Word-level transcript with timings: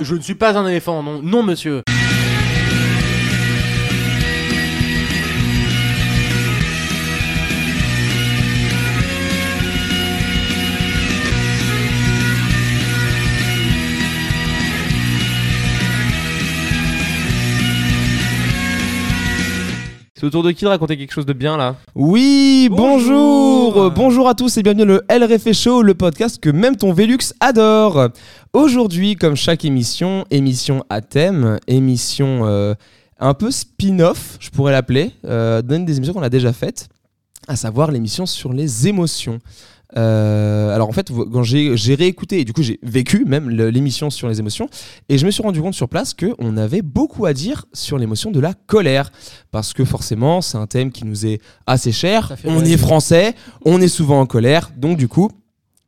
Je 0.00 0.14
ne 0.14 0.20
suis 0.20 0.34
pas 0.34 0.58
un 0.58 0.66
éléphant, 0.66 1.02
non, 1.02 1.20
non 1.22 1.42
monsieur. 1.42 1.82
C'est 20.26 20.30
au 20.30 20.32
tour 20.32 20.42
de 20.42 20.50
qui 20.50 20.64
de 20.64 20.70
raconter 20.70 20.96
quelque 20.96 21.12
chose 21.12 21.24
de 21.24 21.32
bien 21.32 21.56
là? 21.56 21.76
Oui, 21.94 22.68
bonjour 22.68 23.72
Bonjour. 23.74 23.92
Bonjour 23.92 24.28
à 24.28 24.34
tous 24.34 24.56
et 24.56 24.64
bienvenue 24.64 24.84
dans 24.84 24.94
le 24.94 25.02
LRF 25.08 25.52
Show, 25.52 25.82
le 25.82 25.94
podcast 25.94 26.40
que 26.40 26.50
même 26.50 26.74
ton 26.74 26.92
Velux 26.92 27.32
adore 27.38 28.08
Aujourd'hui, 28.52 29.14
comme 29.14 29.36
chaque 29.36 29.64
émission, 29.64 30.24
émission 30.32 30.82
à 30.90 31.00
thème, 31.00 31.60
émission 31.68 32.44
euh, 32.44 32.74
un 33.20 33.34
peu 33.34 33.52
spin-off, 33.52 34.36
je 34.40 34.50
pourrais 34.50 34.72
l'appeler, 34.72 35.12
euh, 35.26 35.62
d'une 35.62 35.84
des 35.84 35.96
émissions 35.96 36.12
qu'on 36.12 36.22
a 36.22 36.28
déjà 36.28 36.52
faites, 36.52 36.88
à 37.46 37.54
savoir 37.54 37.92
l'émission 37.92 38.26
sur 38.26 38.52
les 38.52 38.88
émotions. 38.88 39.38
Euh, 39.96 40.74
alors 40.74 40.88
en 40.88 40.92
fait, 40.92 41.12
quand 41.32 41.42
j'ai 41.42 41.94
réécouté, 41.94 42.40
et 42.40 42.44
du 42.44 42.52
coup 42.52 42.62
j'ai 42.62 42.78
vécu 42.82 43.24
même 43.24 43.48
l'émission 43.50 44.10
sur 44.10 44.28
les 44.28 44.40
émotions, 44.40 44.68
et 45.08 45.18
je 45.18 45.26
me 45.26 45.30
suis 45.30 45.42
rendu 45.42 45.60
compte 45.60 45.74
sur 45.74 45.88
place 45.88 46.14
qu'on 46.14 46.56
avait 46.56 46.82
beaucoup 46.82 47.26
à 47.26 47.32
dire 47.32 47.66
sur 47.72 47.98
l'émotion 47.98 48.30
de 48.30 48.40
la 48.40 48.54
colère. 48.54 49.12
Parce 49.50 49.72
que 49.72 49.84
forcément, 49.84 50.40
c'est 50.40 50.58
un 50.58 50.66
thème 50.66 50.90
qui 50.90 51.04
nous 51.04 51.26
est 51.26 51.40
assez 51.66 51.92
cher, 51.92 52.36
on 52.44 52.64
est 52.64 52.76
français, 52.76 53.34
on 53.64 53.80
est 53.80 53.88
souvent 53.88 54.20
en 54.20 54.26
colère, 54.26 54.72
donc 54.76 54.96
du 54.98 55.08
coup... 55.08 55.30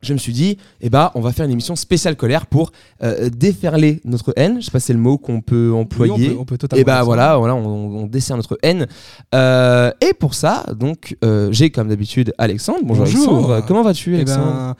Je 0.01 0.13
me 0.13 0.17
suis 0.17 0.31
dit, 0.31 0.57
eh 0.79 0.89
ben, 0.89 1.11
on 1.13 1.19
va 1.19 1.33
faire 1.33 1.45
une 1.45 1.51
émission 1.51 1.75
spéciale 1.75 2.15
colère 2.15 2.45
pour 2.45 2.71
euh, 3.03 3.29
déferler 3.29 3.99
notre 4.05 4.31
haine. 4.37 4.61
Je 4.61 4.65
sais 4.65 4.71
pas 4.71 4.79
si 4.79 4.87
c'est 4.87 4.93
le 4.93 4.99
mot 4.99 5.17
qu'on 5.17 5.41
peut 5.41 5.73
employer. 5.73 6.13
Oui, 6.13 6.27
on 6.29 6.33
peut, 6.35 6.39
on 6.41 6.45
peut 6.45 6.57
totalement 6.57 6.81
Et 6.81 6.85
bah 6.85 6.93
dire 6.93 6.99
ça. 6.99 7.03
voilà, 7.05 7.37
voilà 7.37 7.55
on, 7.55 7.65
on 8.03 8.05
dessert 8.05 8.37
notre 8.37 8.57
haine. 8.63 8.87
Euh, 9.35 9.91
et 9.99 10.13
pour 10.13 10.35
ça, 10.35 10.65
donc, 10.77 11.17
euh, 11.25 11.49
j'ai 11.51 11.69
comme 11.69 11.89
d'habitude 11.89 12.33
Alexandre. 12.37 12.79
Bonjour, 12.83 13.03
Bonjour. 13.05 13.29
Alexandre. 13.33 13.65
Comment 13.67 13.83
vas-tu, 13.83 14.13
Eh 14.13 14.15
Alexandre 14.17 14.45
ben, 14.45 14.75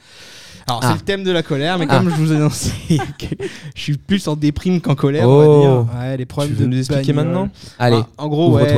alors 0.66 0.80
Ah. 0.84 0.88
c'est 0.88 0.94
le 1.00 1.04
thème 1.04 1.24
de 1.24 1.32
la 1.32 1.42
colère, 1.42 1.78
mais 1.78 1.86
Ah. 1.88 1.98
comme 1.98 2.08
je 2.10 2.14
vous 2.14 2.32
ai 2.32 2.36
annoncé, 2.36 2.70
je 3.74 3.80
suis 3.80 3.96
plus 3.98 4.26
en 4.28 4.36
déprime 4.36 4.80
qu'en 4.80 4.94
colère, 4.94 5.28
Oh. 5.28 5.32
on 5.32 5.38
va 5.38 5.60
dire. 5.84 6.00
Ouais, 6.00 6.10
les 6.16 6.22
Tu 6.22 6.26
problèmes 6.26 6.54
veux 6.54 6.64
de 6.64 6.70
nous 6.70 6.78
expliquer 6.78 7.12
bagnole. 7.12 7.26
maintenant? 7.34 7.48
Allez, 7.78 8.00
Ah, 8.16 8.24
en 8.24 8.28
gros, 8.28 8.54
ouais. 8.54 8.74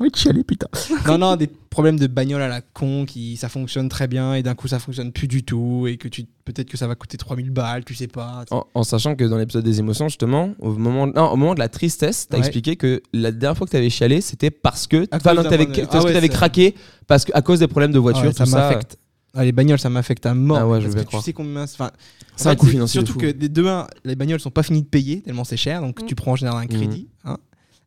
Envie 0.00 0.10
de 0.10 0.16
chialer, 0.16 0.44
putain. 0.44 0.66
non, 1.06 1.18
non, 1.18 1.36
des 1.36 1.46
problèmes 1.46 1.98
de 1.98 2.06
bagnole 2.06 2.42
à 2.42 2.48
la 2.48 2.60
con 2.60 3.04
qui 3.06 3.36
ça 3.36 3.48
fonctionne 3.48 3.88
très 3.88 4.08
bien 4.08 4.34
et 4.34 4.42
d'un 4.42 4.54
coup 4.54 4.66
ça 4.68 4.78
fonctionne 4.78 5.12
plus 5.12 5.28
du 5.28 5.42
tout 5.44 5.86
et 5.86 5.96
que 5.96 6.08
tu 6.08 6.24
peut-être 6.44 6.68
que 6.68 6.76
ça 6.76 6.86
va 6.88 6.94
coûter 6.96 7.16
3000 7.16 7.50
balles, 7.50 7.84
tu 7.84 7.94
sais 7.94 8.08
pas. 8.08 8.44
en, 8.50 8.64
en 8.74 8.82
sachant 8.82 9.14
que 9.14 9.24
dans 9.24 9.36
l'épisode 9.38 9.64
des 9.64 9.78
émotions, 9.78 10.08
justement, 10.08 10.54
au 10.58 10.72
moment, 10.72 11.06
non, 11.06 11.30
au 11.30 11.36
moment 11.36 11.54
de 11.54 11.60
la 11.60 11.68
tristesse, 11.68 12.26
t'as 12.28 12.36
Ouais. 12.38 12.40
expliqué 12.40 12.76
que 12.76 13.02
la 13.12 13.30
dernière 13.30 13.56
fois 13.56 13.66
que 13.66 13.72
t'avais 13.72 13.90
chialé, 13.90 14.20
c'était 14.20 14.50
parce 14.50 14.86
que, 14.86 15.04
t'avais- 15.04 15.66
parce 15.66 16.04
Ah 16.04 16.08
que 16.08 16.12
ouais, 16.20 16.28
craqué 16.28 16.74
parce 17.06 17.24
que, 17.24 17.32
à 17.34 17.42
cause 17.42 17.60
des 17.60 17.68
problèmes 17.68 17.92
de 17.92 17.98
voiture, 17.98 18.22
Ah 18.24 18.28
ouais, 18.28 18.32
tout 18.34 18.46
ça. 18.46 18.58
m'affecte. 18.68 18.96
Ah, 19.32 19.44
les 19.44 19.52
bagnoles, 19.52 19.78
ça 19.78 19.90
m'affecte 19.90 20.26
à 20.26 20.34
mort. 20.34 20.58
Ah 20.58 20.66
ouais, 20.66 20.80
je 20.80 20.86
parce 20.86 20.96
vais 20.96 21.02
que 21.02 21.06
croire. 21.06 21.22
tu 21.22 21.26
sais 21.26 21.32
combien. 21.32 21.62
Enfin, 21.62 21.90
C'est 22.34 22.48
un 22.48 22.56
coût 22.56 22.66
financier 22.66 23.00
de 23.00 23.06
Surtout 23.06 23.20
fou. 23.20 23.32
que 23.32 23.68
un, 23.68 23.86
les 24.04 24.16
bagnoles 24.16 24.40
sont 24.40 24.50
pas 24.50 24.64
finies 24.64 24.82
de 24.82 24.88
payer 24.88 25.20
tellement 25.22 25.44
c'est 25.44 25.56
cher, 25.56 25.82
donc 25.82 26.02
Mm. 26.02 26.06
tu 26.06 26.14
prends 26.16 26.32
en 26.32 26.36
général 26.36 26.64
un 26.64 26.66
crédit. 26.66 27.06
hein. 27.24 27.36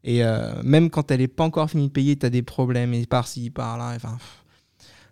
Et 0.04 0.24
euh, 0.24 0.52
même 0.64 0.90
quand 0.90 1.12
elle 1.12 1.22
est 1.22 1.28
pas 1.28 1.44
encore 1.44 1.70
finie 1.70 1.88
de 1.88 1.92
payer, 1.94 2.16
tu 2.16 2.26
as 2.26 2.30
des 2.30 2.42
problèmes 2.42 2.94
et 2.94 3.06
par-ci, 3.06 3.50
par-là. 3.50 3.94
Enfin, 3.96 4.18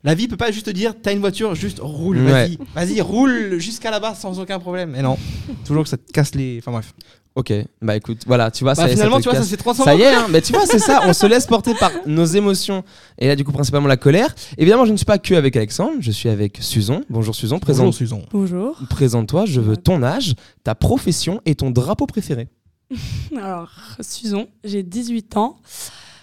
la 0.03 0.15
vie 0.15 0.27
peut 0.27 0.37
pas 0.37 0.51
juste 0.51 0.65
te 0.65 0.71
dire 0.71 0.93
t'as 1.01 1.13
une 1.13 1.19
voiture, 1.19 1.55
juste 1.55 1.79
roule, 1.81 2.17
vas-y, 2.19 2.57
vas-y, 2.75 3.01
roule 3.01 3.59
jusqu'à 3.59 3.91
là-bas 3.91 4.15
sans 4.15 4.39
aucun 4.39 4.59
problème. 4.59 4.95
Et 4.95 5.01
non, 5.01 5.17
toujours 5.65 5.83
que 5.83 5.89
ça 5.89 5.97
te 5.97 6.11
casse 6.11 6.35
les. 6.35 6.57
Enfin 6.59 6.71
bref. 6.71 6.93
Ok, 7.33 7.53
bah 7.81 7.95
écoute, 7.95 8.23
voilà, 8.27 8.51
tu 8.51 8.65
vois, 8.65 8.73
Bah, 8.73 8.81
ça, 8.81 8.89
finalement, 8.89 9.15
ça 9.15 9.21
tu 9.21 9.29
vois, 9.29 9.37
ça 9.39 9.45
s'est 9.45 9.55
transformé. 9.55 9.93
Ça 9.93 9.97
y 9.97 10.01
est, 10.01 10.13
hein, 10.13 10.27
mais 10.29 10.41
tu 10.41 10.51
vois, 10.51 10.65
c'est 10.65 10.79
ça, 10.79 11.03
on 11.05 11.13
se 11.13 11.25
laisse 11.25 11.47
porter 11.47 11.73
par 11.75 11.89
nos 12.05 12.25
émotions. 12.25 12.83
Et 13.17 13.27
là, 13.29 13.37
du 13.37 13.45
coup, 13.45 13.53
principalement 13.53 13.87
la 13.87 13.95
colère. 13.95 14.35
Évidemment, 14.57 14.83
je 14.83 14.91
ne 14.91 14.97
suis 14.97 15.05
pas 15.05 15.17
que 15.17 15.33
avec 15.35 15.55
Alexandre, 15.55 15.93
je 16.01 16.11
suis 16.11 16.27
avec 16.27 16.57
Susan. 16.59 17.03
Bonjour 17.09 17.33
Susan, 17.33 17.55
Bonjour, 17.55 17.61
présente, 17.61 17.93
Susan. 17.93 18.21
Bonjour. 18.33 18.77
présente-toi, 18.89 19.45
je 19.45 19.61
veux 19.61 19.77
ton 19.77 20.03
âge, 20.03 20.35
ta 20.65 20.75
profession 20.75 21.39
et 21.45 21.55
ton 21.55 21.71
drapeau 21.71 22.05
préféré. 22.05 22.49
Alors, 23.37 23.71
Susan, 24.01 24.45
j'ai 24.63 24.83
18 24.83 25.37
ans. 25.37 25.57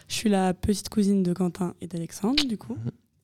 Je 0.09 0.15
suis 0.15 0.29
la 0.31 0.55
petite 0.55 0.89
cousine 0.89 1.23
de 1.23 1.33
Quentin 1.33 1.75
et 1.81 1.87
d'Alexandre, 1.87 2.45
du 2.45 2.57
coup. 2.57 2.77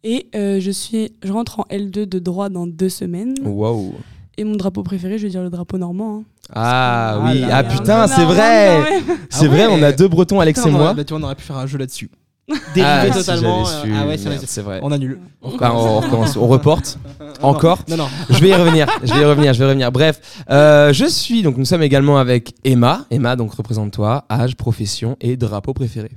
Et 0.03 0.29
euh, 0.35 0.61
je, 0.61 0.71
suis, 0.71 1.13
je 1.23 1.33
rentre 1.33 1.61
en 1.61 1.65
L2 1.71 2.05
de 2.07 2.19
droit 2.19 2.49
dans 2.51 2.67
deux 2.67 2.91
semaines. 2.91 3.35
Waouh. 3.43 3.95
Et 4.37 4.45
mon 4.45 4.57
drapeau 4.57 4.83
préféré, 4.83 5.17
je 5.17 5.23
vais 5.25 5.31
dire 5.31 5.43
le 5.43 5.49
drapeau 5.51 5.79
normand. 5.79 6.19
hein. 6.19 6.25
Ah 6.53 7.21
Ah 7.23 7.31
oui, 7.33 7.41
là 7.41 7.49
ah 7.59 7.63
là. 7.63 7.69
putain, 7.71 8.07
c'est 8.07 8.25
vrai. 8.25 8.81
ouais. 8.83 9.03
C'est 9.31 9.47
Ah 9.47 9.49
vrai, 9.49 9.67
ouais. 9.67 9.73
on 9.79 9.83
a 9.83 9.93
deux 9.93 10.09
Bretons, 10.09 10.41
Alex 10.41 10.59
Putain, 10.61 10.71
et 10.71 10.73
on 10.73 10.77
aurait- 10.77 10.85
moi. 10.87 10.95
bah, 10.95 11.05
tu 11.05 11.13
vois, 11.15 11.21
on 11.21 11.25
aurait 11.25 11.35
pu 11.37 11.45
faire 11.45 11.57
un 11.57 11.67
jeu 11.67 11.79
là-dessus. 11.79 12.11
Ah, 12.51 12.55
Dérivé 12.75 13.13
si 13.13 13.19
totalement. 13.21 13.63
euh, 13.67 13.83
su, 13.83 13.93
ah 13.95 14.07
ouais, 14.07 14.19
c'est 14.19 14.25
merde, 14.29 14.39
vrai. 14.39 14.47
c'est 14.47 14.61
vrai. 14.61 14.81
On 14.83 14.93
annule. 14.93 15.19
Enfin, 15.41 15.73
on 15.75 16.01
recommence, 16.01 16.37
on 16.37 16.47
reporte. 16.47 16.99
Encore 17.43 17.79
Non, 17.89 17.97
non. 17.97 18.07
Je 18.29 18.39
vais 18.39 18.51
y 18.51 18.55
revenir, 18.55 18.87
je 19.03 19.15
vais 19.15 19.21
y 19.23 19.25
revenir, 19.25 19.55
je 19.55 19.59
vais 19.61 19.65
y 19.65 19.69
revenir. 19.69 19.91
Bref, 19.91 20.21
euh, 20.51 20.93
je 20.93 21.07
suis, 21.07 21.43
donc 21.43 21.57
nous 21.57 21.65
sommes 21.65 21.83
également 21.83 22.19
avec 22.19 22.55
Emma. 22.65 23.07
Emma, 23.11 23.35
donc 23.37 23.55
représente-toi, 23.55 24.25
âge, 24.31 24.57
profession 24.57 25.17
et 25.23 25.37
drapeau 25.37 25.73
préféré. 25.73 26.11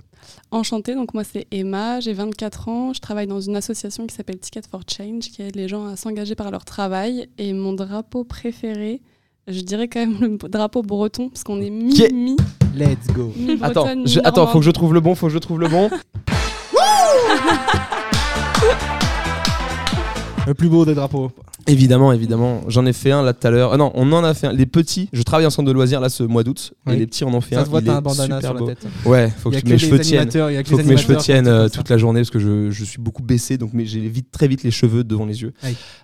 Enchantée, 0.52 0.96
donc 0.96 1.14
moi 1.14 1.24
c'est 1.24 1.46
Emma, 1.52 2.00
j'ai 2.02 2.14
24 2.14 2.68
ans, 2.70 2.94
je 2.94 3.00
travaille 3.00 3.28
dans 3.28 3.42
une 3.42 3.56
association 3.56 4.06
qui 4.08 4.16
s'appelle 4.16 4.38
Ticket 4.40 4.62
for 4.70 4.82
Change, 4.90 5.26
qui 5.32 5.42
aide 5.42 5.56
les 5.56 5.68
gens 5.68 5.88
à 5.88 5.96
s'engager 5.96 6.36
par 6.36 6.52
leur 6.52 6.66
travail. 6.66 7.28
Et 7.38 7.52
mon 7.54 7.74
drapeau 7.74 8.24
préféré, 8.26 9.02
je 9.48 9.62
dirais 9.62 9.88
quand 9.88 10.00
même 10.00 10.18
le 10.42 10.50
drapeau 10.50 10.84
breton, 10.84 11.30
parce 11.30 11.44
qu'on 11.44 11.60
est 11.62 11.70
mi-mi. 11.70 12.36
Let's 12.78 13.08
go. 13.12 13.34
Attends, 13.64 13.88
je, 14.06 14.20
attends, 14.24 14.46
faut 14.46 14.60
que 14.60 14.66
je 14.66 14.70
trouve 14.70 14.94
le 14.94 15.00
bon, 15.00 15.16
faut 15.16 15.28
que 15.28 15.34
je 15.34 15.40
trouve 15.40 15.60
le 15.60 15.68
bon. 15.68 15.90
Le 20.46 20.54
plus 20.54 20.70
beau 20.70 20.86
des 20.86 20.94
drapeaux. 20.96 21.30
Évidemment, 21.68 22.12
évidemment. 22.12 22.62
J'en 22.68 22.86
ai 22.86 22.94
fait 22.94 23.12
un 23.12 23.22
là 23.22 23.34
tout 23.34 23.46
à 23.46 23.52
l'heure. 23.52 23.74
Ah 23.74 23.78
non, 23.78 23.92
on 23.94 24.12
en 24.14 24.24
a 24.24 24.34
fait 24.34 24.48
un. 24.48 24.54
Les 24.54 24.66
petits, 24.66 25.10
je 25.14 25.22
travaille 25.24 25.46
en 25.46 25.50
centre 25.50 25.68
de 25.68 25.74
loisirs 25.74 26.00
là 26.00 26.10
ce 26.10 26.24
mois 26.24 26.44
d'août. 26.44 26.74
Oui. 26.86 26.94
Et 26.94 26.98
les 26.98 27.08
petits 27.08 27.24
en 27.24 27.34
ont 27.34 27.42
fait 27.42 27.56
un. 27.56 27.60
Ça 27.60 27.66
se 27.66 27.70
voit, 27.70 27.82
t'as 27.82 27.98
un 27.98 28.02
bandana 28.02 28.42
sur 28.42 28.54
beau. 28.56 28.68
la 28.70 28.76
tête. 28.76 28.88
Ouais, 29.06 29.32
faut 29.38 29.52
que 29.52 29.68
mes 29.68 29.78
cheveux 29.78 30.00
tiennent. 30.00 30.32
Faut 30.32 30.78
que 30.78 30.82
mes 30.84 30.98
cheveux 30.98 31.18
tiennent 31.18 31.48
euh, 31.48 31.70
toute 31.70 31.90
la 31.90 31.98
journée 31.98 32.22
parce 32.22 32.32
que 32.32 32.40
je, 32.40 32.72
je 32.72 32.84
suis 32.84 33.00
beaucoup 33.00 33.24
baissé, 33.24 33.58
donc 33.58 33.72
j'ai 33.76 34.08
vite, 34.08 34.32
très 34.32 34.48
vite 34.48 34.64
les 34.64 34.72
cheveux 34.72 35.04
devant 35.04 35.26
les 35.26 35.42
yeux. 35.42 35.54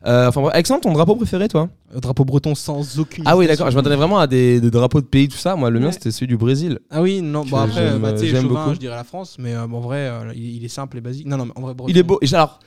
Euh, 0.05 0.27
enfin. 0.27 0.43
Alexandre, 0.51 0.81
ton 0.81 0.93
drapeau 0.93 1.15
préféré, 1.15 1.47
toi? 1.47 1.69
Un 1.95 1.99
Drapeau 1.99 2.25
breton 2.25 2.55
sans 2.55 2.99
aucune. 2.99 3.23
Ah 3.25 3.37
oui, 3.37 3.47
d'accord. 3.47 3.69
Je 3.69 3.75
m'attendais 3.75 3.95
vraiment 3.95 4.19
à 4.19 4.27
des, 4.27 4.59
des 4.59 4.71
drapeaux 4.71 5.01
de 5.01 5.05
pays, 5.05 5.27
tout 5.27 5.37
ça. 5.37 5.55
Moi, 5.55 5.69
le 5.69 5.79
mien, 5.79 5.91
c'était 5.91 6.11
celui 6.11 6.27
du 6.27 6.37
Brésil. 6.37 6.79
Ah 6.89 7.01
oui, 7.01 7.21
non, 7.21 7.45
bon 7.45 7.57
après, 7.57 7.89
j'aime, 7.89 8.01
bah, 8.01 8.15
chauvin, 8.17 8.41
beaucoup. 8.41 8.73
je 8.73 8.79
dirais 8.79 8.95
la 8.95 9.03
France, 9.03 9.37
mais 9.39 9.53
euh, 9.53 9.63
en 9.63 9.79
vrai, 9.79 10.07
euh, 10.07 10.33
il, 10.35 10.63
est 10.63 10.69
simple 10.69 10.97
et 10.97 11.01
basique. 11.01 11.27
Non, 11.27 11.37
non, 11.37 11.47
en 11.55 11.61
vrai. 11.61 11.73
Il 11.87 11.97
est 11.97 12.03
beau. 12.03 12.19
Alors, 12.33 12.59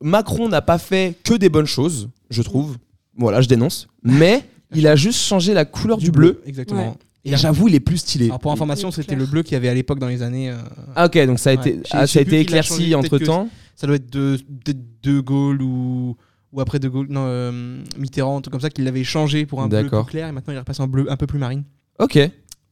Macron 0.00 0.48
n'a 0.48 0.62
pas 0.62 0.78
fait 0.78 1.16
que 1.24 1.34
des 1.34 1.48
bonnes 1.48 1.66
choses, 1.66 2.08
je 2.30 2.42
trouve. 2.42 2.76
Voilà, 3.16 3.40
je 3.40 3.48
dénonce. 3.48 3.88
Mais 4.02 4.44
il 4.74 4.86
a 4.86 4.96
juste 4.96 5.20
changé 5.20 5.52
la 5.52 5.64
couleur 5.64 5.98
du, 5.98 6.10
bleu. 6.10 6.40
Exactement. 6.46 6.90
Ouais. 6.90 6.94
Et 7.24 7.36
j'avoue, 7.36 7.68
il 7.68 7.74
est 7.74 7.80
plus 7.80 7.98
stylé. 7.98 8.26
Alors 8.26 8.38
pour 8.38 8.52
information, 8.52 8.90
c'était 8.90 9.14
le 9.14 9.26
bleu 9.26 9.42
qu'il 9.42 9.52
y 9.52 9.56
avait 9.56 9.68
à 9.68 9.74
l'époque 9.74 9.98
dans 9.98 10.08
les 10.08 10.22
années. 10.22 10.50
euh, 10.50 10.56
Ah 10.96 11.06
ok, 11.06 11.18
donc 11.26 11.38
ça 11.38 11.50
a 11.50 11.52
été, 11.52 11.80
ah, 11.90 12.06
ça 12.06 12.18
a 12.18 12.22
été 12.22 12.40
éclairci 12.40 12.90
changé, 12.90 12.94
entre 12.94 13.18
temps. 13.18 13.48
ça 13.76 13.86
doit 13.86 13.96
être 13.96 14.10
de, 14.10 14.38
de, 14.64 14.74
de 15.02 15.20
Gaulle 15.20 15.60
ou, 15.60 16.16
ou 16.52 16.60
après 16.60 16.78
De 16.78 16.88
Gaulle, 16.88 17.08
non, 17.10 17.24
euh, 17.26 17.82
Mitterrand, 17.98 18.38
un 18.38 18.40
truc 18.40 18.52
comme 18.52 18.60
ça, 18.60 18.70
qu'il 18.70 18.84
l'avait 18.84 19.04
changé 19.04 19.44
pour 19.44 19.60
un 19.60 19.68
bleu 19.68 19.86
plus 19.86 20.04
clair 20.04 20.28
et 20.28 20.32
maintenant 20.32 20.52
il 20.54 20.56
est 20.56 20.60
repassé 20.60 20.82
en 20.82 20.88
bleu 20.88 21.10
un 21.10 21.16
peu 21.16 21.26
plus 21.26 21.38
marine. 21.38 21.64
Ok. 21.98 22.16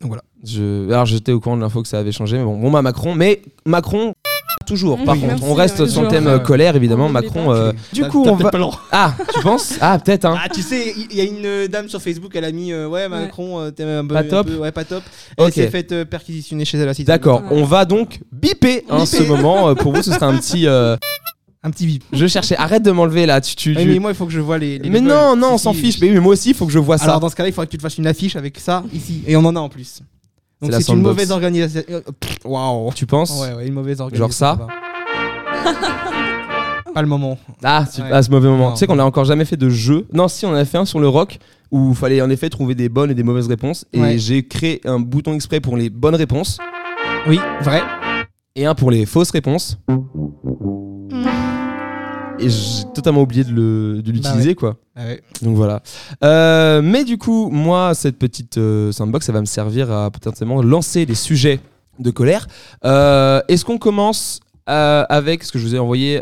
Donc 0.01 0.09
voilà. 0.09 0.23
Je... 0.45 0.89
Alors 0.91 1.05
j'étais 1.05 1.33
au 1.33 1.41
courant 1.41 1.57
de 1.57 1.61
l'info 1.63 1.83
que 1.83 1.89
ça 1.89 1.99
avait 1.99 2.13
changé, 2.13 2.39
mais 2.39 2.45
bon, 2.45 2.59
bon 2.59 2.71
bah 2.71 2.81
Macron. 2.83 3.15
Mais 3.15 3.43
Macron, 3.67 4.15
toujours. 4.69 4.97
Par 5.05 5.15
Oui, 5.15 5.21
contre, 5.23 5.33
merci, 5.33 5.45
on 5.49 5.55
reste 5.55 5.81
ouais, 5.81 5.89
sur 5.89 6.03
le 6.03 6.09
thème 6.09 6.27
euh, 6.29 6.39
colère, 6.39 6.77
évidemment. 6.77 7.09
Macron. 7.09 7.53
euh, 7.53 7.73
Du 7.93 8.03
T'as- 8.03 8.09
coup, 8.09 8.25
on 8.27 8.35
va. 8.37 8.51
pas 8.51 8.59
le 8.59 8.63
droit. 8.65 8.81
Ah, 8.93 9.15
tu 9.35 9.41
penses? 9.41 9.75
Ah, 9.81 9.99
peut-être. 9.99 10.25
Hein. 10.27 10.37
Ah, 10.43 10.49
tu 10.49 10.63
sais, 10.63 10.95
il 11.11 11.17
y, 11.17 11.21
a 11.21 11.25
une 11.25 11.45
euh, 11.45 11.67
dame 11.69 11.89
sur 11.89 12.01
Facebook, 12.01 12.31
elle 12.35 12.45
a 12.45 12.53
mis 12.53 12.73
euh, 12.73 12.87
Ouais, 12.89 13.09
Macron, 13.09 13.71
t'es 13.75 13.83
un 13.83 14.07
peu. 14.07 14.15
Pas 14.15 14.21
un 14.21 14.25
top 14.25 14.47
peu- 14.47 14.57
Ouais, 14.59 14.71
pas 14.73 14.85
top. 14.85 15.03
Elle 15.37 15.53
s'est 15.53 15.69
faite 15.71 15.93
euh, 15.93 16.05
perquisitionner 16.05 16.65
chez 16.65 16.79
elle 16.79 16.89
à 16.89 16.95
Cité. 16.95 17.07
D'accord. 17.07 17.43
On 17.51 17.65
va 17.65 17.85
donc 17.85 18.21
biper 18.33 18.85
en 18.91 19.07
ce 19.07 19.23
moment. 19.25 19.75
Pour 19.75 19.93
vous, 19.95 20.03
ce 20.03 20.13
sera 20.13 20.27
un 20.27 20.37
petit. 20.39 20.67
Un 20.69 21.71
petit 21.73 21.87
vip. 21.87 22.05
Je 22.13 22.27
cherchais. 22.29 22.57
Arrête 22.57 22.85
de 22.85 22.91
m'enlever 22.93 23.27
là. 23.27 23.41
Tu. 23.41 23.57
tu- 23.57 23.75
Ouais, 23.75 23.83
tu- 23.83 23.89
mais 23.89 23.99
moi, 23.99 24.13
il 24.13 24.15
faut 24.15 24.27
que 24.27 24.33
je 24.33 24.41
vois 24.41 24.59
les. 24.59 24.79
les 24.79 24.89
Mais 24.91 25.01
non, 25.01 25.35
non, 25.37 25.55
on 25.55 25.59
s'en 25.59 25.73
fiche. 25.73 26.01
mais 26.01 26.09
moi 26.21 26.35
aussi, 26.35 26.51
il 26.51 26.55
faut 26.55 26.67
que 26.67 26.73
je 26.73 26.79
vois 26.79 26.99
ça. 26.99 27.05
Alors, 27.07 27.19
dans 27.21 27.29
ce 27.29 27.35
cas-là, 27.35 27.49
il 27.49 27.53
faudrait 27.53 27.67
que 27.67 27.73
tu 27.73 27.79
te 27.79 27.83
fasses 27.83 27.99
une 27.99 28.07
affiche 28.07 28.37
avec 28.37 28.61
ça 28.61 28.85
ici. 28.95 29.23
Et 29.27 29.37
on 29.37 29.45
en 29.45 29.57
a 29.57 29.61
en 29.61 29.69
plus. 29.69 30.01
Donc, 30.61 30.73
C'est 30.73 30.81
c'est 30.83 30.93
une 30.93 31.03
mauvaise 31.03 31.31
organisation. 31.31 31.83
Waouh. 32.45 32.93
Tu 32.95 33.07
penses 33.07 33.41
Ouais, 33.41 33.55
ouais, 33.55 33.67
une 33.69 33.75
mauvaise 33.75 34.01
organisation. 34.01 34.27
Genre 34.27 34.33
ça. 34.33 34.59
Pas 36.95 37.03
le 37.03 37.09
moment. 37.09 37.39
Ah, 37.63 37.85
tu- 37.93 38.01
Ouais. 38.03 38.11
à 38.11 38.23
ce 38.23 38.31
mauvais 38.31 38.49
moment. 38.49 38.69
Non. 38.69 38.73
Tu 38.73 38.79
sais 38.81 38.87
qu'on 38.87 38.99
a 38.99 39.05
encore 39.05 39.25
jamais 39.25 39.45
fait 39.45 39.57
de 39.57 39.69
jeu. 39.69 40.07
Non, 40.13 40.27
si, 40.27 40.47
on 40.47 40.51
en 40.51 40.55
a 40.55 40.65
fait 40.65 40.79
un 40.79 40.85
sur 40.85 40.99
le 41.01 41.09
rock 41.09 41.39
où 41.71 41.91
il 41.91 41.95
fallait 41.97 42.21
en 42.23 42.31
effet 42.31 42.49
trouver 42.49 42.75
des 42.75 42.89
bonnes 42.89 43.11
et 43.11 43.15
des 43.15 43.23
mauvaises 43.23 43.47
réponses. 43.47 43.85
Et 43.93 44.01
Ouais. 44.01 44.19
j'ai 44.19 44.47
créé 44.47 44.81
un 44.85 44.99
bouton 44.99 45.35
exprès 45.35 45.61
pour 45.61 45.77
les 45.77 45.91
bonnes 45.91 46.15
réponses 46.17 46.59
Oui, 47.29 47.39
vrai. 47.61 47.83
et 48.57 48.67
un 48.67 48.75
pour 48.75 48.91
les 48.91 49.07
fausses 49.07 49.31
réponses. 49.31 49.79
Et 52.41 52.49
j'ai 52.49 52.85
totalement 52.95 53.23
oublié 53.23 53.45
de 53.45 53.53
le- 53.53 54.03
de 54.03 54.13
l'utiliser 54.13 54.55
quoi. 54.55 54.77
Ah 54.97 55.05
ouais. 55.07 55.23
Donc 55.43 55.57
voilà. 55.57 55.83
Euh, 56.25 56.81
mais 56.83 57.05
du 57.05 57.19
coup, 57.19 57.51
moi, 57.51 57.95
cette 57.95 58.19
petite 58.19 58.59
euh, 58.59 58.93
sandbox, 58.93 59.27
ça 59.27 59.33
va 59.33 59.41
me 59.41 59.47
servir 59.47 59.91
à 59.91 60.11
potentiellement 60.11 60.63
lancer 60.63 61.05
des 61.07 61.15
sujets 61.15 61.61
de 61.99 62.11
colère. 62.11 62.47
Euh, 62.85 63.41
Est-ce 63.49 63.65
qu'on 63.65 63.79
commence 63.79 64.41
avec 64.71 65.45
ce 65.45 65.51
que 65.53 65.59
je 65.59 65.67
vous 65.67 65.75
ai 65.77 65.79
envoyé 65.79 66.21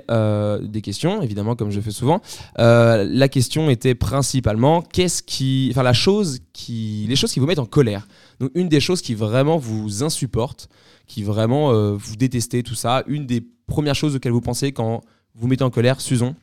des 0.63 0.81
questions, 0.81 1.21
évidemment, 1.21 1.57
comme 1.57 1.73
je 1.73 1.81
fais 1.81 1.91
souvent. 1.91 2.21
La 2.57 3.29
question 3.29 3.69
était 3.71 3.97
principalement 3.97 4.83
qu'est-ce 4.83 5.21
qui, 5.25 5.67
enfin 5.73 5.83
la 5.83 5.93
chose 5.93 6.39
qui, 6.53 7.07
les 7.09 7.17
choses 7.17 7.33
qui 7.33 7.41
vous 7.41 7.47
mettent 7.47 7.59
en 7.59 7.67
colère. 7.67 8.07
Donc 8.39 8.53
une 8.55 8.69
des 8.69 8.79
choses 8.79 9.03
qui 9.03 9.15
vraiment 9.17 9.57
vous 9.57 10.05
insupporte, 10.05 10.69
qui 11.09 11.25
vraiment 11.25 11.73
vous 11.97 12.15
détestez, 12.15 12.62
tout 12.62 12.77
ça. 12.77 13.03
Une 13.09 13.27
des 13.27 13.45
premières 13.67 13.97
choses 13.97 14.15
auxquelles 14.15 14.31
vous 14.31 14.41
pensez 14.41 14.71
quand 14.71 15.01
vous 15.37 15.47
mettez 15.49 15.65
en 15.65 15.71
colère, 15.71 16.00
Susan. 16.00 16.35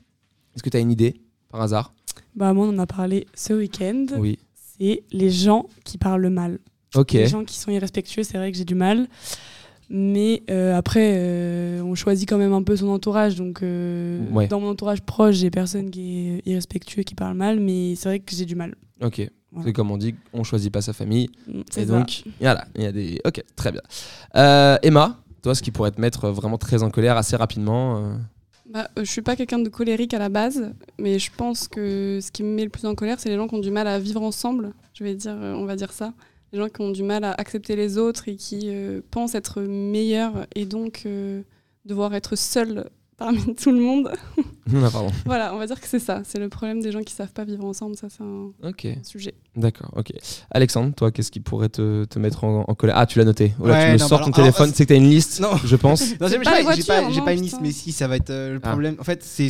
Est-ce 0.55 0.63
que 0.63 0.69
tu 0.69 0.77
as 0.77 0.79
une 0.79 0.91
idée 0.91 1.15
par 1.49 1.61
hasard? 1.61 1.93
Bah, 2.35 2.53
moi, 2.53 2.67
on 2.67 2.69
en 2.69 2.79
a 2.79 2.87
parlé 2.87 3.27
ce 3.33 3.53
week-end. 3.53 4.05
Oui. 4.17 4.39
C'est 4.55 5.03
les 5.11 5.29
gens 5.29 5.67
qui 5.83 5.97
parlent 5.97 6.27
mal. 6.29 6.59
Ok. 6.95 7.13
Les 7.13 7.27
gens 7.27 7.43
qui 7.43 7.57
sont 7.57 7.71
irrespectueux, 7.71 8.23
c'est 8.23 8.37
vrai 8.37 8.51
que 8.51 8.57
j'ai 8.57 8.65
du 8.65 8.75
mal. 8.75 9.07
Mais 9.89 10.43
euh, 10.49 10.75
après, 10.75 11.13
euh, 11.17 11.81
on 11.81 11.93
choisit 11.93 12.27
quand 12.27 12.37
même 12.37 12.53
un 12.53 12.63
peu 12.63 12.75
son 12.75 12.87
entourage. 12.87 13.35
Donc, 13.35 13.61
euh, 13.61 14.19
Ouais. 14.31 14.47
dans 14.47 14.59
mon 14.59 14.69
entourage 14.69 15.01
proche, 15.01 15.35
j'ai 15.35 15.51
personne 15.51 15.91
qui 15.91 16.29
est 16.29 16.41
irrespectueux, 16.47 17.03
qui 17.03 17.15
parle 17.15 17.35
mal. 17.35 17.59
Mais 17.59 17.95
c'est 17.95 18.09
vrai 18.09 18.19
que 18.19 18.35
j'ai 18.35 18.45
du 18.45 18.55
mal. 18.55 18.75
Ok. 19.01 19.29
Voilà. 19.51 19.67
C'est 19.67 19.73
comme 19.73 19.91
on 19.91 19.97
dit, 19.97 20.15
on 20.33 20.43
choisit 20.43 20.71
pas 20.73 20.81
sa 20.81 20.93
famille. 20.93 21.29
Mm, 21.47 21.59
Et 21.59 21.63
C'est 21.69 21.85
ça. 21.85 21.97
donc, 21.99 22.23
voilà, 22.39 22.65
il 22.75 22.81
y 22.83 22.85
a 22.87 22.91
des. 22.91 23.19
Ok, 23.25 23.43
très 23.55 23.71
bien. 23.71 23.81
Emma, 24.81 25.19
toi, 25.43 25.53
ce 25.53 25.61
qui 25.61 25.69
pourrait 25.69 25.91
te 25.91 26.01
mettre 26.01 26.29
vraiment 26.29 26.57
très 26.57 26.81
en 26.81 26.89
colère 26.89 27.17
assez 27.17 27.35
rapidement. 27.35 28.15
Bah, 28.65 28.89
euh, 28.97 29.03
je 29.03 29.11
suis 29.11 29.21
pas 29.21 29.35
quelqu'un 29.35 29.59
de 29.59 29.69
colérique 29.69 30.13
à 30.13 30.19
la 30.19 30.29
base, 30.29 30.73
mais 30.97 31.19
je 31.19 31.31
pense 31.35 31.67
que 31.67 32.19
ce 32.21 32.31
qui 32.31 32.43
me 32.43 32.55
met 32.55 32.63
le 32.63 32.69
plus 32.69 32.85
en 32.85 32.95
colère, 32.95 33.19
c'est 33.19 33.29
les 33.29 33.35
gens 33.35 33.47
qui 33.47 33.55
ont 33.55 33.59
du 33.59 33.71
mal 33.71 33.87
à 33.87 33.99
vivre 33.99 34.21
ensemble. 34.21 34.73
Je 34.93 35.03
vais 35.03 35.15
dire, 35.15 35.35
euh, 35.35 35.53
on 35.53 35.65
va 35.65 35.75
dire 35.75 35.91
ça. 35.91 36.13
Les 36.53 36.59
gens 36.59 36.69
qui 36.69 36.81
ont 36.81 36.91
du 36.91 37.03
mal 37.03 37.23
à 37.23 37.31
accepter 37.33 37.75
les 37.75 37.97
autres 37.97 38.29
et 38.29 38.35
qui 38.35 38.61
euh, 38.65 39.01
pensent 39.11 39.35
être 39.35 39.61
meilleurs 39.61 40.47
et 40.55 40.65
donc 40.65 41.07
devoir 41.85 42.13
être 42.13 42.35
seuls 42.35 42.89
parmi 43.17 43.55
tout 43.55 43.71
le 43.71 43.79
monde. 43.79 44.11
Non, 44.71 44.89
pardon. 44.89 45.09
voilà, 45.25 45.53
on 45.53 45.57
va 45.57 45.67
dire 45.67 45.79
que 45.79 45.85
c'est 45.87 45.99
ça. 45.99 46.21
C'est 46.23 46.39
le 46.39 46.47
problème 46.47 46.81
des 46.81 46.93
gens 46.93 47.01
qui 47.01 47.13
savent 47.13 47.33
pas 47.33 47.43
vivre 47.43 47.65
ensemble. 47.65 47.97
Ça, 47.97 48.07
c'est 48.09 48.23
un 48.23 48.51
Ok, 48.67 48.87
sujet. 49.03 49.33
d'accord, 49.57 49.91
ok. 49.97 50.13
Alexandre, 50.51 50.93
toi, 50.95 51.11
qu'est-ce 51.11 51.31
qui 51.31 51.41
pourrait 51.41 51.67
te, 51.67 52.05
te 52.05 52.17
mettre 52.17 52.45
en, 52.45 52.63
en 52.65 52.73
colère? 52.73 52.95
Ah, 52.97 53.05
tu 53.05 53.19
l'as 53.19 53.25
noté. 53.25 53.53
Oh 53.59 53.67
là, 53.67 53.73
Ouais, 53.73 53.85
tu 53.87 53.93
me 53.95 53.97
non, 53.99 54.07
sors 54.07 54.19
bah 54.19 54.25
ton 54.25 54.31
alors- 54.31 54.35
téléphone, 54.37 54.63
alors, 54.67 54.75
c'est 54.75 54.85
que 54.85 54.89
t'as 54.93 54.95
une 54.97 55.09
liste, 55.09 55.41
Non. 55.41 55.57
je 55.65 55.75
pense. 55.75 56.01
Non, 56.21 56.27
j'ai 56.29 56.37
pas 56.39 56.43
pas, 56.45 56.51
pas, 56.53 57.33
une 57.33 57.41
liste, 57.41 57.55
putain. 57.57 57.59
mais 57.61 57.71
si, 57.73 57.91
ça 57.91 58.07
va 58.07 58.15
être 58.15 58.29
euh, 58.29 58.53
le 58.53 58.59
Ah. 58.63 58.69
problème. 58.69 58.95
En 58.99 59.03
fait, 59.03 59.21
c'est. 59.21 59.49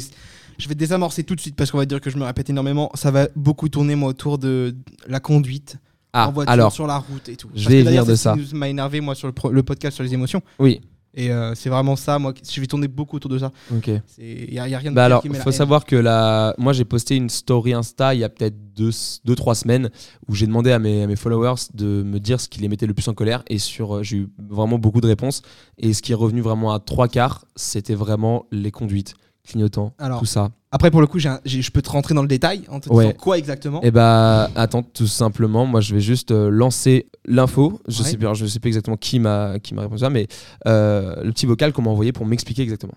Je 0.57 0.67
vais 0.67 0.73
désamorcer 0.75 1.23
tout 1.23 1.35
de 1.35 1.41
suite 1.41 1.55
parce 1.55 1.69
qu'on 1.69 1.77
va 1.77 1.85
dire 1.85 2.01
que 2.01 2.09
je 2.09 2.17
me 2.17 2.23
répète 2.25 2.49
énormément. 2.49 2.89
Ça 2.95 3.11
va 3.11 3.27
beaucoup 3.35 3.69
tourner, 3.69 3.93
moi, 3.95 4.09
autour 4.09 4.39
de 4.39 4.75
la 5.07 5.19
conduite 5.19 5.77
Ah, 6.11 6.27
en 6.27 6.31
voiture, 6.31 6.51
alors, 6.51 6.71
sur 6.71 6.87
la 6.87 6.97
route 6.97 7.29
et 7.29 7.35
tout. 7.35 7.49
je 7.53 7.69
vais 7.69 7.83
venir 7.83 8.03
de 8.03 8.15
c'est 8.15 8.17
ce 8.17 8.23
ça. 8.23 8.35
qui 8.35 8.55
m'a 8.55 8.67
énervé, 8.67 8.99
moi, 8.99 9.13
sur 9.13 9.27
le, 9.27 9.33
pro- 9.33 9.51
le 9.51 9.61
podcast 9.61 9.93
sur 9.95 10.03
les 10.03 10.13
émotions. 10.15 10.41
oui, 10.57 10.81
Et 11.15 11.31
euh, 11.31 11.53
c'est 11.53 11.69
vraiment 11.69 11.95
ça, 11.95 12.17
moi. 12.17 12.33
Je 12.49 12.59
vais 12.59 12.67
tourner 12.67 12.87
beaucoup 12.87 13.17
autour 13.17 13.29
de 13.29 13.37
ça. 13.37 13.51
ok. 13.71 13.91
Il 14.17 14.49
n'y 14.51 14.57
a, 14.59 14.63
rien 14.63 14.91
de 14.91 14.95
Bah 14.95 15.05
alors, 15.05 15.23
la 15.25 15.39
faut 15.39 15.49
haine. 15.49 15.55
savoir 15.55 15.85
que 15.85 15.95
la... 15.95 16.55
moi 16.57 16.73
j'ai 16.73 16.85
posté 16.85 17.15
une 17.15 17.29
story 17.29 17.73
Insta 17.73 18.15
il 18.15 18.19
y 18.21 18.23
a 18.23 18.29
peut-être 18.29 18.55
2-3 18.75 19.53
semaines 19.55 19.89
où 20.27 20.33
j'ai 20.35 20.47
demandé 20.47 20.71
à 20.71 20.79
mes, 20.79 21.03
à 21.03 21.07
mes 21.07 21.15
followers 21.15 21.61
de 21.73 22.01
me 22.03 22.19
dire 22.19 22.41
ce 22.41 22.49
qui 22.49 22.59
les 22.61 22.67
mettait 22.67 22.87
le 22.87 22.93
plus 22.93 23.07
en 23.07 23.13
colère 23.13 23.43
et 23.47 23.59
sur 23.59 23.97
euh, 23.97 24.03
j'ai 24.03 24.17
eu 24.17 24.27
vraiment 24.49 24.79
beaucoup 24.79 25.01
de 25.01 25.07
réponses 25.07 25.43
et 25.77 25.93
ce 25.93 26.01
qui 26.01 26.11
est 26.11 26.15
revenu 26.15 26.41
vraiment 26.41 26.73
à 26.73 26.79
trois 26.79 27.07
quarts 27.07 27.45
c'était 27.55 27.95
vraiment 27.95 28.45
les 28.51 28.71
conduites, 28.71 29.13
clignotants, 29.47 29.93
Alors, 29.99 30.19
tout 30.19 30.25
ça. 30.25 30.51
Après, 30.71 30.89
pour 30.89 31.01
le 31.01 31.07
coup, 31.07 31.19
je 31.19 31.71
peux 31.71 31.81
te 31.81 31.89
rentrer 31.89 32.15
dans 32.15 32.21
le 32.21 32.27
détail 32.27 32.63
en 32.69 32.79
te 32.79 32.89
Ouais. 32.89 33.05
disant 33.07 33.17
quoi 33.17 33.37
exactement. 33.37 33.81
Et 33.83 33.91
bah 33.91 34.49
attends 34.55 34.81
tout 34.83 35.05
simplement 35.07 35.65
moi 35.65 35.81
je 35.81 35.93
vais 35.93 36.01
juste 36.01 36.31
euh, 36.31 36.49
lancer 36.49 37.07
l'info 37.25 37.79
je 37.87 38.01
Ouais. 38.01 38.09
sais 38.09 38.17
je 38.33 38.45
sais 38.47 38.59
plus 38.59 38.69
exactement 38.69 38.97
qui 38.97 39.19
m'a 39.19 39.59
qui 39.59 39.73
m'a 39.75 39.81
répondu 39.83 39.99
ça 39.99 40.09
mais 40.09 40.27
euh, 40.67 41.15
le 41.23 41.31
petit 41.31 41.45
vocal 41.45 41.73
qu'on 41.73 41.83
m'a 41.83 41.91
envoyé 41.91 42.11
pour 42.11 42.25
m'expliquer 42.25 42.63
exactement. 42.63 42.93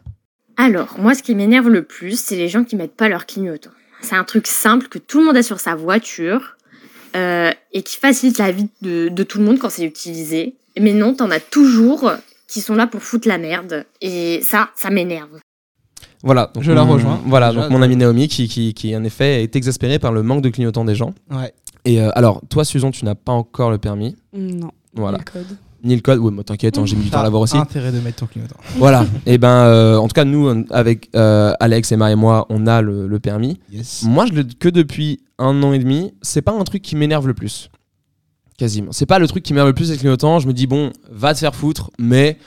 Alors, 0.56 0.94
moi, 0.98 1.14
ce 1.14 1.22
qui 1.22 1.34
m'énerve 1.34 1.68
le 1.68 1.82
plus, 1.82 2.18
c'est 2.18 2.36
les 2.36 2.48
gens 2.48 2.64
qui 2.64 2.76
mettent 2.76 2.96
pas 2.96 3.10
leur 3.10 3.26
clignotant. 3.26 3.70
C'est 4.00 4.16
un 4.16 4.24
truc 4.24 4.46
simple 4.46 4.88
que 4.88 4.98
tout 4.98 5.18
le 5.18 5.26
monde 5.26 5.36
a 5.36 5.42
sur 5.42 5.60
sa 5.60 5.74
voiture 5.74 6.56
euh, 7.14 7.50
et 7.74 7.82
qui 7.82 7.96
facilite 7.98 8.38
la 8.38 8.52
vie 8.52 8.68
de, 8.80 9.08
de 9.08 9.22
tout 9.22 9.38
le 9.38 9.44
monde 9.44 9.58
quand 9.58 9.68
c'est 9.68 9.84
utilisé. 9.84 10.54
Mais 10.80 10.94
non, 10.94 11.12
t'en 11.14 11.30
as 11.30 11.40
toujours 11.40 12.10
qui 12.48 12.62
sont 12.62 12.74
là 12.74 12.86
pour 12.86 13.02
foutre 13.02 13.28
la 13.28 13.36
merde. 13.36 13.84
Et 14.00 14.40
ça, 14.42 14.70
ça 14.76 14.88
m'énerve. 14.88 15.40
Voilà, 16.26 16.50
donc 16.52 16.62
Je 16.64 16.72
la 16.72 16.84
mon- 16.84 16.92
rejoins. 16.94 17.20
Voilà, 17.24 17.52
donc 17.52 17.70
mon 17.70 17.80
ami 17.80 17.96
Naomi 17.96 18.26
qui, 18.28 18.48
qui, 18.48 18.74
qui 18.74 18.94
en 18.96 19.04
effet 19.04 19.42
est 19.44 19.56
exaspéré 19.56 19.98
par 19.98 20.12
le 20.12 20.22
manque 20.22 20.42
de 20.42 20.48
clignotants 20.50 20.84
des 20.84 20.94
gens. 20.96 21.14
Ouais. 21.30 21.54
Et 21.84 22.00
euh, 22.02 22.10
alors, 22.16 22.42
toi, 22.50 22.64
Susan, 22.64 22.90
tu 22.90 23.04
n'as 23.04 23.14
pas 23.14 23.32
encore 23.32 23.70
le 23.70 23.78
permis. 23.78 24.16
Mm, 24.36 24.58
Non. 24.58 24.70
Voilà. 24.94 25.18
Le 25.18 25.24
code. 25.24 25.56
Ni 25.84 25.94
le 25.94 26.00
code. 26.00 26.18
Oui, 26.18 26.32
mais 26.36 26.42
t'inquiète, 26.42 26.78
hein, 26.78 26.84
j'ai 26.84 26.96
mis 26.96 27.04
du 27.04 27.10
temps 27.10 27.20
à 27.20 27.22
l'avoir 27.22 27.42
aussi. 27.42 27.56
intérêt 27.56 27.92
de 27.92 28.00
mettre 28.00 28.16
ton 28.16 28.26
clignotant. 28.26 28.56
voilà. 28.76 29.06
Et 29.24 29.38
ben, 29.38 29.48
euh, 29.66 29.96
en 29.98 30.08
tout 30.08 30.14
cas, 30.14 30.24
nous, 30.24 30.64
avec 30.70 31.08
euh, 31.14 31.52
Alex, 31.60 31.92
Emma 31.92 32.10
et 32.10 32.16
moi, 32.16 32.44
on 32.50 32.66
a 32.66 32.82
le, 32.82 33.06
le 33.06 33.20
permis. 33.20 33.60
Yes. 33.72 34.02
Moi, 34.04 34.26
je 34.26 34.32
le 34.32 34.42
que 34.42 34.68
depuis 34.68 35.20
un 35.38 35.62
an 35.62 35.72
et 35.72 35.78
demi, 35.78 36.12
c'est 36.22 36.42
pas 36.42 36.52
un 36.52 36.64
truc 36.64 36.82
qui 36.82 36.96
m'énerve 36.96 37.28
le 37.28 37.34
plus. 37.34 37.70
Quasiment. 38.58 38.90
C'est 38.90 39.06
pas 39.06 39.18
le 39.20 39.28
truc 39.28 39.44
qui 39.44 39.52
m'énerve 39.52 39.68
le 39.68 39.74
plus 39.74 39.90
avec 39.90 39.98
le 39.98 40.02
clignotant. 40.02 40.40
Je 40.40 40.48
me 40.48 40.52
dis, 40.52 40.66
bon, 40.66 40.90
va 41.10 41.34
te 41.34 41.38
faire 41.38 41.54
foutre, 41.54 41.90
mais. 41.98 42.38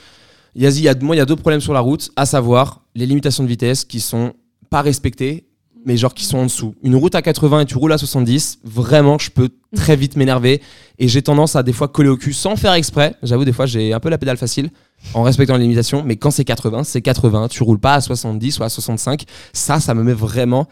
Yazi, 0.56 0.82
il 0.82 0.84
y 0.86 0.90
a, 0.90 0.96
moi, 1.00 1.16
il 1.16 1.20
y 1.20 1.22
a 1.22 1.26
deux 1.26 1.36
problèmes 1.36 1.62
sur 1.62 1.72
la 1.74 1.80
route, 1.80 2.10
à 2.18 2.26
savoir 2.26 2.79
les 2.96 3.06
limitations 3.06 3.44
de 3.44 3.50
vitesse 3.50 3.86
qui 3.86 4.00
sont 4.00 4.34
pas 4.70 4.82
respectées, 4.82 5.46
mais 5.86 5.96
genre 5.98 6.14
qui 6.14 6.26
sont 6.26 6.38
en 6.40 6.44
dessous. 6.44 6.76
Une 6.84 6.96
route 6.96 7.16
à 7.16 7.22
80 7.22 7.62
et 7.62 7.66
tu 7.66 7.78
roules 7.78 7.94
à 7.94 7.98
70, 7.98 8.60
vraiment, 8.66 9.18
je 9.18 9.30
peux 9.32 9.50
très 9.76 9.96
vite 9.96 10.16
m'énerver 10.18 10.62
et 10.98 11.08
j'ai 11.08 11.22
tendance 11.22 11.56
à 11.56 11.64
des 11.64 11.72
fois 11.74 11.88
coller 11.88 12.10
au 12.10 12.18
cul 12.18 12.34
sans 12.34 12.56
faire 12.58 12.74
exprès. 12.74 13.16
J'avoue, 13.24 13.46
des 13.46 13.54
fois, 13.54 13.66
j'ai 13.66 13.94
un 13.94 14.00
peu 14.00 14.10
la 14.10 14.18
pédale 14.18 14.38
facile 14.38 14.70
en 15.14 15.24
respectant 15.24 15.56
les 15.56 15.64
limitations, 15.64 16.04
mais 16.06 16.18
quand 16.18 16.32
c'est 16.32 16.44
80, 16.44 16.84
c'est 16.84 17.02
80. 17.02 17.48
Tu 17.48 17.64
roules 17.64 17.80
pas 17.80 17.94
à 17.96 18.02
70 18.02 18.60
ou 18.60 18.64
à 18.64 18.70
65. 18.70 19.24
Ça, 19.54 19.80
ça 19.80 19.94
me 19.94 20.04
met 20.04 20.14
vraiment. 20.14 20.68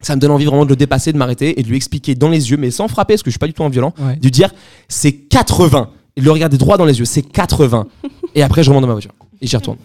Ça 0.00 0.14
me 0.16 0.20
donne 0.20 0.30
envie 0.30 0.44
vraiment 0.46 0.64
de 0.64 0.70
le 0.70 0.76
dépasser, 0.76 1.12
de 1.12 1.18
m'arrêter 1.18 1.58
et 1.58 1.62
de 1.62 1.68
lui 1.68 1.76
expliquer 1.76 2.14
dans 2.14 2.28
les 2.30 2.50
yeux, 2.50 2.56
mais 2.56 2.70
sans 2.70 2.86
frapper, 2.88 3.14
parce 3.14 3.22
que 3.24 3.30
je 3.30 3.32
suis 3.32 3.38
pas 3.40 3.48
du 3.48 3.52
tout 3.52 3.64
un 3.64 3.68
violent, 3.68 3.92
Ouais. 3.98 4.16
de 4.16 4.22
lui 4.22 4.30
dire 4.30 4.50
c'est 4.88 5.12
80 5.12 5.90
et 6.16 6.20
de 6.20 6.24
le 6.24 6.30
regarder 6.32 6.56
droit 6.56 6.76
dans 6.78 6.84
les 6.84 6.98
yeux, 7.00 7.04
c'est 7.04 7.22
80. 7.22 7.86
et 8.34 8.42
après, 8.42 8.62
je 8.62 8.70
remonte 8.70 8.82
dans 8.82 8.88
ma 8.88 8.94
voiture 8.94 9.12
et 9.40 9.46
j'y 9.46 9.56
retourne. 9.56 9.76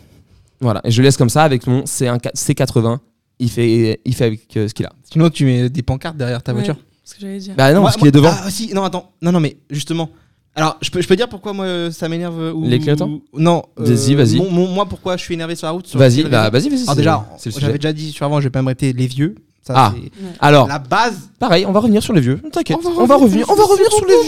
Voilà, 0.61 0.81
et 0.83 0.91
je 0.91 1.01
le 1.01 1.05
laisse 1.07 1.17
comme 1.17 1.29
ça 1.29 1.43
avec 1.43 1.67
mon 1.67 1.81
C1 1.83 2.19
C80. 2.19 2.97
Il 3.39 3.49
fait, 3.49 3.99
il 4.05 4.15
fait 4.15 4.25
avec 4.25 4.55
euh, 4.57 4.67
ce 4.67 4.73
qu'il 4.73 4.85
a. 4.85 4.91
Sinon, 5.11 5.29
tu 5.29 5.45
mets 5.45 5.69
des 5.69 5.81
pancartes 5.81 6.15
derrière 6.15 6.41
ta 6.43 6.51
Ouais, 6.53 6.59
voiture. 6.63 6.77
Ce 7.03 7.15
que 7.15 7.21
j'allais 7.21 7.39
dire. 7.39 7.55
Bah 7.57 7.73
non, 7.73 7.81
Moi- 7.81 7.89
parce 7.89 7.97
qu'il 7.97 8.07
est 8.07 8.11
devant. 8.11 8.31
Ah, 8.31 8.49
si, 8.49 8.73
non, 8.73 8.83
attends. 8.83 9.11
Non, 9.21 9.31
non, 9.31 9.39
mais 9.39 9.57
justement. 9.69 10.09
Alors, 10.55 10.77
je 10.81 10.91
peux, 10.91 11.01
je 11.01 11.07
peux 11.07 11.15
dire 11.15 11.27
pourquoi 11.27 11.51
moi 11.51 11.65
euh, 11.65 11.89
ça 11.91 12.07
m'énerve 12.07 12.39
euh, 12.39 12.53
ou... 12.53 12.63
Les 12.63 12.77
clignotants 12.77 13.19
Non. 13.35 13.63
euh, 13.79 13.83
Vas-y, 13.85 14.13
vas-y. 14.13 14.37
mon- 14.37 14.51
mon- 14.51 14.67
moi, 14.67 14.85
pourquoi 14.85 15.17
je 15.17 15.23
suis 15.23 15.33
énervé 15.33 15.55
sur 15.55 15.65
la 15.65 15.71
route 15.71 15.87
sur 15.87 15.97
Vas-y, 15.99 16.17
quelle 16.21 16.29
bah, 16.29 16.43
raison 16.49 16.69
vas-y, 16.69 16.69
vas-y. 16.69 16.83
Alors 16.83 16.93
c'est- 16.93 16.95
déjà, 16.95 17.25
c'est 17.39 17.49
le 17.49 17.53
j'avais 17.53 17.65
sujet. 17.73 17.77
déjà 17.79 17.93
dit 17.93 18.11
sur 18.11 18.25
avant, 18.27 18.39
je 18.39 18.45
vais 18.45 18.49
pas 18.51 18.61
me 18.61 18.67
répéter 18.67 18.93
les 18.93 19.07
vieux. 19.07 19.33
Ça, 19.63 19.73
Ah. 19.75 19.93
c'est 19.95 20.11
Alors, 20.39 20.67
la 20.67 20.77
base. 20.77 21.29
pareil, 21.39 21.65
on 21.65 21.71
va 21.71 21.79
revenir 21.79 22.03
sur 22.03 22.13
les 22.13 22.21
vieux. 22.21 22.39
T'inquiète, 22.51 22.77
On 22.85 23.05
va 23.05 23.15
revenir 23.15 23.47
revenir, 23.47 23.49
on 23.49 23.55
va 23.55 23.63
revenir 23.63 23.91
sur 23.91 24.05
les 24.05 24.23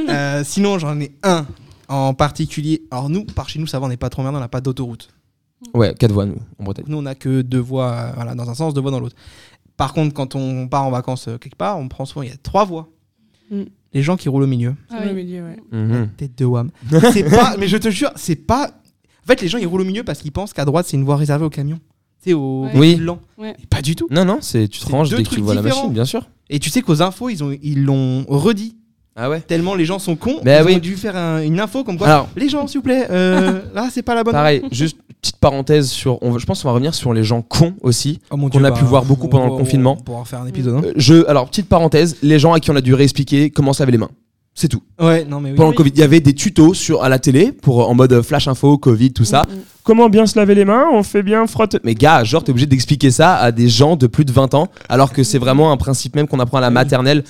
vieux. 0.00 0.06
Euh, 0.08 0.42
sinon, 0.44 0.78
j'en 0.78 0.98
ai 0.98 1.12
un 1.22 1.44
en 1.90 2.14
particulier. 2.14 2.82
Alors 2.90 3.10
nous, 3.10 3.24
par 3.24 3.48
chez 3.48 3.58
nous, 3.58 3.66
ça 3.66 3.78
va, 3.78 3.86
on 3.86 3.88
n'est 3.90 3.96
pas 3.98 4.08
trop 4.10 4.22
merdant, 4.22 4.38
on 4.38 4.40
n'a 4.40 4.48
pas 4.48 4.60
d'autoroute. 4.62 5.10
Ouais, 5.74 5.92
quatre 5.94 6.12
voies 6.12 6.24
nous 6.24 6.38
en 6.58 6.64
Bretagne. 6.64 6.86
Nous, 6.88 6.96
on 6.96 7.02
n'a 7.02 7.14
que 7.14 7.42
deux 7.42 7.58
voies, 7.58 7.90
euh, 7.92 8.12
voilà, 8.14 8.34
dans 8.34 8.48
un 8.48 8.54
sens, 8.54 8.72
deux 8.72 8.80
voies 8.80 8.90
dans 8.90 9.00
l'autre. 9.00 9.16
Par 9.76 9.92
contre, 9.92 10.14
quand 10.14 10.34
on 10.34 10.68
part 10.68 10.84
en 10.84 10.90
vacances 10.90 11.28
euh, 11.28 11.36
quelque 11.38 11.56
part, 11.56 11.78
on 11.78 11.88
prend 11.88 12.06
souvent, 12.06 12.22
il 12.22 12.30
y 12.30 12.32
a 12.32 12.36
trois 12.42 12.64
voies. 12.64 12.88
Mm. 13.50 13.62
Les 13.92 14.02
gens 14.02 14.16
qui 14.16 14.28
roulent 14.28 14.44
au 14.44 14.46
milieu. 14.46 14.74
Ah 14.90 15.00
oui. 15.04 15.12
milieu, 15.12 15.42
ouais. 15.42 15.56
Mhm. 15.72 16.10
Tête 16.16 16.38
de 16.38 16.44
Wam. 16.44 16.70
c'est 17.12 17.24
pas, 17.28 17.56
mais 17.58 17.66
je 17.68 17.76
te 17.76 17.90
jure, 17.90 18.10
c'est 18.16 18.36
pas. 18.36 18.68
En 19.24 19.26
fait, 19.26 19.42
les 19.42 19.48
gens 19.48 19.58
ils 19.58 19.66
roulent 19.66 19.80
au 19.82 19.84
milieu 19.84 20.04
parce 20.04 20.20
qu'ils 20.20 20.32
pensent 20.32 20.52
qu'à 20.52 20.64
droite 20.64 20.86
c'est 20.88 20.96
une 20.96 21.04
voie 21.04 21.16
réservée 21.16 21.44
aux 21.44 21.50
camions. 21.50 21.80
Tu 22.22 22.30
sais, 22.30 22.32
aux 22.34 22.64
Ouais. 22.66 22.70
Oui. 22.78 22.96
lents. 22.96 23.18
Ouais. 23.36 23.56
Pas 23.68 23.82
du 23.82 23.96
tout. 23.96 24.06
Non, 24.10 24.24
non, 24.24 24.38
c'est 24.42 24.68
tu 24.68 24.78
te 24.80 24.84
C'est 24.86 24.92
ranges 24.92 25.10
deux 25.10 25.16
dès 25.18 25.22
que 25.24 25.28
tu 25.28 25.34
trucs 25.36 25.44
vois 25.44 25.54
la 25.54 25.62
différents. 25.62 25.80
machine, 25.80 25.92
bien 25.94 26.04
sûr. 26.04 26.28
Et 26.48 26.58
tu 26.60 26.70
sais 26.70 26.82
qu'aux 26.82 27.02
infos, 27.02 27.28
ils 27.30 27.42
ont 27.42 27.56
ils 27.62 27.82
l'ont 27.84 28.24
redit. 28.28 28.76
Ah 29.22 29.28
ouais 29.28 29.40
Tellement 29.40 29.74
les 29.74 29.84
gens 29.84 29.98
sont 29.98 30.16
cons. 30.16 30.40
Bah 30.42 30.60
ils 30.60 30.66
oui. 30.66 30.74
ont 30.76 30.78
dû 30.78 30.96
faire 30.96 31.14
un- 31.16 31.42
une 31.42 31.60
info 31.60 31.84
comme 31.84 31.98
quoi. 31.98 32.06
Alors, 32.06 32.28
les 32.36 32.48
gens, 32.48 32.66
s'il 32.66 32.78
vous 32.78 32.84
plaît, 32.84 33.06
euh, 33.10 33.60
là 33.74 33.88
c'est 33.92 34.02
pas 34.02 34.14
la 34.14 34.24
bonne. 34.24 34.32
pareil, 34.32 34.62
juste 34.72 34.96
petite 35.20 35.36
parenthèse 35.36 35.90
sur. 35.90 36.22
On, 36.22 36.38
je 36.38 36.46
pense 36.46 36.62
qu'on 36.62 36.68
va 36.68 36.72
revenir 36.74 36.94
sur 36.94 37.12
les 37.12 37.22
gens 37.24 37.42
cons 37.42 37.74
aussi. 37.82 38.20
Oh 38.30 38.36
qu'on 38.48 38.64
a 38.64 38.72
pu 38.72 38.84
voir 38.84 39.04
beaucoup 39.04 39.28
pendant 39.28 39.46
le 39.46 39.52
on- 39.52 39.58
confinement. 39.58 39.96
On 40.00 40.02
pourra 40.02 40.20
en 40.20 40.24
faire 40.24 40.40
un 40.40 40.46
épisode. 40.46 40.76
hein. 40.76 40.82
Euh, 40.86 40.92
Je, 40.96 41.26
alors, 41.28 41.48
petite 41.50 41.68
parenthèse, 41.68 42.16
les 42.22 42.38
gens 42.38 42.54
à 42.54 42.60
qui 42.60 42.70
on 42.70 42.76
a 42.76 42.80
dû 42.80 42.94
réexpliquer 42.94 43.50
comment 43.50 43.72
se 43.74 43.82
laver 43.82 43.92
les 43.92 43.98
mains. 43.98 44.10
C'est 44.60 44.68
tout. 44.68 44.82
Ouais, 45.00 45.24
non 45.24 45.40
mais 45.40 45.52
oui. 45.52 45.56
Pendant 45.56 45.70
le 45.70 45.74
Covid, 45.74 45.90
il 45.94 46.00
y 46.00 46.02
avait 46.02 46.20
des 46.20 46.34
tutos 46.34 46.74
sur, 46.74 47.02
à 47.02 47.08
la 47.08 47.18
télé 47.18 47.50
pour 47.50 47.88
en 47.88 47.94
mode 47.94 48.20
flash 48.20 48.46
info, 48.46 48.76
Covid, 48.76 49.10
tout 49.14 49.24
ça. 49.24 49.46
Mm, 49.48 49.54
mm. 49.54 49.58
Comment 49.84 50.10
bien 50.10 50.26
se 50.26 50.38
laver 50.38 50.54
les 50.54 50.66
mains 50.66 50.84
On 50.92 51.02
fait 51.02 51.22
bien 51.22 51.46
frotte. 51.46 51.76
Mais 51.82 51.94
gars, 51.94 52.24
genre, 52.24 52.44
t'es 52.44 52.50
obligé 52.50 52.66
d'expliquer 52.66 53.10
ça 53.10 53.36
à 53.36 53.52
des 53.52 53.70
gens 53.70 53.96
de 53.96 54.06
plus 54.06 54.26
de 54.26 54.32
20 54.32 54.52
ans, 54.52 54.68
alors 54.90 55.14
que 55.14 55.22
c'est 55.22 55.38
vraiment 55.38 55.72
un 55.72 55.78
principe 55.78 56.14
même 56.14 56.28
qu'on 56.28 56.40
apprend 56.40 56.58
à 56.58 56.60
la 56.60 56.68
maternelle. 56.68 57.24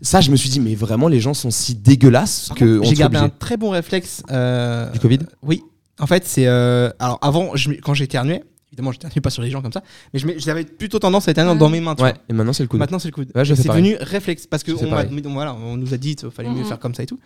Ça, 0.00 0.20
je 0.20 0.30
me 0.30 0.36
suis 0.36 0.48
dit, 0.48 0.60
mais 0.60 0.76
vraiment, 0.76 1.08
les 1.08 1.18
gens 1.18 1.34
sont 1.34 1.50
si 1.50 1.74
dégueulasses 1.74 2.46
Par 2.50 2.56
que 2.58 2.64
contre, 2.76 2.80
on 2.86 2.88
J'ai 2.90 2.94
se 2.94 3.00
gardé 3.00 3.16
un 3.16 3.20
obligé. 3.22 3.34
très 3.40 3.56
bon 3.56 3.70
réflexe. 3.70 4.22
euh, 4.30 4.88
Du 4.92 5.00
Covid? 5.00 5.18
Oui. 5.42 5.62
En 5.98 6.06
fait, 6.06 6.22
c'est. 6.24 6.46
euh, 6.46 6.90
alors, 7.00 7.18
avant, 7.20 7.56
je- 7.56 7.72
quand 7.82 7.94
j'éternuyais, 7.94 8.44
Évidemment, 8.72 8.92
je 8.92 9.20
pas 9.20 9.30
sur 9.30 9.42
les 9.42 9.50
gens 9.50 9.62
comme 9.62 9.72
ça, 9.72 9.82
mais 10.12 10.20
j'avais 10.38 10.64
plutôt 10.64 10.98
tendance 10.98 11.28
à 11.28 11.30
éternuer 11.30 11.56
dans 11.56 11.68
mes 11.68 11.80
mains. 11.80 11.94
tu 11.94 12.02
Ouais, 12.02 12.12
vois. 12.12 12.22
et 12.28 12.32
maintenant 12.32 12.52
c'est 12.52 12.64
le 12.64 12.68
coup. 12.68 12.76
Maintenant, 12.76 12.98
c'est 12.98 13.08
le 13.08 13.12
coude. 13.12 13.30
Ouais, 13.34 13.44
c'est 13.44 13.68
devenu 13.68 13.96
réflexe 14.00 14.46
parce 14.46 14.62
que 14.64 14.72
on, 14.72 15.32
voilà, 15.32 15.56
nous 15.76 15.94
a 15.94 15.96
dit 15.96 16.16
qu'il 16.16 16.30
fallait 16.30 16.48
mieux 16.50 16.60
Mhm. 16.62 16.64
faire 16.66 16.78
comme 16.80 16.94
ça 16.94 17.02
et 17.02 17.06
tout. 17.06 17.18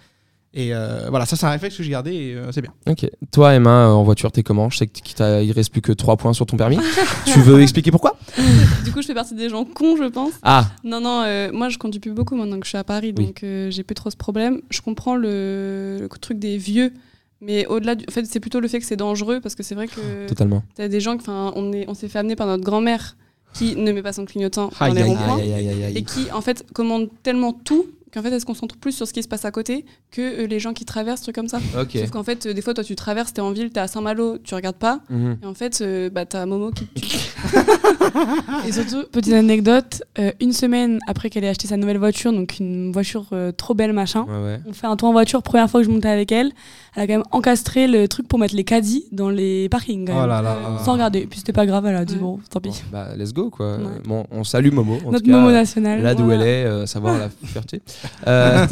Et 0.53 0.75
euh, 0.75 1.07
voilà, 1.11 1.27
ça 1.27 1.37
c'est 1.37 1.47
un 1.47 1.51
réflexe 1.51 1.77
que 1.77 1.83
j'ai 1.85 1.93
gardé 1.93 2.13
et 2.13 2.35
euh, 2.35 2.51
c'est 2.51 2.61
bien. 2.61 2.73
Ok. 2.89 3.09
Toi, 3.31 3.55
Emma, 3.55 3.87
euh, 3.87 3.91
en 3.93 4.03
voiture, 4.03 4.33
t'es 4.33 4.43
comment? 4.43 4.69
Je 4.69 4.79
sais 4.79 4.87
qu'il 4.89 5.15
il 5.45 5.53
reste 5.53 5.71
plus 5.71 5.81
que 5.81 5.93
3 5.93 6.17
points 6.17 6.33
sur 6.33 6.45
ton 6.45 6.57
permis. 6.57 6.77
tu 7.25 7.39
veux 7.41 7.63
expliquer 7.63 7.91
pourquoi? 7.93 8.19
Du 8.85 8.91
coup, 8.93 9.01
je 9.01 9.07
fais 9.07 9.15
partie 9.15 9.35
des 9.35 9.49
gens 9.49 9.65
cons, 9.65 9.97
je 9.97 10.09
pense. 10.09 10.33
Ah, 10.43 10.67
Non, 10.83 11.01
non, 11.01 11.23
euh, 11.25 11.51
moi 11.53 11.69
je 11.69 11.79
conduis 11.79 12.01
plus 12.01 12.11
beaucoup 12.13 12.35
maintenant 12.35 12.59
que 12.59 12.67
je 12.67 12.71
suis 12.71 12.79
à 12.79 12.83
Paris, 12.85 13.15
Oui. 13.17 13.27
donc 13.27 13.45
euh, 13.45 13.71
j'ai 13.71 13.85
plus 13.85 13.95
trop 13.95 14.11
ce 14.11 14.17
problème. 14.17 14.61
Je 14.71 14.81
comprends 14.81 15.15
le, 15.15 15.99
le 16.01 16.09
truc 16.21 16.41
des 16.41 16.57
vieux, 16.59 16.93
mais 17.41 17.67
au-delà 17.67 17.95
du. 17.95 18.05
En 18.09 18.13
fait, 18.13 18.25
c'est 18.27 18.41
plutôt 18.41 18.61
le 18.61 18.69
fait 18.69 18.81
que 18.81 18.87
c'est 18.87 18.97
dangereux 18.97 19.41
parce 19.41 19.55
que 19.55 19.63
c'est 19.63 19.75
vrai 19.75 19.89
que 19.89 20.27
totalement. 20.29 20.63
t'as 20.75 20.89
des 20.89 21.01
gens, 21.01 21.15
enfin, 21.17 21.53
on 21.57 21.73
est, 21.73 21.89
on 21.89 21.95
s'est 21.95 22.09
fait 22.09 22.19
amener 22.19 22.37
par 22.37 22.47
notre 22.47 22.65
grand-mère 22.65 23.17
qui 23.53 23.75
ne 23.77 23.91
met 23.93 24.03
pas 24.03 24.13
son 24.13 24.25
clignotant 24.27 24.71
dans 24.79 24.93
les 24.93 25.03
ronds-points 25.03 25.39
et 25.39 26.03
qui 26.05 26.31
en 26.33 26.41
fait 26.41 26.65
commande 26.73 27.09
tellement 27.23 27.53
tout 27.53 27.87
qu'en 28.13 28.23
fait 28.23 28.31
elle 28.31 28.41
se 28.41 28.47
concentre 28.47 28.77
plus 28.77 28.93
sur 28.93 29.07
ce 29.07 29.13
qui 29.13 29.23
se 29.23 29.29
passe 29.29 29.45
à 29.45 29.51
côté 29.51 29.85
que 30.11 30.21
euh, 30.21 30.47
les 30.47 30.59
gens 30.61 30.73
qui 30.73 30.85
traversent, 30.85 31.23
trucs 31.23 31.35
comme 31.37 31.49
ça. 31.49 31.59
Ok. 31.81 31.91
Sauf 31.95 32.11
qu'en 32.11 32.23
fait, 32.25 32.47
euh, 32.47 32.53
des 32.55 32.63
fois, 32.63 32.75
toi 32.75 32.85
tu 32.85 32.97
traverses, 32.97 33.33
t'es 33.33 33.41
en 33.41 33.53
ville, 33.53 33.71
t'es 33.71 33.81
à 33.81 33.87
Saint-Malo, 33.89 34.39
tu 34.43 34.55
regardes 34.55 34.77
pas, 34.77 35.01
Mhm. 35.11 35.39
et 35.43 35.47
en 35.47 35.55
fait, 35.55 35.81
euh, 35.81 36.11
bah, 36.11 36.25
t'as 36.27 36.47
Momo 36.47 36.71
qui 36.71 36.87
te 36.87 37.01
tue. 37.01 37.17
Et 38.67 38.73
surtout, 38.73 39.05
petite 39.11 39.33
anecdote, 39.33 40.03
euh, 40.19 40.33
une 40.41 40.53
semaine 40.53 40.99
après 41.07 41.31
qu'elle 41.31 41.45
ait 41.45 41.49
acheté 41.49 41.69
sa 41.69 41.77
nouvelle 41.77 41.99
voiture, 41.99 42.33
donc 42.33 42.59
une 42.59 42.93
voiture 42.93 43.27
euh, 43.33 43.53
trop 43.53 43.75
belle, 43.75 43.93
machin, 43.93 44.23
Ouais, 44.25 44.43
ouais. 44.45 44.61
on 44.67 44.73
fait 44.73 44.87
un 44.87 44.97
tour 44.97 45.09
en 45.09 45.13
voiture, 45.13 45.43
première 45.43 45.71
fois 45.71 45.81
que 45.81 45.87
je 45.87 45.91
montais 45.93 46.09
avec 46.09 46.33
elle, 46.33 46.53
elle 46.97 47.03
a 47.03 47.07
quand 47.07 47.13
même 47.15 47.23
encastré 47.31 47.87
le 47.87 48.09
truc 48.09 48.27
pour 48.29 48.39
mettre 48.39 48.55
les 48.55 48.65
caddies 48.65 49.05
dans 49.13 49.31
les 49.31 49.69
parkings. 49.69 50.07
quand 50.07 50.25
Oh 50.25 50.27
là 50.27 50.43
là. 50.43 50.57
Euh, 50.57 50.85
Sans 50.85 50.93
regarder. 50.95 51.21
Et 51.21 51.27
puis 51.27 51.39
c'était 51.39 51.53
pas 51.53 51.67
grave, 51.67 51.87
elle 51.87 51.97
a 51.97 52.05
dit 52.05 52.15
Ouais. 52.15 52.21
bon, 52.21 52.41
tant 52.51 52.61
pis. 52.61 52.71
Bon, 52.71 52.75
bah, 52.93 53.09
let's 53.17 53.33
go 53.33 53.51
quoi. 53.51 53.77
Ouais. 53.77 53.83
Bon, 54.05 54.25
on 54.31 54.45
salue 54.45 54.73
Momo. 54.73 54.99
En 55.07 55.13
Notre 55.13 55.25
tout 55.25 55.31
cas, 55.31 55.37
Momo 55.39 55.51
national. 55.53 56.03
Là 56.03 56.15
d'où 56.15 56.25
voilà. 56.25 56.43
elle 56.43 56.49
est, 56.49 56.65
euh, 56.65 56.87
savoir 56.87 57.17
la 57.19 57.29
fierté. 57.47 57.81
Euh, 58.27 58.67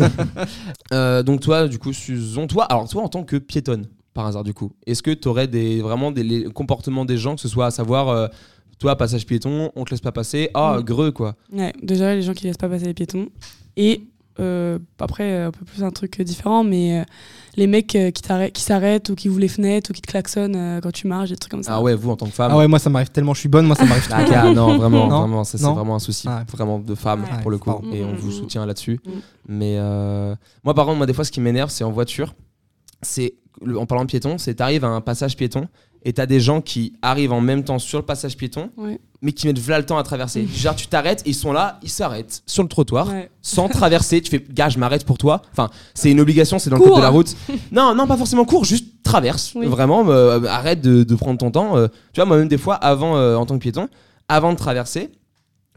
euh, 0.92 1.22
donc 1.22 1.40
toi, 1.40 1.68
du 1.68 1.78
coup, 1.78 1.92
Susan, 1.92 2.46
toi, 2.46 2.64
alors 2.64 2.88
toi 2.88 3.02
en 3.02 3.08
tant 3.08 3.24
que 3.24 3.36
piétonne, 3.36 3.86
par 4.14 4.26
hasard 4.26 4.44
du 4.44 4.54
coup, 4.54 4.72
est-ce 4.86 5.02
que 5.02 5.10
tu 5.12 5.28
aurais 5.28 5.46
des, 5.48 5.80
vraiment 5.80 6.10
des 6.10 6.22
les 6.22 6.44
comportements 6.44 7.04
des 7.04 7.16
gens, 7.18 7.34
que 7.34 7.40
ce 7.40 7.48
soit 7.48 7.66
à 7.66 7.70
savoir, 7.70 8.08
euh, 8.08 8.28
toi, 8.78 8.96
passage 8.96 9.26
piéton, 9.26 9.70
on 9.74 9.84
te 9.84 9.90
laisse 9.90 10.00
pas 10.00 10.12
passer, 10.12 10.50
ah, 10.54 10.76
Mm. 10.78 10.82
greux 10.82 11.10
quoi. 11.10 11.34
Ouais, 11.52 11.72
déjà 11.82 12.14
les 12.14 12.22
gens 12.22 12.32
qui 12.34 12.44
laissent 12.44 12.56
pas 12.56 12.68
passer 12.68 12.86
les 12.86 12.94
piétons. 12.94 13.28
Et 13.76 14.02
euh, 14.40 14.78
après, 14.98 15.42
un 15.42 15.50
peu 15.50 15.64
plus 15.64 15.82
un 15.84 15.90
truc 15.90 16.20
différent, 16.22 16.64
mais 16.64 17.00
euh, 17.00 17.04
les 17.56 17.66
mecs 17.66 17.94
euh, 17.96 18.10
qui 18.10 18.22
t'arrêtent- 18.22 18.52
qui 18.52 18.62
s'arrêtent 18.62 19.08
ou 19.10 19.14
qui 19.14 19.28
ouvrent 19.28 19.40
les 19.40 19.48
fenêtres 19.48 19.90
ou 19.90 19.92
qui 19.94 20.00
te 20.00 20.06
klaxonnent 20.06 20.56
euh, 20.56 20.80
quand 20.80 20.92
tu 20.92 21.06
marches, 21.06 21.30
des 21.30 21.36
trucs 21.36 21.50
comme 21.50 21.62
ça. 21.62 21.74
Ah 21.74 21.82
ouais, 21.82 21.94
vous 21.94 22.10
en 22.10 22.16
tant 22.16 22.26
que 22.26 22.32
femme. 22.32 22.50
Ah 22.52 22.56
ouais, 22.56 22.68
moi 22.68 22.78
ça 22.78 22.90
m'arrive 22.90 23.10
tellement, 23.10 23.34
je 23.34 23.40
suis 23.40 23.48
bonne, 23.48 23.66
moi 23.66 23.76
ça 23.76 23.84
m'arrive. 23.84 24.08
Ah, 24.12 24.22
ok, 24.48 24.54
non, 24.54 24.76
vraiment, 24.78 25.08
Non. 25.08 25.18
vraiment, 25.20 25.44
ça 25.44 25.58
c'est 25.58 25.64
vraiment 25.64 25.96
un 25.96 25.98
souci, 26.00 26.28
Ouais. 26.28 26.34
vraiment 26.52 26.78
de 26.78 26.94
femme 26.94 27.22
Ouais. 27.22 27.42
pour 27.42 27.50
le 27.50 27.58
coup, 27.58 27.70
et 27.92 28.04
on 28.04 28.12
Mm, 28.12 28.16
vous 28.16 28.28
mm, 28.28 28.32
soutient 28.32 28.66
là-dessus. 28.66 29.00
Mm. 29.04 29.10
Mais 29.48 29.74
euh, 29.78 30.34
moi, 30.64 30.74
par 30.74 30.84
contre, 30.86 30.98
moi, 30.98 31.06
des 31.06 31.12
fois, 31.14 31.24
ce 31.24 31.30
qui 31.32 31.40
m'énerve, 31.40 31.70
c'est 31.70 31.84
en 31.84 31.90
voiture, 31.90 32.34
c'est 33.02 33.34
en 33.76 33.86
parlant 33.86 34.04
de 34.04 34.08
piéton, 34.10 34.38
c'est 34.38 34.54
t'arrives 34.54 34.84
à 34.84 34.88
un 34.88 35.00
passage 35.00 35.36
piéton 35.36 35.66
et 36.04 36.12
t'as 36.12 36.26
des 36.26 36.40
gens 36.40 36.60
qui 36.60 36.94
arrivent 37.02 37.32
en 37.32 37.40
même 37.40 37.64
temps 37.64 37.78
sur 37.78 37.98
le 37.98 38.04
passage 38.04 38.36
piéton, 38.36 38.70
Ouais. 38.76 39.00
mais 39.20 39.32
qui 39.32 39.46
mettent 39.46 39.58
v'là 39.58 39.78
le 39.78 39.86
temps 39.86 39.98
à 39.98 40.02
traverser. 40.02 40.46
Genre, 40.54 40.74
tu 40.76 40.86
t'arrêtes, 40.86 41.22
ils 41.26 41.34
sont 41.34 41.52
là, 41.52 41.78
ils 41.82 41.90
s'arrêtent 41.90 42.42
sur 42.46 42.62
le 42.62 42.68
trottoir. 42.68 43.08
Ouais. 43.08 43.30
Sans 43.42 43.68
traverser, 43.68 44.20
tu 44.22 44.30
fais 44.30 44.44
gars, 44.50 44.68
je 44.68 44.78
m'arrête 44.78 45.04
pour 45.04 45.18
toi. 45.18 45.42
Enfin, 45.52 45.68
c'est 45.94 46.10
une 46.10 46.20
obligation, 46.20 46.58
c'est 46.58 46.70
dans 46.70 46.76
le 46.76 46.84
code 46.84 46.96
de 46.96 47.00
la 47.02 47.08
route. 47.10 47.34
Non, 47.72 47.94
non, 47.94 48.06
pas 48.06 48.16
forcément 48.16 48.44
court, 48.44 48.64
juste 48.64 48.86
traverse. 49.02 49.52
Oui. 49.54 49.66
Vraiment, 49.66 50.08
euh, 50.08 50.42
arrête 50.44 50.80
de, 50.80 51.02
de 51.02 51.14
prendre 51.14 51.38
ton 51.38 51.50
temps. 51.50 51.76
euh. 51.76 51.88
tu 52.12 52.20
vois, 52.20 52.26
moi-même, 52.26 52.48
des 52.48 52.58
fois, 52.58 52.74
avant, 52.76 53.16
euh, 53.16 53.36
en 53.36 53.44
tant 53.46 53.54
que 53.56 53.62
piéton, 53.62 53.88
avant 54.28 54.52
de 54.52 54.58
traverser, 54.58 55.10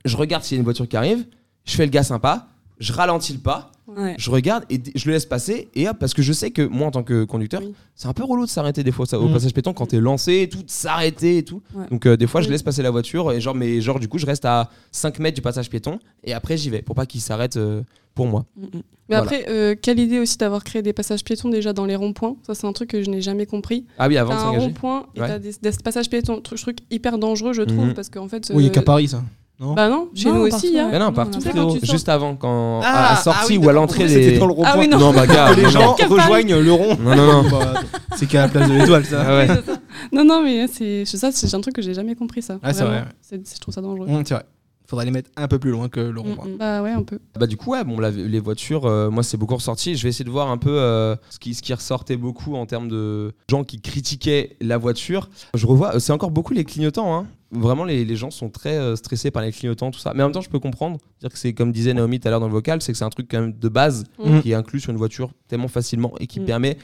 je 0.05 0.17
regarde 0.17 0.43
s'il 0.43 0.55
y 0.55 0.57
a 0.57 0.59
une 0.59 0.63
voiture 0.65 0.87
qui 0.87 0.97
arrive, 0.97 1.25
je 1.65 1.75
fais 1.75 1.85
le 1.85 1.91
gars 1.91 2.03
sympa, 2.03 2.47
je 2.79 2.91
ralentis 2.93 3.33
le 3.33 3.39
pas, 3.39 3.71
Ouais. 3.97 4.15
je 4.17 4.29
regarde 4.29 4.63
et 4.69 4.81
je 4.95 5.05
le 5.07 5.13
laisse 5.13 5.25
passer. 5.25 5.69
Et 5.75 5.87
hop, 5.87 5.97
parce 5.99 6.13
que 6.13 6.21
je 6.21 6.33
sais 6.33 6.51
que 6.51 6.61
moi, 6.61 6.87
en 6.87 6.91
tant 6.91 7.03
que 7.03 7.23
conducteur, 7.23 7.61
Oui. 7.63 7.73
c'est 7.95 8.07
un 8.07 8.13
peu 8.13 8.23
relou 8.23 8.45
de 8.45 8.49
s'arrêter 8.49 8.83
des 8.83 8.91
fois 8.91 9.05
ça, 9.05 9.19
au 9.19 9.27
Mm. 9.27 9.33
passage 9.33 9.53
piéton 9.53 9.73
quand 9.73 9.87
t'es 9.87 9.99
lancé 9.99 10.41
et 10.41 10.49
tout, 10.49 10.63
de 10.63 10.69
s'arrêter 10.69 11.37
et 11.37 11.43
tout. 11.43 11.61
Ouais. 11.75 11.85
Donc, 11.91 12.05
euh, 12.05 12.15
des 12.17 12.27
fois, 12.27 12.41
je 12.41 12.49
laisse 12.49 12.63
passer 12.63 12.81
la 12.81 12.91
voiture 12.91 13.31
et 13.31 13.41
genre, 13.41 13.55
mais 13.55 13.81
genre, 13.81 13.99
du 13.99 14.07
coup, 14.07 14.17
je 14.17 14.25
reste 14.25 14.45
à 14.45 14.69
5 14.91 15.19
mètres 15.19 15.35
du 15.35 15.41
passage 15.41 15.69
piéton 15.69 15.99
et 16.23 16.33
après, 16.33 16.57
j'y 16.57 16.69
vais 16.69 16.81
pour 16.81 16.95
pas 16.95 17.05
qu'il 17.05 17.21
s'arrête 17.21 17.57
euh, 17.57 17.81
pour 18.15 18.27
moi. 18.27 18.45
Mm, 18.57 18.63
mm. 18.63 18.69
Mais 18.73 19.17
Voilà. 19.17 19.23
après, 19.23 19.45
euh, 19.49 19.75
quelle 19.81 19.99
idée 19.99 20.19
aussi 20.19 20.37
d'avoir 20.37 20.63
créé 20.63 20.81
des 20.81 20.93
passages 20.93 21.23
piétons 21.25 21.49
déjà 21.49 21.73
dans 21.73 21.85
les 21.85 21.97
ronds-points? 21.97 22.37
Ça, 22.43 22.55
c'est 22.55 22.65
un 22.65 22.71
truc 22.71 22.91
que 22.91 23.03
je 23.03 23.09
n'ai 23.09 23.21
jamais 23.21 23.45
compris. 23.45 23.85
Ah 23.97 24.07
oui, 24.07 24.17
avant 24.17 24.31
T'as 24.31 24.51
de 24.51 24.55
un 24.55 24.59
rond-point 24.59 25.05
et 25.15 25.19
Ouais. 25.21 25.27
t'as 25.27 25.39
des, 25.39 25.51
des 25.61 25.71
passages 25.83 26.09
piétons. 26.09 26.39
Truc, 26.39 26.59
truc 26.61 26.77
hyper 26.91 27.17
dangereux, 27.17 27.51
je 27.51 27.63
trouve, 27.63 27.87
Mhm. 27.87 27.93
parce 27.93 28.09
qu'en 28.09 28.29
fait. 28.29 28.49
Oui, 28.53 28.67
euh, 28.67 28.69
qu'à 28.69 28.81
Paris 28.81 29.09
ça. 29.09 29.21
Non 29.61 29.73
Bah 29.75 29.89
non, 29.89 30.09
chez 30.15 30.29
Non, 30.29 30.35
nous 30.39 30.49
partout, 30.49 30.65
aussi, 30.65 30.79
hein. 30.79 30.89
Mais 30.91 30.97
non, 30.99 31.05
Non, 31.05 31.13
partout. 31.13 31.39
non, 31.55 31.77
Juste 31.83 32.09
avant, 32.09 32.35
quand 32.35 32.81
Ah, 32.83 32.87
à 32.87 33.01
la 33.01 33.09
ah 33.11 33.15
sortie 33.15 33.57
oui, 33.57 33.63
ou 33.65 33.69
à 33.69 33.73
l'entrée 33.73 34.07
des. 34.07 34.09
c'était 34.09 34.39
dans 34.39 34.47
le 34.47 34.53
rond-point. 34.53 34.71
Ah 34.73 34.79
oui, 34.79 34.87
non. 34.87 34.97
Non, 34.97 35.13
bah 35.13 35.27
gars, 35.27 35.53
les 35.53 35.69
gens 35.69 35.93
rejoignent 36.09 36.57
le 36.59 36.73
rond. 36.73 36.97
Non, 36.99 37.15
non, 37.15 37.43
non. 37.43 37.49
Bah, 37.51 37.73
c'est 38.17 38.25
qu'à 38.25 38.41
la 38.41 38.47
place 38.47 38.67
de 38.69 38.73
l'étoile 38.73 39.05
ça. 39.05 39.23
Ah 39.25 39.37
ouais. 39.37 39.47
Ça. 39.47 39.61
Non, 40.11 40.25
non, 40.25 40.43
mais 40.43 40.67
c'est 40.67 41.05
ça, 41.05 41.31
c'est 41.31 41.53
un 41.53 41.61
truc 41.61 41.75
que 41.75 41.81
j'ai 41.81 41.93
jamais 41.93 42.15
compris, 42.15 42.41
ça. 42.41 42.55
Ouais, 42.63 42.73
c'est 42.73 42.83
vrai, 42.83 43.03
ouais. 43.31 43.41
Je 43.53 43.59
trouve 43.59 43.73
ça 43.73 43.81
dangereux. 43.81 44.07
Hum, 44.09 44.23
c'est 44.25 44.33
vrai. 44.33 44.43
Faudrait 44.87 45.05
les 45.05 45.11
mettre 45.11 45.29
un 45.37 45.47
peu 45.47 45.57
plus 45.57 45.71
loin 45.71 45.87
que 45.87 46.01
le 46.01 46.19
rond-point. 46.19 46.47
Mm, 46.47 46.53
mm. 46.55 46.57
Bah 46.57 46.81
ouais, 46.81 46.91
un 46.91 47.03
peu. 47.03 47.19
Bah 47.39 47.47
du 47.47 47.55
coup 47.55 47.71
ouais 47.71 47.83
bon 47.85 47.97
la- 47.97 48.09
les 48.11 48.39
voitures 48.41 48.85
euh, 48.85 49.09
moi 49.09 49.23
c'est 49.23 49.37
beaucoup 49.37 49.55
ressorti 49.55 49.95
je 49.95 50.03
vais 50.03 50.09
essayer 50.09 50.25
de 50.25 50.29
voir 50.29 50.49
un 50.51 50.57
peu 50.57 50.77
euh, 50.77 51.15
ce, 51.29 51.39
qui, 51.39 51.53
ce 51.53 51.61
qui 51.61 51.73
ressortait 51.73 52.17
beaucoup 52.17 52.55
en 52.55 52.65
termes 52.65 52.89
de 52.89 53.31
gens 53.49 53.63
qui 53.63 53.79
critiquaient 53.79 54.57
la 54.59 54.77
voiture 54.77 55.29
je 55.53 55.65
revois 55.65 55.95
euh, 55.95 55.99
c'est 55.99 56.11
encore 56.11 56.31
beaucoup 56.31 56.51
les 56.53 56.65
clignotants 56.65 57.15
hein. 57.15 57.25
Vraiment 57.51 57.83
les, 57.83 58.05
les 58.05 58.15
gens 58.15 58.31
sont 58.31 58.49
très 58.49 58.77
euh, 58.77 58.95
stressés 58.95 59.29
par 59.31 59.41
les 59.43 59.51
clignotants 59.51 59.91
tout 59.91 59.99
ça 59.99 60.13
mais 60.15 60.23
en 60.23 60.27
même 60.27 60.33
temps 60.33 60.41
je 60.41 60.49
peux 60.49 60.59
comprendre 60.59 60.97
dire 61.19 61.29
que 61.29 61.37
c'est 61.37 61.53
comme 61.53 61.71
disait 61.71 61.93
Naomi 61.93 62.19
tout 62.19 62.27
à 62.27 62.31
l'heure 62.31 62.39
dans 62.39 62.47
le 62.47 62.53
vocal 62.53 62.81
c'est 62.81 62.91
que 62.91 62.97
c'est 62.97 63.03
un 63.05 63.09
truc 63.09 63.27
quand 63.29 63.41
même 63.41 63.53
de 63.53 63.69
base 63.69 64.05
Mm. 64.19 64.39
qui 64.41 64.51
est 64.51 64.55
inclus 64.55 64.79
sur 64.79 64.91
une 64.91 64.97
voiture 64.97 65.31
tellement 65.47 65.67
facilement 65.67 66.13
et 66.19 66.27
qui 66.27 66.39
Mm. 66.39 66.45
permet 66.45 66.77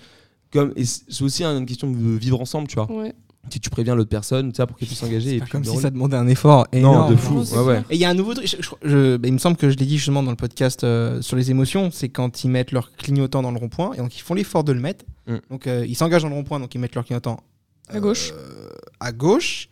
comme 0.52 0.74
et 0.76 0.86
c'est 0.86 1.22
aussi 1.24 1.44
une 1.44 1.66
question 1.66 1.90
de 1.90 1.98
vivre 2.18 2.40
ensemble 2.42 2.68
tu 2.68 2.76
vois 2.76 2.92
Ouais. 2.92 3.14
si 3.50 3.60
tu 3.62 3.70
préviens 3.70 3.96
l'autre 3.96 4.10
personne 4.10 4.52
tu 4.52 4.58
sais, 4.58 4.66
pour 4.68 4.76
qu'elle 4.78 4.88
puisse 4.88 5.00
s'engager 5.00 5.30
C'est 5.30 5.36
et 5.36 5.40
pas 5.40 5.46
puis 5.46 5.52
comme 5.54 5.62
de 5.62 5.70
si 5.70 5.78
ça 5.78 5.90
demandait 5.90 6.18
un 6.18 6.28
effort 6.28 6.68
non 6.74 6.80
énorme. 6.80 7.12
de 7.12 7.16
fou 7.18 7.34
Non, 7.36 7.40
ouais 7.44 7.58
ouais 7.60 7.64
clair. 7.76 7.86
Et 7.90 7.96
il 7.96 8.02
y 8.02 8.06
a 8.06 8.10
un 8.10 8.14
nouveau 8.14 8.34
truc, 8.34 8.48
je- 8.48 8.58
je- 8.62 8.70
je- 8.90 9.16
bah, 9.18 9.28
il 9.28 9.34
me 9.34 9.38
semble 9.38 9.56
que 9.56 9.70
je 9.70 9.78
l'ai 9.78 9.86
dit 9.86 9.98
justement 9.98 10.22
dans 10.24 10.32
le 10.32 10.36
podcast 10.38 10.84
euh, 10.84 11.22
sur 11.22 11.38
les 11.38 11.50
émotions, 11.52 11.90
c'est 11.92 12.10
quand 12.10 12.44
ils 12.44 12.50
mettent 12.50 12.72
leur 12.74 12.92
clignotant 12.94 13.42
dans 13.42 13.52
le 13.52 13.58
rond-point, 13.58 13.94
et 13.94 13.98
donc 13.98 14.18
ils 14.18 14.22
font 14.22 14.34
l'effort 14.34 14.64
de 14.66 14.74
le 14.74 14.82
mettre. 14.82 15.06
Mm. 15.28 15.36
Donc 15.50 15.68
euh, 15.68 15.86
ils 15.88 15.96
s'engagent 15.96 16.24
dans 16.24 16.30
le 16.30 16.36
rond-point, 16.36 16.60
donc 16.60 16.76
ils 16.76 16.80
mettent 16.80 16.96
leur 16.96 17.06
clignotant 17.06 17.40
À 17.88 18.00
gauche. 18.02 18.34
euh, 18.34 18.70
à 19.00 19.12
gauche. 19.14 19.70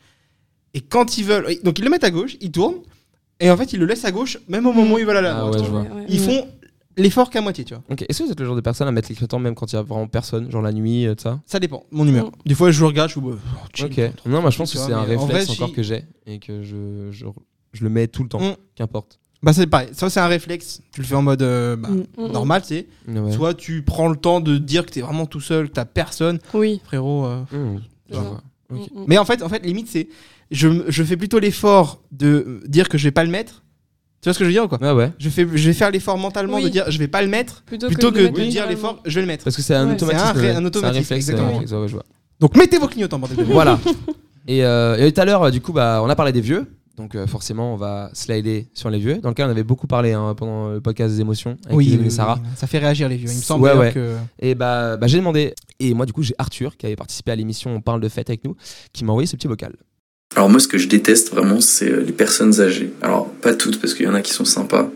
Et 0.75 0.81
quand 0.81 1.17
ils 1.17 1.23
veulent, 1.25 1.47
donc 1.63 1.79
ils 1.79 1.83
le 1.85 1.89
mettent 1.89 2.03
à 2.03 2.11
gauche, 2.11 2.37
ils 2.41 2.51
tournent, 2.51 2.81
et 3.39 3.49
en 3.49 3.57
fait 3.57 3.73
ils 3.73 3.79
le 3.79 3.85
laissent 3.87 4.05
à 4.05 4.11
gauche, 4.11 4.37
même 4.47 4.67
au 4.67 4.73
moment 4.73 4.95
où 4.95 4.99
ils 4.99 5.05
veulent 5.05 5.17
aller 5.17 5.27
à 5.29 5.37
Ah 5.37 5.39
droite. 5.41 5.55
ouais, 5.61 5.65
je 5.65 5.69
vois. 5.71 5.81
Ouais, 5.81 5.89
ouais. 5.89 6.05
Ils 6.09 6.19
font 6.19 6.47
l'effort 6.97 7.29
qu'à 7.29 7.41
moitié, 7.41 7.63
tu 7.65 7.73
vois. 7.73 7.83
Est-ce 8.07 8.19
que 8.19 8.23
vous 8.25 8.31
êtes 8.31 8.39
le 8.39 8.45
genre 8.45 8.55
de 8.55 8.61
personne 8.61 8.87
à 8.87 8.91
mettre 8.91 9.09
les 9.09 9.15
clignotants 9.15 9.39
même 9.39 9.55
quand 9.55 9.71
il 9.71 9.75
y 9.75 9.79
a 9.79 9.81
vraiment 9.81 10.07
personne, 10.07 10.51
genre 10.51 10.61
la 10.61 10.71
nuit, 10.73 11.07
euh, 11.07 11.15
tout 11.15 11.23
ça? 11.23 11.39
Ça 11.45 11.59
dépend, 11.59 11.83
mon 11.91 12.05
humeur. 12.07 12.27
Mm. 12.27 12.31
Des 12.45 12.55
fois 12.55 12.71
je 12.71 12.83
regarde, 12.85 13.09
je 13.09 13.19
suis 13.19 13.21
oh, 13.25 13.35
chill, 13.73 13.85
Ok. 13.85 14.11
Non, 14.27 14.41
moi 14.41 14.49
je 14.51 14.57
pense 14.57 14.71
que 14.73 14.77
c'est 14.77 14.91
un 14.93 15.01
réflexe 15.03 15.45
vrai, 15.47 15.51
encore 15.55 15.71
que 15.73 15.81
j'ai 15.83 16.03
et 16.27 16.39
que 16.39 16.61
je, 16.61 17.09
je, 17.11 17.25
je 17.73 17.83
le 17.83 17.89
mets 17.89 18.07
tout 18.07 18.23
le 18.23 18.29
temps, 18.29 18.39
Mm. 18.41 18.55
qu'importe. 18.75 19.17
Bah 19.43 19.53
c'est 19.53 19.67
pareil, 19.67 19.89
ça 19.91 20.09
c'est 20.09 20.19
un 20.19 20.27
réflexe, 20.27 20.81
tu 20.91 21.01
le 21.01 21.07
fais 21.07 21.15
en 21.15 21.21
mode 21.21 21.41
euh, 21.41 21.75
bah, 21.75 21.89
Mm. 22.17 22.31
Normal, 22.31 22.61
tu 22.63 22.67
sais. 22.69 22.87
Ouais. 23.07 23.31
Soit 23.31 23.53
tu 23.53 23.81
prends 23.83 24.07
le 24.09 24.15
temps 24.17 24.39
de 24.41 24.57
dire 24.57 24.85
que 24.85 24.91
t'es 24.91 25.01
vraiment 25.01 25.25
tout 25.25 25.39
seul, 25.41 25.69
que 25.69 25.73
t'as 25.73 25.85
personne, 25.85 26.39
Oui. 26.53 26.81
frérot. 26.83 27.25
euh. 27.25 27.43
Mais 29.07 29.17
en 29.17 29.25
fait, 29.25 29.41
en 29.43 29.49
fait, 29.49 29.63
limite, 29.65 29.87
c'est. 29.87 30.07
Je, 30.51 31.03
fais 31.03 31.17
plutôt 31.17 31.39
l'effort 31.39 32.01
de 32.11 32.61
dire 32.67 32.87
que 32.89 32.97
je 32.97 33.03
vais 33.05 33.11
pas 33.11 33.23
le 33.23 33.31
mettre. 33.31 33.63
Tu 34.21 34.29
vois 34.29 34.33
ce 34.33 34.39
que 34.39 34.45
je 34.45 34.49
veux 34.49 34.53
dire 34.53 34.63
ou 34.63 34.67
quoi 34.67 34.79
Ouais, 34.81 34.91
ouais. 34.91 35.11
je, 35.19 35.29
fais, 35.29 35.47
je 35.53 35.67
vais 35.67 35.73
faire 35.73 35.91
l'effort 35.91 36.17
mentalement 36.17 36.55
Oui. 36.57 36.63
de 36.63 36.69
dire 36.69 36.85
je 36.89 36.97
vais 36.97 37.07
pas 37.07 37.21
le 37.21 37.27
mettre 37.27 37.63
Plutôt, 37.65 37.87
plutôt 37.87 38.11
que, 38.11 38.19
de 38.27 38.45
dire 38.49 38.67
l'effort 38.67 39.01
je 39.05 39.15
vais 39.15 39.21
le 39.21 39.27
mettre. 39.27 39.43
Parce 39.43 39.55
que 39.55 39.61
c'est 39.61 39.75
un 39.75 39.87
Ouais. 39.87 39.93
automatisme. 39.93 40.33
C'est 40.35 40.49
un 40.51 40.57
un 40.57 40.65
automatisme, 40.65 40.97
réflexe. 40.99 41.25
exactement. 41.29 41.47
euh, 41.47 41.51
réflexe, 41.51 41.71
ouais, 41.73 41.77
ouais, 41.79 41.87
je 41.87 41.93
vois. 41.93 42.05
Donc 42.39 42.55
mettez 42.57 42.77
vos 42.79 42.87
clignotants, 42.87 43.19
bordel 43.19 43.37
de. 43.37 43.43
Voilà. 43.43 43.79
et, 44.47 44.63
euh, 44.65 44.97
et 44.97 45.11
tout 45.11 45.21
à 45.21 45.25
l'heure, 45.25 45.43
euh, 45.43 45.51
du 45.51 45.61
coup, 45.61 45.73
bah, 45.73 46.01
on 46.03 46.09
a 46.09 46.15
parlé 46.15 46.31
des 46.31 46.41
vieux. 46.41 46.65
Donc 46.97 47.13
euh, 47.13 47.27
forcément, 47.27 47.73
on 47.73 47.75
va 47.77 48.09
slider 48.13 48.67
sur 48.73 48.89
les 48.89 48.99
vieux. 48.99 49.17
Dans 49.19 49.29
lequel 49.29 49.47
on 49.47 49.49
avait 49.51 49.63
beaucoup 49.65 49.85
parlé 49.85 50.13
hein, 50.13 50.33
pendant 50.35 50.69
le 50.69 50.79
podcast 50.81 51.13
des 51.13 51.19
émotions 51.21 51.57
avec 51.65 51.75
Oui, 51.77 51.85
Isabelle 51.87 52.01
oui, 52.03 52.07
et 52.07 52.09
Sarah. 52.15 52.39
oui, 52.41 52.49
ça 52.55 52.67
fait 52.67 52.77
réagir 52.79 53.09
les 53.09 53.17
vieux. 53.17 53.29
Il 53.29 53.35
me 53.35 53.41
semble 53.41 53.63
Ouais, 53.65 53.69
d'ailleurs 53.71 53.83
ouais. 53.83 53.91
que. 53.93 54.15
Et 54.39 54.55
bah, 54.55 54.95
bah, 54.97 55.07
j'ai 55.07 55.17
demandé. 55.17 55.53
Et 55.79 55.93
moi, 55.93 56.05
du 56.05 56.13
coup, 56.13 56.23
j'ai 56.23 56.33
Arthur 56.37 56.77
qui 56.77 56.85
avait 56.85 56.95
participé 56.95 57.31
à 57.31 57.35
l'émission 57.35 57.75
On 57.75 57.81
parle 57.81 57.99
de 58.01 58.07
fête 58.09 58.29
avec 58.29 58.43
nous, 58.45 58.55
qui 58.93 59.03
m'a 59.03 59.11
envoyé 59.11 59.27
ce 59.27 59.35
petit 59.35 59.47
vocal. 59.47 59.75
Alors 60.35 60.49
moi, 60.49 60.59
ce 60.59 60.67
que 60.67 60.77
je 60.77 60.87
déteste 60.87 61.31
vraiment, 61.31 61.61
c'est 61.61 61.89
euh, 61.89 62.03
les 62.05 62.11
personnes 62.11 62.59
âgées. 62.59 62.91
Alors 63.01 63.29
pas 63.29 63.53
toutes, 63.53 63.79
parce 63.79 63.93
qu'il 63.93 64.05
y 64.05 64.09
en 64.09 64.13
a 64.13 64.21
qui 64.21 64.33
sont 64.33 64.45
sympas, 64.45 64.91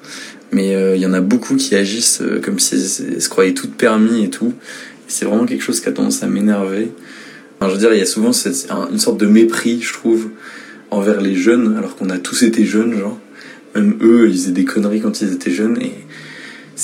mais 0.52 0.76
euh, 0.76 0.98
il 0.98 1.02
y 1.02 1.06
en 1.06 1.14
a 1.14 1.22
beaucoup 1.22 1.56
qui 1.56 1.76
agissent 1.76 2.22
euh, 2.22 2.42
comme 2.42 2.60
si 2.60 2.76
elles, 2.76 3.22
se 3.22 3.30
croyaient 3.30 3.54
toutes 3.54 3.76
permis 3.76 4.26
et 4.26 4.30
tout. 4.30 4.54
C'est 5.08 5.26
vraiment 5.26 5.46
quelque 5.46 5.64
chose 5.64 5.80
qui 5.80 5.88
a 5.88 5.94
tendance 5.94 6.24
à 6.24 6.28
m'énerver. 6.28 6.92
Enfin, 7.60 7.70
je 7.70 7.76
veux 7.76 7.80
dire, 7.80 7.94
il 7.94 8.00
y 8.00 8.04
a 8.04 8.06
souvent 8.06 8.32
une 8.92 9.00
sorte 9.00 9.18
de 9.18 9.26
mépris, 9.26 9.82
je 9.82 9.94
trouve, 9.94 10.30
envers 10.92 11.22
les 11.22 11.36
jeunes, 11.36 11.76
alors 11.78 11.96
qu'on 11.96 12.10
a 12.10 12.18
tous 12.18 12.44
été 12.44 12.66
jeunes, 12.66 12.98
genre. 12.98 13.18
Même 13.76 13.98
eux, 14.02 14.28
ils 14.30 14.34
faisaient 14.34 14.52
des 14.52 14.66
conneries 14.66 15.00
quand 15.00 15.22
ils 15.22 15.32
étaient 15.32 15.52
jeunes, 15.52 15.82
et 15.82 15.94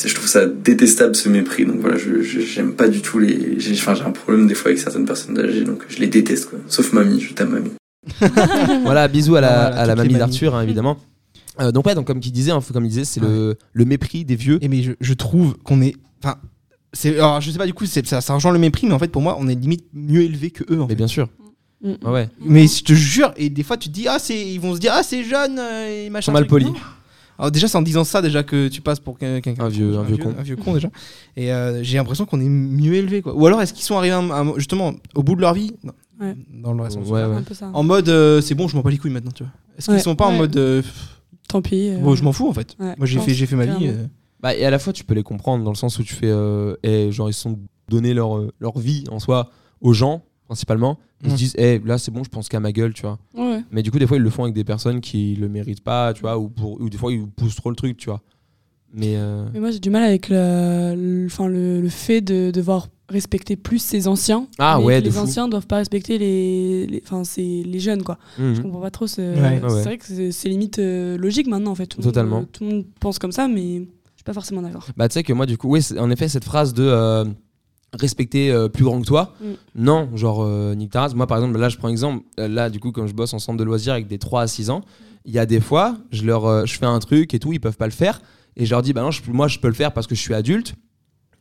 je 0.05 0.13
trouve 0.13 0.27
ça 0.27 0.45
détestable 0.45 1.15
ce 1.15 1.29
mépris. 1.29 1.65
Donc 1.65 1.81
voilà, 1.81 1.97
je 1.97 2.21
j'aime 2.21 2.73
pas 2.73 2.87
du 2.87 3.01
tout 3.01 3.19
les. 3.19 3.55
J'ai 3.59 3.73
enfin, 3.73 3.95
j'ai 3.95 4.03
un 4.03 4.11
problème 4.11 4.47
des 4.47 4.55
fois 4.55 4.69
avec 4.69 4.79
certaines 4.79 5.05
personnes 5.05 5.37
âgées, 5.39 5.61
donc 5.61 5.83
je 5.89 5.99
les 5.99 6.07
déteste 6.07 6.49
quoi. 6.49 6.59
Sauf 6.67 6.93
mamie, 6.93 7.19
je 7.21 7.33
t'aime 7.33 7.49
mamie. 7.49 7.71
voilà, 8.83 9.07
bisous 9.07 9.35
à 9.35 9.41
la, 9.41 9.47
Voilà, 9.69 9.81
à 9.81 9.85
la 9.85 9.95
mamie 9.95 10.13
d'Arthur, 10.15 10.55
hein, 10.55 10.61
évidemment. 10.61 10.97
Euh, 11.61 11.71
donc 11.71 11.85
ouais, 11.87 11.95
donc 11.95 12.05
comme 12.07 12.19
il 12.23 12.31
disait, 12.31 12.51
hein, 12.51 12.59
comme 12.73 12.85
il 12.85 12.89
disait, 12.89 13.05
c'est 13.05 13.21
le, 13.21 13.57
le 13.71 13.85
mépris 13.85 14.25
des 14.25 14.35
vieux. 14.35 14.57
Et 14.61 14.67
mais 14.67 14.83
je, 14.83 14.91
je 14.99 15.13
trouve 15.13 15.55
qu'on 15.63 15.81
est. 15.81 15.95
Enfin, 16.23 16.35
c'est. 16.93 17.15
Alors, 17.15 17.39
je 17.41 17.49
sais 17.51 17.57
pas, 17.57 17.65
du 17.65 17.73
coup, 17.73 17.85
c'est- 17.85 18.05
ça, 18.05 18.19
ça 18.21 18.33
rejoint 18.33 18.51
le 18.51 18.59
mépris, 18.59 18.87
mais 18.87 18.93
en 18.93 18.99
fait, 18.99 19.07
pour 19.07 19.21
moi, 19.21 19.37
on 19.39 19.47
est 19.47 19.55
limite 19.55 19.85
mieux 19.93 20.21
élevé 20.21 20.49
que 20.51 20.63
eux. 20.73 20.79
En 20.81 20.83
Mais 20.83 20.89
fait. 20.89 20.95
bien 20.95 21.07
sûr. 21.07 21.29
Mm. 21.81 21.91
Ouais, 22.03 22.11
ouais. 22.11 22.29
Mais 22.41 22.67
je 22.67 22.83
te 22.83 22.93
jure, 22.93 23.33
et 23.37 23.49
des 23.49 23.63
fois, 23.63 23.77
tu 23.77 23.87
te 23.89 23.93
dis, 23.93 24.07
ah, 24.07 24.17
c'est. 24.19 24.37
Ils 24.39 24.59
vont 24.59 24.75
se 24.75 24.79
dire, 24.79 24.91
ah, 24.93 25.03
c'est 25.03 25.23
jeune, 25.23 25.57
euh, 25.59 25.87
et 25.89 26.05
Ils 26.07 26.11
machin. 26.11 26.25
sont 26.27 26.31
mal 26.33 26.45
polis. 26.47 26.69
Alors, 27.37 27.51
déjà, 27.51 27.67
c'est 27.67 27.77
en 27.77 27.81
disant 27.81 28.03
ça, 28.05 28.21
déjà, 28.21 28.43
que 28.43 28.67
tu 28.69 28.81
passes 28.81 28.99
pour 28.99 29.17
quelqu'un. 29.17 29.53
Un 29.59 29.67
vieux- 29.69 29.97
un 29.97 30.03
vieux 30.03 30.17
con. 30.17 30.33
Un 30.37 30.41
vieux 30.43 30.55
con, 30.55 30.73
déjà. 30.73 30.89
Et 31.37 31.51
euh, 31.53 31.83
j'ai 31.83 31.97
l'impression 31.97 32.25
qu'on 32.25 32.39
est 32.39 32.47
mieux 32.49 32.93
élevé, 32.95 33.21
quoi. 33.21 33.33
Ou 33.35 33.45
alors, 33.45 33.61
est-ce 33.61 33.73
qu'ils 33.73 33.83
sont 33.83 33.97
arrivés, 33.97 34.13
à 34.15 34.43
justement, 34.57 34.93
au 35.15 35.23
bout 35.23 35.35
de 35.35 35.41
leur 35.41 35.53
vie? 35.53 35.71
Non. 35.83 35.91
Ouais. 36.19 36.35
Dans 36.53 36.73
le 36.73 36.89
sens. 36.89 37.07
Ouais, 37.09 37.25
ouais. 37.25 37.35
Un 37.35 37.41
peu 37.43 37.53
ça. 37.53 37.69
En 37.73 37.83
mode, 37.83 38.07
euh, 38.09 38.41
c'est 38.41 38.55
bon, 38.55 38.67
je 38.67 38.75
m'en 38.75 38.81
bats 38.81 38.89
les 38.91 38.97
couilles 38.97 39.11
maintenant, 39.11 39.31
tu 39.31 39.43
vois. 39.43 39.51
Est-ce 39.77 39.91
qu'ils 39.91 39.99
sont 40.01 40.15
pas 40.15 40.27
en 40.27 40.33
mode, 40.37 40.55
euh, 40.57 40.81
Tant 41.47 41.61
pis. 41.61 41.89
euh, 41.89 41.99
bon, 41.99 42.15
je 42.15 42.23
m'en 42.23 42.31
fous, 42.31 42.47
en 42.47 42.53
fait. 42.53 42.75
ouais, 42.79 42.95
Moi, 42.97 43.05
j'ai 43.05 43.19
fait, 43.19 43.33
j'ai 43.33 43.45
fait 43.45 43.55
ma 43.55 43.65
vie. 43.65 43.77
clairement. 43.77 43.99
euh. 44.01 44.07
Bah, 44.41 44.55
et 44.55 44.63
à 44.65 44.69
la 44.69 44.79
fois, 44.79 44.93
tu 44.93 45.03
peux 45.03 45.13
les 45.13 45.23
comprendre 45.23 45.63
dans 45.63 45.71
le 45.71 45.75
sens 45.77 45.97
où 45.99 46.03
tu 46.03 46.13
fais. 46.13 46.29
Euh, 46.29 46.75
eh, 46.83 47.11
genre, 47.11 47.29
ils 47.29 47.33
se 47.33 47.41
sont 47.41 47.59
donné 47.89 48.13
leur, 48.13 48.37
euh, 48.37 48.51
leur 48.59 48.77
vie 48.79 49.03
en 49.11 49.19
soi 49.19 49.49
aux 49.81 49.93
gens, 49.93 50.23
principalement. 50.45 50.97
Ils 51.23 51.29
se 51.29 51.33
Mm. 51.33 51.37
disent, 51.37 51.55
eh, 51.57 51.79
là, 51.79 51.97
c'est 51.97 52.11
bon, 52.11 52.23
je 52.23 52.29
pense 52.29 52.47
qu'à 52.49 52.59
ma 52.59 52.71
gueule, 52.71 52.93
tu 52.93 53.01
vois. 53.03 53.17
Ouais. 53.35 53.61
Mais 53.71 53.81
du 53.83 53.91
coup, 53.91 53.99
des 53.99 54.05
fois, 54.07 54.17
ils 54.17 54.23
le 54.23 54.29
font 54.29 54.43
avec 54.43 54.55
des 54.55 54.63
personnes 54.63 55.01
qui 55.01 55.35
le 55.35 55.49
méritent 55.49 55.83
pas, 55.83 56.13
tu 56.13 56.21
vois, 56.21 56.37
ou, 56.37 56.49
pour, 56.49 56.79
ou 56.79 56.89
des 56.89 56.97
fois, 56.97 57.11
ils 57.11 57.25
poussent 57.27 57.55
trop 57.55 57.69
le 57.69 57.75
truc, 57.75 57.97
tu 57.97 58.09
vois. 58.09 58.21
Mais. 58.93 59.15
euh, 59.15 59.45
Mais 59.53 59.59
moi, 59.59 59.71
j'ai 59.71 59.79
du 59.79 59.89
mal 59.89 60.03
avec 60.03 60.29
le, 60.29 60.93
le, 60.95 61.25
enfin, 61.25 61.47
le, 61.47 61.81
le 61.81 61.89
fait 61.89 62.21
de 62.21 62.51
devoir 62.51 62.87
respecter 63.09 63.55
plus 63.55 63.79
ses 63.79 64.07
anciens. 64.07 64.47
Ah 64.57 64.79
ouais, 64.79 64.99
Les 65.01 65.11
fou. 65.11 65.19
anciens 65.19 65.47
doivent 65.47 65.67
pas 65.67 65.77
respecter 65.77 66.17
les, 66.17 66.87
les, 66.87 67.01
enfin, 67.05 67.23
c'est 67.23 67.41
les 67.65 67.79
jeunes, 67.79 68.03
quoi. 68.03 68.17
mhm. 68.39 68.55
Je 68.55 68.61
comprends 68.61 68.81
pas 68.81 68.91
trop. 68.91 69.07
ce- 69.07 69.21
Ouais. 69.21 69.61
C'est 69.67 69.73
Ouais, 69.73 69.81
vrai 69.83 69.97
que 69.97 70.31
c'est- 70.31 70.49
limite 70.49 70.79
euh, 70.79 71.17
logique 71.17 71.47
maintenant, 71.47 71.71
en 71.71 71.75
fait. 71.75 71.87
Tout 71.87 71.99
le 71.99 72.03
Totalement. 72.05 72.37
Monde, 72.37 72.47
tout 72.51 72.63
le 72.63 72.69
monde 72.71 72.85
pense 72.99 73.19
comme 73.19 73.31
ça, 73.31 73.47
mais 73.47 73.77
je 73.79 73.83
suis 74.15 74.23
pas 74.25 74.33
forcément 74.33 74.61
d'accord. 74.63 74.87
Bah, 74.97 75.07
tu 75.07 75.13
sais 75.13 75.23
que 75.23 75.33
moi, 75.33 75.45
du 75.45 75.57
coup, 75.57 75.69
oui, 75.69 75.81
c'est- 75.81 75.99
en 75.99 76.09
effet, 76.09 76.27
cette 76.27 76.45
phrase 76.45 76.73
de 76.73 76.83
euh, 76.83 77.25
respecter 77.93 78.51
euh, 78.51 78.67
plus 78.67 78.83
grand 78.83 78.99
que 79.01 79.05
toi, 79.05 79.33
Mm. 79.39 79.45
non, 79.75 80.09
genre, 80.15 80.43
euh, 80.43 80.73
nique 80.75 80.91
ta 80.91 81.01
race. 81.01 81.13
Moi, 81.15 81.27
par 81.27 81.37
exemple, 81.37 81.57
là, 81.59 81.69
je 81.69 81.77
prends 81.77 81.89
exemple, 81.89 82.23
là, 82.37 82.69
du 82.69 82.79
coup, 82.79 82.91
comme 82.91 83.07
je 83.07 83.13
bosse 83.13 83.33
en 83.33 83.39
centre 83.39 83.57
de 83.57 83.63
loisirs 83.63 83.93
avec 83.93 84.07
des 84.07 84.17
3 84.17 84.41
à 84.41 84.47
6 84.47 84.69
ans, 84.69 84.81
il 85.25 85.33
y 85.33 85.39
a 85.39 85.45
des 85.45 85.59
fois, 85.59 85.95
je 86.11 86.23
leur 86.25 86.45
euh, 86.45 86.65
je 86.65 86.75
fais 86.77 86.85
un 86.85 86.99
truc 86.99 87.33
et 87.33 87.39
tout, 87.39 87.53
ils 87.53 87.59
peuvent 87.59 87.77
pas 87.77 87.85
le 87.87 87.91
faire, 87.91 88.21
et 88.57 88.65
je 88.65 88.71
leur 88.71 88.81
dis, 88.81 88.93
bah 88.93 89.01
non, 89.01 89.11
je- 89.11 89.21
moi, 89.27 89.47
je 89.47 89.59
peux 89.59 89.67
le 89.67 89.73
faire 89.73 89.93
parce 89.93 90.07
que 90.07 90.15
je 90.15 90.21
suis 90.21 90.33
adulte. 90.33 90.75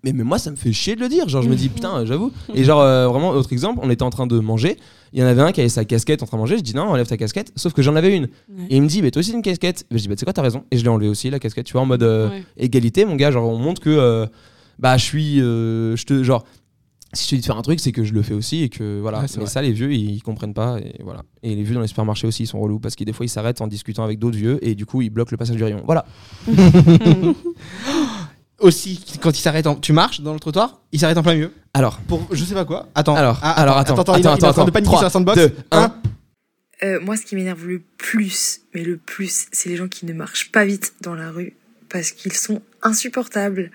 Mais, 0.04 0.12
mais 0.12 0.22
moi, 0.22 0.38
ça 0.38 0.50
me 0.50 0.56
fait 0.56 0.72
chier 0.72 0.94
de 0.96 1.00
le 1.00 1.08
dire. 1.08 1.28
Genre, 1.28 1.42
je 1.42 1.48
me 1.48 1.54
dis, 1.56 1.68
putain, 1.74 2.04
j'avoue. 2.04 2.30
Et 2.54 2.62
genre, 2.62 2.80
euh, 2.80 3.08
vraiment, 3.08 3.30
autre 3.30 3.52
exemple, 3.52 3.80
on 3.82 3.88
était 3.90 4.02
en 4.02 4.10
train 4.10 4.26
de 4.26 4.38
manger. 4.38 4.76
Il 5.14 5.20
y 5.20 5.22
en 5.22 5.26
avait 5.26 5.40
un 5.42 5.50
qui 5.52 5.60
avait 5.60 5.68
sa 5.70 5.84
casquette 5.84 6.22
en 6.22 6.26
train 6.26 6.36
de 6.36 6.40
manger. 6.42 6.58
Je 6.58 6.62
dis, 6.62 6.74
non, 6.74 6.82
enlève 6.84 7.06
ta 7.06 7.16
casquette. 7.16 7.52
Sauf 7.56 7.72
que 7.72 7.80
j'en 7.82 7.96
avais 7.96 8.14
une. 8.16 8.24
Ouais. 8.24 8.66
Et 8.70 8.76
il 8.76 8.82
me 8.82 8.86
dit, 8.88 9.00
mais 9.00 9.10
toi 9.10 9.20
aussi, 9.20 9.32
une 9.32 9.42
casquette. 9.42 9.86
Je 9.90 9.96
dis, 9.96 10.08
bah, 10.08 10.14
tu 10.14 10.20
sais 10.20 10.26
quoi, 10.26 10.32
t'as 10.32 10.42
raison. 10.42 10.64
Et 10.70 10.76
je 10.76 10.82
l'ai 10.82 10.88
enlevé 10.90 11.08
aussi, 11.08 11.30
la 11.30 11.38
casquette, 11.38 11.66
tu 11.66 11.72
vois, 11.72 11.82
en 11.82 11.86
mode 11.86 12.02
euh, 12.02 12.28
Ouais. 12.30 12.42
égalité, 12.58 13.04
mon 13.06 13.16
gars. 13.16 13.30
Genre, 13.30 13.48
on 13.48 13.56
montre 13.58 13.80
que, 13.80 13.90
euh, 13.90 14.26
bah, 14.78 14.96
je 14.98 15.04
suis. 15.04 15.40
euh, 15.40 15.96
je 15.96 16.04
te, 16.04 16.22
genre, 16.22 16.44
si 17.12 17.26
je 17.26 17.30
te 17.30 17.34
dis 17.36 17.40
de 17.42 17.46
faire 17.46 17.56
un 17.56 17.62
truc, 17.62 17.78
c'est 17.78 17.92
que 17.92 18.02
je 18.02 18.12
le 18.12 18.22
fais 18.22 18.34
aussi 18.34 18.64
et 18.64 18.68
que 18.68 18.98
voilà. 19.00 19.20
Ouais, 19.20 19.28
c'est 19.28 19.36
mais 19.36 19.44
vrai. 19.44 19.52
ça, 19.52 19.62
les 19.62 19.70
vieux, 19.70 19.92
ils, 19.92 20.16
ils 20.16 20.20
comprennent 20.22 20.52
pas. 20.52 20.78
Et 20.80 21.00
voilà. 21.04 21.22
Et 21.44 21.54
les 21.54 21.62
vieux 21.62 21.74
dans 21.74 21.80
les 21.80 21.86
supermarchés 21.86 22.26
aussi, 22.26 22.42
ils 22.42 22.46
sont 22.48 22.58
relous 22.58 22.80
parce 22.80 22.96
que 22.96 23.04
des 23.04 23.12
fois, 23.12 23.24
ils 23.24 23.28
s'arrêtent 23.28 23.60
en 23.60 23.68
discutant 23.68 24.02
avec 24.02 24.18
d'autres 24.18 24.36
vieux 24.36 24.58
et 24.66 24.74
du 24.74 24.84
coup, 24.84 25.00
ils 25.00 25.10
bloquent 25.10 25.30
le 25.30 25.36
passage 25.36 25.54
du 25.54 25.62
rayon. 25.62 25.80
Voilà. 25.86 26.04
Aussi, 28.64 29.04
quand 29.20 29.36
ils 29.38 29.42
s'arrêtent, 29.42 29.66
en- 29.66 29.74
tu 29.76 29.92
marches 29.92 30.22
dans 30.22 30.32
le 30.32 30.40
trottoir, 30.40 30.80
ils 30.90 30.98
s'arrêtent 30.98 31.18
en 31.18 31.22
plein 31.22 31.34
milieu. 31.34 31.50
Alors, 31.74 31.98
Pour 32.08 32.26
je 32.32 32.42
sais 32.44 32.54
pas 32.54 32.64
quoi. 32.64 32.88
Attends. 32.94 33.14
alors, 33.14 33.38
Ah, 33.42 33.52
alors, 33.60 33.76
attends, 33.76 33.94
attends, 33.98 34.14
il 34.16 34.20
est- 34.24 34.26
attends, 34.26 34.30
il 34.30 34.34
en 34.34 34.38
train 34.38 34.48
attends, 34.50 34.64
de 34.64 34.70
paniquer 34.70 34.86
Trois, 34.88 34.98
sur 35.00 35.04
la 35.06 35.10
sandbox. 35.10 35.36
deux, 35.38 35.52
un. 35.70 35.82
Un. 35.82 35.94
Euh, 36.82 36.98
moi, 37.00 37.16
ce 37.18 37.26
qui 37.26 37.36
m'énerve 37.36 37.66
le 37.66 37.82
plus, 37.98 38.62
mais 38.74 38.82
le 38.82 38.96
plus, 38.96 39.46
c'est 39.52 39.68
les 39.68 39.76
gens 39.76 39.86
qui 39.88 40.06
ne 40.06 40.14
marchent 40.14 40.50
pas 40.50 40.64
vite 40.64 40.94
dans 41.02 41.14
la 41.14 41.30
rue 41.30 41.52
parce 41.90 42.10
qu'ils 42.12 42.32
sont 42.32 42.62
insupportables. 42.82 43.70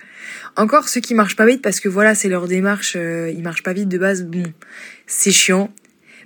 Encore 0.57 0.89
ceux 0.89 1.01
qui 1.01 1.13
marchent 1.13 1.35
pas 1.35 1.45
vite 1.45 1.61
parce 1.61 1.79
que 1.79 1.87
voilà, 1.87 2.15
c'est 2.15 2.27
leur 2.29 2.47
démarche, 2.47 2.93
euh, 2.95 3.31
ils 3.31 3.43
marchent 3.43 3.63
pas 3.63 3.73
vite 3.73 3.89
de 3.89 3.97
base, 3.99 4.23
bon, 4.23 4.43
c'est 5.05 5.31
chiant. 5.31 5.71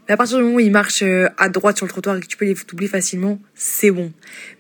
Mais 0.08 0.14
à 0.14 0.18
partir 0.18 0.38
du 0.38 0.44
moment 0.44 0.56
où 0.56 0.60
ils 0.62 0.72
marchent 0.72 1.04
euh, 1.04 1.28
à 1.38 1.50
droite 1.50 1.76
sur 1.78 1.86
le 1.86 1.92
trottoir 1.92 2.16
et 2.16 2.22
que 2.22 2.28
tu 2.28 2.38
peux 2.38 2.46
les 2.46 2.56
doubler 2.68 2.88
facilement, 2.88 3.40
c'est 3.56 3.92
bon. 3.92 4.12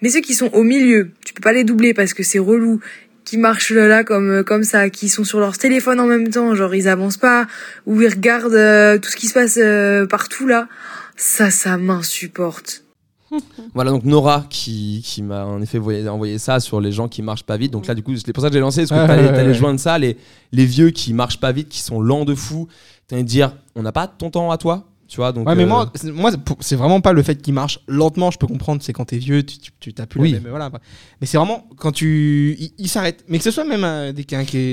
Mais 0.01 0.09
ceux 0.09 0.21
qui 0.21 0.33
sont 0.35 0.49
au 0.53 0.63
milieu, 0.63 1.11
tu 1.25 1.33
peux 1.33 1.41
pas 1.41 1.53
les 1.53 1.63
doubler 1.63 1.93
parce 1.93 2.13
que 2.13 2.23
c'est 2.23 2.39
relou, 2.39 2.79
qui 3.25 3.37
marchent 3.37 3.71
là 3.71 4.03
comme 4.03 4.29
euh, 4.29 4.43
comme 4.43 4.63
ça, 4.63 4.89
qui 4.89 5.09
sont 5.09 5.23
sur 5.23 5.39
leur 5.39 5.57
téléphone 5.57 5.99
en 5.99 6.05
même 6.05 6.29
temps, 6.29 6.55
genre 6.55 6.73
ils 6.75 6.87
avancent 6.87 7.17
pas 7.17 7.47
ou 7.85 8.01
ils 8.01 8.09
regardent 8.09 8.53
euh, 8.53 8.97
tout 8.97 9.09
ce 9.09 9.15
qui 9.15 9.27
se 9.27 9.33
passe 9.33 9.57
euh, 9.61 10.05
partout 10.05 10.47
là. 10.47 10.67
Ça, 11.15 11.51
ça 11.51 11.77
m'insupporte. 11.77 12.83
Voilà 13.73 13.91
donc 13.91 14.03
Nora 14.03 14.45
qui, 14.49 15.01
qui 15.03 15.23
m'a 15.23 15.45
en 15.45 15.61
effet 15.61 15.79
envoyé, 15.79 16.07
envoyé 16.07 16.37
ça 16.37 16.59
sur 16.59 16.79
les 16.79 16.91
gens 16.91 17.07
qui 17.07 17.21
marchent 17.21 17.45
pas 17.45 17.57
vite. 17.57 17.71
Donc 17.71 17.87
là 17.87 17.95
du 17.95 18.03
coup 18.03 18.15
c'est 18.15 18.33
pour 18.33 18.43
ça 18.43 18.49
que 18.49 18.53
j'ai 18.53 18.59
lancé 18.59 18.85
parce 18.85 19.01
que 19.01 19.07
t'allais 19.07 19.47
ouais. 19.47 19.53
joindre 19.53 19.79
ça 19.79 19.97
les, 19.97 20.17
les 20.51 20.65
vieux 20.65 20.91
qui 20.91 21.13
marchent 21.13 21.39
pas 21.39 21.51
vite, 21.51 21.69
qui 21.69 21.81
sont 21.81 21.99
lents 22.01 22.25
de 22.25 22.35
fou. 22.35 22.67
T'as 23.07 23.17
de 23.17 23.21
dire 23.23 23.55
on 23.75 23.81
n'a 23.81 23.91
pas 23.91 24.07
ton 24.07 24.29
temps 24.29 24.51
à 24.51 24.57
toi, 24.57 24.85
tu 25.13 25.17
vois 25.17 25.31
donc. 25.31 25.47
Ouais, 25.47 25.53
mais 25.53 25.61
euh, 25.61 25.67
moi, 25.67 25.91
c'est- 25.93 26.11
moi, 26.11 26.31
c'est 26.59 26.75
vraiment 26.75 26.99
pas 26.99 27.13
le 27.13 27.21
fait 27.21 27.39
qu'ils 27.39 27.53
marchent 27.53 27.79
lentement. 27.87 28.31
Je 28.31 28.39
peux 28.39 28.47
comprendre, 28.47 28.81
c'est 28.81 28.93
quand 28.93 29.05
t'es 29.05 29.19
vieux, 29.19 29.43
tu, 29.43 29.59
tu, 29.59 29.71
tu 29.79 29.93
t'as 29.93 30.07
plus 30.07 30.19
Oui. 30.19 30.31
la 30.31 30.39
même. 30.39 30.49
Voilà. 30.49 30.71
Mais 31.21 31.27
c'est 31.27 31.37
vraiment 31.37 31.67
quand 31.77 31.91
tu. 31.91 32.55
Ils 32.57 32.71
ils 32.79 32.87
s'arrêtent. 32.89 33.23
Mais 33.27 33.37
que 33.37 33.43
ce 33.43 33.51
soit 33.51 33.63
même 33.63 33.83
euh, 33.83 34.11
des, 34.11 34.23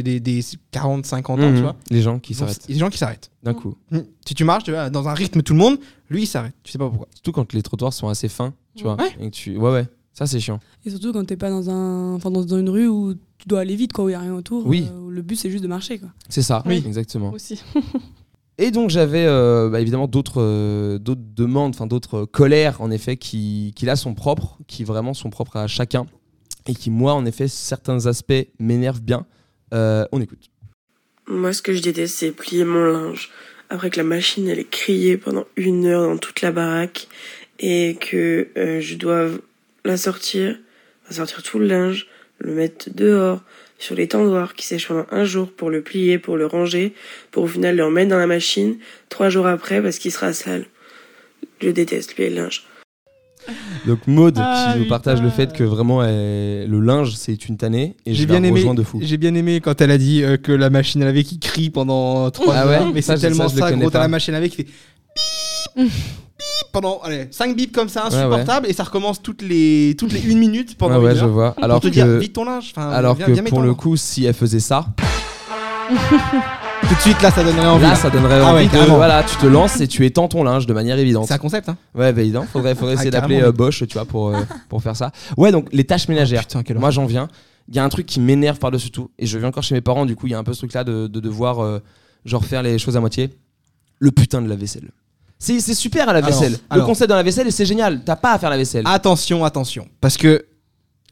des, 0.03 0.19
des 0.19 0.41
40, 0.71 1.05
50 1.05 1.39
ans, 1.41 1.51
mhm, 1.51 1.55
tu 1.57 1.61
vois. 1.61 1.77
les 1.91 2.01
gens 2.01 2.19
qui 2.19 2.33
s'arrêtent 2.33 2.65
Il 2.71 2.75
des 2.77 2.81
gens 2.81 2.89
qui 2.89 2.97
s'arrêtent. 2.97 3.31
d'un 3.43 3.53
coup. 3.53 3.75
Mm. 3.91 3.99
Si 4.27 4.35
tu 4.35 4.45
marches 4.45 4.65
tu 4.65 4.71
vois, 4.71 4.89
dans 4.89 5.07
un 5.09 5.13
rythme 5.15 5.43
tout 5.43 5.53
le 5.53 5.59
monde, 5.59 5.79
lui 6.09 6.23
il 6.23 6.27
s'arrête. 6.27 6.55
Tu 6.63 6.73
sais 6.73 6.79
pas 6.79 6.89
pourquoi. 6.89 7.09
Surtout 7.13 7.33
quand 7.33 7.53
les 7.53 7.61
trottoirs 7.63 7.93
sont 7.93 8.09
assez 8.09 8.29
fins, 8.31 8.55
tu 8.75 8.85
vois. 8.85 8.97
Ouais. 8.97 9.11
Et 9.21 9.27
que 9.31 9.35
tu... 9.37 9.59
Ouais 9.59 9.71
ouais, 9.71 9.87
ça 10.15 10.27
c'est 10.27 10.41
chiant. 10.41 10.59
Et 10.87 10.91
surtout 10.91 11.13
quand 11.13 11.27
t'es 11.27 11.37
pas 11.37 11.51
dans, 11.51 11.69
un, 11.69 12.15
enfin, 12.15 12.31
dans, 12.31 12.43
dans 12.47 12.59
une 12.59 12.71
rue 12.71 12.89
où 12.89 13.13
tu 13.37 13.47
dois 13.47 13.61
aller 13.61 13.77
vite, 13.77 13.93
quoi, 13.93 14.05
où 14.05 14.09
il 14.09 14.13
y 14.13 14.15
a 14.15 14.21
rien 14.21 14.35
autour. 14.35 14.67
Oui. 14.67 14.87
euh, 14.91 14.99
où 15.01 15.11
le 15.11 15.21
but 15.21 15.37
c'est 15.37 15.51
juste 15.51 15.63
de 15.63 15.69
marcher, 15.69 15.99
quoi. 15.99 16.09
C'est 16.31 16.43
ça, 16.43 16.63
Oui. 16.65 16.83
exactement. 16.87 17.31
Aussi. 17.33 17.61
Et 18.63 18.71
donc 18.71 18.91
j'avais 18.91 19.25
euh, 19.27 19.71
bah, 19.71 19.81
évidemment 19.81 20.07
d'autres 20.07 20.43
euh, 20.43 20.99
demandes, 20.99 21.75
d'autres 21.89 22.27
colères 22.27 22.83
en 22.83 22.91
effet 22.91 23.17
qui, 23.17 23.73
qui 23.75 23.87
là 23.87 23.97
sont 23.97 24.13
propres, 24.13 24.59
qui 24.67 24.85
vraiment 24.85 25.15
sont 25.15 25.31
propres 25.31 25.57
à 25.57 25.67
chacun 25.67 26.07
et 26.67 26.75
qui 26.75 26.91
moi 26.91 27.15
en 27.15 27.25
effet 27.25 27.49
certains 27.49 28.05
aspects 28.05 28.47
m'énervent 28.59 29.01
bien. 29.01 29.25
Euh, 29.73 30.05
on 30.13 30.21
écoute. 30.21 30.51
Moi, 31.27 31.55
ce 31.55 31.63
que 31.63 31.73
je 31.73 31.81
déteste, 31.81 32.17
c'est 32.17 32.33
plier 32.33 32.65
mon 32.65 32.85
linge. 32.85 33.31
Après 33.71 33.89
que 33.89 33.97
la 33.97 34.05
machine, 34.05 34.47
elle 34.47 34.59
ait 34.59 34.65
crié 34.65 35.17
pendant 35.17 35.47
une 35.57 35.87
heure 35.87 36.03
dans 36.03 36.19
toute 36.19 36.43
la 36.43 36.53
baraque 36.53 37.09
et 37.61 37.97
que 37.99 38.49
je 38.57 38.95
dois 38.97 39.29
la 39.87 39.97
sortir, 39.97 40.59
sortir 41.09 41.43
tout 41.43 41.61
le 41.61 41.67
linge, 41.67 42.09
le 42.41 42.53
mettre 42.53 42.91
dehors, 42.93 43.43
sur 43.81 43.97
les 43.97 44.07
tendoirs 44.07 44.55
qui 44.55 44.65
sèchent 44.67 44.87
pendant 44.87 45.07
un 45.11 45.25
jour 45.25 45.51
pour 45.51 45.71
le 45.71 45.81
plier, 45.83 46.19
pour 46.19 46.37
le 46.37 46.47
ranger, 46.47 46.95
pour 47.33 47.43
au 47.43 47.47
final 47.49 47.75
le 47.77 47.85
remettre 47.85 48.11
dans 48.11 48.19
la 48.19 48.29
machine 48.29 48.77
trois 49.09 49.29
jours 49.31 49.47
après 49.49 49.83
parce 49.83 49.99
qu'il 49.99 50.13
sera 50.13 50.33
sale. 50.33 50.67
Je 51.61 51.71
déteste 51.71 52.15
plier 52.15 52.31
le 52.31 52.37
linge. 52.37 52.63
Donc 53.87 54.07
Maud 54.07 54.37
Ah, 54.39 54.73
qui 54.75 54.81
nous 54.81 54.87
partage 54.87 55.23
le 55.23 55.31
fait 55.31 55.53
que 55.55 55.65
vraiment 55.65 56.05
elle- 56.05 56.69
le 56.69 56.81
linge 56.81 57.15
c'est 57.15 57.49
une 57.49 57.57
tannée 57.57 57.97
et 58.05 58.13
J'ai 58.13 58.27
bien 58.27 58.43
aimé. 58.43 58.51
rejoins 58.61 58.75
de 58.75 58.83
fou. 58.83 59.01
J'ai 59.03 59.17
bien 59.17 59.35
aimé 59.35 59.61
quand 59.63 59.81
elle 59.81 59.91
a 59.91 59.97
dit 59.99 60.23
euh, 60.23 60.37
que 60.37 60.53
la 60.53 60.69
machine 60.69 61.01
à 61.03 61.07
laver 61.07 61.25
qui 61.25 61.39
crie 61.41 61.71
pendant 61.71 62.31
3 62.31 62.55
Ah 62.55 62.67
ouais 62.69 62.75
heures. 62.75 62.93
Mais 62.93 63.01
Ça, 63.01 63.17
c'est 63.17 63.23
tellement 63.29 63.49
ça, 63.49 63.57
ça, 63.57 63.71
connais 63.71 63.81
gros. 63.81 63.91
T'as 63.91 64.01
la 64.01 64.09
machine 64.09 64.35
à 64.35 64.37
laver 64.41 64.51
qui 64.51 64.57
fait 64.57 64.67
bip, 66.41 66.73
pendant 66.73 67.01
allez, 67.03 67.29
5 67.31 67.55
bips 67.57 67.73
comme 67.73 67.89
ça, 67.89 68.07
insupportable. 68.07 68.67
Et 68.69 68.73
ça 68.73 68.85
recommence 68.85 69.23
toutes 69.23 69.43
les, 69.43 69.95
toutes 69.99 70.13
les 70.13 70.33
1 70.33 70.37
minute 70.37 70.77
pendant 70.77 71.01
une 71.01 71.15
je 71.15 71.23
heure. 71.25 71.29
vois. 71.29 71.53
Pour 71.53 71.65
Alors 71.65 71.81
te 71.81 71.89
dire, 71.89 72.07
vite 72.19 72.33
ton 72.33 72.45
linge. 72.45 72.73
Enfin, 72.77 72.91
alors 72.91 73.15
viens- 73.15 73.27
que 73.27 73.33
viens 73.33 73.43
pour 73.45 73.63
le 73.63 73.75
coup 73.75 73.97
si 73.97 74.25
elle 74.25 74.35
faisait 74.35 74.61
ça, 74.61 74.87
Tout 76.89 76.95
de 76.95 77.01
suite 77.01 77.21
là, 77.23 77.31
ça 77.31 77.45
donnerait 77.45 77.67
envie. 77.67 77.83
là 77.83 77.95
ça 77.95 78.11
donnerait 78.11 78.41
Ah 78.43 78.55
ouais, 78.55 78.67
de 78.67 78.79
voilà, 78.91 79.23
tu 79.23 79.37
te 79.37 79.47
lances 79.47 79.81
et 79.81 79.87
tu 79.87 80.05
étends 80.07 80.29
ton 80.29 80.43
linge 80.45 80.67
de 80.67 80.73
manière 80.73 80.99
évidente. 80.99 81.27
C'est 81.29 81.35
un 81.35 81.39
concept, 81.39 81.69
hein. 81.69 81.77
Ouais, 81.95 82.13
bah, 82.13 82.23
évidemment, 82.23 82.47
faudrait, 82.51 82.75
faudrait 82.75 82.95
essayer 82.95 83.09
Ah, 83.09 83.21
d'appeler 83.21 83.37
carrément, 83.37 83.49
euh, 83.49 83.53
Bosch, 83.53 83.85
tu 83.87 83.93
vois, 83.95 84.05
pour, 84.07 84.29
euh, 84.31 84.41
pour 84.69 84.83
faire 84.83 84.97
ça. 84.97 85.13
Ouais, 85.37 85.53
donc 85.53 85.69
les 85.73 85.85
tâches 85.85 86.09
ménagères. 86.09 86.41
Putain, 86.47 86.63
quelle 86.63 86.79
Moi, 86.79 86.91
j'en 86.91 87.07
viens. 87.07 87.29
Il 87.69 87.77
y 87.77 87.79
a 87.79 87.85
un 87.85 87.89
truc 87.91 88.07
qui 88.07 88.19
m'énerve 88.19 88.59
par-dessus 88.59 88.91
tout. 88.91 89.11
Et 89.19 89.27
je 89.27 89.39
viens 89.39 89.49
encore 89.49 89.63
chez 89.63 89.75
mes 89.75 89.81
parents, 89.83 90.07
du 90.07 90.17
coup, 90.17 90.27
il 90.27 90.31
y 90.31 90.35
a 90.35 90.39
un 90.39 90.43
peu 90.45 90.53
ce 90.55 90.59
truc-là 90.61 90.83
de, 90.83 91.07
de 91.07 91.21
devoir, 91.21 91.61
euh, 91.61 91.81
genre, 92.25 92.45
faire 92.45 92.63
les 92.63 92.79
choses 92.79 92.97
à 92.97 93.01
moitié. 93.01 93.31
Le 93.99 94.11
putain 94.11 94.41
de 94.41 94.49
la 94.49 94.57
vaisselle. 94.57 94.91
C'est 95.43 95.59
c'est 95.61 95.75
super 95.75 96.09
à 96.09 96.13
la 96.13 96.19
Alors, 96.19 96.31
vaisselle. 96.31 96.53
le 96.53 96.59
alors. 96.69 96.87
concept 96.87 97.09
dans 97.09 97.17
la 97.17 97.23
vaisselle, 97.23 97.51
c'est 97.51 97.65
génial. 97.65 98.03
T'as 98.05 98.15
pas 98.17 98.35
à 98.35 98.39
faire 98.39 98.51
la 98.51 98.59
vaisselle. 98.59 98.85
Attention, 98.87 99.43
attention. 99.45 99.89
Parce 100.01 100.17
que 100.19 100.45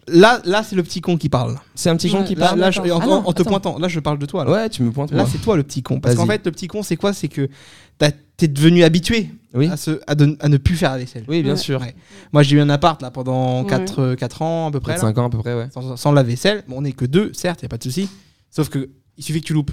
là, 0.07 0.41
là 0.45 0.63
c'est 0.63 0.77
le 0.77 0.83
petit 0.83 1.01
con 1.01 1.17
qui 1.17 1.29
parle. 1.31 1.57
c'est 1.75 1.89
un 1.89 1.97
petit 1.97 2.11
con 2.11 2.19
Ouais, 2.21 2.25
qui 2.27 2.35
Là, 2.35 2.49
parle. 2.49 2.61
là, 2.61 2.71
je- 2.71 2.81
en, 2.81 3.01
Ah 3.01 3.07
non, 3.07 3.13
en 3.27 3.33
te 3.33 3.41
attends. 3.41 3.51
pointant, 3.51 3.79
là 3.79 3.89
je 3.89 4.01
parle 4.01 4.19
de 4.19 4.27
toi. 4.27 4.45
Là, 4.45 4.51
Ouais, 4.53 4.69
tu 4.69 4.83
me 4.83 4.91
pointes. 4.93 5.11
Là, 5.13 5.23
moi. 5.23 5.29
c'est 5.33 5.39
toi 5.39 5.57
le 5.57 5.63
petit 5.63 5.83
con. 5.83 5.99
Parce 5.99 6.15
qu'en 6.15 6.27
fait, 6.27 6.45
le 6.45 6.53
petit 6.53 6.67
con, 6.69 6.83
c'est 6.83 6.97
quoi? 6.97 7.13
C'est 7.15 7.29
que 7.29 7.49
t'as- 7.97 8.13
t'es 8.37 8.49
devenu 8.49 8.85
habitué 8.85 9.31
Oui. 9.55 9.67
à, 9.69 9.79
se- 9.79 9.99
à, 10.07 10.15
de- 10.15 10.37
à 10.41 10.49
ne 10.51 10.59
plus 10.59 10.77
faire 10.77 10.93
la 10.93 10.99
vaisselle. 10.99 11.25
Oui, 11.27 11.43
bien 11.43 11.53
Ouais. 11.53 11.59
sûr. 11.59 11.81
Ouais. 11.81 11.95
Moi, 12.33 12.43
j'ai 12.43 12.57
eu 12.57 12.61
un 12.61 12.69
appart 12.71 13.01
là 13.01 13.11
pendant 13.11 13.63
Ouais. 13.65 13.69
4, 14.17 14.43
ans 14.43 14.69
à 14.69 14.71
peu 14.71 14.81
près. 14.81 14.93
là, 14.93 14.99
5 15.01 15.17
ans 15.17 15.27
à 15.27 15.31
peu 15.31 15.39
près, 15.39 15.55
ouais. 15.55 15.69
sans, 15.73 15.97
sans 15.97 16.13
la 16.13 16.23
vaisselle. 16.23 16.65
Bon, 16.69 16.77
on 16.79 16.85
est 16.85 16.93
que 16.93 17.07
deux, 17.07 17.33
certes, 17.33 17.63
y 17.63 17.65
a 17.65 17.69
pas 17.69 17.79
de 17.79 17.83
souci. 17.83 18.09
Sauf 18.51 18.69
que 18.69 18.91
il 19.17 19.25
suffit 19.25 19.41
que 19.41 19.47
tu 19.47 19.55
loupes 19.55 19.73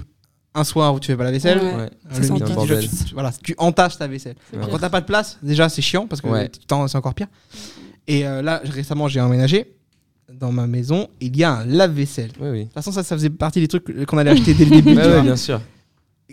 un 0.56 0.64
soir 0.64 0.94
où 0.94 1.00
tu 1.00 1.06
fais 1.06 1.16
pas 1.16 1.24
la 1.24 1.30
vaisselle. 1.30 1.58
Ouais. 1.58 1.74
Ouais. 1.74 1.90
Le 2.08 2.14
C'est 2.14 2.20
midi, 2.30 2.42
un 2.42 2.46
déjà, 2.46 2.54
bordel. 2.54 2.88
tu, 2.88 3.04
tu- 3.06 3.14
voilà, 3.14 3.32
tu 3.42 3.54
entaches 3.58 3.98
ta 3.98 4.06
vaisselle. 4.08 4.34
Alors, 4.54 4.68
quand 4.70 4.78
t'as 4.78 4.88
pas 4.90 5.00
de 5.00 5.06
place, 5.06 5.38
déjà 5.42 5.68
c'est 5.68 5.82
chiant 5.82 6.06
parce 6.06 6.20
que 6.20 6.28
Ouais. 6.28 6.48
tu 6.48 6.60
t'en- 6.66 6.88
c'est 6.88 6.96
encore 6.98 7.14
pire. 7.14 7.28
Et 8.08 8.26
euh, 8.26 8.42
là, 8.42 8.60
récemment, 8.64 9.08
j'ai 9.08 9.20
emménagé 9.20 9.72
dans 10.32 10.52
ma 10.52 10.66
maison. 10.66 11.08
Il 11.20 11.36
y 11.36 11.44
a 11.44 11.52
un 11.58 11.64
lave-vaisselle. 11.66 12.30
De 12.40 12.50
Oui, 12.50 12.64
toute 12.64 12.72
façon, 12.74 12.90
ça, 12.92 13.02
ça 13.02 13.16
faisait 13.16 13.30
partie 13.30 13.60
des 13.60 13.68
trucs 13.68 14.04
qu'on 14.06 14.18
allait 14.18 14.30
acheter 14.30 14.54
dès 14.54 14.64
le 14.64 14.70
début. 14.70 14.94
Ouais, 14.96 15.22
bien 15.22 15.36
sûr. 15.36 15.60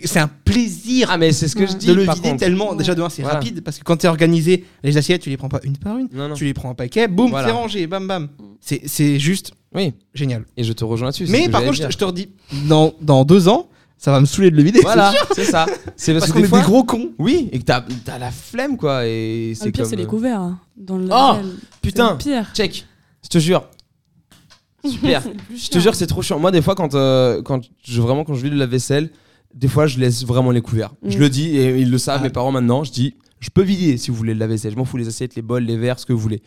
C'est 0.05 0.19
un 0.19 0.27
plaisir 0.27 1.07
Ah, 1.11 1.17
mais 1.19 1.31
c'est 1.31 1.47
ce 1.47 1.55
que 1.55 1.67
je 1.67 1.73
dis. 1.73 1.85
de 1.85 1.93
le 1.93 2.05
par 2.05 2.15
vider 2.15 2.29
contre. 2.29 2.39
tellement. 2.39 2.71
Ouais. 2.71 2.77
Déjà, 2.77 2.95
de 2.95 3.01
un, 3.03 3.09
c'est 3.09 3.21
Voilà. 3.21 3.37
rapide 3.37 3.61
parce 3.61 3.77
que 3.77 3.83
quand 3.83 3.95
t'es 3.97 4.07
organisé, 4.07 4.65
les 4.83 4.97
assiettes, 4.97 5.21
tu 5.21 5.29
les 5.29 5.37
prends 5.37 5.49
pas 5.49 5.59
une 5.63 5.77
par 5.77 5.97
une. 5.99 6.07
Non, 6.11 6.29
non. 6.29 6.33
Tu 6.35 6.45
les 6.45 6.53
prends 6.55 6.69
en 6.69 6.75
paquet, 6.75 7.07
boum, 7.07 7.29
Voilà. 7.29 7.47
c'est 7.47 7.53
rangé, 7.53 7.85
bam, 7.87 8.07
bam. 8.07 8.27
C'est 8.59 8.81
c'est 8.85 9.19
juste 9.19 9.51
Oui, 9.75 9.93
génial. 10.15 10.45
et 10.57 10.63
je 10.63 10.73
te 10.73 10.83
rejoins 10.83 11.09
là-dessus. 11.09 11.27
Mais 11.29 11.47
par 11.47 11.61
contre, 11.61 11.73
je 11.75 11.83
te, 11.83 11.91
je 11.91 11.97
te 11.97 12.03
redis, 12.05 12.29
dans, 12.67 12.93
dans 13.01 13.23
deux 13.23 13.47
ans, 13.47 13.69
ça 14.03 14.11
va 14.11 14.19
me 14.19 14.25
saouler 14.25 14.51
de 14.51 14.57
le 14.57 14.63
vider. 14.63 14.81
Voilà, 14.81 15.13
c'est 15.33 15.45
ça. 15.45 15.65
C'est 15.95 16.13
Parce 16.13 16.27
que 16.27 16.33
qu'on 16.33 16.43
est 16.43 16.47
fois- 16.47 16.59
des 16.59 16.65
gros 16.65 16.83
cons. 16.83 17.11
Oui, 17.19 17.47
et 17.53 17.59
que 17.59 17.63
t'as 17.63 17.85
as 18.07 18.19
la 18.19 18.31
flemme, 18.31 18.75
quoi. 18.75 19.05
Et 19.07 19.53
Ah, 19.61 19.65
le 19.65 19.71
pire, 19.71 19.81
comme. 19.83 19.89
c'est 19.89 19.95
les 19.95 20.03
euh, 20.03 20.07
couverts 20.07 20.41
hein, 20.41 20.59
dans 20.75 20.97
le 20.97 21.05
Oh 21.05 21.09
lave-vaisselle. 21.09 21.55
Putain, 21.81 22.15
pire. 22.17 22.51
check. 22.53 22.85
Je 23.23 23.29
te 23.29 23.37
jure. 23.39 23.63
Super. 24.85 25.23
Je 25.55 25.69
te 25.69 25.79
jure 25.79 25.91
que 25.91 25.97
c'est 25.97 26.07
trop 26.07 26.21
chiant. 26.21 26.39
Moi, 26.39 26.51
des 26.51 26.61
fois, 26.61 26.75
quand, 26.75 26.93
euh, 26.95 27.41
quand 27.41 27.61
je, 27.85 28.01
vraiment, 28.01 28.25
quand 28.25 28.33
je 28.33 28.43
vide 28.43 28.53
la 28.53 28.65
vaisselle, 28.65 29.09
des 29.53 29.69
fois, 29.69 29.87
je 29.87 29.97
laisse 29.99 30.25
vraiment 30.25 30.51
les 30.51 30.61
couverts. 30.61 30.93
Je 31.05 31.17
Mm. 31.17 31.21
le 31.21 31.29
dis 31.29 31.57
et 31.57 31.79
ils 31.79 31.89
le 31.89 31.97
savent, 31.97 32.19
Ah. 32.19 32.23
mes 32.23 32.29
parents 32.29 32.51
maintenant. 32.51 32.83
Je 32.83 32.91
dis, 32.91 33.15
je 33.39 33.49
peux 33.49 33.61
vider 33.61 33.95
si 33.97 34.11
vous 34.11 34.17
voulez 34.17 34.33
la 34.33 34.47
vaisselle. 34.47 34.73
Je 34.73 34.77
m'en 34.77 34.83
fous 34.85 34.97
les 34.97 35.07
assiettes, 35.07 35.35
les 35.35 35.41
bols, 35.41 35.63
les 35.63 35.77
verres, 35.77 35.99
ce 35.99 36.05
que 36.05 36.11
vous 36.11 36.19
voulez. 36.19 36.41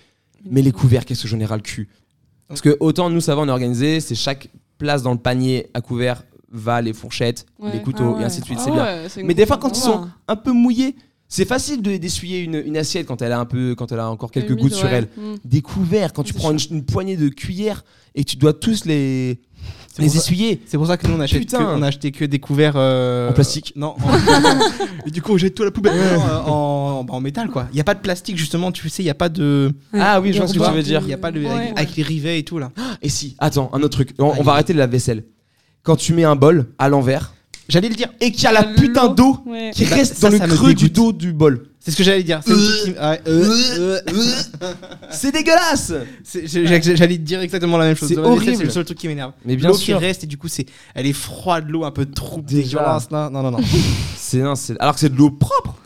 Mais 0.51 0.61
les 0.61 0.73
couverts, 0.73 1.07
qu'est-ce 1.07 1.23
que 1.23 1.29
j'en 1.29 1.40
ai 1.40 1.47
ras 1.47 1.57
le 1.57 1.62
cul 1.62 1.88
Parce 2.49 2.61
que 2.61 2.77
autant 2.81 3.09
nous, 3.09 3.21
ça 3.23 3.35
va, 3.35 3.40
on 3.42 3.49
est 3.49 3.51
organisé. 3.51 4.01
C'est 4.01 4.14
chaque 4.14 4.51
place 4.77 5.03
dans 5.03 5.12
le 5.12 5.19
panier 5.19 5.69
à 5.73 5.81
couvert 5.81 6.23
va 6.57 6.81
les 6.83 6.92
fourchettes, 6.92 7.47
Ouais. 7.59 7.71
les 7.73 7.83
couteaux 7.83 8.05
Ah 8.14 8.16
et 8.16 8.19
ouais. 8.21 8.25
ainsi 8.25 8.40
de 8.40 8.45
suite. 8.47 8.59
Ah 8.61 8.64
c'est 8.64 8.71
bien. 8.73 8.85
ouais, 8.85 9.23
Mais 9.25 9.35
des 9.35 9.47
fois, 9.47 9.59
quand 9.59 9.77
ils 9.77 9.81
sont 9.81 10.09
un 10.29 10.37
peu 10.37 10.53
mouillés, 10.53 10.97
c'est 11.29 11.45
facile 11.45 11.83
de- 11.83 11.97
d'essuyer 11.97 12.40
une, 12.42 12.55
une 12.64 12.77
assiette 12.77 13.07
quand 13.07 13.21
elle 13.23 13.33
a 13.33 13.38
un 13.40 13.47
peu, 13.47 13.75
quand 13.75 13.90
elle 13.92 13.99
a 14.01 14.09
encore 14.11 14.31
quelques 14.31 14.51
Humide, 14.51 14.62
gouttes 14.62 14.75
sur 14.75 14.87
ouais. 14.88 14.95
elle. 15.16 15.23
Mm. 15.23 15.35
Des 15.45 15.61
couverts, 15.62 16.12
quand 16.12 16.23
tu 16.23 16.33
prends 16.35 16.53
une, 16.53 16.59
une 16.71 16.85
poignée 16.85 17.16
de 17.16 17.29
cuillères 17.29 17.85
et 18.14 18.23
tu 18.25 18.37
dois 18.37 18.53
tous 18.53 18.85
les, 18.85 19.40
C'est 19.92 20.03
les 20.03 20.07
pour 20.09 20.14
ça- 20.14 20.21
essuyer. 20.21 20.62
C'est 20.66 20.77
pour 20.79 20.87
ça 20.87 20.97
que 20.97 21.07
nous 21.09 21.14
on 21.16 21.21
achète 21.21 21.51
que, 21.51 21.57
on 21.57 21.83
a 21.83 21.88
acheté 21.88 22.12
que 22.12 22.25
des 22.25 22.38
couverts 22.38 22.75
euh, 22.77 23.31
En 23.31 23.33
plastique. 23.33 23.73
Non. 23.75 23.97
en- 24.05 25.07
Et 25.07 25.11
du 25.11 25.21
coup 25.21 25.33
on 25.33 25.37
jette 25.37 25.55
tout 25.57 25.62
à 25.62 25.66
la 25.66 25.73
poubelle. 25.73 25.95
Non, 25.97 26.03
euh, 26.23 26.38
en, 26.47 27.07
en- 27.09 27.12
en 27.12 27.21
métal 27.21 27.49
quoi. 27.51 27.66
Il 27.73 27.77
y 27.77 27.81
a 27.81 27.85
pas 27.85 27.95
de 27.95 28.01
plastique 28.01 28.37
justement. 28.38 28.71
Tu 28.71 28.88
sais, 28.88 29.03
il 29.03 29.07
y 29.07 29.11
a 29.11 29.14
pas 29.14 29.29
de. 29.29 29.73
Ouais. 29.92 29.99
Ah 30.01 30.21
oui, 30.21 30.33
je 30.33 30.38
vois 30.38 30.47
ce 30.47 30.55
que 30.57 30.64
tu 30.64 30.71
veux 30.71 30.83
dire. 30.85 31.01
Il 31.03 31.09
y 31.09 31.12
a 31.12 31.19
pas 31.19 31.33
de 31.33 31.40
Ouais. 31.40 31.47
avec, 31.49 31.73
avec 31.79 31.97
les 31.97 32.03
rivets 32.05 32.38
et 32.38 32.45
tout 32.45 32.59
là. 32.61 32.71
Et 33.03 33.09
si, 33.09 33.35
attends, 33.40 33.69
un 33.73 33.79
autre 33.83 33.88
truc. 33.97 34.11
On, 34.21 34.33
on 34.38 34.42
va 34.45 34.53
arrêter 34.53 34.73
de 34.75 34.79
la 34.79 34.87
vaisselle. 34.87 35.25
Quand 35.87 35.94
tu 35.96 36.12
mets 36.14 36.25
un 36.25 36.35
bol 36.37 36.66
à 36.79 36.88
l'envers 36.88 37.33
J'allais 37.68 37.88
le 37.88 37.94
dire. 37.94 38.09
et 38.20 38.33
qu'il 38.33 38.42
y 38.42 38.46
a 38.49 38.53
la 38.53 38.64
putain 38.64 39.07
d'eau 39.09 39.38
Ouais. 39.46 39.70
qui 39.72 39.85
Bah, 39.85 39.94
reste 39.96 40.16
ça, 40.16 40.29
dans 40.29 40.33
le 40.33 40.38
ça 40.38 40.46
creux 40.49 40.75
du 40.75 40.90
dos 40.90 41.12
du 41.12 41.33
bol. 41.33 41.68
C'est 41.79 41.92
ce 41.92 41.96
que 41.96 42.03
j'allais 42.03 42.25
dire. 42.25 42.40
C'est 42.44 42.53
euh, 42.53 43.16
euh, 43.29 44.01
dégueulasse 45.33 45.92
J'allais 46.35 47.16
te 47.18 47.22
dire 47.22 47.40
exactement 47.40 47.77
la 47.79 47.85
même 47.87 47.96
chose. 47.96 48.09
C'est 48.09 48.18
horrible. 48.18 48.57
C'est 48.57 48.64
le 48.64 48.70
seul 48.70 48.85
truc 48.85 48.99
qui 48.99 49.07
m'énerve. 49.07 49.33
Mais 49.44 49.55
bien 49.55 49.68
L'eau 49.68 49.77
qui 49.77 49.85
sûr. 49.85 50.01
reste 50.01 50.25
et 50.25 50.27
du 50.27 50.37
coup 50.37 50.49
c'est, 50.49 50.66
elle 50.94 51.07
est 51.07 51.12
froide 51.12 51.66
l'eau 51.68 51.85
un 51.85 51.92
peu 51.92 52.07
trop 52.07 52.40
Déjà. 52.40 52.79
dégueulasse 52.81 53.11
là. 53.12 53.31
Non 53.33 53.42
non 53.42 53.53
non. 53.53 53.59
C'est 54.16 54.38
non, 54.38 54.57
c'est 54.57 54.77
alors 54.81 54.94
que 54.94 55.01
c'est 55.01 55.09
de 55.12 55.16
l'eau 55.16 55.31
propre. 55.31 55.77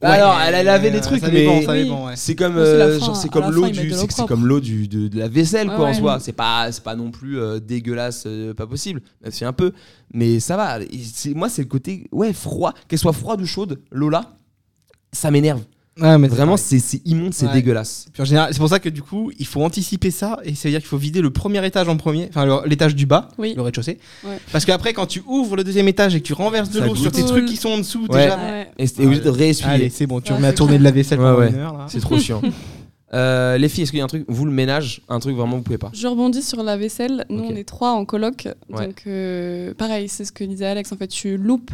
Ouais, 0.00 0.08
Alors, 0.10 0.38
elle 0.40 0.54
a 0.54 0.62
lavé 0.62 0.90
les 0.90 0.98
euh, 0.98 1.00
trucs, 1.00 1.20
ça 1.20 1.26
mais 1.28 1.40
dépend, 1.40 1.60
ça 1.62 1.72
oui. 1.72 1.82
dépend, 1.84 2.06
ouais. 2.06 2.12
c'est 2.14 2.36
comme 2.36 2.56
Ouais, 2.56 2.64
c'est 2.64 2.78
la 2.78 2.84
euh, 2.86 2.98
fin. 3.00 3.06
genre, 3.06 3.16
c'est 3.16 3.28
À 3.28 3.30
comme 3.32 3.50
l'eau 3.50 3.62
fin, 3.62 3.68
ils 3.68 3.74
mettent 3.76 3.80
du 3.82 3.88
de 3.88 3.94
l'eau 3.94 4.00
c'est 4.00 4.06
que 4.06 4.12
c'est 4.12 4.16
propre. 4.18 4.28
comme 4.34 4.46
l'eau 4.46 4.60
du 4.60 4.86
de, 4.86 5.08
de 5.08 5.18
la 5.18 5.26
vaisselle 5.28 5.68
Ouais, 5.68 5.74
quoi 5.76 5.86
en 5.86 5.88
ouais. 5.88 5.94
soi. 5.94 6.20
C'est 6.20 6.32
pas 6.32 6.70
c'est 6.70 6.84
pas 6.84 6.94
non 6.94 7.10
plus 7.10 7.40
euh, 7.40 7.58
dégueulasse 7.58 8.24
euh, 8.26 8.54
pas 8.54 8.66
possible. 8.68 9.02
Même 9.22 9.32
si 9.32 9.44
un 9.44 9.52
peu 9.52 9.72
mais 10.14 10.38
ça 10.38 10.56
va. 10.56 10.80
Et 10.80 10.86
c'est- 11.12 11.34
Moi 11.34 11.48
c'est 11.48 11.62
le 11.62 11.68
côté 11.68 12.06
ouais 12.12 12.32
froid, 12.32 12.74
qu'elle 12.86 12.98
soit 13.00 13.12
froide 13.12 13.40
ou 13.40 13.46
chaude, 13.46 13.80
l'eau 13.90 14.08
là 14.08 14.36
ça 15.12 15.30
m'énerve. 15.32 15.62
Ouais, 16.00 16.16
mais 16.18 16.28
Vraiment 16.28 16.56
c'est 16.56 16.78
c'est 16.78 16.98
c'est 16.98 17.06
immonde, 17.06 17.34
c'est 17.34 17.46
Ouais. 17.46 17.52
dégueulasse. 17.52 18.06
Puis 18.12 18.22
en 18.22 18.24
général, 18.24 18.50
c'est 18.52 18.58
pour 18.60 18.68
ça 18.68 18.78
que 18.78 18.88
du 18.88 19.02
coup, 19.02 19.32
il 19.38 19.46
faut 19.46 19.62
anticiper 19.62 20.10
ça 20.10 20.38
et 20.44 20.54
ça 20.54 20.68
veut 20.68 20.72
dire 20.72 20.80
qu'il 20.80 20.88
faut 20.88 20.96
vider 20.96 21.20
le 21.20 21.30
premier 21.30 21.64
étage 21.66 21.88
en 21.88 21.96
premier, 21.96 22.26
enfin 22.28 22.44
le- 22.46 22.66
l'étage 22.68 22.94
du 22.94 23.04
bas, 23.06 23.28
Oui. 23.38 23.54
le 23.56 23.62
rez-de-chaussée. 23.62 23.98
Ouais. 24.24 24.38
Parce 24.52 24.64
qu'après, 24.64 24.92
quand 24.92 25.06
tu 25.06 25.22
ouvres 25.26 25.56
le 25.56 25.64
deuxième 25.64 25.88
étage 25.88 26.14
et 26.14 26.20
que 26.20 26.26
tu 26.26 26.34
renverses 26.34 26.70
de 26.70 26.78
Ça 26.78 26.86
l'eau 26.86 26.94
sur 26.94 27.04
goûte. 27.10 27.14
tes 27.14 27.24
trucs 27.24 27.46
qui 27.46 27.56
sont 27.56 27.70
en 27.70 27.78
dessous, 27.78 28.06
Ouais. 28.10 28.22
déjà. 28.24 28.36
Ouais. 28.36 28.68
Et 28.78 28.86
c'est 28.86 29.04
obligé 29.04 29.20
de 29.22 29.28
Allez, 29.28 29.38
réessuyer. 29.38 29.90
c'est 29.90 30.06
bon, 30.06 30.20
tu 30.20 30.30
Ouais, 30.30 30.36
remets 30.36 30.48
à 30.48 30.50
c'est 30.50 30.56
tourner 30.56 30.78
de 30.78 30.84
la 30.84 30.90
vaisselle 30.92 31.18
Ouais, 31.18 31.24
pendant 31.26 31.38
ouais. 31.40 31.48
une 31.50 31.56
heure. 31.56 31.76
Là. 31.78 31.86
C'est 31.88 32.00
trop 32.00 32.18
chiant. 32.18 32.42
Euh, 33.14 33.56
les 33.56 33.70
filles, 33.70 33.84
est-ce 33.84 33.90
qu'il 33.92 33.98
y 34.00 34.02
a 34.02 34.04
un 34.04 34.08
truc 34.08 34.26
vous 34.28 34.44
le 34.44 34.50
ménage, 34.50 35.00
un 35.08 35.18
truc 35.18 35.34
vraiment 35.34 35.56
vous 35.56 35.62
pouvez 35.62 35.78
pas? 35.78 35.90
Je 35.94 36.06
rebondis 36.06 36.42
sur 36.42 36.62
la 36.62 36.76
vaisselle. 36.76 37.24
Nous, 37.30 37.42
Ok. 37.42 37.50
on 37.52 37.56
est 37.56 37.64
trois 37.64 37.92
en 37.92 38.04
coloc. 38.04 38.48
Ouais. 38.68 38.86
Donc, 38.86 39.04
euh, 39.06 39.72
pareil, 39.72 40.10
c'est 40.10 40.26
ce 40.26 40.32
que 40.32 40.44
disait 40.44 40.66
Alex. 40.66 40.92
En 40.92 40.96
fait, 40.98 41.08
tu 41.08 41.38
loupes 41.38 41.70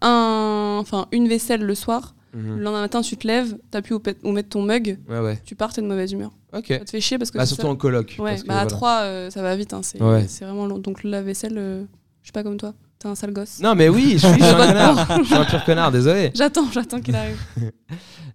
un, 0.00 0.76
enfin, 0.80 1.06
une 1.10 1.26
vaisselle 1.28 1.62
le 1.62 1.74
soir. 1.74 2.14
Mhm. 2.36 2.56
Le 2.58 2.62
lendemain 2.62 2.80
matin, 2.82 3.00
tu 3.00 3.16
te 3.16 3.26
lèves, 3.26 3.56
t'as 3.70 3.80
plus 3.82 3.94
où, 3.94 3.98
mettre 4.32 4.50
ton 4.50 4.62
mug. 4.62 4.98
Ouais 5.08 5.20
ouais. 5.20 5.40
Tu 5.44 5.54
pars, 5.54 5.72
t'es 5.72 5.80
de 5.80 5.86
mauvaise 5.86 6.12
humeur. 6.12 6.30
OK. 6.52 6.66
Ça 6.68 6.78
te 6.80 6.90
fait 6.90 7.00
chier 7.00 7.16
parce 7.18 7.30
que 7.30 7.38
Bah, 7.38 7.46
surtout 7.46 7.62
ça- 7.62 7.68
en 7.68 7.76
coloc 7.76 8.16
Ouais, 8.18 8.30
parce 8.32 8.42
que, 8.42 8.48
bah, 8.48 8.54
à 8.54 8.56
voilà. 8.58 8.70
trois, 8.70 9.00
euh, 9.02 9.30
ça 9.30 9.40
va 9.42 9.56
vite. 9.56 9.72
hein, 9.72 9.80
c'est 9.82 10.02
Ouais. 10.02 10.26
c'est 10.28 10.44
vraiment 10.44 10.66
long. 10.66 10.78
Donc, 10.78 11.02
la 11.02 11.22
vaisselle, 11.22 11.56
euh, 11.56 11.82
je 12.22 12.26
suis 12.26 12.32
pas 12.32 12.42
comme 12.42 12.56
toi. 12.58 12.74
T'es 12.98 13.08
un 13.08 13.14
sale 13.14 13.32
gosse. 13.32 13.60
Non 13.60 13.74
mais 13.74 13.88
oui, 13.90 14.12
je 14.18 14.26
suis, 14.26 14.38
je 14.38 14.44
suis 14.44 14.44
un 14.54 14.66
connard. 14.66 15.18
Je 15.18 15.24
suis 15.24 15.34
un 15.34 15.44
pur 15.44 15.64
connard, 15.64 15.92
désolé. 15.92 16.30
J'attends, 16.34 16.66
j'attends 16.72 17.00
qu'il 17.00 17.14
arrive. 17.16 17.36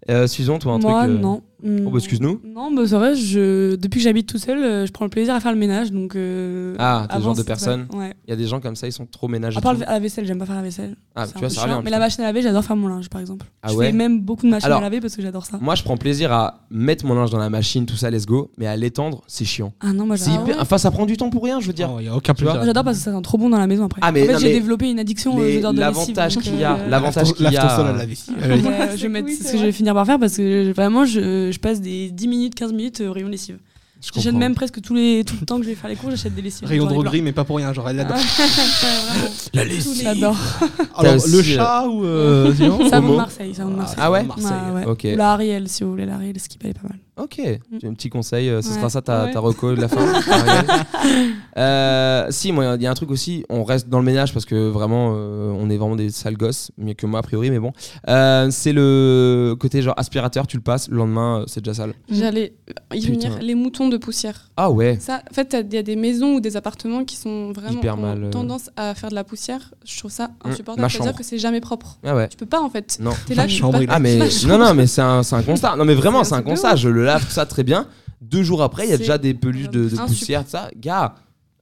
Euh, 0.09 0.27
toi 0.57 0.73
un 0.73 0.79
Moi, 0.79 1.01
truc 1.03 1.15
euh, 1.15 1.19
non. 1.19 1.43
Oh, 1.63 1.89
bah, 1.91 1.97
excuse-nous. 1.97 2.41
Non, 2.43 2.71
bah, 2.73 2.83
c'est 2.87 2.95
vrai, 2.95 3.15
je... 3.15 3.75
depuis 3.75 3.99
que 3.99 4.03
j'habite 4.03 4.27
tout 4.27 4.37
seul, 4.37 4.57
euh, 4.63 4.85
je 4.85 4.91
prends 4.91 5.05
le 5.05 5.09
plaisir 5.11 5.33
à 5.35 5.39
faire 5.39 5.51
le 5.51 5.57
ménage. 5.57 5.91
Donc, 5.91 6.15
euh, 6.15 6.75
Ah, 6.79 7.05
t'es 7.09 7.17
le 7.17 7.23
genre 7.23 7.35
de 7.35 7.43
personne 7.43 7.87
Ouais. 7.93 8.13
Il 8.27 8.31
y 8.31 8.33
a 8.33 8.35
des 8.35 8.47
gens 8.47 8.59
comme 8.59 8.75
ça, 8.75 8.87
ils 8.87 8.91
sont 8.91 9.05
trop 9.05 9.27
ménagés. 9.27 9.57
À 9.57 9.61
part 9.61 9.75
la 9.75 9.99
vaisselle, 9.99 10.25
j'aime 10.25 10.39
pas 10.39 10.45
faire 10.45 10.55
la 10.55 10.61
vaisselle. 10.61 10.95
Ah, 11.15 11.27
tu 11.27 11.37
vois, 11.39 11.49
ça 11.49 11.61
revient. 11.63 11.81
Mais 11.83 11.89
la 11.91 11.99
machine 11.99 12.23
à 12.23 12.27
laver, 12.27 12.41
j'adore 12.41 12.63
faire 12.63 12.75
mon 12.75 12.87
linge, 12.87 13.09
par 13.09 13.21
exemple. 13.21 13.45
Ah 13.63 13.69
je 13.71 13.75
ouais 13.75 13.87
fais 13.87 13.91
même 13.91 14.21
beaucoup 14.21 14.45
de 14.45 14.51
machines 14.51 14.65
Alors- 14.65 14.79
à 14.79 14.81
laver 14.81 15.01
parce 15.01 15.15
que 15.15 15.21
j'adore 15.21 15.45
ça. 15.45 15.57
Moi, 15.61 15.75
je 15.75 15.83
prends 15.83 15.97
plaisir 15.97 16.31
à 16.31 16.65
mettre 16.69 17.05
mon 17.05 17.13
linge 17.15 17.29
dans 17.31 17.37
la 17.37 17.49
machine, 17.49 17.85
tout 17.85 17.95
ça, 17.95 18.09
let's 18.09 18.25
go. 18.25 18.51
Mais 18.57 18.67
à 18.67 18.75
l'étendre, 18.75 19.21
c'est 19.27 19.45
chiant. 19.45 19.73
Ah 19.81 19.93
non, 19.93 20.05
moi 20.05 20.15
j'adore. 20.15 20.47
hyper- 20.47 20.57
Enfin, 20.59 20.77
ça 20.77 20.89
prend 20.91 21.05
du 21.05 21.17
temps 21.17 21.29
pour 21.29 21.43
rien, 21.43 21.59
je 21.59 21.67
veux 21.67 21.73
dire. 21.73 21.89
Il 21.99 22.03
n'y 22.03 22.07
a 22.09 22.15
aucun 22.15 22.33
plaisir. 22.33 22.63
J'adore 22.63 22.83
parce 22.83 22.97
que 22.97 23.03
ça 23.03 23.11
sent 23.13 23.21
trop 23.21 23.37
bon 23.37 23.49
dans 23.49 23.59
la 23.59 23.67
maison 23.67 23.85
après. 23.85 23.99
Ah, 24.03 24.11
mais 24.11 24.23
en 24.23 24.33
fait, 24.33 24.39
j'ai 24.39 24.53
développé 24.53 24.89
une 24.89 24.99
addiction 24.99 25.35
aux 25.35 25.43
les- 25.43 25.57
odeurs 25.57 25.73
de 25.73 25.79
lessive. 25.79 26.15
l'avantage 26.15 26.37
qu'il 26.37 26.59
y 26.59 26.63
a- 26.63 26.75
euh, 26.75 26.87
l'avantage 26.89 27.33
qu'il 27.33 27.51
y 27.51 27.57
a- 27.57 27.61
C'est 29.41 29.57
je 29.57 29.65
vais 29.65 29.71
finir 29.71 29.93
par 29.93 30.05
faire 30.05 30.19
parce 30.19 30.37
que 30.37 30.71
vraiment 30.73 31.05
je, 31.05 31.50
je 31.51 31.59
passe 31.59 31.81
des 31.81 32.09
10 32.11 32.27
minutes, 32.27 32.55
15 32.55 32.73
minutes 32.73 33.01
au 33.01 33.13
rayon 33.13 33.27
lessive. 33.27 33.57
J'achète 34.15 34.33
même 34.33 34.55
presque 34.55 34.81
tous 34.81 34.95
les, 34.95 35.23
tout 35.23 35.35
le 35.39 35.45
temps 35.45 35.57
que 35.57 35.63
je 35.63 35.69
vais 35.69 35.75
faire 35.75 35.89
les 35.89 35.95
cours, 35.95 36.09
j'achète 36.09 36.33
des 36.33 36.41
lessives. 36.41 36.67
Rayon 36.67 36.85
plein. 36.85 36.93
droguerie, 36.95 37.21
mais 37.21 37.33
pas 37.33 37.43
pour 37.43 37.57
rien. 37.57 37.71
Genre, 37.71 37.87
elle 37.87 37.99
Ah, 37.99 38.03
l'adore. 38.03 38.17
ouais, 38.17 39.29
La 39.53 39.63
lessive. 39.65 40.01
J'adore. 40.01 40.37
Alors, 40.95 41.15
aussi, 41.15 41.31
le 41.31 41.37
euh, 41.37 41.43
chat 41.43 41.87
ou. 41.87 42.03
euh, 42.03 42.55
Savon 42.89 43.11
de 43.11 43.15
Marseille, 43.17 43.53
savon 43.53 43.71
de 43.71 43.75
Marseille. 43.75 43.97
Ah 44.01 44.11
ouais 44.11 44.23
Marseille. 44.23 44.47
Ah 44.51 44.73
ouais. 44.73 44.85
Ok. 44.85 45.07
Ou 45.13 45.15
la 45.15 45.33
Ariel, 45.33 45.67
si 45.69 45.83
vous 45.83 45.91
voulez, 45.91 46.07
la 46.07 46.15
Ariel, 46.15 46.35
elle 46.63 46.69
est 46.69 46.73
pas 46.73 46.87
mal. 46.87 46.97
Ok, 47.21 47.39
J'ai 47.81 47.87
un 47.87 47.93
petit 47.93 48.09
conseil, 48.09 48.49
euh, 48.49 48.61
ce 48.61 48.69
Ouais. 48.69 48.75
sera 48.75 48.89
ça 48.89 49.01
ta, 49.01 49.25
Ouais. 49.25 49.31
ta 49.31 49.39
reco 49.39 49.75
de 49.75 49.81
la 49.81 49.87
fin. 49.87 50.01
Euh, 51.57 52.27
si, 52.29 52.51
moi, 52.53 52.75
il 52.77 52.81
y 52.81 52.87
a 52.87 52.91
un 52.91 52.93
truc 52.93 53.11
aussi, 53.11 53.43
on 53.49 53.63
reste 53.65 53.89
dans 53.89 53.99
le 53.99 54.05
ménage 54.05 54.31
parce 54.33 54.45
que 54.45 54.69
vraiment, 54.69 55.13
euh, 55.15 55.51
on 55.57 55.69
est 55.69 55.75
vraiment 55.75 55.97
des 55.97 56.09
sales 56.09 56.37
gosses, 56.37 56.71
mieux 56.77 56.93
que 56.93 57.05
moi 57.05 57.19
a 57.19 57.23
priori, 57.23 57.49
mais 57.51 57.59
bon. 57.59 57.73
Euh, 58.07 58.47
c'est 58.51 58.71
le 58.71 59.55
côté 59.59 59.81
genre 59.81 59.93
aspirateur, 59.97 60.47
tu 60.47 60.55
le 60.55 60.63
passes, 60.63 60.87
le 60.87 60.95
lendemain, 60.97 61.41
euh, 61.41 61.43
c'est 61.47 61.59
déjà 61.61 61.73
sale. 61.73 61.93
J'allais 62.09 62.53
y 62.93 63.01
Putain. 63.01 63.13
venir. 63.29 63.39
Les 63.41 63.55
moutons 63.55 63.89
de 63.89 63.97
poussière. 63.97 64.49
Ah 64.55 64.71
ouais, 64.71 64.97
Ça, 65.01 65.21
en 65.29 65.33
fait, 65.33 65.57
il 65.69 65.73
y 65.73 65.77
a 65.77 65.83
des 65.83 65.97
maisons 65.97 66.35
ou 66.35 66.39
des 66.39 66.55
appartements 66.55 67.03
qui 67.03 67.17
sont 67.17 67.51
vraiment 67.51 67.79
Hyper 67.79 67.95
ont 67.97 68.01
mal, 68.01 68.23
euh. 68.23 68.29
tendance 68.29 68.69
à 68.77 68.93
faire 68.95 69.09
de 69.09 69.15
la 69.15 69.25
poussière. 69.25 69.73
Je 69.85 69.97
trouve 69.99 70.11
ça 70.11 70.27
Mmh, 70.45 70.49
insupportable. 70.51 70.89
C'est-à-dire 70.89 71.15
que 71.15 71.23
c'est 71.23 71.37
jamais 71.37 71.59
propre. 71.59 71.97
ah 72.05 72.15
ouais. 72.15 72.29
Tu 72.29 72.37
peux 72.37 72.45
pas 72.45 72.61
en 72.61 72.69
fait. 72.69 72.97
Non. 73.01 73.11
T'es 73.27 73.35
là, 73.35 73.47
chambre, 73.49 73.79
pas- 73.85 73.93
Ah 73.95 73.99
mais 73.99 74.17
Ma 74.17 74.25
non 74.47 74.57
non 74.57 74.73
mais 74.73 74.87
c'est 74.87 75.01
un, 75.01 75.21
c'est 75.23 75.35
un 75.35 75.43
constat. 75.43 75.75
Non 75.75 75.83
mais 75.83 75.95
vraiment 75.95 76.23
C'est 76.23 76.35
un 76.35 76.41
constat. 76.43 76.75
Je 76.77 76.87
le 76.87 77.09
lave 77.13 77.25
tout 77.25 77.31
ça 77.31 77.45
très 77.45 77.63
bien. 77.63 77.87
Deux 78.21 78.43
jours 78.43 78.61
après 78.63 78.85
il 78.85 78.91
y 78.91 78.93
a 78.93 78.97
déjà 78.97 79.17
des 79.17 79.33
peluches 79.33 79.69
de, 79.69 79.89
poussière 80.05 80.43
tout 80.43 80.51
ça. 80.51 80.69
Gars, 80.75 81.15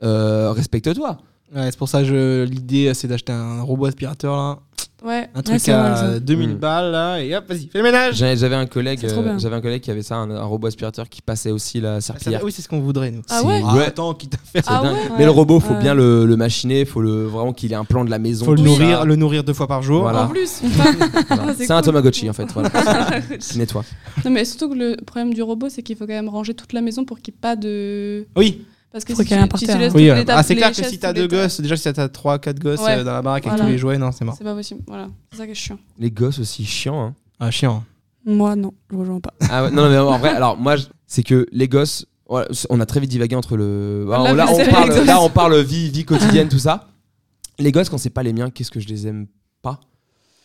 euh, 0.04 0.52
respecte-toi. 0.52 1.18
Ouais, 1.56 1.66
c'est 1.72 1.78
pour 1.78 1.90
ça 1.90 2.04
que 2.04 2.46
l'idée 2.50 2.94
c'est 2.94 3.08
d'acheter 3.08 3.32
un 3.32 3.62
robot 3.62 3.86
aspirateur 3.86 4.36
là. 4.36 4.60
Ouais. 5.04 5.30
Un 5.34 5.42
truc 5.42 5.56
à 5.70 5.96
ça. 5.96 6.20
2000 6.20 6.50
Mm. 6.50 6.54
balles 6.56 6.92
là 6.92 7.20
et 7.24 7.34
hop 7.34 7.46
vas-y 7.48 7.68
fais 7.72 7.78
le 7.78 7.86
ménage. 7.86 8.16
J'avais 8.18 8.56
un 8.56 8.66
collègue, 8.66 9.00
euh, 9.06 9.40
j'avais 9.40 9.56
un 9.56 9.62
collègue 9.62 9.82
qui 9.82 9.90
avait 9.92 10.04
ça, 10.04 10.18
un, 10.18 10.30
un 10.30 10.44
robot 10.44 10.68
aspirateur 10.68 11.08
qui 11.08 11.22
passait 11.22 11.52
aussi 11.52 11.80
la 11.80 11.96
Ah, 11.96 12.02
ça- 12.02 12.08
serpillière. 12.14 12.42
oui 12.44 12.52
c'est 12.52 12.62
ce 12.62 12.68
qu'on 12.68 12.82
voudrait 12.82 13.10
nous. 13.10 13.22
Ah 13.30 13.40
C'est- 13.40 13.48
ouais 13.48 13.64
ouais. 13.64 13.86
attends 13.86 14.14
quitte 14.14 14.36
à 14.36 14.38
faire. 14.38 14.64
Ah 14.68 14.84
ouais 14.84 14.90
Mais 15.18 15.24
le 15.24 15.32
robot, 15.32 15.62
faut 15.62 15.76
bien 15.76 15.94
le, 15.94 16.26
le 16.26 16.36
machiner, 16.36 16.84
faut 16.84 17.02
le 17.02 17.24
vraiment 17.24 17.54
qu'il 17.54 17.72
ait 17.72 17.76
un 17.76 17.86
plan 17.86 18.04
de 18.04 18.10
la 18.10 18.20
maison. 18.20 18.46
Faut 18.46 18.56
le 18.56 18.62
nourrir, 18.62 19.00
ça. 19.00 19.06
le 19.06 19.16
nourrir 19.16 19.44
deux 19.46 19.54
fois 19.54 19.68
par 19.68 19.82
jour. 19.84 20.02
Voilà. 20.02 20.26
En 20.26 20.28
plus. 20.28 20.62
Voilà. 21.30 21.54
c'est 21.56 21.66
C'est 21.66 21.72
un 21.72 21.78
cool. 21.78 21.86
Tamagotchi 21.86 22.30
en 22.30 22.34
fait. 22.34 22.52
Voilà. 22.54 22.70
Qui 23.40 23.58
nettoie. 23.58 23.86
non 24.26 24.32
mais 24.32 24.44
surtout 24.44 24.70
que 24.70 24.76
le 24.78 24.98
problème 25.06 25.34
du 25.34 25.42
robot, 25.42 25.70
c'est 25.70 25.82
qu'il 25.82 25.96
faut 25.96 26.06
quand 26.06 26.14
même 26.14 26.30
ranger 26.30 26.54
toute 26.54 26.74
la 26.74 26.82
maison 26.82 27.06
pour 27.06 27.20
qu'il 27.22 27.34
n'y 27.34 27.38
ait 27.38 27.42
pas 27.42 27.56
de. 27.56 28.28
Oui. 28.36 28.66
Parce 28.92 29.06
que 29.06 29.14
Faut 29.14 29.22
si 29.22 29.28
qu'il 29.28 29.38
y 29.38 29.40
ait 29.40 29.48
tu, 29.48 29.54
un 29.54 29.58
si 29.58 29.66
tu 29.66 29.72
hein. 29.72 29.78
laisses 29.78 29.94
Oui, 29.94 30.02
toutes 30.04 30.10
ouais. 30.12 30.16
les 30.20 30.26
tables, 30.26 30.40
ah, 30.40 30.44
c'est 30.44 30.54
les 30.56 30.62
clair 30.62 30.70
que 30.72 30.76
chaises, 30.78 30.90
si 30.90 30.98
t'as 31.00 31.10
tous 31.14 31.22
les 31.22 31.28
deux 31.28 31.38
tas- 31.38 31.44
gosses, 31.44 31.62
déjà 31.62 31.78
si 31.78 31.94
t'as 31.94 32.10
trois, 32.10 32.40
quatre 32.40 32.60
gosses 32.60 32.80
Ouais. 32.82 32.98
euh, 32.98 33.04
dans 33.04 33.14
la 33.14 33.22
baraque 33.22 33.46
avec 33.46 33.58
Voilà. 33.58 33.66
tous 33.66 33.72
les 33.72 33.78
jouets, 33.78 33.98
non, 34.00 34.12
c'est 34.12 34.26
mort. 34.26 34.34
C'est 34.38 34.44
pas 34.44 34.56
possible. 34.56 34.82
Voilà. 34.88 35.10
C'est 35.32 35.38
ça 35.38 35.46
qui 35.46 35.52
est 35.52 35.56
chiant. 35.56 35.78
Les 36.00 36.10
gosses 36.10 36.40
aussi 36.40 36.66
chiants. 36.66 37.00
Hein. 37.06 37.14
Ah, 37.40 37.52
chiant. 37.52 37.84
Moi, 38.26 38.56
non, 38.56 38.74
je 38.92 38.96
rejoins 38.98 39.20
pas. 39.20 39.34
Ah 39.50 39.64
ouais, 39.66 39.72
non, 39.72 39.84
non, 39.84 39.90
mais 39.90 39.98
en 40.00 40.18
vrai, 40.18 40.30
alors 40.30 40.58
moi, 40.58 40.76
je- 40.76 40.86
c'est 41.08 41.24
que 41.24 41.46
les 41.52 41.68
gosses, 41.68 42.06
voilà, 42.28 42.48
on 42.70 42.80
a 42.80 42.86
très 42.88 43.00
vite 43.00 43.10
divagué 43.12 43.36
entre 43.36 43.58
le. 43.58 44.08
Alors, 44.12 44.34
là, 44.34 44.48
on 44.50 44.58
parle, 44.72 44.90
les 44.90 44.96
gosses. 44.96 45.06
là, 45.06 45.22
on 45.22 45.30
parle 45.30 45.60
vie, 45.62 45.90
vie 45.90 46.04
quotidienne, 46.06 46.48
tout 46.50 46.60
ça. 46.60 46.88
les 47.60 47.72
gosses, 47.72 47.90
quand 47.90 47.98
c'est 48.00 48.10
pas 48.10 48.24
les 48.24 48.34
miens, 48.34 48.50
qu'est-ce 48.50 48.72
que 48.72 48.80
je 48.80 48.88
les 48.88 49.06
aime 49.08 49.28
pas? 49.62 49.80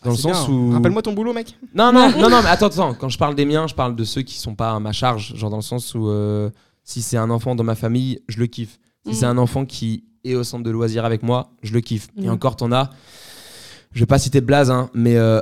Dans 0.04 0.10
le 0.10 0.16
C'est 0.16 0.22
sens 0.22 0.46
bien. 0.48 0.54
où. 0.54 0.70
Rappelle-moi 0.72 1.00
ton 1.00 1.12
boulot, 1.14 1.32
mec. 1.32 1.56
Non, 1.74 1.92
non, 1.92 2.10
non, 2.18 2.28
non, 2.28 2.42
mais 2.42 2.50
attends, 2.50 2.66
attends. 2.66 2.92
Quand 2.94 3.08
je 3.08 3.16
parle 3.16 3.34
des 3.34 3.46
miens, 3.46 3.66
je 3.66 3.74
parle 3.74 3.96
de 3.96 4.04
ceux 4.04 4.20
qui 4.22 4.36
sont 4.38 4.54
pas 4.54 4.72
à 4.72 4.78
ma 4.80 4.92
charge. 4.92 5.34
Genre 5.34 5.48
dans 5.48 5.56
le 5.56 5.62
sens 5.62 5.94
où 5.94 6.08
euh, 6.08 6.50
si 6.84 7.02
c'est 7.02 7.16
un 7.16 7.30
enfant 7.30 7.54
dans 7.54 7.64
ma 7.64 7.74
famille, 7.74 8.20
je 8.28 8.38
le 8.38 8.46
kiffe. 8.46 8.78
Si 9.04 9.10
Mhm. 9.10 9.14
c'est 9.14 9.26
un 9.26 9.38
enfant 9.38 9.64
qui 9.64 10.04
est 10.24 10.34
au 10.34 10.44
centre 10.44 10.62
de 10.64 10.70
loisirs 10.70 11.04
avec 11.04 11.22
moi, 11.22 11.50
je 11.62 11.72
le 11.72 11.80
kiffe. 11.80 12.08
Et 12.16 12.22
Mhm. 12.26 12.30
encore, 12.30 12.56
t'en 12.56 12.70
as. 12.72 12.90
Je 13.92 14.00
vais 14.00 14.06
pas 14.06 14.18
citer 14.18 14.40
de 14.40 14.46
blaze, 14.46 14.70
hein, 14.70 14.90
mais. 14.94 15.16
euh, 15.16 15.40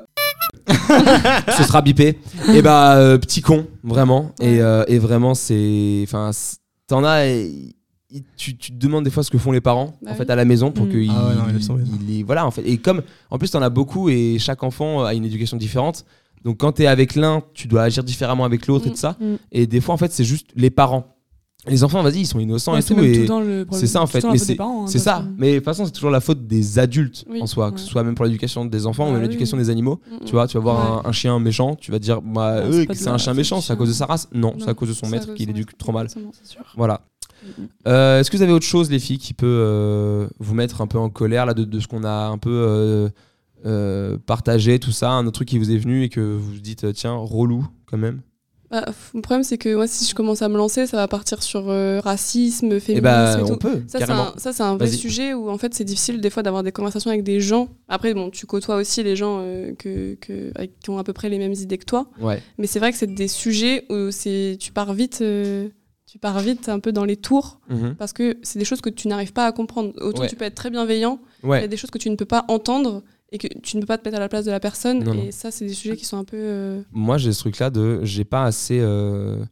ce 1.57 1.63
sera 1.65 1.83
bipé. 1.83 2.19
Et 2.55 2.63
bah, 2.63 2.97
euh, 2.97 3.19
petit 3.19 3.41
con, 3.41 3.67
vraiment. 3.83 4.33
Et, 4.41 4.61
euh, 4.61 4.85
et 4.89 4.99
vraiment, 4.99 5.35
c'est. 5.35 6.01
Enfin, 6.05 6.31
t'en 6.87 7.05
as. 7.05 7.27
et- 7.27 7.75
et 8.15 8.23
tu, 8.37 8.55
tu 8.59 8.73
te 8.73 8.77
demandes 8.77 9.05
des 9.05 9.11
fois 9.11 9.23
ce 9.23 9.31
que 9.31 9.39
font 9.39 9.53
les 9.53 9.63
parents 9.63 9.95
Bah 10.03 10.11
en 10.11 10.13
oui. 10.13 10.19
fait 10.19 10.29
à 10.29 10.37
la 10.37 10.45
maison 10.45 10.71
pour 10.71 10.85
Mhm. 10.85 10.93
que 10.93 10.99
Ah 11.09 11.29
ouais, 11.29 11.95
il 12.11 12.25
voilà 12.27 12.45
en 12.45 12.51
fait 12.51 12.61
et 12.69 12.77
comme 12.77 13.01
en 13.31 13.39
plus 13.39 13.51
t'en 13.51 13.63
as 13.63 13.71
beaucoup 13.71 14.11
et 14.11 14.37
chaque 14.39 14.63
enfant 14.63 15.03
a 15.03 15.15
une 15.15 15.25
éducation 15.25 15.57
différente 15.57 16.05
donc 16.45 16.59
quand 16.59 16.73
t'es 16.73 16.87
avec 16.87 17.15
l'un 17.15 17.43
tu 17.55 17.69
dois 17.69 17.85
agir 17.85 18.05
différemment 18.05 18.45
avec 18.45 18.67
l'autre 18.67 18.85
et 18.87 18.91
Mm. 18.91 18.93
tout 18.93 18.99
ça 18.99 19.17
Mm. 19.19 19.37
et 19.53 19.67
des 19.67 19.81
fois 19.81 19.95
en 19.95 19.97
fait 19.97 20.13
c'est 20.13 20.25
juste 20.25 20.49
les 20.55 20.69
parents 20.69 21.07
les 21.69 21.85
enfants 21.85 22.03
vas-y 22.03 22.21
ils 22.21 22.27
sont 22.27 22.41
innocents 22.41 22.73
Ouais, 22.73 22.81
et 22.81 22.83
tout 22.83 22.99
et 22.99 23.27
c'est 23.73 23.87
ça 23.87 24.03
en 24.03 24.07
fait 24.07 24.21
c'est 24.21 24.61
hein, 24.61 24.87
ça 24.87 24.99
façon. 25.19 25.29
mais 25.39 25.53
de 25.53 25.57
toute 25.59 25.65
façon 25.65 25.85
c'est 25.87 25.93
toujours 25.93 26.11
la 26.11 26.21
faute 26.21 26.47
des 26.47 26.79
adultes 26.81 27.25
Oui, 27.31 27.41
en 27.41 27.47
soi 27.47 27.71
que 27.71 27.79
ce 27.79 27.87
soit 27.87 28.03
même 28.03 28.15
pour 28.17 28.25
l'éducation 28.25 28.65
des 28.65 28.87
enfants 28.87 29.09
ou 29.09 29.13
Bah 29.13 29.17
oui. 29.19 29.23
l'éducation 29.23 29.57
des 29.57 29.71
animaux 29.71 30.01
Mm, 30.11 30.25
tu 30.25 30.33
vois 30.33 30.49
tu 30.49 30.57
vas 30.57 30.63
voir 30.63 30.77
Ouais. 31.01 31.07
un, 31.07 31.11
un 31.11 31.13
chien 31.13 31.39
méchant 31.39 31.77
tu 31.77 31.93
vas 31.93 31.99
dire 32.01 32.21
bah 32.21 32.55
euh, 32.55 32.85
c'est 32.93 33.09
un 33.09 33.19
chien 33.19 33.35
méchant 33.35 33.61
c'est 33.61 33.73
à 33.73 33.77
cause 33.77 33.89
de 33.89 33.95
sa 33.95 34.07
race 34.07 34.29
non, 34.33 34.55
c'est 34.59 34.69
à 34.69 34.75
cause 34.75 34.89
de 34.89 34.95
son 34.95 35.09
maître 35.09 35.35
qui 35.35 35.47
l'éduque 35.47 35.79
trop 35.79 35.93
mal 35.93 36.09
voilà 36.77 37.03
Mhm. 37.59 37.67
euh, 37.89 38.21
Est-ce 38.21 38.31
que 38.31 38.37
vous 38.37 38.43
avez 38.45 38.53
autre 38.53 38.65
chose, 38.65 38.89
les 38.89 39.01
filles, 39.01 39.19
qui 39.19 39.35
peut 39.35 39.47
euh, 39.49 40.29
vous 40.39 40.55
mettre 40.55 40.81
un 40.81 40.87
peu 40.87 40.97
en 40.99 41.11
colère 41.11 41.45
là, 41.45 41.55
de, 41.55 41.65
de 41.65 41.81
ce 41.81 41.89
qu'on 41.89 42.05
a 42.05 42.27
un 42.29 42.39
peu 42.39 43.11
euh, 43.67 44.17
partagé, 44.27 44.79
tout 44.79 44.93
ça 44.93 45.11
Un 45.11 45.23
autre 45.27 45.33
truc 45.37 45.49
qui 45.49 45.59
vous 45.59 45.73
est 45.73 45.77
venu 45.77 46.05
et 46.05 46.09
que 46.09 46.21
vous 46.21 46.53
vous 46.53 46.61
dites, 46.61 46.93
tiens, 46.93 47.15
relou 47.15 47.67
quand 47.87 47.99
même? 47.99 48.21
Bah, 48.73 48.87
le 49.15 49.21
problème, 49.21 49.45
c'est 49.45 49.59
que 49.59 49.75
moi, 49.75 49.87
si 49.87 50.07
je 50.09 50.15
commence 50.15 50.41
à 50.41 50.49
me 50.49 50.57
lancer, 50.57 50.87
ça 50.87 50.97
va 50.97 51.07
partir 51.07 51.43
sur 51.43 51.69
euh, 51.69 52.01
racisme, 52.01 52.81
féminisme 52.81 52.97
Eh 52.97 53.01
bah, 53.03 53.37
et 53.39 53.43
on 53.43 53.47
tout. 53.47 53.57
peut, 53.59 53.83
Ça, 53.87 53.99
c'est 53.99 54.11
un, 54.11 54.33
ça, 54.39 54.53
c'est 54.55 54.63
un 54.63 54.77
vrai 54.79 54.89
sujet 54.89 55.35
où 55.35 55.51
en 55.51 55.59
fait 55.59 55.75
c'est 55.75 55.85
difficile 55.85 56.23
des 56.23 56.31
fois 56.31 56.43
d'avoir 56.43 56.63
des 56.63 56.73
conversations 56.73 57.11
avec 57.11 57.23
des 57.23 57.39
gens. 57.39 57.69
Après, 57.89 58.15
bon, 58.15 58.31
tu 58.31 58.47
côtoies 58.47 58.77
aussi 58.77 59.03
les 59.03 59.15
gens 59.15 59.41
euh, 59.43 59.75
que, 59.79 60.15
que- 60.15 60.51
avec- 60.55 60.81
qui 60.81 60.89
ont 60.89 60.97
à 60.97 61.05
peu 61.05 61.13
près 61.13 61.29
les 61.29 61.37
mêmes 61.39 61.53
idées 61.53 61.77
que 61.77 61.85
toi. 61.85 62.09
Ouais. 62.19 62.43
Mais 62.57 62.67
c'est 62.67 62.79
vrai 62.79 62.93
que 62.93 62.97
c'est 62.99 63.13
des 63.15 63.29
sujets 63.29 63.85
où 63.91 64.09
tu 64.59 64.73
pars 64.73 64.95
vite, 64.95 65.19
euh, 65.21 65.69
tu 66.11 66.19
pars 66.19 66.39
vite 66.41 66.71
un 66.71 66.79
peu 66.81 66.93
dans 66.93 67.05
les 67.05 67.17
tours 67.17 67.61
Mhm. 67.69 67.95
parce 67.99 68.15
que 68.15 68.39
c'est 68.43 68.59
des 68.59 68.65
choses 68.65 68.81
que 68.81 68.91
tu 68.91 69.07
n'arrives 69.09 69.35
pas 69.35 69.47
à 69.47 69.53
comprendre. 69.53 69.93
Autant 70.01 70.23
Ouais. 70.23 70.29
tu 70.29 70.37
peux 70.37 70.45
être 70.47 70.55
très 70.55 70.71
bienveillant, 70.71 71.21
il 71.45 71.51
y 71.51 71.55
a 71.55 71.67
des 71.67 71.77
choses 71.77 71.91
que 71.91 71.99
tu 71.99 72.09
ne 72.09 72.17
peux 72.17 72.25
pas 72.25 72.47
entendre 72.49 73.03
et 73.33 73.39
que 73.39 73.49
tu 73.63 73.77
ne 73.77 73.81
peux 73.81 73.87
pas 73.87 73.99
te 73.99 74.05
mettre 74.05 74.19
à 74.19 74.21
la 74.21 74.29
place 74.29 74.45
de 74.45 74.51
la 74.51 74.61
personne. 74.61 75.03
Non, 75.03 75.13
et 75.15 75.17
non. 75.17 75.25
ça, 75.31 75.51
c'est 75.51 75.67
des 75.67 75.73
sujets 75.75 75.97
qui 75.97 76.05
sont 76.05 76.19
un 76.19 76.25
peu. 76.25 76.37
euh, 76.39 76.83
Moi, 76.93 77.19
j'ai 77.19 77.33
ce 77.33 77.41
truc-là 77.41 77.71
de, 77.71 78.01
j'ai 78.05 78.25
pas 78.25 78.45
assez 78.45 78.79
euh, 78.81 79.43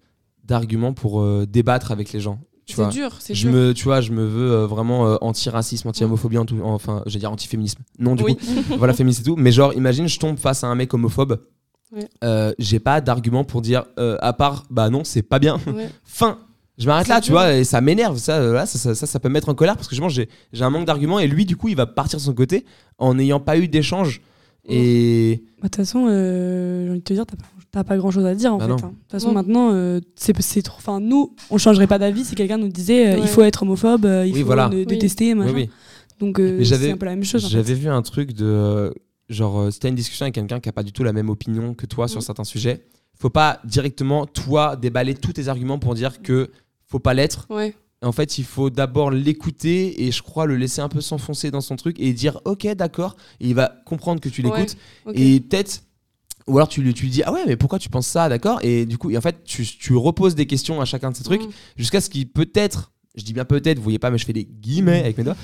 d'arguments 0.44 0.92
pour 0.92 1.20
euh, 1.22 1.46
débattre 1.48 1.90
avec 1.90 2.12
les 2.12 2.20
gens. 2.20 2.38
C'est 2.66 2.88
dur, 2.90 3.16
c'est 3.18 3.34
Je 3.34 3.48
dur. 3.48 3.56
me, 3.58 3.72
tu 3.74 3.82
vois, 3.84 4.00
je 4.00 4.12
me 4.12 4.24
veux 4.24 4.62
vraiment 4.64 5.18
anti-racisme, 5.22 5.88
anti-homophobie, 5.88 6.38
enfin, 6.62 7.02
j'allais 7.06 7.18
dire 7.18 7.32
anti-féminisme. 7.32 7.80
Non, 7.98 8.14
du 8.14 8.22
Oui. 8.22 8.36
coup, 8.36 8.44
voilà, 8.78 8.92
féministe 8.92 9.22
et 9.22 9.24
tout. 9.24 9.34
Mais 9.36 9.50
genre, 9.50 9.74
imagine, 9.74 10.06
je 10.06 10.20
tombe 10.20 10.38
face 10.38 10.62
à 10.62 10.68
un 10.68 10.76
mec 10.76 10.94
homophobe. 10.94 11.40
Ouais. 11.90 12.54
J'ai 12.60 12.78
pas 12.78 13.00
d'argument 13.00 13.42
pour 13.42 13.60
dire, 13.60 13.86
à 13.96 14.32
part, 14.34 14.66
bah 14.70 14.88
non, 14.88 15.02
c'est 15.02 15.22
pas 15.22 15.40
bien. 15.40 15.58
Ouais. 15.66 15.88
Fin. 16.04 16.38
Je 16.80 16.86
m'arrête 16.86 17.06
là, 17.08 17.20
tu 17.20 17.30
vois, 17.30 17.52
et 17.54 17.62
ça 17.64 17.80
m'énerve. 17.80 18.16
Ça, 18.18 18.38
euh, 18.38 18.52
là, 18.54 18.66
ça, 18.66 18.78
ça, 18.78 18.94
ça, 18.94 19.06
ça 19.06 19.20
peut 19.20 19.28
me 19.28 19.34
mettre 19.34 19.48
en 19.50 19.54
colère 19.54 19.76
parce 19.76 19.86
que 19.86 19.94
justement, 19.94 20.08
j'ai 20.08 20.28
j'ai 20.52 20.64
un 20.64 20.70
manque 20.70 20.86
d'arguments 20.86 21.18
et 21.20 21.28
lui, 21.28 21.44
du 21.44 21.56
coup, 21.56 21.68
il 21.68 21.76
va 21.76 21.86
partir 21.86 22.18
de 22.18 22.22
son 22.24 22.32
côté 22.34 22.64
en 22.98 23.14
n'ayant 23.14 23.38
pas 23.38 23.58
eu 23.58 23.68
d'échange. 23.68 24.22
Et 24.68 25.42
Bah, 25.58 25.64
De 25.64 25.68
toute 25.68 25.76
façon, 25.76 26.06
euh, 26.08 26.84
j'ai 26.84 26.90
envie 26.90 26.98
de 27.00 27.04
te 27.04 27.12
dire, 27.12 27.26
t'as 27.26 27.36
pas, 27.36 27.44
t'as 27.70 27.84
pas 27.84 27.96
grand 27.96 28.10
chose 28.10 28.24
à 28.26 28.34
dire 28.34 28.54
en 28.54 28.58
Bah 28.58 28.66
fait. 28.66 28.72
hein. 28.72 28.76
De 28.76 28.82
toute 28.82 29.10
façon, 29.10 29.32
maintenant, 29.32 29.70
euh, 29.72 30.00
c'est, 30.16 30.38
c'est 30.42 30.62
trop. 30.62 30.76
Enfin, 30.78 31.00
nous, 31.00 31.34
on 31.50 31.58
changerait 31.58 31.86
pas 31.86 31.98
d'avis 31.98 32.24
si 32.24 32.34
quelqu'un 32.34 32.58
nous 32.58 32.68
disait 32.68 33.08
euh, 33.08 33.14
Ouais. 33.16 33.20
il 33.22 33.28
faut 33.28 33.42
être 33.42 33.62
homophobe, 33.62 34.04
euh, 34.06 34.26
il 34.26 34.32
Oui, 34.34 34.40
faut 34.40 34.46
voilà. 34.46 34.68
Oui. 34.72 34.86
détester, 34.86 35.34
machin. 35.34 35.52
oui, 35.54 35.62
oui. 35.62 35.70
Donc, 36.18 36.38
euh, 36.38 36.62
c'est 36.64 36.90
un 36.92 36.96
peu 36.96 37.06
la 37.06 37.12
même 37.12 37.24
chose. 37.24 37.44
en 37.44 37.48
J'avais 37.48 37.64
fait. 37.74 37.80
vu 37.80 37.88
un 37.88 38.02
truc 38.02 38.32
de. 38.34 38.92
Genre, 39.30 39.60
euh, 39.60 39.70
c'était 39.70 39.88
une 39.88 39.94
discussion 39.94 40.24
avec 40.24 40.34
quelqu'un 40.34 40.60
qui 40.60 40.68
a 40.68 40.72
pas 40.72 40.82
du 40.82 40.92
tout 40.92 41.04
la 41.04 41.12
même 41.12 41.30
opinion 41.30 41.72
que 41.74 41.86
toi 41.86 42.08
sur 42.08 42.22
certains 42.22 42.44
sujets. 42.44 42.84
Faut 43.18 43.30
pas 43.30 43.60
directement, 43.64 44.26
toi, 44.26 44.76
déballer 44.76 45.14
tous 45.14 45.32
tes 45.34 45.48
arguments 45.48 45.78
pour 45.78 45.94
dire 45.94 46.20
que 46.22 46.50
faut 46.90 46.98
pas 46.98 47.14
l'être. 47.14 47.46
Ouais. 47.50 47.74
En 48.02 48.12
fait, 48.12 48.38
il 48.38 48.44
faut 48.44 48.70
d'abord 48.70 49.10
l'écouter 49.10 50.04
et 50.06 50.10
je 50.10 50.22
crois 50.22 50.46
le 50.46 50.56
laisser 50.56 50.80
un 50.80 50.88
peu 50.88 51.00
s'enfoncer 51.00 51.50
dans 51.50 51.60
son 51.60 51.76
truc 51.76 51.96
et 52.00 52.12
dire 52.12 52.40
ok, 52.46 52.66
d'accord. 52.74 53.14
Il 53.40 53.54
va 53.54 53.72
comprendre 53.86 54.20
que 54.20 54.28
tu 54.30 54.42
l'écoutes. 54.42 54.76
Et 55.14 55.40
peut-être. 55.40 55.82
Ou 56.46 56.56
alors 56.56 56.68
tu 56.68 56.82
lui, 56.82 56.94
tu 56.94 57.04
lui 57.04 57.10
dis 57.10 57.22
ah 57.22 57.32
ouais 57.32 57.42
mais 57.46 57.56
pourquoi 57.56 57.78
tu 57.78 57.90
penses 57.90 58.06
ça 58.08 58.28
d'accord 58.28 58.58
et 58.62 58.86
du 58.86 58.96
coup 58.98 59.10
et 59.10 59.16
en 59.16 59.20
fait 59.20 59.44
tu, 59.44 59.64
tu 59.64 59.94
reposes 59.94 60.34
des 60.34 60.46
questions 60.46 60.80
à 60.80 60.84
chacun 60.86 61.10
de 61.12 61.16
ces 61.16 61.22
trucs 61.22 61.42
Mm. 61.42 61.50
jusqu'à 61.76 62.00
ce 62.00 62.08
qu'il 62.10 62.28
peut-être 62.28 62.90
je 63.14 63.22
dis 63.24 63.34
bien 63.34 63.44
peut-être 63.44 63.76
vous 63.76 63.84
voyez 63.84 63.98
pas 64.00 64.10
mais 64.10 64.16
je 64.18 64.24
fais 64.24 64.32
des 64.32 64.46
guillemets 64.46 65.00
avec 65.00 65.18
mes 65.18 65.22
doigts 65.22 65.36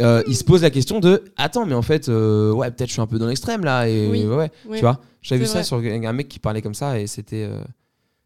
euh, 0.00 0.22
il 0.28 0.34
se 0.36 0.44
pose 0.44 0.62
la 0.62 0.70
question 0.70 1.00
de 1.00 1.24
attends 1.36 1.66
mais 1.66 1.74
en 1.74 1.82
fait 1.82 2.08
euh, 2.08 2.52
ouais 2.52 2.70
peut-être 2.70 2.88
je 2.88 2.92
suis 2.94 3.02
un 3.02 3.06
peu 3.06 3.18
dans 3.18 3.26
l'extrême 3.26 3.64
là 3.64 3.88
et 3.88 4.08
Oui. 4.08 4.24
ouais, 4.24 4.36
ouais 4.36 4.50
Ouais. 4.66 4.76
tu 4.76 4.82
vois 4.82 5.00
j'avais 5.22 5.40
vu 5.40 5.46
ça 5.46 5.64
sur 5.64 5.76
un 5.78 6.04
un 6.04 6.12
mec 6.12 6.28
qui 6.28 6.38
parlait 6.38 6.62
comme 6.62 6.72
ça 6.74 6.98
et 7.00 7.08
c'était 7.08 7.42
euh, 7.44 7.60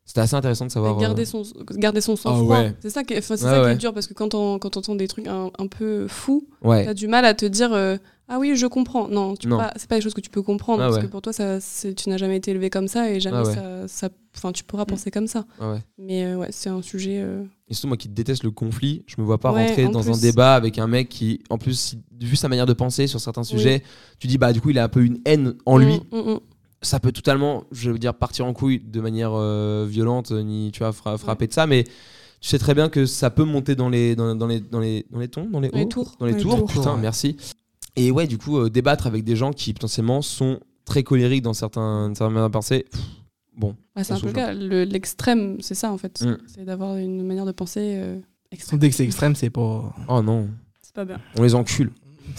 c'était 0.09 0.21
assez 0.23 0.35
intéressant 0.35 0.65
de 0.65 0.71
savoir 0.71 0.97
garder 0.97 1.23
euh, 1.23 1.27
son 1.27 1.43
garder 1.77 2.01
son 2.01 2.15
Ah 2.15 2.17
sang-froid 2.17 2.59
ouais. 2.61 2.75
c'est 2.81 2.89
ça 2.91 3.05
qui 3.05 3.13
enfin, 3.19 3.37
c'est 3.37 3.45
ça 3.45 3.63
qui 3.65 3.71
est 3.73 3.77
dur 3.77 3.93
parce 3.93 4.07
que 4.07 4.15
quand 4.15 4.35
on 4.35 4.59
quand 4.59 4.77
entend 4.79 4.95
des 4.95 5.07
trucs 5.07 5.27
un, 5.29 5.51
un 5.59 5.67
peu 5.67 6.09
fous 6.09 6.49
ouais 6.63 6.87
t'as 6.87 6.95
du 6.95 7.09
mal 7.09 7.25
à 7.27 7.35
te 7.35 7.45
dire 7.45 7.73
euh, 7.75 7.97
ah 8.27 8.39
oui 8.39 8.57
je 8.57 8.67
comprends 8.67 9.07
non 9.09 9.35
tu 9.37 9.49
Non. 9.49 9.59
pas 9.59 9.73
c'est 9.77 9.89
pas 9.89 9.97
des 9.97 10.01
choses 10.01 10.15
que 10.15 10.23
tu 10.23 10.31
peux 10.31 10.41
comprendre 10.43 10.83
Ah 10.83 10.87
parce 10.87 10.97
ouais. 10.97 11.03
que 11.03 11.09
pour 11.09 11.21
toi 11.21 11.35
ça 11.35 11.61
c'est- 11.61 11.95
tu 11.95 12.09
n'as 12.09 12.17
jamais 12.17 12.37
été 12.39 12.51
élevé 12.53 12.71
comme 12.71 12.89
ça 12.89 13.11
et 13.11 13.21
jamais 13.21 13.37
Ah 13.39 13.43
ouais. 13.45 13.55
ça 13.55 13.89
ça 13.89 14.09
enfin 14.35 14.53
tu 14.53 14.65
pourras 14.65 14.87
penser 14.87 15.11
comme 15.11 15.27
ça 15.27 15.45
mais 15.99 16.25
euh, 16.25 16.37
ouais 16.39 16.49
c'est 16.53 16.71
un 16.71 16.81
sujet 16.81 17.21
euh, 17.21 17.45
Et 17.69 17.75
surtout, 17.75 17.89
moi 17.89 17.97
qui 17.99 18.09
déteste 18.09 18.45
le 18.45 18.51
conflit, 18.51 19.05
je 19.07 19.17
me 19.19 19.27
vois 19.27 19.37
pas 19.39 19.53
Ouais, 19.53 19.67
rentrer 19.67 19.87
en 19.87 19.91
dans 19.91 20.11
un 20.11 20.17
débat 20.19 20.55
avec 20.55 20.79
un 20.79 20.87
mec 20.87 21.11
qui, 21.11 21.43
en 21.51 21.59
plus, 21.59 21.97
vu 22.19 22.35
sa 22.35 22.49
manière 22.49 22.65
de 22.65 22.73
penser 22.73 23.07
sur 23.07 23.21
certains 23.21 23.43
sujets, 23.45 23.83
tu 24.19 24.27
dis, 24.27 24.39
bah, 24.39 24.55
du 24.55 24.63
coup, 24.63 24.71
il 24.71 24.79
a 24.79 24.85
un 24.85 24.89
peu 24.89 25.05
une 25.05 25.19
haine 25.27 25.55
en 25.67 25.77
lui. 25.77 26.01
mm, 26.11 26.17
mm, 26.17 26.31
mm. 26.33 26.41
Ça 26.83 27.01
peut 27.01 27.11
totalement, 27.13 27.65
je 27.73 27.91
veux 27.91 27.99
dire, 27.99 28.15
partir 28.15 28.47
en 28.47 28.53
couille 28.53 28.79
de 28.81 29.01
manière 29.01 29.33
euh, 29.35 29.85
violente, 29.89 30.31
euh, 30.31 30.43
ni, 30.43 30.71
tu 30.73 30.79
vois, 30.81 30.93
fra- 30.93 31.19
frapper 31.19 31.47
de 31.49 31.53
ça, 31.53 31.67
mais 31.67 31.83
tu 31.85 31.91
sais 32.49 32.59
très 32.59 32.73
bien 32.75 32.89
que 32.89 33.05
ça 33.05 33.31
peut 33.31 33.43
monter 33.45 33.75
dans 33.75 33.89
les, 33.89 34.15
dans, 34.15 34.37
dans 34.37 34.47
les, 34.47 34.61
dans 34.61 34.79
les, 34.79 35.05
dans 35.11 35.19
les 35.19 35.27
tons, 35.29 35.49
dans 35.51 35.59
les, 35.59 35.71
hauts, 35.73 35.85
tours. 35.87 36.15
Dans 36.21 36.27
les 36.27 36.33
Dans 36.33 36.39
les 36.39 36.43
tours, 36.45 36.57
tours. 36.59 36.69
putain, 36.69 36.95
Ouais. 36.95 37.01
merci. 37.01 37.37
Et 37.97 38.13
ouais, 38.13 38.29
du 38.29 38.39
coup, 38.39 38.59
euh, 38.59 38.71
débattre 38.71 39.09
avec 39.09 39.25
des 39.25 39.35
gens 39.35 39.53
qui 39.53 39.73
potentiellement 39.73 40.23
sont 40.23 40.61
très 40.85 41.03
colériques 41.03 41.43
dans 41.43 41.53
certains, 41.53 42.13
certaines 42.15 42.35
manières 42.35 42.49
de 42.49 42.53
penser, 42.53 42.87
pff, 42.91 43.01
bon. 43.57 43.75
Ouais, 43.97 44.05
c'est 44.05 44.13
un 44.13 44.21
peu 44.21 44.27
le 44.29 44.33
cas 44.33 44.55
Le- 44.55 44.85
l'extrême 44.85 45.57
c'est 45.61 45.75
ça 45.75 45.91
en 45.93 45.99
fait 45.99 46.23
Mm. 46.23 46.37
c'est 46.47 46.65
d'avoir 46.65 46.97
une 46.97 47.27
manière 47.27 47.45
de 47.45 47.51
penser 47.53 47.95
euh, 47.97 48.21
extrême 48.53 48.79
Dès 48.79 48.89
que 48.89 48.95
c'est 48.95 49.05
extrême, 49.05 49.35
c'est 49.35 49.51
pas. 49.51 49.93
Oh 50.07 50.23
non. 50.23 50.49
C'est 50.81 50.95
pas 50.95 51.05
bien. 51.05 51.19
On 51.37 51.43
les 51.43 51.57
encule. 51.57 51.91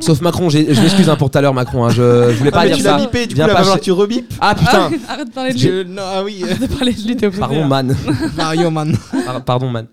Sauf 0.00 0.20
Macron, 0.22 0.48
j'ai- 0.48 0.72
je 0.74 0.80
m'excuse 0.80 1.08
hein, 1.10 1.16
pour 1.16 1.30
tout 1.30 1.36
à 1.38 1.40
l'heure 1.42 1.52
Macron, 1.54 1.84
hein, 1.84 1.90
je, 1.90 2.30
je 2.32 2.36
voulais 2.38 2.50
pas 2.50 2.60
Ah, 2.60 2.62
mais 2.64 2.68
dire 2.68 2.76
tu 2.78 2.82
ça. 2.84 2.92
l'as 2.96 3.04
bipé, 3.04 3.22
du 3.26 3.28
coup, 3.28 3.34
Viens 3.34 3.46
va 3.48 3.52
pas 3.52 3.58
falloir 3.58 3.74
chez- 3.76 3.80
que 3.80 3.84
tu 3.84 3.92
rebipes. 3.92 4.32
Ah 4.40 4.54
putain, 4.54 4.90
arrête 5.08 5.28
de 5.28 5.32
parler 5.32 5.50
de 5.52 5.58
lui 5.58 5.62
Je- 5.62 5.82
Non, 5.82 6.02
ah 6.04 6.22
oui, 6.24 6.40
de 6.42 6.66
parler 6.66 6.92
de 6.94 7.06
lui, 7.06 7.16
t'es 7.16 7.26
obligé. 7.26 7.40
pardon 7.40 7.64
man, 7.66 7.94
Mario 8.36 8.70
Man. 8.70 8.96
Par- 9.26 9.44
pardon 9.44 9.68
man. 9.70 9.86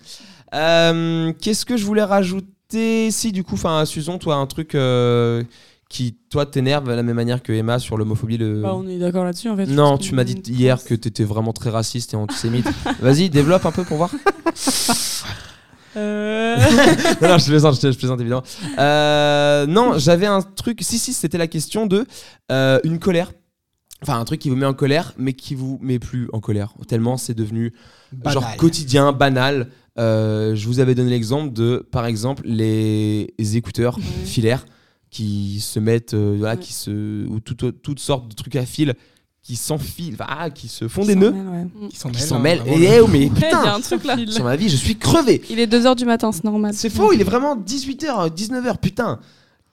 Euh, 0.54 1.34
Qu'est-ce 1.42 1.66
que 1.66 1.76
je 1.76 1.84
voulais 1.86 2.04
rajouter? 2.04 3.12
Si 3.12 3.32
du 3.32 3.44
coup, 3.44 3.56
enfin 3.56 3.84
Susan, 3.86 4.18
toi 4.18 4.36
un 4.36 4.46
truc 4.48 4.76
euh, 4.76 5.44
qui 5.90 6.16
toi 6.32 6.46
t'énerve 6.46 6.88
de 6.88 6.94
la 6.94 7.04
même 7.04 7.16
manière 7.16 7.44
que 7.44 7.52
Emma 7.54 7.78
sur 7.80 7.98
l'homophobie. 7.98 8.38
Le... 8.38 8.62
Bah, 8.62 8.74
on 8.76 8.88
est 8.88 8.98
d'accord 8.98 9.24
là-dessus 9.26 9.50
en 9.50 9.56
fait. 9.58 9.66
non, 9.68 9.98
tu 9.98 10.16
m'as 10.16 10.24
dit 10.24 10.42
hier 10.48 10.84
que 10.84 10.94
t'étais 10.96 11.24
vraiment 11.26 11.52
très 11.54 11.70
raciste 11.70 12.14
et 12.14 12.18
antisémite. 12.18 12.68
Vas-y, 13.02 13.30
développe 13.30 13.66
un 13.66 13.72
peu 13.72 13.84
pour 13.84 13.98
voir. 13.98 14.10
Euh, 15.97 16.58
non, 17.21 17.29
non, 17.29 17.38
je 17.38 17.45
plaisante, 17.45 17.79
je, 17.81 17.91
je 17.91 17.97
plaisante 17.97 18.19
évidemment. 18.21 18.43
Euh, 18.79 19.65
non, 19.67 19.97
j'avais 19.97 20.25
un 20.25 20.41
truc. 20.41 20.79
Si, 20.81 20.97
si, 20.99 21.13
c'était 21.13 21.38
la 21.38 21.47
question 21.47 21.86
de 21.86 22.05
euh, 22.51 22.79
une 22.84 22.99
colère. 22.99 23.31
Enfin, 24.01 24.19
un 24.19 24.25
truc 24.25 24.39
qui 24.41 24.49
vous 24.49 24.55
met 24.55 24.65
en 24.65 24.73
colère, 24.73 25.13
mais 25.17 25.34
qui 25.34 25.55
vous 25.55 25.79
met 25.81 25.99
plus 25.99 26.27
en 26.34 26.39
colère. 26.39 26.73
Tellement 26.88 27.17
c'est 27.17 27.34
devenu 27.34 27.73
genre 28.25 28.43
Banal. 28.43 28.58
quotidien, 28.58 29.12
banal. 29.13 29.69
Euh, 29.97 30.53
je 30.55 30.67
vous 30.67 30.79
avais 30.81 30.93
donné 30.95 31.10
l'exemple 31.10 31.53
de, 31.53 31.86
par 31.91 32.05
exemple, 32.05 32.43
les, 32.45 33.34
les 33.39 33.58
écouteurs 33.58 33.97
filaires 34.25 34.65
qui 35.10 35.62
se 35.62 35.79
mettent, 35.79 36.13
euh, 36.13 36.36
voilà, 36.38 36.55
Ouais. 36.55 36.60
qui 36.60 36.73
se, 36.73 37.25
ou 37.27 37.39
tout- 37.39 37.71
toutes 37.71 37.99
sortes 37.99 38.27
de 38.29 38.36
trucs 38.36 38.58
à 38.58 38.65
fil 38.65 38.93
qui 39.45 39.55
s'enfilent, 39.55 40.15
ah, 40.19 40.49
qui 40.49 40.67
se 40.67 40.88
font 40.88 41.01
qui 41.01 41.10
des 41.10 41.15
nœuds, 41.15 41.31
mêlent, 41.31 41.67
ouais. 41.84 41.88
Qui 41.89 42.21
s'en 42.21 42.39
mêlent, 42.39 42.62
hein, 42.62 42.71
Et 42.71 42.77
le- 42.79 42.84
eh, 42.86 42.99
oh, 43.01 43.08
mais 43.08 43.19
il 43.25 43.25
y 43.27 43.29
a 43.29 43.34
putain, 43.36 43.75
un 43.75 43.79
truc 43.79 44.03
là 44.03 44.17
sur 44.27 44.43
ma 44.43 44.55
vie, 44.55 44.69
je 44.69 44.75
suis 44.75 44.95
crevé. 44.97 45.39
il 45.51 45.60
est 45.60 45.67
2h 45.71 45.95
du 45.95 46.03
matin 46.05 46.31
c'est 46.31 46.43
normal 46.43 46.73
C'est 46.73 46.89
faux, 46.89 47.13
il 47.13 47.21
est 47.21 47.25
vraiment 47.25 47.55
18h, 47.55 48.31
19h, 48.36 48.77
putain. 48.79 49.19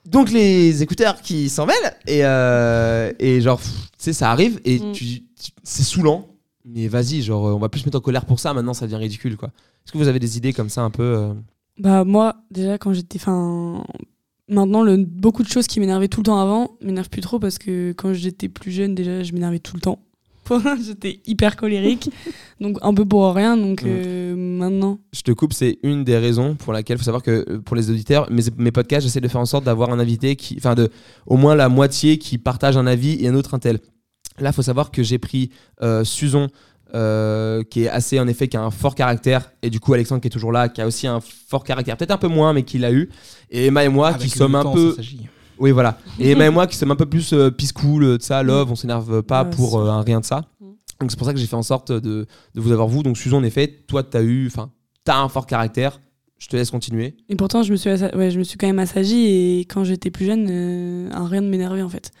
Donc 0.05 0.29
les 0.31 0.83
écouteurs 0.83 1.21
qui 1.21 1.49
s'en 1.49 1.65
mêlent 1.65 1.95
et, 2.05 2.23
euh, 2.23 3.11
et 3.17 3.41
genre, 3.41 3.59
tu 3.61 3.69
sais, 3.97 4.13
ça 4.13 4.29
arrive 4.31 4.59
et 4.63 4.77
Mm. 4.79 4.91
tu, 4.91 5.05
tu- 5.05 5.51
c'est 5.63 5.83
saoulant. 5.83 6.27
Mais 6.65 6.87
vas-y, 6.87 7.21
genre, 7.23 7.43
on 7.55 7.57
va 7.57 7.67
plus 7.67 7.79
se 7.81 7.85
mettre 7.85 7.97
en 7.97 8.01
colère 8.01 8.25
pour 8.25 8.39
ça. 8.39 8.53
Maintenant, 8.53 8.73
ça 8.73 8.85
devient 8.85 8.97
ridicule, 8.97 9.35
quoi. 9.37 9.49
Est-ce 9.49 9.91
que 9.91 9.97
vous 9.97 10.07
avez 10.07 10.19
des 10.19 10.37
idées 10.37 10.53
comme 10.53 10.69
ça 10.69 10.81
un 10.81 10.89
peu 10.91 11.03
euh, 11.03 11.33
Bah 11.79 12.03
moi 12.05 12.35
déjà 12.51 12.77
quand 12.77 12.93
j'étais 12.93 13.17
enfin 13.19 13.83
maintenant, 14.49 14.83
le, 14.83 14.97
beaucoup 14.97 15.43
de 15.43 15.47
choses 15.47 15.67
qui 15.67 15.79
m'énervaient 15.79 16.07
tout 16.07 16.19
le 16.21 16.25
temps 16.25 16.39
avant 16.39 16.77
m'énervent 16.81 17.09
plus 17.09 17.21
trop 17.21 17.39
parce 17.39 17.57
que 17.57 17.93
quand 17.93 18.13
j'étais 18.13 18.49
plus 18.49 18.71
jeune, 18.71 18.95
déjà, 18.95 19.23
je 19.23 19.33
m'énervais 19.33 19.59
tout 19.59 19.75
le 19.75 19.81
temps. 19.81 19.99
J'étais 20.85 21.21
hyper 21.25 21.55
colérique, 21.55 22.09
donc 22.59 22.77
un 22.81 22.93
peu 22.93 23.05
pour 23.05 23.33
rien. 23.33 23.55
Donc 23.55 23.81
Mm. 23.81 23.87
euh, 23.87 24.35
maintenant, 24.35 24.99
Je 25.13 25.21
te 25.21 25.31
coupe, 25.31 25.53
c'est 25.53 25.77
une 25.83 26.03
des 26.03 26.17
raisons 26.17 26.55
pour 26.55 26.73
laquelle 26.73 26.95
il 26.95 26.99
faut 26.99 27.05
savoir 27.05 27.23
que 27.23 27.45
euh, 27.49 27.61
pour 27.61 27.77
les 27.77 27.89
auditeurs, 27.89 28.29
mes, 28.29 28.41
mes 28.57 28.71
podcasts, 28.73 29.07
j'essaie 29.07 29.21
de 29.21 29.27
faire 29.29 29.39
en 29.39 29.45
sorte 29.45 29.63
d'avoir 29.63 29.91
un 29.91 29.99
invité 29.99 30.35
qui, 30.35 30.55
enfin, 30.57 30.75
de 30.75 30.89
au 31.27 31.37
moins 31.37 31.55
la 31.55 31.69
moitié 31.69 32.17
qui 32.17 32.37
partage 32.37 32.75
un 32.75 32.87
avis 32.87 33.23
et 33.23 33.29
un 33.29 33.35
autre 33.35 33.53
un 33.53 33.59
tel. 33.59 33.79
Là, 34.39 34.49
il 34.49 34.53
faut 34.53 34.61
savoir 34.63 34.91
que 34.91 35.01
j'ai 35.01 35.17
pris 35.17 35.49
euh, 35.81 36.03
Suzon, 36.03 36.49
euh, 36.95 37.63
qui 37.63 37.83
est 37.83 37.89
assez, 37.89 38.19
en 38.19 38.27
effet, 38.27 38.47
qui 38.47 38.57
a 38.57 38.61
un 38.63 38.71
fort 38.71 38.95
caractère, 38.95 39.51
et 39.61 39.69
du 39.69 39.79
coup, 39.79 39.93
Alexandre 39.93 40.21
qui 40.21 40.27
est 40.27 40.31
toujours 40.31 40.51
là, 40.51 40.69
qui 40.69 40.81
a 40.81 40.87
aussi 40.87 41.07
un 41.07 41.19
fort 41.21 41.63
caractère, 41.63 41.97
peut-être 41.97 42.11
un 42.11 42.17
peu 42.17 42.27
moins, 42.27 42.53
mais 42.53 42.63
qui 42.63 42.77
l'a 42.77 42.91
eu. 42.91 43.09
Et 43.49 43.67
Emma 43.67 43.83
et 43.83 43.89
moi 43.89 44.09
Avec 44.09 44.21
qui 44.21 44.29
sommes 44.29 44.55
un 44.55 44.63
temps, 44.63 44.73
peu. 44.73 44.95
Oui, 45.59 45.71
voilà. 45.71 45.97
Et 46.19 46.31
Emma 46.31 46.45
et 46.45 46.49
moi 46.49 46.67
qui 46.67 46.75
sommes 46.75 46.91
un 46.91 46.95
peu 46.95 47.05
plus 47.05 47.31
euh, 47.33 47.51
peace 47.51 47.71
cool, 47.73 48.03
euh, 48.03 48.17
de 48.17 48.23
ça, 48.23 48.41
love, 48.43 48.71
on 48.71 48.75
s'énerve 48.75 49.21
pas 49.21 49.43
Ouais, 49.43 49.49
pour 49.51 49.79
euh, 49.79 49.89
un 49.89 50.01
rien 50.01 50.19
de 50.19 50.25
ça. 50.25 50.45
Mm. 50.59 50.65
Donc 51.01 51.11
c'est 51.11 51.17
pour 51.17 51.27
ça 51.27 51.33
que 51.33 51.39
j'ai 51.39 51.45
fait 51.47 51.55
en 51.55 51.63
sorte 51.63 51.91
de, 51.91 52.25
de 52.55 52.61
vous 52.61 52.71
avoir 52.71 52.87
vous. 52.87 53.03
Donc 53.03 53.17
Susan, 53.17 53.37
en 53.37 53.43
effet, 53.43 53.67
toi, 53.87 54.03
t'as 54.03 54.21
eu, 54.21 54.47
enfin, 54.47 54.71
t'as 55.03 55.17
un 55.17 55.29
fort 55.29 55.45
caractère. 55.45 55.99
Je 56.39 56.49
te 56.49 56.57
laisse 56.57 56.71
continuer. 56.71 57.15
et 57.29 57.35
pourtant, 57.37 57.63
je 57.63 57.71
me 57.71 57.77
suis, 57.77 57.89
assa- 57.89 58.13
ouais, 58.17 58.29
je 58.29 58.37
me 58.37 58.43
suis 58.43 58.57
quand 58.57 58.67
même 58.67 58.79
assagie 58.79 59.27
et 59.27 59.59
quand 59.61 59.85
j'étais 59.85 60.11
plus 60.11 60.25
jeune, 60.25 60.47
euh, 60.49 61.09
un 61.13 61.25
rien 61.25 61.39
ne 61.39 61.47
m'énervait 61.49 61.81
en 61.83 61.87
fait. 61.87 62.11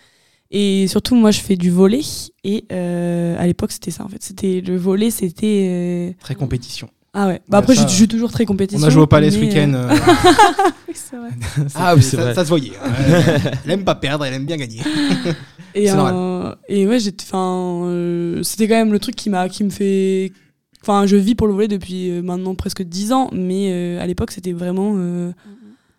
Et 0.55 0.87
surtout, 0.87 1.15
moi, 1.15 1.31
je 1.31 1.39
fais 1.41 1.55
du 1.55 1.71
volet 1.71 2.01
et 2.43 2.65
euh, 2.71 3.35
à 3.39 3.47
l'époque, 3.47 3.71
c'était 3.71 3.89
ça 3.91 4.03
en 4.05 4.07
fait. 4.07 4.21
C'était 4.21 4.61
le 4.61 4.77
volet, 4.77 5.09
c'était. 5.09 5.67
euh, 5.67 6.11
Très 6.19 6.35
compétition. 6.35 6.89
Ah 7.15 7.27
ouais. 7.27 7.41
Bah 7.47 7.57
Ouais, 7.57 7.63
après, 7.63 7.75
ça, 7.75 7.83
je 7.83 7.87
je 7.91 7.93
suis 7.95 8.07
toujours 8.07 8.31
très 8.31 8.45
compétition. 8.45 8.83
On 8.83 8.87
a 8.87 8.91
joué 8.91 9.01
au 9.01 9.07
palais 9.07 9.31
ce 9.31 9.39
week-end. 9.39 9.71
euh, 9.75 9.89
oui, 10.87 10.93
c'est 10.95 11.15
vrai. 11.15 11.29
Ah 11.75 11.95
oui, 11.95 12.01
c'est 12.03 12.17
ça, 12.17 12.21
vrai. 12.23 12.33
ça 12.35 12.43
se 12.43 12.49
voyait. 12.49 12.71
hein. 12.83 12.91
elle 13.65 13.71
aime 13.71 13.83
pas 13.83 13.95
perdre, 13.95 14.25
elle 14.25 14.33
aime 14.35 14.45
bien 14.45 14.57
gagner. 14.57 14.81
Et, 15.75 15.87
C'est 15.87 15.93
euh, 15.97 16.53
et 16.69 16.85
ouais, 16.85 16.99
j'étais, 16.99 17.25
enfin, 17.27 17.85
euh, 17.85 18.43
c'était 18.43 18.67
quand 18.67 18.75
même 18.75 18.91
le 18.91 18.99
truc 18.99 19.15
qui 19.15 19.31
m'a, 19.31 19.49
qui 19.49 19.63
me 19.63 19.71
fait, 19.71 20.31
enfin, 20.83 21.07
je 21.07 21.15
vis 21.15 21.33
pour 21.33 21.47
le 21.47 21.53
volet 21.53 21.67
depuis 21.67 22.11
maintenant 22.21 22.53
presque 22.53 22.83
10 22.83 23.11
ans, 23.11 23.29
mais 23.33 23.69
euh, 23.71 23.99
à 23.99 24.05
l'époque, 24.05 24.29
c'était 24.29 24.51
vraiment. 24.51 24.93
euh, 24.97 25.31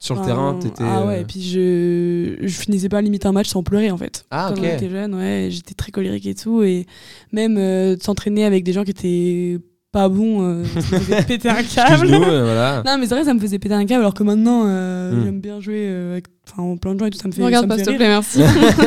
Sur 0.05 0.17
le 0.17 0.21
enfin, 0.21 0.29
terrain, 0.29 0.55
t'étais. 0.61 0.85
Ah 0.85 1.07
ouais, 1.07 1.15
euh, 1.15 1.21
et 1.21 1.25
puis 1.25 1.41
je, 1.41 2.37
je 2.47 2.55
finissais 2.61 2.91
pas 2.91 3.01
limite 3.01 3.25
un 3.25 3.33
match 3.33 3.49
sans 3.49 3.63
pleurer 3.63 3.91
en 3.91 3.97
fait. 3.97 4.27
Ah, 4.31 4.53
Quand 4.55 4.63
était 4.63 4.91
jeune, 4.91 5.15
ouais, 5.15 5.49
j'étais 5.51 5.73
très 5.73 5.93
colérique 5.93 6.27
et 6.27 6.35
tout, 6.35 6.63
et 6.63 6.85
même 7.33 7.57
euh, 7.59 7.97
de 7.97 8.03
s'entraîner 8.03 8.45
avec 8.45 8.65
des 8.65 8.75
gens 8.75 8.85
qui 8.85 8.91
étaient 8.91 9.59
pas 9.93 10.09
bons, 10.11 10.43
euh, 10.43 10.65
ça 10.65 10.97
me 10.97 11.01
faisait 11.01 11.23
péter 11.27 11.49
un 11.49 11.63
câble. 11.63 12.13
Euh, 12.13 12.45
voilà. 12.45 12.83
Non, 12.85 12.99
mais 12.99 13.07
c'est 13.07 13.15
vrai, 13.15 13.25
ça 13.25 13.33
me 13.33 13.39
faisait 13.41 13.59
péter 13.59 13.75
un 13.75 13.87
câble, 13.87 14.01
alors 14.01 14.13
que 14.13 14.25
maintenant, 14.25 14.65
euh, 14.67 15.13
Hmm. 15.13 15.25
j'aime 15.25 15.41
bien 15.41 15.61
jouer 15.61 15.87
euh, 15.87 16.13
avec 16.13 16.27
enfin, 16.51 16.77
plein 16.77 16.95
de 16.95 17.01
gens 17.01 17.07
et 17.07 17.11
tout, 17.11 17.19
ça 17.19 17.29
me 17.29 17.33
fait, 17.33 17.41
Ne 17.41 17.47
regarde 17.47 17.63
ça 17.63 17.75
me 17.75 17.79
pas, 17.79 17.85
s'il 17.85 17.93
te 17.93 17.97
plaît, 17.97 18.09
merci. 18.09 18.41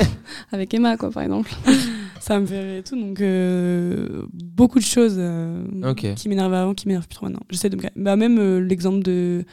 Avec 0.52 0.74
Emma, 0.74 0.98
quoi, 0.98 1.10
par 1.10 1.24
exemple. 1.24 1.52
ça 2.20 2.40
me 2.40 2.46
fait 2.46 2.60
rire 2.60 2.78
et 2.80 2.84
tout. 2.84 3.00
Donc, 3.00 3.22
euh, 3.22 4.24
beaucoup 4.34 4.80
de 4.80 4.84
choses 4.84 5.16
euh, 5.18 5.64
qui 6.16 6.30
m'énervaient 6.30 6.58
avant, 6.58 6.74
qui 6.74 6.88
m'énervent 6.88 7.08
plus 7.08 7.16
trop 7.16 7.26
maintenant. 7.26 7.42
J'essaie 7.50 7.70
de 7.70 7.76
me. 7.78 7.82
Bah, 7.96 8.16
même 8.16 8.38
euh, 8.40 8.60
l'exemple 8.60 9.02
de, 9.04 9.46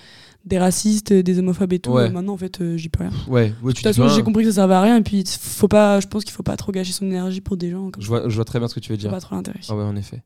des 0.45 0.59
racistes, 0.59 1.13
des 1.13 1.39
homophobes 1.39 1.73
et 1.73 1.79
tout, 1.79 1.93
Ouais. 1.93 2.11
maintenant, 2.11 2.35
en 2.35 2.37
fait, 2.37 2.61
euh, 2.61 2.77
j'y 2.77 2.89
peux 2.89 3.05
rien. 3.05 3.13
Ouais, 3.29 3.53
ouais, 3.63 3.73
De 3.73 3.77
tu 3.77 3.83
toute 3.83 3.93
dis 3.93 3.99
façon, 3.99 4.15
j'ai 4.15 4.23
compris 4.23 4.45
que 4.45 4.51
ça 4.51 4.57
servait 4.57 4.75
à 4.75 4.81
rien. 4.83 4.97
Et 4.97 5.03
puis, 5.03 5.25
faut 5.41 5.69
pas, 5.69 6.01
je 6.01 6.07
pense 6.07 6.25
qu'il 6.25 6.33
faut 6.35 6.43
pas 6.43 6.57
trop 6.57 6.73
gâcher 6.73 6.93
son 6.93 7.07
énergie 7.07 7.41
pour 7.41 7.57
des 7.57 7.71
gens. 7.71 7.91
Comme 7.91 8.03
Je 8.03 8.07
ça. 8.09 8.21
vois, 8.21 8.29
je 8.29 8.35
vois 8.35 8.45
très 8.45 8.59
bien 8.59 8.69
ce 8.69 8.75
que 8.75 8.81
tu 8.81 8.91
veux 8.93 8.99
dire. 8.99 9.11
pas 9.11 9.21
trop 9.21 9.35
l'intérêt. 9.35 9.61
Ah 9.69 9.75
ouais, 9.77 9.83
en 9.85 9.97
effet. 9.97 10.23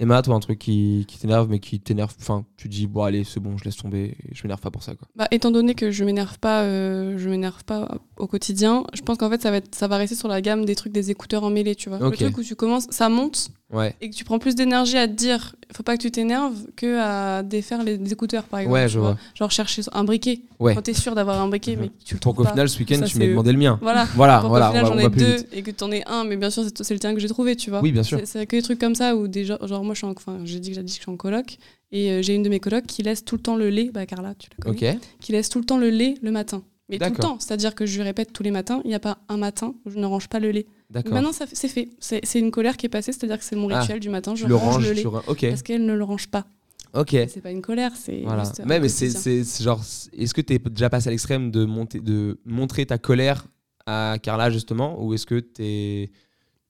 Emma, 0.00 0.20
toi, 0.22 0.34
un 0.34 0.40
truc 0.40 0.58
qui, 0.58 1.04
qui 1.06 1.18
t'énerve, 1.20 1.48
mais 1.48 1.60
qui 1.60 1.78
t'énerve. 1.78 2.12
Enfin, 2.20 2.44
tu 2.56 2.68
dis, 2.68 2.88
bon, 2.88 3.04
allez, 3.04 3.22
c'est 3.22 3.38
bon, 3.38 3.56
je 3.56 3.62
laisse 3.64 3.76
tomber, 3.76 4.16
et 4.28 4.34
je 4.34 4.42
m'énerve 4.42 4.60
pas 4.60 4.72
pour 4.72 4.82
ça, 4.82 4.96
quoi. 4.96 5.06
Bah, 5.14 5.28
étant 5.30 5.52
donné 5.52 5.76
que 5.76 5.92
je 5.92 6.02
m'énerve 6.04 6.36
pas, 6.40 6.62
euh, 6.62 7.16
je 7.16 7.28
m'énerve 7.28 7.62
pas 7.64 7.88
au 8.16 8.26
quotidien, 8.26 8.82
je 8.92 9.02
pense 9.02 9.18
qu'en 9.18 9.30
fait 9.30 9.40
ça 9.40 9.52
va 9.52 9.58
être, 9.58 9.72
ça 9.72 9.86
va 9.86 9.96
rester 9.96 10.16
sur 10.16 10.26
la 10.26 10.40
gamme 10.42 10.64
des 10.64 10.74
trucs 10.74 10.92
des 10.92 11.12
écouteurs 11.12 11.44
emmêlés, 11.44 11.76
tu 11.76 11.90
vois. 11.90 11.98
Ok. 12.04 12.18
Le 12.18 12.26
truc 12.26 12.38
où 12.38 12.42
tu 12.42 12.56
commences, 12.56 12.88
ça 12.90 13.08
monte 13.08 13.50
Ouais. 13.74 13.94
et 14.00 14.08
que 14.08 14.14
tu 14.14 14.24
prends 14.24 14.38
plus 14.38 14.54
d'énergie 14.54 14.96
à 14.96 15.06
te 15.08 15.12
dire, 15.12 15.54
faut 15.74 15.82
pas 15.82 15.96
que 15.96 16.02
tu 16.02 16.10
t'énerves, 16.10 16.54
que 16.76 16.98
à 17.00 17.42
défaire 17.42 17.82
les, 17.82 17.96
les 17.98 18.12
écouteurs 18.12 18.44
par 18.44 18.60
exemple. 18.60 18.74
Ouais, 18.74 18.86
tu 18.86 18.92
je 18.92 18.98
vois. 19.00 19.18
Genre 19.34 19.50
chercher 19.50 19.82
un 19.92 20.04
briquet. 20.04 20.40
Ouais. 20.60 20.74
Quand 20.74 20.82
t'es 20.82 20.94
sûr 20.94 21.14
d'avoir 21.14 21.40
un 21.40 21.48
briquet, 21.48 21.76
mais 21.76 21.90
tu 22.04 22.14
le 22.14 22.20
Pour 22.20 22.34
qu'au 22.34 22.44
final, 22.44 22.68
ce 22.68 22.78
week-end, 22.78 23.00
tu 23.04 23.18
c'est- 23.18 23.26
demandé 23.28 23.52
le 23.52 23.58
mien. 23.58 23.78
Voilà. 23.82 24.06
Voilà, 24.14 24.38
Pour 24.38 24.48
voilà, 24.50 24.66
qu'au 24.68 24.72
final 24.72 24.84
on 24.92 24.94
va- 24.96 25.02
j'en 25.02 25.08
ai 25.08 25.10
deux 25.16 25.36
vite. 25.36 25.48
et 25.52 25.62
que 25.62 25.70
t'en 25.72 25.90
aies 25.92 26.04
un, 26.06 26.24
mais 26.24 26.36
bien 26.36 26.50
sûr 26.50 26.64
c'est 26.80 26.94
le 26.94 27.00
tien 27.00 27.12
que 27.14 27.20
j'ai 27.20 27.28
trouvé, 27.28 27.56
tu 27.56 27.70
vois. 27.70 27.80
Oui, 27.82 27.92
bien 27.92 28.02
sûr. 28.04 28.20
C'est- 28.24 28.46
que 28.46 28.56
des 28.56 28.62
trucs 28.62 28.78
comme 28.78 28.94
ça 28.94 29.16
où 29.16 29.26
des 29.28 29.44
gens, 29.44 29.58
genre 29.66 29.84
moi 29.84 29.94
je 29.94 29.98
suis 29.98 30.06
en, 30.06 30.12
enfin 30.12 30.38
j'ai 30.44 30.60
dit 30.60 30.70
que 30.70 30.76
j'ai 30.76 30.82
dit 30.82 30.92
que 30.92 30.98
je 30.98 31.02
suis 31.02 31.10
en 31.10 31.16
coloc 31.16 31.56
et 31.92 32.10
euh, 32.12 32.22
j'ai 32.22 32.34
une 32.34 32.42
de 32.42 32.48
mes 32.48 32.60
colocs 32.60 32.86
qui 32.86 33.02
laisse 33.02 33.24
tout 33.24 33.34
le 33.36 33.42
temps 33.42 33.56
le 33.56 33.70
lait, 33.70 33.90
bah 33.92 34.06
Carla 34.06 34.34
tu 34.38 34.48
la 34.58 34.72
connais, 34.72 34.98
qui 35.20 35.32
laisse 35.32 35.48
tout 35.48 35.58
le 35.58 35.64
temps 35.64 35.78
le 35.78 35.90
lait 35.90 36.14
le 36.22 36.30
matin. 36.30 36.62
Mais 36.88 36.98
tout 36.98 37.04
le 37.10 37.16
temps, 37.16 37.38
c'est-à-dire 37.40 37.74
que 37.74 37.86
je 37.86 37.96
lui 37.96 38.02
répète 38.02 38.32
tous 38.32 38.42
les 38.42 38.50
matins, 38.50 38.80
il 38.84 38.88
n'y 38.88 38.94
a 38.94 39.00
pas 39.00 39.18
un 39.28 39.36
matin 39.38 39.74
où 39.86 39.90
je 39.90 39.98
ne 39.98 40.04
range 40.04 40.28
pas 40.28 40.38
le 40.38 40.50
lait. 40.50 40.66
Maintenant 40.92 41.32
c'est 41.32 41.68
fait, 41.68 41.88
c'est 41.98 42.38
une 42.38 42.50
colère 42.50 42.76
qui 42.76 42.86
est 42.86 42.90
passée, 42.90 43.12
c'est-à-dire 43.12 43.38
que 43.38 43.44
c'est 43.44 43.56
mon 43.56 43.70
Ah, 43.70 43.80
rituel 43.80 44.00
du 44.00 44.10
matin, 44.10 44.34
je 44.34 44.42
Tu 44.42 44.48
le 44.48 44.54
range 44.54 44.86
le 44.86 44.92
lait 44.92 45.00
sur 45.00 45.22
parce 45.22 45.62
qu'elle 45.62 45.84
ne 45.86 45.94
le 45.94 46.04
range 46.04 46.28
pas. 46.28 46.44
Ok. 46.92 47.10
C'est 47.10 47.40
pas 47.42 47.50
une 47.50 47.62
colère, 47.62 47.92
c'est 47.96 48.20
Voilà. 48.22 48.44
juste 48.44 48.62
Mais, 48.64 48.78
mais 48.78 48.88
c'est 48.88 49.44
genre. 49.62 49.80
Est-ce 50.16 50.32
que 50.34 50.40
t'es 50.40 50.58
déjà 50.58 50.88
passé 50.90 51.08
à 51.08 51.10
l'extrême 51.10 51.50
de, 51.50 51.64
monter, 51.64 52.00
de 52.00 52.38
montrer 52.44 52.86
ta 52.86 52.98
colère 52.98 53.46
à 53.86 54.16
Carla, 54.22 54.50
justement 54.50 55.02
Ou 55.02 55.14
est-ce 55.14 55.26
que 55.26 55.40
t'es 55.40 56.10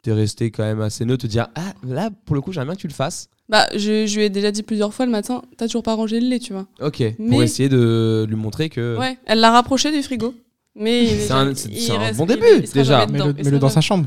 es 0.07 0.13
resté 0.13 0.51
quand 0.51 0.63
même 0.63 0.81
assez 0.81 1.05
neutre, 1.05 1.23
te 1.23 1.27
dire 1.27 1.49
Ah, 1.55 1.75
là, 1.83 2.11
pour 2.25 2.35
le 2.37 2.41
coup, 2.41 2.53
j'aimerais 2.53 2.67
bien 2.69 2.75
que 2.77 2.81
tu 2.81 2.89
le 2.89 2.95
fasses 2.95 3.29
Bah 3.49 3.67
je, 3.75 4.07
je 4.07 4.17
lui 4.17 4.25
ai 4.25 4.31
déjà 4.31 4.51
dit 4.51 4.63
plusieurs 4.63 4.95
fois 4.95 5.05
le 5.05 5.13
matin, 5.13 5.43
t'as 5.59 5.67
toujours 5.67 5.83
pas 5.83 5.95
rangé 5.95 6.19
le 6.21 6.29
lait, 6.29 6.39
tu 6.39 6.53
vois. 6.55 6.67
Ok. 6.81 7.03
Pour 7.17 7.27
Mais- 7.39 7.45
essayer 7.45 7.69
de 7.69 8.25
lui 8.29 8.37
montrer 8.37 8.71
que. 8.71 8.97
Ouais, 8.99 9.19
elle 9.27 9.41
l'a 9.41 9.51
rapproché 9.51 9.93
du 9.93 10.03
frigo. 10.03 10.35
Mais 10.77 11.07
C'est 11.07 11.31
un- 11.33 11.55
c'est- 11.55 11.69
il 11.69 11.81
c'est 11.81 11.93
un 11.93 11.99
reste- 11.99 12.19
bon 12.19 12.27
début, 12.27 12.45
il 12.65 12.69
déjà. 12.73 13.07
dedans, 13.07 13.27
mets-le 13.29 13.45
sera 13.45 13.59
dans 13.59 13.69
sa 13.69 13.81
chambre. 13.81 14.07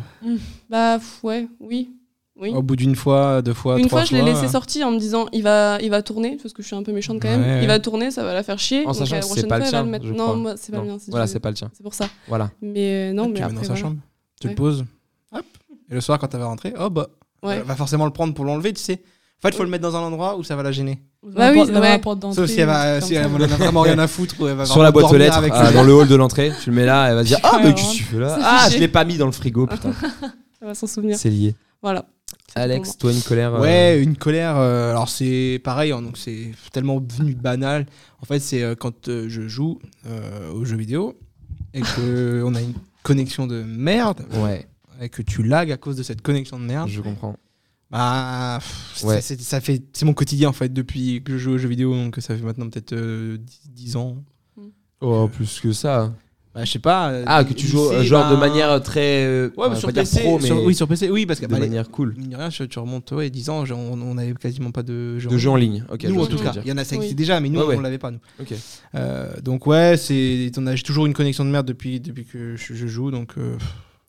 Bah 0.69 0.99
ouais, 1.23 1.47
oui. 1.59 1.91
Oui. 2.39 2.51
Au 2.53 2.61
bout 2.61 2.75
d'une 2.75 2.95
fois, 2.95 3.41
deux 3.41 3.53
fois, 3.55 3.79
Une 3.79 3.87
trois 3.87 4.01
fois, 4.01 4.05
je 4.05 4.13
l'ai 4.13 4.21
fois, 4.21 4.29
laissé 4.29 4.45
euh, 4.45 4.49
sortir 4.49 4.85
en 4.87 4.91
me 4.91 4.99
disant 4.99 5.25
il 5.33 5.41
va, 5.41 5.79
il 5.81 5.89
va 5.89 6.03
tourner, 6.03 6.37
parce 6.39 6.53
que 6.53 6.61
je 6.61 6.67
suis 6.67 6.75
un 6.75 6.83
peu 6.83 6.91
méchante 6.91 7.19
quand 7.19 7.29
même. 7.29 7.41
Ouais. 7.41 7.61
Il 7.63 7.67
va 7.67 7.79
tourner, 7.79 8.11
ça 8.11 8.23
va 8.23 8.33
la 8.33 8.43
faire 8.43 8.59
chier. 8.59 8.81
En 8.81 8.91
donc 8.91 8.95
sachant 8.95 9.19
que 9.21 9.25
c'est 9.39 9.47
pas 9.47 9.57
le 9.57 9.63
fois, 9.63 9.69
tien, 9.71 9.83
le 9.83 9.89
mettre. 9.89 10.05
Non, 10.05 10.53
c'est 10.55 10.71
pas 10.71 10.81
le 10.81 10.87
mien. 10.87 10.97
Voilà, 11.07 11.25
tu 11.25 11.31
c'est 11.33 11.39
pas 11.39 11.49
le 11.49 11.55
tien. 11.55 11.71
C'est 11.73 11.81
pour 11.83 11.93
ça. 11.95 12.09
Voilà. 12.27 12.51
Mais 12.61 13.09
euh, 13.09 13.13
non, 13.13 13.23
tu 13.25 13.29
mais 13.29 13.33
le 13.35 13.39
mets 13.39 13.43
après. 13.45 13.55
dans 13.55 13.61
sa 13.61 13.67
voilà. 13.69 13.81
chambre. 13.81 13.97
Tu 14.39 14.47
Ouais. 14.47 14.53
le 14.53 14.55
poses. 14.55 14.85
Hop. 15.31 15.45
Et 15.89 15.93
le 15.95 16.01
soir, 16.01 16.19
quand 16.19 16.31
elle 16.33 16.39
va 16.41 16.45
rentrer, 16.47 16.73
oh 16.79 16.89
bah. 16.91 17.07
Ouais. 17.43 17.55
Elle 17.57 17.63
va 17.63 17.75
forcément 17.75 18.05
le 18.05 18.11
prendre 18.11 18.33
pour 18.35 18.45
l'enlever, 18.45 18.73
tu 18.73 18.81
sais. 18.83 19.01
En 19.39 19.41
fait, 19.47 19.49
il 19.53 19.57
faut 19.57 19.63
le 19.63 19.69
mettre 19.69 19.83
dans 19.83 19.95
un 19.95 19.99
endroit 20.01 20.35
où 20.37 20.43
ça 20.43 20.55
va 20.55 20.63
la 20.63 20.71
gêner. 20.71 20.99
Bah 21.23 21.51
oui, 21.51 21.57
Dans 21.71 21.79
ouais. 21.79 21.89
la 21.89 21.99
porte 21.99 22.19
d'entrée, 22.19 22.41
Sauf 22.41 22.49
si 22.49 22.59
elle, 22.59 22.65
va, 22.67 22.99
si 23.01 23.13
elle 23.13 23.27
en 23.27 23.35
a 23.39 23.45
vraiment 23.47 23.81
rien 23.81 23.99
à 23.99 24.07
foutre. 24.07 24.33
ou 24.39 24.47
elle 24.47 24.55
va 24.55 24.65
Sur 24.65 24.81
la 24.81 24.91
boîte 24.91 25.11
aux 25.11 25.17
lettres, 25.17 25.39
ah, 25.51 25.71
dans 25.71 25.83
le 25.83 25.93
hall 25.93 26.07
de 26.07 26.15
l'entrée, 26.15 26.51
tu 26.63 26.71
le 26.71 26.75
mets 26.75 26.85
là, 26.85 27.09
elle 27.09 27.15
va 27.15 27.23
dire 27.23 27.37
Ah, 27.43 27.57
mais 27.59 27.67
Ouais, 27.67 27.73
qu'est-ce 27.75 27.91
que 27.91 27.97
tu 27.97 28.03
fais 28.03 28.19
là? 28.19 28.37
Ah, 28.41 28.67
je 28.71 28.77
l'ai 28.79 28.87
pas 28.87 29.05
mis 29.05 29.17
dans 29.17 29.27
le 29.27 29.31
frigo, 29.31 29.67
putain. 29.67 29.91
Elle 30.61 30.67
va 30.69 30.73
s'en 30.73 30.87
souvenir. 30.87 31.17
C'est 31.17 31.29
lié. 31.29 31.53
Voilà. 31.83 32.05
Alex, 32.55 32.97
toi, 32.97 33.11
une 33.11 33.21
colère. 33.21 33.53
euh, 33.55 33.61
Ouais, 33.61 34.01
une 34.01 34.17
colère. 34.17 34.55
euh, 34.57 34.89
alors 34.89 35.07
c'est 35.09 35.61
pareil, 35.63 35.91
hein, 35.91 36.01
donc 36.01 36.17
c'est 36.17 36.51
tellement 36.73 36.99
devenu 36.99 37.35
banal. 37.35 37.85
En 38.21 38.25
fait, 38.25 38.39
c'est 38.39 38.63
euh, 38.63 38.73
quand 38.73 39.07
euh, 39.09 39.25
je 39.29 39.47
joue 39.47 39.77
euh, 40.07 40.51
aux 40.51 40.65
jeux 40.65 40.77
vidéo 40.77 41.13
et 41.75 41.81
que 41.81 42.41
on 42.45 42.55
a 42.55 42.61
une 42.61 42.73
connexion 43.03 43.45
de 43.45 43.61
merde 43.61 44.25
Ouais, 44.41 44.67
et 44.99 45.09
que 45.09 45.21
tu 45.21 45.43
lags 45.43 45.71
à 45.71 45.77
cause 45.77 45.95
de 45.95 46.01
cette 46.03 46.21
connexion 46.23 46.57
de 46.57 46.63
merde. 46.65 46.89
je 46.89 47.01
comprends. 47.01 47.35
Bah, 47.89 48.59
pff, 48.59 49.03
Ouais. 49.05 49.21
ça, 49.21 49.61
fait, 49.61 49.81
c'est 49.93 50.05
mon 50.05 50.13
quotidien 50.13 50.49
en 50.49 50.53
fait 50.53 50.73
depuis 50.73 51.21
que 51.23 51.33
je 51.33 51.37
joue 51.37 51.51
aux 51.51 51.57
jeux 51.57 51.69
vidéo, 51.69 51.93
donc 51.93 52.17
ça 52.19 52.35
fait 52.35 52.43
maintenant 52.43 52.69
peut-être 52.69 52.93
euh, 52.93 53.37
10, 53.37 53.61
10 53.73 53.95
ans. 53.95 54.17
Oh, 54.99 55.27
plus 55.31 55.59
que 55.61 55.71
ça. 55.71 56.11
Bah, 56.53 56.65
je 56.65 56.71
sais 56.71 56.79
pas. 56.79 57.11
euh, 57.11 57.23
Ah, 57.27 57.43
que 57.45 57.53
tu 57.53 57.67
joues 57.67 57.93
genre 58.01 58.29
de 58.31 58.35
ben, 58.35 58.39
manière 58.39 58.81
très. 58.81 59.23
euh, 59.25 59.49
Ouais, 59.55 59.67
on 59.69 59.75
sur 59.75 59.93
PC. 59.93 60.21
pro, 60.21 60.39
mais 60.39 60.47
sur- 60.47 60.63
oui, 60.63 60.73
sur 60.75 60.87
PC, 60.87 61.09
oui, 61.11 61.25
parce 61.27 61.39
que 61.39 61.45
de 61.45 61.51
bah, 61.51 61.59
les- 61.59 61.67
manière 61.67 61.89
cool. 61.91 62.15
rien, 62.35 62.49
tu, 62.49 62.67
tu 62.67 62.79
remontes 62.79 63.11
ouais, 63.11 63.29
10 63.29 63.49
ans, 63.51 63.63
genre, 63.63 63.79
on, 63.79 64.01
on 64.01 64.17
avait 64.17 64.33
quasiment 64.33 64.71
pas 64.71 64.81
de 64.83 65.19
jeux 65.19 65.29
De 65.29 65.37
jeux 65.37 65.51
en 65.51 65.55
ligne. 65.55 65.85
Ok, 65.89 66.03
nous, 66.05 66.19
en 66.21 66.25
tout 66.25 66.37
cas, 66.39 66.53
il 66.65 66.67
y 66.67 66.71
en 66.73 66.77
a, 66.77 66.83
ça 66.83 66.97
Oui. 66.97 67.13
déjà, 67.13 67.39
mais 67.39 67.49
nous, 67.49 67.59
Ouais, 67.59 67.67
ouais. 67.67 67.75
on 67.77 67.81
l'avait 67.81 67.99
pas, 67.99 68.09
nous. 68.11 68.19
Ok. 68.41 68.53
Euh, 68.95 69.39
donc, 69.41 69.67
ouais, 69.67 69.95
c'est, 69.97 70.51
on 70.57 70.65
a 70.67 70.75
j'ai 70.75 70.83
toujours 70.83 71.05
une 71.05 71.13
connexion 71.13 71.45
de 71.45 71.51
merde 71.51 71.67
depuis, 71.67 71.99
depuis 71.99 72.25
que 72.25 72.55
je, 72.57 72.73
je 72.73 72.87
joue, 72.87 73.11
donc. 73.11 73.33
euh, 73.37 73.55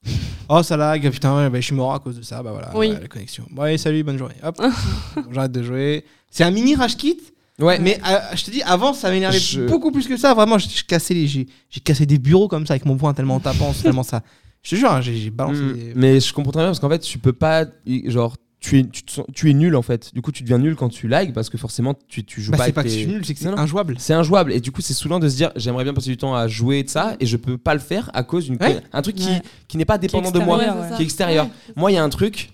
Oh, 0.51 0.63
ça 0.63 0.77
lag, 0.79 1.11
putain, 1.11 1.51
bah, 1.51 1.61
je 1.61 1.67
suis 1.67 1.75
mort 1.75 1.93
à 1.93 1.99
cause 1.99 2.17
de 2.17 2.23
ça, 2.23 2.43
bah 2.43 2.53
voilà, 2.53 2.71
Oui. 2.75 2.89
la 2.99 3.07
connexion. 3.07 3.45
Bon, 3.51 3.63
allez, 3.63 3.77
salut, 3.77 4.03
bonne 4.03 4.17
journée. 4.17 4.37
Hop, 4.43 4.57
Bon, 4.59 5.23
j'arrête 5.33 5.53
de 5.53 5.63
jouer. 5.63 6.05
C'est 6.31 6.43
un 6.45 6.51
mini 6.51 6.75
rage 6.75 6.97
kit, 6.97 7.19
Ouais, 7.61 7.79
mais 7.81 7.99
euh, 8.09 8.19
je 8.37 8.45
te 8.45 8.51
dis, 8.53 8.63
avant, 8.63 8.95
ça 8.95 9.11
m'énervait 9.11 9.39
Je- 9.39 9.67
beaucoup 9.67 9.91
plus 9.91 10.07
que 10.07 10.17
ça. 10.17 10.33
Vraiment, 10.33 10.57
je, 10.59 10.69
je 10.69 10.85
cassais 10.85 11.13
les, 11.13 11.27
j'ai, 11.27 11.47
cassé 11.85 12.07
des 12.07 12.19
bureaux 12.19 12.47
comme 12.49 12.67
ça 12.67 12.75
avec 12.75 12.87
mon 12.87 12.97
poing 12.97 13.13
tellement 13.15 13.35
en 13.35 13.41
tapant, 13.41 13.73
c'est 13.75 13.83
tellement 13.83 14.05
ça. 14.05 14.23
Je 14.63 14.71
te 14.71 14.77
jure, 14.77 14.91
hein, 14.93 15.01
j'ai, 15.01 15.17
j'ai 15.17 15.31
balancé. 15.31 15.61
Mm, 15.61 15.73
des- 15.75 15.93
Mais 15.97 16.21
je 16.21 16.33
comprends 16.33 16.53
très 16.53 16.63
bien 16.63 16.69
parce 16.69 16.79
qu'en 16.81 16.89
fait, 16.89 17.01
tu 17.01 17.19
peux 17.19 17.33
pas. 17.33 17.67
Genre, 18.07 18.37
tu 18.61 18.79
es, 18.81 18.85
tu, 18.85 19.03
te 19.05 19.13
sens- 19.13 19.27
tu 19.35 19.51
es 19.51 19.55
nul 19.55 19.77
en 19.77 19.83
fait. 19.83 20.13
Du 20.15 20.21
coup, 20.23 20.33
tu 20.33 20.43
deviens 20.43 20.59
nul 20.59 20.75
quand 20.75 20.89
tu 20.89 21.07
lags 21.09 21.33
parce 21.33 21.49
que 21.49 21.57
forcément, 21.59 21.95
tu, 22.09 22.25
tu 22.25 22.41
joues 22.43 22.51
Bah, 22.53 22.59
pas 22.59 22.65
c'est 22.67 22.73
pas 22.73 22.83
que 22.83 22.89
je 22.89 22.95
suis 22.95 23.07
nul, 23.07 23.25
c'est 23.25 23.35
que 23.35 23.41
c'est 23.41 23.47
injouable. 23.49 23.95
C'est 23.99 24.15
injouable 24.15 24.53
et 24.53 24.61
du 24.61 24.73
coup 24.73 24.81
c'est 24.81 24.95
saoulant 24.95 25.21
de 25.21 25.29
se 25.29 25.37
dire 25.37 25.53
j'aimerais 25.57 25.85
bien 25.85 25.95
passer 25.95 26.11
du 26.11 26.17
temps 26.17 26.35
à 26.35 26.49
jouer 26.49 26.83
de 26.83 26.89
ça 26.91 27.15
et 27.21 27.27
je 27.27 27.37
peux 27.37 27.57
pas 27.57 27.75
le 27.75 27.81
faire 27.81 28.11
à 28.15 28.23
cause 28.25 28.47
d'une 28.47 28.57
Ouais. 28.61 28.81
un 28.93 29.03
truc 29.03 29.15
qui, 29.17 29.29
Ouais. 29.29 29.43
qui 29.69 29.77
n'est 29.77 29.85
pas 29.85 29.99
dépendant 29.99 30.31
de 30.33 30.39
moi 30.41 30.59
Ouais, 30.59 30.97
qui 30.97 31.03
est 31.03 31.05
extérieur. 31.05 31.49
Moi 31.77 31.93
il 31.93 31.95
y 31.95 31.99
a 31.99 32.03
un 32.03 32.09
truc 32.09 32.51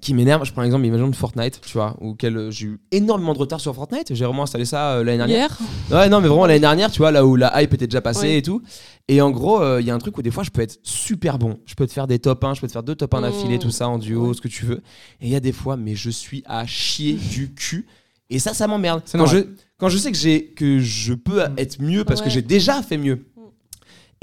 qui 0.00 0.14
m'énerve. 0.14 0.42
Je 0.46 0.52
prends 0.52 0.62
l'exemple, 0.62 0.86
imagine 0.86 1.10
de 1.10 1.14
Fortnite, 1.16 1.60
tu 1.66 1.74
vois, 1.74 1.96
où 2.00 2.14
quel- 2.14 2.34
euh, 2.36 2.50
j'ai 2.50 2.64
eu 2.64 2.80
énormément 2.92 3.34
de 3.34 3.38
retard 3.38 3.60
sur 3.60 3.74
Fortnite. 3.74 4.14
J'ai 4.14 4.24
vraiment 4.24 4.44
installé 4.44 4.64
ça 4.64 4.92
euh, 4.92 5.04
l'année 5.04 5.18
dernière. 5.18 5.58
Hier, 5.90 5.98
Ouais, 5.98 6.08
non, 6.08 6.22
mais 6.22 6.28
vraiment 6.28 6.46
l'année 6.46 6.60
dernière, 6.60 6.90
tu 6.90 6.98
vois, 6.98 7.10
là 7.10 7.26
où 7.26 7.36
la 7.36 7.60
hype 7.62 7.74
était 7.74 7.86
déjà 7.86 8.00
passée 8.00 8.36
et 8.36 8.42
tout. 8.42 8.62
Et 9.08 9.20
en 9.20 9.30
gros, 9.30 9.60
euh, 9.60 9.80
il 9.80 9.86
y 9.86 9.90
a 9.90 9.94
un 9.94 9.98
truc 9.98 10.16
où 10.16 10.22
des 10.22 10.30
fois, 10.30 10.44
je 10.44 10.50
peux 10.50 10.62
être 10.62 10.78
super 10.82 11.38
bon. 11.38 11.58
Je 11.66 11.74
peux 11.74 11.86
te 11.86 11.92
faire 11.92 12.06
des 12.06 12.18
top 12.18 12.42
1, 12.44 12.54
je 12.54 12.60
peux 12.60 12.66
te 12.68 12.72
faire 12.72 12.82
deux 12.84 12.94
top 12.94 13.12
1 13.14 13.22
d'affilée, 13.22 13.56
Mm. 13.56 13.60
tout 13.60 13.70
ça, 13.70 13.88
en 13.88 13.98
duo, 13.98 14.28
Ouais. 14.28 14.34
ce 14.34 14.40
que 14.40 14.48
tu 14.48 14.64
veux. 14.64 14.78
Et 15.20 15.26
il 15.26 15.28
y 15.28 15.34
a 15.36 15.40
des 15.40 15.52
fois, 15.52 15.76
mais 15.76 15.94
je 15.96 16.08
suis 16.10 16.42
à 16.46 16.66
chier 16.66 17.14
du 17.14 17.52
cul. 17.52 17.86
Et 18.30 18.38
ça, 18.38 18.54
ça 18.54 18.66
m'emmerde. 18.66 19.02
Quand 19.12 19.26
je, 19.26 19.38
normal. 19.38 19.54
quand 19.76 19.88
je 19.88 19.98
sais 19.98 20.10
que, 20.12 20.16
j'ai, 20.16 20.46
que 20.46 20.78
je 20.78 21.12
peux 21.14 21.42
être 21.56 21.82
mieux 21.82 22.04
parce 22.04 22.22
que 22.22 22.30
j'ai 22.30 22.42
déjà 22.42 22.82
fait 22.82 22.96
mieux. 22.96 23.26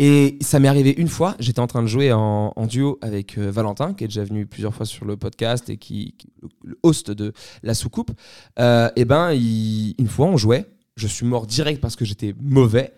Et 0.01 0.37
ça 0.39 0.59
m'est 0.59 0.69
arrivé 0.69 0.95
une 0.97 1.09
fois, 1.09 1.35
j'étais 1.39 1.59
en 1.59 1.67
train 1.67 1.81
de 1.81 1.87
jouer 1.87 2.13
en, 2.13 2.53
en 2.55 2.65
duo 2.67 2.97
avec 3.01 3.37
euh, 3.37 3.51
Valentin, 3.51 3.93
qui 3.93 4.05
est 4.05 4.07
déjà 4.07 4.23
venu 4.23 4.45
plusieurs 4.45 4.73
fois 4.73 4.85
sur 4.85 5.03
le 5.03 5.17
podcast 5.17 5.69
et 5.69 5.75
qui, 5.75 6.15
qui- 6.17 6.29
le 6.63 6.79
host 6.83 7.11
de 7.11 7.33
la 7.63 7.73
soucoupe. 7.73 8.11
Euh, 8.59 8.89
et 8.95 9.03
ben, 9.03 9.33
il- 9.33 9.95
une 9.99 10.07
fois, 10.07 10.27
on 10.27 10.37
jouait, 10.37 10.65
je 10.95 11.05
suis 11.05 11.25
mort 11.25 11.45
direct 11.47 11.81
parce 11.81 11.97
que 11.97 12.05
j'étais 12.05 12.33
mauvais, 12.41 12.93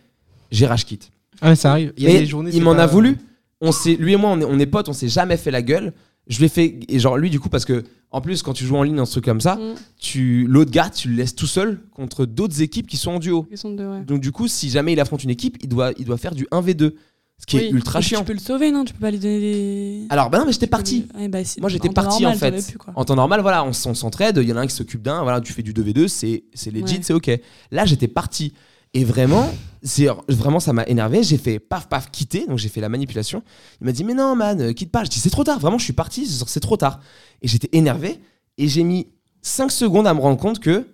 j'ai 0.52 0.68
rage 0.68 0.86
quit. 0.86 1.00
Ah, 1.42 1.50
mais 1.50 1.56
ça 1.56 1.72
arrive. 1.72 1.94
Il 1.98 2.04
y 2.04 2.08
a 2.08 2.14
Mais 2.14 2.20
des 2.20 2.26
journées. 2.26 2.50
il 2.52 2.56
c'est 2.58 2.60
m'en 2.62 2.76
pas- 2.76 2.84
a 2.84 2.88
voulu. 2.88 3.18
On 3.62 3.72
s'est, 3.72 3.96
lui 3.96 4.14
et 4.14 4.18
moi, 4.18 4.32
on 4.32 4.40
est, 4.42 4.46
on 4.46 4.58
est 4.60 4.66
potes, 4.66 4.90
on 4.90 4.94
s'est 4.94 5.08
jamais 5.10 5.38
fait 5.38 5.52
la 5.52 5.62
gueule. 5.62 5.94
Je 6.28 6.40
l'ai 6.40 6.50
fait, 6.50 6.80
et 6.88 7.00
genre 7.00 7.18
lui, 7.18 7.30
du 7.30 7.40
coup, 7.40 7.50
parce 7.50 7.66
que 7.66 7.84
en 8.12 8.22
plus, 8.22 8.42
quand 8.44 8.54
tu 8.54 8.66
joues 8.66 8.76
en 8.76 8.84
ligne 8.84 8.96
dans 8.96 9.06
ce 9.06 9.12
truc 9.12 9.26
comme 9.26 9.42
ça, 9.42 9.56
Mm. 9.56 9.74
tu, 10.00 10.46
l'autre 10.48 10.72
gars, 10.72 10.90
tu 10.90 11.10
le 11.10 11.16
laisses 11.16 11.36
tout 11.36 11.48
seul 11.48 11.80
contre 11.94 12.26
d'autres 12.26 12.62
équipes 12.62 12.88
qui 12.88 12.98
sont 12.98 13.12
en 13.12 13.20
duo. 13.20 13.48
ils 13.52 13.58
sont 13.58 13.72
deux, 13.74 13.88
ouais. 13.88 14.02
Donc 14.04 14.22
du 14.22 14.32
coup, 14.32 14.48
si 14.48 14.70
jamais 14.70 14.94
il 14.94 15.00
affronte 15.00 15.24
une 15.24 15.30
équipe, 15.30 15.58
il 15.62 15.70
doit, 15.70 15.92
il 15.98 16.06
doit 16.06 16.18
faire 16.18 16.36
du 16.36 16.48
1v2. 16.52 16.94
Ce 17.40 17.46
qui 17.48 17.58
est 17.58 17.70
ultra 17.72 18.02
Tu 18.02 18.10
chiant. 18.10 18.24
peux 18.24 18.34
le 18.34 18.40
sauver, 18.40 18.70
non? 18.72 18.86
Tu 18.86 18.94
peux 18.94 19.00
pas 19.00 19.10
lui 19.10 19.18
donner 19.18 19.40
des. 19.40 20.06
Alors, 20.12 20.30
bah 20.30 20.38
non, 20.38 20.46
mais 20.46 20.52
j'étais 20.52 20.68
Tu 20.68 20.70
parti. 20.70 21.08
lui- 21.16 21.22
Ouais, 21.24 21.28
bah, 21.28 21.40
Moi, 21.60 21.70
j'étais 21.72 21.90
parti 21.90 22.22
normal, 22.22 22.36
en 22.36 22.40
fait. 22.40 22.52
plus, 22.52 22.78
en 22.96 23.04
temps 23.04 23.16
normal, 23.16 23.42
voilà, 23.42 23.66
on, 23.66 23.74
s'entraide. 23.74 24.38
Il 24.44 24.48
y 24.48 24.54
en 24.54 24.58
a 24.58 24.62
un 24.62 24.68
qui 24.68 24.76
s'occupe 24.76 25.02
d'un. 25.02 25.24
Voilà, 25.24 25.42
tu 25.42 25.52
fais 25.52 25.64
du 25.64 25.74
2v2, 25.74 26.08
c'est 26.08 26.44
c'est 26.54 26.70
legit, 26.70 26.84
Ouais. 26.98 27.00
c'est 27.02 27.14
ok. 27.14 27.32
Là, 27.72 27.86
j'étais 27.86 28.08
parti. 28.08 28.54
Et 28.94 29.06
vraiment, 29.06 29.50
c'est 29.84 30.08
vraiment 30.28 30.60
ça 30.60 30.74
m'a 30.74 30.84
énervé. 30.84 31.24
J'ai 31.24 31.38
fait 31.38 31.60
paf 31.60 31.88
paf 31.88 32.12
quitter, 32.12 32.46
donc 32.48 32.58
j'ai 32.58 32.68
fait 32.70 32.82
la 32.82 32.90
manipulation. 32.90 33.42
Il 33.80 33.86
m'a 33.86 33.92
dit 33.94 34.04
mais 34.04 34.14
non 34.14 34.36
man, 34.36 34.60
euh, 34.62 34.74
quitte 34.74 34.92
pas. 34.92 35.04
Je 35.06 35.10
dis 35.10 35.20
c'est 35.20 35.30
trop 35.30 35.44
tard. 35.46 35.60
Vraiment, 35.60 35.78
je 35.78 35.84
suis 35.86 35.94
parti. 35.94 36.26
C'est 36.28 36.60
trop 36.60 36.78
tard. 36.78 37.00
Et 37.42 37.48
j'étais 37.48 37.70
énervé. 37.72 38.20
Et 38.58 38.68
j'ai 38.68 38.84
mis 38.84 39.08
5 39.42 39.72
secondes 39.72 40.08
à 40.08 40.14
me 40.14 40.20
rendre 40.20 40.38
compte 40.40 40.60
que 40.60 40.88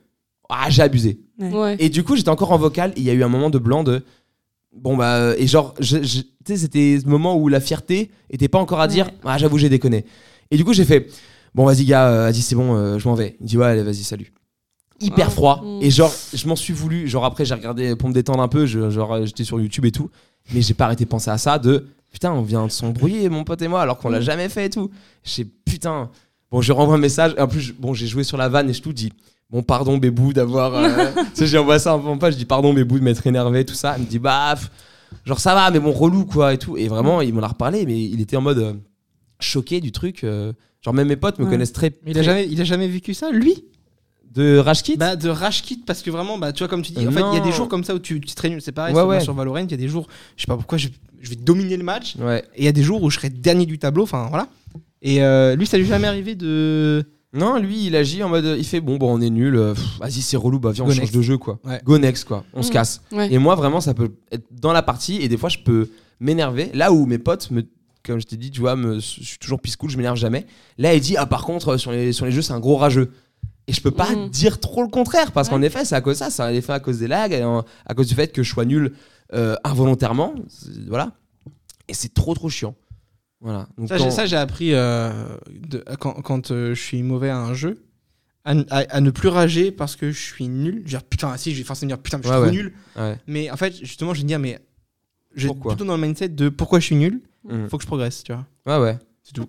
ah 0.50 0.70
j'ai 0.70 0.84
abusé. 0.84 1.20
Ouais. 1.40 1.76
Et 1.80 1.90
du 1.90 2.04
coup, 2.04 2.16
j'étais 2.16 2.30
encore 2.30 2.52
en 2.52 2.58
vocal. 2.58 2.94
Il 2.98 3.04
y 3.04 3.10
a 3.10 3.14
eu 3.14 3.24
un 3.24 3.28
moment 3.30 3.50
de 3.50 3.58
blanc 3.58 3.84
de. 3.84 4.04
Bon, 4.76 4.96
bah. 4.96 5.16
euh, 5.18 5.36
Et 5.40 5.48
genre, 5.48 5.74
je- 5.80 6.04
je- 6.04 6.22
tu 6.22 6.28
sais, 6.46 6.58
c'était 6.58 7.00
ce 7.02 7.08
moment 7.08 7.36
où 7.36 7.48
la 7.48 7.60
fierté 7.60 8.12
était 8.30 8.48
pas 8.48 8.60
encore 8.60 8.80
à 8.80 8.88
dire. 8.88 9.08
Ouais. 9.08 9.12
Ah, 9.26 9.38
j'avoue, 9.40 9.58
j'ai 9.58 9.70
déconné. 9.70 10.06
Et 10.52 10.56
du 10.58 10.64
coup, 10.64 10.74
j'ai 10.74 10.86
fait. 10.86 11.08
Bon, 11.56 11.66
vas-y, 11.66 11.84
gars, 11.86 12.08
euh, 12.10 12.24
vas-y, 12.32 12.42
c'est 12.42 12.56
bon, 12.56 12.76
euh, 12.76 13.00
je 13.00 13.08
m'en 13.08 13.16
vais. 13.16 13.36
Il 13.42 13.48
dit, 13.48 13.58
ouais, 13.58 13.66
allez, 13.66 13.82
vas-y, 13.84 14.04
salut. 14.04 14.32
Hyper 15.00 15.28
Ah. 15.28 15.32
froid. 15.32 15.62
Mm. 15.64 15.80
Et 15.84 15.92
genre, 15.92 16.14
je 16.34 16.48
m'en 16.48 16.56
suis 16.56 16.74
voulu. 16.74 17.08
Genre, 17.08 17.24
après, 17.26 17.46
j'ai 17.46 17.54
regardé 17.54 17.96
pour 17.96 18.10
me 18.10 18.14
détendre 18.14 18.42
un 18.42 18.48
peu. 18.48 18.66
je- 18.66 18.90
genre, 18.90 19.26
j'étais 19.26 19.44
sur 19.44 19.60
YouTube 19.60 19.86
et 19.86 19.92
tout. 19.92 20.10
Mais 20.54 20.62
j'ai 20.62 20.74
pas 20.74 20.86
arrêté 20.86 21.04
de 21.04 21.10
penser 21.10 21.30
à 21.30 21.38
ça. 21.38 21.60
De 21.60 21.88
putain, 22.12 22.32
on 22.32 22.42
vient 22.42 22.66
de 22.66 22.72
s'embrouiller, 22.72 23.28
mon 23.30 23.44
pote 23.44 23.62
et 23.62 23.68
moi, 23.68 23.82
alors 23.82 23.98
qu'on 23.98 24.10
l'a 24.10 24.20
Mm. 24.20 24.24
jamais 24.24 24.50
fait 24.50 24.66
et 24.66 24.70
tout. 24.70 24.90
J'ai 25.24 25.46
putain. 25.46 26.10
Bon, 26.52 26.62
je 26.62 26.72
renvoie 26.72 26.96
un 26.96 27.00
message. 27.00 27.34
Et 27.38 27.42
en 27.42 27.48
plus, 27.48 27.60
je- 27.62 27.74
bon, 27.74 27.94
j'ai 27.94 28.08
joué 28.08 28.24
sur 28.24 28.38
la 28.38 28.48
vanne 28.50 28.70
et 28.70 28.74
je 28.74 28.82
tout 28.82 28.94
dis. 28.94 29.12
Bon, 29.50 29.62
pardon, 29.64 29.98
Bébou, 29.98 30.34
d'avoir. 30.34 30.74
euh, 30.76 30.86
tu 31.16 31.22
sais, 31.34 31.48
j'ai 31.48 31.58
envoyé 31.58 31.80
ça 31.80 31.94
un 31.94 32.00
peu 32.00 32.08
en 32.08 32.18
page. 32.18 32.34
Je 32.34 32.38
dis, 32.40 32.46
pardon, 32.46 32.74
Bébou, 32.74 33.00
de 33.00 33.04
m'être 33.04 33.26
énervé, 33.28 33.64
tout 33.66 33.74
ça. 33.76 33.96
Il 33.98 34.04
me 34.04 34.10
dit, 34.10 34.20
bah, 34.20 34.56
pff, 34.56 34.70
genre, 35.26 35.40
ça 35.40 35.54
va, 35.54 35.70
mais 35.72 35.80
bon, 35.80 35.92
relou, 35.92 36.26
quoi, 36.26 36.54
et 36.54 36.58
tout. 36.58 36.76
Et 36.78 36.88
vraiment, 36.88 37.22
il 37.22 37.34
m'en 37.34 37.42
a 37.44 37.48
reparlé, 37.48 37.86
mais 37.86 38.02
il 38.02 38.20
était 38.22 38.36
en 38.38 38.42
mode 38.42 38.58
euh, 38.60 38.74
choqué 39.40 39.80
du 39.82 39.92
truc. 39.92 40.24
euh, 40.24 40.54
genre, 40.82 40.94
même 40.94 41.08
mes 41.08 41.16
potes 41.18 41.40
me 41.40 41.46
Ouais. 41.46 41.52
connaissent 41.52 41.74
très. 41.74 41.92
Mais 42.06 42.12
il 42.12 42.20
a 42.20 42.24
jamais, 42.24 42.48
il 42.50 42.60
a 42.60 42.64
jamais 42.64 42.88
vécu 42.88 43.14
ça, 43.14 43.32
lui? 43.32 43.64
De 44.34 44.58
Rage 44.58 44.84
Kit 44.84 44.98
Bah, 44.98 45.16
de 45.16 45.30
rage 45.30 45.64
kit, 45.64 45.78
parce 45.86 46.02
que 46.04 46.12
vraiment, 46.12 46.38
bah, 46.38 46.52
tu 46.54 46.60
vois, 46.60 46.68
comme 46.68 46.82
tu 46.84 46.92
dis, 46.92 47.06
Euh, 47.06 47.10
en 47.10 47.12
fait, 47.12 47.22
il 47.34 47.38
y 47.38 47.42
a 47.42 47.44
des 47.44 47.52
jours 47.52 47.68
comme 47.68 47.84
ça 47.84 47.96
où 47.96 48.00
tu, 48.00 48.20
tu 48.22 48.36
te. 48.36 48.60
C'est 48.60 48.72
pareil 48.72 48.94
Ouais, 48.94 49.02
sur, 49.02 49.08
ouais. 49.10 49.20
sur 49.20 49.34
Valorant, 49.34 49.58
il 49.60 49.72
y 49.72 49.74
a 49.74 49.78
des 49.78 49.88
jours, 49.88 50.08
je 50.36 50.44
sais 50.44 50.48
pas 50.48 50.56
pourquoi, 50.58 50.78
je, 50.78 50.90
je 51.22 51.30
vais 51.30 51.36
dominer 51.36 51.76
le 51.78 51.84
match. 51.84 52.16
Ouais. 52.18 52.44
Et 52.56 52.60
il 52.62 52.66
y 52.66 52.68
a 52.68 52.72
des 52.72 52.84
jours 52.84 53.02
où 53.02 53.10
je 53.10 53.18
serai 53.18 53.30
dernier 53.30 53.66
du 53.66 53.80
tableau, 53.80 54.04
enfin 54.04 54.28
voilà. 54.30 54.48
Et 55.02 55.24
euh, 55.24 55.56
lui, 55.56 55.66
ça 55.66 55.78
lui 55.78 55.86
est 55.86 55.88
jamais 55.88 56.08
arrivé 56.08 56.36
de. 56.36 57.04
Non, 57.34 57.58
lui, 57.60 57.88
il 57.88 57.96
agit 57.96 58.24
en 58.24 58.30
mode. 58.30 58.56
Il 58.58 58.64
fait, 58.66 58.80
bon, 58.80 58.98
bon, 58.98 59.14
on 59.18 59.22
est 59.22 59.30
nul. 59.30 59.56
euh, 59.56 59.74
Vas-y, 60.00 60.22
c'est 60.22 60.38
relou, 60.38 60.60
bah, 60.60 60.72
viens, 60.72 60.84
on 60.86 60.88
Go 60.88 60.94
change 60.94 61.02
next. 61.02 61.16
de 61.16 61.22
jeu, 61.22 61.38
quoi. 61.38 61.60
Ouais. 61.64 61.82
Go 61.84 61.98
next, 61.98 62.24
quoi. 62.26 62.44
On 62.54 62.62
se 62.64 62.70
Mm. 62.70 62.74
casse. 62.74 63.02
Ouais. 63.12 63.32
Et 63.34 63.38
moi, 63.38 63.56
vraiment, 63.56 63.82
ça 63.82 63.94
peut 63.94 64.12
être 64.32 64.46
dans 64.52 64.72
la 64.74 64.82
partie 64.82 65.18
et 65.22 65.28
des 65.28 65.38
fois, 65.38 65.50
je 65.50 65.58
peux 65.60 65.90
m'énerver. 66.20 66.70
Là 66.74 66.92
où 66.92 67.06
mes 67.06 67.18
potes, 67.18 67.52
me, 67.52 67.64
comme 68.06 68.20
je 68.20 68.26
t'ai 68.26 68.38
dit, 68.38 68.50
tu 68.50 68.62
vois, 68.62 68.76
me, 68.76 68.96
je 68.96 69.00
suis 69.02 69.38
toujours 69.40 69.60
pisse 69.60 69.76
cool, 69.76 69.90
je 69.90 69.98
m'énerve 69.98 70.16
jamais. 70.18 70.46
Là, 70.78 70.94
il 70.96 71.02
dit, 71.02 71.16
ah, 71.18 71.26
par 71.26 71.44
contre, 71.44 71.78
sur 71.78 71.92
les, 71.92 72.12
sur 72.14 72.26
les 72.26 72.32
jeux, 72.32 72.42
c'est 72.42 72.54
un 72.54 72.60
gros 72.60 72.78
rageux. 72.78 73.12
Et 73.68 73.74
je 73.74 73.82
peux 73.82 73.92
pas 73.92 74.12
Mhm. 74.16 74.30
dire 74.30 74.60
trop 74.60 74.82
le 74.82 74.88
contraire 74.88 75.32
parce 75.34 75.50
qu'en 75.50 75.62
effet, 75.62 75.84
c'est 75.84 75.96
à 75.96 76.02
cause 76.02 76.16
de 76.16 76.24
ça. 76.24 76.30
C'est 76.30 76.42
en 76.44 76.48
effet 76.50 76.72
à 76.74 76.80
cause 76.80 77.00
des 77.00 77.08
lags, 77.08 77.34
à 77.86 77.94
cause 77.94 78.08
du 78.08 78.16
fait 78.16 78.32
que 78.32 78.42
je 78.44 78.50
sois 78.52 78.66
nul 78.66 78.94
euh, 79.34 79.56
involontairement. 79.66 80.34
Voilà. 80.88 81.12
Et 81.90 81.94
c'est 81.94 82.14
trop, 82.14 82.34
trop 82.34 82.50
chiant. 82.50 82.76
Voilà. 83.42 83.68
Donc, 83.78 83.90
Ça, 83.90 83.98
quand- 83.98 84.06
j'ai- 84.06 84.12
ça, 84.12 84.26
j'ai 84.26 84.38
appris 84.38 84.74
euh, 84.74 85.12
de- 85.50 85.84
quand, 86.00 86.14
quand, 86.22 86.52
euh, 86.52 86.74
je 86.74 86.82
suis 86.82 87.04
mauvais 87.04 87.30
à 87.30 87.38
un 87.38 87.54
jeu. 87.54 87.84
À, 88.46 88.54
n- 88.54 88.66
à- 88.70 88.86
à 88.90 89.02
ne 89.02 89.10
plus 89.12 89.28
rager 89.28 89.72
parce 89.72 89.98
que 89.98 90.12
je 90.12 90.20
suis 90.22 90.48
nul. 90.48 90.82
Genre, 90.88 91.04
putain, 91.04 91.36
si, 91.36 91.52
je 91.54 91.58
vais 91.58 91.66
forcément 91.66 91.90
dire 91.90 91.98
putain, 92.00 92.18
mais 92.20 92.24
je 92.24 92.28
suis 92.30 92.36
Ouais, 92.38 92.48
trop 92.48 92.56
ouais. 92.56 92.64
nul. 92.64 92.74
Ouais. 92.96 93.20
Mais 93.28 93.52
en 93.52 93.58
fait, 93.58 93.76
justement, 93.76 94.14
je 94.14 94.20
vais 94.20 94.24
me 94.24 94.28
dire, 94.30 94.40
mais. 94.40 94.60
Je 95.36 95.48
Pourquoi 95.48 95.74
plutôt 95.74 95.86
dans 95.86 95.96
le 95.98 96.02
mindset 96.02 96.30
de 96.30 96.48
pourquoi 96.50 96.80
je 96.80 96.86
suis 96.86 96.96
nul, 96.96 97.22
Mhm. 97.44 97.68
faut 97.70 97.78
que 97.78 97.84
je 97.84 97.88
progresse, 97.88 98.24
tu 98.24 98.32
vois. 98.34 98.46
Ouais, 98.66 98.82
ouais. 98.82 98.98
C'est 99.22 99.34
tout. 99.34 99.48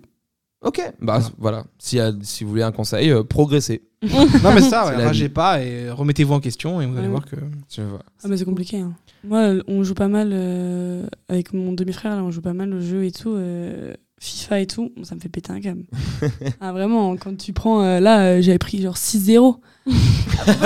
Ok, 0.61 0.81
bah 1.01 1.19
voilà. 1.37 1.63
Si, 1.79 1.97
si 2.21 2.43
vous 2.43 2.49
voulez 2.49 2.61
un 2.63 2.73
conseil, 2.73 3.09
euh, 3.11 3.23
progressez. 3.23 3.81
non, 4.43 4.53
mais 4.53 4.61
ça, 4.61 4.87
ouais, 4.87 5.03
ragez 5.05 5.25
vie. 5.27 5.29
pas 5.33 5.61
et 5.61 5.89
remettez-vous 5.91 6.33
en 6.33 6.39
question 6.39 6.79
et 6.79 6.85
vous 6.85 6.93
allez 6.97 7.07
Ouais. 7.07 7.11
voir 7.11 7.25
que. 7.25 7.35
Tu 7.69 7.81
vois. 7.81 7.99
Ah 8.23 8.27
mais 8.29 8.37
c'est 8.37 8.45
compliqué. 8.45 8.77
hein. 8.79 8.93
Moi, 9.27 9.55
on 9.67 9.83
joue 9.83 9.93
pas 9.95 10.07
mal 10.07 10.29
euh, 10.31 11.05
avec 11.27 11.51
mon 11.53 11.73
demi-frère, 11.73 12.15
là, 12.15 12.23
on 12.23 12.31
joue 12.31 12.41
pas 12.41 12.53
mal 12.53 12.73
au 12.73 12.79
jeu 12.79 13.03
et 13.03 13.11
tout, 13.11 13.31
euh, 13.33 13.93
FIFA 14.21 14.61
et 14.61 14.67
tout. 14.67 14.91
Ça 15.03 15.15
me 15.15 15.19
fait 15.19 15.27
péter 15.27 15.51
un 15.51 15.59
câble. 15.59 15.83
ah 16.61 16.71
vraiment, 16.71 17.17
quand 17.17 17.35
tu 17.37 17.51
prends 17.51 17.83
euh, 17.83 17.99
là, 17.99 18.39
j'avais 18.39 18.57
pris 18.57 18.81
genre 18.81 18.95
6-0. 18.95 19.37
ok, 19.87 19.95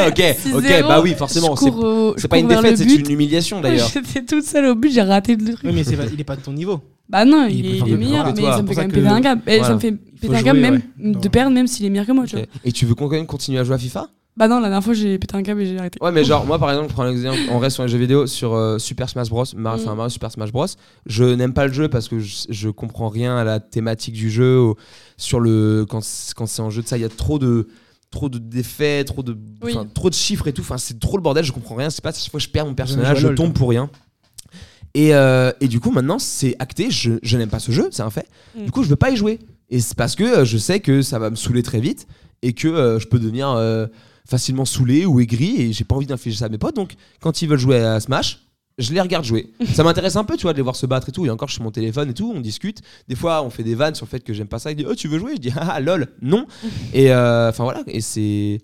ok, 0.07 0.19
6-0, 0.19 0.87
bah 0.87 1.01
oui, 1.01 1.15
forcément. 1.15 1.55
C'est 1.55 1.71
au- 1.71 2.13
pas 2.29 2.37
une 2.37 2.47
défaite, 2.47 2.77
c'est 2.77 2.83
une 2.85 3.09
humiliation 3.09 3.61
d'ailleurs. 3.61 3.89
J'étais 3.91 4.23
toute 4.23 4.43
seule 4.45 4.65
au 4.67 4.75
but, 4.75 4.91
j'ai 4.91 5.01
raté 5.01 5.35
le 5.35 5.43
truc. 5.53 5.59
Oui, 5.63 5.71
mais 5.73 5.83
pas- 5.97 6.03
il 6.13 6.19
est 6.21 6.23
pas 6.23 6.35
de 6.35 6.41
ton 6.41 6.53
niveau. 6.53 6.79
Bah 7.09 7.25
non, 7.25 7.47
Il 7.49 7.65
est 7.65 7.77
il, 7.79 7.93
est, 7.93 7.97
meilleur, 7.97 8.33
mais 8.33 8.41
ça 8.41 8.61
me 8.61 8.67
fait 8.67 8.75
quand 8.75 8.81
même 8.81 8.91
péter 8.91 9.07
un 9.07 9.21
câble. 9.21 9.41
Ça 9.63 9.73
me 9.73 9.79
fait 9.79 9.95
péter 10.27 10.39
un 10.39 10.43
câble 10.43 10.59
même 10.59 10.81
ouais. 10.99 11.15
de 11.21 11.27
perdre, 11.29 11.51
même 11.53 11.67
s'il 11.67 11.85
est 11.85 11.89
meilleur 11.89 12.05
que 12.07 12.11
moi, 12.11 12.25
tu 12.25 12.35
vois. 12.35 12.45
Et 12.63 12.71
tu 12.71 12.85
veux 12.85 12.95
quand 12.95 13.09
même 13.09 13.25
continuer 13.27 13.59
à 13.59 13.63
jouer 13.63 13.75
à 13.75 13.77
FIFA? 13.77 14.09
Bah 14.35 14.47
non, 14.47 14.55
la 14.55 14.61
dernière 14.69 14.83
fois, 14.83 14.93
j'ai 14.95 15.19
pété 15.19 15.35
un 15.35 15.43
câble 15.43 15.61
et 15.61 15.67
j'ai 15.67 15.77
arrêté. 15.77 15.99
Ouais, 16.01 16.11
mais 16.11 16.23
genre, 16.23 16.43
moi 16.45 16.57
par 16.57 16.71
exemple, 16.71 16.89
je 16.89 16.93
prends 16.93 17.03
l'exemple, 17.03 17.37
on 17.51 17.59
reste 17.59 17.75
sur 17.75 17.83
les 17.83 17.89
jeux 17.89 17.99
vidéo, 17.99 18.25
sur 18.25 18.55
euh, 18.55 18.79
Super 18.79 19.07
Smash 19.07 19.29
Bros. 19.29 19.43
Mm. 19.55 19.67
Enfin, 19.67 19.93
Mario 19.93 20.09
Super 20.09 20.31
Smash 20.31 20.51
Bros. 20.51 20.65
Je 21.05 21.23
n'aime 21.23 21.53
pas 21.53 21.67
le 21.67 21.73
jeu 21.73 21.87
parce 21.87 22.07
que 22.07 22.17
je, 22.17 22.45
je 22.49 22.69
comprends 22.69 23.09
rien 23.09 23.37
à 23.37 23.43
la 23.43 23.59
thématique 23.59 24.15
du 24.15 24.31
jeu. 24.31 24.59
ou 24.59 24.75
sur 25.17 25.39
le 25.39 25.85
quand, 25.87 26.01
c'est- 26.01 26.33
quand 26.33 26.47
c'est 26.47 26.63
en 26.63 26.71
jeu 26.71 26.81
de 26.81 26.87
ça, 26.87 26.97
il 26.97 27.01
y 27.01 27.05
a 27.05 27.09
trop 27.09 27.37
de 27.37 27.67
trop 28.09 28.27
de 28.29 28.39
d'effets, 28.39 29.03
trop 29.03 29.21
de 29.21 29.37
Oui. 29.63 29.75
trop 29.93 30.09
de 30.09 30.15
chiffres 30.15 30.47
et 30.47 30.53
tout. 30.53 30.61
Enfin, 30.61 30.79
c'est 30.79 30.99
trop 30.99 31.17
le 31.17 31.21
bordel. 31.23 31.43
Je 31.43 31.51
comprends 31.51 31.75
rien. 31.75 31.91
C'est 31.91 32.03
pas 32.03 32.11
chaque 32.11 32.31
fois 32.31 32.39
je 32.39 32.47
perds 32.49 32.65
mon 32.65 32.73
personnage, 32.73 33.19
je 33.19 33.27
tombe 33.27 33.53
pour 33.53 33.69
rien. 33.69 33.87
Et, 34.95 35.13
euh, 35.15 35.51
et 35.61 35.67
du 35.67 35.79
coup, 35.79 35.91
maintenant, 35.91 36.19
c'est 36.19 36.55
acté. 36.59 36.91
Je, 36.91 37.13
je 37.23 37.37
n'aime 37.37 37.49
pas 37.49 37.59
ce 37.59 37.71
jeu, 37.71 37.87
c'est 37.91 38.03
un 38.03 38.09
fait. 38.11 38.27
Mm. 38.57 38.65
Du 38.65 38.71
coup, 38.71 38.83
je 38.83 38.89
veux 38.89 38.95
pas 38.95 39.09
y 39.11 39.15
jouer. 39.15 39.39
Et 39.69 39.79
c'est 39.79 39.95
parce 39.97 40.15
que 40.15 40.23
euh, 40.23 40.45
je 40.45 40.57
sais 40.57 40.79
que 40.79 41.01
ça 41.01 41.19
va 41.19 41.29
me 41.29 41.35
saouler 41.35 41.63
très 41.63 41.79
vite 41.79 42.07
et 42.41 42.53
que 42.53 42.67
euh, 42.67 42.99
je 42.99 43.07
peux 43.07 43.19
devenir 43.19 43.49
euh, 43.49 43.87
facilement 44.27 44.65
saoulé 44.65 45.05
ou 45.05 45.19
aigri 45.19 45.61
et 45.61 45.73
j'ai 45.73 45.83
pas 45.83 45.95
envie 45.95 46.05
d'infliger 46.05 46.37
ça 46.37 46.45
à 46.45 46.49
mes 46.49 46.57
potes. 46.57 46.75
Donc, 46.75 46.93
quand 47.21 47.41
ils 47.41 47.47
veulent 47.49 47.59
jouer 47.59 47.79
à 47.79 47.99
Smash, 47.99 48.39
je 48.77 48.91
les 48.93 49.01
regarde 49.01 49.23
jouer. 49.25 49.51
ça 49.73 49.83
m'intéresse 49.83 50.15
un 50.15 50.23
peu, 50.23 50.35
tu 50.35 50.43
vois, 50.43 50.53
de 50.53 50.57
les 50.57 50.63
voir 50.63 50.75
se 50.75 50.85
battre 50.85 51.09
et 51.09 51.11
tout. 51.11 51.25
Et 51.25 51.29
encore, 51.29 51.47
je 51.47 51.53
suis 51.53 51.57
sur 51.57 51.63
mon 51.63 51.71
téléphone 51.71 52.09
et 52.09 52.13
tout, 52.13 52.31
on 52.35 52.41
discute. 52.41 52.81
Des 53.07 53.15
fois, 53.15 53.43
on 53.43 53.49
fait 53.49 53.63
des 53.63 53.75
vannes 53.75 53.95
sur 53.95 54.05
le 54.05 54.09
fait 54.09 54.19
que 54.21 54.33
j'aime 54.33 54.47
pas 54.47 54.59
ça. 54.59 54.71
Il 54.71 54.75
dit, 54.77 54.85
oh, 54.87 54.95
tu 54.95 55.07
veux 55.07 55.19
jouer? 55.19 55.33
Je 55.35 55.41
dis, 55.41 55.51
ah, 55.55 55.79
lol, 55.79 56.07
non. 56.21 56.45
et 56.93 57.11
euh, 57.11 57.49
enfin, 57.49 57.63
voilà. 57.63 57.83
Et 57.87 58.01
c'est. 58.01 58.59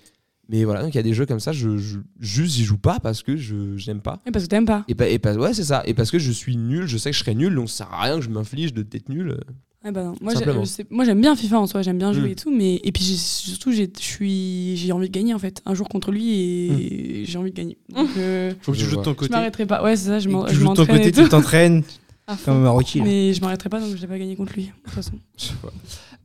Mais 0.52 0.64
voilà, 0.64 0.82
donc 0.82 0.96
il 0.96 0.98
y 0.98 1.00
a 1.00 1.04
des 1.04 1.14
jeux 1.14 1.28
comme 1.28 1.40
ça, 1.40 1.52
je, 1.52 1.78
je- 1.78 2.00
juste 2.20 2.56
j'y 2.56 2.64
joue 2.64 2.80
pas 2.80 3.00
parce 3.00 3.22
que 3.22 3.38
je 3.38 3.78
j'aime 3.78 4.02
pas. 4.02 4.20
Et 4.26 4.32
parce 4.32 4.46
que 4.46 4.50
t'aimes 4.50 4.66
pas. 4.66 4.84
Et, 4.88 4.96
pa- 4.96 5.08
et 5.08 5.20
pa- 5.20 5.36
ouais, 5.36 5.54
c'est 5.54 5.64
ça. 5.64 5.84
Et 5.86 5.94
parce 5.94 6.10
que 6.10 6.18
je 6.18 6.32
suis 6.32 6.58
nul, 6.58 6.88
je 6.88 6.98
sais 6.98 7.12
que 7.12 7.16
je 7.16 7.20
serai 7.22 7.36
nul, 7.36 7.54
donc 7.54 7.70
ça 7.70 7.86
sert 7.86 7.94
à 7.94 8.02
rien 8.06 8.16
que 8.16 8.22
je 8.24 8.30
m'inflige 8.32 8.74
de 8.74 8.82
d'être 8.82 9.10
nul. 9.10 9.38
Ouais, 9.86 9.92
bah 9.92 10.04
non. 10.04 10.14
Moi, 10.22 10.34
je 10.36 11.06
j'aime 11.06 11.22
bien 11.22 11.36
FIFA 11.38 11.60
en 11.60 11.66
soi, 11.68 11.82
j'aime 11.82 11.98
bien 11.98 12.12
jouer 12.12 12.30
Mm. 12.30 12.32
et 12.32 12.36
tout, 12.36 12.52
mais 12.54 12.76
et 12.84 12.92
puis 12.92 13.04
surtout 13.04 13.72
j'ai 13.72 13.90
je 13.98 14.04
suis 14.04 14.76
j'ai 14.76 14.92
envie 14.92 15.08
de 15.10 15.14
gagner 15.14 15.34
en 15.34 15.40
fait. 15.40 15.62
Un 15.66 15.74
jour 15.74 15.88
contre 15.88 16.12
lui 16.12 16.34
et 16.34 17.24
j'ai 17.26 17.38
envie 17.38 17.52
de 17.52 17.56
gagner. 17.56 17.78
Donc 17.96 18.10
euh, 18.18 18.52
Faut 18.62 18.74
que 18.74 18.78
Je 18.78 18.84
tu 18.84 18.90
joues 18.90 18.98
de 18.98 19.04
ton 19.04 19.12
je 19.12 19.16
côté. 19.16 19.32
m'arrêterai 19.32 19.66
pas. 19.66 19.82
Ouais, 19.82 19.96
c'est 19.96 20.08
ça, 20.10 20.20
je 20.20 20.28
Et 20.28 20.32
m'en- 20.32 20.44
que 20.44 20.50
tu 20.50 20.56
je 20.56 20.60
joues 20.60 20.70
de 20.70 20.74
ton 20.76 20.82
m'entraîne 20.82 20.98
côté, 20.98 21.12
tu 21.14 21.30
t'entraînes 21.30 21.84
comme 22.46 22.58
un 22.58 22.60
Marocain. 22.62 23.02
Mais 23.06 23.34
je 23.34 23.40
m'arrêterai 23.40 23.70
pas 23.70 23.80
donc 23.80 23.96
je 23.96 24.02
l'ai 24.02 24.08
pas 24.08 24.20
gagné 24.20 24.36
contre 24.36 24.54
lui 24.54 24.64
de 24.66 24.72
toute 24.84 24.94
façon. 24.94 25.14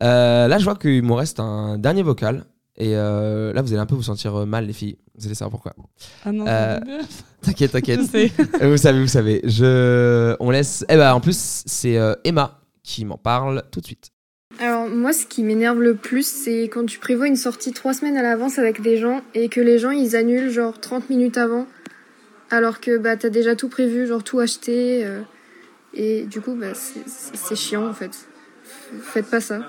Euh, 0.02 0.48
là, 0.48 0.58
je 0.58 0.64
vois 0.64 0.74
qu'il 0.74 1.02
me 1.02 1.12
reste 1.12 1.38
un 1.40 1.78
dernier 1.78 2.02
vocal. 2.02 2.44
Et 2.76 2.96
euh, 2.96 3.52
là, 3.52 3.62
vous 3.62 3.72
allez 3.72 3.80
un 3.80 3.86
peu 3.86 3.94
vous 3.94 4.02
sentir 4.02 4.34
mal, 4.46 4.66
les 4.66 4.72
filles. 4.72 4.96
Vous 5.16 5.26
allez 5.26 5.36
savoir 5.36 5.52
pourquoi. 5.52 5.74
Ah 6.24 6.32
non. 6.32 6.44
Euh, 6.48 6.80
T'inquiète, 7.40 7.70
t'inquiète. 7.70 8.00
je 8.12 8.66
vous 8.66 8.76
savez, 8.76 9.00
vous 9.00 9.06
savez. 9.06 9.40
Je... 9.44 10.34
On 10.40 10.50
laisse. 10.50 10.84
Eh 10.88 10.96
ben, 10.96 11.14
en 11.14 11.20
plus, 11.20 11.62
c'est 11.66 11.96
euh, 11.96 12.14
Emma 12.24 12.60
qui 12.84 13.04
m'en 13.04 13.18
parle 13.18 13.64
tout 13.72 13.80
de 13.80 13.86
suite. 13.86 14.10
Alors 14.60 14.88
moi, 14.88 15.12
ce 15.12 15.26
qui 15.26 15.42
m'énerve 15.42 15.80
le 15.80 15.96
plus, 15.96 16.24
c'est 16.24 16.64
quand 16.64 16.86
tu 16.86 17.00
prévois 17.00 17.26
une 17.26 17.34
sortie 17.36 17.72
trois 17.72 17.92
semaines 17.92 18.16
à 18.16 18.22
l'avance 18.22 18.58
avec 18.60 18.80
des 18.82 18.98
gens 18.98 19.20
et 19.34 19.48
que 19.48 19.60
les 19.60 19.78
gens 19.80 19.90
ils 19.90 20.14
annulent 20.14 20.50
genre 20.50 20.78
30 20.80 21.10
minutes 21.10 21.38
avant, 21.38 21.66
alors 22.50 22.78
que 22.80 22.96
bah 22.96 23.16
t'as 23.16 23.30
déjà 23.30 23.56
tout 23.56 23.68
prévu, 23.68 24.06
genre 24.06 24.22
tout 24.22 24.38
acheté, 24.38 25.04
euh, 25.04 25.22
et 25.92 26.22
du 26.26 26.40
coup 26.40 26.54
bah 26.54 26.74
c'est- 26.74 27.56
chiant 27.56 27.88
en 27.88 27.92
fait. 27.94 28.28
Faites 29.02 29.26
pas 29.28 29.40
ça. 29.40 29.60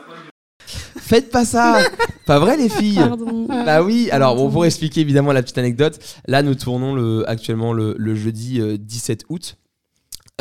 Faites 0.68 1.32
pas 1.32 1.46
ça 1.46 1.80
Pas 2.26 2.40
vrai 2.40 2.58
les 2.58 2.70
filles 2.70 2.96
Pardon. 2.98 3.46
Bah 3.48 3.84
oui, 3.84 4.10
alors 4.12 4.36
bon, 4.36 4.50
pour 4.50 4.66
expliquer 4.66 5.02
évidemment 5.02 5.32
la 5.32 5.44
petite 5.44 5.58
anecdote, 5.60 6.00
là 6.28 6.42
nous 6.42 6.56
tournons 6.56 6.96
le, 6.96 7.28
actuellement 7.30 7.72
le, 7.74 7.96
le 7.98 8.16
jeudi 8.16 8.60
euh, 8.60 8.78
17 8.80 9.26
août. 9.30 9.58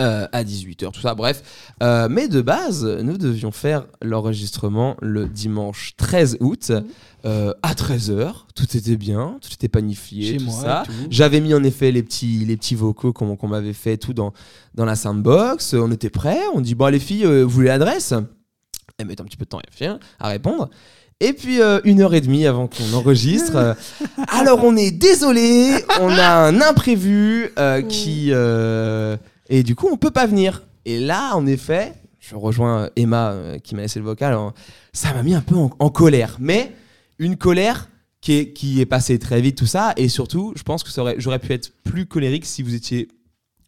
Euh, 0.01 0.27
à 0.33 0.43
18h, 0.43 0.91
tout 0.93 1.01
ça, 1.01 1.15
bref. 1.15 1.43
Euh, 1.83 2.09
mais 2.11 2.27
de 2.29 2.41
base, 2.41 2.85
nous 2.85 3.17
devions 3.17 3.53
faire 3.53 3.87
l'enregistrement 4.03 4.97
le 5.01 5.27
dimanche 5.29 5.93
13 5.97 6.39
août 6.41 6.73
euh, 7.25 7.53
à 7.63 7.75
13h. 7.75 8.33
Tout 8.57 8.77
était 8.77 8.97
bien, 8.97 9.39
tout 9.41 9.51
était 9.53 9.69
panifié, 9.69 10.33
Chez 10.33 10.37
tout 10.39 10.45
moi, 10.47 10.55
ça. 10.63 10.83
et 10.85 10.87
tout. 10.89 10.93
J'avais 11.11 11.41
mis 11.41 11.55
en 11.55 11.63
effet 11.63 11.93
les 11.93 12.03
petits, 12.03 12.45
les 12.45 12.57
petits 12.57 12.75
vocaux 12.75 13.13
qu'on 13.13 13.37
qu'on 13.37 13.49
m'avait 13.49 13.73
fait 13.73 13.97
tout 13.97 14.13
dans, 14.15 14.33
dans 14.75 14.85
la 14.85 14.97
soundbox. 14.97 15.75
On 15.75 15.93
était 15.93 16.11
prêts. 16.11 16.41
On 16.55 16.61
dit 16.61 16.75
Bon, 16.75 16.87
les 16.91 16.99
filles, 16.99 17.25
euh, 17.27 17.43
vous 17.45 17.51
voulez 17.51 17.69
l'adresse? 17.69 18.15
Elles 18.99 19.07
mettent 19.07 19.21
un 19.21 19.25
petit 19.25 19.37
peu 19.37 19.45
de 19.45 19.51
temps 19.51 19.61
à 20.21 20.29
répondre. 20.29 20.71
Et 21.21 21.33
puis, 21.33 21.61
euh, 21.61 21.81
une 21.85 22.01
heure 22.01 22.15
et 22.15 22.21
demie 22.21 22.47
avant 22.47 22.67
qu'on 22.67 22.93
enregistre. 22.93 23.55
euh, 23.57 23.75
alors, 24.29 24.63
on 24.65 24.77
est 24.77 24.91
désolé, 24.91 25.71
on 26.01 26.11
a 26.11 26.29
un 26.49 26.61
imprévu 26.61 27.51
euh, 27.59 27.81
qui. 27.83 28.31
euh, 28.33 29.17
et 29.49 29.63
du 29.63 29.75
coup, 29.75 29.89
on 29.91 29.97
peut 29.97 30.11
pas 30.11 30.27
venir. 30.27 30.63
Et 30.85 31.01
là, 31.01 31.35
en 31.37 31.47
effet, 31.47 31.93
je 32.21 32.35
rejoins 32.35 32.91
Emma 32.97 33.31
euh, 33.33 33.59
qui 33.59 33.75
m'a 33.75 33.83
laissé 33.83 33.99
le 33.99 34.05
vocal. 34.05 34.35
hein, 34.35 34.53
ça 34.93 35.13
m'a 35.15 35.23
mis 35.23 35.35
un 35.35 35.41
peu 35.41 35.57
en, 35.57 35.71
en 35.79 35.89
colère. 35.91 36.37
Mais 36.41 36.73
une 37.19 37.37
colère 37.37 37.89
qui 38.21 38.33
est, 38.35 38.53
qui 38.53 38.81
est 38.81 38.87
passée 38.87 39.19
très 39.19 39.41
vite, 39.41 39.57
tout 39.59 39.67
ça. 39.67 39.93
Et 39.97 40.09
surtout, 40.09 40.53
je 40.57 40.63
pense 40.63 40.83
que 40.83 40.91
j'aurais 41.19 41.39
pu 41.39 41.53
être 41.53 41.73
plus 41.85 42.07
colérique 42.07 42.45
si 42.47 42.63
vous 42.63 42.75
étiez. 42.75 43.09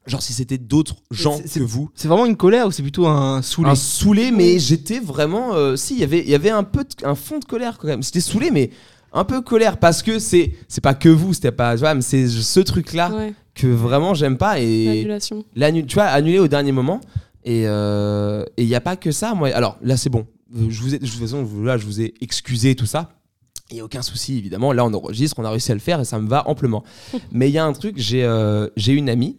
Genre, 0.06 0.22
si 0.22 0.32
c'était 0.32 0.56
d'autres 0.58 0.96
gens 1.10 1.40
que 1.40 1.60
vous. 1.64 1.90
C'est 1.96 2.06
vraiment 2.06 2.26
une 2.26 2.36
colère 2.36 2.68
ou 2.68 2.70
c'est 2.70 2.82
plutôt 2.82 3.08
un 3.08 3.42
saoulé? 3.42 3.70
Un 3.70 3.74
saoulé, 3.74 4.30
mais 4.30 4.58
j'étais 4.60 5.00
vraiment. 5.00 5.54
euh, 5.54 5.74
si, 5.74 5.94
il 5.94 6.00
y 6.00 6.04
avait- 6.04 6.20
il 6.22 6.28
y 6.30 6.34
avait 6.34 6.50
un 6.50 6.62
peu 6.62 6.84
de- 6.84 7.04
un 7.06 7.16
fond 7.16 7.40
de 7.40 7.44
colère 7.44 7.76
quand 7.76 7.88
même. 7.88 8.04
C'était 8.04 8.20
saoulé, 8.20 8.52
mais 8.52 8.70
un 9.12 9.24
peu 9.24 9.40
colère 9.40 9.78
parce 9.78 10.02
que 10.04 10.20
c'est 10.20 10.52
c'est 10.68 10.80
pas 10.80 10.94
que 10.94 11.08
vous, 11.08 11.34
c'était 11.34 11.50
pas. 11.50 11.74
tu 11.74 11.80
vois, 11.80 11.94
mais 11.94 12.02
c'est 12.02 12.28
ce 12.28 12.60
truc-là 12.60 13.10
Ouais, 13.12 13.34
que 13.56 13.66
vraiment 13.66 14.14
j'aime 14.14 14.36
pas. 14.38 14.60
Et 14.60 14.84
l'annulation. 14.86 15.44
l'annu- 15.56 15.86
tu 15.86 15.94
vois, 15.94 16.04
annulé 16.04 16.38
au 16.38 16.46
dernier 16.48 16.72
moment. 16.72 17.00
Et 17.44 17.62
il 17.62 18.66
n'y 18.66 18.74
a 18.74 18.80
pas 18.80 18.96
que 18.96 19.10
ça. 19.12 19.34
Moi, 19.34 19.48
alors 19.54 19.78
là, 19.82 19.96
c'est 19.96 20.10
bon. 20.10 20.26
Euh, 20.56 20.66
Je 20.68 20.80
vous 20.82 20.94
ai, 20.94 20.98
de 20.98 21.06
toute 21.06 21.14
façon, 21.18 21.46
là, 21.62 21.76
je 21.78 21.84
vous 21.86 22.00
ai 22.00 22.14
excusé 22.20 22.74
tout 22.76 22.86
ça. 22.86 23.10
Il 23.70 23.74
n'y 23.74 23.80
a 23.80 23.84
aucun 23.84 24.02
souci, 24.02 24.38
évidemment. 24.38 24.72
Là, 24.72 24.84
on 24.84 24.92
enregistre, 24.94 25.38
on 25.40 25.44
a 25.44 25.50
réussi 25.50 25.72
à 25.72 25.74
le 25.74 25.80
faire 25.80 26.00
et 26.00 26.04
ça 26.04 26.20
me 26.20 26.28
va 26.28 26.48
amplement. 26.48 26.84
Mais 27.32 27.48
il 27.48 27.52
y 27.52 27.58
a 27.58 27.64
un 27.64 27.72
truc, 27.72 27.94
j'ai 27.98 28.22
euh, 28.24 28.68
j'ai 28.76 28.92
une 28.92 29.08
amie 29.08 29.38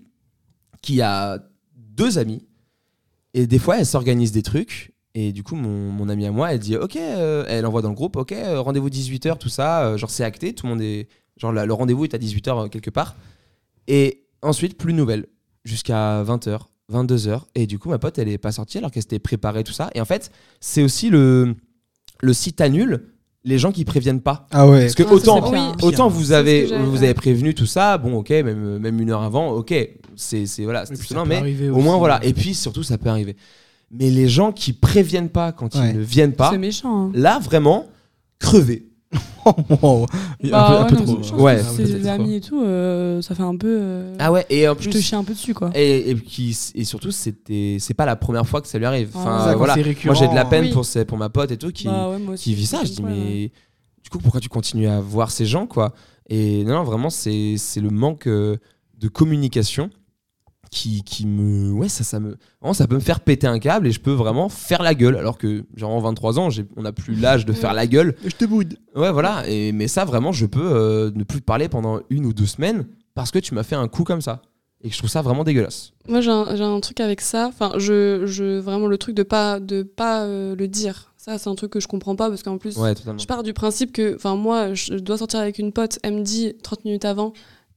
qui 0.82 1.02
a 1.02 1.40
deux 1.76 2.18
amis. 2.18 2.46
Et 3.34 3.48
des 3.48 3.60
fois, 3.60 3.78
elle 3.80 3.86
s'organise 3.86 4.32
des 4.32 4.42
trucs. 4.42 4.94
Et 5.16 5.32
du 5.32 5.44
coup, 5.44 5.56
mon, 5.56 5.92
mon 5.92 6.10
amie 6.10 6.26
à 6.26 6.32
moi, 6.32 6.54
elle 6.54 6.60
dit 6.60 6.76
Ok, 6.78 6.96
euh, 6.98 7.46
elle 7.48 7.66
envoie 7.66 7.82
dans 7.82 7.90
le 7.90 7.96
groupe 7.96 8.16
Ok, 8.18 8.32
euh, 8.34 8.60
rendez-vous 8.62 8.90
18h, 8.90 9.38
tout 9.38 9.50
ça. 9.50 9.86
euh, 9.86 9.98
genre, 9.98 10.10
c'est 10.10 10.24
acté. 10.24 10.54
Tout 10.54 10.66
le 10.66 10.74
monde 10.74 10.82
est. 10.82 11.08
Genre, 11.38 11.52
la- 11.54 11.66
le 11.66 11.74
rendez-vous 11.74 12.04
est 12.04 12.14
à 12.14 12.18
18h 12.18 12.70
quelque 12.70 12.90
part. 12.90 13.16
Et 13.88 14.24
ensuite, 14.42 14.78
plus 14.78 14.94
de 14.94 14.98
nouvelles. 14.98 15.26
Jusqu'à 15.66 16.24
20h, 16.24 16.60
22h. 16.92 17.42
Et 17.56 17.68
du 17.68 17.78
coup, 17.80 17.90
ma 17.90 18.00
pote, 18.00 18.18
elle 18.20 18.30
est 18.30 18.38
pas 18.38 18.52
sortie 18.54 18.78
alors 18.78 18.90
qu'elle 18.92 19.04
s'était 19.04 19.20
préparée, 19.20 19.64
tout 19.64 19.74
ça. 19.74 19.90
Et 19.96 20.02
en 20.02 20.06
fait, 20.06 20.32
c'est 20.62 20.82
aussi 20.82 21.10
le, 21.10 21.56
le 22.22 22.34
site 22.34 22.62
annule 22.62 23.10
les 23.44 23.58
gens 23.60 23.72
qui 23.72 23.86
préviennent 23.86 24.20
pas. 24.22 24.46
Ah 24.52 24.68
ouais. 24.68 24.82
Parce 24.82 24.96
que 24.96 25.04
Ah, 25.04 25.14
autant, 25.14 25.52
autant 25.82 26.08
vous 26.10 26.32
avez, 26.34 26.66
vous 26.86 27.04
avez 27.04 27.14
prévenu 27.14 27.54
tout 27.54 27.66
ça, 27.66 27.98
bon, 27.98 28.18
ok, 28.18 28.30
même, 28.32 28.78
même 28.80 29.00
une 29.00 29.10
heure 29.10 29.22
avant, 29.24 29.52
ok, 29.52 29.74
c'est 30.18 30.46
c'est- 30.46 30.64
voilà, 30.66 30.84
peut 30.86 30.96
mais 31.26 31.70
au 31.70 31.80
moins 31.80 31.98
voilà. 31.98 32.20
Et 32.26 32.34
puis 32.34 32.54
surtout, 32.54 32.84
ça 32.84 32.98
peut 32.98 33.08
arriver. 33.10 33.38
Mais 33.90 34.10
les 34.10 34.28
gens 34.28 34.52
qui 34.52 34.74
préviennent 34.74 35.30
pas 35.30 35.54
quand 35.54 35.76
Ouais. 35.76 35.92
ils 35.92 35.98
ne 35.98 36.02
viennent 36.04 36.34
pas, 36.34 36.52
C'est 36.52 36.58
méchant. 36.58 37.06
hein. 37.08 37.12
là 37.14 37.40
vraiment, 37.40 37.86
crever. 38.40 38.88
Oh, 39.82 40.06
un 40.44 40.50
Bah 40.50 40.68
peu- 40.68 40.76
un 40.76 40.84
ouais, 40.84 40.90
peu 40.90 40.96
non, 40.98 41.22
trop. 41.22 41.36
Ouais. 41.42 41.62
Un 41.62 41.76
peu 41.76 41.86
Ses 41.86 42.00
trop. 42.02 42.10
amis 42.10 42.36
et 42.36 42.42
tout, 42.42 42.62
euh, 42.62 43.22
ça 43.22 43.34
fait 43.34 43.44
un 43.44 43.56
peu. 43.56 43.78
euh, 43.82 44.16
Ah 44.20 44.32
ouais, 44.32 44.46
et 44.50 44.68
en 44.68 44.74
Je 44.74 44.80
plus, 44.80 44.90
te 44.90 44.98
chie 44.98 45.16
un 45.16 45.24
peu 45.24 45.34
dessus, 45.34 45.54
quoi. 45.54 45.70
et, 45.74 46.10
et, 46.12 46.16
qui- 46.16 46.58
et 46.76 46.84
surtout, 46.84 47.12
c'était, 47.12 47.78
c'est 47.80 47.94
pas 47.94 48.06
la 48.06 48.18
première 48.18 48.46
fois 48.46 48.62
que 48.62 48.68
ça 48.68 48.78
lui 48.78 48.86
arrive. 48.86 49.12
Ah, 49.16 49.20
Enfin, 49.20 49.46
Ça, 49.46 49.56
voilà. 49.56 49.76
Moi, 49.78 50.14
j'ai 50.16 50.28
de 50.28 50.36
la 50.36 50.44
peine 50.44 50.66
Oui. 50.66 50.72
pour, 50.74 50.84
ces- 50.86 51.06
pour 51.06 51.18
ma 51.18 51.30
pote 51.30 51.52
et 51.52 51.58
tout 51.58 51.72
qui, 51.72 51.86
Bah 51.86 52.10
ouais, 52.10 52.18
moi 52.20 52.34
aussi, 52.34 52.44
qui 52.44 52.56
vit 52.56 52.66
ça. 52.66 52.82
Je 52.84 52.92
dis, 52.92 53.02
mais 53.04 53.52
du 54.04 54.10
coup, 54.10 54.18
pourquoi 54.20 54.42
tu 54.42 54.50
continues 54.50 54.88
à 54.90 55.00
voir 55.00 55.32
ces 55.32 55.46
gens, 55.46 55.66
quoi? 55.66 55.94
Et 56.30 56.66
non, 56.66 56.74
non, 56.74 56.84
vraiment, 56.84 57.10
c'est 57.10 57.56
c'est 57.58 57.80
le 57.80 57.90
manque 57.90 58.28
euh, 58.28 58.58
de 59.00 59.08
communication 59.08 59.90
qui, 60.70 61.04
qui 61.04 61.26
me. 61.26 61.72
Ouais, 61.72 61.90
ça, 61.90 62.04
ça 62.04 62.20
me. 62.20 62.38
vraiment, 62.62 62.74
ça 62.74 62.88
peut 62.88 62.96
me 62.96 63.00
faire 63.02 63.20
péter 63.22 63.48
un 63.48 63.60
câble 63.60 63.88
et 63.88 63.92
je 63.92 64.00
peux 64.00 64.12
vraiment 64.12 64.50
faire 64.50 64.82
la 64.84 64.94
gueule. 64.96 65.16
Alors 65.16 65.38
que, 65.38 65.66
genre, 65.76 65.92
en 65.92 66.00
23 66.00 66.40
ans, 66.40 66.50
j'ai- 66.50 66.66
on 66.76 66.84
n'a 66.84 66.92
plus 66.92 67.16
l'âge 67.16 67.46
de 67.46 67.54
faire 67.54 67.74
la 67.74 67.88
gueule. 67.88 68.16
Je 68.24 68.36
te 68.36 68.46
boude. 68.46 68.78
Ouais, 68.96 69.12
voilà. 69.12 69.44
Et, 69.48 69.72
mais 69.72 69.88
ça, 69.88 70.06
vraiment, 70.06 70.32
je 70.32 70.46
peux 70.46 70.60
euh, 70.62 71.12
ne 71.16 71.24
plus 71.24 71.40
te 71.40 71.46
parler 71.46 71.70
pendant 71.70 72.00
une 72.10 72.26
ou 72.26 72.34
deux 72.34 72.46
semaines 72.46 72.88
parce 73.16 73.32
que 73.32 73.40
tu 73.40 73.54
m'as 73.54 73.64
fait 73.64 73.76
un 73.76 73.88
coup 73.88 74.04
comme 74.04 74.22
ça. 74.22 74.42
Et 74.84 74.92
je 74.92 74.98
trouve 74.98 75.10
ça 75.10 75.24
vraiment 75.24 75.44
dégueulasse. 75.44 75.92
Moi, 76.08 76.22
j'ai 76.22 76.30
un, 76.30 76.80
truc 76.82 77.00
avec 77.00 77.22
ça. 77.22 77.48
Enfin, 77.48 77.72
je, 77.78 78.26
je, 78.28 78.60
vraiment, 78.60 78.86
le 78.88 78.98
truc 79.00 79.16
de 79.16 79.24
pas, 79.24 79.60
de 79.60 79.82
pas 79.82 80.24
euh, 80.24 80.56
le 80.56 80.68
dire. 80.68 81.14
Ça, 81.18 81.38
c'est 81.40 81.50
un 81.50 81.56
truc 81.56 81.72
que 81.72 81.80
je 81.80 81.88
comprends 81.88 82.16
pas 82.16 82.30
parce 82.30 82.44
qu'en 82.44 82.58
plus, 82.60 82.78
Ouais, 82.78 82.94
totalement. 82.94 83.18
je 83.18 83.26
pars 83.26 83.42
du 83.42 83.54
principe 83.54 83.92
que, 83.92 84.16
enfin, 84.16 84.36
moi, 84.36 84.74
je 84.76 84.94
dois 84.94 85.18
sortir 85.18 85.40
avec 85.40 85.58
une 85.58 85.72
pote. 85.74 85.98
Elle 86.04 86.14
me 86.14 86.22
dit 86.22 86.54
30 86.62 86.86
minutes 86.86 87.06
avant, 87.06 87.34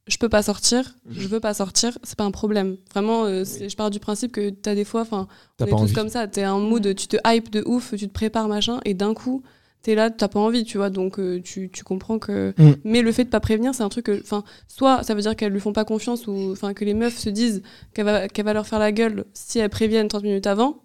je 0.06 0.16
peux 0.16 0.28
pas 0.28 0.42
sortir, 0.42 0.96
je 1.10 1.28
veux 1.28 1.40
pas 1.40 1.54
sortir, 1.54 1.96
c'est 2.02 2.16
pas 2.16 2.24
un 2.24 2.30
problème. 2.30 2.76
Vraiment, 2.92 3.24
euh, 3.24 3.44
je 3.44 3.74
pars 3.76 3.90
du 3.90 4.00
principe 4.00 4.32
que 4.32 4.50
t'as 4.50 4.74
des 4.74 4.84
fois, 4.84 5.02
enfin, 5.02 5.28
on 5.60 5.64
est 5.64 5.70
pas 5.70 5.76
tous 5.76 5.82
envie. 5.82 5.92
comme 5.92 6.08
ça. 6.08 6.26
T'es 6.26 6.42
un 6.42 6.58
mood, 6.58 6.94
tu 6.94 7.06
te 7.06 7.16
hype 7.24 7.50
de 7.50 7.62
ouf, 7.66 7.94
tu 7.96 8.08
te 8.08 8.12
prépares, 8.12 8.48
machin, 8.48 8.80
et 8.84 8.94
d'un 8.94 9.14
coup, 9.14 9.42
t'es 9.82 9.94
là, 9.94 10.10
t'as 10.10 10.28
pas 10.28 10.40
envie, 10.40 10.64
tu 10.64 10.78
vois. 10.78 10.90
Donc, 10.90 11.18
euh, 11.18 11.40
tu, 11.42 11.70
tu 11.70 11.84
comprends 11.84 12.18
que. 12.18 12.54
Mm. 12.58 12.72
Mais 12.84 13.02
le 13.02 13.12
fait 13.12 13.24
de 13.24 13.30
pas 13.30 13.40
prévenir, 13.40 13.74
c'est 13.74 13.82
un 13.82 13.88
truc 13.88 14.06
que. 14.06 14.20
Enfin, 14.20 14.42
soit 14.68 15.02
ça 15.02 15.14
veut 15.14 15.22
dire 15.22 15.36
qu'elles 15.36 15.52
lui 15.52 15.60
font 15.60 15.72
pas 15.72 15.84
confiance, 15.84 16.26
ou 16.26 16.50
enfin, 16.52 16.74
que 16.74 16.84
les 16.84 16.94
meufs 16.94 17.18
se 17.18 17.30
disent 17.30 17.62
qu'elle 17.94 18.06
va, 18.06 18.28
qu'elle 18.28 18.44
va 18.44 18.52
leur 18.52 18.66
faire 18.66 18.78
la 18.78 18.92
gueule 18.92 19.26
si 19.34 19.58
elles 19.58 19.70
préviennent 19.70 20.08
30 20.08 20.22
minutes 20.22 20.46
avant. 20.46 20.82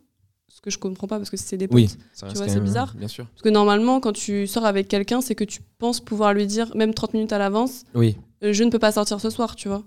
Que 0.65 0.71
je 0.71 0.79
comprends 0.79 1.05
pas 1.07 1.19
parce 1.19 1.29
que 1.29 1.37
c'est 1.37 1.57
des 1.57 1.67
potes. 1.67 1.75
Oui, 1.75 1.87
ça 2.11 2.27
Tu 2.27 2.35
vois, 2.37 2.47
c'est 2.49 2.59
bizarre. 2.59 2.91
Bien 2.97 3.07
sûr. 3.07 3.25
Parce 3.27 3.43
que 3.43 3.49
normalement, 3.49 3.99
quand 3.99 4.13
tu 4.13 4.47
sors 4.47 4.65
avec 4.65 4.87
quelqu'un, 4.87 5.21
c'est 5.21 5.35
que 5.35 5.43
tu 5.43 5.59
penses 5.77 5.99
pouvoir 5.99 6.33
lui 6.33 6.47
dire, 6.47 6.75
même 6.75 6.91
30 6.95 7.13
minutes 7.13 7.33
à 7.33 7.37
l'avance, 7.37 7.83
Oui. 7.93 8.17
euh, 8.43 8.51
je 8.51 8.63
ne 8.63 8.71
peux 8.71 8.79
pas 8.79 8.91
sortir 8.91 9.21
ce 9.21 9.29
soir, 9.29 9.55
tu 9.55 9.67
vois. 9.67 9.83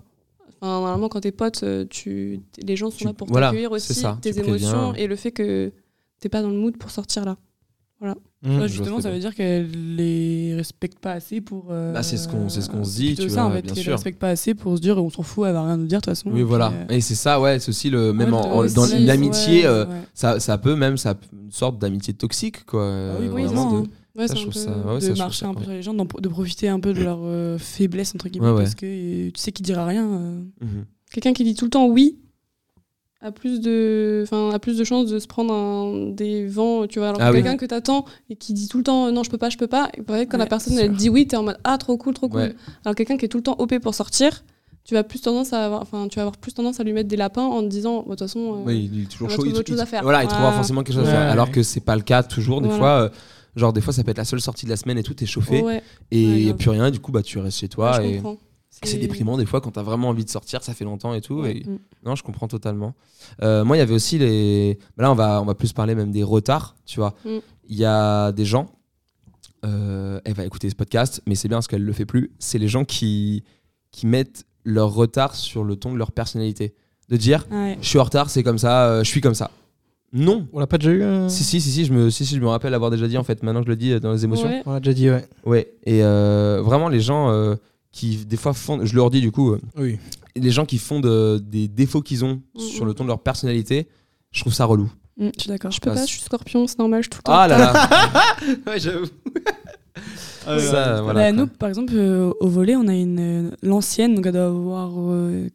Enfin, 0.61 0.71
normalement, 0.71 1.09
quand 1.09 1.19
t'es 1.19 1.33
pote, 1.33 1.63
euh, 1.63 1.83
tu... 1.89 2.39
les 2.63 2.77
gens 2.77 2.89
sont 2.91 2.97
Tu- 2.99 3.03
là 3.03 3.13
pour 3.13 3.27
voilà, 3.27 3.47
t'accueillir 3.47 3.73
aussi, 3.73 3.93
ça, 3.93 4.17
tes 4.21 4.31
préviens. 4.31 4.55
émotions 4.55 4.93
et 4.95 5.07
le 5.07 5.17
fait 5.17 5.31
que 5.33 5.73
t'es 6.21 6.29
pas 6.29 6.41
dans 6.41 6.49
le 6.49 6.55
mood 6.57 6.77
pour 6.77 6.91
sortir 6.91 7.25
là. 7.25 7.35
Mmh. 8.41 8.57
Ouais, 8.59 8.67
justement, 8.69 9.01
ça 9.01 9.11
veut 9.11 9.19
dire 9.19 9.35
qu'elle 9.35 9.69
les 9.97 10.55
respecte 10.55 10.97
pas 10.99 11.11
assez 11.11 11.41
pour. 11.41 11.65
euh, 11.71 11.91
Bah, 11.93 12.03
c'est 12.03 12.15
ce 12.15 12.27
qu'on- 12.29 12.47
c'est 12.47 12.61
ce 12.61 12.69
qu'on 12.69 12.85
se 12.85 12.95
dit, 12.95 13.15
tu 13.15 13.27
ça, 13.29 13.41
vois, 13.41 13.43
en 13.43 13.51
fait, 13.51 13.61
bien 13.63 13.73
qu'elle 13.73 13.83
sûr. 13.83 13.89
les 13.91 13.95
respecte 13.95 14.17
pas 14.17 14.29
assez 14.29 14.53
pour 14.53 14.77
se 14.77 14.81
dire, 14.81 14.97
on 14.97 15.09
s'en 15.09 15.23
fout, 15.23 15.45
elle 15.47 15.53
va 15.53 15.65
rien 15.65 15.75
nous 15.75 15.87
dire 15.87 15.99
de 15.99 16.05
toute 16.05 16.11
façon. 16.15 16.29
Oui, 16.31 16.41
voilà. 16.43 16.71
euh, 16.71 16.85
Et 16.93 17.01
c'est 17.01 17.15
ça, 17.15 17.41
ouais, 17.41 17.59
c'est 17.59 17.67
aussi 17.69 17.89
le. 17.89 18.13
Même 18.13 18.29
ouais, 18.33 18.39
en- 18.39 18.65
dans 18.67 18.87
ouais, 18.87 18.99
l'amitié, 18.99 19.65
euh, 19.65 19.85
ouais. 19.85 19.91
ça, 20.13 20.39
ça 20.39 20.57
peut 20.57 20.75
même, 20.75 20.95
ça, 20.95 21.15
une 21.33 21.51
sorte 21.51 21.79
d'amitié 21.79 22.13
toxique, 22.13 22.65
quoi. 22.65 22.79
Bah 22.89 23.17
oui, 23.19 23.27
euh, 23.27 23.31
oui, 23.33 23.43
vraiment 23.43 23.71
non, 23.73 23.81
de-. 23.81 23.87
Ouais, 24.15 24.27
ça, 24.27 24.33
c'est 24.35 24.39
je 24.39 24.41
trouve 24.47 24.53
ça. 24.53 24.71
ouais, 24.87 24.95
de 24.95 24.99
ça, 25.01 25.13
marcher 25.15 25.39
ça 25.45 25.47
un 25.49 25.53
peu 25.53 25.63
sur 25.63 25.71
les 25.73 25.81
gens, 25.81 25.93
de 25.93 26.27
profiter 26.29 26.69
un 26.69 26.79
peu 26.79 26.93
de 26.93 27.03
leur 27.03 27.19
euh, 27.23 27.57
faiblesse, 27.57 28.15
entre 28.15 28.29
guillemets, 28.29 28.47
Ouais, 28.47 28.53
ouais. 28.53 28.63
parce 28.63 28.75
que 28.75 29.29
tu 29.31 29.33
sais 29.39 29.51
qu'il 29.51 29.65
dira 29.65 29.85
rien. 29.85 30.07
euh. 30.07 30.41
Mhm. 30.61 30.85
Quelqu'un 31.11 31.33
qui 31.33 31.43
dit 31.43 31.55
tout 31.55 31.65
le 31.65 31.71
temps 31.71 31.87
oui 31.87 32.17
a 33.21 33.31
plus 33.31 33.59
de, 33.59 34.21
enfin, 34.23 34.51
a 34.53 34.59
plus 34.59 34.77
de 34.77 34.83
chances 34.85 35.07
de 35.09 35.19
se 35.19 35.27
prendre 35.27 35.53
un, 35.53 36.09
des 36.11 36.47
vents, 36.47 36.87
tu 36.87 36.99
vois. 36.99 37.09
Alors 37.09 37.21
Ah 37.21 37.29
que 37.31 37.35
oui. 37.35 37.43
quelqu'un 37.43 37.57
que 37.57 37.65
t'attends 37.65 38.05
et 38.29 38.35
qui 38.35 38.53
dit 38.53 38.67
tout 38.69 38.77
le 38.77 38.83
temps 38.83 39.11
non, 39.11 39.23
je 39.23 39.29
peux 39.29 39.37
pas, 39.37 39.49
je 39.49 39.57
peux 39.57 39.67
pas, 39.67 39.89
et 39.97 40.01
pareil, 40.01 40.25
quand 40.27 40.37
la 40.37 40.45
personne 40.45 40.77
elle 40.77 40.87
sûr. 40.91 40.95
dit 40.97 41.09
oui, 41.09 41.27
t'es 41.27 41.35
en 41.35 41.43
mode 41.43 41.57
ah, 41.65 41.77
trop 41.77 41.97
cool, 41.97 42.13
trop 42.13 42.29
cool. 42.29 42.39
Ouais. 42.41 42.55
Alors 42.85 42.95
quelqu'un 42.95 43.17
qui 43.17 43.25
est 43.25 43.29
tout 43.29 43.37
le 43.37 43.43
temps 43.43 43.55
OP 43.59 43.77
pour 43.79 43.93
sortir, 43.93 44.43
tu 44.85 44.93
vas 44.93 45.03
plus 45.03 45.19
tendance 45.19 45.51
à 45.51 45.65
avoir, 45.65 45.81
enfin, 45.81 46.07
tu 46.07 46.15
vas 46.15 46.21
avoir 46.23 46.37
plus 46.37 46.53
tendance 46.53 46.79
à 46.79 46.83
lui 46.83 46.93
mettre 46.93 47.09
des 47.09 47.17
lapins 47.17 47.43
en 47.43 47.61
te 47.61 47.67
disant, 47.67 48.03
de 48.03 48.09
toute 48.09 48.19
façon. 48.19 48.39
euh, 48.39 48.63
Oui, 48.65 48.89
il 48.91 49.03
est 49.03 49.05
toujours 49.11 49.29
chaud. 49.29 49.43
il- 49.45 49.53
autre 49.55 49.67
chose 49.67 49.77
il- 49.79 49.81
à 49.81 49.85
faire. 49.85 50.01
Voilà, 50.03 50.23
il 50.23 50.29
trouvera 50.29 50.53
forcément 50.53 50.81
quelque 50.83 50.95
chose 50.95 51.07
à 51.07 51.11
faire. 51.11 51.29
Alors 51.31 51.51
que 51.51 51.61
c'est 51.61 51.81
pas 51.81 51.95
le 51.97 52.01
cas 52.03 52.23
toujours. 52.23 52.61
Des 52.61 52.69
Voilà. 52.69 52.79
fois, 52.79 52.89
euh, 53.01 53.09
genre, 53.57 53.73
des 53.73 53.81
fois, 53.81 53.91
ça 53.91 54.03
peut 54.05 54.11
être 54.11 54.17
la 54.17 54.23
seule 54.25 54.39
sortie 54.41 54.65
de 54.65 54.71
la 54.71 54.77
semaine 54.77 54.97
et 54.97 55.03
tout, 55.03 55.13
t'es 55.13 55.25
chauffé. 55.25 55.61
ouais, 55.61 55.83
Et 56.11 56.21
il 56.23 56.29
Ouais, 56.37 56.43
n'y 56.45 56.49
a 56.49 56.53
plus 56.53 56.69
rien, 56.69 56.85
et 56.87 56.91
du 56.91 56.99
coup, 57.01 57.11
bah, 57.11 57.21
tu 57.21 57.37
restes 57.37 57.59
chez 57.59 57.67
toi. 57.67 57.97
ouais, 57.97 58.03
je 58.03 58.09
et 58.09 58.15
comprends. 58.15 58.37
C'est 58.87 58.97
déprimant 58.97 59.37
des 59.37 59.45
fois 59.45 59.61
quand 59.61 59.71
t'as 59.71 59.83
vraiment 59.83 60.09
envie 60.09 60.23
de 60.25 60.29
sortir, 60.29 60.63
ça 60.63 60.73
fait 60.73 60.85
longtemps 60.85 61.13
et 61.13 61.21
tout. 61.21 61.41
Ouais. 61.41 61.57
et- 61.57 61.63
Mm. 61.69 61.79
Non, 62.05 62.15
je 62.15 62.23
comprends 62.23 62.47
totalement. 62.47 62.93
Euh, 63.43 63.63
moi, 63.65 63.75
il 63.75 63.79
y 63.79 63.83
avait 63.83 63.93
aussi 63.93 64.17
les. 64.17 64.77
bah 64.97 65.03
là, 65.03 65.11
on 65.11 65.15
va, 65.15 65.41
on 65.41 65.45
va 65.45 65.53
plus 65.55 65.73
parler 65.73 65.95
même 65.95 66.11
des 66.11 66.23
retards, 66.23 66.75
tu 66.85 66.99
vois. 66.99 67.13
Mm. 67.25 67.29
Il 67.69 67.77
y 67.77 67.85
a 67.85 68.31
des 68.31 68.45
gens. 68.45 68.67
euh, 69.65 70.21
elle 70.23 70.33
va 70.33 70.45
écouter 70.45 70.69
ce 70.69 70.75
podcast, 70.75 71.21
mais 71.25 71.35
c'est 71.35 71.47
bien 71.49 71.57
parce 71.57 71.67
qu'elle 71.67 71.83
le 71.83 71.93
fait 71.93 72.05
plus. 72.05 72.31
C'est 72.39 72.57
les 72.59 72.67
gens 72.69 72.85
qui, 72.85 73.43
qui 73.91 74.07
mettent 74.07 74.45
leur 74.63 74.93
retard 74.93 75.35
sur 75.35 75.63
le 75.63 75.75
ton 75.75 75.91
de 75.91 75.97
leur 75.97 76.11
personnalité. 76.11 76.73
De 77.09 77.17
dire, 77.17 77.45
Ah 77.51 77.55
ouais. 77.63 77.77
je 77.81 77.87
suis 77.87 77.99
en 77.99 78.03
retard, 78.03 78.29
c'est 78.29 78.43
comme 78.43 78.57
ça, 78.59 78.85
euh, 78.85 79.03
je 79.03 79.09
suis 79.09 79.19
comme 79.19 79.33
ça. 79.33 79.51
Non. 80.13 80.47
On 80.53 80.59
l'a 80.59 80.67
pas 80.67 80.77
déjà 80.77 80.91
eu 80.91 81.01
euh 81.03 81.27
Si, 81.29 81.43
si, 81.43 81.59
si, 81.59 81.71
si, 81.71 81.85
je 81.85 81.93
me, 81.93 82.09
si, 82.09 82.25
si, 82.25 82.35
je 82.35 82.39
me 82.39 82.47
rappelle 82.47 82.73
avoir 82.73 82.89
déjà 82.91 83.07
dit 83.07 83.17
en 83.17 83.23
fait. 83.23 83.43
Maintenant 83.43 83.59
que 83.61 83.65
je 83.65 83.71
le 83.71 83.75
dis 83.75 83.99
dans 83.99 84.11
les 84.13 84.23
émotions. 84.23 84.47
Ouais. 84.47 84.63
On 84.65 84.73
l'a 84.73 84.79
déjà 84.79 84.93
dit, 84.93 85.09
ouais. 85.09 85.27
Ouais. 85.45 85.73
Et 85.85 86.03
euh, 86.03 86.61
vraiment, 86.63 86.87
les 86.87 86.99
gens 87.01 87.29
euh, 87.31 87.55
qui, 87.91 88.17
des 88.25 88.37
fois, 88.37 88.53
font. 88.53 88.85
Je 88.85 88.95
leur 88.95 89.09
dis 89.09 89.21
du 89.21 89.31
coup. 89.31 89.51
euh, 89.53 89.61
Oui. 89.77 89.97
les 90.35 90.51
gens 90.51 90.65
qui 90.65 90.77
font 90.77 90.99
de- 90.99 91.39
des 91.43 91.67
défauts 91.67 92.01
qu'ils 92.01 92.23
ont 92.23 92.41
Mm, 92.55 92.59
sur 92.59 92.85
mm. 92.85 92.87
le 92.87 92.93
ton 92.93 93.03
de 93.03 93.09
leur 93.09 93.19
personnalité, 93.19 93.87
je 94.31 94.41
trouve 94.41 94.53
ça 94.53 94.65
relou. 94.65 94.89
Mm, 95.17 95.29
je 95.35 95.41
suis 95.41 95.49
d'accord. 95.49 95.71
Je 95.71 95.79
peux 95.81 95.89
Ah, 95.89 95.95
pas, 95.95 96.05
je 96.05 96.11
suis 96.11 96.21
scorpion, 96.21 96.65
c'est 96.67 96.79
normal, 96.79 97.01
je 97.01 97.05
suis 97.05 97.09
tout 97.09 97.17
le 97.19 97.23
temps. 97.23 97.33
Ah 97.33 97.47
là 97.47 97.57
là 97.57 98.35
ouais, 98.67 98.79
j'avoue. 98.79 99.07
Ça, 100.45 101.01
voilà. 101.01 101.13
Bah, 101.13 101.31
nous, 101.31 101.47
par 101.47 101.69
exemple, 101.69 101.93
euh, 101.95 102.31
au 102.39 102.47
volet, 102.47 102.75
on 102.75 102.87
a 102.87 102.93
une 102.95 103.19
euh, 103.19 103.51
l'ancienne, 103.61 104.15
donc 104.15 104.25
elle 104.25 104.33
doit 104.33 104.45
avoir 104.45 104.91
euh, 104.97 105.47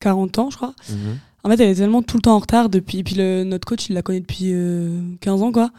40 0.00 0.38
ans, 0.38 0.50
je 0.50 0.56
crois. 0.56 0.74
Mhm. 0.88 1.18
En 1.42 1.48
fait, 1.50 1.54
elle 1.62 1.70
est 1.70 1.74
tellement 1.74 2.02
tout 2.02 2.16
le 2.16 2.22
temps 2.22 2.36
en 2.36 2.38
retard 2.38 2.68
depuis. 2.68 2.98
Et 2.98 3.04
puis 3.04 3.16
le, 3.16 3.44
notre 3.44 3.66
coach, 3.66 3.88
il 3.88 3.94
la 3.94 4.02
connaît 4.02 4.20
depuis 4.20 4.52
euh, 4.52 5.00
15 5.20 5.42
ans, 5.42 5.52
quoi. 5.52 5.70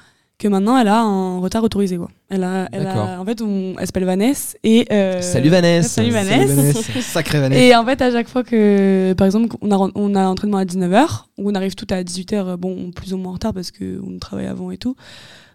Que 0.41 0.47
maintenant, 0.47 0.75
elle 0.75 0.87
a 0.87 1.01
un 1.01 1.37
retard 1.39 1.63
autorisé, 1.63 1.97
quoi. 1.97 2.09
Elle 2.27 2.43
a, 2.43 2.67
elle 2.71 2.87
a, 2.87 3.21
en 3.21 3.25
fait, 3.25 3.43
on, 3.43 3.75
elle 3.77 3.85
s'appelle 3.85 4.05
Vanessa 4.05 4.55
et. 4.63 4.87
euh, 4.91 5.21
Salut 5.21 5.49
Vanessa. 5.49 5.87
Salut 5.87 6.09
Vanessa. 6.09 6.55
Vanessa. 6.55 7.01
Sacré 7.01 7.39
Vanessa. 7.41 7.61
Et 7.61 7.75
en 7.75 7.85
fait, 7.85 8.01
à 8.01 8.11
chaque 8.11 8.27
fois 8.27 8.43
que, 8.43 9.13
par 9.15 9.27
exemple, 9.27 9.55
on 9.61 9.69
a, 9.71 9.91
on 9.93 10.15
a 10.15 10.25
entraînement 10.25 10.57
à 10.57 10.65
19h, 10.65 11.25
ou 11.37 11.51
on 11.51 11.53
arrive 11.53 11.75
tout 11.75 11.85
à 11.91 12.01
18h, 12.01 12.57
bon, 12.57 12.89
plus 12.89 13.13
ou 13.13 13.17
moins 13.17 13.29
en 13.29 13.33
retard 13.33 13.53
parce 13.53 13.69
qu'on 13.69 14.17
travaille 14.19 14.47
avant 14.47 14.71
et 14.71 14.77
tout, 14.77 14.95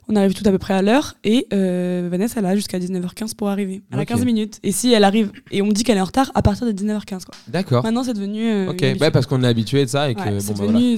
on 0.08 0.14
arrive 0.14 0.34
tout 0.34 0.48
à 0.48 0.52
peu 0.52 0.58
près 0.58 0.74
à 0.74 0.82
l'heure, 0.82 1.16
et 1.24 1.48
euh, 1.52 2.06
Vanessa, 2.08 2.38
elle 2.38 2.46
a 2.46 2.54
jusqu'à 2.54 2.78
19h15 2.78 3.34
pour 3.34 3.48
arriver. 3.48 3.82
Elle 3.92 3.98
a 3.98 4.04
15 4.06 4.24
minutes. 4.24 4.60
Et 4.62 4.70
si 4.70 4.92
elle 4.92 5.02
arrive, 5.02 5.32
et 5.50 5.62
on 5.62 5.66
me 5.66 5.72
dit 5.72 5.82
qu'elle 5.82 5.96
est 5.98 6.00
en 6.00 6.04
retard 6.04 6.30
à 6.36 6.42
partir 6.42 6.64
de 6.64 6.70
19h15, 6.70 7.24
quoi. 7.24 7.34
D'accord. 7.48 7.82
Maintenant, 7.82 8.04
c'est 8.04 8.14
devenu. 8.14 8.48
euh, 8.48 8.70
Ok, 8.70 8.82
ouais, 9.00 9.10
parce 9.10 9.26
qu'on 9.26 9.42
est 9.42 9.48
habitué 9.48 9.84
de 9.84 9.90
ça 9.90 10.08
et 10.08 10.14
que 10.14 10.20
Ouais, 10.20 10.30
bon, 10.30 10.38
c'est 10.38 10.52
bah, 10.52 10.60
devenu, 10.60 10.72
voilà. 10.78 10.96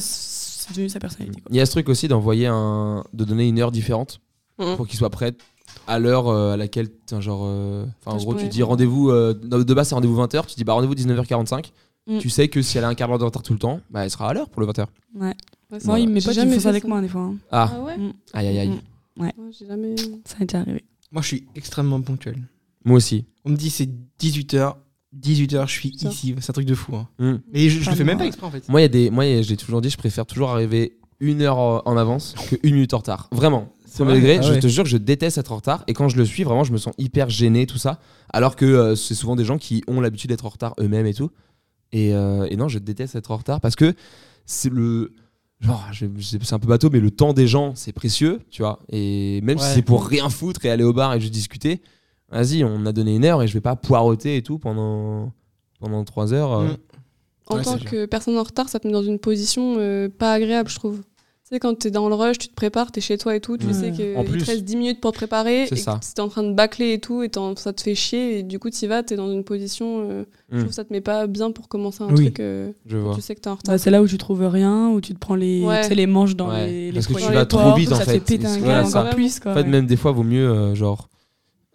C'est 0.68 0.74
devenu 0.74 0.88
sa 0.88 1.00
personnalité, 1.00 1.40
quoi. 1.40 1.48
Il 1.52 1.56
y 1.56 1.60
a 1.60 1.66
ce 1.66 1.72
truc 1.72 1.88
aussi 1.88 2.06
d'envoyer 2.08 2.46
un, 2.46 3.04
de 3.12 3.24
donner 3.24 3.48
une 3.48 3.58
heure 3.60 3.72
différente 3.72 4.20
Mhm. 4.58 4.76
pour 4.76 4.86
qu'il 4.88 4.98
soit 4.98 5.10
prêt 5.10 5.34
à 5.86 5.98
l'heure 5.98 6.28
euh, 6.28 6.52
à 6.54 6.56
laquelle, 6.56 6.88
tiens, 7.06 7.20
genre, 7.20 7.42
euh, 7.44 7.84
enfin, 8.04 8.16
en 8.16 8.20
gros, 8.20 8.34
tu 8.34 8.48
dis 8.48 8.62
rendez-vous 8.62 9.10
euh, 9.10 9.34
de 9.34 9.74
base 9.74 9.88
c'est 9.88 9.94
rendez-vous 9.94 10.16
20h, 10.20 10.46
tu 10.46 10.54
dis 10.56 10.64
bah 10.64 10.72
rendez-vous 10.74 10.94
19h45. 10.94 11.70
Mm. 12.08 12.18
Tu 12.18 12.30
sais 12.30 12.48
que 12.48 12.62
si 12.62 12.78
elle 12.78 12.84
a 12.84 12.88
un 12.88 12.94
quart 12.94 13.08
d'heure 13.08 13.18
de 13.18 13.24
retard 13.24 13.42
tout 13.42 13.52
le 13.52 13.58
temps, 13.58 13.80
bah 13.90 14.04
elle 14.04 14.10
sera 14.10 14.30
à 14.30 14.32
l'heure 14.34 14.48
pour 14.48 14.60
le 14.62 14.66
20h. 14.68 14.86
Ouais. 15.14 15.34
Moi, 15.84 16.00
il 16.00 16.08
J'ai 16.08 16.14
potes, 16.14 16.34
ils 16.34 16.40
jamais 16.40 16.58
ça 16.60 16.70
avec 16.70 16.84
moi, 16.84 17.00
des 17.02 17.08
fois. 17.08 17.20
hein. 17.20 17.36
Ah, 17.52 17.70
Ah 17.74 17.80
ouais 17.82 17.98
Mm. 17.98 18.12
aïe 18.32 18.46
aïe 18.48 18.58
aïe. 18.60 18.68
Mm. 19.16 19.22
Ouais, 19.22 19.34
J'ai 19.50 19.66
jamais. 19.66 19.94
Ça 20.24 20.36
a 20.40 20.44
déjà 20.44 20.60
arrivé. 20.60 20.84
Moi, 21.12 21.22
je 21.22 21.26
suis 21.28 21.46
extrêmement 21.54 22.00
ponctuel. 22.00 22.38
Moi 22.84 22.96
aussi. 22.96 23.26
On 23.44 23.50
me 23.50 23.56
dit 23.56 23.70
c'est 23.70 23.88
18h. 24.18 24.74
18h, 25.16 25.66
je 25.66 25.72
suis 25.72 25.98
Ça. 25.98 26.08
ici. 26.10 26.34
C'est 26.40 26.50
un 26.50 26.52
truc 26.52 26.66
de 26.66 26.74
fou. 26.74 26.94
hein. 26.96 27.08
Mm. 27.18 27.34
Et 27.54 27.70
je, 27.70 27.80
je 27.82 27.90
le 27.90 27.96
fais 27.96 28.04
même 28.04 28.18
pas 28.18 28.26
exprès 28.26 28.46
en 28.46 28.50
fait. 28.50 28.68
Moi, 28.68 28.80
il 28.80 28.84
y 28.84 28.86
a 28.86 28.88
des, 28.88 29.10
moi, 29.10 29.24
il 29.26 29.34
y 29.36 29.38
a- 29.38 29.42
je 29.42 29.48
l'ai 29.48 29.56
toujours 29.56 29.80
dit, 29.80 29.90
je 29.90 29.96
préfère 29.96 30.26
toujours 30.26 30.50
arriver 30.50 30.98
une 31.20 31.42
heure 31.42 31.58
en 31.58 31.82
en 31.84 31.96
avance 31.96 32.34
que 32.50 32.56
une 32.62 32.74
minute 32.74 32.94
en 32.94 32.98
retard. 32.98 33.28
Vraiment. 33.32 33.72
Vrai 34.00 34.14
degré, 34.14 34.36
Ah 34.38 34.42
je 34.42 34.52
ouais. 34.52 34.60
te 34.60 34.68
jure 34.68 34.84
que 34.84 34.90
je 34.90 34.96
déteste 34.96 35.38
être 35.38 35.50
en 35.50 35.56
retard. 35.56 35.82
Et 35.88 35.92
quand 35.92 36.08
je 36.08 36.16
le 36.16 36.24
suis, 36.24 36.44
vraiment, 36.44 36.62
je 36.62 36.70
me 36.72 36.78
sens 36.78 36.94
hyper 36.98 37.28
gêné, 37.30 37.66
tout 37.66 37.78
ça. 37.78 37.98
Alors 38.32 38.54
que 38.54 38.64
euh, 38.64 38.94
c'est 38.94 39.16
souvent 39.16 39.34
des 39.34 39.44
gens 39.44 39.58
qui 39.58 39.82
ont 39.88 40.00
l'habitude 40.00 40.30
d'être 40.30 40.46
en 40.46 40.50
retard 40.50 40.74
eux-mêmes 40.78 41.06
et 41.06 41.14
tout. 41.14 41.30
Et, 41.90 42.14
euh, 42.14 42.46
et 42.48 42.54
non, 42.56 42.68
je 42.68 42.78
déteste 42.78 43.16
être 43.16 43.32
en 43.32 43.36
retard 43.38 43.60
parce 43.60 43.74
que 43.74 43.94
c'est 44.46 44.70
le. 44.70 45.14
Genre, 45.60 45.84
c'est 46.20 46.52
un 46.52 46.58
peu 46.60 46.68
bateau, 46.68 46.90
mais 46.90 47.00
le 47.00 47.10
temps 47.10 47.32
des 47.32 47.48
gens, 47.48 47.72
c'est 47.74 47.90
précieux, 47.90 48.38
tu 48.50 48.62
vois. 48.62 48.78
Et 48.92 49.40
même 49.42 49.58
si 49.58 49.66
c'est 49.74 49.82
pour 49.82 50.06
rien 50.06 50.28
foutre 50.28 50.64
et 50.64 50.70
aller 50.70 50.84
au 50.84 50.92
bar 50.92 51.12
et 51.14 51.20
juste 51.20 51.32
discuter, 51.34 51.80
vas-y, 52.30 52.64
on 52.64 52.86
a 52.86 52.92
donné 52.92 53.16
une 53.16 53.24
heure 53.24 53.42
et 53.42 53.48
je 53.48 53.54
vais 53.54 53.60
pas 53.60 53.76
poireauter 53.76 54.36
et 54.36 54.42
tout 54.42 54.58
pendant, 54.58 55.32
pendant 55.80 56.04
trois 56.04 56.32
heures. 56.32 56.52
euh. 56.52 56.68
Mm. 56.68 56.76
En 57.50 57.56
Ouais, 57.56 57.62
tant 57.62 57.78
que 57.78 58.04
personne 58.04 58.36
en 58.36 58.42
retard, 58.42 58.68
ça 58.68 58.78
te 58.78 58.86
met 58.86 58.92
dans 58.92 59.02
une 59.02 59.18
position 59.18 59.76
euh, 59.78 60.08
pas 60.10 60.32
agréable, 60.34 60.68
je 60.68 60.74
trouve. 60.76 60.98
Tu 61.00 61.54
sais, 61.54 61.60
quand 61.60 61.78
t'es 61.78 61.90
dans 61.90 62.10
le 62.10 62.14
rush, 62.14 62.36
tu 62.36 62.48
te 62.48 62.54
prépares, 62.54 62.92
t'es 62.92 63.00
chez 63.00 63.16
toi 63.16 63.34
et 63.34 63.40
tout, 63.40 63.56
tu 63.56 63.68
Mm. 63.68 63.72
sais 63.72 63.90
qu'il 63.90 64.12
te 64.38 64.44
reste 64.44 64.64
10 64.64 64.76
minutes 64.76 65.00
pour 65.00 65.12
te 65.12 65.16
préparer, 65.16 65.64
C'est 65.66 65.76
et 65.78 65.80
ça. 65.80 65.98
que 65.98 66.14
t'es 66.14 66.20
en 66.20 66.28
train 66.28 66.42
de 66.42 66.52
bâcler 66.52 66.92
et 66.92 67.00
tout, 67.00 67.22
et 67.22 67.30
ça 67.56 67.72
te 67.72 67.80
fait 67.80 67.94
chier, 67.94 68.40
et 68.40 68.42
du 68.42 68.58
coup, 68.58 68.68
t'y 68.68 68.86
vas, 68.86 69.02
t'es 69.02 69.16
dans 69.16 69.32
une 69.32 69.44
position. 69.44 70.02
euh, 70.10 70.24
Je 70.50 70.56
Mm. 70.56 70.58
trouve 70.58 70.68
que 70.68 70.74
ça 70.74 70.84
te 70.84 70.92
met 70.92 71.00
pas 71.00 71.26
bien 71.26 71.50
pour 71.50 71.68
commencer 71.68 72.02
un 72.04 72.08
Oui. 72.08 72.24
truc. 72.26 72.40
euh, 72.40 72.70
Je 72.84 72.98
vois. 72.98 73.14
tu 73.14 73.22
sais 73.22 73.34
que 73.34 73.40
t'es 73.40 73.48
en 73.48 73.54
retard. 73.54 73.72
Bah, 73.74 73.78
c'est 73.78 73.90
là 73.90 74.02
où 74.02 74.06
tu 74.06 74.18
trouves 74.18 74.46
rien, 74.46 74.90
où 74.90 75.00
tu 75.00 75.14
te 75.14 75.18
prends 75.18 75.34
les, 75.36 75.64
Ouais. 75.64 75.80
tu 75.80 75.88
sais, 75.88 75.94
les 75.94 76.06
manches 76.06 76.36
dans 76.36 76.50
Ouais, 76.50 76.66
les, 76.66 76.86
les 76.88 76.92
parce 76.92 77.06
que 77.06 77.14
tu 77.14 77.32
vas 77.32 77.46
trop 77.46 77.74
vite, 77.74 77.92
en 77.92 77.96
ça 77.96 78.04
te 78.04 78.10
fait. 78.10 78.18
fait 78.18 78.36
péter 78.36 78.46
un 78.46 78.58
voilà, 78.58 78.80
encore 78.80 78.90
ça. 79.06 79.14
plus. 79.14 79.40
Quoi, 79.40 79.52
En 79.52 79.54
fait, 79.54 79.62
ouais. 79.62 79.68
même 79.68 79.86
des 79.86 79.96
fois, 79.96 80.12
vaut 80.12 80.22
mieux, 80.24 80.46
euh, 80.50 80.74
genre. 80.74 81.08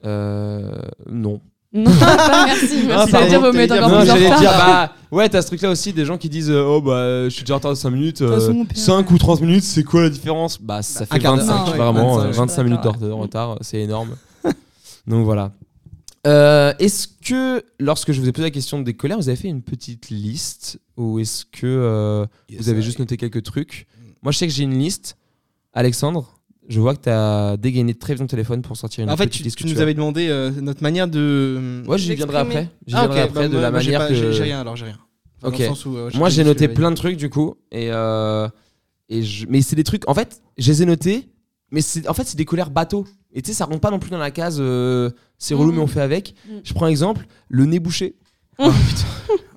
Euh, 0.06 0.72
non. 1.10 1.40
Non. 1.76 1.86
merci, 1.90 2.68
Ah, 2.84 2.86
merci. 2.88 3.12
pardon, 3.12 3.28
dire, 3.30 3.42
vous 3.42 3.52
mettre 3.58 3.74
dire- 3.74 3.84
encore 3.84 3.98
Non, 3.98 4.02
plus 4.04 4.12
en 4.12 4.14
j'allais 4.14 4.26
retard. 4.28 4.40
dire, 4.42 4.52
bah, 4.52 4.94
ouais, 5.12 5.28
t'as 5.28 5.42
ce 5.42 5.48
truc-là 5.48 5.72
aussi, 5.72 5.92
des 5.92 6.06
gens 6.06 6.20
qui 6.20 6.30
disent, 6.30 6.52
euh, 6.52 6.62
oh, 6.64 6.82
bah, 6.82 7.24
je 7.24 7.30
suis 7.30 7.42
déjà 7.42 7.56
en 7.56 7.58
retard 7.58 7.72
de 7.72 7.78
5 7.78 7.90
minutes, 7.90 8.20
façon, 8.28 8.66
pire, 8.66 8.78
5 8.78 9.08
ouais. 9.10 9.14
ou 9.14 9.18
30 9.18 9.42
minutes, 9.42 9.64
c'est 9.64 9.84
quoi 9.84 10.04
la 10.04 10.10
différence? 10.10 10.62
Bah, 10.62 10.84
ça 10.84 11.02
un 11.02 11.06
fait 11.08 11.20
quart 11.20 11.36
d'heure. 11.36 11.46
25, 11.48 11.66
Non, 11.66 11.72
ouais, 11.72 11.78
vraiment, 11.78 12.16
25, 12.18 12.20
euh, 12.20 12.28
je 12.28 12.32
suis 12.34 12.40
25 12.42 12.64
minutes 12.64 12.84
de 12.84 12.88
retard, 12.90 13.02
de 13.02 13.08
ouais. 13.12 13.20
retard, 13.22 13.58
c'est 13.62 13.80
énorme. 13.80 14.16
Donc 15.08 15.26
voilà. 15.26 15.52
Euh, 16.28 16.74
est-ce 16.78 17.08
que, 17.26 17.64
lorsque 17.80 18.12
je 18.12 18.22
vous 18.22 18.30
ai 18.30 18.32
posé 18.32 18.44
la 18.44 18.52
question 18.52 18.80
des 18.80 18.94
colères, 18.94 19.18
vous 19.18 19.30
avez 19.30 19.36
fait 19.36 19.48
une 19.50 19.64
petite 19.64 20.10
liste 20.12 20.80
Ou 20.96 21.18
est-ce 21.20 21.44
que 21.46 21.66
euh, 21.66 22.26
vous 22.60 22.70
avez 22.70 22.84
juste 22.84 23.00
noté 23.00 23.18
quelques 23.18 23.42
trucs? 23.42 23.88
Moi, 24.22 24.32
je 24.32 24.38
sais 24.38 24.46
que 24.48 24.54
j'ai 24.54 24.64
une 24.64 24.78
liste. 24.78 25.18
Alexandre, 25.74 26.40
je 26.70 26.80
vois 26.80 26.96
que 26.96 27.02
tu 27.04 27.10
as 27.10 27.58
dégainé 27.58 27.94
très 27.94 28.16
bien 28.16 28.24
ton 28.24 28.28
téléphone 28.28 28.62
pour 28.62 28.76
sortir 28.78 29.04
une 29.04 29.10
En 29.10 29.18
fait, 29.18 29.28
petite 29.28 29.56
tu, 29.56 29.66
tu 29.66 29.74
nous 29.74 29.82
avais 29.82 29.94
demandé 29.94 30.28
euh, 30.30 30.50
notre 30.62 30.82
manière 30.84 31.08
de. 31.08 31.82
Moi, 31.86 31.98
j'y 31.98 32.16
viendrai 32.16 32.38
après. 32.38 32.70
J'y 32.88 32.96
Ah, 32.96 33.02
viendrai 33.02 33.24
ok, 33.24 33.30
après 33.30 33.40
bah, 33.42 33.48
de 33.48 33.54
moi- 33.54 33.62
la 33.62 33.72
moi, 33.72 33.80
j'ai 33.80 33.92
manière 33.92 34.00
pas- 34.02 34.08
que. 34.10 34.16
j'ai- 34.16 34.34
J'ai 34.34 34.44
rien 34.44 34.62
alors, 34.62 34.76
j'ai 34.76 34.86
rien. 34.86 34.98
Dans 35.42 35.50
Ok. 35.50 35.62
où, 35.86 35.98
euh, 35.98 36.10
Moi, 36.16 36.30
j'ai 36.30 36.44
noté 36.44 36.68
plein 36.70 36.90
de 36.92 36.96
trucs 36.96 37.18
du 37.18 37.30
coup, 37.30 37.56
et, 37.72 37.90
euh, 37.92 38.48
et 39.10 39.24
je... 39.24 39.46
mais 39.50 39.62
c'est 39.62 39.76
des 39.76 39.84
trucs. 39.84 40.08
En 40.10 40.14
fait, 40.14 40.42
je 40.58 40.72
les 40.72 40.84
ai 40.84 40.86
notés, 40.86 41.28
mais 41.72 41.82
c'est 41.82 42.08
en 42.08 42.14
fait 42.14 42.24
c'est 42.26 42.38
des 42.38 42.46
colères 42.46 42.70
bateaux. 42.72 43.06
Et 43.34 43.42
tu 43.42 43.50
sais, 43.50 43.54
ça 43.58 43.66
rentre 43.66 43.80
pas 43.82 43.92
non 43.92 44.00
plus 44.00 44.12
dans 44.12 44.18
la 44.20 44.32
case. 44.32 44.58
euh, 44.62 45.10
c'est 45.40 45.54
relou, 45.56 45.72
Mhm. 45.72 45.78
mais 45.78 45.84
on 45.84 45.88
fait 45.88 46.00
avec. 46.02 46.36
Mhm. 46.50 46.62
Je 46.64 46.74
prends 46.74 46.88
exemple, 46.88 47.26
le 47.50 47.66
nez 47.66 47.80
bouché. 47.80 48.16
dire. 48.60 48.72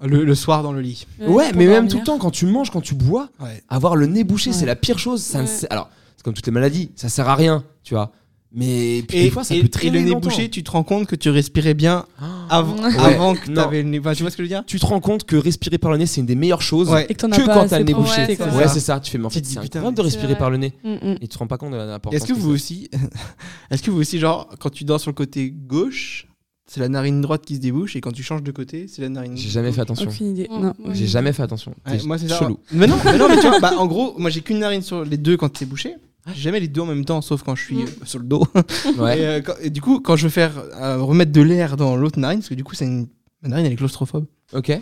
Le, 0.02 0.24
le 0.24 0.34
soir 0.34 0.62
dans 0.62 0.72
le 0.72 0.80
lit. 0.82 1.06
Ouais, 1.26 1.52
mais 1.54 1.66
même 1.66 1.88
tout 1.88 1.96
le 1.98 2.04
temps, 2.04 2.18
quand 2.18 2.30
tu 2.30 2.44
manges, 2.46 2.70
quand 2.70 2.82
tu 2.82 2.94
bois, 2.94 3.30
Ouais. 3.40 3.62
avoir 3.68 3.96
le 3.96 4.06
nez 4.06 4.24
bouché, 4.24 4.50
Ouais. 4.50 4.56
c'est 4.56 4.66
la 4.66 4.76
pire 4.76 4.98
chose. 4.98 5.22
Ça 5.22 5.40
Ouais. 5.40 5.46
Alors, 5.70 5.88
comme 6.26 6.34
toutes 6.34 6.46
les 6.46 6.52
maladies, 6.52 6.90
ça 6.96 7.08
sert 7.08 7.28
à 7.28 7.36
rien, 7.36 7.62
tu 7.84 7.94
vois. 7.94 8.10
Mais 8.52 9.02
puis 9.06 9.18
Et, 9.18 9.22
des 9.24 9.30
fois, 9.30 9.44
ça 9.44 9.54
et- 9.54 9.60
peut 9.60 9.66
et 9.66 9.68
traîner 9.68 9.98
le 9.98 10.04
nez 10.04 10.10
longtemps. 10.12 10.28
bouché, 10.28 10.48
tu 10.48 10.62
te 10.64 10.70
rends 10.70 10.82
compte 10.82 11.06
que 11.06 11.14
tu 11.14 11.28
respirais 11.30 11.74
bien 11.74 12.04
avant, 12.48 12.76
Ouais. 12.82 12.96
avant 13.14 13.34
que 13.34 13.48
Non. 13.50 13.62
t'avais 13.62 13.82
le 13.82 13.88
nez. 13.90 13.98
Enfin, 14.00 14.14
tu 14.14 14.22
vois 14.22 14.30
ce 14.30 14.36
que 14.36 14.42
je 14.42 14.48
veux 14.48 14.54
dire 14.54 14.64
Tu 14.66 14.80
te 14.80 14.86
rends 14.86 14.98
compte 15.00 15.24
que 15.24 15.36
respirer 15.36 15.78
par 15.78 15.92
le 15.92 15.98
nez, 15.98 16.06
c'est 16.06 16.20
une 16.20 16.26
des 16.26 16.34
meilleures 16.36 16.62
choses. 16.62 16.88
Ouais. 16.88 17.04
Et 17.08 17.14
que 17.14 17.26
Que 17.26 17.46
pas 17.46 17.54
quand 17.54 17.68
t'as 17.68 17.78
le 17.78 17.84
nez 17.84 17.94
bouché. 17.94 18.36
quoi. 18.36 18.48
c'est 18.50 18.56
Ouais, 18.56 18.62
ça. 18.64 18.68
c'est 18.74 18.80
ça. 18.80 18.98
Tu 19.00 19.10
fais, 19.10 19.18
mais 19.18 19.26
en 19.26 19.28
Tu 19.28 19.34
fait, 19.34 19.40
te 19.42 19.46
dis, 19.46 19.54
c'est 19.54 19.60
putain, 19.60 19.78
incroyable 19.80 19.96
de 19.98 20.02
respirer 20.02 20.36
par 20.36 20.50
le 20.50 20.56
nez. 20.56 20.72
Mm, 20.82 20.90
mm. 20.94 20.98
Et 21.14 21.18
tu 21.20 21.28
te 21.28 21.38
rends 21.38 21.46
pas 21.46 21.58
compte 21.58 21.72
de 21.72 21.76
l'importance. 21.76 22.14
Est-ce 22.20 22.26
que 22.32 22.36
vous 22.38 22.50
aussi, 22.50 22.88
est-ce 23.70 23.82
que 23.82 23.90
vous 23.90 24.00
aussi, 24.00 24.18
genre, 24.18 24.48
quand 24.58 24.70
tu 24.70 24.84
dors 24.84 25.00
sur 25.00 25.10
le 25.10 25.14
côté 25.16 25.50
gauche, 25.50 26.26
c'est 26.68 26.80
la 26.80 26.88
narine 26.88 27.20
droite 27.20 27.44
qui 27.44 27.56
se 27.56 27.60
débouche 27.60 27.94
et 27.94 28.00
quand 28.00 28.12
tu 28.12 28.22
changes 28.22 28.42
de 28.42 28.50
côté, 28.52 28.86
c'est 28.88 29.02
la 29.02 29.08
narine. 29.08 29.36
J'ai 29.36 29.50
jamais 29.50 29.70
fait 29.70 29.82
attention. 29.82 30.08
Aucune 30.08 30.28
idée. 30.28 30.48
Non. 30.50 30.72
ouais. 30.84 30.94
J'ai 30.94 31.06
jamais 31.06 31.32
fait 31.32 31.42
attention. 31.42 31.74
Ouais, 31.86 31.98
T'es 31.98 32.04
moi 32.06 32.16
c'est 32.18 32.28
chelou. 32.28 32.58
Mais 32.72 32.86
non, 32.86 32.96
mais 33.04 33.36
tu 33.40 33.46
vois, 33.48 33.60
bah, 33.60 33.74
en 33.78 33.86
gros, 33.86 34.14
moi 34.18 34.30
j'ai 34.30 34.40
qu'une 34.40 34.58
narine 34.60 34.82
sur 34.82 35.04
les 35.04 35.16
deux 35.18 35.36
quand 35.36 35.54
c'est 35.58 35.66
bouché. 35.66 35.94
J'ai 36.34 36.42
jamais 36.42 36.60
les 36.60 36.68
deux 36.68 36.80
en 36.80 36.86
même 36.86 37.04
temps, 37.04 37.20
sauf 37.22 37.42
quand 37.42 37.54
je 37.54 37.62
suis 37.64 37.76
Mm. 37.76 37.82
euh, 37.82 38.04
sur 38.04 38.18
le 38.18 38.24
dos. 38.26 38.44
Ouais. 38.98 39.18
Et, 39.20 39.26
euh, 39.26 39.40
quand- 39.42 39.54
et 39.62 39.70
du 39.70 39.80
coup, 39.80 40.00
quand 40.00 40.16
je 40.16 40.24
veux 40.24 40.30
faire 40.30 40.52
euh, 40.80 40.98
remettre 41.02 41.32
de 41.32 41.40
l'air 41.42 41.76
dans 41.76 41.96
l'autre 41.96 42.18
narine, 42.18 42.40
parce 42.40 42.48
que 42.48 42.54
du 42.54 42.64
coup, 42.64 42.74
c'est 42.74 42.86
une 42.86 43.06
ma 43.42 43.48
narine 43.50 43.66
elle 43.66 43.72
est 43.72 43.76
claustrophobe. 43.76 44.26
Ok. 44.52 44.72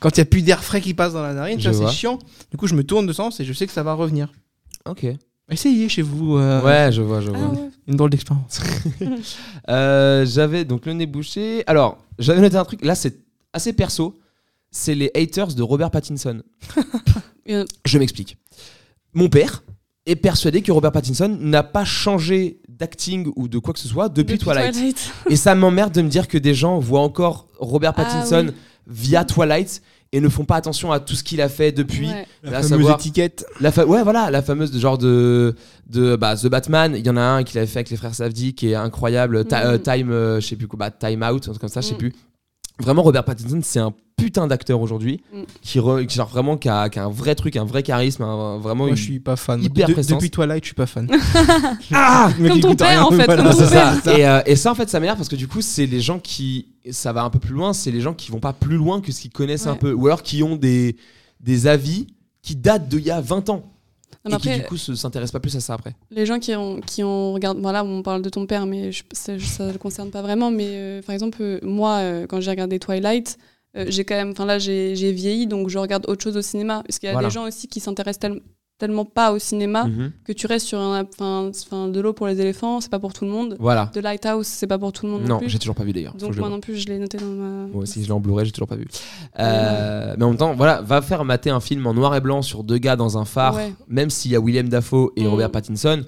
Quand 0.00 0.10
il 0.16 0.18
n'y 0.18 0.20
a 0.20 0.24
plus 0.24 0.42
d'air 0.42 0.62
frais 0.62 0.80
qui 0.80 0.94
passe 0.94 1.12
dans 1.12 1.22
la 1.22 1.32
narine, 1.34 1.58
Je 1.58 1.64
ça, 1.64 1.72
c'est 1.72 1.78
vois. 1.80 1.90
chiant. 1.90 2.18
Du 2.50 2.56
coup, 2.56 2.66
je 2.66 2.74
me 2.74 2.84
tourne 2.84 3.06
de 3.06 3.12
sens 3.12 3.40
et 3.40 3.44
je 3.44 3.52
sais 3.52 3.66
que 3.66 3.72
ça 3.72 3.82
va 3.82 3.94
revenir. 3.94 4.32
Ok. 4.86 5.06
Essayez 5.50 5.88
chez 5.88 6.02
vous. 6.02 6.36
euh, 6.36 6.60
Ouais, 6.62 6.92
je 6.92 7.00
vois, 7.00 7.20
je 7.22 7.30
vois. 7.30 7.38
Ah 7.42 7.54
ouais. 7.54 7.70
Une 7.86 7.96
drôle 7.96 8.10
d'expérience. 8.10 8.60
Euh, 9.70 10.24
j'avais 10.26 10.64
donc 10.64 10.86
le 10.86 10.92
nez 10.92 11.06
bouché. 11.06 11.62
Alors, 11.66 11.98
j'avais 12.18 12.40
noté 12.40 12.56
un 12.56 12.64
truc. 12.64 12.84
Là, 12.84 12.94
c'est 12.94 13.18
assez 13.52 13.72
perso. 13.72 14.18
C'est 14.70 14.94
les 14.94 15.10
haters 15.14 15.54
de 15.54 15.62
Robert 15.62 15.90
Pattinson. 15.90 16.42
Y 17.46 17.64
Je 17.86 17.98
m'explique. 17.98 18.36
Mon 19.14 19.28
père 19.28 19.62
est 20.10 20.16
persuadé 20.16 20.62
que 20.62 20.72
Robert 20.72 20.92
Pattinson 20.92 21.36
n'a 21.40 21.62
pas 21.62 21.84
changé 21.84 22.60
d'acting 22.68 23.30
ou 23.36 23.48
de 23.48 23.58
quoi 23.58 23.74
que 23.74 23.80
ce 23.80 23.88
soit 23.88 24.08
depuis, 24.08 24.38
Twilight. 24.38 24.76
Et 25.28 25.36
ça 25.36 25.54
m'emmerde 25.54 25.92
de 25.92 26.02
me 26.02 26.08
dire 26.08 26.28
que 26.28 26.38
des 26.38 26.54
gens 26.54 26.78
voient 26.78 27.00
encore 27.02 27.46
Robert 27.58 27.92
Ah 27.96 28.02
Pattinson 28.04 28.46
oui. 28.48 28.54
via 28.86 29.24
Twilight 29.24 29.82
et 30.12 30.20
ne 30.22 30.28
font 30.30 30.44
pas 30.46 30.56
attention 30.56 30.90
à 30.90 31.00
tout 31.00 31.14
ce 31.14 31.22
qu'il 31.22 31.42
a 31.42 31.50
fait 31.50 31.70
depuis. 31.70 32.08
Ouais. 32.08 32.26
La 32.42 32.50
À 32.50 32.52
fameuse 32.62 32.68
savoir- 32.68 32.94
étiquette. 32.94 33.44
La 33.60 33.70
fa- 33.70 33.84
ouais, 33.84 34.02
voilà, 34.02 34.30
la 34.30 34.40
fameuse 34.40 34.70
de 34.70 34.78
genre 34.78 34.96
de, 34.96 35.54
de 35.90 36.16
bah, 36.16 36.34
The 36.36 36.46
Batman. 36.46 36.94
Il 36.96 37.04
y 37.06 37.10
en 37.10 37.16
a 37.18 37.20
un 37.22 37.42
qu'il 37.44 37.58
avait 37.58 37.66
fait 37.66 37.80
avec 37.80 37.90
les 37.90 37.96
frères 37.98 38.14
Safdie 38.14 38.54
qui 38.54 38.70
est 38.70 38.74
incroyable. 38.74 39.40
Mhm. 39.40 39.46
euh, 39.52 39.76
time, 39.78 40.10
euh, 40.10 40.40
je 40.40 40.46
sais 40.46 40.56
plus 40.56 40.66
quoi, 40.66 40.78
bah, 40.78 40.90
Time 40.90 41.22
Out, 41.22 41.44
un 41.44 41.50
truc 41.50 41.60
comme 41.60 41.68
ça, 41.68 41.82
je 41.82 41.88
sais 41.88 41.92
Mhm. 41.92 41.98
plus. 41.98 42.12
Vraiment, 42.80 43.02
Robert 43.02 43.24
Pattinson, 43.24 43.60
c'est 43.62 43.80
un 43.80 43.92
putain 44.16 44.46
d'acteur 44.46 44.80
aujourd'hui 44.80 45.20
Mhm. 45.32 45.44
qui, 45.62 45.78
re- 45.78 46.06
qui 46.06 46.16
genre 46.16 46.28
vraiment 46.28 46.56
qui 46.56 46.68
a, 46.68 46.88
qui 46.88 46.98
a 46.98 47.04
un 47.04 47.10
vrai 47.10 47.34
truc, 47.34 47.56
un 47.56 47.64
vrai 47.64 47.82
charisme, 47.82 48.22
un- 48.22 48.58
vraiment. 48.58 48.84
Moi, 48.84 48.90
une- 48.90 48.96
je 48.96 49.02
suis 49.02 49.20
pas 49.20 49.36
fan. 49.36 49.62
hyper 49.62 49.88
De- 49.88 49.94
depuis 49.94 50.30
Twilight, 50.30 50.62
je 50.64 50.68
suis 50.68 50.74
pas 50.74 50.86
fan. 50.86 51.08
Ah 51.92 52.30
Comme 52.36 52.48
ton 52.48 52.56
écoute 52.56 52.78
père, 52.78 52.88
rien, 52.88 53.02
en 53.04 53.10
fait, 53.10 53.24
voilà. 53.26 53.42
comme 53.44 53.52
ton 53.52 53.58
c'est 53.58 53.66
ça. 53.66 54.18
Et, 54.18 54.26
euh, 54.26 54.40
et 54.46 54.56
ça, 54.56 54.70
en 54.70 54.74
fait, 54.74 54.88
ça 54.88 55.00
m'énerve 55.00 55.16
parce 55.18 55.28
que 55.28 55.36
du 55.36 55.48
coup, 55.48 55.60
c'est 55.60 55.86
les 55.86 56.00
gens 56.00 56.18
qui. 56.18 56.66
Ça 56.90 57.12
va 57.12 57.22
un 57.24 57.30
peu 57.30 57.38
plus 57.38 57.54
loin, 57.54 57.72
c'est 57.72 57.90
les 57.90 58.00
gens 58.00 58.14
qui 58.14 58.30
vont 58.30 58.40
pas 58.40 58.52
plus 58.52 58.76
loin 58.76 59.00
que 59.00 59.12
ce 59.12 59.20
qu'ils 59.20 59.30
connaissent 59.32 59.66
un 59.66 59.74
peu. 59.76 59.92
Ou 59.92 60.06
alors 60.06 60.22
qui 60.22 60.42
ont 60.42 60.56
des, 60.56 60.96
des 61.40 61.66
avis 61.66 62.06
qui 62.42 62.56
datent 62.56 62.88
d'il 62.88 63.00
y 63.00 63.10
a 63.10 63.20
20 63.20 63.50
ans. 63.50 63.64
Non, 64.24 64.36
et 64.36 64.40
qui 64.40 64.48
après, 64.50 64.60
du 64.60 64.66
coup 64.66 64.76
se- 64.76 64.94
s'intéressent 64.94 65.32
pas 65.32 65.40
plus 65.40 65.54
à 65.56 65.60
ça 65.60 65.74
après. 65.74 65.94
les 66.10 66.26
gens 66.26 66.38
qui 66.38 66.54
ont, 66.54 66.80
qui 66.80 67.02
ont 67.02 67.32
regardé, 67.32 67.60
voilà, 67.60 67.84
on 67.84 68.02
parle 68.02 68.22
de 68.22 68.28
ton 68.28 68.46
père, 68.46 68.66
mais 68.66 68.90
je, 68.92 69.02
ça, 69.12 69.38
ça 69.38 69.70
le 69.72 69.78
concerne 69.78 70.10
pas 70.10 70.22
vraiment. 70.22 70.50
Mais 70.50 70.66
euh, 70.68 71.02
par 71.02 71.14
exemple, 71.14 71.38
euh, 71.40 71.58
moi, 71.62 71.98
euh, 71.98 72.26
quand 72.26 72.40
j'ai 72.40 72.50
regardé 72.50 72.78
Twilight, 72.78 73.38
j'ai 73.86 74.04
quand 74.04 74.16
même, 74.16 74.30
enfin 74.32 74.44
là, 74.44 74.58
j'ai 74.58 75.12
vieilli, 75.12 75.46
donc 75.46 75.68
je 75.68 75.78
regarde 75.78 76.04
autre 76.08 76.22
chose 76.24 76.36
au 76.36 76.42
cinéma. 76.42 76.82
Parce 76.86 76.98
qu'il 76.98 77.06
y 77.06 77.10
a 77.10 77.12
Voilà. 77.12 77.28
des 77.28 77.32
gens 77.34 77.46
aussi 77.46 77.68
qui 77.68 77.78
s'intéressent 77.78 78.18
tel- 78.18 78.40
tellement 78.78 79.04
pas 79.04 79.32
au 79.32 79.38
cinéma 79.40 79.84
Mhm. 79.86 80.12
que 80.24 80.32
tu 80.32 80.46
restes 80.46 80.66
sur 80.66 80.78
un, 80.78 81.02
enfin, 81.02 81.50
enfin, 81.50 81.88
de 81.88 82.00
l'eau 82.00 82.12
pour 82.12 82.26
les 82.28 82.40
éléphants, 82.40 82.80
c'est 82.80 82.90
pas 82.90 83.00
pour 83.00 83.12
tout 83.12 83.24
le 83.24 83.30
monde. 83.30 83.56
Voilà. 83.58 83.90
The 83.92 83.98
Lighthouse, 83.98 84.46
c'est 84.46 84.68
pas 84.68 84.78
pour 84.78 84.92
tout 84.92 85.04
le 85.06 85.12
monde 85.12 85.22
non, 85.22 85.28
Non, 85.34 85.38
plus. 85.38 85.48
j'ai 85.50 85.58
toujours 85.58 85.74
pas 85.74 85.82
vu 85.84 85.92
d'ailleurs. 85.92 86.14
Donc 86.14 86.36
moi 86.36 86.48
non 86.48 86.60
plus, 86.60 86.76
je 86.76 86.86
l'ai 86.86 86.98
noté 86.98 87.18
dans 87.18 87.26
ma. 87.26 87.66
Moi 87.66 87.82
aussi, 87.82 88.00
je 88.02 88.06
l'ai 88.06 88.12
en 88.12 88.20
Blu-ray, 88.20 88.46
j'ai 88.46 88.52
toujours 88.52 88.68
pas 88.68 88.76
vu. 88.76 88.86
Euh, 89.38 90.14
mais 90.16 90.24
en 90.24 90.28
même 90.28 90.36
temps, 90.38 90.54
voilà, 90.54 90.80
va 90.82 91.02
faire 91.02 91.24
mater 91.24 91.50
un 91.50 91.60
film 91.60 91.86
en 91.86 91.94
noir 91.94 92.14
et 92.14 92.20
blanc 92.20 92.42
sur 92.42 92.62
deux 92.64 92.78
gars 92.78 92.96
dans 92.96 93.18
un 93.18 93.24
phare, 93.24 93.56
Ouais. 93.56 93.72
même 93.88 94.10
s'il 94.10 94.30
y 94.30 94.36
a 94.36 94.40
William 94.40 94.68
Dafoe 94.68 95.10
et 95.16 95.24
Mm. 95.24 95.28
Robert 95.28 95.50
Pattinson, 95.50 96.04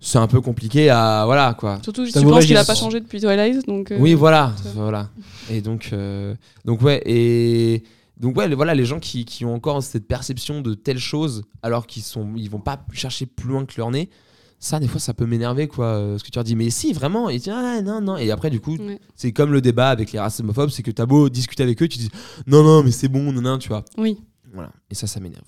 c'est 0.00 0.18
un 0.18 0.26
peu 0.26 0.40
compliqué 0.40 0.90
à. 0.90 1.24
Voilà 1.26 1.54
quoi. 1.58 1.78
Surtout, 1.82 2.06
Je 2.06 2.12
penses 2.20 2.46
qu'il 2.46 2.56
a 2.56 2.64
pas 2.64 2.74
changé 2.74 3.00
depuis 3.00 3.20
Twilight, 3.20 3.66
donc. 3.66 3.90
euh, 3.90 3.98
oui, 4.00 4.14
voilà, 4.14 4.52
voilà. 4.74 5.08
Et 5.50 5.60
donc, 5.60 5.90
euh, 5.92 6.34
donc 6.64 6.80
ouais, 6.82 7.02
et 7.06 7.82
donc 8.18 8.36
ouais, 8.36 8.52
voilà, 8.54 8.74
les 8.74 8.84
gens 8.84 9.00
qui, 9.00 9.24
qui 9.24 9.44
ont 9.44 9.54
encore 9.54 9.82
cette 9.82 10.06
perception 10.06 10.60
de 10.60 10.74
telle 10.74 10.98
chose, 10.98 11.42
alors 11.62 11.86
qu'ils 11.86 12.02
sont, 12.02 12.32
ils 12.36 12.48
vont 12.50 12.60
pas 12.60 12.84
chercher 12.92 13.26
plus 13.26 13.48
loin 13.48 13.64
que 13.64 13.74
leur 13.76 13.90
nez. 13.90 14.08
Ça, 14.60 14.80
des 14.80 14.88
fois, 14.88 14.98
ça 15.00 15.12
peut 15.12 15.26
m'énerver, 15.26 15.68
quoi. 15.68 15.86
euh, 15.86 16.16
Ce 16.18 16.24
que 16.24 16.30
tu 16.30 16.36
leur 16.38 16.44
dis, 16.44 16.56
mais 16.56 16.70
si, 16.70 16.94
vraiment. 16.94 17.28
Et 17.28 17.34
tu 17.38 17.44
dis, 17.44 17.50
ah, 17.50 17.82
non, 17.82 18.00
non. 18.00 18.16
Et 18.16 18.30
après, 18.30 18.48
du 18.48 18.60
coup, 18.60 18.78
c'est 19.14 19.32
comme 19.32 19.52
le 19.52 19.60
débat 19.60 19.90
avec 19.90 20.12
les 20.12 20.18
races 20.18 20.40
homophobes, 20.40 20.70
c'est 20.70 20.82
que 20.82 20.90
t'as 20.90 21.04
beau 21.04 21.28
discuter 21.28 21.62
avec 21.62 21.82
eux, 21.82 21.88
tu 21.88 21.98
dis, 21.98 22.08
non, 22.46 22.62
non, 22.62 22.82
mais 22.82 22.90
c'est 22.90 23.08
bon, 23.08 23.30
non, 23.32 23.42
non, 23.42 23.58
tu 23.58 23.68
vois. 23.68 23.84
Oui. 23.98 24.22
Voilà. 24.54 24.70
Et 24.90 24.94
ça, 24.94 25.06
ça 25.06 25.20
m'énerve. 25.20 25.42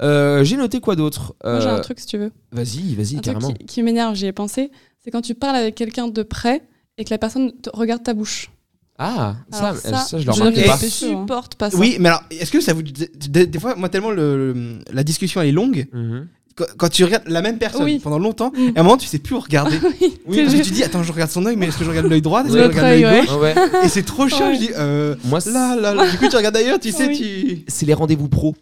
Euh, 0.00 0.42
j'ai 0.42 0.56
noté 0.56 0.80
quoi 0.80 0.96
d'autre? 0.96 1.34
Moi, 1.44 1.60
j'ai 1.60 1.68
Euh, 1.68 1.76
un 1.76 1.80
truc 1.80 2.00
si 2.00 2.06
tu 2.06 2.18
veux. 2.18 2.32
Vas-y, 2.50 2.94
vas-y, 2.94 3.12
truc 3.16 3.22
carrément. 3.22 3.52
qui, 3.52 3.64
qui 3.66 3.82
m'énerve, 3.82 4.16
j'y 4.16 4.26
ai 4.26 4.32
pensé, 4.32 4.72
c'est 5.04 5.10
quand 5.10 5.20
tu 5.20 5.34
parles 5.34 5.56
avec 5.56 5.74
quelqu'un 5.74 6.08
de 6.08 6.22
près 6.24 6.66
et 6.96 7.04
que 7.04 7.10
la 7.10 7.18
personne 7.18 7.52
te 7.60 7.70
regarde 7.72 8.02
ta 8.02 8.14
bouche. 8.14 8.50
Ah, 8.98 9.36
ça, 9.52 9.58
Alors 9.68 9.76
ça, 9.76 10.04
je 10.12 10.16
le 10.16 10.22
je 10.22 10.30
remarque 10.40 10.56
ne 10.56 10.64
pas. 10.66 10.76
supporte 10.78 11.54
pas 11.54 11.70
ça. 11.70 11.76
Oui, 11.78 11.96
mais 12.00 12.08
alors, 12.08 12.22
est-ce 12.30 12.50
que 12.50 12.60
ça 12.60 12.72
vous. 12.72 12.82
Des, 12.82 13.46
des 13.46 13.58
fois, 13.60 13.76
moi, 13.76 13.88
tellement 13.88 14.10
le, 14.10 14.52
le- 14.52 14.78
la 14.92 15.04
discussion 15.04 15.40
elle 15.40 15.48
est 15.48 15.52
longue, 15.52 15.86
Mhm. 15.92 16.26
quand, 16.56 16.64
quand 16.76 16.88
tu 16.88 17.04
regardes 17.04 17.28
la 17.28 17.40
même 17.40 17.58
personne 17.58 17.84
Oui. 17.84 18.00
pendant 18.02 18.18
longtemps, 18.18 18.50
Mm. 18.56 18.72
à 18.76 18.80
un 18.80 18.82
moment, 18.82 18.96
tu 18.96 19.06
sais 19.06 19.20
plus 19.20 19.36
où 19.36 19.40
regarder. 19.40 19.78
oui, 20.00 20.18
Oui, 20.26 20.42
parce 20.42 20.54
que 20.56 20.62
tu 20.62 20.70
dis, 20.72 20.82
attends, 20.82 21.04
je 21.04 21.12
regarde 21.12 21.30
son 21.30 21.46
œil, 21.46 21.54
mais 21.56 21.66
est-ce 21.68 21.78
que 21.78 21.84
je 21.84 21.90
regarde 21.90 22.06
l'œil 22.08 22.22
droit 22.22 22.40
Est-ce 22.42 22.48
que 22.52 22.58
je 22.58 22.62
L'autre 22.64 22.74
regarde 22.74 22.88
œil, 22.92 23.02
l'œil 23.02 23.20
ouais. 23.20 23.26
gauche 23.26 23.36
ouais. 23.40 23.54
Et 23.84 23.88
c'est 23.88 24.02
trop 24.02 24.26
chiant, 24.28 24.48
Ouais. 24.48 24.54
je 24.56 24.58
dis, 24.60 24.70
euh, 24.76 25.14
Moi, 25.26 25.40
c'est- 25.40 25.52
là, 25.52 25.76
là, 25.76 25.94
là. 25.94 26.10
Du 26.10 26.18
coup, 26.18 26.26
tu 26.28 26.36
regardes 26.36 26.56
ailleurs, 26.56 26.80
tu 26.80 26.90
sais, 26.90 27.06
Oui. 27.06 27.16
tu. 27.18 27.64
c'est 27.68 27.86
les 27.86 27.94
rendez-vous 27.94 28.28
pro. 28.28 28.56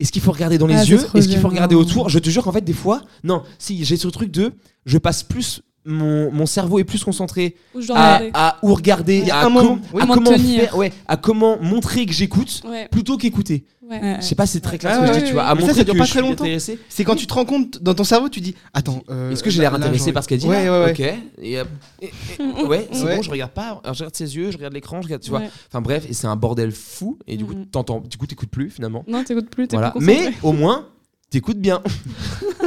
Est-ce 0.00 0.12
qu'il 0.12 0.20
faut 0.22 0.32
regarder 0.32 0.58
dans 0.58 0.66
les 0.66 0.74
Ah, 0.74 0.82
c'est 0.84 0.90
yeux? 0.90 0.98
trop 0.98 1.16
Est-ce 1.18 1.26
qu'il 1.28 1.38
faut 1.38 1.48
regarder 1.48 1.74
autour? 1.74 2.08
Je 2.10 2.18
te 2.18 2.28
jure 2.28 2.44
qu'en 2.44 2.52
fait, 2.52 2.60
des 2.60 2.72
fois, 2.74 3.00
non, 3.24 3.42
si 3.58 3.84
j'ai 3.86 3.96
ce 3.96 4.06
truc 4.08 4.30
de, 4.30 4.52
je 4.86 4.98
passe 4.98 5.22
plus, 5.24 5.62
mon, 5.88 6.30
mon 6.30 6.46
cerveau 6.46 6.78
est 6.78 6.84
plus 6.84 7.02
concentré 7.02 7.56
à, 7.94 8.56
où 8.62 8.74
regarder, 8.74 9.28
à, 9.30 9.46
un 9.46 9.48
moment, 9.48 9.68
com- 9.76 9.80
oui. 9.94 10.02
à 10.02 10.06
Comment 10.06 10.36
faire, 10.38 10.76
ouais, 10.76 10.92
à 11.06 11.16
comment 11.16 11.58
montrer 11.60 12.06
que 12.06 12.12
j'écoute 12.12 12.62
Ouais, 12.68 12.88
plutôt 12.88 13.16
qu'écouter. 13.16 13.64
Je 13.90 14.20
sais 14.20 14.34
pas, 14.34 14.44
c'est 14.46 14.60
très 14.60 14.76
clair 14.76 14.92
Ah 14.94 14.96
ce 14.96 15.00
que 15.00 15.06
je 15.06 15.12
ouais, 15.14 15.20
dis, 15.22 15.26
tu 15.28 15.32
vois. 15.32 15.44
À 15.44 15.54
Mais 15.54 15.62
ça, 15.62 15.66
montrer 15.68 15.78
ça 15.80 15.84
dure 15.84 15.94
que 15.94 15.98
pas 15.98 16.04
je 16.04 16.10
très 16.10 16.18
suis 16.20 16.28
longtemps. 16.28 16.44
intéressé. 16.44 16.78
C'est 16.90 17.04
quand 17.04 17.16
tu 17.16 17.26
te 17.26 17.32
rends 17.32 17.46
compte 17.46 17.82
dans 17.82 17.94
ton 17.94 18.04
cerveau, 18.04 18.28
tu 18.28 18.40
dis, 18.42 18.54
attends. 18.74 19.02
euh, 19.08 19.30
Est-ce 19.30 19.42
que 19.42 19.48
j'ai 19.48 19.62
l'air 19.62 19.74
intéressé 19.74 20.04
j'ai 20.04 20.12
par 20.12 20.22
ce 20.22 20.28
qu'elle 20.28 20.40
dit 20.40 20.46
Ouais, 20.46 20.66
là 20.66 20.72
ouais, 20.80 20.84
ouais. 20.84 20.90
Ok. 20.90 21.00
Et, 21.40 21.58
euh, 21.58 21.64
et- 22.02 22.10
et- 22.38 22.64
ouais, 22.66 22.86
c'est 22.92 23.04
Ouais. 23.04 23.16
bon, 23.16 23.22
je 23.22 23.30
regarde 23.30 23.52
pas. 23.52 23.80
Alors, 23.82 23.94
je 23.94 24.00
regarde 24.00 24.14
ses 24.14 24.36
yeux, 24.36 24.50
je 24.50 24.58
regarde 24.58 24.74
l'écran, 24.74 25.00
je 25.00 25.06
regarde, 25.06 25.22
tu 25.22 25.30
vois. 25.30 25.40
Enfin 25.68 25.80
bref, 25.80 26.04
et 26.06 26.12
c'est 26.12 26.26
un 26.26 26.36
bordel 26.36 26.70
fou. 26.70 27.18
Et 27.26 27.38
du 27.38 27.46
coup, 27.46 27.54
Mhm. 27.54 27.64
t'entends, 27.66 28.00
du 28.00 28.18
coup, 28.18 28.26
t'écoutes 28.26 28.50
plus 28.50 28.68
finalement. 28.68 29.04
Non, 29.08 29.24
t'écoutes 29.24 29.48
plus. 29.48 29.66
Mais 30.00 30.32
au 30.42 30.52
moins, 30.52 30.86
t'écoutes 31.30 31.58
bien. 31.58 31.80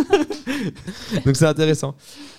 Donc 1.25 1.35
c'est 1.35 1.45
intéressant. 1.45 1.95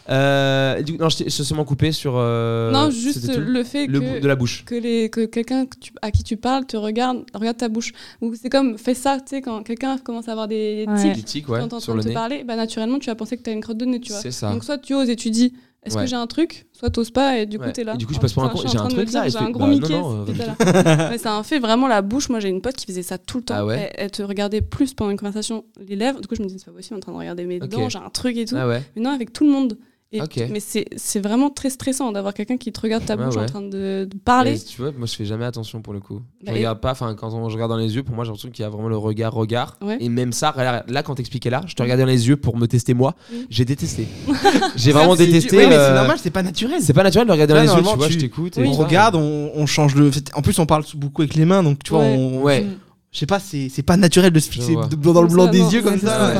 Euh, 0.09 0.83
du 0.83 0.93
coup, 0.93 0.99
non, 1.03 1.09
je 1.09 1.19
t'ai 1.19 1.25
je 1.31 1.43
seulement 1.43 1.65
coupé 1.65 1.93
sur. 1.93 2.15
euh, 2.17 2.71
non, 2.73 2.91
juste 2.91 3.35
le 3.37 3.63
fait 3.65 3.87
Le 3.87 4.01
que, 4.01 4.21
de 4.21 4.27
la 4.29 4.37
bouche. 4.37 4.65
que, 4.65 4.75
les, 4.75 5.09
que 5.11 5.25
quelqu'un 5.27 5.67
à 6.03 6.11
qui 6.11 6.23
tu 6.25 6.37
parles 6.37 6.67
te 6.67 6.77
regarde, 6.77 7.25
regarde 7.35 7.57
ta 7.57 7.69
bouche. 7.69 7.93
Ou 8.21 8.35
c'est 8.35 8.51
comme, 8.51 8.79
fais 8.79 8.95
ça, 8.95 9.19
tu 9.19 9.37
sais, 9.37 9.41
quand 9.43 9.63
quelqu'un 9.63 9.99
commence 9.99 10.29
à 10.29 10.33
avoir 10.33 10.49
des 10.49 10.85
Ouais. 10.89 10.97
tics 11.01 11.15
Des 11.15 11.23
tics, 11.23 11.49
ouais, 11.49 11.61
quand 11.61 11.73
en 11.73 11.79
de 11.95 12.03
te 12.03 12.09
nez. 12.09 12.15
parler, 12.15 12.45
bah, 12.45 12.57
naturellement, 12.57 12.99
tu 12.99 13.07
vas 13.07 13.15
penser 13.15 13.37
que 13.37 13.43
t'as 13.43 13.53
une 13.53 13.61
crotte 13.61 13.79
de 13.79 13.85
nez, 13.85 14.01
tu 14.01 14.13
vois. 14.13 14.21
C'est 14.21 14.33
ça. 14.33 14.51
Donc 14.53 14.65
soit 14.65 14.79
tu 14.79 14.95
oses 14.95 15.09
et 15.09 15.17
tu 15.17 15.31
dis, 15.31 15.55
est-ce 15.85 15.97
Ouais. 15.97 16.03
que 16.05 16.11
j'ai 16.11 16.17
un 16.17 16.27
truc? 16.27 16.67
Soit 16.73 16.91
t'oses 16.91 17.11
pas 17.11 17.39
et 17.39 17.47
du 17.47 17.59
coup 17.59 17.65
Ouais. 17.65 17.73
t'es 17.73 17.83
là. 17.85 17.95
Et 17.95 17.97
du 17.97 18.07
coup, 18.07 18.13
tu 18.13 18.19
Oh, 18.19 18.23
passes 18.23 18.33
pour 18.33 18.45
un 18.45 18.49
con. 18.49 18.57
je 18.57 18.69
suis 18.69 18.71
J'ai 18.71 18.79
en 18.79 18.83
un 18.85 18.89
train 18.89 18.97
de 18.97 19.01
me 19.01 19.05
truc 19.07 19.15
là, 19.15 19.25
J'ai 19.25 19.31
je 19.31 19.39
un 19.39 19.51
gros 19.51 19.65
bah, 19.65 19.69
Mickey. 19.71 19.93
non, 19.93 20.25
euh, 20.29 20.35
là. 20.35 21.09
Ouais, 21.11 21.19
c'est 21.19 21.27
un 21.29 21.43
fait 21.43 21.59
vraiment 21.59 21.87
la 21.89 22.03
bouche. 22.03 22.29
Moi 22.29 22.39
j'ai 22.41 22.49
une 22.49 22.61
pote 22.61 22.75
qui 22.77 22.87
faisait 22.87 23.03
ça 23.03 23.19
tout 23.19 23.39
le 23.39 23.45
temps. 23.45 23.55
Ah 23.57 23.67
ouais 23.67 23.91
elle, 23.95 24.05
elle 24.05 24.11
te 24.11 24.23
regardait 24.23 24.61
plus 24.63 24.95
pendant 24.95 25.11
une 25.11 25.17
conversation 25.19 25.65
les 25.85 25.97
lèvres. 25.97 26.21
Du 26.21 26.29
coup 26.29 26.35
je 26.37 26.43
me 26.43 26.47
disais 26.47 26.59
c'est 26.61 26.67
pas 26.71 26.77
possible 26.77 26.97
en 26.97 27.01
train 27.01 27.13
de 27.13 27.19
regarder 27.19 27.45
mes 27.45 27.59
dents, 27.61 27.89
j'ai 27.89 27.99
un 27.99 28.11
truc 28.11 28.37
et 28.37 28.45
tout. 28.45 28.55
Ah. 28.57 28.67
Mais 28.97 29.03
non 29.03 29.11
avec 29.11 29.33
tout 29.33 29.45
le 29.45 29.51
monde. 29.51 29.77
Et. 30.13 30.21
Mais 30.51 30.61
c'est 30.61 30.85
c'est 30.97 31.21
vraiment 31.21 31.49
très 31.49 31.71
stressant 31.71 32.13
d'avoir 32.13 32.35
quelqu'un 32.35 32.59
qui 32.59 32.71
te 32.71 32.81
regarde 32.81 33.05
ta 33.07 33.15
Ah 33.15 33.17
bouche 33.17 33.35
ouais. 33.37 33.43
en 33.43 33.47
train 33.47 33.63
de, 33.63 34.07
de 34.11 34.17
parler. 34.25 34.61
Et 34.61 34.65
tu 34.65 34.81
vois, 34.83 34.93
moi 34.93 35.07
je 35.07 35.15
fais 35.15 35.25
jamais 35.25 35.45
attention 35.47 35.81
pour 35.81 35.93
le 35.95 36.01
coup. 36.01 36.21
Je 36.43 36.47
Bah, 36.47 36.53
et- 36.53 36.57
regarde 36.57 36.81
pas, 36.81 36.91
enfin 36.93 37.15
quand 37.15 37.33
on- 37.33 37.49
je 37.49 37.55
regarde 37.55 37.71
dans 37.73 37.79
les 37.79 37.95
yeux, 37.95 38.03
pour 38.03 38.15
moi 38.15 38.25
j'ai 38.25 38.29
l'impression 38.29 38.51
qu'il 38.51 38.63
y 38.63 38.67
a 38.67 38.69
vraiment 38.69 38.89
le 38.89 38.97
regard 38.99 39.33
regard. 39.33 39.77
Ouais. 39.81 39.97
Et 40.01 40.09
même 40.11 40.33
ça, 40.33 40.55
là, 40.87 41.03
quand 41.03 41.15
t'expliquais 41.15 41.49
là, 41.51 41.63
je 41.67 41.75
te 41.75 41.83
regardais 41.83 42.03
dans 42.03 42.09
les 42.11 42.29
yeux 42.29 42.37
pour 42.37 42.57
me 42.59 42.67
tester 42.67 42.93
moi, 42.95 43.15
j'ai 43.49 43.65
détesté. 43.65 44.07
j'ai 44.77 44.93
vraiment 44.93 45.17
détesté. 45.17 45.57
Ouais, 45.57 45.67
mais 45.67 45.73
c'est 45.77 45.79
euh, 45.81 45.95
normal, 45.95 46.19
c'est 46.23 46.31
pas 46.31 46.43
naturel. 46.43 46.83
C'est 46.83 46.93
pas 46.93 47.05
naturel 47.05 47.27
de 47.27 47.33
regarder 47.33 47.55
Là, 47.55 47.65
dans 47.65 47.77
les 47.77 47.83
yeux, 47.83 47.89
tu 47.91 47.97
vois, 47.97 48.07
tu- 48.09 48.13
je 48.15 48.19
t'écoute. 48.19 48.59
On 48.59 48.73
regarde, 48.73 49.15
on, 49.15 49.51
on 49.55 49.67
change 49.67 49.95
le. 49.95 50.11
En 50.35 50.43
plus, 50.43 50.59
on 50.59 50.67
parle 50.67 50.85
beaucoup 50.97 51.23
avec 51.23 51.35
les 51.35 51.45
mains, 51.47 51.63
donc 51.63 51.83
tu 51.83 51.91
vois, 51.91 52.01
Ouais. 52.01 52.17
on. 52.19 52.43
Ouais. 52.43 52.67
Je 53.13 53.19
sais 53.19 53.27
pas, 53.27 53.39
c'est 53.41 53.69
c'est 53.71 53.83
pas 53.83 53.97
naturel 53.97 54.33
de 54.33 54.41
se 54.41 54.51
fixer 54.51 54.75
dans 54.75 55.23
le 55.23 55.29
blanc 55.29 55.47
des 55.47 55.59
yeux 55.75 55.83
comme 55.83 55.99
ça. 55.99 56.35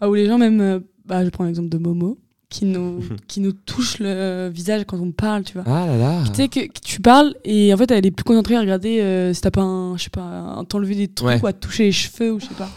Bah, 0.00 0.08
où 0.08 0.14
les 0.14 0.26
gens 0.26 0.38
même, 0.38 0.60
euh, 0.60 0.80
bah, 1.06 1.24
je 1.24 1.30
prends 1.30 1.44
l'exemple 1.44 1.68
de 1.70 1.78
Momo, 1.78 2.18
qui 2.48 2.64
nous, 2.64 3.02
qui 3.28 3.40
nous 3.40 3.52
touche 3.52 3.98
le 3.98 4.48
visage 4.52 4.84
quand 4.86 4.98
on 5.00 5.10
parle, 5.12 5.42
tu 5.44 5.54
vois. 5.54 5.64
Ah 5.66 5.86
là 5.86 5.96
là. 5.96 6.22
Tu 6.28 6.34
sais 6.34 6.48
que, 6.48 6.60
que 6.66 6.80
tu 6.82 7.00
parles 7.00 7.34
et 7.44 7.72
en 7.74 7.76
fait 7.76 7.90
elle 7.90 8.06
est 8.06 8.10
plus 8.10 8.24
concentrée 8.24 8.56
à 8.56 8.60
regarder 8.60 9.00
euh, 9.00 9.32
si 9.34 9.40
t'as 9.40 9.50
pas 9.50 9.62
un, 9.62 9.96
je 9.96 10.04
sais 10.04 10.10
pas, 10.10 10.22
un- 10.22 10.64
t'enlever 10.64 10.94
des 10.94 11.08
trucs 11.08 11.28
Ouais. 11.28 11.40
ou 11.42 11.46
à 11.46 11.52
toucher 11.52 11.84
les 11.84 11.92
cheveux 11.92 12.32
ou 12.34 12.40
je 12.40 12.46
sais 12.46 12.54
pas. 12.54 12.68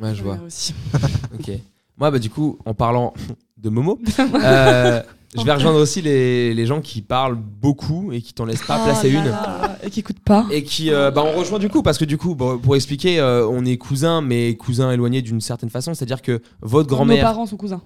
Ouais, 0.00 0.14
je 0.14 0.22
vois. 0.22 0.38
Aussi. 0.46 0.74
Ok. 1.38 1.50
Moi, 1.98 2.10
bah, 2.10 2.18
du 2.18 2.30
coup, 2.30 2.58
en 2.64 2.74
parlant 2.74 3.12
de 3.58 3.68
Momo, 3.68 3.98
euh, 4.18 5.02
je 5.36 5.42
vais 5.44 5.52
rejoindre 5.52 5.78
aussi 5.78 6.02
les, 6.02 6.52
les 6.54 6.66
gens 6.66 6.80
qui 6.80 7.00
parlent 7.02 7.36
beaucoup 7.36 8.10
et 8.12 8.20
qui 8.20 8.32
t'en 8.34 8.44
laissent 8.44 8.64
pas 8.66 8.78
Oh 8.80 8.84
placer 8.84 9.10
là 9.12 9.18
une. 9.20 9.26
là, 9.28 9.78
Et 9.84 9.90
qui 9.90 10.00
écoute 10.00 10.18
pas. 10.24 10.46
Et 10.50 10.64
qui, 10.64 10.90
euh, 10.90 11.10
bah, 11.10 11.22
on 11.24 11.38
rejoint 11.38 11.58
du 11.58 11.68
coup, 11.68 11.82
parce 11.82 11.98
que 11.98 12.04
du 12.04 12.18
coup, 12.18 12.34
bon, 12.34 12.58
pour 12.58 12.74
expliquer, 12.76 13.20
euh, 13.20 13.46
on 13.46 13.64
est 13.64 13.76
cousins, 13.76 14.20
mais 14.22 14.56
cousins 14.56 14.90
éloignés 14.90 15.22
d'une 15.22 15.40
certaine 15.40 15.70
façon, 15.70 15.94
c'est-à-dire 15.94 16.22
que 16.22 16.42
votre 16.60 16.90
Nos 16.90 16.96
grand-mère, 16.96 17.22
parents 17.22 17.46
sont 17.46 17.56
cousins. 17.56 17.82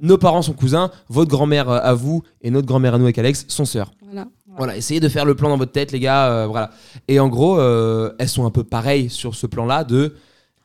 Nos 0.00 0.18
parents 0.18 0.42
sont 0.42 0.52
cousins, 0.52 0.90
votre 1.08 1.30
grand-mère 1.30 1.68
euh, 1.68 1.80
à 1.82 1.94
vous 1.94 2.22
et 2.42 2.50
notre 2.50 2.66
grand-mère 2.66 2.94
à 2.94 2.98
nous 2.98 3.04
avec 3.04 3.18
Alex 3.18 3.44
sont 3.48 3.64
sœurs. 3.64 3.90
Voilà. 4.02 4.28
Voilà, 4.56 4.76
essayez 4.76 4.98
de 4.98 5.08
faire 5.08 5.24
le 5.24 5.34
plan 5.36 5.50
dans 5.50 5.56
votre 5.56 5.70
tête, 5.70 5.92
les 5.92 6.00
gars. 6.00 6.32
euh, 6.32 6.46
voilà. 6.46 6.70
Et 7.06 7.20
en 7.20 7.28
gros, 7.28 7.60
euh, 7.60 8.12
elles 8.18 8.28
sont 8.28 8.44
un 8.44 8.50
peu 8.50 8.64
pareilles 8.64 9.08
sur 9.08 9.34
ce 9.36 9.46
plan-là. 9.46 9.84
De, 9.84 10.14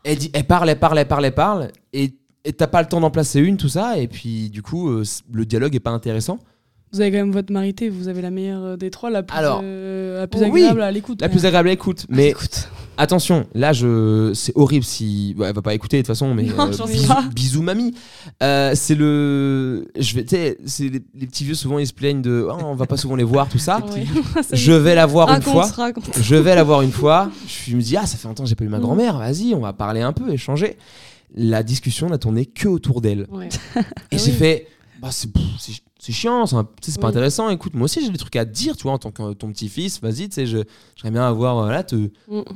elle, 0.03 0.17
dit, 0.17 0.31
elle 0.33 0.45
parle, 0.45 0.69
elle 0.69 0.79
parle, 0.79 0.97
elle 0.97 1.07
parle, 1.07 1.25
elle 1.25 1.35
parle, 1.35 1.67
et 1.93 2.11
t'as 2.57 2.67
pas 2.67 2.81
le 2.81 2.87
temps 2.87 2.99
d'en 2.99 3.11
placer 3.11 3.39
une, 3.39 3.57
tout 3.57 3.69
ça. 3.69 3.99
Et 3.99 4.07
puis, 4.07 4.49
du 4.49 4.63
coup, 4.63 4.89
euh, 4.89 5.03
le 5.31 5.45
dialogue 5.45 5.75
est 5.75 5.79
pas 5.79 5.91
intéressant. 5.91 6.39
Vous 6.91 7.01
avez 7.01 7.11
quand 7.11 7.17
même 7.17 7.31
votre 7.31 7.51
marité, 7.53 7.89
vous 7.89 8.07
avez 8.07 8.21
la 8.21 8.31
meilleure 8.31 8.77
des 8.77 8.89
trois, 8.89 9.09
la 9.11 9.21
plus, 9.23 9.37
Alors, 9.37 9.61
la 9.61 10.27
plus 10.27 10.39
oui, 10.41 10.61
agréable 10.61 10.81
à 10.81 10.91
l'écoute. 10.91 11.21
La 11.21 11.29
plus 11.29 11.45
agréable 11.45 11.69
à 11.69 11.71
écoute. 11.73 12.05
Ah, 12.09 12.13
Mais. 12.15 12.33
Attention, 12.97 13.45
là, 13.53 13.73
je, 13.73 14.31
c'est 14.33 14.51
horrible 14.55 14.83
si, 14.85 15.35
ouais, 15.37 15.47
elle 15.47 15.55
va 15.55 15.61
pas 15.61 15.73
écouter 15.73 15.97
de 15.97 16.01
toute 16.01 16.07
façon. 16.07 16.33
Mais 16.33 16.43
Non, 16.43 16.67
euh, 16.69 16.71
j'en 16.73 16.85
sais 16.87 16.93
bisous, 16.93 17.07
pas. 17.07 17.23
bisous, 17.33 17.61
mamie. 17.61 17.93
Euh, 18.41 18.73
c'est 18.75 18.95
le, 18.95 19.87
je 19.99 20.15
vais, 20.15 20.25
c'est 20.65 20.83
les, 20.89 21.01
les 21.15 21.27
petits 21.27 21.43
vieux 21.43 21.55
souvent 21.55 21.79
ils 21.79 21.87
se 21.87 21.93
plaignent 21.93 22.21
de, 22.21 22.47
Oh, 22.49 22.57
on 22.63 22.75
va 22.75 22.85
pas 22.85 22.97
souvent 22.97 23.15
les 23.15 23.23
voir, 23.23 23.47
tout 23.49 23.57
ça. 23.59 23.79
Ouais. 23.93 24.05
Je 24.53 24.71
vais 24.73 24.95
la 24.95 25.05
voir 25.05 25.29
une 25.33 25.41
fois. 25.41 25.65
raconte. 25.65 26.05
je 26.21 26.35
vais 26.35 26.55
la 26.55 26.63
voir 26.63 26.81
une 26.81 26.91
fois. 26.91 27.29
Je 27.47 27.75
me 27.75 27.81
dis, 27.81 27.95
ah, 27.97 28.05
ça 28.05 28.17
fait 28.17 28.27
longtemps 28.27 28.43
que 28.43 28.49
j'ai 28.49 28.55
pas 28.55 28.65
eu 28.65 28.69
ma 28.69 28.77
Mm. 28.79 28.81
grand-mère. 28.81 29.17
Vas-y, 29.17 29.53
on 29.55 29.59
va 29.61 29.73
parler 29.73 30.01
un 30.01 30.13
peu, 30.13 30.31
échanger. 30.31 30.77
La 31.35 31.63
discussion 31.63 32.09
n'a 32.09 32.17
tourné 32.17 32.45
que 32.45 32.67
autour 32.67 33.01
d'elle. 33.01 33.25
Ouais. 33.31 33.47
Et 33.47 33.79
Ah 33.79 33.81
j'ai 34.11 34.31
oui. 34.31 34.37
fait, 34.37 34.67
bah, 35.01 35.09
c'est 35.11 35.29
c'est- 36.05 36.11
chiant, 36.11 36.45
c'est 36.45 36.55
un- 36.55 36.63
pas 36.63 36.69
Oui. 36.97 37.05
intéressant. 37.05 37.49
Écoute, 37.49 37.73
moi 37.73 37.85
aussi 37.85 38.03
j'ai 38.03 38.09
des 38.11 38.17
trucs 38.17 38.35
à 38.35 38.45
te 38.45 38.51
dire, 38.51 38.75
tu 38.75 38.83
vois, 38.83 38.91
en 38.93 38.97
tant 38.97 39.11
que 39.11 39.33
ton 39.33 39.49
petit-fils. 39.51 40.01
Vas-y, 40.01 40.27
tu 40.29 40.35
sais, 40.35 40.45
je- 40.45 40.57
j'aimerais 40.95 41.11
bien 41.11 41.27
avoir, 41.27 41.59
euh, 41.59 41.69
là, 41.71 41.83
te, 41.83 41.95
Mm. 41.95 42.09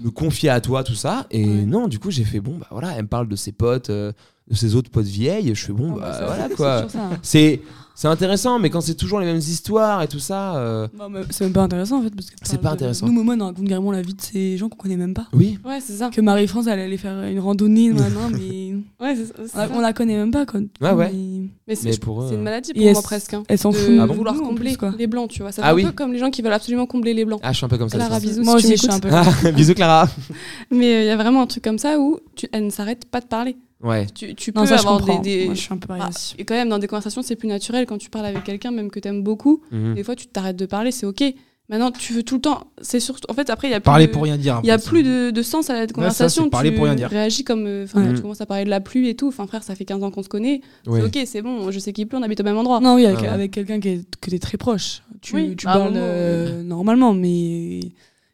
me 0.04 0.10
confier 0.10 0.50
à 0.50 0.60
toi, 0.62 0.84
tout 0.84 0.95
ça. 0.95 1.26
Et 1.32 1.45
non, 1.45 1.88
du 1.88 2.00
coup, 2.00 2.12
j'ai 2.12 2.24
fait, 2.26 2.39
bon, 2.39 2.58
bah 2.58 2.68
voilà, 2.72 2.93
elle 2.95 3.04
me 3.04 3.08
parle 3.08 3.28
de 3.28 3.36
ses 3.36 3.52
potes, 3.52 3.89
euh, 3.89 4.12
de 4.50 4.56
ses 4.56 4.76
autres 4.76 4.89
potes 4.91 5.06
vieilles. 5.06 5.54
Je 5.56 5.66
fais, 5.66 5.74
bon, 5.74 5.93
Ah, 5.98 6.00
bah, 6.00 6.18
bah, 6.20 6.26
voilà 6.28 6.48
c'est 6.50 6.56
quoi. 6.56 6.88
C'est 7.22 7.62
c'est 8.00 8.08
intéressant, 8.08 8.60
mais 8.60 8.70
quand 8.70 8.80
c'est 8.82 8.93
toujours 8.93 9.20
les 9.20 9.26
mêmes 9.26 9.38
histoires 9.38 10.04
et 10.04 10.08
tout 10.08 10.20
ça. 10.20 10.56
euh, 10.58 10.88
c'est 11.32 11.45
même 11.45 11.54
pas 11.54 11.64
intéressant 11.64 11.98
en 11.98 12.04
fait. 12.04 12.12
parce 12.16 12.30
que 12.30 12.36
C'est 12.43 12.62
pas 12.62 12.70
de- 12.70 12.74
intéressant. 12.76 13.08
Nous, 13.08 13.12
Momo, 13.12 13.34
on 13.34 13.45
raconte 13.48 13.68
carrément 13.68 13.91
la 13.91 14.04
vie 14.04 14.14
de 14.14 14.22
ces 14.22 14.56
gens 14.56 14.70
qu'on 14.70 14.78
connaît 14.78 14.98
même 14.98 15.16
pas. 15.16 15.26
Oui, 15.34 15.58
Ouais, 15.66 15.80
c'est 15.82 15.93
ça. 15.93 16.12
Que 16.12 16.22
Marie-France, 16.22 16.68
elle 16.68 16.80
allait 16.80 16.98
faire 16.98 17.24
une 17.24 17.39
randonnée 17.39 17.91
maintenant, 17.93 18.30
mais 18.32 18.76
Ouais, 19.04 19.16
c'est 19.16 19.26
c'est 19.26 19.34
on 19.56 19.58
la- 19.58 19.68
ça. 19.68 19.70
on 19.74 19.82
la 19.82 19.93
connaît 19.93 20.16
même 20.16 20.30
pas. 20.32 20.45
Quoi. 20.45 20.60
Ouais, 20.80 20.91
ouais. 20.91 21.12
Mais- 21.12 21.48
Mais 21.68 21.76
c'est 21.76 21.86
Mais 21.88 21.93
je- 21.93 22.00
pour 22.00 22.22
eux, 22.22 22.28
c'est 22.30 22.36
une 22.36 22.41
euh, 22.41 22.43
maladie 22.43 22.74
pour 22.74 22.91
moi 22.91 23.02
presque. 23.02 23.34
hein, 23.34 23.43
Elle 23.50 23.58
s'en 23.58 23.72
de 23.72 23.76
fout. 23.76 23.93
Ah 24.00 24.06
bon 24.08 24.14
vouloir 24.14 24.36
Nous, 24.36 24.41
combler 24.45 24.70
plus, 24.70 24.78
quoi. 24.78 24.93
les 24.98 25.08
blancs, 25.08 25.30
tu 25.32 25.41
vois. 25.41 25.52
Ça 25.52 25.64
fait 25.64 25.68
Ah 25.68 25.72
un 25.72 25.76
oui. 25.76 25.84
peu 25.86 25.91
comme 25.91 26.14
les 26.14 26.20
gens 26.20 26.30
qui 26.30 26.41
veulent 26.43 26.54
absolument 26.54 26.86
combler 26.86 27.14
les 27.16 27.26
blancs. 27.26 27.39
ah, 27.43 27.52
je 27.52 27.58
suis 27.58 27.66
un 27.66 27.70
peu 27.70 27.78
comme 27.80 27.89
ça. 27.89 27.98
Clara, 27.98 28.20
de 28.20 28.26
bisous 28.26 28.43
Moi 28.43 28.60
si 28.60 28.68
aussi, 28.68 28.78
je 28.78 28.82
suis 28.84 28.91
un 28.91 29.00
peu. 29.00 29.10
Ah, 29.12 29.52
bisous 29.52 29.74
Clara. 29.74 30.08
Mais 30.72 31.04
il 31.04 31.08
y 31.08 31.10
a 31.10 31.18
vraiment 31.18 31.41
un 31.41 31.48
truc 31.48 31.64
comme 31.64 31.80
ça 31.80 32.00
où 32.00 32.20
tu, 32.36 32.48
elle 32.52 32.66
ne 32.66 32.70
s'arrête 32.70 33.06
pas 33.06 33.22
de 33.22 33.26
parler. 33.26 33.58
Ouais. 33.84 34.07
Tu, 34.13 34.34
tu 34.36 34.51
Non, 34.55 34.61
peux 34.61 34.67
ça, 34.67 34.78
je 34.78 34.82
avoir 34.88 35.01
des, 35.03 35.19
des- 35.19 35.45
Moi, 35.45 35.53
je 35.53 35.59
suis 35.61 35.73
un 35.73 35.78
peu 35.78 35.93
Ah, 35.99 36.09
et 36.38 36.45
quand 36.45 36.55
même, 36.55 36.69
dans 36.69 36.80
des 36.80 36.88
conversations, 36.88 37.21
c'est 37.21 37.36
plus 37.36 37.47
naturel 37.47 37.86
quand 37.86 37.97
tu 37.97 38.09
parles 38.09 38.25
avec 38.25 38.43
quelqu'un, 38.43 38.71
même 38.71 38.89
que 38.89 38.99
t'aimes 38.99 39.21
beaucoup. 39.23 39.61
Mhm. 39.71 39.93
Des 39.95 40.03
fois, 40.03 40.15
tu 40.15 40.28
t'arrêtes 40.28 40.55
de 40.57 40.65
parler, 40.65 40.91
c'est 40.91 41.05
ok. 41.05 41.23
Maintenant, 41.69 41.91
tu 41.91 42.13
veux 42.13 42.23
tout 42.23 42.36
le 42.36 42.41
temps. 42.41 42.71
C'est 42.82 43.01
surtout. 43.01 43.30
En 43.30 43.34
fait, 43.34 43.49
après, 43.49 43.67
il 43.67 43.71
y 43.71 43.73
a 43.73 43.82
plus 43.82 43.86
Parler 43.86 44.07
de- 44.07 44.11
pour 44.13 44.23
rien 44.23 44.38
dire. 44.38 44.61
Il 44.63 44.67
y 44.67 44.71
a 44.71 44.80
ça. 44.80 44.89
plus 44.89 45.03
de, 45.03 45.32
de 45.32 45.41
sens 45.41 45.69
à 45.69 45.73
la 45.73 45.86
conversation. 45.86 46.45
c'est 46.45 46.49
parler 46.49 46.69
tu 46.69 46.75
pour 46.78 46.86
rien 46.86 46.95
dire. 46.95 47.09
réagis 47.09 47.43
comme. 47.43 47.65
euh, 47.67 47.84
Enfin, 47.84 48.07
Ouais. 48.07 48.15
tu 48.15 48.21
commences 48.21 48.39
à 48.39 48.45
parler 48.45 48.63
de 48.63 48.69
la 48.69 48.80
pluie 48.80 49.09
et 49.09 49.15
tout. 49.15 49.28
Enfin, 49.28 49.45
frère, 49.47 49.63
ça 49.63 49.75
fait 49.75 49.84
15 49.84 50.01
ans 50.01 50.09
qu'on 50.09 50.23
se 50.23 50.30
connaît. 50.30 50.61
Ouais. 50.88 51.01
C'est 51.01 51.19
ok, 51.19 51.28
c'est 51.28 51.41
bon, 51.41 51.69
je 51.69 51.78
sais 51.80 51.91
qu'il 51.91 52.07
pleut, 52.07 52.17
on 52.17 52.23
habite 52.23 52.39
au 52.39 52.43
même 52.43 52.57
endroit. 52.57 52.80
Non, 52.80 52.95
oui, 52.95 53.05
avec, 53.05 53.19
Ah 53.19 53.23
ouais. 53.23 53.28
avec 53.28 53.51
quelqu'un 53.51 53.82
qui 53.82 53.89
est, 53.89 54.15
que 54.21 54.30
t'es 54.30 54.39
très 54.39 54.57
proche. 54.57 55.01
Tu, 55.21 55.36
Oui, 55.36 55.55
tu 55.57 55.67
un 55.67 55.73
parles 55.73 55.93
euh, 55.97 56.63
normalement, 56.63 57.13
mais 57.13 57.82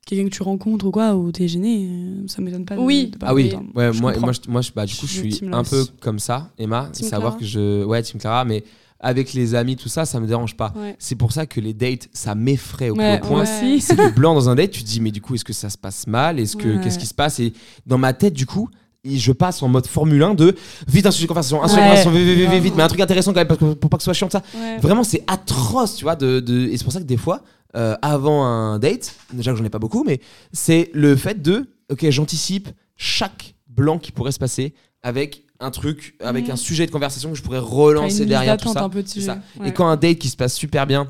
quelqu'un 0.05 0.25
que 0.25 0.35
tu 0.35 0.43
rencontres 0.43 0.85
ou 0.85 0.91
quoi, 0.91 1.15
ou 1.15 1.31
t'es 1.31 1.47
gêné, 1.47 1.87
euh, 1.89 2.23
ça 2.27 2.41
m'étonne 2.41 2.65
pas. 2.65 2.75
de- 2.75 2.81
Oui. 2.81 3.07
de 3.07 3.17
parler 3.17 3.49
Ah 3.51 3.57
oui, 3.59 3.65
temps. 3.67 3.79
ouais, 3.79 3.93
Je 3.93 4.01
moi, 4.01 4.11
comprends. 4.13 4.27
moi, 4.27 4.33
je, 4.45 4.51
moi, 4.51 4.61
je- 4.61 4.71
bah, 4.75 4.85
du 4.85 4.95
coup, 4.95 5.07
je 5.07 5.23
Je 5.23 5.29
suis 5.35 5.45
un 5.51 5.63
peu 5.63 5.85
comme 6.01 6.19
ça, 6.19 6.49
Emma. 6.57 6.89
Team 6.91 7.07
savoir 7.07 7.33
Clara. 7.33 7.39
que 7.39 7.45
je. 7.45 7.83
Ouais, 7.85 8.01
Team 8.03 8.19
Clara, 8.19 8.43
mais 8.45 8.63
avec 8.99 9.33
les 9.33 9.53
amis, 9.55 9.75
tout 9.75 9.89
ça, 9.89 10.05
ça 10.05 10.19
me 10.19 10.27
dérange 10.27 10.55
pas. 10.55 10.71
Ouais. 10.77 10.95
C'est 10.99 11.15
pour 11.15 11.31
ça 11.33 11.45
que 11.45 11.59
les 11.59 11.73
dates, 11.73 12.07
ça 12.13 12.35
m'effraie 12.35 12.89
au 12.89 12.95
Ouais, 12.95 13.19
plus 13.19 13.27
haut 13.27 13.31
point. 13.33 13.43
aussi. 13.43 13.81
C'est 13.81 13.97
le 13.97 14.11
blanc 14.11 14.33
dans 14.33 14.49
un 14.49 14.55
date, 14.55 14.71
tu 14.71 14.81
te 14.83 14.87
dis, 14.87 15.01
mais 15.01 15.11
du 15.11 15.21
coup, 15.21 15.35
est-ce 15.35 15.43
que 15.45 15.51
ça 15.53 15.69
se 15.69 15.77
passe 15.77 16.07
mal? 16.07 16.39
Est-ce 16.39 16.55
que 16.55 16.67
Ouais. 16.77 16.81
Qu'est-ce 16.83 16.99
qui 16.99 17.05
se 17.05 17.13
passe? 17.13 17.39
Et 17.39 17.53
dans 17.85 17.97
ma 17.97 18.13
tête, 18.13 18.33
du 18.33 18.45
coup, 18.45 18.69
et 19.05 19.17
je 19.17 19.33
passe 19.33 19.61
en 19.61 19.67
mode 19.67 19.85
Formule 19.87 20.23
1 20.23 20.33
de 20.33 20.55
vite 20.87 21.05
un 21.05 21.11
sujet 21.11 21.25
de 21.25 21.27
conversation, 21.27 21.61
un 21.61 21.67
sujet 21.67 21.81
de 21.81 21.85
Ouais. 21.85 21.89
conversation, 21.89 22.11
vite, 22.11 22.37
vite, 22.37 22.49
vite, 22.49 22.63
vite, 22.63 22.73
mais 22.77 22.83
un 22.83 22.87
truc 22.87 23.01
intéressant 23.01 23.33
quand 23.33 23.39
même, 23.41 23.47
parce 23.47 23.59
que- 23.59 23.73
pour 23.73 23.89
pas 23.89 23.97
que 23.97 24.03
ce 24.03 24.05
soit 24.05 24.13
chiant, 24.13 24.29
ça. 24.29 24.41
Ouais. 24.55 24.77
Vraiment, 24.79 25.03
c'est 25.03 25.23
atroce, 25.27 25.95
tu 25.95 26.05
vois. 26.05 26.15
De, 26.15 26.39
de- 26.39 26.67
Et 26.69 26.77
c'est 26.77 26.85
pour 26.85 26.93
ça 26.93 26.99
que 26.99 27.05
des 27.05 27.17
fois, 27.17 27.41
euh, 27.75 27.95
avant 28.01 28.45
un 28.45 28.79
date, 28.79 29.15
déjà 29.33 29.51
que 29.51 29.57
j'en 29.57 29.65
ai 29.65 29.69
pas 29.69 29.79
beaucoup, 29.79 30.03
mais 30.03 30.19
c'est 30.51 30.89
le 30.93 31.15
fait 31.15 31.41
de, 31.41 31.67
ok, 31.91 32.09
j'anticipe 32.09 32.69
chaque 32.95 33.55
blanc 33.67 33.97
qui 33.99 34.11
pourrait 34.11 34.31
se 34.31 34.39
passer 34.39 34.73
avec 35.01 35.43
un 35.59 35.71
truc, 35.71 36.15
avec 36.19 36.45
Mhm. 36.45 36.51
un 36.51 36.55
sujet 36.55 36.85
de 36.85 36.91
conversation 36.91 37.31
que 37.31 37.37
je 37.37 37.41
pourrais 37.43 37.59
relancer 37.59 38.25
derrière 38.25 38.57
tout 38.57 38.71
ça. 38.71 38.83
un 38.83 38.89
peu 38.89 39.03
ça. 39.05 39.39
Ouais. 39.59 39.69
Et 39.69 39.73
quand 39.73 39.87
un 39.87 39.95
date 39.97 40.17
qui 40.19 40.29
se 40.29 40.35
passe 40.37 40.53
super 40.55 40.85
bien, 40.87 41.07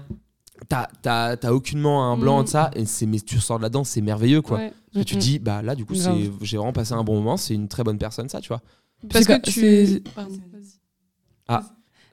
t'as- 0.70 0.90
t'as 1.02 1.36
t'as 1.38 1.52
aucunement 1.52 2.12
un 2.12 2.18
blanc 2.18 2.38
Mhm. 2.40 2.44
de 2.46 2.50
ça, 2.50 2.72
et 2.76 2.86
c'est 2.86 3.06
mais 3.06 3.20
tu 3.20 3.36
ressors 3.38 3.58
de 3.58 3.64
là-dedans, 3.64 3.84
c'est 3.84 4.02
merveilleux 4.02 4.42
quoi. 4.42 4.58
Ouais. 4.60 4.74
Et 4.96 5.04
tu 5.04 5.14
te 5.16 5.16
Mhm. 5.16 5.20
dis, 5.22 5.40
bah 5.40 5.62
là, 5.64 5.74
du 5.76 5.86
coup, 5.86 5.96
j'ai 6.42 6.58
vraiment 6.58 6.72
passé 6.74 6.94
un 6.94 7.04
bon 7.04 7.16
moment, 7.16 7.36
c'est 7.36 7.56
une 7.56 7.68
très 7.68 7.84
bonne 7.84 7.98
personne, 7.98 8.30
ça, 8.30 8.40
tu 8.42 8.48
vois. 8.50 8.62
Parce 9.10 9.26
que 9.26 9.34
que- 9.42 9.50
tu. 9.50 10.02
Pardon, 10.16 10.30
vas-y. 11.50 11.62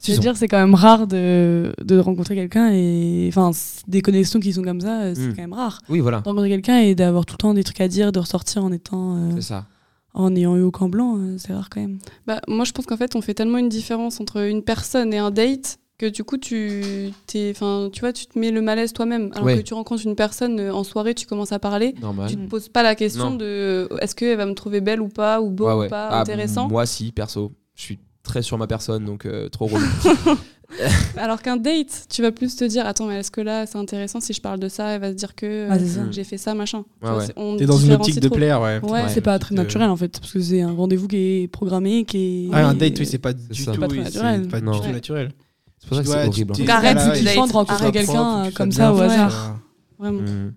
Je 0.02 0.12
veux 0.12 0.18
dire, 0.18 0.36
c'est 0.36 0.48
quand 0.48 0.58
même 0.58 0.74
rare 0.74 1.06
de, 1.06 1.72
de 1.82 1.98
rencontrer 1.98 2.34
quelqu'un 2.34 2.70
et. 2.72 3.26
Enfin, 3.28 3.50
des 3.86 4.00
connexions 4.02 4.40
qui 4.40 4.52
sont 4.52 4.62
comme 4.62 4.80
ça, 4.80 5.02
euh, 5.02 5.12
c'est 5.14 5.28
Mm. 5.28 5.34
quand 5.36 5.42
même 5.42 5.52
rare. 5.52 5.80
Oui, 5.88 6.00
voilà, 6.00 6.20
De 6.20 6.24
rencontrer 6.28 6.48
quelqu'un 6.48 6.78
et 6.78 6.94
d'avoir 6.94 7.26
tout 7.26 7.34
le 7.34 7.38
temps 7.38 7.54
des 7.54 7.64
trucs 7.64 7.80
à 7.80 7.88
dire, 7.88 8.10
de 8.12 8.18
ressortir 8.18 8.64
en 8.64 8.72
étant. 8.72 9.16
euh, 9.16 9.30
c'est 9.36 9.42
ça. 9.42 9.66
en 10.14 10.34
ayant 10.34 10.56
eu 10.56 10.62
aucun 10.62 10.88
blanc, 10.88 11.16
euh, 11.18 11.36
c'est 11.38 11.52
rare 11.52 11.68
quand 11.70 11.80
même. 11.80 11.98
Bah, 12.26 12.40
moi, 12.48 12.64
je 12.64 12.72
pense 12.72 12.86
qu'en 12.86 12.96
fait, 12.96 13.14
on 13.14 13.20
fait 13.20 13.34
tellement 13.34 13.58
une 13.58 13.68
différence 13.68 14.20
entre 14.20 14.38
une 14.48 14.62
personne 14.62 15.12
et 15.14 15.18
un 15.18 15.30
date 15.30 15.78
que 15.98 16.06
du 16.06 16.24
coup, 16.24 16.38
tu, 16.38 17.10
t'es, 17.26 17.52
enfin, 17.54 17.90
tu 17.92 18.00
vois, 18.00 18.12
tu 18.14 18.24
te 18.26 18.38
mets 18.38 18.50
le 18.50 18.62
malaise 18.62 18.92
toi-même. 18.94 19.30
Alors 19.34 19.44
Ouais. 19.44 19.58
que 19.58 19.62
tu 19.62 19.74
rencontres 19.74 20.06
une 20.06 20.16
personne 20.16 20.58
euh, 20.58 20.72
en 20.74 20.82
soirée, 20.82 21.14
tu 21.14 21.26
commences 21.26 21.52
à 21.52 21.58
parler. 21.58 21.94
Normal. 22.00 22.28
Tu 22.30 22.36
te 22.36 22.48
poses 22.48 22.68
pas 22.70 22.82
la 22.82 22.94
question 22.94 23.30
Non. 23.32 23.36
de 23.36 23.44
euh, 23.44 23.98
est-ce 24.00 24.14
qu'elle 24.14 24.36
va 24.38 24.46
me 24.46 24.54
trouver 24.54 24.80
belle 24.80 25.00
ou 25.02 25.08
pas, 25.08 25.40
ou 25.42 25.50
beau 25.50 25.66
Ouais, 25.66 25.74
ou 25.74 25.78
ouais. 25.80 25.88
pas, 25.88 26.08
Ah, 26.10 26.20
intéressant. 26.22 26.68
Moi, 26.68 26.86
si, 26.86 27.12
perso. 27.12 27.52
Je 27.76 27.82
suis 27.82 27.98
très 28.22 28.42
sur 28.42 28.58
ma 28.58 28.66
personne, 28.66 29.04
donc 29.04 29.26
euh, 29.26 29.48
trop 29.48 29.66
relou. 29.66 29.86
Alors 31.16 31.42
qu'un 31.42 31.56
date, 31.56 32.06
tu 32.08 32.22
vas 32.22 32.30
plus 32.30 32.54
te 32.54 32.64
dire 32.64 32.86
attends, 32.86 33.06
mais 33.06 33.18
est-ce 33.20 33.30
que 33.32 33.40
là, 33.40 33.66
c'est 33.66 33.76
intéressant 33.78 34.20
si 34.20 34.32
je 34.32 34.40
parle 34.40 34.60
de 34.60 34.68
ça, 34.68 34.90
elle 34.90 35.00
va 35.00 35.10
se 35.10 35.16
dire 35.16 35.34
que 35.34 35.66
Ah, 35.68 35.74
euh, 35.74 36.06
j'ai 36.12 36.22
fait 36.22 36.38
ça, 36.38 36.54
machin. 36.54 36.84
Tu 37.02 37.08
Ouais, 37.10 37.56
T'es 37.58 37.66
dans 37.66 37.76
une 37.76 37.92
optique 37.92 38.20
de 38.20 38.28
trop. 38.28 38.36
plaire, 38.36 38.60
ouais. 38.60 38.78
Ouais. 38.82 38.90
Ouais. 38.90 39.08
c'est 39.08 39.20
pas 39.20 39.38
très 39.40 39.54
naturel 39.54 39.90
en 39.90 39.96
fait, 39.96 40.20
parce 40.20 40.32
que 40.32 40.40
c'est 40.40 40.60
un 40.62 40.72
rendez-vous 40.72 41.08
qui 41.08 41.16
est 41.42 41.48
programmé, 41.48 42.04
qui 42.04 42.46
est. 42.46 42.50
Ah, 42.52 42.68
un 42.68 42.74
date, 42.74 42.98
oui, 43.00 43.06
c'est 43.06 43.18
pas 43.18 43.32
du 43.32 43.64
tout 43.64 43.72
Pas 43.80 43.88
très 43.88 43.98
naturel. 43.98 44.40
c'est 44.44 44.50
pas 44.50 44.60
Non. 44.60 44.72
du 44.72 44.78
tout 44.78 44.84
Ouais. 44.86 44.92
naturel. 44.92 45.32
C'est 45.78 45.88
pour 45.88 45.96
ça 45.96 46.02
que 46.04 46.08
c'est 46.08 46.26
horrible. 46.28 46.54
fait. 46.54 46.68
Arrête 46.68 46.96
de 46.98 47.38
rencontrer 47.52 47.90
quelqu'un, 47.92 48.44
euh, 48.46 48.50
comme 48.54 48.70
ça, 48.70 48.92
au 48.92 49.00
hasard. 49.00 49.58
Vraiment. 49.98 50.20
Mhm. 50.20 50.52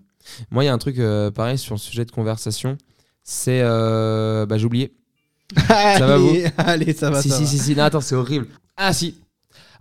Moi, 0.50 0.62
il 0.64 0.66
y 0.66 0.70
a 0.70 0.72
un 0.72 0.78
truc 0.78 0.98
pareil 1.34 1.58
sur 1.58 1.74
le 1.74 1.80
sujet 1.80 2.04
de 2.04 2.10
conversation. 2.12 2.78
C'est. 3.24 3.62
bah, 3.62 4.58
j'ai 4.58 4.64
oublié. 4.66 4.92
Ça 5.56 6.06
va, 6.06 6.16
vous 6.18 6.36
Allez, 6.58 6.92
ça 6.94 7.10
va, 7.10 7.20
si, 7.22 7.28
ça 7.28 7.36
si, 7.36 7.42
va. 7.44 7.48
si, 7.48 7.58
si, 7.58 7.74
non, 7.76 7.84
attends, 7.84 8.00
c'est 8.00 8.14
horrible. 8.14 8.46
Ah, 8.76 8.92
si. 8.92 9.16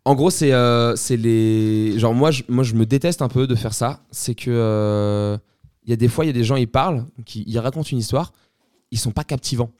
En 0.06 0.16
gros, 0.16 0.30
c'est 0.30 0.52
euh, 0.52 0.96
c'est 0.96 1.16
les. 1.18 1.98
Genre, 1.98 2.14
moi 2.14 2.32
je, 2.32 2.44
moi, 2.50 2.64
je 2.64 2.74
me 2.76 2.86
déteste 2.86 3.22
un 3.22 3.30
peu 3.30 3.48
de 3.48 3.56
faire 3.56 3.74
ça. 3.74 4.02
C'est 4.12 4.36
que. 4.36 4.50
euh, 4.52 5.38
Il 5.86 5.90
y 5.90 5.94
a 5.94 5.96
des 5.96 6.10
fois, 6.10 6.26
il 6.26 6.28
y 6.28 6.30
a 6.30 6.34
des 6.34 6.44
gens, 6.44 6.56
ils 6.58 6.68
parlent, 6.68 7.06
qui, 7.26 7.44
ils 7.48 7.58
racontent 7.60 7.88
une 7.90 8.00
histoire, 8.00 8.34
ils 8.92 9.00
sont 9.00 9.12
pas 9.12 9.24
captivants. 9.24 9.72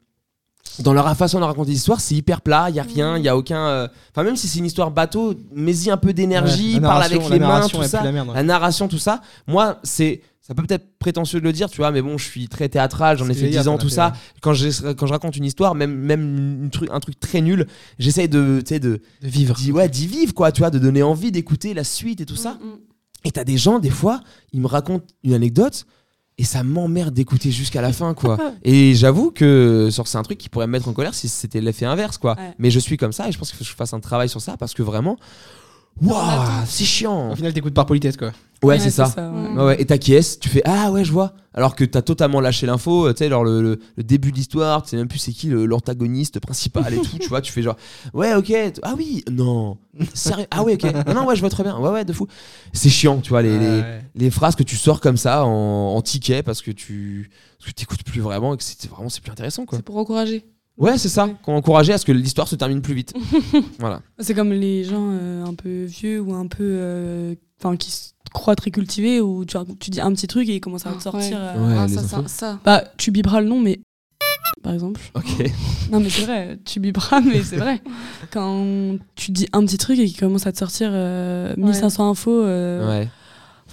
Dans 0.80 0.92
leur 0.92 1.16
façon 1.16 1.38
de 1.38 1.44
raconter 1.44 1.70
l'histoire, 1.70 2.00
c'est 2.00 2.16
hyper 2.16 2.40
plat, 2.40 2.66
il 2.68 2.74
y 2.74 2.80
a 2.80 2.82
rien, 2.82 3.16
il 3.16 3.22
y 3.24 3.28
a 3.28 3.36
aucun. 3.36 3.66
euh, 3.68 3.88
Enfin, 4.10 4.24
même 4.24 4.34
si 4.36 4.48
c'est 4.48 4.58
une 4.58 4.64
histoire 4.66 4.90
bateau, 4.90 5.34
mets-y 5.54 5.88
un 5.90 5.96
peu 5.96 6.12
d'énergie, 6.12 6.74
Ouais, 6.74 6.80
parle 6.80 7.02
avec 7.04 7.28
les 7.28 7.38
mains, 7.38 7.68
tout 7.68 7.82
ça. 7.84 8.02
la 8.02 8.10
merde, 8.10 8.28
ouais. 8.28 8.34
La 8.34 8.42
narration, 8.42 8.88
tout 8.88 8.98
ça. 8.98 9.20
Moi, 9.46 9.78
c'est. 9.84 10.20
Ça 10.46 10.54
peut 10.54 10.62
peut-être 10.62 10.98
prétentieux 10.98 11.38
de 11.40 11.44
le 11.44 11.52
dire, 11.54 11.70
tu 11.70 11.78
vois, 11.78 11.90
mais 11.90 12.02
bon, 12.02 12.18
je 12.18 12.24
suis 12.28 12.48
très 12.48 12.68
théâtral, 12.68 13.16
j'en 13.16 13.24
ai 13.30 13.34
fait 13.34 13.46
que 13.46 13.52
j'allais 13.52 13.62
10 13.62 13.68
ans, 13.68 13.78
tout 13.78 13.88
ça. 13.88 14.12
Quand, 14.42 14.52
je, 14.52 14.92
quand 14.92 15.06
je 15.06 15.12
raconte 15.12 15.36
une 15.38 15.44
histoire, 15.46 15.74
même, 15.74 15.94
même 15.94 16.68
truc, 16.70 16.90
un 16.92 17.00
truc 17.00 17.18
très 17.18 17.40
nul, 17.40 17.66
j'essaye 17.98 18.28
de, 18.28 18.60
tu 18.60 18.74
sais, 18.74 18.78
de, 18.78 19.00
De 19.22 19.28
vivre. 19.28 19.54
d'y 19.54 19.72
ouais, 19.72 19.88
d'y 19.88 20.06
vivre, 20.06 20.34
quoi, 20.34 20.52
tu 20.52 20.60
vois, 20.60 20.68
de 20.68 20.78
donner 20.78 21.02
envie 21.02 21.32
d'écouter 21.32 21.72
la 21.72 21.82
suite 21.82 22.20
et 22.20 22.26
tout 22.26 22.36
ça. 22.36 22.58
Mm, 22.62 22.66
mm. 22.66 22.78
Et 23.24 23.30
t'as 23.30 23.44
des 23.44 23.56
gens, 23.56 23.78
des 23.78 23.88
fois, 23.88 24.20
ils 24.52 24.60
me 24.60 24.66
racontent 24.66 25.06
une 25.22 25.32
anecdote 25.32 25.86
et 26.36 26.44
ça 26.44 26.64
m'emmerde 26.64 27.14
d'écouter 27.14 27.50
jusqu'à 27.50 27.80
la 27.80 27.92
fin, 27.92 28.14
quoi. 28.14 28.38
et 28.64 28.94
j'avoue 28.94 29.30
que 29.30 29.88
c'est 29.90 30.18
un 30.18 30.22
truc 30.22 30.38
qui 30.38 30.48
pourrait 30.48 30.66
me 30.66 30.72
mettre 30.72 30.88
en 30.88 30.92
colère 30.92 31.14
si 31.14 31.28
c'était 31.28 31.60
l'effet 31.60 31.86
inverse, 31.86 32.18
quoi. 32.18 32.36
Ouais. 32.36 32.54
Mais 32.58 32.70
je 32.70 32.78
suis 32.78 32.96
comme 32.96 33.12
ça 33.12 33.28
et 33.28 33.32
je 33.32 33.38
pense 33.38 33.50
qu'il 33.50 33.58
faut 33.58 33.64
que 33.64 33.70
je 33.70 33.76
fasse 33.76 33.92
un 33.92 34.00
travail 34.00 34.28
sur 34.28 34.40
ça 34.40 34.56
parce 34.56 34.74
que 34.74 34.82
vraiment, 34.82 35.16
waouh, 36.02 36.64
c'est 36.66 36.84
chiant. 36.84 37.32
Au 37.32 37.36
final, 37.36 37.52
t'écoutes 37.52 37.74
par 37.74 37.86
politesse, 37.86 38.16
quoi. 38.16 38.32
Ouais, 38.62 38.78
c'est 38.78 38.90
ça. 38.90 39.12
ouais. 39.16 39.56
Ouais, 39.58 39.64
ouais, 39.64 39.82
et 39.82 39.84
t'acquiesces, 39.84 40.38
tu 40.40 40.48
fais 40.48 40.62
Ah 40.64 40.90
ouais, 40.90 41.04
je 41.04 41.12
vois. 41.12 41.34
Alors 41.52 41.76
que 41.76 41.84
t'as 41.84 42.00
totalement 42.02 42.40
lâché 42.40 42.66
l'info, 42.66 43.06
euh, 43.06 43.12
tu 43.12 43.18
sais, 43.18 43.28
genre 43.28 43.44
le, 43.44 43.60
le- 43.62 43.78
le 43.96 44.02
début 44.02 44.32
de 44.32 44.36
l'histoire, 44.36 44.82
tu 44.82 44.88
sais 44.90 44.96
même 44.96 45.06
plus 45.06 45.18
c'est 45.18 45.32
qui 45.32 45.48
l'antagoniste 45.50 46.40
principal 46.40 46.92
et 46.94 46.96
tout, 46.96 47.18
tu 47.20 47.28
vois, 47.28 47.40
tu 47.42 47.52
fais 47.52 47.62
genre 47.62 47.76
Ouais, 48.14 48.34
ok, 48.34 48.52
ah 48.82 48.94
oui, 48.96 49.22
non, 49.30 49.76
sérieux, 50.14 50.46
ah 50.50 50.62
ouais, 50.64 50.74
ok, 50.74 51.06
non, 51.06 51.14
non, 51.14 51.26
ouais, 51.26 51.36
je 51.36 51.40
vois 51.40 51.50
très 51.50 51.62
bien, 51.62 51.78
ouais, 51.78 51.90
ouais, 51.90 52.04
de 52.06 52.12
fou. 52.14 52.26
C'est 52.72 52.88
chiant, 52.88 53.18
tu 53.18 53.28
vois, 53.28 53.42
les, 53.42 53.56
les, 53.58 53.66
Ouais. 53.82 54.04
les 54.14 54.30
phrases 54.30 54.56
que 54.56 54.62
tu 54.64 54.76
sors 54.76 55.00
comme 55.00 55.18
ça 55.18 55.44
en, 55.44 55.94
en 55.94 56.00
ticket 56.02 56.42
parce 56.42 56.62
que 56.62 56.70
tu 56.70 57.30
parce 57.58 57.70
que 57.70 57.74
t'écoutes 57.76 58.02
plus 58.02 58.20
vraiment 58.20 58.54
et 58.54 58.56
que 58.56 58.64
c'est 58.64 58.88
vraiment 58.90 59.08
c'est 59.10 59.22
plus 59.22 59.30
intéressant, 59.32 59.66
quoi. 59.66 59.78
C'est 59.78 59.84
pour 59.84 59.98
encourager. 59.98 60.44
Ouais, 60.76 60.98
c'est 60.98 61.08
ça, 61.08 61.26
Ouais. 61.26 61.36
qu'on 61.44 61.54
encourager 61.56 61.92
à 61.92 61.98
ce 61.98 62.04
que 62.04 62.12
l'histoire 62.12 62.48
se 62.48 62.56
termine 62.56 62.82
plus 62.82 62.94
vite. 62.94 63.14
voilà. 63.78 64.00
C'est 64.18 64.34
comme 64.34 64.52
les 64.52 64.82
gens 64.84 65.10
euh, 65.12 65.44
un 65.44 65.54
peu 65.54 65.84
vieux 65.84 66.20
ou 66.20 66.34
un 66.34 66.46
peu. 66.46 66.58
euh, 66.62 67.34
Enfin, 67.62 67.76
qui 67.76 67.90
se 67.92 68.10
croient 68.32 68.56
très 68.56 68.70
cultivés, 68.72 69.20
où 69.20 69.44
tu, 69.44 69.56
tu 69.78 69.90
dis 69.90 70.00
un 70.00 70.12
petit 70.12 70.26
truc 70.26 70.48
et 70.48 70.56
ils 70.56 70.60
commencent 70.60 70.86
à 70.86 70.90
te 70.90 70.96
Ah, 70.98 71.00
sortir. 71.00 71.38
ouais. 71.38 71.44
euh, 71.56 71.66
Ouais, 71.68 71.74
Ah, 71.78 71.86
les 71.86 71.94
ça, 71.94 72.00
infos. 72.00 72.22
ça, 72.22 72.28
ça. 72.28 72.60
Bah, 72.64 72.84
tu 72.98 73.10
biberas 73.12 73.40
le 73.40 73.46
nom, 73.48 73.60
mais. 73.60 73.80
Par 74.62 74.72
exemple. 74.74 75.00
Ok. 75.14 75.24
Non, 75.92 76.00
mais 76.00 76.08
c'est 76.10 76.22
vrai, 76.24 76.58
tu 76.64 76.80
biberas, 76.80 77.20
mais 77.20 77.42
c'est 77.42 77.56
vrai. 77.58 77.80
Quand 78.32 78.96
tu 79.14 79.30
dis 79.30 79.46
un 79.52 79.64
petit 79.64 79.78
truc 79.78 79.98
et 79.98 80.06
qu'il 80.06 80.18
commence 80.18 80.46
à 80.46 80.52
te 80.52 80.58
sortir 80.58 80.88
euh, 80.92 81.54
1500 81.56 82.10
infos, 82.10 82.42
euh, 82.42 83.00
Ouais. 83.00 83.08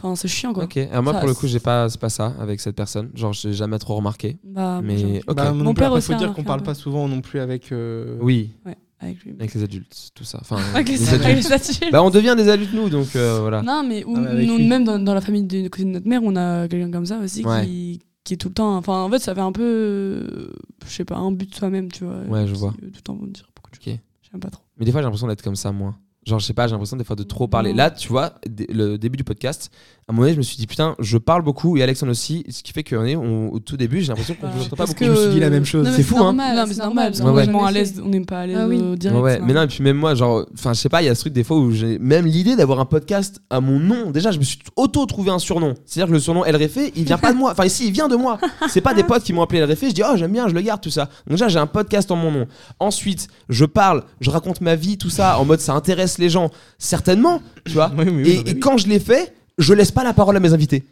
Enfin, 0.02 0.16
c'est 0.16 0.28
chiant 0.28 0.54
quoi. 0.54 0.64
Ok. 0.66 0.78
Alors 0.78 1.04
moi, 1.04 1.14
Ça, 1.14 1.20
pour 1.20 1.28
le 1.30 1.34
coup, 1.36 1.48
j'ai 1.48 1.60
pas, 1.60 1.90
c'est 1.90 2.00
pas 2.00 2.10
ça 2.10 2.34
avec 2.40 2.60
cette 2.60 2.76
personne. 2.76 3.10
Genre, 3.14 3.34
j'ai 3.34 3.54
jamais 3.54 3.80
trop 3.80 3.96
remarqué. 3.96 4.38
Bah, 4.44 4.82
moi, 4.82 4.82
Mais 4.82 5.22
ok. 5.28 5.36
Bah, 5.36 5.52
Mon 5.54 5.64
non 5.64 5.74
plus, 5.74 5.80
père 5.80 5.88
après, 5.88 5.98
aussi 6.00 6.08
faut 6.08 6.14
a 6.14 6.16
dire 6.18 6.28
remarqué 6.28 6.42
qu'on 6.42 6.42
un 6.42 6.46
parle 6.52 6.60
peu. 6.62 6.66
pas 6.66 6.74
souvent 6.76 7.08
non 7.08 7.22
plus 7.22 7.40
avec. 7.40 7.72
euh, 7.72 8.18
Oui. 8.22 8.52
Ouais, 8.66 8.78
avec 9.00 9.24
lui. 9.24 9.34
Avec 9.40 9.54
les 9.54 9.64
adultes, 9.64 10.10
tout 10.16 10.24
ça. 10.24 10.40
Enfin, 10.42 10.58
Avec 10.76 10.90
les, 10.90 11.14
adultes. 11.14 11.26
les 11.48 11.52
adultes. 11.54 11.92
Bah, 11.92 12.04
on 12.04 12.10
devient 12.10 12.36
des 12.38 12.50
adultes, 12.50 12.74
nous, 12.74 12.90
donc 12.90 13.16
euh, 13.16 13.40
voilà. 13.42 13.62
Non, 13.62 13.84
mais 13.88 14.04
ou- 14.04 14.14
Ah, 14.16 14.20
mais 14.22 14.28
avec 14.30 14.48
nous, 14.48 14.58
lui. 14.58 14.68
même 14.68 14.84
dans, 14.84 15.00
dans 15.00 15.14
la 15.14 15.22
famille 15.22 15.44
de, 15.44 15.68
côté 15.70 15.84
de 15.86 15.90
notre 15.90 16.08
mère, 16.08 16.22
on 16.24 16.36
a 16.36 16.68
quelqu'un 16.68 16.92
comme 16.92 17.06
ça 17.06 17.18
aussi 17.20 17.44
Ouais. 17.46 17.66
qui, 17.66 18.00
qui 18.24 18.34
est 18.36 18.38
tout 18.38 18.50
le 18.50 18.54
temps. 18.54 18.76
Enfin, 18.78 19.02
en 19.04 19.10
fait, 19.10 19.20
ça 19.20 19.34
fait 19.36 19.42
un 19.42 19.52
peu. 19.52 19.64
euh, 19.64 20.52
je 20.86 20.92
sais 20.92 21.06
pas, 21.06 21.18
un 21.18 21.32
but 21.32 21.50
de 21.50 21.56
soi-même, 21.56 21.92
tu 21.92 22.04
vois. 22.06 22.20
Ouais, 22.28 22.48
je 22.48 22.54
qui, 22.54 22.60
vois. 22.60 22.70
euh, 22.70 22.86
Tout 22.88 22.92
le 22.96 23.02
temps, 23.02 23.16
vont 23.16 23.28
dire 23.28 23.50
beaucoup 23.56 23.72
de 23.72 23.78
Ok. 23.78 23.84
choses. 23.86 23.98
J'aime 24.32 24.40
pas 24.40 24.50
trop. 24.50 24.64
Mais 24.78 24.86
des 24.86 24.92
fois, 24.92 25.02
j'ai 25.02 25.06
l'impression 25.06 25.28
d'être 25.28 25.42
comme 25.42 25.56
ça, 25.56 25.72
moi. 25.72 25.96
Genre, 26.24 26.38
je 26.40 26.46
sais 26.46 26.54
pas, 26.54 26.68
j'ai 26.68 26.74
l'impression 26.74 26.98
des 26.98 27.04
fois 27.04 27.16
de 27.16 27.24
trop 27.24 27.48
parler. 27.48 27.74
Là, 27.74 27.90
tu 27.90 28.08
vois, 28.08 28.34
le 28.70 28.98
début 28.98 29.18
du 29.18 29.24
podcast, 29.24 29.72
à 30.08 30.12
un 30.12 30.14
moment 30.14 30.24
donné, 30.24 30.34
je 30.34 30.38
me 30.38 30.44
suis 30.44 30.56
dit, 30.56 30.68
putain, 30.68 30.96
je 31.00 31.18
parle 31.18 31.42
beaucoup 31.42 31.78
et 31.78 31.84
Alexandre 31.84 32.12
aussi, 32.12 32.44
ce 32.48 32.62
qui 32.62 32.74
fait 32.74 32.84
qu'on 32.84 33.04
est, 33.06 33.16
on- 33.16 33.52
au 33.52 33.58
tout 33.60 33.76
début, 33.76 34.02
j'ai 34.02 34.10
l'impression 34.10 34.36
qu'on 34.36 34.46
Bah, 34.46 34.54
vous 34.56 34.62
entend 34.66 34.70
pas 34.72 34.76
parce 34.76 34.92
beaucoup. 34.92 35.00
que- 35.00 35.06
Je 35.08 35.12
me 35.12 35.16
suis 35.26 35.34
dit 35.34 35.40
la 35.40 35.50
même 35.50 35.66
chose. 35.66 35.90
C'est 35.96 36.04
fou, 36.04 36.18
hein. 36.18 36.26
normal, 36.26 36.56
non, 36.56 36.66
mais 36.68 36.74
c'est 36.76 36.82
normal, 36.84 37.12
est 37.16 37.22
Ouais, 37.24 37.32
vraiment 37.32 37.66
à 37.66 37.72
l'aise, 37.72 38.00
on 38.06 38.10
n'est 38.10 38.20
pas 38.22 38.42
à 38.42 38.46
l'aise 38.46 38.58
Ah 38.62 38.68
oui. 38.68 38.80
au 38.80 38.96
direct. 38.96 39.20
Ouais, 39.20 39.40
non. 39.40 39.46
mais 39.48 39.54
non, 39.54 39.62
et 39.64 39.68
puis 39.68 39.84
même 39.84 39.98
moi, 39.98 40.14
genre, 40.14 40.46
enfin, 40.54 40.74
je 40.74 40.80
sais 40.80 40.90
pas, 40.90 41.02
il 41.02 41.06
y 41.06 41.10
a 41.10 41.16
ce 41.16 41.22
truc 41.22 41.34
des 41.34 41.44
fois 41.44 41.58
où 41.58 41.72
j'ai 41.72 41.98
même 41.98 42.28
l'idée 42.28 42.56
d'avoir 42.56 42.80
un 42.80 42.86
podcast 42.86 43.42
à 43.50 43.60
mon 43.60 43.80
nom. 43.80 44.12
Déjà, 44.12 44.30
je 44.30 44.38
me 44.38 44.44
suis 44.44 44.60
auto-trouvé 44.76 45.32
un 45.32 45.40
surnom. 45.40 45.74
C'est-à-dire 45.88 46.08
que 46.10 46.14
le 46.14 46.20
surnom 46.20 46.46
El 46.46 46.56
Réfé, 46.56 46.94
il 46.96 47.04
vient 47.06 47.18
pas 47.18 47.34
de 47.34 47.38
moi. 47.40 47.52
Enfin, 47.52 47.66
ici, 47.66 47.88
il 47.88 47.92
vient 47.94 48.08
de 48.10 48.16
moi. 48.16 48.38
C'est 48.70 48.82
pas 48.82 48.94
des 48.94 49.04
potes 49.04 49.24
qui 49.24 49.34
m'ont 49.34 49.42
appelé 49.42 49.58
El 49.60 49.66
Réfé. 49.66 49.90
Je 49.90 49.96
dis, 49.96 50.04
oh, 50.08 50.16
j'aime 50.18 50.34
bien, 50.34 50.48
je 50.48 50.54
le 50.54 50.62
garde, 50.62 50.82
tout 50.82 50.92
ça. 50.92 51.06
Donc, 51.26 51.32
déjà, 51.32 51.48
j'ai 51.48 51.58
un 51.60 51.66
podcast 51.68 52.12
en 52.12 52.16
mon 52.16 52.32
nom. 52.32 52.46
Ensuite, 52.80 53.28
je 53.50 53.66
parle, 53.66 54.04
je 54.20 54.30
raconte 54.30 54.62
ma 54.62 54.76
vie, 54.76 55.00
tout 55.00 55.10
ça, 55.10 55.40
en 55.40 55.46
mode 55.46 55.62
ça 55.62 55.74
intéresse 55.74 56.11
les 56.18 56.30
gens. 56.30 56.50
Certainement, 56.78 57.42
tu 57.66 57.74
vois. 57.74 57.92
Oui, 57.98 58.06
oui, 58.08 58.12
oui, 58.24 58.30
et, 58.32 58.36
non, 58.38 58.42
mais 58.46 58.52
et 58.52 58.54
oui. 58.56 58.60
quand 58.60 58.78
je 58.78 58.88
l'ai 58.88 59.00
fait, 59.00 59.34
je 59.58 59.74
laisse 59.74 59.92
pas 59.92 60.04
la 60.04 60.14
parole 60.14 60.36
à 60.36 60.40
mes 60.40 60.54
invités. 60.54 60.84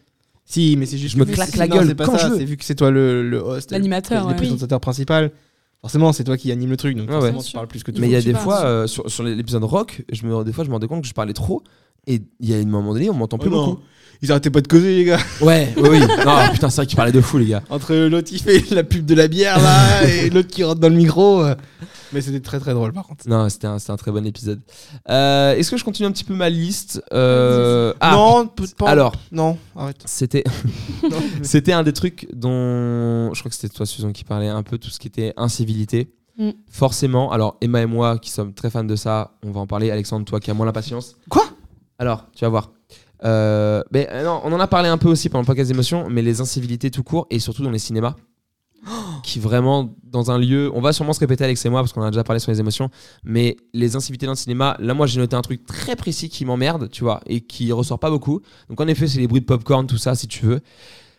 Si, 0.45 0.75
mais 0.77 0.85
c'est 0.85 0.97
juste. 0.97 1.13
Je 1.15 1.19
me 1.19 1.25
que- 1.25 1.31
claque 1.31 1.49
c'est- 1.49 1.57
la 1.57 1.67
non, 1.67 1.75
gueule 1.77 1.87
c'est 1.87 1.95
pas 1.95 2.05
quand 2.05 2.17
ça, 2.17 2.27
je 2.27 2.31
veux. 2.33 2.37
C'est 2.39 2.45
vu 2.45 2.57
que 2.57 2.65
c'est 2.65 2.75
toi 2.75 2.89
le, 2.91 3.27
le 3.27 3.37
host, 3.39 3.71
L'animateur, 3.71 4.23
le, 4.23 4.29
ouais. 4.29 4.35
présentateur 4.35 4.79
principal. 4.79 5.31
Forcément, 5.81 6.11
c'est 6.11 6.23
toi 6.25 6.35
qui 6.35 6.51
anime 6.51 6.69
le 6.71 6.77
truc, 6.77 6.97
donc 6.97 7.07
Ouais, 7.09 7.15
ouais. 7.15 7.31
forcément, 7.31 7.37
Bien 7.37 7.43
tu 7.43 7.49
sûr. 7.51 7.57
parles 7.59 7.67
plus 7.67 7.83
que 7.83 7.91
tout. 7.91 8.01
Mais 8.01 8.07
il 8.07 8.11
y 8.11 8.15
a 8.15 8.21
des 8.21 8.33
fois, 8.33 8.65
euh, 8.65 8.85
sur, 8.87 9.09
sur 9.09 9.23
l'épisode 9.23 9.63
rock, 9.63 10.01
je 10.11 10.25
me, 10.25 10.43
des 10.43 10.51
fois, 10.51 10.63
je 10.65 10.69
me 10.69 10.73
rendais 10.73 10.87
compte 10.87 11.03
que 11.03 11.07
je 11.07 11.13
parlais 11.13 11.31
trop. 11.33 11.63
Et 12.09 12.21
il 12.41 12.49
y 12.49 12.53
a 12.53 12.57
un 12.57 12.65
moment 12.65 12.91
donné, 12.93 13.09
on 13.09 13.13
m'entend 13.13 13.37
plus 13.37 13.49
Oh 13.49 13.55
non. 13.55 13.65
beaucoup. 13.67 13.81
Ils 14.21 14.29
arrêtaient 14.31 14.49
pas 14.49 14.59
de 14.59 14.67
causer, 14.67 14.97
les 14.97 15.05
gars. 15.05 15.19
Ouais, 15.39 15.73
oui, 15.77 15.87
oui. 15.91 15.99
Non, 16.25 16.35
putain, 16.51 16.69
c'est 16.69 16.81
vrai 16.81 16.87
qu'ils 16.87 16.97
parlaient 16.97 17.13
de 17.13 17.21
fou, 17.21 17.37
les 17.37 17.45
gars. 17.45 17.63
Entre 17.69 17.95
l'autre 17.95 18.27
qui 18.27 18.39
fait 18.39 18.69
la 18.71 18.83
pub 18.83 19.05
de 19.05 19.13
la 19.15 19.29
bière 19.29 19.61
là 19.61 20.03
et 20.05 20.29
l'autre 20.33 20.49
qui 20.49 20.61
rentre 20.65 20.81
dans 20.81 20.89
le 20.89 20.95
micro. 20.95 21.41
euh. 21.41 21.55
Mais 22.11 22.19
c'était 22.21 22.39
très 22.41 22.59
très 22.59 22.73
drôle 22.73 22.91
par 22.91 23.05
contre. 23.07 23.29
Non, 23.29 23.47
c'était 23.49 23.67
un, 23.67 23.77
c'était 23.79 23.91
un 23.91 23.95
très 23.97 24.11
bon 24.11 24.25
épisode. 24.25 24.59
Euh, 25.09 25.53
Est-ce 25.55 25.69
que 25.71 25.77
je 25.77 25.85
continue 25.85 26.07
un 26.07 26.11
petit 26.11 26.23
peu 26.25 26.33
ma 26.33 26.49
liste 26.49 27.01
Euh, 27.13 27.93
ah, 28.01 28.11
non, 28.15 28.47
peut- 28.47 28.65
pas- 28.77 28.89
Alors, 28.89 29.13
non, 29.31 29.57
arrête. 29.75 30.01
c'était 30.05 30.43
c'était 31.43 31.71
un 31.71 31.83
des 31.83 31.93
trucs 31.93 32.27
dont 32.33 33.31
je 33.33 33.39
crois 33.39 33.49
que 33.49 33.55
c'était 33.55 33.69
toi 33.73 33.85
Susan 33.85 34.11
qui 34.11 34.23
parlait 34.23 34.47
un 34.49 34.63
peu 34.63 34.77
tout 34.77 34.89
ce 34.89 34.99
qui 34.99 35.07
était 35.07 35.33
incivilité. 35.37 36.11
Mm. 36.37 36.49
Forcément, 36.71 37.31
alors 37.31 37.57
Emma 37.61 37.81
et 37.81 37.85
moi 37.85 38.17
qui 38.17 38.31
sommes 38.31 38.53
très 38.53 38.69
fans 38.69 38.83
de 38.83 38.95
ça, 38.95 39.31
on 39.45 39.51
va 39.51 39.59
en 39.61 39.67
parler. 39.67 39.91
Alexandre, 39.91 40.25
toi 40.25 40.39
qui 40.39 40.49
as 40.49 40.53
moins 40.53 40.65
la 40.65 40.71
patience. 40.73 41.15
Quoi? 41.29 41.43
Alors, 41.99 42.25
tu 42.33 42.45
vas 42.45 42.49
voir. 42.49 42.71
Euh, 43.25 43.83
mais 43.91 44.07
euh, 44.11 44.23
non, 44.23 44.41
on 44.45 44.53
en 44.53 44.59
a 44.59 44.67
parlé 44.67 44.87
un 44.87 44.97
peu 44.97 45.09
aussi 45.09 45.27
pendant 45.29 45.41
le 45.41 45.45
podcast 45.45 45.69
d'émotion, 45.69 46.07
mais 46.09 46.21
les 46.21 46.39
incivilités 46.39 46.89
tout 46.89 47.03
court 47.03 47.27
et 47.29 47.39
surtout 47.39 47.63
dans 47.63 47.71
les 47.71 47.79
cinémas, 47.79 48.15
qui 49.23 49.39
vraiment 49.39 49.93
dans 50.03 50.31
un 50.31 50.39
lieu, 50.39 50.71
on 50.73 50.79
va 50.79 50.93
sûrement 50.93 51.11
se 51.11 51.19
répéter 51.19 51.43
Alex 51.43 51.65
et 51.65 51.69
moi 51.69 51.81
parce 51.81 51.91
qu'on 51.91 52.01
a 52.01 52.11
déjà 52.11 52.23
parlé 52.23 52.39
sur 52.39 52.51
les 52.51 52.61
émotions, 52.61 52.89
mais 53.25 53.57
les 53.73 53.97
incivilités 53.97 54.25
dans 54.25 54.31
le 54.31 54.37
cinéma, 54.37 54.77
là 54.79 54.93
moi 54.93 55.05
j'ai 55.05 55.19
noté 55.19 55.35
un 55.35 55.41
truc 55.41 55.65
très 55.65 55.97
précis 55.97 56.29
qui 56.29 56.45
m'emmerde, 56.45 56.89
tu 56.89 57.03
vois, 57.03 57.19
et 57.25 57.41
qui 57.41 57.71
ressort 57.73 57.99
pas 57.99 58.09
beaucoup. 58.09 58.41
Donc 58.69 58.79
en 58.79 58.87
effet 58.87 59.07
c'est 59.07 59.19
les 59.19 59.27
bruits 59.27 59.41
de 59.41 59.45
popcorn, 59.45 59.85
tout 59.85 59.97
ça 59.97 60.15
si 60.15 60.29
tu 60.29 60.45
veux, 60.45 60.61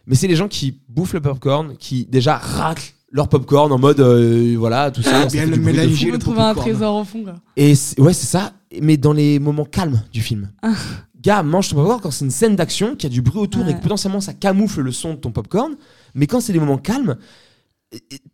mais 0.06 0.14
c'est 0.14 0.26
les 0.26 0.36
gens 0.36 0.48
qui 0.48 0.80
bouffent 0.88 1.12
le 1.12 1.20
popcorn, 1.20 1.76
qui 1.76 2.06
déjà 2.06 2.38
raclent 2.38 2.94
leur 3.12 3.28
popcorn 3.28 3.70
en 3.72 3.78
mode 3.78 4.00
euh, 4.00 4.54
voilà 4.56 4.90
tout 4.90 5.02
ça. 5.02 5.22
ça 5.22 5.26
bien 5.26 5.44
le 5.44 5.56
mélanger. 5.56 6.10
le 6.10 6.18
trouve 6.18 6.38
un 6.38 6.54
trésor 6.54 6.96
au 6.96 7.04
fond, 7.04 7.24
quoi. 7.24 7.34
Et 7.56 7.74
ouais, 7.98 8.12
c'est 8.14 8.26
ça, 8.26 8.52
mais 8.80 8.96
dans 8.96 9.12
les 9.12 9.38
moments 9.38 9.64
calmes 9.64 10.02
du 10.12 10.20
film. 10.20 10.50
Ah. 10.62 10.74
Gars, 11.20 11.42
mange 11.42 11.68
ton 11.68 11.76
popcorn 11.76 12.00
quand 12.00 12.10
c'est 12.10 12.24
une 12.24 12.30
scène 12.30 12.56
d'action, 12.56 12.96
qui 12.96 13.06
a 13.06 13.08
du 13.10 13.20
bruit 13.20 13.40
autour 13.40 13.68
et 13.68 13.74
que 13.74 13.80
potentiellement 13.82 14.20
ça 14.20 14.32
camoufle 14.32 14.80
le 14.80 14.92
son 14.92 15.14
de 15.14 15.18
ton 15.18 15.32
popcorn. 15.32 15.76
Mais 16.14 16.26
quand 16.26 16.40
c'est 16.40 16.52
des 16.54 16.58
moments 16.60 16.78
calmes, 16.78 17.16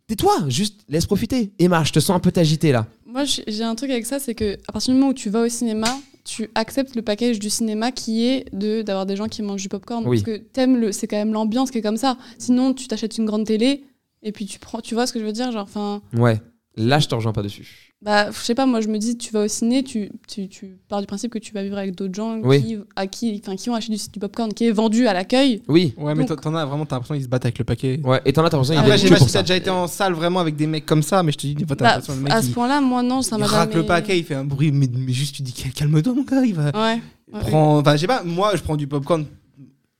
tais-toi, 0.07 0.45
juste 0.47 0.81
laisse 0.87 1.05
profiter. 1.05 1.51
Emma, 1.59 1.83
je 1.83 1.91
te 1.91 1.99
sens 1.99 2.15
un 2.15 2.19
peu 2.19 2.31
t'agiter 2.31 2.71
là. 2.71 2.87
Moi, 3.05 3.23
j'ai 3.23 3.43
j'ai 3.47 3.63
un 3.63 3.75
truc 3.75 3.89
avec 3.89 4.05
ça, 4.05 4.19
c'est 4.19 4.35
que 4.35 4.57
à 4.67 4.71
partir 4.71 4.93
du 4.93 4.99
moment 4.99 5.11
où 5.11 5.13
tu 5.13 5.29
vas 5.29 5.41
au 5.41 5.49
cinéma, 5.49 5.87
tu 6.23 6.49
acceptes 6.55 6.95
le 6.95 7.01
package 7.01 7.39
du 7.39 7.49
cinéma 7.49 7.91
qui 7.91 8.25
est 8.25 8.45
de 8.53 8.81
d'avoir 8.81 9.05
des 9.05 9.15
gens 9.15 9.27
qui 9.27 9.41
mangent 9.41 9.61
du 9.61 9.69
popcorn 9.69 10.03
Oui. 10.05 10.21
parce 10.21 10.37
que 10.37 10.43
t'aimes 10.43 10.77
le, 10.77 10.91
c'est 10.91 11.07
quand 11.07 11.17
même 11.17 11.33
l'ambiance 11.33 11.71
qui 11.71 11.79
est 11.79 11.81
comme 11.81 11.97
ça. 11.97 12.17
Sinon, 12.37 12.73
tu 12.73 12.87
t'achètes 12.87 13.17
une 13.17 13.25
grande 13.25 13.45
télé 13.45 13.83
et 14.23 14.31
puis 14.31 14.45
tu 14.45 14.59
prends, 14.59 14.81
tu 14.81 14.93
vois 14.93 15.07
ce 15.07 15.13
que 15.13 15.19
je 15.19 15.25
veux 15.25 15.31
dire, 15.31 15.51
genre, 15.51 15.63
enfin, 15.63 16.01
Ouais, 16.15 16.39
là 16.77 16.99
je 16.99 17.07
te 17.07 17.15
rejoins 17.15 17.33
pas 17.33 17.41
dessus. 17.41 17.91
bah, 18.01 18.31
je 18.31 18.37
sais 18.37 18.55
pas, 18.55 18.65
moi 18.65 18.79
je 18.81 18.87
me 18.87 18.97
dis, 18.97 19.17
tu 19.17 19.33
vas 19.33 19.43
au 19.43 19.47
ciné, 19.47 19.83
tu, 19.83 20.09
tu, 20.27 20.47
tu 20.47 20.77
pars 20.87 21.01
du 21.01 21.07
principe 21.07 21.31
que 21.31 21.39
tu 21.39 21.51
vas 21.53 21.63
vivre 21.63 21.77
avec 21.77 21.95
d'autres 21.95 22.13
gens 22.15 22.37
Oui. 22.43 22.63
qui, 22.63 22.77
à 22.95 23.07
qui, 23.07 23.41
enfin, 23.43 23.55
qui 23.55 23.69
ont 23.69 23.75
acheté 23.75 23.93
du, 23.95 23.99
du 24.13 24.19
popcorn 24.19 24.53
qui 24.53 24.65
est 24.65 24.71
vendu 24.71 25.07
à 25.07 25.13
l'accueil. 25.13 25.61
Oui, 25.67 25.93
Ouais, 25.97 26.13
mais 26.15 26.25
t'en 26.25 26.55
as 26.55 26.65
vraiment, 26.65 26.85
t'as 26.85 26.95
l'impression 26.95 27.15
qu'ils 27.15 27.23
se 27.23 27.27
battent 27.29 27.45
avec 27.45 27.57
le 27.59 27.65
paquet. 27.65 27.99
ouais, 28.03 28.21
et 28.25 28.31
t'en 28.33 28.45
as 28.45 28.49
t'as 28.49 28.57
l'impression 28.57 28.79
Après, 28.79 28.97
je 28.97 29.03
sais 29.07 29.13
que 29.13 29.19
pas 29.19 29.25
si 29.27 29.33
t'as 29.33 29.41
déjà 29.41 29.55
été 29.57 29.69
en 29.69 29.87
salle 29.87 30.13
vraiment 30.13 30.39
avec 30.39 30.55
des 30.55 30.67
mecs 30.67 30.85
comme 30.85 31.01
ça, 31.03 31.23
mais 31.23 31.31
je 31.31 31.37
te 31.37 31.47
dis, 31.47 31.55
t'as 31.55 31.75
Bah, 31.75 31.85
l'impression 31.93 32.15
le 32.15 32.21
mec 32.21 32.31
à 32.33 32.41
ce 32.41 32.47
il, 32.47 32.53
point-là, 32.53 32.81
moi 32.81 33.01
non, 33.03 33.21
ça 33.21 33.35
il 33.35 33.39
m'a 33.39 33.47
racle 33.47 33.71
jamais. 33.73 33.81
le 33.83 33.87
paquet, 33.87 34.19
il 34.19 34.23
fait 34.23 34.35
un 34.35 34.45
bruit, 34.45 34.71
mais, 34.71 34.87
mais 34.95 35.11
juste 35.13 35.35
tu 35.35 35.41
dis 35.41 35.53
calme-toi 35.53 36.13
mon 36.13 36.23
gars, 36.23 36.43
il 36.45 36.53
va. 36.53 36.65
Ouais. 36.65 37.01
ouais, 37.33 37.39
Prends- 37.41 37.79
Enfin, 37.79 37.95
je 37.95 38.01
sais 38.01 38.07
pas, 38.07 38.23
moi 38.23 38.51
je 38.55 38.61
prends 38.61 38.75
du 38.77 38.87
popcorn 38.87 39.25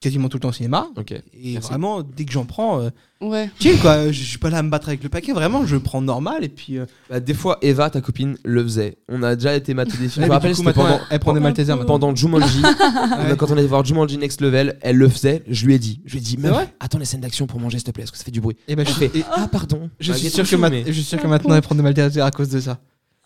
quasiment 0.00 0.28
tout 0.28 0.36
le 0.36 0.40
temps 0.42 0.48
au 0.50 0.52
cinéma. 0.52 0.88
Et 1.10 1.54
Merci. 1.54 1.68
vraiment, 1.68 2.02
dès 2.02 2.24
que 2.24 2.32
j'en 2.32 2.44
prends, 2.44 2.80
euh, 2.80 2.90
Ouais. 3.20 3.50
chill 3.58 3.76
quoi, 3.80 4.06
je 4.06 4.12
je 4.12 4.22
suis 4.24 4.38
pas 4.38 4.48
là 4.50 4.58
à 4.58 4.62
me 4.62 4.70
battre 4.70 4.88
avec 4.88 5.02
le 5.02 5.08
paquet, 5.08 5.32
vraiment, 5.32 5.66
je 5.66 5.76
prends 5.76 6.00
normal 6.00 6.44
et 6.44 6.48
puis. 6.48 6.78
euh, 6.78 6.86
Bah, 7.10 7.18
des 7.18 7.34
fois, 7.34 7.58
Eva, 7.62 7.90
ta 7.90 8.00
copine, 8.00 8.36
le 8.44 8.62
faisait. 8.62 8.98
On 9.08 9.22
a 9.24 9.34
déjà 9.34 9.54
été 9.56 9.74
mater 9.74 9.92
des 9.98 10.08
films. 10.08 10.10
Je 10.14 10.20
me 10.20 10.26
mais 10.28 10.34
rappelle, 10.34 10.54
coup, 10.54 10.62
pendant, 10.62 11.00
elle 11.10 11.18
prend 11.18 11.32
des 11.32 11.40
Maltesers 11.40 11.74
maintenant. 11.74 11.86
pendant 11.98 12.14
Jumanji. 12.14 12.62
Ouais. 13.18 13.36
Quand 13.36 13.50
on 13.50 13.54
allait 13.56 13.66
voir 13.66 13.84
Jumanji 13.84 14.18
Next 14.18 14.40
Level, 14.40 14.78
elle 14.82 14.96
le 14.96 15.08
faisait. 15.08 15.42
Je 15.48 15.66
lui 15.66 15.74
ai 15.74 15.78
dit, 15.80 16.00
je 16.04 16.12
lui 16.12 16.18
ai 16.18 16.22
dit, 16.22 16.36
vrai 16.36 16.72
attends 16.78 16.98
les 16.98 17.04
scènes 17.04 17.20
d'action 17.20 17.46
pour 17.48 17.58
manger, 17.58 17.78
s'il 17.78 17.84
te 17.86 17.90
plaît, 17.90 18.04
parce 18.04 18.12
que 18.12 18.18
ça 18.18 18.24
fait 18.24 18.30
du 18.30 18.40
bruit. 18.40 18.56
Et 18.68 18.76
ben, 18.76 18.86
je, 18.86 18.92
Je 18.92 18.96
fais, 18.96 19.10
et- 19.18 19.24
ah 19.32 19.48
pardon. 19.50 19.90
je 19.98 20.12
Bah, 20.12 20.16
suis 20.18 20.24
get 20.28 20.30
sûr 20.30 20.38
ton 20.38 20.42
que, 20.44 20.48
chou, 20.50 20.58
ma- 20.58 20.70
mais- 20.70 20.84
je 20.86 20.92
suis 20.92 21.02
sûr 21.02 21.20
que 21.20 21.26
maintenant 21.26 21.54
elle 21.56 21.62
prend 21.62 21.74
des 21.74 21.82
Maltesers 21.82 22.20
à 22.22 22.30
cause 22.30 22.48
de 22.50 22.60
ça. 22.60 22.78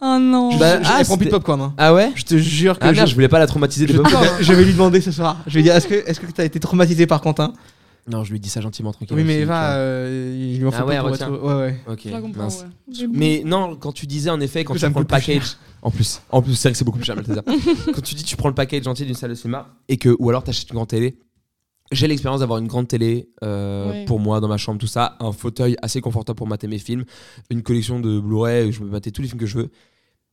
Oh 0.05 0.19
non. 0.21 0.57
Bah, 0.59 0.83
Je- 0.83 0.89
ah, 0.89 0.97
elle 1.01 1.07
prend 1.07 1.17
plus 1.17 1.27
de 1.27 1.31
c'était- 1.31 1.31
popcorn. 1.31 1.61
Hein. 1.61 1.75
Ah 1.79 1.95
ouais 1.95 2.11
Je 2.17 2.25
te 2.25 2.37
jure 2.37 2.79
que 2.79 2.85
Ah 2.85 2.93
je, 2.93 2.97
merde, 2.97 3.09
je 3.09 3.15
voulais 3.15 3.29
pas 3.29 3.39
la 3.39 3.47
traumatiser 3.47 3.87
de 3.87 3.93
je, 3.93 3.99
popcorn. 3.99 4.27
je- 4.41 4.45
je 4.45 4.53
vais 4.53 4.65
lui 4.65 4.73
demander 4.73 5.01
ce 5.01 5.13
soir. 5.13 5.39
Je 5.47 5.55
vais 5.55 5.63
dire 5.63 5.75
est-ce 5.77 5.87
que 5.87 5.95
est-ce 5.95 6.19
que 6.21 6.27
t'as 6.33 6.45
été 6.45 6.59
traumatisé 6.59 7.07
par 7.07 7.21
Quentin? 7.21 7.53
Non, 8.11 8.25
je 8.25 8.33
lui 8.33 8.41
dis 8.41 8.49
ça 8.49 8.61
gentiment, 8.61 8.93
tranquille. 8.93 9.17
Oui, 9.17 9.23
mais 9.23 9.45
vois. 9.45 9.55
euh, 9.55 10.35
il 10.53 10.59
lui 10.59 10.67
en 10.67 10.71
Ah 10.71 10.81
faut 10.81 10.89
ouais, 10.89 10.97
pas 10.97 11.03
pour 11.05 11.15
être- 11.15 11.31
Ouais, 11.31 11.55
ouais. 11.55 11.81
Ok, 11.87 12.35
mince. 12.37 12.65
ouais. 12.91 13.07
Mais 13.13 13.43
non, 13.47 13.77
quand 13.77 13.93
tu 13.93 14.07
disais 14.09 14.29
en 14.31 14.41
effet, 14.41 14.65
quand 14.65 14.75
tu 14.75 14.91
prends 14.91 14.99
le 15.01 15.07
package. 15.07 15.57
En 15.83 15.91
plus, 15.93 16.21
en 16.31 16.43
plus 16.43 16.55
c'est 16.55 16.69
vrai 16.69 16.73
que 16.73 16.79
c'est 16.79 16.85
beaucoup 16.85 16.99
plus 16.99 17.07
cher, 17.07 17.15
Malteser. 17.17 17.41
quand 17.95 18.03
tu 18.03 18.15
dis 18.17 18.25
tu 18.25 18.37
prends 18.37 18.49
le 18.49 18.55
package 18.57 18.87
entier 18.89 19.07
d'une 19.07 19.15
salle 19.15 19.31
de 19.31 19.35
cinéma 19.37 19.69
et 19.89 19.97
que, 19.99 20.15
ou 20.19 20.29
alors 20.31 20.43
t'achètes 20.43 20.69
une 20.71 20.75
grande 20.77 20.89
télé. 20.89 21.17
J'ai 21.93 22.07
l'expérience 22.09 22.41
d'avoir 22.41 22.59
une 22.59 22.69
grande 22.69 22.89
télé 22.89 23.29
euh, 23.45 23.91
Ouais. 23.91 24.05
pour 24.07 24.19
moi 24.19 24.41
dans 24.41 24.49
ma 24.49 24.57
chambre, 24.57 24.81
tout 24.81 24.87
ça, 24.87 25.17
un 25.21 25.31
fauteuil 25.33 25.77
assez 25.83 26.01
confortable 26.01 26.37
pour 26.39 26.47
mater 26.49 26.67
mes 26.67 26.79
films, 26.79 27.05
une 27.51 27.63
collection 27.63 28.01
de 28.01 28.19
Blu-ray 28.19 28.69
où 28.69 28.73
je 28.73 28.79
peux 28.81 28.87
mater 28.87 29.13
tous 29.13 29.23
les 29.23 29.29
films 29.29 29.41
que 29.41 29.47
je 29.47 29.59
veux. 29.59 29.71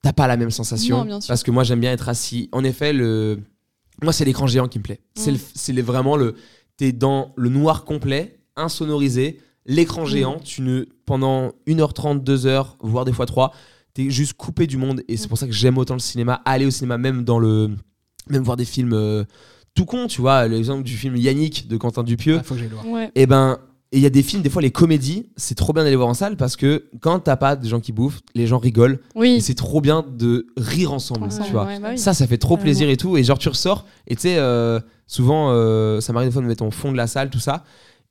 T'as 0.02 0.14
pas 0.14 0.28
la 0.28 0.38
même 0.38 0.52
sensation 0.52 1.00
Non, 1.00 1.06
bien 1.06 1.20
sûr. 1.22 1.28
parce 1.28 1.44
que 1.44 1.52
moi 1.52 1.64
j'aime 1.64 1.80
bien 1.82 1.92
être 1.92 2.08
assis. 2.10 2.50
En 2.52 2.64
effet, 2.64 2.94
le 2.94 3.40
moi 4.02 4.14
c'est 4.14 4.24
l'écran 4.26 4.48
géant 4.48 4.68
qui 4.68 4.80
me 4.80 4.84
plaît. 4.84 5.02
C'est 5.16 5.32
Mm. 5.32 5.34
le- 5.36 5.40
c'est 5.56 5.74
les- 5.74 5.82
vraiment 5.82 6.16
le 6.16 6.36
t'es 6.78 6.92
dans 6.94 7.34
le 7.36 7.50
noir 7.50 7.84
complet, 7.84 8.40
insonorisé, 8.56 9.40
l'écran 9.66 10.06
géant, 10.06 10.40
tu 10.40 10.62
ne 10.62 10.86
pendant 11.06 11.52
1h30, 11.68 12.24
2h, 12.24 12.78
voire 12.82 13.04
des 13.04 13.12
fois 13.12 13.26
3, 13.26 13.54
t'es 13.94 14.10
juste 14.10 14.34
coupé 14.34 14.68
du 14.68 14.78
monde 14.78 15.04
et 15.10 15.18
c'est 15.18 15.28
pour 15.28 15.38
ça 15.38 15.46
que 15.48 15.52
j'aime 15.54 15.78
autant 15.78 15.96
le 15.96 16.00
cinéma, 16.00 16.42
aller 16.46 16.66
au 16.66 16.72
cinéma 16.72 16.98
même 16.98 17.24
dans 17.26 17.40
le 17.40 17.72
même 18.30 18.44
voir 18.44 18.56
des 18.56 18.64
films 18.66 18.94
euh, 18.94 19.26
tout 19.76 19.86
con, 19.86 20.08
tu 20.08 20.22
vois, 20.22 20.48
l'exemple 20.48 20.84
du 20.84 20.96
film 20.96 21.16
Yannick 21.18 21.68
de 21.68 21.76
Quentin 21.78 22.04
Dupieux. 22.04 22.38
Ah, 22.40 22.44
faut 22.44 22.54
que 22.54 22.60
j'aille 22.62 22.70
le 22.70 22.76
voir. 22.76 22.88
Ouais. 22.88 23.12
Et 23.16 23.26
ben, 23.26 23.58
et 23.92 23.98
il 23.98 24.02
y 24.04 24.06
a 24.06 24.10
des 24.12 24.22
films, 24.22 24.42
des 24.44 24.50
fois 24.52 24.62
les 24.62 24.70
comédies, 24.72 25.26
c'est 25.36 25.56
trop 25.56 25.74
bien 25.74 25.84
d'aller 25.84 25.96
voir 25.96 26.08
en 26.10 26.14
salle 26.14 26.38
parce 26.38 26.56
que 26.56 26.86
quand 27.02 27.20
t'as 27.20 27.36
pas 27.38 27.56
des 27.56 27.68
gens 27.68 27.80
qui 27.80 27.92
bouffent, 27.92 28.22
les 28.36 28.46
gens 28.46 28.60
rigolent 28.60 29.00
et 29.16 29.20
Oui. 29.20 29.42
c'est 29.42 29.56
trop 29.56 29.82
bien 29.82 30.06
de 30.08 30.46
rire 30.58 30.94
ensemble, 30.94 31.24
Ensemble, 31.26 31.46
tu 31.46 31.52
vois. 31.54 31.66
ouais, 31.66 31.80
bah 31.80 31.88
oui. 31.92 31.98
Ça, 31.98 32.14
ça 32.14 32.28
fait 32.28 32.38
trop 32.38 32.50
Carrément. 32.56 32.64
plaisir 32.66 32.90
et 32.90 32.98
tout. 32.98 33.18
Et 33.18 33.24
genre, 33.24 33.40
tu 33.40 33.50
ressors 33.50 33.86
et 34.06 34.16
tu 34.16 34.22
sais, 34.22 34.38
euh, 34.38 34.80
souvent, 35.08 35.50
euh, 35.52 36.02
ça 36.02 36.14
m'arrive 36.14 36.30
des 36.30 36.34
fois 36.34 36.42
de 36.44 36.48
mettre 36.48 36.64
en 36.64 36.70
fond 36.72 36.92
de 36.92 36.98
la 36.98 37.08
salle, 37.08 37.30
tout 37.32 37.40
ça, 37.40 37.64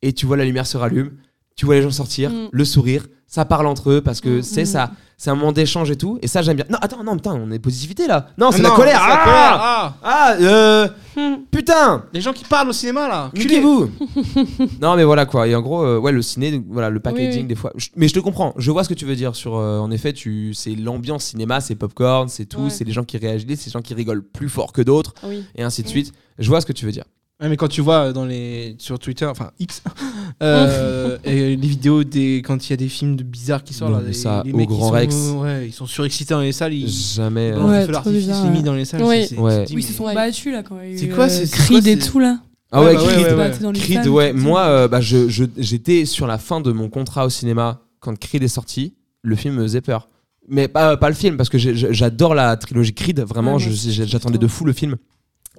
et 0.02 0.12
tu 0.12 0.26
vois 0.26 0.36
la 0.36 0.44
lumière 0.44 0.66
se 0.66 0.76
rallume, 0.76 1.12
tu 1.54 1.64
vois 1.64 1.76
les 1.76 1.82
gens 1.82 1.90
sortir, 1.92 2.30
Mm. 2.30 2.48
le 2.50 2.64
sourire, 2.64 3.06
ça 3.28 3.44
parle 3.44 3.66
entre 3.68 3.90
eux 3.90 4.00
parce 4.00 4.20
que 4.20 4.38
Mm, 4.38 4.42
c'est 4.42 4.62
mm. 4.62 4.66
ça, 4.66 4.90
c'est 5.18 5.28
un 5.30 5.34
moment 5.34 5.52
d'échange 5.52 5.90
et 5.90 5.96
tout. 5.96 6.18
Et 6.22 6.28
ça, 6.28 6.40
j'aime 6.42 6.56
bien. 6.56 6.64
Non, 6.70 6.78
attends, 6.80 7.04
non, 7.04 7.16
putain, 7.16 7.34
on 7.34 7.50
est 7.50 7.58
positivité 7.58 8.06
là. 8.06 8.28
Non, 8.38 8.50
c'est 8.52 8.60
Ah 8.60 8.68
la 8.68 8.70
colère. 8.70 9.00
Ah, 9.02 9.20
colère, 9.24 9.58
ah. 9.60 9.94
ah, 10.02 10.32
euh, 10.40 10.88
Hmm. 11.16 11.38
putain. 11.50 12.04
Les 12.12 12.20
gens 12.20 12.32
qui 12.32 12.44
parlent 12.44 12.68
au 12.68 12.72
cinéma 12.72 13.08
là. 13.08 13.30
culés. 13.34 13.44
Niquez-vous 13.46 13.90
Non 14.80 14.94
mais 14.94 15.02
voilà 15.02 15.26
quoi 15.26 15.48
et 15.48 15.54
en 15.56 15.60
gros 15.62 15.82
euh, 15.82 15.98
ouais 15.98 16.12
le 16.12 16.22
ciné 16.22 16.62
voilà 16.68 16.90
le 16.90 17.00
packaging 17.00 17.30
Oui, 17.32 17.38
oui. 17.40 17.44
des 17.48 17.54
fois 17.56 17.72
Je- 17.74 17.88
mais 17.96 18.06
je 18.06 18.14
te 18.14 18.20
comprends 18.20 18.54
je 18.56 18.70
vois 18.70 18.84
ce 18.84 18.88
que 18.88 18.94
tu 18.94 19.04
veux 19.04 19.16
dire 19.16 19.34
sur 19.34 19.56
euh, 19.56 19.80
en 19.80 19.90
effet 19.90 20.12
tu 20.12 20.54
c'est 20.54 20.76
l'ambiance 20.76 21.24
cinéma 21.24 21.60
c'est 21.60 21.74
popcorn 21.74 22.28
c'est 22.28 22.44
tout 22.44 22.60
Ouais. 22.64 22.70
c'est 22.70 22.84
les 22.84 22.92
gens 22.92 23.02
qui 23.02 23.18
réagissent 23.18 23.46
c'est 23.58 23.66
les 23.66 23.72
gens 23.72 23.82
qui 23.82 23.94
rigolent 23.94 24.22
plus 24.22 24.48
fort 24.48 24.72
que 24.72 24.80
d'autres 24.82 25.12
Oui. 25.24 25.42
et 25.56 25.64
ainsi 25.64 25.82
de 25.82 25.88
suite 25.88 26.12
je 26.38 26.48
vois 26.48 26.60
ce 26.60 26.66
que 26.66 26.72
tu 26.72 26.84
veux 26.86 26.92
dire 26.92 27.04
Ouais, 27.40 27.48
mais 27.48 27.56
quand 27.56 27.68
tu 27.68 27.80
vois 27.82 28.06
euh, 28.08 28.12
dans 28.12 28.24
les 28.24 28.74
sur 28.78 28.98
Twitter, 28.98 29.24
enfin 29.26 29.52
X, 29.60 29.80
euh, 30.42 31.18
et 31.24 31.54
les 31.54 31.68
vidéos 31.68 32.02
des 32.02 32.38
quand 32.44 32.66
il 32.66 32.70
y 32.70 32.72
a 32.72 32.76
des 32.76 32.88
films 32.88 33.14
de 33.14 33.22
bizarres 33.22 33.62
qui 33.62 33.74
sortent 33.74 33.92
Non, 33.92 33.98
là, 33.98 34.04
les, 34.08 34.12
ça, 34.12 34.42
les 34.44 34.52
au 34.52 34.56
mecs 34.56 34.68
ils 34.68 34.76
Grand 34.76 34.88
sont, 34.88 34.92
Rex. 34.94 35.14
ouais, 35.36 35.68
ils 35.68 35.72
sont 35.72 35.86
surexcités 35.86 36.34
dans 36.34 36.40
les 36.40 36.50
salles, 36.50 36.74
ils 36.74 36.88
jamais 36.88 37.52
euh, 37.52 37.54
balancent 37.54 38.06
Ouais, 38.06 38.52
ouais. 38.56 38.62
dans 38.62 38.74
les 38.74 38.84
salles. 38.84 39.00
C'est- 39.28 39.38
Ouais. 39.38 39.64
Oui, 39.70 39.76
ils 39.78 39.82
se 39.84 39.92
sont 39.92 40.12
battus 40.12 40.52
là 40.52 40.62
quand 40.64 40.78
C'est 40.96 41.08
quoi, 41.08 41.24
euh, 41.24 41.28
c'est- 41.28 41.48
Creed 41.50 41.86
et 41.86 41.98
tout 41.98 42.18
là. 42.18 42.38
ah 42.72 42.80
ouais, 42.80 42.88
Ouais, 42.88 42.94
bah 42.96 43.50
ouais, 43.50 43.72
Creed 43.78 44.08
ouais, 44.08 44.32
moi 44.32 44.62
euh, 44.64 44.88
bah 44.88 45.00
je 45.00 45.28
je- 45.28 45.44
j'étais 45.58 46.06
sur 46.06 46.26
la 46.26 46.38
fin 46.38 46.60
de 46.60 46.72
mon 46.72 46.88
contrat 46.88 47.24
au 47.24 47.30
cinéma 47.30 47.80
quand 48.00 48.18
Creed 48.18 48.42
est 48.42 48.48
sorti 48.48 48.94
le 49.22 49.36
film 49.36 49.54
me 49.54 49.62
faisait 49.62 49.80
peur 49.80 50.08
mais 50.48 50.66
pas, 50.68 50.96
pas 50.96 51.08
le 51.08 51.14
film 51.14 51.36
parce 51.36 51.48
que 51.50 51.58
j'ai- 51.58 51.74
j'adore 51.74 52.34
la 52.34 52.56
trilogie 52.56 52.94
Creed 52.94 53.20
vraiment 53.20 53.58
j'attendais 53.58 54.38
de 54.38 54.46
fou 54.48 54.64
le 54.64 54.72
film 54.72 54.96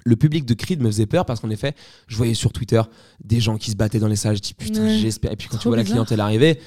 le 0.05 0.15
public 0.15 0.45
de 0.45 0.53
Creed 0.53 0.81
me 0.81 0.87
faisait 0.87 1.05
peur 1.05 1.25
parce 1.25 1.39
qu'en 1.39 1.49
effet 1.49 1.73
je 2.07 2.15
voyais 2.15 2.33
sur 2.33 2.51
Twitter 2.53 2.81
des 3.23 3.39
gens 3.39 3.57
qui 3.57 3.71
se 3.71 3.75
battaient 3.75 3.99
dans 3.99 4.07
les 4.07 4.15
salles 4.15 4.35
je 4.37 4.41
dis 4.41 4.53
putain 4.53 4.83
Ouais. 4.83 4.97
j'espère 4.97 5.31
et 5.31 5.35
puis 5.35 5.47
quand 5.49 5.57
tu 5.57 5.67
vois 5.67 5.77
la 5.77 5.83
bizarre. 5.83 5.95
clientèle 5.97 6.19
arriver 6.21 6.59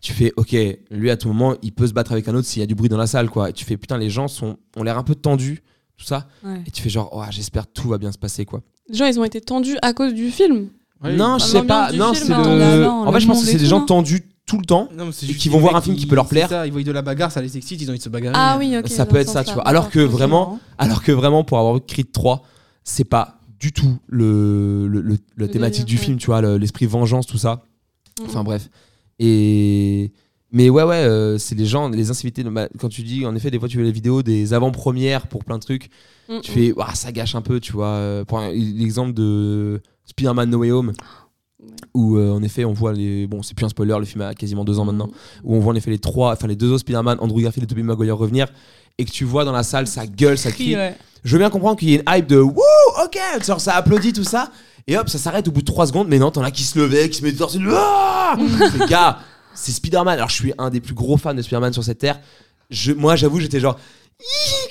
tu 0.00 0.12
fais 0.12 0.32
ok 0.36 0.56
lui 0.90 1.10
à 1.10 1.16
tout 1.16 1.28
moment 1.28 1.54
il 1.62 1.72
peut 1.72 1.86
se 1.86 1.92
battre 1.92 2.12
avec 2.12 2.26
un 2.28 2.34
autre 2.34 2.46
s'il 2.46 2.60
y 2.60 2.62
a 2.62 2.66
du 2.66 2.74
bruit 2.74 2.88
dans 2.88 2.96
la 2.98 3.06
salle 3.06 3.28
quoi 3.30 3.50
et 3.50 3.52
tu 3.52 3.64
fais 3.64 3.76
putain 3.76 3.98
les 3.98 4.10
gens 4.10 4.28
sont 4.28 4.56
ont 4.76 4.82
l'air 4.82 4.96
un 4.98 5.02
peu 5.04 5.14
tendus 5.14 5.62
tout 5.96 6.04
ça 6.06 6.26
Ouais. 6.44 6.62
et 6.66 6.70
tu 6.70 6.82
fais 6.82 6.88
genre 6.90 7.10
oh, 7.12 7.22
j'espère 7.30 7.66
que 7.66 7.72
tout 7.74 7.88
va 7.88 7.98
bien 7.98 8.10
se 8.12 8.18
passer 8.18 8.44
quoi 8.44 8.62
Les 8.88 8.96
gens, 8.96 9.06
ils 9.06 9.20
ont 9.20 9.24
été 9.24 9.40
tendus 9.40 9.76
à 9.82 9.92
cause 9.92 10.14
du 10.14 10.30
film. 10.30 10.68
Non 11.04 11.38
je 11.38 11.44
sais 11.44 11.62
pas 11.62 11.92
non 11.92 12.12
c'est 12.14 12.32
hein. 12.32 12.42
le 12.78 12.82
Non, 12.84 13.06
en 13.06 13.12
fait 13.12 13.20
je 13.20 13.26
pense 13.26 13.40
que 13.44 13.46
c'est 13.50 13.58
des 13.58 13.66
gens 13.66 13.82
tendus 13.82 14.22
tout 14.46 14.58
le 14.58 14.64
temps 14.64 14.88
Non, 14.96 15.10
Et 15.10 15.34
qui 15.34 15.48
vont 15.48 15.58
voir 15.60 15.76
un 15.76 15.80
film 15.80 15.94
qui 15.94 16.06
peut 16.06 16.16
leur 16.16 16.26
plaire. 16.26 16.48
ça, 16.48 16.66
ils 16.66 16.72
voient 16.72 16.82
de 16.82 16.90
la 16.90 17.02
bagarre, 17.02 17.30
ça 17.30 17.40
les 17.40 17.56
excite, 17.56 17.80
ils 17.82 17.86
ont 17.86 17.90
envie 17.90 17.98
de 18.00 18.02
se 18.04 18.08
bagarrer. 18.08 18.34
Ah 18.36 18.56
oui, 18.58 18.76
ok. 18.76 18.88
ça 18.88 19.06
peut 19.06 19.14
être 19.16 19.28
ça, 19.28 19.44
tu 19.44 19.52
vois. 19.54 19.62
Alors 19.62 19.90
que 19.90 20.00
vraiment, 20.00 20.58
alors 20.76 21.04
que 21.04 21.12
vraiment, 21.12 21.44
pour 21.44 21.58
avoir 21.60 21.74
vu 21.74 21.80
Creed 21.86 22.10
3, 22.10 22.42
c'est 22.90 23.04
pas 23.04 23.38
du 23.58 23.72
tout 23.72 23.98
le, 24.08 24.88
le, 24.88 25.00
le- 25.00 25.18
la 25.36 25.48
thématique 25.48 25.84
du 25.84 25.96
film, 25.98 26.16
tu 26.18 26.26
vois, 26.26 26.40
le- 26.40 26.56
l'esprit 26.58 26.86
vengeance, 26.86 27.26
tout 27.26 27.38
ça. 27.38 27.62
Mhm. 28.20 28.26
Enfin 28.26 28.42
bref. 28.44 28.68
Et, 29.18 30.12
Mais 30.52 30.68
ouais, 30.70 30.82
ouais, 30.82 30.96
euh, 31.04 31.38
c'est 31.38 31.54
les 31.54 31.66
gens, 31.66 31.88
les 31.90 32.10
incivités. 32.10 32.42
bah, 32.42 32.68
quand 32.78 32.88
tu 32.88 33.02
dis, 33.02 33.24
en 33.26 33.34
effet, 33.36 33.50
des 33.50 33.58
fois, 33.58 33.68
tu 33.68 33.76
vois 33.76 33.84
les 33.86 33.92
vidéos 33.92 34.22
des 34.22 34.52
avant-premières 34.52 35.26
pour 35.28 35.44
plein 35.44 35.58
de 35.58 35.62
trucs. 35.62 35.90
Mm, 36.28 36.40
Tu 36.42 36.50
mm. 36.50 36.54
fais, 36.54 36.72
Ouah, 36.72 36.94
ça 36.94 37.12
gâche 37.12 37.34
un 37.34 37.42
peu, 37.42 37.60
tu 37.60 37.72
vois. 37.72 37.86
euh, 37.88 38.24
Pour 38.24 38.40
l'exemple 38.40 39.12
de 39.14 39.80
Spider-Man 40.06 40.50
No 40.50 40.58
Way 40.58 40.70
Home, 40.72 40.92
Ouais. 41.60 41.66
où 41.92 42.16
euh, 42.16 42.32
en 42.32 42.42
effet, 42.42 42.64
on 42.64 42.72
voit 42.72 42.94
les. 42.94 43.26
Bon, 43.26 43.42
c'est 43.42 43.54
plus 43.54 43.66
un 43.66 43.68
spoiler, 43.68 43.94
le 43.98 44.06
film 44.06 44.22
a 44.22 44.32
quasiment 44.34 44.64
deux 44.64 44.78
ans 44.78 44.86
maintenant. 44.86 45.10
Où 45.44 45.54
on 45.54 45.60
voit 45.60 45.72
en 45.74 45.76
effet 45.76 45.90
les 45.90 45.98
trois, 45.98 46.32
enfin 46.32 46.46
les 46.46 46.56
deux 46.56 46.68
autres 46.70 46.80
Spider-Man, 46.80 47.18
Andrew 47.20 47.42
Garfield 47.42 47.64
et 47.64 47.66
Tobey 47.68 47.82
Maguire 47.82 48.16
revenir. 48.16 48.46
Et 49.00 49.04
que 49.06 49.10
tu 49.10 49.24
vois 49.24 49.44
dans 49.44 49.52
la 49.52 49.62
salle, 49.62 49.86
ça 49.86 50.06
gueule, 50.06 50.36
ça 50.36 50.52
crie. 50.52 50.76
Ouais. 50.76 50.94
Je 51.24 51.32
veux 51.32 51.38
bien 51.38 51.50
comprendre 51.50 51.78
qu'il 51.78 51.88
y 51.90 51.94
ait 51.94 52.02
une 52.06 52.14
hype 52.14 52.26
de 52.26 52.38
wouh, 52.38 52.54
ok, 53.04 53.18
genre 53.46 53.60
ça 53.60 53.74
applaudit 53.76 54.12
tout 54.12 54.24
ça, 54.24 54.50
et 54.86 54.96
hop, 54.96 55.08
ça 55.08 55.18
s'arrête 55.18 55.46
au 55.48 55.52
bout 55.52 55.60
de 55.60 55.66
3 55.66 55.86
secondes, 55.86 56.08
mais 56.08 56.18
non, 56.18 56.30
t'en 56.30 56.42
as 56.42 56.50
qui 56.50 56.62
se 56.64 56.78
levaient, 56.78 57.08
qui 57.10 57.18
se 57.18 57.24
mettaient 57.24 57.38
torse 57.38 57.56
ah 57.70 58.36
Les 58.78 58.86
gars, 58.88 59.18
c'est 59.54 59.72
Spider-Man. 59.72 60.14
Alors 60.16 60.28
je 60.28 60.34
suis 60.34 60.52
un 60.58 60.70
des 60.70 60.80
plus 60.80 60.94
gros 60.94 61.16
fans 61.16 61.34
de 61.34 61.42
Spider-Man 61.42 61.72
sur 61.72 61.84
cette 61.84 61.98
terre. 61.98 62.20
Je, 62.70 62.92
moi, 62.92 63.16
j'avoue, 63.16 63.40
j'étais 63.40 63.60
genre 63.60 63.78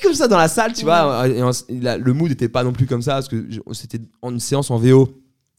comme 0.03 0.13
ça 0.13 0.27
dans 0.27 0.38
la 0.38 0.47
salle, 0.47 0.73
tu 0.73 0.86
vois. 0.86 1.27
Et 1.27 1.41
en- 1.41 1.51
la- 1.69 1.97
le 1.97 2.13
mood 2.13 2.30
n'était 2.30 2.49
pas 2.49 2.63
non 2.63 2.71
plus 2.71 2.86
comme 2.86 3.01
ça, 3.01 3.13
parce 3.13 3.27
que 3.27 3.47
c'était 3.73 3.99
en 4.21 4.32
une 4.32 4.39
séance 4.39 4.69
en 4.71 4.77
VO. 4.77 5.09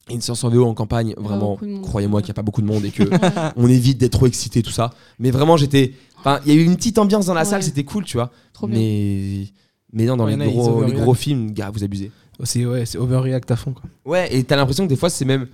Et 0.09 0.15
une 0.15 0.21
séance 0.21 0.43
en 0.43 0.49
VO 0.49 0.65
en 0.67 0.75
campagne, 0.75 1.15
vraiment, 1.19 1.57
de 1.63 1.67
monde. 1.67 1.83
croyez-moi 1.83 2.21
qu'il 2.21 2.29
n'y 2.29 2.33
a 2.33 2.35
pas 2.35 2.43
beaucoup 2.43 2.63
de 2.63 2.67
monde 2.67 2.85
et 2.85 2.91
que 2.91 3.05
on 3.57 3.69
évite 3.69 3.99
d'être 3.99 4.13
trop 4.13 4.27
excité, 4.27 4.63
tout 4.63 4.71
ça. 4.73 4.91
Mais 5.21 5.31
vraiment, 5.31 5.57
j'étais. 5.57 5.95
Enfin, 6.21 6.41
il 6.47 6.55
y 6.55 6.57
a 6.59 6.61
eu 6.61 6.65
une 6.65 6.77
petite 6.77 6.99
ambiance 6.99 7.27
dans 7.27 7.35
la 7.35 7.41
Ouais. 7.43 7.47
salle, 7.47 7.63
c'était 7.63 7.85
cool, 7.85 8.05
tu 8.05 8.17
vois. 8.17 8.31
Trop 8.53 8.67
bien. 8.67 8.79
mais. 8.79 9.47
Mais 9.93 10.05
non, 10.05 10.17
dans 10.17 10.27
Ouais, 10.27 10.37
les, 10.37 10.47
y 10.47 10.53
gros, 10.53 10.85
les 10.85 10.93
gros 10.93 11.15
films, 11.15 11.51
gars, 11.51 11.71
vous 11.71 11.83
abusez. 11.83 12.13
C'est 12.45 12.65
ouais, 12.65 12.87
c'est 12.87 12.97
overreact 12.97 13.51
à 13.51 13.57
fond 13.57 13.73
quoi. 13.73 13.83
Ouais, 14.05 14.35
et 14.35 14.45
t'as 14.45 14.57
l'impression 14.57 14.85
que 14.85 14.89
des 14.89 14.97
fois, 14.97 15.11
c'est 15.11 15.25
même. 15.25 15.49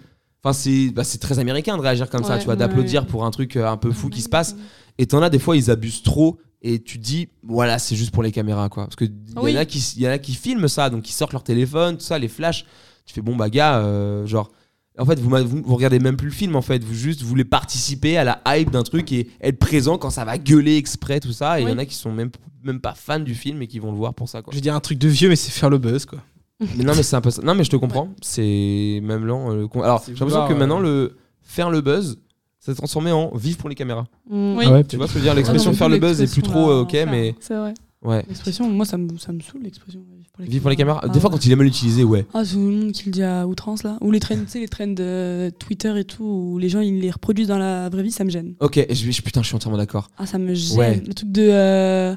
Enfin, 0.44 0.52
c'est 0.52 0.90
bah, 0.90 1.02
c'est 1.04 1.18
très 1.18 1.38
américain 1.38 1.76
de 1.76 1.82
réagir 1.82 2.08
comme 2.10 2.22
ça, 2.22 2.38
tu 2.38 2.44
vois, 2.44 2.52
ouais, 2.54 2.58
d'applaudir 2.58 3.02
ouais. 3.02 3.08
pour 3.08 3.24
un 3.24 3.30
truc 3.30 3.56
euh, 3.56 3.66
un 3.66 3.76
peu 3.76 3.90
fou 3.90 4.08
qui 4.10 4.20
se 4.22 4.28
passe. 4.28 4.54
Et 4.98 5.06
t'en 5.06 5.22
as 5.22 5.30
des 5.30 5.38
fois, 5.38 5.56
ils 5.56 5.70
abusent 5.70 6.02
trop. 6.02 6.38
Et 6.62 6.80
tu 6.82 6.98
te 6.98 7.04
dis, 7.04 7.28
voilà, 7.42 7.78
c'est 7.78 7.96
juste 7.96 8.10
pour 8.12 8.22
les 8.22 8.32
caméras, 8.32 8.68
quoi. 8.68 8.84
Parce 8.84 8.96
qu'il 8.96 9.08
y, 9.08 9.38
Oui. 9.38 9.56
en 9.56 9.60
a 9.60 9.64
qui, 9.64 9.78
il 9.96 10.02
y 10.02 10.08
en 10.08 10.10
a 10.10 10.18
qui 10.18 10.34
filment 10.34 10.68
ça, 10.68 10.90
donc 10.90 11.08
ils 11.08 11.12
sortent 11.12 11.32
leur 11.32 11.42
téléphone, 11.44 11.96
tout 11.96 12.04
ça, 12.04 12.18
les 12.18 12.28
flashs. 12.28 12.64
Tu 13.04 13.14
fais, 13.14 13.20
bon, 13.22 13.36
bah, 13.36 13.48
gars, 13.50 13.78
euh, 13.78 14.26
genre. 14.26 14.50
En 14.99 15.05
fait, 15.05 15.18
vous, 15.20 15.28
vous, 15.30 15.62
vous 15.64 15.74
regardez 15.76 15.99
même 15.99 16.16
plus 16.16 16.28
le 16.28 16.32
film, 16.34 16.57
en 16.57 16.62
fait. 16.62 16.82
Vous 16.84 16.94
juste 16.94 17.22
voulez 17.22 17.44
participer 17.44 18.16
à 18.16 18.24
la 18.24 18.40
hype 18.47 18.70
d'un 18.70 18.82
truc 18.82 19.12
et 19.12 19.28
être 19.40 19.59
présent 19.59 19.99
quand 19.99 20.11
ça 20.11 20.24
va 20.24 20.38
gueuler 20.38 20.76
exprès, 20.76 21.20
tout 21.20 21.32
ça. 21.32 21.61
Et 21.61 21.64
il 21.64 21.68
y 21.68 21.72
en 21.72 21.78
a 21.78 21.84
qui 21.84 21.94
sont 21.94 22.12
même, 22.12 22.30
même 22.64 22.80
pas 22.80 22.94
fans 22.94 23.20
du 23.20 23.34
film 23.34 23.61
et 23.62 23.66
qui 23.66 23.78
vont 23.78 23.90
le 23.92 23.97
voir 23.99 24.14
pour 24.14 24.28
ça, 24.28 24.42
quoi. 24.42 24.53
Je 24.53 24.57
vais 24.57 24.62
dire 24.62 24.74
un 24.74 24.80
truc 24.80 24.99
de 24.99 25.09
vieux, 25.09 25.28
mais 25.28 25.36
c'est 25.36 25.51
faire 25.51 25.70
le 25.70 25.78
buzz 25.78 26.07
quoi. 26.07 26.20
Mais 26.78 26.84
non, 26.84 26.94
mais 26.97 27.03
c'est 27.03 27.16
un 27.16 27.20
peu 27.20 27.30
ça. 27.30 27.42
Non, 27.42 27.55
mais 27.55 27.64
je 27.64 27.70
te 27.70 27.76
comprends. 27.76 28.09
C'est 28.22 29.01
même 29.03 29.26
lent. 29.26 29.53
euh, 29.53 29.66
con- 29.68 29.82
Alors, 29.82 30.03
j'ai 30.07 30.12
l'impression 30.14 30.49
que 30.49 30.55
euh, 30.55 30.57
maintenant, 30.57 30.80
le 30.80 31.16
faire 31.42 31.68
le 31.70 31.82
buzz, 31.82 32.18
ça 32.59 32.72
s'est 32.72 32.76
transformé 32.78 33.12
en 33.12 33.34
vivre 33.36 33.59
pour 33.59 33.68
les 33.68 33.74
caméras. 33.74 34.07
Oui. 34.30 34.64
Ah 34.66 34.72
ouais, 34.72 34.84
Tu 34.84 34.97
vois 34.97 35.07
ce 35.07 35.12
que 35.12 35.18
je 35.18 35.24
veux 35.24 35.28
dire? 35.28 35.34
L'expression 35.34 35.72
Ah 35.74 35.76
faire 35.76 35.88
le 35.90 35.99
buzz 35.99 36.22
est 36.22 36.32
plus 36.32 36.40
trop 36.42 36.70
euh, 36.70 36.80
ok, 36.80 36.97
mais 37.11 37.34
C'est 37.40 37.55
vrai. 37.57 37.74
Ouais. 38.03 38.24
L'expression, 38.28 38.68
moi, 38.70 38.84
ça 38.86 38.97
me, 38.99 39.16
ça 39.18 39.32
me 39.32 39.40
saoule, 39.40 39.62
l'expression. 39.62 40.01
Vivre 40.38 40.61
pour 40.62 40.70
les 40.70 40.76
caméras. 40.76 41.01
Ah 41.03 41.09
Des 41.09 41.18
fois, 41.18 41.30
quand 41.30 41.44
il 41.47 41.51
est 41.53 41.57
mal 41.57 41.66
utilisé, 41.66 42.05
ouais. 42.05 42.26
Ah, 42.34 42.44
c'est 42.44 42.53
tout 42.55 42.59
le 42.61 42.72
monde 42.72 42.92
qui 42.92 43.07
le 43.07 43.11
dit 43.12 43.22
à 43.22 43.47
outrance, 43.47 43.82
là. 43.84 43.97
Ou 44.03 44.11
les 44.11 44.20
trends, 44.20 44.34
tu 44.36 44.42
sais, 44.49 44.59
les 44.61 44.68
trends 44.68 44.86
de 44.86 45.51
Twitter 45.59 45.99
et 45.99 46.05
tout, 46.05 46.24
où 46.24 46.59
les 46.59 46.68
gens, 46.68 46.80
ils 46.80 47.01
les 47.01 47.11
reproduisent 47.11 47.49
dans 47.49 47.57
la 47.59 47.88
vraie 47.88 48.03
vie, 48.03 48.11
ça 48.11 48.22
me 48.24 48.30
gêne. 48.30 48.55
Ok, 48.61 48.84
je, 48.90 49.11
je- 49.11 49.22
putain, 49.22 49.40
je 49.42 49.47
suis 49.47 49.57
entièrement 49.57 49.78
d'accord. 49.78 50.11
Ah, 50.18 50.26
ça 50.26 50.38
me 50.38 50.53
gêne. 50.55 50.78
Ouais. 50.78 51.03
Le 51.07 51.14
truc 51.14 51.32
de. 51.32 51.42
euh, 51.42 52.14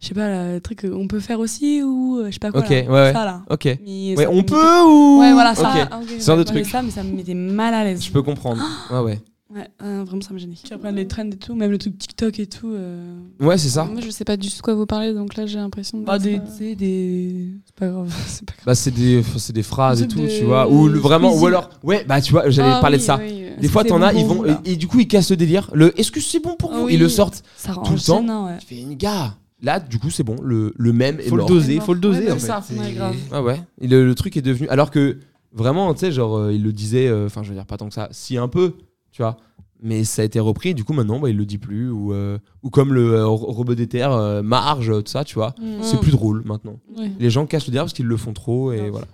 je 0.00 0.06
sais 0.06 0.14
pas, 0.14 0.28
là, 0.30 0.54
le 0.54 0.60
truc 0.60 0.82
qu'on 0.88 1.08
peut 1.08 1.18
faire 1.20 1.40
aussi, 1.40 1.82
ou 1.82 2.18
euh, 2.20 2.26
je 2.28 2.32
sais 2.34 2.38
pas 2.38 2.52
quoi. 2.52 2.60
Ok, 2.60 2.70
là. 2.70 2.76
ouais. 2.90 3.12
Ça, 3.12 3.24
là. 3.24 3.42
Ok. 3.50 3.64
Mais 3.84 4.16
Ouais, 4.16 4.26
on 4.28 4.42
peut 4.44 4.82
ou 4.86 5.18
Ouais, 5.20 5.32
voilà, 5.32 5.54
ça. 5.56 5.70
Ok. 5.74 5.88
ah, 5.90 6.00
ok, 6.00 6.08
Ce 6.20 6.24
genre 6.26 6.36
de 6.36 6.42
ouais, 6.42 6.44
truc. 6.46 6.66
Ça, 6.66 6.82
mais 6.82 6.90
ça 6.90 7.02
me 7.02 7.12
mettait 7.12 7.34
mal 7.34 7.74
à 7.74 7.82
l'aise. 7.84 8.02
Je 8.04 8.10
peux 8.12 8.22
comprendre. 8.22 8.62
Ouais, 8.92 9.00
ouais. 9.00 9.20
Ouais, 9.52 9.66
euh, 9.82 10.04
vraiment, 10.06 10.22
ça 10.22 10.32
me 10.32 10.38
gênait. 10.38 10.54
Qui 10.54 10.72
reprennent 10.72 10.94
les 10.94 11.08
trends 11.08 11.28
et 11.28 11.36
tout, 11.36 11.56
même 11.56 11.72
le 11.72 11.78
truc 11.78 11.98
TikTok 11.98 12.38
et 12.38 12.46
tout. 12.46 12.70
euh, 12.70 13.18
Ouais, 13.40 13.58
c'est 13.58 13.68
ça. 13.68 13.84
Moi, 13.84 14.00
je 14.00 14.08
sais 14.10 14.24
pas 14.24 14.36
du 14.36 14.48
tout 14.48 14.56
de 14.58 14.62
quoi 14.62 14.74
vous 14.74 14.86
parlez, 14.86 15.12
donc 15.12 15.34
là, 15.34 15.44
j'ai 15.46 15.58
l'impression 15.58 15.98
de. 15.98 16.04
Bah, 16.04 16.20
des, 16.20 16.38
tu 16.38 16.46
sais, 16.56 16.74
des. 16.76 17.48
C'est 17.66 17.74
pas 17.74 17.88
grave. 17.88 18.14
C'est 18.28 18.44
pas 18.46 18.52
grave. 18.52 18.64
Bah, 18.66 18.74
c'est 18.76 18.92
des, 18.92 19.24
c'est 19.38 19.52
des 19.52 19.64
phrases 19.64 20.02
et 20.02 20.06
tout, 20.08 20.24
tu 20.28 20.44
vois. 20.44 20.70
Ou 20.70 20.86
le- 20.86 21.00
vraiment, 21.00 21.34
ou 21.36 21.46
alors, 21.46 21.68
ouais, 21.82 22.04
bah, 22.04 22.20
tu 22.20 22.30
vois, 22.30 22.48
j'allais 22.48 22.70
Ah 22.74 22.80
parler 22.80 22.96
oui, 22.98 23.02
de 23.02 23.06
ça. 23.06 23.18
oui, 23.18 23.26
euh, 23.42 23.60
Des 23.60 23.66
fois, 23.68 23.82
t'en 23.82 24.00
as, 24.02 24.12
ils 24.14 24.24
vont. 24.24 24.44
Et, 24.46 24.54
et 24.72 24.76
du 24.76 24.86
coup, 24.86 25.00
ils 25.00 25.08
cassent 25.08 25.30
le 25.30 25.36
délire. 25.36 25.68
Le 25.74 25.98
est-ce 25.98 26.12
que 26.12 26.20
c'est 26.20 26.38
bon 26.40 26.54
pour 26.54 26.70
Ah 26.72 26.78
vous? 26.78 26.86
oui. 26.86 26.94
Ils 26.94 27.00
le 27.00 27.08
sortent. 27.08 27.42
Ça 27.56 27.72
rend 27.72 27.82
Tout 27.82 27.94
le 27.94 27.98
temps? 28.00 28.20
gênant, 28.20 28.46
ouais. 28.46 28.58
Tu 28.60 28.66
fais 28.66 28.80
une 28.80 28.94
gars. 28.94 29.36
Là, 29.62 29.80
du 29.80 29.98
coup, 29.98 30.10
c'est 30.10 30.22
bon. 30.22 30.36
Le, 30.42 30.72
le 30.76 30.92
même 30.92 31.18
est 31.18 31.24
Faut 31.24 31.34
le 31.36 31.42
mort. 31.42 31.48
doser, 31.48 31.80
faut 31.80 31.92
le 31.92 32.00
doser 32.00 32.26
Ouais, 32.26 32.30
en 32.30 32.34
c'est 32.34 32.40
fait. 32.40 32.46
ça. 32.46 32.62
C'est- 32.66 32.78
Ouais, 32.78 32.92
grave. 32.92 33.16
Ah 33.32 33.42
ouais? 33.42 33.60
Et 33.80 33.88
le, 33.88 34.06
le 34.06 34.14
truc 34.14 34.36
est 34.36 34.42
devenu. 34.42 34.68
Alors 34.68 34.90
que 34.92 35.18
vraiment, 35.52 35.92
tu 35.92 36.00
sais, 36.00 36.12
genre, 36.12 36.36
euh, 36.38 36.52
il 36.54 36.62
le 36.62 36.72
disait. 36.72 37.08
euh, 37.08 37.26
Enfin, 37.26 37.42
je 37.42 37.48
veux 37.48 37.54
dire, 37.56 37.66
pas 37.66 37.76
tant 37.76 37.88
que 37.88 37.94
ça. 37.94 38.08
Si 38.12 38.38
un 38.38 38.46
peu, 38.48 38.74
tu 39.20 39.24
vois. 39.24 39.36
Mais 39.82 40.04
ça 40.04 40.22
a 40.22 40.24
été 40.24 40.40
repris. 40.40 40.74
Du 40.74 40.82
coup, 40.84 40.94
maintenant, 40.94 41.18
bah, 41.20 41.28
il 41.28 41.36
le 41.36 41.44
dit 41.44 41.58
plus. 41.58 41.90
Ou, 41.90 42.12
euh, 42.14 42.38
ou 42.62 42.70
comme 42.70 42.94
le 42.94 43.14
euh, 43.16 43.26
robot 43.26 43.74
d'éther, 43.74 44.10
euh, 44.12 44.42
marge, 44.42 44.90
tout 45.04 45.10
ça, 45.10 45.24
tu 45.24 45.34
vois. 45.34 45.54
Mm. 45.60 45.82
C'est 45.82 46.00
plus 46.00 46.10
drôle 46.12 46.42
maintenant. 46.46 46.78
Les 47.18 47.28
gens 47.28 47.44
cassent 47.44 47.66
le 47.66 47.72
délire 47.72 47.84
parce 47.84 47.92
qu'ils 47.92 48.06
le 48.06 48.16
font 48.16 48.32
trop. 48.32 48.72
Et 48.72 48.88
voilà. 48.88 49.06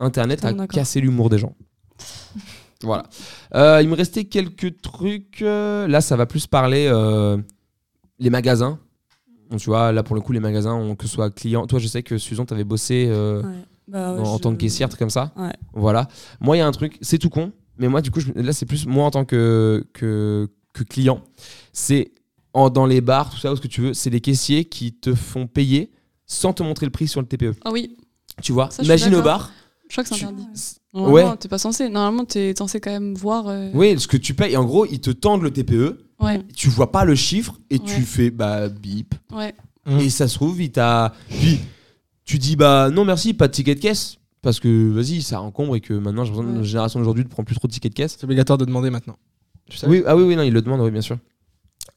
Internet 0.00 0.44
a 0.44 0.66
cassé 0.66 1.00
l'humour 1.00 1.30
des 1.30 1.38
gens. 1.38 1.54
voilà. 2.82 3.04
Euh, 3.54 3.80
il 3.82 3.88
me 3.88 3.94
restait 3.94 4.24
quelques 4.24 4.80
trucs. 4.80 5.40
là, 5.40 6.00
ça 6.00 6.16
va 6.16 6.26
plus 6.26 6.48
parler 6.48 6.90
les 8.18 8.30
magasins. 8.30 8.78
Donc, 9.50 9.60
tu 9.60 9.66
vois, 9.66 9.92
là 9.92 10.02
pour 10.02 10.16
le 10.16 10.22
coup, 10.22 10.32
les 10.32 10.40
magasins, 10.40 10.74
ont, 10.74 10.96
que 10.96 11.06
ce 11.06 11.14
soit 11.14 11.30
client. 11.30 11.66
Toi, 11.66 11.78
je 11.78 11.86
sais 11.86 12.02
que 12.02 12.18
Susan, 12.18 12.44
t'avais 12.44 12.64
bossé 12.64 13.06
Ouais. 13.08 13.42
Bah, 13.88 14.14
ouais, 14.14 14.20
en, 14.20 14.36
je- 14.36 14.40
tant 14.40 14.52
que 14.52 14.56
caissière, 14.58 14.88
comme 14.96 15.10
ça. 15.10 15.32
Ouais. 15.36 15.52
Voilà. 15.74 16.08
Moi, 16.40 16.56
il 16.56 16.60
y 16.60 16.62
a 16.62 16.66
un 16.66 16.72
truc, 16.72 16.96
c'est 17.02 17.18
tout 17.18 17.28
con, 17.28 17.52
mais 17.82 17.88
moi, 17.88 18.00
du 18.00 18.10
coup, 18.10 18.20
je- 18.20 18.32
là, 18.34 18.52
c'est 18.54 18.64
plus 18.64 18.86
moi 18.86 19.04
en 19.04 19.10
tant 19.10 19.24
que, 19.26 19.84
que, 19.92 20.48
que 20.72 20.82
client. 20.84 21.20
C'est 21.74 22.12
en- 22.54 22.70
dans 22.70 22.86
les 22.86 23.00
bars, 23.02 23.28
tout 23.30 23.38
ça, 23.38 23.52
ou 23.52 23.56
ce 23.56 23.60
que 23.60 23.68
tu 23.68 23.80
veux, 23.82 23.92
c'est 23.94 24.08
les 24.10 24.20
caissiers 24.20 24.64
qui 24.64 24.92
te 24.94 25.14
font 25.14 25.46
payer 25.46 25.90
sans 26.26 26.52
te 26.52 26.62
montrer 26.62 26.86
le 26.86 26.92
prix 26.92 27.08
sur 27.08 27.20
le 27.20 27.26
TPE. 27.26 27.54
Ah 27.64 27.70
oui, 27.72 27.96
Tu 28.42 28.52
vois, 28.52 28.70
Ça, 28.70 28.82
imagine 28.82 29.14
au 29.16 29.22
bar. 29.22 29.50
je 29.88 29.92
crois 29.94 30.04
que 30.04 30.08
c'est 30.10 30.14
tu- 30.16 30.24
interdit. 30.24 30.46
Ouais. 30.94 31.00
Normalement, 31.02 31.36
t'es 31.36 31.48
pas 31.48 31.58
censé. 31.58 31.88
Normalement, 31.90 32.24
t'es 32.24 32.54
censé 32.56 32.80
quand 32.80 32.90
même 32.90 33.14
voir. 33.14 33.48
euh, 33.48 33.70
Oui, 33.74 33.98
ce 34.00 34.06
que 34.08 34.16
tu 34.16 34.32
payes, 34.34 34.56
en 34.56 34.64
gros, 34.64 34.86
ils 34.86 35.00
te 35.00 35.10
tendent 35.10 35.42
le 35.42 35.50
TPE, 35.50 35.98
Ouais, 36.20 36.40
tu 36.54 36.68
vois 36.70 36.92
pas 36.92 37.04
le 37.04 37.14
chiffre 37.14 37.58
et 37.68 37.78
tu 37.78 37.96
Ouais. 37.96 38.00
fais 38.00 38.30
bah 38.30 38.68
bip. 38.68 39.14
ouais. 39.32 39.54
Et 39.98 40.08
ça 40.10 40.28
se 40.28 40.34
trouve, 40.36 40.62
il 40.62 40.70
t'a. 40.70 41.12
Puis 41.28 41.58
tu 42.24 42.38
dis 42.38 42.54
bah 42.56 42.88
non 42.90 43.04
merci, 43.04 43.34
pas 43.34 43.48
de 43.48 43.52
ticket 43.52 43.74
de 43.74 43.80
caisse. 43.80 44.16
Parce 44.42 44.58
que 44.60 44.90
vas-y, 44.90 45.22
ça 45.22 45.40
encombre 45.40 45.76
et 45.76 45.80
que 45.80 45.94
maintenant, 45.94 46.24
j'ai 46.24 46.30
l'impression 46.32 46.42
que 46.42 46.48
Ouais. 46.48 46.54
notre 46.58 46.66
génération 46.68 46.98
d'aujourd'hui 46.98 47.24
ne 47.24 47.28
prend 47.28 47.44
plus 47.44 47.54
trop 47.54 47.68
de 47.68 47.72
tickets 47.72 47.92
de 47.92 47.96
caisse. 47.96 48.16
C'est 48.18 48.24
obligatoire 48.24 48.58
de 48.58 48.64
demander 48.64 48.90
maintenant. 48.90 49.16
Tu 49.70 49.78
Oui, 49.86 50.02
ah 50.06 50.16
oui, 50.16 50.24
oui, 50.24 50.34
non, 50.36 50.42
il 50.42 50.52
le 50.52 50.60
demande, 50.62 50.80
oui, 50.80 50.90
bien 50.90 51.00
sûr. 51.00 51.16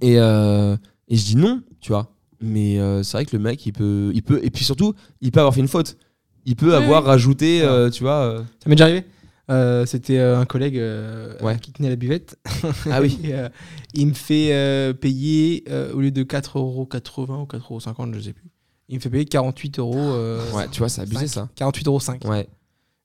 Et, 0.01 0.19
euh, 0.19 0.77
et 1.07 1.15
je 1.17 1.25
dis 1.25 1.35
non, 1.35 1.61
tu 1.81 1.91
vois. 1.91 2.11
Mais 2.41 2.79
euh, 2.79 3.01
c'est 3.01 3.17
vrai 3.17 3.25
que 3.25 3.35
le 3.35 3.41
mec, 3.41 3.65
il 3.65 3.71
peut, 3.73 4.11
il 4.13 4.21
peut. 4.21 4.39
Et 4.43 4.51
puis 4.51 4.63
surtout, 4.63 4.93
il 5.21 5.31
peut 5.31 5.39
avoir 5.39 5.53
fait 5.55 5.61
une 5.61 5.67
faute. 5.67 5.97
Il 6.45 6.55
peut 6.55 6.67
Oui, 6.69 6.73
avoir 6.75 7.01
oui. 7.03 7.07
rajouté, 7.07 7.61
euh, 7.63 7.89
tu 7.89 8.03
vois. 8.03 8.19
euh, 8.25 8.37
Ça 8.63 8.69
m'est 8.69 8.75
déjà 8.75 8.85
arrivé. 8.85 9.03
Euh, 9.49 9.85
C'était 9.85 10.17
euh, 10.19 10.39
un 10.39 10.45
collègue 10.45 10.77
euh, 10.77 11.35
Ouais. 11.41 11.57
qui 11.59 11.71
tenait 11.71 11.89
la 11.89 11.95
buvette. 11.95 12.37
Ah 12.91 13.01
oui. 13.01 13.17
Et, 13.23 13.33
euh, 13.33 13.49
il 13.95 14.07
me 14.07 14.13
fait 14.13 14.53
euh, 14.53 14.93
payer, 14.93 15.63
euh, 15.69 15.93
au 15.93 16.01
lieu 16.01 16.11
de 16.11 16.23
4,80€ 16.23 16.59
ou 16.59 16.83
4,50€, 16.85 18.13
je 18.13 18.19
sais 18.19 18.33
plus. 18.33 18.49
Il 18.89 18.95
me 18.95 18.99
fait 19.01 19.09
payer 19.09 19.25
48 19.25 19.79
euros. 19.79 19.95
euh, 19.97 20.39
Ouais, 20.53 20.67
tu 20.71 20.79
vois, 20.79 20.89
c'est 20.89 21.01
abusé 21.01 21.27
ça. 21.27 21.49
48,5 21.57 21.87
euros. 22.23 22.33
Ouais. 22.33 22.47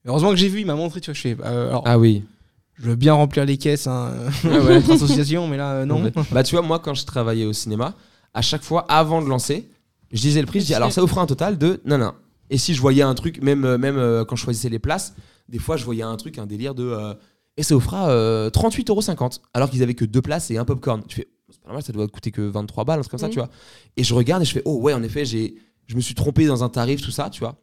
Heureusement 0.07 0.31
que 0.31 0.37
j'ai 0.37 0.49
vu, 0.49 0.61
il 0.61 0.67
m'a 0.67 0.75
montré, 0.75 1.01
tu 1.01 1.07
vois. 1.11 1.15
Je 1.15 1.21
fais, 1.21 1.37
euh, 1.43 1.69
alors, 1.69 1.83
Ah 1.87 1.99
oui. 1.99 2.25
je 2.75 2.83
veux 2.89 2.97
bien 2.97 3.15
remplir 3.15 3.45
les 3.45 3.57
caisses, 3.59 3.87
hein, 3.87 4.13
ouais. 4.45 4.51
notre 4.75 4.93
association, 4.93 5.47
mais 5.49 5.57
là, 5.57 5.73
euh, 5.73 5.85
non. 5.87 6.11
Bah 6.33 6.43
tu 6.43 6.55
vois, 6.55 6.65
moi 6.65 6.79
quand 6.79 6.95
je 6.95 7.05
travaillais 7.05 7.45
au 7.47 7.53
cinéma, 7.53 7.95
à 8.35 8.43
chaque 8.43 8.63
fois, 8.63 8.85
avant 8.89 9.23
de 9.23 9.27
lancer, 9.29 9.69
je 10.13 10.21
disais 10.21 10.41
le 10.41 10.47
prix, 10.47 10.61
je 10.61 10.67
dis 10.67 10.75
alors 10.75 10.93
ça 10.93 11.07
fera 11.07 11.23
un 11.23 11.27
total 11.27 11.57
de 11.59 11.81
non 11.85 11.99
non. 11.99 12.13
Et 12.51 12.59
si 12.59 12.75
je 12.75 12.81
voyais 12.81 13.03
un 13.03 13.15
truc, 13.15 13.41
même, 13.43 13.77
même 13.77 14.25
quand 14.27 14.37
je 14.37 14.43
choisissais 14.43 14.69
les 14.69 14.79
places, 14.81 15.15
des 15.49 15.59
fois 15.59 15.77
je 15.77 15.85
voyais 15.85 16.03
un 16.03 16.17
truc, 16.17 16.39
un 16.39 16.47
délire 16.47 16.75
de 16.75 17.15
et 17.57 17.63
ça 17.63 17.75
euh, 18.09 18.49
38,50€ 18.51 19.41
alors 19.55 19.71
qu'ils 19.71 19.83
avaient 19.83 19.95
que 19.95 20.05
deux 20.05 20.23
places 20.23 20.51
et 20.51 20.57
un 20.59 20.65
popcorn. 20.65 21.03
Tu 21.07 21.17
fais 21.17 21.29
c'est 21.51 21.61
pas 21.61 21.69
normal, 21.69 21.83
ça 21.83 21.93
doit 21.93 22.07
coûter 22.09 22.31
que 22.31 22.43
23 22.43 22.85
balles, 22.85 22.99
un 23.01 23.03
truc 23.03 23.11
comme 23.11 23.19
ça, 23.21 23.27
Mhm. 23.27 23.33
tu 23.33 23.39
vois. 23.41 23.49
Et 23.97 24.05
je 24.05 24.15
regarde 24.15 24.43
et 24.43 24.47
je 24.47 24.53
fais 24.53 24.63
oh 24.65 24.77
ouais, 24.81 24.93
en 24.95 25.03
effet, 25.03 25.25
j'ai 25.25 25.57
je 25.91 25.97
me 25.97 26.01
suis 26.01 26.15
trompé 26.15 26.47
dans 26.47 26.63
un 26.63 26.69
tarif, 26.69 27.03
tout 27.03 27.11
ça, 27.11 27.29
tu 27.31 27.41
vois. 27.41 27.57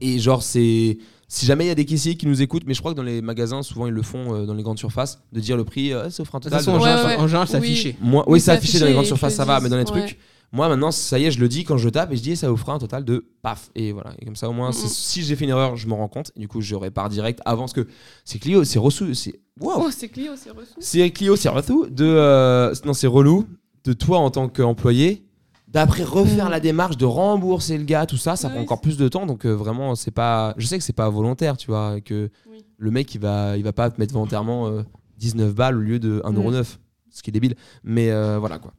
Et 0.00 0.18
genre, 0.20 0.42
c'est. 0.42 0.96
Si 1.30 1.44
jamais 1.44 1.64
il 1.64 1.68
y 1.68 1.70
a 1.70 1.74
des 1.74 1.84
caissiers 1.84 2.14
qui 2.16 2.26
nous 2.26 2.40
écoutent, 2.40 2.62
mais 2.66 2.72
je 2.72 2.78
crois 2.80 2.92
que 2.92 2.96
dans 2.96 3.02
les 3.02 3.20
magasins, 3.20 3.62
souvent 3.62 3.86
ils 3.86 3.92
le 3.92 4.00
font 4.00 4.32
euh, 4.34 4.46
dans 4.46 4.54
les 4.54 4.62
grandes 4.62 4.78
surfaces, 4.78 5.20
de 5.32 5.40
dire 5.40 5.56
le 5.58 5.64
prix, 5.64 5.92
euh, 5.92 6.08
ça 6.08 6.22
offre 6.22 6.34
un 6.36 6.38
De 6.38 6.44
toute 6.44 6.52
total. 6.52 6.64
façon, 6.64 6.72
de- 6.72 6.76
en 6.78 6.80
Ouais, 6.82 6.88
général, 6.88 7.06
ouais. 7.16 7.22
en 7.22 7.26
général, 7.26 7.48
c'est 7.48 7.58
Oui. 7.58 7.66
affiché. 7.72 7.96
Moi, 8.00 8.24
oui, 8.28 8.40
c'est 8.40 8.46
c'est 8.46 8.50
affiché 8.52 8.78
dans 8.78 8.86
les 8.86 8.92
affiché 8.92 8.94
grandes 8.94 9.06
surfaces, 9.06 9.34
ça 9.34 9.44
va, 9.44 9.60
mais 9.60 9.68
dans 9.68 9.76
les 9.76 9.84
trucs. 9.84 10.18
Moi, 10.52 10.66
maintenant, 10.70 10.90
ça 10.90 11.18
y 11.18 11.26
est, 11.26 11.30
je 11.30 11.38
le 11.40 11.48
dis 11.48 11.64
quand 11.64 11.76
je 11.76 11.90
tape 11.90 12.10
et 12.12 12.16
je 12.16 12.22
dis, 12.22 12.34
ça 12.34 12.48
vous 12.48 12.56
fera 12.56 12.72
un 12.72 12.78
total 12.78 13.04
de 13.04 13.26
paf. 13.42 13.68
Et 13.74 13.92
voilà. 13.92 14.14
Et 14.18 14.24
comme 14.24 14.36
ça, 14.36 14.48
au 14.48 14.54
moins, 14.54 14.72
si 14.72 15.22
j'ai 15.22 15.36
fait 15.36 15.44
une 15.44 15.50
erreur, 15.50 15.76
je 15.76 15.86
me 15.86 15.92
rends 15.92 16.08
compte. 16.08 16.32
Et 16.36 16.40
du 16.40 16.48
coup, 16.48 16.62
je 16.62 16.74
répare 16.74 17.10
direct 17.10 17.40
avant 17.44 17.62
parce 17.64 17.74
que 17.74 17.86
c'est 18.24 18.38
Clio, 18.38 18.64
c'est 18.64 18.78
reçu. 18.78 19.14
C'est 19.14 19.38
wow. 19.60 19.72
Oh, 19.76 19.88
c'est 19.90 20.08
Clio, 20.08 20.32
c'est 20.42 20.48
reçu. 20.50 20.70
C'est 20.78 21.10
Clio, 21.10 21.36
c'est 21.36 21.50
reçu. 21.50 21.90
De, 21.90 22.06
euh, 22.06 22.74
non, 22.86 22.94
c'est 22.94 23.06
relou. 23.06 23.44
De 23.84 23.92
toi 23.92 24.20
en 24.20 24.30
tant 24.30 24.48
qu'employé. 24.48 25.26
D'après 25.72 26.02
refaire 26.02 26.46
Mhm. 26.46 26.50
la 26.50 26.60
démarche 26.60 26.96
de 26.96 27.04
rembourser 27.04 27.76
le 27.76 27.84
gars, 27.84 28.06
tout 28.06 28.16
ça, 28.16 28.36
ça 28.36 28.48
prend 28.48 28.60
encore 28.60 28.80
plus 28.80 28.96
de 28.96 29.06
temps. 29.08 29.26
Donc 29.26 29.44
euh, 29.44 29.52
vraiment, 29.52 29.94
c'est 29.94 30.10
pas. 30.10 30.54
Je 30.56 30.66
sais 30.66 30.78
que 30.78 30.84
c'est 30.84 30.92
pas 30.94 31.08
volontaire, 31.10 31.56
tu 31.58 31.66
vois, 31.66 32.00
que 32.00 32.30
Oui. 32.50 32.64
le 32.78 32.90
mec, 32.90 33.14
il 33.14 33.20
va, 33.20 33.56
il 33.56 33.62
va 33.64 33.72
pas 33.74 33.90
te 33.90 34.00
mettre 34.00 34.14
volontairement 34.14 34.66
euh, 34.68 34.82
19 35.18 35.54
balles 35.54 35.76
au 35.76 35.80
lieu 35.80 35.98
de 35.98 36.22
1,09€. 36.24 36.78
ce 37.10 37.22
qui 37.22 37.30
est 37.30 37.32
débile. 37.32 37.54
Mais 37.84 38.10
euh, 38.10 38.38
voilà 38.38 38.58
quoi. 38.58 38.72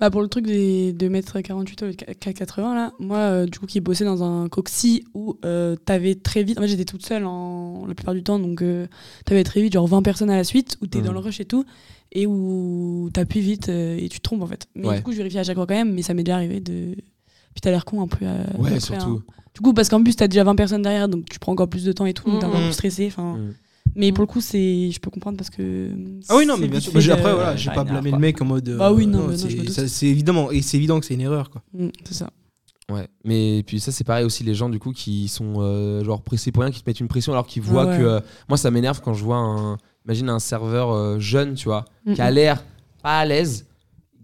Bah 0.00 0.10
pour 0.10 0.20
le 0.22 0.26
truc 0.28 0.44
des, 0.44 0.92
de 0.92 1.06
mettre 1.08 1.40
48 1.40 1.82
au 1.82 1.86
lieu 1.86 1.92
de 1.92 1.96
480 1.96 2.74
là, 2.74 2.92
moi 2.98 3.18
euh, 3.18 3.46
du 3.46 3.60
coup 3.60 3.66
qui 3.66 3.78
bossais 3.80 4.04
dans 4.04 4.24
un 4.24 4.48
coxy 4.48 5.04
où 5.14 5.36
euh, 5.44 5.76
t'avais 5.76 6.16
très 6.16 6.42
vite, 6.42 6.58
moi 6.58 6.66
j'étais 6.66 6.84
toute 6.84 7.06
seule 7.06 7.24
en, 7.24 7.86
la 7.86 7.94
plupart 7.94 8.12
du 8.14 8.24
temps 8.24 8.40
donc 8.40 8.60
euh, 8.62 8.88
t'avais 9.24 9.44
très 9.44 9.62
vite 9.62 9.74
genre 9.74 9.86
20 9.86 10.02
personnes 10.02 10.30
à 10.30 10.36
la 10.36 10.42
suite 10.42 10.76
où 10.82 10.88
t'es 10.88 11.00
dans 11.00 11.12
le 11.12 11.20
rush 11.20 11.38
et 11.38 11.44
tout 11.44 11.64
et 12.12 12.26
où 12.26 13.08
t'appuies 13.12 13.40
vite 13.40 13.68
euh, 13.68 13.96
et 13.98 14.08
tu 14.08 14.18
te 14.18 14.22
trompes 14.22 14.42
en 14.42 14.46
fait. 14.46 14.68
Mais 14.74 14.86
Ouais. 14.88 14.96
du 14.98 15.02
coup 15.02 15.12
je 15.12 15.16
vérifiais 15.18 15.40
à 15.40 15.44
chaque 15.44 15.56
fois 15.56 15.66
quand 15.66 15.74
même 15.74 15.92
mais 15.92 16.02
ça 16.02 16.14
m'est 16.14 16.22
déjà 16.24 16.36
arrivé 16.36 16.60
de... 16.60 16.94
Puis 17.54 17.60
t'as 17.60 17.70
l'air 17.70 17.84
con 17.84 18.02
un 18.02 18.06
peu. 18.08 18.18
euh, 18.24 18.44
Ouais, 18.58 18.68
après, 18.68 18.80
surtout. 18.80 19.22
hein. 19.28 19.32
Du 19.54 19.60
coup 19.60 19.72
parce 19.74 19.88
qu'en 19.88 20.02
plus 20.02 20.14
t'as 20.16 20.28
déjà 20.28 20.44
20 20.44 20.54
personnes 20.54 20.82
derrière 20.82 21.08
donc 21.08 21.26
tu 21.28 21.38
prends 21.38 21.52
encore 21.52 21.68
plus 21.68 21.84
de 21.84 21.92
temps 21.92 22.06
et 22.06 22.14
tout 22.14 22.30
donc 22.30 22.40
t'es 22.40 22.46
encore 22.46 22.60
Mhm. 22.60 22.66
plus 22.66 22.72
stressé. 22.74 23.06
Enfin, 23.08 23.36
Mm. 23.36 23.52
Mais 23.94 24.10
pour 24.12 24.22
le 24.22 24.26
coup 24.26 24.40
c'est, 24.40 24.90
je 24.90 24.98
peux 25.00 25.10
comprendre 25.10 25.36
parce 25.36 25.50
que... 25.50 25.90
Ah 26.30 26.36
oui, 26.36 26.46
non, 26.46 26.56
mais 26.56 26.66
bien 26.68 26.80
sûr. 26.80 26.92
après, 27.12 27.34
voilà, 27.34 27.56
j'ai 27.56 27.66
ça 27.68 27.72
pas 27.74 27.84
blâmé 27.84 28.10
le 28.12 28.18
mec 28.18 28.40
en 28.40 28.46
mode. 28.46 28.66
euh, 28.70 28.78
Bah 28.78 28.90
oui, 28.92 29.06
non, 29.06 29.28
c'est- 29.36 30.06
évidemment, 30.06 30.50
et 30.50 30.62
c'est 30.62 30.78
évident 30.78 30.98
que 30.98 31.04
c'est 31.04 31.12
une 31.14 31.20
erreur, 31.20 31.50
quoi. 31.50 31.62
C'est 32.04 32.14
ça. 32.14 32.30
Ouais, 32.90 33.06
mais 33.24 33.62
puis 33.66 33.80
ça 33.80 33.92
c'est 33.92 34.04
pareil 34.04 34.24
aussi 34.24 34.44
les 34.44 34.54
gens 34.54 34.68
du 34.68 34.78
coup 34.78 34.92
qui 34.92 35.28
sont 35.28 35.54
euh, 35.58 36.02
genre 36.04 36.22
pressés 36.22 36.52
pour 36.52 36.62
rien, 36.62 36.72
qui 36.72 36.82
te 36.82 36.88
mettent 36.88 37.00
une 37.00 37.08
pression 37.08 37.32
alors 37.32 37.46
qu'ils 37.46 37.62
voient 37.62 37.82
Ah 37.84 37.90
ouais. 37.90 37.98
que 37.98 38.02
euh, 38.02 38.20
moi 38.48 38.56
ça 38.58 38.70
m'énerve 38.70 39.00
quand 39.02 39.14
je 39.14 39.22
vois 39.24 39.36
un 39.36 39.78
imagine 40.06 40.28
un 40.28 40.38
serveur 40.38 40.90
euh, 40.92 41.18
jeune, 41.18 41.54
tu 41.54 41.64
vois, 41.64 41.84
Mm, 42.06 42.14
qui 42.14 42.20
a 42.20 42.30
mm. 42.30 42.34
l'air 42.34 42.64
pas 43.02 43.18
à 43.20 43.24
l'aise. 43.24 43.66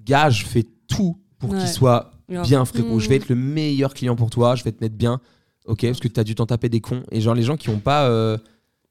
Gars, 0.05 0.31
je 0.31 0.45
fais 0.45 0.65
tout 0.89 1.17
pour 1.39 1.51
Ouais. 1.51 1.59
qu'il 1.59 1.69
soit 1.69 2.11
bien 2.29 2.65
frérot. 2.65 2.97
Mm. 2.97 3.01
Je 3.01 3.09
vais 3.09 3.17
être 3.17 3.29
le 3.29 3.35
meilleur 3.37 3.95
client 3.95 4.17
pour 4.17 4.31
toi, 4.31 4.55
je 4.55 4.65
vais 4.65 4.73
te 4.73 4.83
mettre 4.83 4.97
bien. 4.97 5.21
OK, 5.67 5.83
parce 5.87 6.01
que 6.01 6.09
tu 6.09 6.19
as 6.19 6.25
dû 6.25 6.35
t'en 6.35 6.47
taper 6.47 6.69
des 6.69 6.81
cons 6.81 7.03
et 7.11 7.21
genre 7.21 7.35
les 7.35 7.43
gens 7.43 7.57
qui 7.59 7.69
ont 7.69 7.79
pas 7.79 8.07
euh, 8.09 8.39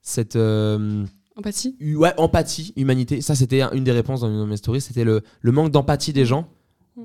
cette 0.01 0.35
euh, 0.35 1.03
Empathie 1.35 1.75
ouais, 1.95 2.13
empathie, 2.17 2.73
humanité, 2.77 3.21
ça 3.21 3.35
c'était 3.35 3.61
un- 3.61 3.71
une 3.71 3.83
des 3.83 3.91
réponses 3.91 4.21
dans 4.21 4.45
mes 4.47 4.57
stories, 4.57 4.81
c'était 4.81 5.03
le, 5.03 5.21
le 5.41 5.51
manque 5.51 5.71
d'empathie 5.71 6.13
des 6.13 6.25
gens 6.25 6.47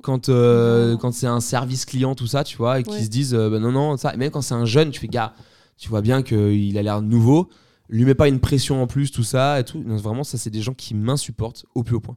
quand, 0.02 0.28
euh, 0.30 0.96
quand 0.96 1.12
c'est 1.12 1.26
un 1.26 1.40
service 1.40 1.84
client, 1.84 2.14
tout 2.14 2.26
ça, 2.26 2.44
tu 2.44 2.56
vois, 2.56 2.80
et 2.80 2.82
qu'ils 2.82 2.92
Ouais. 2.94 3.02
se 3.02 3.08
disent 3.10 3.34
euh, 3.34 3.50
bah 3.50 3.58
non, 3.58 3.72
non, 3.72 3.96
ça. 3.98 4.14
Et 4.14 4.16
même 4.16 4.30
quand 4.30 4.40
c'est 4.40 4.54
un 4.54 4.64
jeune, 4.64 4.90
tu 4.90 5.00
fais 5.00 5.08
gars, 5.08 5.34
tu 5.76 5.90
vois 5.90 6.00
bien 6.00 6.22
qu'il 6.22 6.76
a 6.78 6.82
l'air 6.82 7.02
nouveau, 7.02 7.48
lui 7.88 8.04
mets 8.04 8.14
pas 8.14 8.28
une 8.28 8.40
pression 8.40 8.82
en 8.82 8.86
plus, 8.86 9.10
tout 9.10 9.24
ça, 9.24 9.60
et 9.60 9.64
tout. 9.64 9.78
Donc, 9.82 9.98
vraiment, 10.00 10.24
ça, 10.24 10.38
c'est 10.38 10.50
des 10.50 10.62
gens 10.62 10.74
qui 10.74 10.94
m'insupportent 10.94 11.64
au 11.74 11.82
plus 11.82 11.96
haut 11.96 12.00
point. 12.00 12.16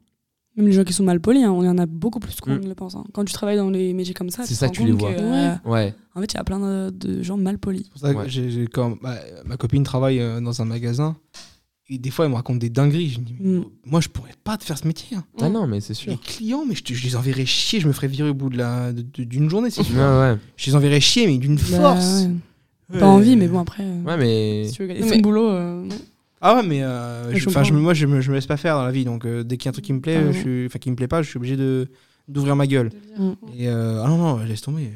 Même 0.58 0.68
les 0.68 0.72
gens 0.72 0.86
qui 0.86 0.94
sont 0.94 1.04
mal 1.04 1.20
polis, 1.20 1.44
hein, 1.44 1.52
on 1.52 1.64
y 1.64 1.68
en 1.68 1.78
a 1.78 1.86
beaucoup 1.86 2.20
plus 2.22 2.40
qu'on 2.40 2.56
Mm. 2.56 2.60
ne 2.62 2.68
le 2.70 2.76
pense. 2.76 2.96
hein. 2.96 3.04
Quand 3.14 3.26
tu 3.26 3.34
travailles 3.34 3.58
dans 3.58 3.70
les 3.70 3.94
métiers 3.94 4.14
comme 4.14 4.30
ça, 4.30 4.46
C'est 4.46 4.54
ça 4.56 4.68
te 4.70 4.72
que 4.74 4.78
tu 4.78 4.86
les 4.86 4.92
vois. 4.94 5.14
que, 5.14 5.20
euh, 5.20 5.54
Ouais. 5.66 5.94
En 6.16 6.22
fait, 6.22 6.32
il 6.32 6.36
y 6.38 6.40
a 6.40 6.44
plein 6.46 6.60
de, 6.62 6.92
de 6.92 7.22
gens 7.22 7.36
mal 7.36 7.58
polis. 7.58 7.84
C'est 7.84 7.90
pour 7.92 8.00
ça 8.00 8.14
que 8.14 8.20
Ouais. 8.62 8.68
quand 8.72 8.98
ma, 9.02 9.16
ma 9.44 9.58
copine 9.58 9.84
travaille 9.84 10.22
euh, 10.22 10.40
dans 10.40 10.62
un 10.62 10.66
magasin 10.66 11.18
et 11.90 11.98
des 11.98 12.10
fois 12.10 12.24
elle 12.26 12.32
me 12.32 12.36
raconte 12.38 12.60
des 12.60 12.70
dingueries. 12.70 13.10
Je 13.10 13.20
me 13.20 13.26
dis, 13.26 13.34
Mm. 13.38 13.66
moi 13.86 14.00
je 14.00 14.08
pourrais 14.08 14.32
pas 14.46 14.56
te 14.58 14.64
faire 14.64 14.78
ce 14.78 14.88
métier. 14.88 15.18
hein. 15.18 15.26
Ah 15.42 15.50
non, 15.50 15.68
mais 15.68 15.82
c'est 15.82 15.94
sûr. 15.94 16.10
Les 16.14 16.18
clients, 16.18 16.64
mais 16.66 16.74
je, 16.76 16.84
te- 16.84 16.94
je 16.94 17.04
les 17.04 17.18
enverrais 17.18 17.46
chier, 17.46 17.82
je 17.82 17.88
me 17.90 17.92
ferais 17.94 18.08
virer 18.08 18.30
au 18.30 18.34
bout 18.34 18.50
de 18.50 18.58
la- 18.58 18.94
de- 18.94 19.02
de- 19.02 19.24
d'une 19.26 19.50
journée, 19.50 19.70
c'est 19.70 19.82
Ouais, 19.82 19.88
sûr. 19.88 19.98
ouais. 19.98 20.38
Je 20.56 20.68
les 20.70 20.76
enverrais 20.78 21.02
chier, 21.02 21.28
mais 21.28 21.38
d'une 21.38 21.58
Bah, 21.58 21.62
force. 21.82 22.22
ouais. 22.24 22.30
Ouais. 22.94 23.00
Pas 23.00 23.08
envie, 23.08 23.36
mais 23.36 23.48
bon, 23.48 23.60
après. 23.60 23.84
euh, 23.84 24.04
Ouais, 24.04 24.18
mais. 24.18 24.66
Si 24.68 24.74
tu 24.74 24.82
veux 24.84 24.88
gagner 24.88 25.02
Mais- 25.02 25.16
son 25.16 25.20
boulot. 25.22 25.50
euh, 25.50 25.88
Ah 26.42 26.56
ouais, 26.56 26.64
mais 26.68 26.84
euh, 26.84 27.32
Je 27.34 27.38
je- 27.50 27.74
moi 27.74 27.94
je 27.96 28.06
me, 28.06 28.22
je 28.22 28.30
me 28.30 28.36
laisse 28.36 28.46
pas 28.46 28.58
faire 28.58 28.76
dans 28.76 28.84
la 28.86 28.92
vie, 28.92 29.06
donc 29.06 29.26
euh, 29.26 29.44
dès 29.44 29.58
qu'il 29.58 29.66
y 29.66 29.70
a 29.70 29.72
un 29.72 29.74
truc 29.74 29.86
qui 29.86 29.94
me 29.94 30.02
plaît, 30.02 30.18
Ah, 30.28 30.32
je 30.32 30.38
suis- 30.38 30.66
enfin 30.68 30.78
qui 30.78 30.92
me 30.92 30.96
plaît 30.96 31.08
pas, 31.08 31.24
je 31.24 31.30
suis 31.30 31.38
obligé 31.38 31.56
de 31.58 31.88
d'ouvrir 32.28 32.56
ma 32.56 32.68
gueule. 32.68 32.92
Et 33.58 33.68
euh, 33.70 34.04
ah 34.04 34.08
non 34.08 34.18
non, 34.18 34.38
laisse 34.44 34.62
tomber. 34.62 34.92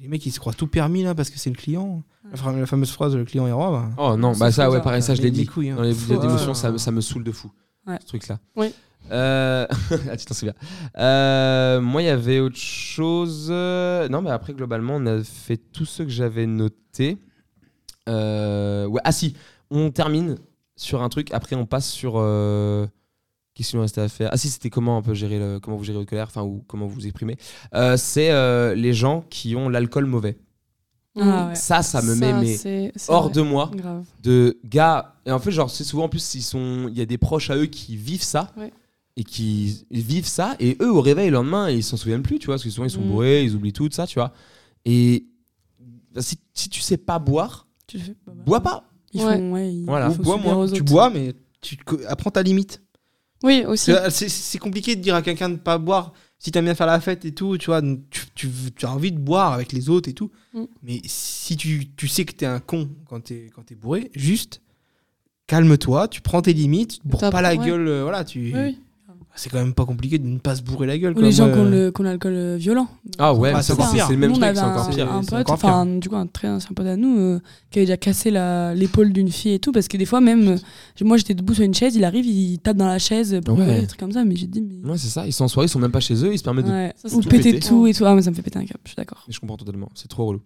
Les 0.00 0.08
mecs 0.08 0.24
ils 0.26 0.30
se 0.32 0.40
croient 0.40 0.52
tout 0.54 0.66
permis 0.66 1.02
là 1.04 1.14
parce 1.14 1.30
que 1.30 1.38
c'est 1.38 1.50
le 1.50 1.56
client. 1.56 2.02
La, 2.32 2.66
fameuse 2.66 2.90
phrase 2.90 3.14
le 3.14 3.24
client 3.24 3.46
est 3.46 3.52
roi. 3.52 3.70
Bah. 3.70 3.90
Oh 3.98 4.16
non, 4.16 4.32
bah 4.36 4.50
ça, 4.50 4.70
ouais, 4.70 4.80
pareil, 4.80 5.02
ça, 5.02 5.14
je 5.14 5.20
l'ai 5.22 5.30
Les- 5.30 5.36
les 5.36 5.42
dit. 5.42 5.46
couilles, 5.46 5.70
hein. 5.70 5.76
Dans 5.76 5.82
les 5.82 5.92
Faut- 5.94 6.16
d'émotion, 6.16 6.48
ouais. 6.48 6.54
ça, 6.54 6.76
ça 6.78 6.90
me 6.90 7.00
saoule 7.00 7.24
de 7.24 7.32
fou, 7.32 7.50
Ouais. 7.86 7.96
ce 8.00 8.06
truc-là. 8.06 8.38
Oui. 8.56 8.72
Euh... 9.10 9.66
ah, 10.10 10.16
tu 10.16 10.24
t'en 10.26 10.34
souviens. 10.34 10.54
Euh, 10.98 11.80
moi, 11.80 12.02
il 12.02 12.06
y 12.06 12.08
avait 12.08 12.40
autre 12.40 12.56
chose. 12.56 13.50
Non, 13.50 14.22
mais 14.22 14.30
après, 14.30 14.52
globalement, 14.54 14.96
on 14.96 15.06
a 15.06 15.22
fait 15.22 15.56
tout 15.56 15.84
ce 15.84 16.02
que 16.04 16.08
j'avais 16.10 16.46
noté. 16.46 17.18
Euh, 18.08 18.86
Ouais, 18.86 19.00
ah 19.04 19.12
si, 19.12 19.34
on 19.70 19.90
termine 19.90 20.36
sur 20.76 21.02
un 21.02 21.08
truc. 21.08 21.32
Après, 21.32 21.56
on 21.56 21.66
passe 21.66 21.88
sur. 21.90 22.14
euh, 22.16 22.86
Qu'est-ce 23.54 23.70
qu'il 23.70 23.76
nous 23.78 23.82
restait 23.82 24.00
à 24.00 24.08
faire? 24.08 24.30
Ah 24.32 24.36
si, 24.36 24.48
c'était 24.48 24.70
comment 24.70 24.96
un 24.96 25.02
peu 25.02 25.12
gérer 25.12 25.38
le... 25.38 25.58
comment 25.60 25.76
vous 25.76 25.84
gérez 25.84 25.98
votre 25.98 26.08
colère, 26.08 26.28
enfin 26.28 26.42
ou 26.42 26.64
comment 26.66 26.86
vous 26.86 26.94
vous 26.94 27.06
exprimez. 27.06 27.36
Euh, 27.74 27.96
c'est 27.96 28.30
euh, 28.30 28.74
les 28.74 28.94
gens 28.94 29.24
qui 29.28 29.54
ont 29.56 29.68
l'alcool 29.68 30.06
mauvais. 30.06 30.38
Ah 31.20 31.48
ouais. 31.48 31.54
Ça, 31.56 31.82
ça 31.82 32.00
me 32.00 32.14
met 32.14 32.32
mais 32.32 32.54
c'est- 32.54 32.92
c'est 32.94 33.10
hors 33.12 33.24
vrai. 33.24 33.32
de 33.32 33.40
moi 33.42 33.70
Grave. 33.74 34.04
de 34.22 34.56
gars 34.64 35.16
et 35.26 35.32
en 35.32 35.40
fait 35.40 35.50
genre 35.50 35.68
c'est 35.68 35.82
souvent 35.82 36.04
en 36.04 36.08
plus 36.08 36.34
ils 36.36 36.42
sont 36.42 36.86
il 36.88 36.96
y 36.96 37.00
a 37.02 37.04
des 37.04 37.18
proches 37.18 37.50
à 37.50 37.56
eux 37.56 37.66
qui 37.66 37.96
vivent 37.96 38.22
ça 38.22 38.52
Ouais. 38.56 38.72
Et 39.20 39.24
qui 39.24 39.84
vivent 39.90 40.26
ça 40.26 40.56
et 40.60 40.76
eux 40.80 40.90
au 40.90 41.00
réveil 41.02 41.28
le 41.28 41.34
lendemain 41.34 41.68
ils 41.68 41.82
s'en 41.84 41.96
souviennent 41.96 42.22
plus 42.22 42.38
tu 42.38 42.46
vois 42.46 42.54
parce 42.54 42.64
que 42.64 42.70
souvent 42.70 42.86
ils 42.86 42.90
sont 42.90 43.02
Mm. 43.02 43.08
bourrés 43.10 43.44
ils 43.44 43.54
oublient 43.54 43.72
tout 43.72 43.88
ça 43.90 44.06
tu 44.06 44.18
vois 44.18 44.32
et 44.84 45.26
si, 46.18 46.36
si 46.54 46.68
tu 46.70 46.80
sais 46.80 46.96
pas 46.96 47.18
boire 47.18 47.66
Tu 47.86 47.98
le 47.98 48.04
fais. 48.04 48.16
bah, 48.26 48.32
bah. 48.34 48.42
bois 48.46 48.60
pas 48.60 48.84
Ils 49.12 49.22
Ouais. 49.24 49.36
font, 49.36 49.52
ouais, 49.52 49.72
ils 49.74 49.84
Voilà. 49.84 50.08
Bois, 50.10 50.38
Tu 50.72 50.82
bois, 50.82 51.10
mais 51.10 51.34
tu 51.60 51.76
apprends 52.08 52.30
ta 52.30 52.42
limite. 52.42 52.80
Oui, 53.42 53.64
aussi. 53.66 53.92
C'est 54.10 54.58
compliqué 54.58 54.94
de 54.96 55.00
dire 55.02 55.14
à 55.16 55.22
quelqu'un 55.22 55.48
de 55.50 55.56
pas 55.56 55.78
boire. 55.78 56.12
Si 56.38 56.50
t'aimes 56.52 56.66
bien 56.66 56.74
faire 56.76 56.86
la 56.86 57.00
fête 57.00 57.24
et 57.24 57.32
tout, 57.34 57.58
tu 57.58 57.66
vois, 57.66 57.82
tu, 57.82 58.22
tu- 58.34 58.48
tu 58.76 58.86
as 58.86 58.90
envie 58.92 59.10
de 59.12 59.18
boire 59.18 59.52
avec 59.52 59.72
les 59.72 59.88
autres 59.90 60.08
et 60.08 60.14
tout. 60.14 60.30
Mm. 60.54 60.64
Mais 60.84 61.00
si 61.06 61.56
tu, 61.56 61.88
tu 61.96 62.06
sais 62.08 62.24
que 62.24 62.32
t'es 62.32 62.46
un 62.46 62.60
con 62.60 62.88
quand 63.08 63.20
t'es 63.24 63.50
quand 63.54 63.62
t'es 63.64 63.74
bourré, 63.74 64.10
juste 64.14 64.62
calme-toi, 65.46 66.08
tu 66.08 66.20
prends 66.20 66.42
tes 66.42 66.52
limites, 66.52 66.92
tu 66.94 66.98
te 67.00 67.08
bourres 67.08 67.30
pas 67.30 67.42
la 67.42 67.54
ouais. 67.56 67.66
gueule, 67.66 67.88
euh, 67.88 68.02
voilà, 68.02 68.24
tu. 68.24 68.52
Oui. 68.54 68.78
C'est 69.40 69.48
quand 69.48 69.56
même 69.58 69.72
pas 69.72 69.86
compliqué 69.86 70.18
de 70.18 70.26
ne 70.26 70.36
pas 70.38 70.54
se 70.54 70.60
bourrer 70.60 70.86
la 70.86 70.98
gueule. 70.98 71.16
Ou 71.16 71.22
les 71.22 71.32
gens 71.32 71.50
qui 71.50 71.58
ont 71.58 71.64
euh, 71.64 71.86
le- 71.86 71.90
qui 71.90 72.00
ont 72.02 72.04
l'alcool 72.04 72.32
euh, 72.34 72.56
violent. 72.58 72.88
ah 73.18 73.32
ouais 73.32 73.52
Ah, 73.54 73.62
c'est 73.62 73.72
encore 73.72 73.90
pire. 73.90 74.04
c'est 74.06 74.12
le 74.12 74.18
même 74.18 74.32
truc 74.32 74.44
avait 74.44 74.54
c'est 74.54 74.60
encore 74.60 74.86
un, 74.86 74.90
pire 74.90 75.10
un 75.10 75.24
pote, 75.24 75.48
enfin 75.50 75.86
du 75.86 76.10
coup 76.10 76.16
un 76.16 76.26
très 76.26 76.48
ancien 76.48 76.70
pote 76.74 76.86
à 76.86 76.96
nous, 76.96 77.18
euh, 77.18 77.40
qui 77.70 77.78
avait 77.78 77.86
déjà 77.86 77.96
cassé 77.96 78.30
la- 78.30 78.74
l'épaule 78.74 79.14
d'une 79.14 79.30
fille 79.30 79.52
et 79.54 79.58
tout, 79.58 79.72
parce 79.72 79.88
que 79.88 79.96
des 79.96 80.04
fois 80.04 80.20
même, 80.20 80.46
euh, 80.48 81.04
moi 81.04 81.16
j'étais 81.16 81.32
debout 81.32 81.54
sur 81.54 81.64
une 81.64 81.72
chaise, 81.72 81.96
il 81.96 82.04
arrive, 82.04 82.26
il 82.26 82.58
tape 82.58 82.76
dans 82.76 82.86
la 82.86 82.98
chaise 82.98 83.40
pour 83.42 83.56
Ouais. 83.58 83.80
des 83.80 83.86
trucs 83.86 83.98
comme 84.00 84.12
ça, 84.12 84.24
mais 84.26 84.36
j'ai 84.36 84.46
dit 84.46 84.60
mais 84.60 84.90
ouais 84.90 84.98
c'est 84.98 85.08
ça 85.08 85.26
ils 85.26 85.32
sont 85.32 85.44
en 85.44 85.48
soirée 85.48 85.66
ils 85.66 85.70
sont 85.70 85.78
même 85.78 85.90
pas 85.90 86.00
chez 86.00 86.22
eux 86.22 86.34
ils 86.34 86.38
se 86.38 86.44
permettent 86.44 86.66
de. 86.66 86.90
Ça, 86.96 87.08
ou 87.16 87.22
tout 87.22 87.28
péter 87.30 87.54
péter. 87.54 87.66
tout 87.66 87.86
et 87.86 87.94
tout, 87.94 88.04
ah 88.04 88.14
mais 88.14 88.20
ça 88.20 88.30
me 88.30 88.36
fait 88.36 88.42
péter 88.42 88.58
un 88.58 88.66
câble, 88.66 88.80
je 88.84 88.90
suis 88.90 88.96
d'accord. 88.96 89.24
Je 89.26 89.40
comprends 89.40 89.56
totalement 89.56 89.88
c'est 89.94 90.08
trop 90.08 90.26
relou 90.26 90.40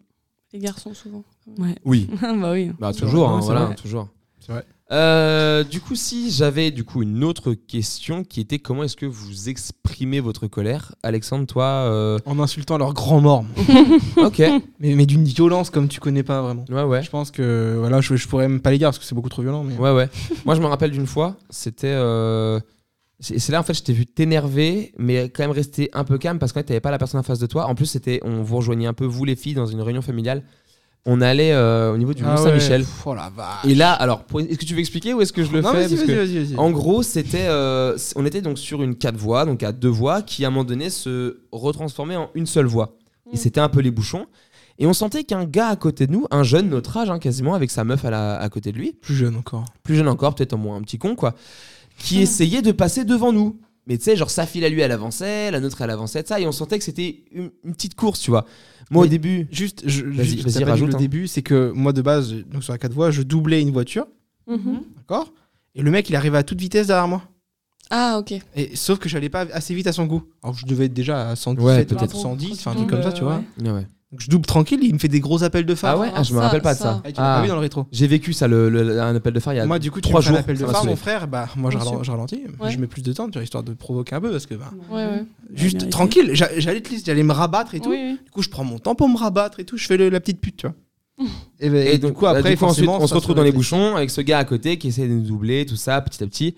Les 0.53 0.61
garçons, 0.61 0.95
souvent. 0.95 1.25
Ouais. 1.59 1.75
oui 1.85 2.09
bah 2.23 2.53
oui. 2.53 2.71
bah 2.79 2.93
toujours 2.93 3.29
hein, 3.29 3.41
voilà 3.43 3.75
toujours 3.75 4.09
C'est 4.39 4.53
vrai. 4.53 4.65
Euh, 4.93 5.65
du 5.65 5.81
coup, 5.81 5.94
si 5.94 6.31
j'avais 6.31 6.70
du 6.70 6.85
coup 6.85 7.02
une 7.02 7.24
autre 7.24 7.55
question 7.55 8.23
qui 8.23 8.40
était 8.40 8.59
comment 8.59 8.85
est-ce 8.85 8.97
que 8.97 9.06
vous 9.06 9.48
exprimez 9.48 10.20
votre 10.20 10.47
colère, 10.47 10.94
Alexandre, 11.02 11.47
toi, 11.47 11.65
euh, 11.65 12.19
En 12.27 12.39
insultant 12.39 12.77
leur 12.77 12.93
grand 12.93 13.20
mort. 13.20 13.44
ok, 14.16 14.43
mais 14.81 14.94
mais 14.94 15.06
d'une 15.06 15.24
violence 15.24 15.70
comme 15.70 15.89
tu 15.89 16.01
connais 16.01 16.23
pas 16.23 16.43
vraiment. 16.43 16.65
ouais, 16.69 16.82
ouais, 16.82 17.02
Je 17.02 17.11
pense 17.11 17.31
que 17.31 17.77
voilà, 17.78 18.01
je, 18.02 18.15
je 18.16 18.28
pourrais 18.28 18.47
même 18.48 18.61
pas 18.61 18.70
les 18.70 18.78
dire 18.78 18.89
parce 18.89 18.98
que 18.98 19.05
c'est 19.05 19.15
beaucoup 19.15 19.31
trop 19.31 19.43
violent. 19.43 19.65
Mais... 19.65 19.77
ouais, 19.78 19.93
ouais. 19.93 20.09
Moi, 20.44 20.55
je 20.55 20.61
me 20.61 20.66
rappelle 20.66 20.90
d'une 20.90 21.06
fois, 21.06 21.36
c'était, 21.48 21.86
euh, 21.89 22.61
c'est 23.20 23.51
là 23.51 23.61
en 23.61 23.62
fait, 23.62 23.74
je 23.74 23.82
t'ai 23.82 23.94
vu 23.94 24.05
t'énerver, 24.05 24.93
mais 24.98 25.31
quand 25.31 25.44
même 25.44 25.51
rester 25.51 25.89
un 25.94 26.05
peu 26.05 26.19
calme 26.19 26.39
parce 26.39 26.52
qu'en 26.52 26.61
fait, 26.61 26.65
t'avais 26.65 26.81
pas 26.81 26.90
la 26.90 26.98
personne 26.98 27.20
en 27.20 27.24
face 27.24 27.39
de 27.39 27.47
toi. 27.47 27.66
En 27.69 27.74
plus, 27.74 27.86
c'était, 27.86 28.20
on 28.23 28.43
vous 28.43 28.56
rejoignait 28.56 28.86
un 28.86 28.93
peu 28.93 29.06
vous 29.06 29.24
les 29.24 29.36
filles 29.36 29.55
dans 29.55 29.66
une 29.66 29.81
réunion 29.81 30.02
familiale. 30.02 30.43
On 31.06 31.20
allait 31.20 31.52
euh, 31.52 31.93
au 31.93 31.98
niveau 31.98 32.14
du 32.14 32.22
Mont 32.22 32.31
Ah 32.32 32.40
ouais. 32.43 32.48
Saint-Michel. 32.48 32.85
Oh 33.05 33.14
la 33.14 33.31
vache. 33.35 33.64
Et 33.68 33.74
là, 33.74 33.93
alors, 33.93 34.24
pour- 34.24 34.40
est-ce 34.40 34.56
que 34.59 34.64
tu 34.64 34.72
veux 34.72 34.81
expliquer 34.81 35.12
ou 35.12 35.20
est-ce 35.20 35.35
que 35.35 35.44
je 35.44 35.52
le 35.52 35.60
non, 35.60 35.70
fais 35.70 35.82
vas-y, 35.82 35.97
Parce 35.97 36.01
vas-y, 36.01 36.06
que- 36.06 36.12
vas-y, 36.35 36.44
vas-y. 36.44 36.56
En 36.56 36.70
gros, 36.70 37.02
c'était, 37.02 37.47
euh, 37.47 37.98
c- 37.98 38.14
on 38.16 38.24
était 38.24 38.40
donc 38.40 38.59
sur 38.59 38.82
une 38.82 38.94
quatre 38.94 39.16
voies, 39.16 39.44
donc 39.44 39.62
à 39.62 39.72
deux 39.72 39.89
voies, 39.90 40.22
qui 40.22 40.44
à 40.44 40.48
un 40.48 40.51
moment 40.51 40.64
donné 40.64 40.89
se 40.89 41.40
retransformait 41.52 42.16
en 42.16 42.31
une 42.35 42.47
seule 42.47 42.64
voie. 42.66 42.97
Et 43.32 43.36
Mm. 43.36 43.39
c'était 43.39 43.60
un 43.60 43.68
peu 43.68 43.81
les 43.81 43.90
bouchons. 43.90 44.26
Et 44.78 44.86
on 44.86 44.94
sentait 44.94 45.24
qu'un 45.24 45.44
gars 45.44 45.68
à 45.68 45.76
côté 45.76 46.06
de 46.06 46.12
nous, 46.12 46.26
un 46.31 46.43
jeune, 46.43 46.68
notre 46.70 46.97
âge 46.97 47.10
hein, 47.10 47.18
quasiment, 47.18 47.55
avec 47.55 47.70
sa 47.70 47.85
meuf 47.85 48.05
à, 48.06 48.10
la- 48.10 48.36
à 48.40 48.48
côté 48.48 48.72
de 48.72 48.78
lui, 48.78 48.93
plus 48.94 49.14
jeune 49.14 49.36
encore. 49.36 49.66
plus 49.82 49.97
jeune 49.97 50.09
encore, 50.09 50.35
peut-être 50.35 50.55
au 50.55 50.56
moins 50.56 50.76
un 50.76 50.82
petit 50.82 50.98
con, 50.98 51.14
quoi, 51.16 51.35
qui 51.98 52.18
Mm. 52.18 52.22
essayait 52.22 52.62
de 52.62 52.72
passer 52.72 53.05
devant 53.05 53.31
nous. 53.32 53.59
Mais 53.86 53.98
tu 53.98 54.05
sais, 54.05 54.16
genre 54.16 54.31
sa 54.31 54.47
file 54.47 54.65
à 54.65 54.69
lui, 54.69 54.81
elle 54.81 54.93
avançait, 54.93 55.51
la 55.51 55.61
nôtre, 55.61 55.81
elle 55.82 55.90
avançait, 55.90 56.23
de 56.23 56.28
ça, 56.28 56.40
et 56.40 56.47
on 56.47 56.52
sentait 56.52 56.78
que 56.78 56.85
c'était 56.85 57.23
une, 57.32 57.51
une 57.65 57.74
petite 57.74 57.94
course, 57.94 58.20
tu 58.20 58.31
vois. 58.31 58.47
Moi, 58.90 59.05
au 59.05 59.06
début, 59.06 59.47
Juste, 59.51 59.82
je, 59.86 60.05
Vas-y, 60.05 60.27
juste, 60.27 60.47
dit 60.48 60.65
rajoute, 60.65 60.89
le 60.89 60.94
hein. 60.94 60.98
début, 60.98 61.27
c'est 61.28 61.43
que 61.43 61.70
moi 61.73 61.93
de 61.93 62.02
base, 62.02 62.32
donc 62.51 62.62
sur 62.65 62.73
la 62.73 62.78
4 62.78 62.93
voies, 62.93 63.11
je 63.11 63.23
doublais 63.23 63.61
une 63.62 63.70
voiture, 63.70 64.06
Mhm. 64.47 64.81
d'accord? 64.97 65.32
Et 65.74 65.82
le 65.82 65.90
mec, 65.90 66.09
il 66.11 66.16
arrivait 66.16 66.39
à 66.39 66.43
toute 66.43 66.61
vitesse 66.61 66.86
derrière 66.86 67.09
moi. 67.09 67.23
Ah, 67.90 68.16
ok. 68.19 68.35
Et, 68.56 68.77
sauf 68.77 68.98
que 68.98 69.09
j'allais 69.09 69.28
pas 69.28 69.40
assez 69.52 69.74
vite 69.74 69.86
à 69.86 69.93
son 69.93 70.06
goût. 70.06 70.23
Alors 70.43 70.56
je 70.56 70.65
devais 70.66 70.86
être 70.86 70.94
déjà 70.94 71.28
à 71.31 71.36
117 71.36 71.65
Ouais, 71.66 71.73
ou 71.73 71.77
peut-être. 71.86 71.98
peut-être 71.98 72.16
110, 72.16 72.52
enfin 72.61 72.70
un 72.73 72.74
truc 72.77 72.89
comme 72.89 73.02
ça, 73.02 73.12
tu 73.12 73.23
vois. 73.23 73.43
ouais. 73.61 73.86
Donc 74.15 74.20
je 74.20 74.31
double 74.31 74.47
tranquille, 74.47 74.78
il 74.81 74.95
me 74.95 75.01
fait 75.01 75.09
des 75.09 75.19
gros 75.19 75.43
appels 75.43 75.66
de 75.66 75.74
phare. 75.74 75.97
Ah 75.97 75.99
ouais, 75.99 76.09
ah, 76.15 76.23
je 76.23 76.32
me 76.35 76.39
Ça, 76.39 76.45
rappelle 76.45 76.62
pas 76.62 76.74
de 76.74 76.78
ça. 76.78 76.85
ça. 76.85 77.03
Ah, 77.05 77.11
tu 77.11 77.20
l'as 77.20 77.32
Ah. 77.35 77.36
pas 77.39 77.43
vu 77.43 77.49
dans 77.49 77.55
le 77.57 77.61
rétro 77.62 77.86
J'ai 77.91 78.07
vécu 78.07 78.32
ça, 78.32 78.47
le, 78.47 78.69
le- 78.70 79.01
un 79.01 79.16
appel 79.16 79.32
de 79.32 79.41
phare 79.41 79.55
il 79.55 79.57
y 79.57 79.61
a 79.61 79.66
Moi, 79.66 79.81
du 79.81 79.91
coup, 79.91 80.01
tu 80.01 80.09
trois 80.09 80.20
me 80.20 80.23
fais 80.23 80.28
un 80.28 80.32
jours. 80.35 80.39
appel 80.41 80.55
de 80.55 80.61
ça 80.61 80.66
m'a 80.66 80.73
phare, 80.73 80.81
saoulé. 80.82 80.93
mon 80.93 80.97
frère, 80.97 81.27
bah 81.27 81.49
moi 81.57 81.73
je, 81.73 81.77
Bien 81.78 81.85
ralen- 81.85 81.95
sûr. 81.97 82.05
je 82.05 82.11
ralentis, 82.12 82.43
Ouais. 82.61 82.70
je 82.70 82.78
mets 82.78 82.86
plus 82.86 83.03
de 83.03 83.12
temps, 83.12 83.27
tu 83.27 83.32
vois, 83.32 83.43
histoire 83.43 83.65
de 83.65 83.73
provoquer 83.73 84.15
un 84.15 84.20
peu 84.20 84.31
parce 84.31 84.47
que 84.47 84.55
bah, 84.55 84.70
Ouais, 84.89 85.05
ouais. 85.05 85.24
juste 85.55 85.91
tranquille, 85.91 86.31
j'a- 86.35 86.57
j'allais 86.61 86.81
te 86.81 86.91
j'allais 87.05 87.24
me 87.24 87.32
rabattre 87.32 87.74
et 87.74 87.81
tout. 87.81 87.91
Oui, 87.91 87.99
oui. 88.01 88.19
Du 88.24 88.31
coup, 88.31 88.43
je 88.43 88.51
prends 88.51 88.62
mon 88.62 88.78
temps 88.78 88.95
pour 88.95 89.09
me 89.09 89.16
rabattre 89.19 89.59
et 89.59 89.65
tout, 89.65 89.77
je 89.77 89.85
fais 89.86 89.97
le- 89.97 90.11
la 90.11 90.20
petite 90.20 90.41
pute, 90.41 90.59
tu 90.59 90.66
vois. 90.69 90.77
Et, 91.59 91.69
bah, 91.70 91.78
Et, 91.78 91.99
du 91.99 92.12
coup, 92.12 92.27
après, 92.27 92.51
du 92.53 92.57
coup, 92.57 92.65
ensuite, 92.66 92.85
forcément, 92.86 92.99
on 92.99 93.03
se 93.03 93.09
ça 93.09 93.15
retrouve 93.16 93.35
dans 93.35 93.43
les 93.43 93.51
réfléchit. 93.51 93.74
bouchons 93.74 93.97
avec 93.97 94.11
ce 94.11 94.20
gars 94.20 94.39
à 94.39 94.45
côté 94.45 94.78
qui 94.78 94.89
essaie 94.89 95.09
de 95.09 95.12
nous 95.15 95.23
doubler, 95.23 95.66
tout 95.66 95.77
ça, 95.77 96.01
petit 96.01 96.23
à 96.23 96.27
petit. 96.28 96.55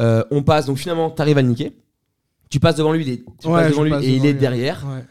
Euh, 0.00 0.22
on 0.30 0.42
passe, 0.42 0.66
donc 0.66 0.76
finalement, 0.78 1.10
t'arrives 1.10 1.38
à 1.38 1.42
le 1.42 1.48
niquer. 1.48 1.72
Tu 2.50 2.60
passes 2.60 2.76
devant 2.76 2.92
lui, 2.92 3.02
il 3.04 3.12
est, 3.12 3.24
tu 3.40 3.48
Ouais, 3.48 3.54
passes 3.54 3.64
je 3.66 3.70
devant 3.72 3.82
lui 3.82 3.90
passe 3.90 4.04
et 4.04 4.14
il 4.14 4.24
est 4.26 4.32
lui. 4.32 4.38
derrière. 4.38 4.84
Ouais. 4.88 5.04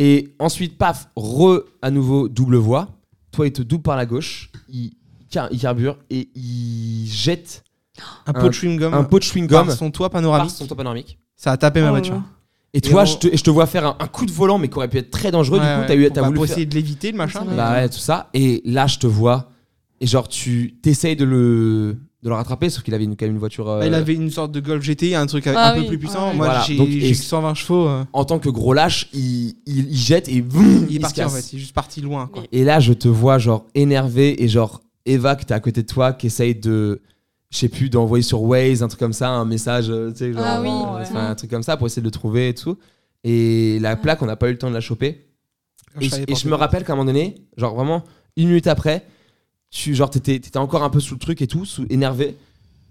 Et 0.00 0.34
ensuite, 0.38 0.78
paf, 0.78 1.08
re 1.16 1.60
à 1.82 1.90
nouveau 1.90 2.28
double 2.28 2.56
voie. 2.56 2.88
Toi, 3.32 3.48
il 3.48 3.52
te 3.52 3.62
double 3.62 3.82
par 3.82 3.96
la 3.96 4.06
gauche, 4.06 4.50
il, 4.68 4.92
car- 5.28 5.48
il 5.50 5.58
carbure 5.60 5.98
et 6.08 6.28
il 6.36 7.06
jette 7.10 7.64
Un 8.26 8.32
pot 8.32 8.46
de 8.48 8.52
chewing-gum. 8.54 8.94
un 8.94 9.02
pot 9.04 9.18
de 9.18 9.24
chewing-gum 9.24 9.66
par 9.66 9.72
son 9.76 9.90
toit 9.90 10.08
par 10.08 10.20
panoramique. 10.20 10.50
son 10.50 10.66
toit 10.66 10.76
panoramique. 10.76 11.18
Ça 11.36 11.50
a 11.52 11.56
tapé 11.56 11.80
ma 11.82 11.88
Oh 11.88 11.90
voiture. 11.90 12.22
Et 12.74 12.80
toi, 12.80 13.02
on- 13.02 13.06
je, 13.06 13.16
te, 13.16 13.36
je 13.36 13.42
te 13.42 13.50
vois 13.50 13.66
faire 13.66 13.84
un, 13.86 13.96
un 13.98 14.06
coup 14.06 14.24
de 14.24 14.30
volant, 14.30 14.56
mais 14.58 14.68
qui 14.68 14.76
aurait 14.76 14.88
pu 14.88 14.98
être 14.98 15.10
très 15.10 15.30
dangereux. 15.32 15.58
Ouais, 15.58 15.66
du 15.66 15.74
coup, 15.74 15.80
ouais, 15.80 15.86
t'as 15.86 15.94
eu, 15.96 16.10
t'as 16.12 16.20
bah, 16.22 16.26
voulu 16.28 16.38
faire- 16.40 16.50
essayer 16.50 16.66
de 16.66 16.74
l'éviter, 16.74 17.10
le 17.10 17.18
machin. 17.18 17.44
Mais- 17.48 17.56
Bah 17.56 17.72
ouais, 17.72 17.88
tout 17.88 17.98
ça. 17.98 18.30
Et 18.34 18.62
là, 18.64 18.86
je 18.86 18.98
te 18.98 19.06
vois. 19.08 19.50
Et 20.00 20.06
genre, 20.06 20.28
tu 20.28 20.78
t'essayes 20.80 21.16
de 21.16 21.24
le, 21.24 21.96
de 22.22 22.28
le 22.28 22.34
rattraper, 22.34 22.68
sauf 22.68 22.82
qu'il 22.82 22.94
avait 22.94 23.04
une- 23.04 23.16
quand 23.16 23.26
même 23.26 23.34
une 23.34 23.38
voiture. 23.40 23.68
euh, 23.68 23.78
Bah, 23.80 23.86
Il 23.86 23.94
avait 23.94 24.14
une 24.14 24.30
sorte 24.30 24.50
de 24.50 24.58
Golf 24.60 24.82
GTI, 24.84 25.14
un 25.14 25.26
truc 25.26 25.46
avec- 25.46 25.58
Ah 25.60 25.72
un 25.72 25.80
peu 25.80 25.86
plus 25.86 25.98
puissant. 25.98 26.34
Moi, 26.34 26.46
Voilà, 26.46 26.62
j'ai 26.66 26.76
donc, 26.76 26.88
j'ai 26.88 27.10
et- 27.10 27.14
120 27.14 27.54
chevaux. 27.54 27.86
euh, 27.86 28.04
En 28.12 28.24
tant 28.24 28.38
que 28.40 28.48
gros 28.48 28.72
lâche, 28.72 29.08
il, 29.12 29.54
il, 29.66 29.88
il 29.90 29.96
jette 29.96 30.28
et 30.28 30.42
boum, 30.42 30.86
Il 30.90 30.96
est 30.96 30.96
se 30.96 31.00
parti 31.02 31.20
en 31.22 31.24
casse. 31.26 31.46
fait. 31.46 31.52
Il 31.52 31.56
est 31.56 31.60
juste 31.60 31.74
parti 31.74 32.00
loin. 32.00 32.26
Quoi. 32.26 32.42
Et 32.50 32.64
là, 32.64 32.80
je 32.80 32.92
te 32.92 33.06
vois 33.08 33.38
genre 33.38 33.66
énervé 33.76 34.42
et 34.42 34.48
genre 34.48 34.80
Eva 35.06 35.36
qui 35.36 35.46
t'es 35.46 35.54
à 35.54 35.60
côté 35.60 35.82
de 35.82 35.86
toi 35.86 36.12
qui 36.12 36.26
essaye 36.26 36.54
de, 36.56 37.00
je 37.50 37.56
sais 37.58 37.68
plus, 37.68 37.88
d'envoyer 37.88 38.22
sur 38.24 38.42
Waze 38.42 38.82
un 38.82 38.88
truc 38.88 38.98
comme 38.98 39.12
ça, 39.12 39.30
un 39.30 39.44
message, 39.44 39.88
euh, 39.88 40.10
tu 40.10 40.18
sais, 40.18 40.32
genre, 40.32 40.42
Ah 40.44 40.60
oui, 40.60 40.68
euh, 40.68 41.14
ouais. 41.14 41.20
un 41.20 41.34
truc 41.36 41.50
comme 41.50 41.62
ça 41.62 41.76
pour 41.76 41.86
essayer 41.86 42.02
de 42.02 42.06
le 42.08 42.10
trouver 42.10 42.48
et 42.48 42.54
tout. 42.54 42.76
Et 43.24 43.78
la 43.80 43.94
plaque, 43.96 44.22
on 44.22 44.26
n'a 44.26 44.36
pas 44.36 44.48
eu 44.48 44.52
le 44.52 44.58
temps 44.58 44.68
de 44.68 44.74
la 44.74 44.80
choper. 44.80 45.24
Quand 45.94 46.00
Et, 46.00 46.08
je 46.08 46.16
et 46.26 46.34
je 46.34 46.48
me 46.48 46.54
rappelle 46.56 46.84
qu'à 46.84 46.92
un 46.92 46.96
moment 46.96 47.06
donné, 47.06 47.36
genre 47.56 47.74
vraiment 47.74 48.02
une 48.36 48.48
minute 48.48 48.66
après, 48.66 49.06
tu 49.70 49.94
genre 49.94 50.10
t'étais 50.10 50.36
étais 50.36 50.56
encore 50.58 50.82
un 50.82 50.90
peu 50.90 51.00
sous 51.00 51.14
le 51.14 51.20
truc 51.20 51.42
et 51.42 51.46
tout, 51.46 51.64
sous, 51.64 51.86
énervé. 51.90 52.36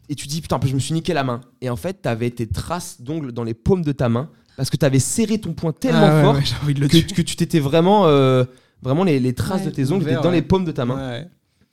Et 0.09 0.15
tu 0.15 0.27
dis 0.27 0.41
putain, 0.41 0.55
en 0.55 0.59
plus, 0.59 0.69
je 0.69 0.75
me 0.75 0.79
suis 0.79 0.93
niqué 0.93 1.13
la 1.13 1.23
main. 1.23 1.41
Et 1.61 1.69
en 1.69 1.75
fait, 1.75 2.01
t'avais 2.01 2.29
tes 2.29 2.47
traces 2.47 3.01
d'ongles 3.01 3.31
dans 3.33 3.43
les 3.43 3.53
paumes 3.53 3.83
de 3.83 3.91
ta 3.91 4.07
main 4.09 4.29
parce 4.55 4.69
que 4.69 4.77
t'avais 4.77 4.99
serré 4.99 5.37
ton 5.39 5.53
poing 5.53 5.71
tellement 5.73 5.99
Ah 6.03 6.15
ouais, 6.15 6.23
fort 6.23 6.35
ouais, 6.35 6.41
j'ai 6.45 6.55
envie 6.63 6.73
de 6.73 6.79
le 6.79 6.87
que, 6.87 6.97
tuer. 6.97 7.15
que 7.15 7.21
tu 7.21 7.35
t'étais 7.35 7.59
vraiment, 7.59 8.07
euh, 8.07 8.43
vraiment 8.81 9.03
les, 9.03 9.19
les 9.19 9.33
traces 9.33 9.61
Ouais. 9.61 9.67
de 9.67 9.71
tes 9.71 9.91
ongles 9.91 10.03
étaient 10.03 10.15
dans 10.15 10.23
ouais. 10.29 10.31
les 10.35 10.41
paumes 10.41 10.65
de 10.65 10.71
ta 10.71 10.85
main. 10.85 10.95
Ouais. 11.11 11.27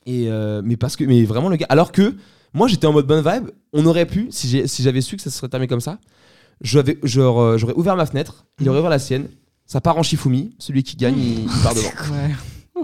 Et 0.06 0.28
euh, 0.28 0.60
mais 0.64 0.76
parce 0.76 0.97
que, 0.97 1.05
mais 1.05 1.24
vraiment 1.24 1.48
le 1.48 1.56
gars. 1.56 1.66
Alors 1.68 1.93
que 1.93 2.14
moi, 2.52 2.66
j'étais 2.68 2.86
en 2.86 2.93
mode 2.93 3.06
bonne 3.06 3.24
vibe. 3.24 3.51
On 3.72 3.86
aurait 3.86 4.06
pu, 4.06 4.28
si 4.31 4.48
j'ai- 4.48 4.66
si 4.66 4.82
j'avais 4.82 5.01
su 5.01 5.16
que 5.16 5.22
ça 5.22 5.31
se 5.31 5.36
serait 5.39 5.48
terminé 5.48 5.66
comme 5.68 5.81
ça, 5.81 5.98
j'avais, 6.60 6.98
genre, 7.02 7.40
euh, 7.40 7.59
j'aurais 7.59 7.74
ouvert 7.74 7.97
ma 7.97 8.06
fenêtre, 8.06 8.44
il 8.60 8.68
aurait 8.68 8.78
ouvert 8.81 8.90
la 8.90 8.98
sienne. 9.01 9.28
Ça 9.66 9.81
part 9.81 9.97
en 9.97 10.02
Shifumi, 10.02 10.55
celui 10.59 10.82
qui 10.82 10.97
gagne, 10.97 11.18
il, 11.18 11.40
il 11.44 11.62
part 11.62 11.74
devant. 11.74 11.89
Ouais. 11.89 12.31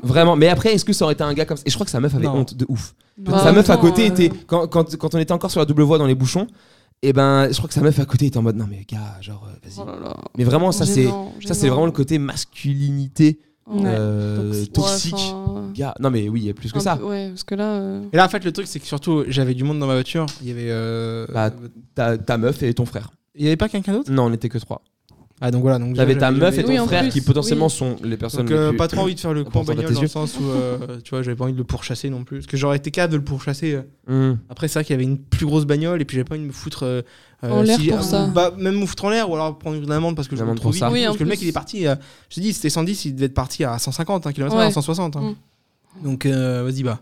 Vraiment. 0.03 0.37
Mais 0.37 0.49
après, 0.49 0.73
est-ce 0.75 0.85
que 0.85 0.93
ça 0.93 1.05
aurait 1.05 1.15
été 1.15 1.25
un 1.25 1.33
gars 1.35 1.45
comme 1.45 1.57
ça? 1.57 1.63
Et 1.67 1.71
je 1.71 1.75
crois 1.75 1.85
que 1.85 1.91
sa 1.91 2.01
meuf 2.01 2.15
avait 2.15 2.25
Non. 2.27 2.37
honte 2.39 2.55
de 2.55 2.67
ouf. 2.69 2.95
Sa 3.27 3.53
meuf 3.53 3.69
à 3.71 3.77
côté 3.77 4.03
euh, 4.05 4.07
était 4.09 4.31
quand, 4.47 4.67
quand, 4.69 4.97
quand 4.97 5.15
on 5.15 5.19
était 5.19 5.33
encore 5.33 5.51
sur 5.51 5.61
la 5.61 5.67
double 5.67 5.83
voie 5.83 5.99
dans 5.99 6.07
les 6.07 6.15
bouchons. 6.15 6.47
Et 7.03 7.13
ben, 7.13 7.49
je 7.51 7.57
crois 7.57 7.69
que 7.69 7.75
sa 7.75 7.81
meuf 7.81 7.99
à 7.99 8.05
côté 8.05 8.27
était 8.27 8.37
en 8.39 8.43
mode 8.43 8.57
non 8.57 8.67
mais 8.69 8.85
gars, 8.87 9.17
genre 9.23 9.49
euh, 9.49 9.53
vas-y. 9.63 9.75
Oh 9.83 9.87
là 9.87 9.99
là. 10.09 10.17
Mais 10.37 10.45
vraiment, 10.45 10.71
ça 10.71 10.85
c'est 10.87 11.05
Gênant, 11.05 11.33
ça 11.45 11.55
c'est 11.55 11.63
gênant. 11.63 11.73
vraiment 11.75 11.87
le 11.87 11.93
côté 11.93 12.19
masculinité 12.19 13.41
Ouais. 13.67 13.83
euh, 13.87 14.51
Toxique. 14.67 14.73
toxique. 14.73 15.15
Ouais, 15.15 15.21
enfin, 15.47 15.71
Gars, 15.75 15.95
non 16.01 16.11
mais 16.11 16.29
oui, 16.29 16.41
il 16.41 16.47
y 16.47 16.51
a 16.51 16.55
plus 16.55 16.73
que 16.73 16.79
un 16.79 16.81
ça. 16.81 16.97
peu- 16.97 17.05
Ouais, 17.05 17.29
parce 17.29 17.45
que 17.45 17.55
là. 17.55 17.65
euh, 17.77 18.03
Et 18.13 18.17
là, 18.17 18.27
en 18.27 18.29
fait, 18.29 18.45
le 18.45 18.51
truc, 18.53 18.67
c'est 18.67 18.81
que 18.81 18.87
surtout, 18.87 19.23
j'avais 19.29 19.55
du 19.55 19.63
monde 19.63 19.79
dans 19.79 19.87
ma 19.87 19.95
voiture. 19.95 20.27
Il 20.43 20.49
y 20.49 20.51
avait. 20.51 20.71
euh, 20.71 21.25
Bah, 21.33 21.51
Ta, 21.95 22.19
ta 22.19 22.37
meuf 22.37 22.63
et 22.65 22.75
ton 22.75 22.85
frère. 22.85 23.11
Il 23.37 23.45
y 23.45 23.47
avait 23.47 23.57
pas 23.57 23.69
quelqu'un 23.69 23.93
d'autre? 23.93 24.11
Non, 24.11 24.25
on 24.25 24.31
n'était 24.31 24.49
que 24.49 24.59
trois. 24.59 24.83
Ah, 25.43 25.51
donc 25.51 25.63
voilà. 25.63 25.79
Donc 25.79 25.97
T'avais 25.97 26.19
ta 26.19 26.31
meuf 26.31 26.57
et 26.59 26.63
ton 26.65 26.69
Oui, 26.71 26.77
frère 26.87 27.03
plus, 27.03 27.11
qui 27.13 27.21
potentiellement 27.23 27.67
oui. 27.67 27.71
sont 27.73 27.97
les 28.05 28.17
personnes 28.19 28.43
Donc, 28.43 28.51
les 28.51 28.57
euh, 28.57 28.69
plus- 28.71 28.77
pas 28.77 28.89
trop 28.89 29.01
envie 29.01 29.15
de 29.15 29.21
faire 29.21 29.33
le 29.33 29.43
coup 29.45 29.57
en 29.57 29.65
bagnole 29.65 29.93
dans 29.95 30.01
le 30.03 30.07
sens 30.07 30.37
où, 30.39 30.45
euh, 30.51 30.99
tu 31.03 31.11
vois, 31.11 31.23
j'avais 31.23 31.35
pas 31.37 31.45
envie 31.45 31.55
de 31.55 31.59
le 31.59 31.65
pourchasser 31.65 32.11
non 32.11 32.25
plus. 32.25 32.39
Parce 32.41 32.47
que 32.47 32.57
j'aurais 32.59 32.77
été 32.77 32.91
capable 32.91 33.13
de 33.13 33.19
le 33.19 33.25
pourchasser. 33.25 33.79
Hmm. 34.07 34.33
Après, 34.51 34.69
c'est 34.69 34.79
vrai 34.79 34.85
qu'il 34.85 34.93
y 34.93 34.99
avait 34.99 35.05
une 35.05 35.19
plus 35.19 35.47
grosse 35.47 35.65
bagnole 35.65 36.03
et 36.03 36.05
puis 36.05 36.17
j'avais 36.17 36.25
pas 36.25 36.35
envie 36.35 36.43
de 36.45 36.49
me 36.49 36.53
foutre. 36.53 36.83
euh, 36.85 37.03
En 37.43 37.63
l'air 37.63 37.79
si- 37.79 37.87
pour 37.89 38.03
ça. 38.03 38.27
Bah, 38.27 38.53
même 38.59 38.79
me 38.79 38.85
foutre 38.85 39.07
en 39.07 39.11
l'air 39.11 39.31
ou 39.31 39.35
alors 39.35 39.59
prendre 39.59 39.77
une 39.83 39.91
amende 39.91 40.15
parce 40.15 40.29
que 40.29 40.37
je 40.37 40.43
amende 40.43 40.61
trop 40.61 40.73
vite. 40.73 40.81
ça. 40.81 40.91
Oui, 40.91 41.05
parce 41.07 41.17
que 41.17 41.25
le 41.25 41.31
mec, 41.31 41.41
il 41.41 41.49
est 41.49 41.53
parti. 41.53 41.87
euh, 41.87 41.95
je 42.29 42.35
te 42.37 42.41
dis, 42.41 42.53
c'était 42.53 42.69
110, 42.69 43.07
il 43.07 43.15
devait 43.15 43.27
être 43.27 43.35
parti 43.35 43.65
à 43.65 43.79
150 43.79 44.27
hein, 44.27 44.33
km/h, 44.33 44.59
Ouais. 44.59 44.71
160. 44.71 45.17
hein. 45.17 45.35
Mm. 46.03 46.05
Donc, 46.05 46.27
euh, 46.27 46.63
vas-y, 46.65 46.83
bah. 46.83 47.01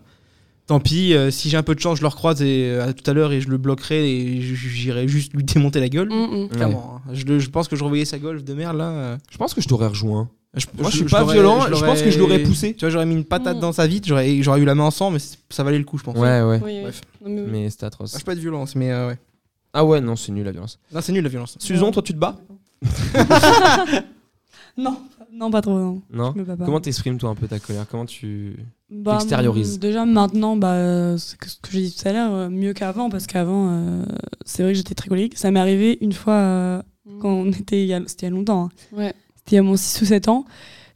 Tant 0.69 0.79
pis, 0.79 1.15
euh, 1.15 1.31
si 1.31 1.49
j'ai 1.49 1.57
un 1.57 1.63
peu 1.63 1.73
de 1.73 1.79
chance, 1.79 1.97
je 1.97 2.03
le 2.03 2.07
recroise 2.09 2.43
et, 2.43 2.69
euh, 2.69 2.89
à 2.89 2.93
tout 2.93 3.09
à 3.09 3.13
l'heure 3.15 3.31
et 3.31 3.41
je 3.41 3.49
le 3.49 3.57
bloquerai 3.57 4.07
et 4.07 4.39
j'irai 4.39 5.07
juste 5.07 5.33
lui 5.33 5.43
démonter 5.55 5.79
la 5.79 5.89
gueule. 5.89 6.09
mm, 6.09 6.13
mm. 6.13 6.41
Ouais. 6.43 6.47
Clairement. 6.49 7.01
hein. 7.07 7.11
Je, 7.11 7.49
pense 7.49 7.67
que 7.67 7.75
je 7.75 7.83
revoyais 7.83 8.05
sa 8.05 8.19
golf 8.19 8.43
de 8.43 8.53
merde 8.53 8.77
là. 8.77 8.89
euh, 8.91 9.17
Je 9.31 9.37
pense 9.39 9.55
que 9.55 9.61
je 9.61 9.67
t'aurais 9.67 9.87
rejoint. 9.87 10.29
je, 10.55 10.67
Moi, 10.77 10.91
je 10.91 10.97
suis 10.97 11.05
pas 11.05 11.23
violent, 11.23 11.61
je 11.73 11.83
pense 11.83 12.03
que 12.03 12.11
je 12.11 12.19
l'aurais 12.19 12.43
poussé. 12.43 12.75
Tu 12.75 12.81
vois, 12.81 12.91
j'aurais 12.91 13.07
mis 13.07 13.15
une 13.15 13.25
patate 13.25 13.57
Mm. 13.57 13.61
dans 13.61 13.71
sa 13.71 13.87
vitre, 13.87 14.07
j'aurais 14.07 14.43
j'aurais 14.43 14.59
eu 14.61 14.65
la 14.65 14.75
main 14.75 14.83
en 14.83 14.91
sang, 14.91 15.09
mais 15.09 15.17
ça 15.49 15.63
valait 15.63 15.79
le 15.79 15.85
coup, 15.85 15.97
je 15.97 16.03
pense. 16.03 16.15
Ouais, 16.15 16.43
ouais. 16.43 16.61
Oui, 16.63 16.71
oui. 16.75 16.81
Bref. 16.83 17.01
Non, 17.25 17.29
mais 17.31 17.41
oui. 17.41 17.47
Mais 17.51 17.69
c'était 17.71 17.85
Ah, 17.85 17.87
atroce. 17.87 18.11
Je 18.11 18.17
suis 18.17 18.23
pas 18.23 18.35
de 18.35 18.39
violence, 18.39 18.75
mais 18.75 18.91
euh, 18.91 19.07
ouais. 19.07 19.17
Ah 19.73 19.83
ouais, 19.83 19.99
non, 20.01 20.15
c'est 20.15 20.31
nul 20.31 20.45
la 20.45 20.51
violence. 20.51 20.77
Non, 20.93 21.01
c'est 21.01 21.11
nul 21.13 21.23
la 21.23 21.29
violence. 21.29 21.55
Susan, 21.59 21.89
toi, 21.91 22.03
tu 22.03 22.13
te 22.13 22.19
bats? 22.19 22.37
Non, 24.77 24.97
non, 25.33 25.51
pas 25.51 25.61
trop. 25.61 25.77
Non. 25.77 26.01
Non? 26.11 26.31
Je 26.35 26.39
me 26.39 26.45
bats 26.45 26.55
pas. 26.55 26.63
Comment 26.65 26.79
t'exprimes 26.79 27.17
toi 27.17 27.31
un 27.31 27.35
peu 27.35 27.47
ta 27.47 27.59
colère? 27.59 27.85
Comment 27.89 28.05
tu 28.05 28.55
Bah, 28.91 29.17
Déjà 29.77 30.05
maintenant, 30.05 30.55
bah, 30.57 31.15
c'est 31.17 31.37
que 31.37 31.49
ce 31.49 31.57
que 31.61 31.69
j'ai 31.71 31.81
dit 31.81 31.95
tout 31.95 32.07
à 32.07 32.11
l'heure, 32.13 32.33
euh, 32.33 32.49
mieux 32.49 32.73
qu'avant, 32.73 33.09
parce 33.09 33.27
qu'avant, 33.27 33.69
euh, 33.71 34.03
c'est 34.45 34.63
vrai 34.63 34.71
que 34.73 34.77
j'étais 34.77 34.95
très 34.95 35.09
colérique. 35.09 35.37
Ça 35.37 35.51
m'est 35.51 35.59
arrivé 35.59 35.97
une 36.01 36.13
fois 36.13 36.33
euh, 36.33 36.81
quand 37.21 37.29
on 37.29 37.47
était, 37.51 37.87
c'était 38.07 38.25
il 38.25 38.29
y 38.29 38.33
a 38.33 38.35
longtemps, 38.35 38.65
hein. 38.65 38.69
Ouais. 38.97 39.13
c'était 39.35 39.51
il 39.51 39.55
y 39.55 39.59
a 39.59 39.63
mon 39.63 39.75
6 39.77 40.01
ou 40.01 40.05
7 40.05 40.27
ans. 40.27 40.45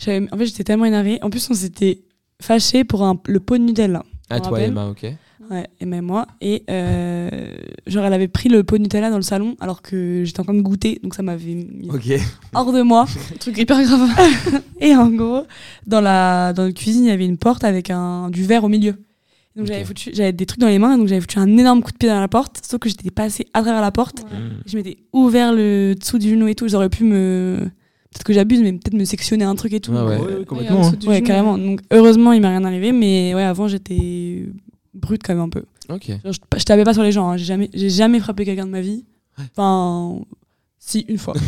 En 0.08 0.38
fait, 0.38 0.46
j'étais 0.46 0.64
tellement 0.64 0.86
énervée. 0.86 1.20
En 1.22 1.30
plus, 1.30 1.50
on 1.50 1.54
s'était 1.54 2.02
fâchés 2.42 2.84
pour 2.84 3.04
un- 3.04 3.20
le 3.28 3.40
pot 3.40 3.58
de 3.58 3.64
Nutella. 3.64 4.04
Ah 4.30 4.40
toi 4.40 4.52
rappelle. 4.52 4.70
Emma, 4.72 4.88
ok. 4.90 5.06
Ouais, 5.52 5.68
et 5.80 5.86
même 5.86 6.06
moi. 6.06 6.28
Et 6.42 6.64
euh, 6.70 7.30
genre, 7.86 8.06
elle 8.06 8.14
avait 8.14 8.28
pris 8.28 8.50
le 8.50 8.64
pot 8.64 8.78
de 8.78 8.84
Nutella 8.84 9.10
dans 9.10 9.18
le 9.18 9.22
salon 9.24 9.56
alors 9.60 9.82
que 9.82 10.24
j'étais 10.24 10.40
en 10.40 10.44
train 10.44 10.54
de 10.54 10.62
goûter, 10.62 11.00
donc 11.04 11.16
ça 11.16 11.24
m'avait 11.24 11.56
mis 11.56 11.90
hors 12.54 12.72
de 12.72 12.82
moi. 12.82 13.06
Truc 13.40 13.58
hyper 13.58 13.82
grave. 13.84 14.10
Et 14.80 14.96
en 14.96 15.10
gros, 15.10 15.44
dans 15.86 16.02
la, 16.02 16.54
dans 16.54 16.64
la 16.64 16.72
cuisine, 16.72 17.04
il 17.06 17.10
y 17.10 17.12
avait 17.12 17.26
une 17.26 17.38
porte 17.38 17.64
avec 17.64 17.90
un, 17.90 18.30
du 18.30 18.44
verre 18.44 18.64
au 18.64 18.70
milieu. 18.70 18.96
Donc 19.56 19.68
j'avais 19.68 19.86
foutu, 19.86 20.10
j'avais 20.14 20.34
des 20.34 20.48
trucs 20.48 20.60
dans 20.60 20.68
les 20.68 20.80
mains, 20.80 20.98
donc 20.98 21.08
j'avais 21.08 21.22
foutu 21.22 21.38
un 21.38 21.58
énorme 21.58 21.84
coup 21.84 21.92
de 21.92 21.98
pied 21.98 22.10
dans 22.10 22.20
la 22.20 22.28
porte, 22.28 22.62
sauf 22.68 22.80
que 22.80 22.90
j'étais 22.90 23.12
passée 23.12 23.46
à 23.54 23.62
travers 23.62 23.82
la 23.82 23.92
porte. 23.92 24.24
Hmm. 24.24 24.62
Je 24.66 24.76
m'étais 24.76 24.98
ouvert 25.14 25.54
le 25.54 25.94
dessous 25.94 26.18
du 26.18 26.32
genou 26.32 26.48
et 26.48 26.56
tout, 26.56 26.68
j'aurais 26.68 26.90
pu 26.90 27.04
me. 27.04 27.60
Peut-être 28.12 28.24
que 28.24 28.34
j'abuse, 28.34 28.62
mais 28.62 28.72
peut-être 28.74 28.94
me 28.96 29.06
sectionner 29.06 29.44
un 29.44 29.54
truc 29.56 29.74
et 29.74 29.80
tout. 29.80 29.92
Ouais, 29.92 30.02
ouais. 30.02 30.18
Donc, 30.18 30.26
Ouais, 30.28 30.34
euh, 30.34 30.40
ouais, 30.40 30.46
complètement. 30.46 30.82
en 30.82 30.88
hein. 30.88 30.98
ouais, 31.08 31.22
carrément. 31.22 31.58
Donc 31.60 31.82
heureusement, 31.92 32.32
il 32.32 32.42
m'est 32.42 32.48
rien 32.48 32.64
arrivé, 32.64 32.92
mais 32.92 33.34
ouais, 33.36 33.44
avant 33.44 33.68
j'étais 33.68 34.46
brute 34.94 35.22
quand 35.24 35.34
même 35.34 35.44
un 35.44 35.50
peu. 35.50 35.64
Ok. 35.90 36.08
Genre, 36.08 36.34
je, 36.34 36.60
je 36.60 36.64
tapais 36.64 36.84
pas 36.84 36.94
sur 36.94 37.04
les 37.04 37.12
gens, 37.12 37.30
hein, 37.30 37.38
j'ai 37.38 37.46
jamais, 37.46 37.70
j'ai 37.74 37.90
jamais 37.90 38.20
frappé 38.20 38.46
quelqu'un 38.46 38.66
de 38.66 38.72
ma 38.72 38.82
vie. 38.82 39.06
Enfin, 39.40 40.22
si, 40.78 41.06
une 41.08 41.18
fois. 41.18 41.34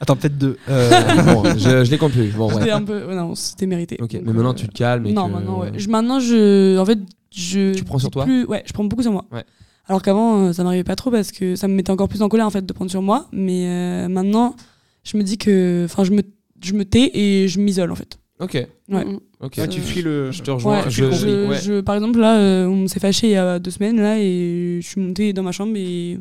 Attends, 0.00 0.16
peut-être 0.16 0.38
deux. 0.38 0.58
Euh, 0.68 0.90
bon, 1.34 1.42
je, 1.44 1.96
compte 1.96 2.12
plus. 2.12 2.28
Bon, 2.28 2.48
C'était 2.50 2.64
ouais. 2.64 2.70
un 2.70 2.82
peu. 2.82 3.14
non, 3.14 3.34
c'était 3.34 3.66
mérité. 3.66 3.96
Ok. 4.00 4.12
Donc, 4.12 4.22
Mais 4.24 4.32
maintenant 4.32 4.50
euh, 4.50 4.54
tu 4.54 4.68
te 4.68 4.72
calmes. 4.72 5.06
Et 5.06 5.12
non, 5.12 5.26
que- 5.28 5.32
maintenant, 5.32 5.60
ouais. 5.60 5.72
Je, 5.76 5.88
maintenant, 5.88 6.20
je. 6.20 6.78
En 6.78 6.84
fait, 6.84 6.98
je. 7.34 7.74
Tu 7.74 7.84
prends 7.84 7.98
sur 7.98 8.10
toi 8.10 8.24
plus- 8.24 8.44
Ouais, 8.46 8.62
je 8.64 8.72
prends 8.72 8.84
beaucoup 8.84 9.02
sur 9.02 9.12
moi. 9.12 9.24
Ouais. 9.32 9.44
Alors 9.86 10.02
qu'avant, 10.02 10.46
euh, 10.46 10.52
ça 10.52 10.62
m'arrivait 10.62 10.84
pas 10.84 10.94
trop 10.96 11.10
parce 11.10 11.32
que 11.32 11.56
ça 11.56 11.66
me 11.66 11.74
mettait 11.74 11.90
encore 11.90 12.08
plus 12.08 12.22
en 12.22 12.28
colère, 12.28 12.46
en 12.46 12.50
fait, 12.50 12.64
de 12.64 12.72
prendre 12.72 12.90
sur 12.90 13.02
moi. 13.02 13.26
Mais 13.32 13.66
euh, 13.66 14.08
maintenant, 14.08 14.54
je 15.02 15.16
me 15.16 15.22
dis 15.22 15.36
que. 15.36 15.84
Enfin, 15.86 16.04
je 16.04 16.12
me, 16.12 16.22
je 16.62 16.74
me 16.74 16.84
tais 16.84 17.10
et 17.18 17.48
je 17.48 17.58
m'isole, 17.58 17.90
en 17.90 17.96
fait. 17.96 18.18
Ok. 18.38 18.66
Ouais. 18.88 19.04
Mm, 19.04 19.08
mm. 19.12 19.20
Ok. 19.40 19.54
Ouais, 19.58 19.68
tu 19.68 19.80
fuis 19.80 20.02
le. 20.02 20.30
Je 20.32 20.42
te 20.42 20.50
rejoins. 20.50 20.82
Ouais, 20.84 20.90
je, 20.90 21.04
je, 21.04 21.12
je- 21.12 21.46
ouais. 21.48 21.58
je- 21.60 21.80
par 21.80 21.94
exemple, 21.94 22.18
là, 22.18 22.38
euh, 22.38 22.66
on 22.66 22.86
s'est 22.88 23.00
fâché 23.00 23.28
il 23.28 23.32
y 23.32 23.36
a 23.36 23.58
deux 23.58 23.70
semaines, 23.70 24.00
là, 24.00 24.18
et 24.18 24.78
je 24.82 24.86
suis 24.88 25.00
montée 25.00 25.32
dans 25.32 25.42
ma 25.42 25.52
chambre 25.52 25.74
et 25.76 26.18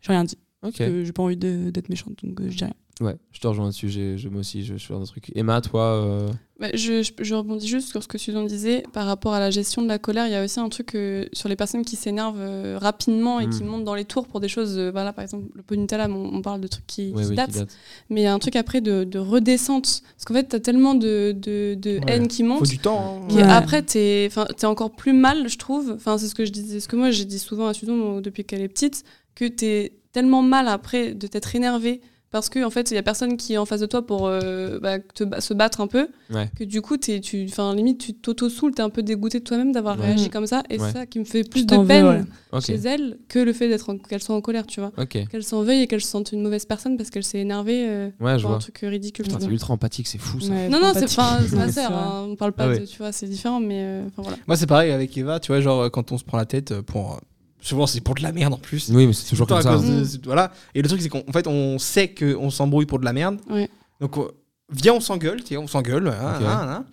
j'ai 0.00 0.12
rien 0.12 0.24
dit. 0.24 0.38
Ok. 0.62 0.76
J'ai 0.78 1.12
pas 1.12 1.22
envie 1.22 1.36
d'être 1.36 1.88
méchante, 1.88 2.14
donc 2.24 2.40
euh, 2.40 2.46
je 2.50 2.56
dis 2.56 2.64
rien. 2.64 2.74
Ouais. 3.00 3.14
Je 3.32 3.40
te 3.40 3.46
rejoins 3.46 3.66
là-dessus. 3.66 3.90
j'ai- 3.90 4.16
je- 4.16 4.28
Moi 4.30 4.40
aussi, 4.40 4.64
je, 4.64 4.76
je 4.78 4.86
fais 4.86 4.94
un 4.94 5.02
truc. 5.02 5.30
Emma, 5.34 5.60
toi. 5.60 5.82
euh, 5.82 6.28
Bah, 6.58 6.68
je, 6.72 7.02
je, 7.02 7.12
je 7.22 7.34
rebondis 7.34 7.68
juste 7.68 7.90
sur 7.90 8.02
ce 8.02 8.08
que 8.08 8.16
Susan 8.16 8.42
disait 8.44 8.84
par 8.94 9.04
rapport 9.04 9.34
à 9.34 9.40
la 9.40 9.50
gestion 9.50 9.82
de 9.82 9.88
la 9.88 9.98
colère. 9.98 10.26
Il 10.26 10.32
y 10.32 10.34
a 10.34 10.42
aussi 10.42 10.58
un 10.60 10.70
truc 10.70 10.94
euh, 10.94 11.26
sur 11.34 11.50
les 11.50 11.56
personnes 11.56 11.84
qui 11.84 11.94
s'énervent 11.96 12.40
euh, 12.40 12.78
rapidement 12.80 13.38
et 13.38 13.50
qui 13.50 13.62
Mm. 13.62 13.66
montent 13.66 13.84
dans 13.84 13.94
les 13.94 14.06
tours 14.06 14.26
pour 14.26 14.40
des 14.40 14.48
choses. 14.48 14.78
euh, 14.78 14.90
voilà, 14.90 15.12
par 15.12 15.22
exemple, 15.22 15.44
le 15.54 15.62
pot 15.62 15.76
Nutella, 15.76 16.08
on, 16.08 16.36
on 16.36 16.40
parle 16.40 16.62
de 16.62 16.68
trucs 16.68 16.86
qui, 16.86 17.12
ouais, 17.12 17.22
qui 17.28 17.34
datent. 17.34 17.52
qui 17.52 17.58
date. 17.58 17.76
Mais 18.08 18.22
il 18.22 18.24
y 18.24 18.26
a 18.26 18.32
un 18.32 18.38
truc 18.38 18.56
après 18.56 18.80
de, 18.80 19.04
de 19.04 19.18
redescente. 19.18 20.00
Parce 20.16 20.24
qu'en 20.24 20.32
fait, 20.32 20.44
t'as 20.44 20.60
tellement 20.60 20.94
de, 20.94 21.32
de, 21.36 21.74
de 21.78 21.98
Ouais. 21.98 22.00
haine 22.08 22.28
qui 22.28 22.42
monte. 22.44 22.60
Faut 22.60 22.64
du 22.64 22.78
temps. 22.78 23.20
hein. 23.30 23.34
Ouais. 23.34 23.42
après, 23.42 23.82
t'es 23.82 24.30
t'es 24.56 24.66
encore 24.66 24.92
plus 24.92 25.12
mal, 25.12 25.50
je 25.50 25.58
trouve. 25.58 25.92
Enfin, 25.94 26.16
c'est 26.16 26.28
ce 26.28 26.34
que 26.34 26.46
je 26.46 26.50
disais, 26.52 26.80
ce 26.80 26.88
que 26.88 26.96
moi 26.96 27.10
j'ai 27.10 27.26
dit 27.26 27.38
souvent 27.38 27.66
à 27.66 27.74
Susan 27.74 28.22
depuis 28.22 28.46
qu'elle 28.46 28.62
est 28.62 28.68
petite, 28.68 29.04
que 29.34 29.44
t'es 29.44 29.92
tellement 30.12 30.40
mal 30.40 30.66
après 30.68 31.12
de 31.12 31.26
t'être 31.26 31.54
énervé 31.54 32.00
parce 32.36 32.48
que 32.50 32.64
en 32.64 32.70
fait, 32.70 32.90
il 32.90 32.94
y 32.94 32.98
a 32.98 33.02
personne 33.02 33.36
qui 33.36 33.54
est 33.54 33.58
en 33.58 33.64
face 33.64 33.80
de 33.80 33.86
toi 33.86 34.04
pour 34.06 34.26
euh, 34.26 34.78
bah, 34.80 34.98
te 34.98 35.24
se 35.40 35.54
battre 35.54 35.80
un 35.80 35.86
peu, 35.86 36.08
Ouais. 36.32 36.50
que 36.58 36.64
du 36.64 36.82
coup, 36.82 36.96
t'es, 36.96 37.20
tu, 37.20 37.46
limite, 37.74 37.98
tu 37.98 38.14
t'auto-soules, 38.14 38.74
t'es 38.74 38.82
un 38.82 38.90
peu 38.90 39.02
dégoûté 39.02 39.38
de 39.38 39.44
toi-même 39.44 39.72
d'avoir 39.72 39.98
Ouais. 39.98 40.06
réagi 40.06 40.26
Mm. 40.26 40.30
comme 40.30 40.46
ça, 40.46 40.62
et 40.70 40.78
Ouais. 40.78 40.86
c'est 40.86 40.92
ça 40.98 41.06
qui 41.06 41.18
me 41.18 41.24
fait 41.24 41.48
plus 41.48 41.64
de 41.66 41.76
veux, 41.76 41.86
peine 41.86 42.26
chez 42.60 42.74
elle 42.74 43.18
que 43.28 43.38
le 43.38 43.52
fait 43.52 43.68
d'être 43.68 43.90
en- 43.90 43.98
qu'elle 43.98 44.22
soit 44.22 44.34
en 44.34 44.40
colère, 44.40 44.66
tu 44.66 44.80
vois. 44.80 44.92
Ok. 44.98 45.18
Qu'elle 45.30 45.42
s'en 45.44 45.62
veuille 45.62 45.82
et 45.82 45.86
qu'elle 45.86 46.00
se 46.00 46.08
sente 46.08 46.32
une 46.32 46.42
mauvaise 46.42 46.64
personne 46.64 46.96
parce 46.96 47.10
qu'elle 47.10 47.24
s'est 47.24 47.38
énervée 47.40 47.86
euh, 47.88 48.08
Ouais, 48.20 48.36
je 48.38 48.42
pour 48.42 48.50
un 48.50 48.54
vois. 48.54 48.58
truc 48.58 48.78
ridicule. 48.82 49.24
Putain, 49.24 49.38
tu 49.38 49.46
T'es 49.46 49.52
ultra 49.52 49.72
empathique, 49.74 50.06
c'est 50.08 50.18
fou 50.18 50.40
ça. 50.40 50.50
Ouais, 50.52 50.68
Non, 50.68 50.80
non, 50.80 50.92
c'est 50.94 51.14
pas 51.14 51.40
ma 51.52 51.70
sœur, 51.70 51.92
hein, 51.92 52.26
on 52.30 52.36
parle 52.36 52.52
pas 52.52 52.64
Ah 52.70 52.78
de, 52.78 52.84
tu 52.84 52.98
vois, 52.98 53.12
c'est 53.12 53.26
différent, 53.26 53.60
mais 53.60 53.80
euh, 53.82 54.06
enfin 54.08 54.22
voilà. 54.22 54.38
Moi, 54.46 54.56
c'est 54.56 54.66
pareil 54.66 54.90
avec 54.92 55.16
Eva, 55.16 55.38
tu 55.40 55.52
vois, 55.52 55.60
genre, 55.60 55.82
euh, 55.82 55.88
quand 55.90 56.12
on 56.12 56.18
se 56.18 56.24
prend 56.24 56.36
la 56.38 56.46
tête 56.46 56.72
euh, 56.72 56.82
pour. 56.82 57.20
Souvent 57.60 57.86
c'est 57.86 58.00
pour 58.00 58.14
de 58.14 58.22
la 58.22 58.32
merde 58.32 58.54
en 58.54 58.58
plus. 58.58 58.90
Oui, 58.90 59.06
mais 59.06 59.12
c'est 59.12 59.28
toujours 59.28 59.46
comme 59.46 59.60
ça. 59.62 59.70
à 59.72 59.74
cause 59.76 60.18
de- 60.18 60.24
voilà. 60.24 60.52
Et 60.74 60.82
le 60.82 60.88
truc, 60.88 61.00
c'est 61.02 61.08
qu'en 61.08 61.22
en 61.28 61.32
fait, 61.32 61.46
on 61.46 61.78
sait 61.78 62.08
qu'on 62.14 62.50
s'embrouille 62.50 62.86
pour 62.86 62.98
de 62.98 63.04
la 63.04 63.12
merde. 63.12 63.38
Ouais. 63.50 63.68
Donc, 64.00 64.18
euh, 64.18 64.28
viens, 64.70 64.94
on 64.94 65.00
s'engueule, 65.00 65.40
on 65.58 65.66
s'engueule. 65.66 66.08
hein, 66.08 66.34
hein, 66.40 66.66
hein. 66.68 66.84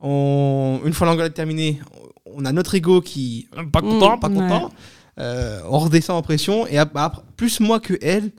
On- 0.00 0.80
Une 0.84 0.92
fois 0.92 1.06
l'engueulade 1.06 1.34
terminée, 1.34 1.80
on 2.26 2.44
a 2.44 2.52
notre 2.52 2.74
ego 2.74 3.00
qui. 3.00 3.48
Pas 3.72 3.80
content, 3.80 4.16
Mm, 4.16 4.20
pas 4.20 4.28
ouais. 4.28 4.34
content. 4.34 4.70
Euh, 5.18 5.60
on 5.70 5.78
redescend 5.78 6.16
en 6.18 6.22
pression. 6.22 6.66
Et 6.66 6.76
ap- 6.78 6.94
après, 6.96 7.22
plus 7.36 7.60
moi 7.60 7.80
que 7.80 7.94
elle, 8.02 8.30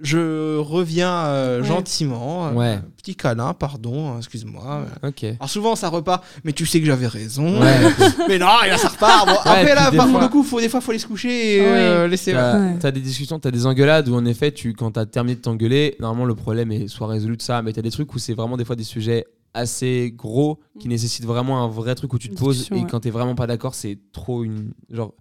je 0.00 0.56
reviens 0.58 1.12
euh, 1.26 1.60
Ouais. 1.60 1.66
gentiment. 1.66 2.46
euh, 2.48 2.52
Ouais. 2.52 2.78
Petit 2.96 3.16
câlin, 3.16 3.52
pardon, 3.54 4.12
hein, 4.12 4.18
excuse-moi. 4.18 4.84
Ok. 5.02 5.24
Alors 5.24 5.48
souvent 5.50 5.74
ça 5.76 5.88
repart, 5.88 6.24
mais 6.44 6.52
tu 6.52 6.66
sais 6.66 6.78
que 6.80 6.86
j'avais 6.86 7.06
raison. 7.06 7.60
Ouais. 7.60 7.76
mais 8.28 8.38
non, 8.38 8.46
et 8.64 8.68
là 8.68 8.78
ça 8.78 8.88
repart. 8.88 9.26
Bon, 9.26 9.34
après 9.44 9.74
là, 9.74 9.90
des 9.90 9.96
par 9.96 10.08
fois- 10.08 10.20
contre, 10.20 10.30
coup, 10.32 10.42
faut, 10.42 10.60
des 10.60 10.68
fois 10.68 10.80
faut 10.80 10.90
aller 10.92 10.98
se 11.00 11.06
coucher 11.06 11.56
et 11.56 11.60
euh, 11.62 12.06
laisser. 12.08 12.32
T'as 12.32 12.58
Ouais. 12.60 12.76
t'as 12.78 12.90
des 12.90 13.00
discussions, 13.00 13.38
t'as 13.38 13.50
des 13.50 13.66
engueulades 13.66 14.08
où 14.08 14.14
en 14.14 14.24
effet, 14.24 14.52
tu, 14.52 14.72
quand 14.72 14.92
t'as 14.92 15.06
terminé 15.06 15.34
de 15.36 15.40
t'engueuler, 15.40 15.96
normalement 16.00 16.26
le 16.26 16.34
problème 16.34 16.70
est 16.72 16.86
soit 16.88 17.06
résolu 17.08 17.36
de 17.36 17.42
ça, 17.42 17.62
mais 17.62 17.72
t'as 17.72 17.82
des 17.82 17.90
trucs 17.90 18.14
où 18.14 18.18
c'est 18.18 18.34
vraiment 18.34 18.56
des 18.56 18.64
fois 18.64 18.76
des 18.76 18.84
sujets 18.84 19.26
assez 19.54 20.12
gros 20.14 20.60
qui 20.78 20.88
nécessitent 20.88 21.24
vraiment 21.24 21.64
un 21.64 21.68
vrai 21.68 21.94
truc 21.94 22.12
où 22.12 22.18
tu 22.18 22.28
te 22.28 22.38
poses 22.38 22.68
et 22.70 22.74
ouais. 22.74 22.86
quand 22.88 23.00
t'es 23.00 23.10
vraiment 23.10 23.34
pas 23.34 23.46
d'accord, 23.46 23.74
c'est 23.74 23.98
trop 24.12 24.44
une 24.44 24.72
genre 24.90 25.14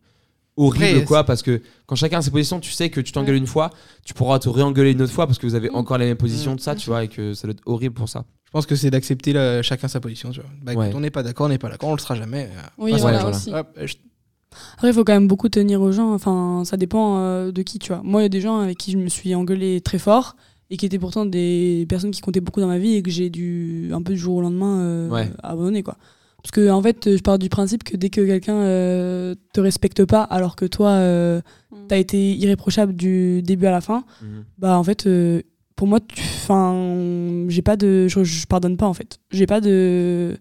horrible 0.57 0.85
Après, 0.85 1.03
quoi 1.05 1.23
parce 1.23 1.41
que 1.43 1.61
quand 1.85 1.95
chacun 1.95 2.17
a 2.17 2.21
ses 2.21 2.31
positions, 2.31 2.59
tu 2.59 2.71
sais 2.71 2.89
que 2.89 2.99
tu 2.99 3.11
t'engueules 3.11 3.35
une 3.35 3.47
fois, 3.47 3.69
tu 4.05 4.13
pourras 4.13 4.39
te 4.39 4.49
réengueuler 4.49 4.91
une 4.91 5.01
autre 5.01 5.13
fois 5.13 5.27
parce 5.27 5.37
que 5.39 5.45
vous 5.47 5.55
avez 5.55 5.69
Mm. 5.69 5.75
encore 5.75 5.97
les 5.97 6.05
mêmes 6.05 6.17
positions 6.17 6.53
Mm. 6.53 6.57
de 6.57 6.61
ça, 6.61 6.75
tu 6.75 6.89
vois, 6.89 7.03
et 7.03 7.07
que 7.07 7.33
ça 7.33 7.47
doit 7.47 7.53
être 7.53 7.63
horrible 7.65 7.93
pour 7.95 8.09
ça. 8.09 8.25
Je 8.45 8.51
pense 8.51 8.65
que 8.65 8.75
c'est 8.75 8.89
d'accepter 8.89 9.33
chacun 9.63 9.87
sa 9.87 9.99
position. 9.99 10.31
Tu 10.31 10.39
vois. 10.41 10.49
Bah, 10.63 10.73
écoute, 10.73 10.85
Ouais. 10.85 10.91
on 10.95 10.99
n'est 11.01 11.09
pas 11.11 11.21
d'accord, 11.23 11.45
on 11.45 11.49
n'est 11.49 11.57
pas 11.57 11.69
d'accord, 11.69 11.89
on 11.89 11.93
le 11.95 11.99
sera 11.99 12.15
jamais. 12.15 12.49
euh, 12.51 12.61
Oui, 12.77 12.91
voilà, 12.99 13.19
voilà. 13.19 13.35
aussi. 13.37 13.53
hop, 13.53 13.67
je- 13.83 13.95
Après, 14.73 14.87
il 14.89 14.93
faut 14.93 15.03
quand 15.03 15.13
même 15.13 15.27
beaucoup 15.27 15.49
tenir 15.49 15.81
aux 15.81 15.91
gens. 15.91 16.13
Enfin, 16.13 16.63
ça 16.65 16.77
dépend 16.77 17.19
euh, 17.19 17.51
de 17.51 17.61
qui, 17.61 17.77
tu 17.77 17.91
vois. 17.93 18.01
Moi, 18.03 18.21
il 18.21 18.23
y 18.23 18.25
a 18.25 18.29
des 18.29 18.41
gens 18.41 18.59
avec 18.59 18.77
qui 18.77 18.91
je 18.91 18.97
me 18.97 19.09
suis 19.09 19.35
engueulée 19.35 19.81
très 19.81 19.99
fort 19.99 20.35
et 20.69 20.77
qui 20.77 20.85
étaient 20.85 20.97
pourtant 20.97 21.25
des 21.25 21.85
personnes 21.87 22.11
qui 22.11 22.21
comptaient 22.21 22.39
beaucoup 22.41 22.61
dans 22.61 22.67
ma 22.67 22.79
vie 22.79 22.95
et 22.95 23.03
que 23.03 23.11
j'ai 23.11 23.29
dû 23.29 23.91
un 23.93 24.01
peu 24.01 24.13
du 24.13 24.19
jour 24.19 24.37
au 24.37 24.41
lendemain 24.41 24.79
euh, 24.79 25.09
Ouais. 25.09 25.29
abandonner, 25.43 25.83
quoi. 25.83 25.97
Parce 26.47 26.65
que, 26.65 26.69
en 26.71 26.81
fait, 26.81 27.17
je 27.17 27.21
pars 27.21 27.37
du 27.37 27.49
principe 27.49 27.83
que 27.83 27.97
dès 27.97 28.09
que 28.09 28.21
quelqu'un 28.21 28.55
euh, 28.55 29.35
te 29.51 29.59
respecte 29.59 30.05
pas, 30.05 30.23
alors 30.23 30.55
que 30.55 30.63
toi, 30.63 30.91
euh, 30.91 31.41
Mm. 31.71 31.75
t'as 31.89 31.97
été 31.97 32.33
irréprochable 32.37 32.93
du 32.95 33.41
début 33.41 33.65
à 33.65 33.71
la 33.71 33.81
fin, 33.81 34.05
bah, 34.57 34.77
en 34.79 34.83
fait, 34.85 35.07
euh, 35.07 35.41
pour 35.75 35.87
moi, 35.87 35.99
enfin, 36.17 37.45
j'ai 37.49 37.61
pas 37.61 37.75
de. 37.75 38.07
Je, 38.07 38.23
je 38.23 38.45
pardonne 38.47 38.77
pas, 38.77 38.85
en 38.87 38.93
fait. 38.93 39.19
J'ai 39.31 39.45
pas 39.45 39.59
de. 39.59 40.37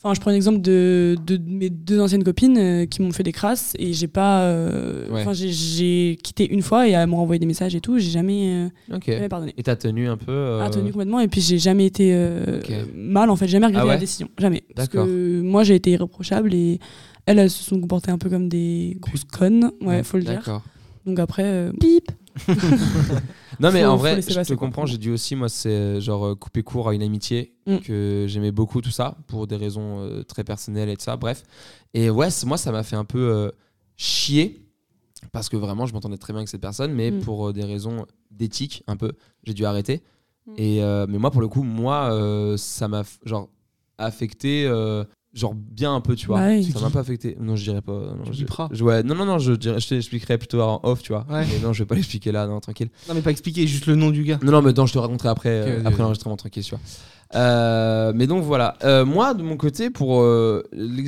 Enfin, 0.00 0.14
je 0.14 0.20
prends 0.20 0.30
l'exemple 0.30 0.60
de, 0.60 1.16
de 1.26 1.38
mes 1.44 1.70
deux 1.70 2.00
anciennes 2.00 2.22
copines 2.22 2.56
euh, 2.56 2.86
qui 2.86 3.02
m'ont 3.02 3.10
fait 3.10 3.24
des 3.24 3.32
crasses 3.32 3.72
et 3.80 3.92
j'ai 3.92 4.06
pas. 4.06 4.42
euh, 4.42 5.08
Ouais. 5.10 5.22
Enfin, 5.22 5.32
j'ai- 5.32 5.50
j'ai 5.50 6.16
quitté 6.22 6.48
une 6.48 6.62
fois 6.62 6.86
et 6.88 6.92
elles 6.92 7.08
m'ont 7.08 7.16
renvoyé 7.16 7.40
des 7.40 7.46
messages 7.46 7.74
et 7.74 7.80
tout. 7.80 7.98
J'ai 7.98 8.10
jamais, 8.10 8.68
euh, 8.90 8.98
jamais 9.04 9.28
pardonné. 9.28 9.54
Et 9.58 9.62
t'as 9.64 9.74
tenu 9.74 10.06
un 10.08 10.16
peu. 10.16 10.30
euh, 10.30 10.60
Ah, 10.64 10.70
tenu 10.70 10.92
complètement 10.92 11.18
et 11.18 11.26
puis 11.26 11.40
j'ai 11.40 11.58
jamais 11.58 11.86
été 11.86 12.12
euh, 12.14 12.60
mal 12.94 13.28
en 13.28 13.34
fait, 13.34 13.48
jamais 13.48 13.66
regretté 13.66 13.82
Ah 13.82 13.86
ouais 13.88 13.94
la 13.94 14.00
décision, 14.00 14.28
jamais. 14.38 14.62
Parce 14.76 14.88
D'accord. 14.88 15.06
que 15.06 15.40
moi 15.42 15.64
j'ai 15.64 15.74
été 15.74 15.90
irréprochable 15.90 16.54
et 16.54 16.78
elles, 17.26 17.40
elles 17.40 17.50
se 17.50 17.64
sont 17.64 17.80
comportées 17.80 18.12
un 18.12 18.18
peu 18.18 18.30
comme 18.30 18.48
des 18.48 18.96
grosses 19.00 19.24
connes, 19.24 19.72
ouais, 19.82 20.04
faut 20.04 20.16
le 20.18 20.22
dire. 20.22 20.34
D'accord. 20.34 20.62
Donc 21.06 21.18
après, 21.18 21.42
euh, 21.44 21.72
bip. 21.72 22.10
Non 23.60 23.72
mais 23.72 23.82
Faut- 23.82 23.88
en 23.88 23.96
vrai, 23.96 24.20
je 24.22 24.40
te 24.42 24.54
comprends, 24.54 24.86
j'ai 24.86 24.98
dû 24.98 25.10
aussi, 25.10 25.34
moi 25.34 25.48
c'est 25.48 25.70
euh, 25.70 26.00
genre 26.00 26.26
euh, 26.26 26.34
couper 26.34 26.62
court 26.62 26.88
à 26.88 26.94
une 26.94 27.02
amitié 27.02 27.54
Mm. 27.66 27.78
que 27.80 28.24
j'aimais 28.28 28.52
beaucoup 28.52 28.80
tout 28.80 28.90
ça, 28.90 29.16
pour 29.26 29.46
des 29.46 29.56
raisons 29.56 30.00
euh, 30.00 30.22
très 30.22 30.42
personnelles 30.44 30.88
et 30.88 30.96
tout 30.96 31.02
ça, 31.04 31.16
bref. 31.16 31.42
Et 31.92 32.08
ouais, 32.08 32.28
moi 32.46 32.56
ça 32.56 32.72
m'a 32.72 32.82
fait 32.82 32.96
un 32.96 33.04
peu 33.04 33.18
euh, 33.18 33.50
chier, 33.96 34.64
parce 35.32 35.48
que 35.48 35.56
vraiment 35.56 35.84
je 35.86 35.92
m'entendais 35.92 36.16
très 36.18 36.32
bien 36.32 36.38
avec 36.40 36.48
cette 36.48 36.60
personne, 36.62 36.92
mais 36.94 37.10
Mm. 37.10 37.20
pour 37.20 37.48
euh, 37.48 37.52
des 37.52 37.64
raisons 37.64 38.06
d'éthique 38.30 38.84
un 38.86 38.96
peu, 38.96 39.12
j'ai 39.44 39.54
dû 39.54 39.64
arrêter. 39.66 40.02
Mm. 40.46 40.52
Et, 40.56 40.80
mais 41.08 41.18
moi 41.18 41.30
pour 41.30 41.40
le 41.40 41.48
coup, 41.48 41.62
moi 41.62 42.54
ça 42.56 42.88
m'a 42.88 43.02
genre 43.24 43.48
affecté... 43.98 44.66
Genre 45.34 45.54
bien 45.54 45.94
un 45.94 46.00
peu, 46.00 46.16
tu 46.16 46.26
vois. 46.26 46.38
Bah 46.40 46.48
oui. 46.48 46.64
Ça 46.64 46.80
m'a 46.80 46.88
pas 46.90 47.00
affecté. 47.00 47.36
Non, 47.38 47.54
je 47.54 47.62
dirais 47.62 47.82
pas. 47.82 47.92
Non, 47.92 48.22
Tu 48.24 48.32
je, 48.32 48.44
je- 48.72 48.82
ouais, 48.84 49.02
non, 49.02 49.14
non, 49.14 49.26
non, 49.26 49.38
je, 49.38 49.52
dirais, 49.52 49.78
je 49.78 49.86
t'expliquerai 49.88 50.38
plutôt 50.38 50.60
en 50.62 50.80
off, 50.82 51.02
tu 51.02 51.12
vois. 51.12 51.26
Ouais. 51.30 51.44
Mais 51.46 51.58
non, 51.62 51.72
je 51.74 51.82
vais 51.82 51.86
pas 51.86 51.94
l'expliquer 51.96 52.32
là, 52.32 52.46
non, 52.46 52.60
tranquille. 52.60 52.88
Non, 53.08 53.14
mais 53.14 53.20
pas 53.20 53.30
expliquer, 53.30 53.66
juste 53.66 53.84
le 53.86 53.94
nom 53.94 54.10
du 54.10 54.24
gars. 54.24 54.38
Non, 54.42 54.52
non, 54.52 54.62
mais 54.62 54.72
non, 54.72 54.86
je 54.86 54.94
te 54.94 54.98
raconterai 54.98 55.28
après, 55.28 55.60
Ok, 55.62 55.68
euh, 55.68 55.82
après 55.84 56.02
l'enregistrement, 56.02 56.36
tranquille, 56.38 56.64
tu 56.64 56.70
vois. 56.70 56.80
Euh, 57.34 58.12
mais 58.14 58.26
donc 58.26 58.42
voilà. 58.42 58.76
Euh, 58.84 59.04
moi, 59.04 59.34
de 59.34 59.42
mon 59.42 59.56
côté, 59.58 59.90
pour 59.90 60.22
euh, 60.22 60.62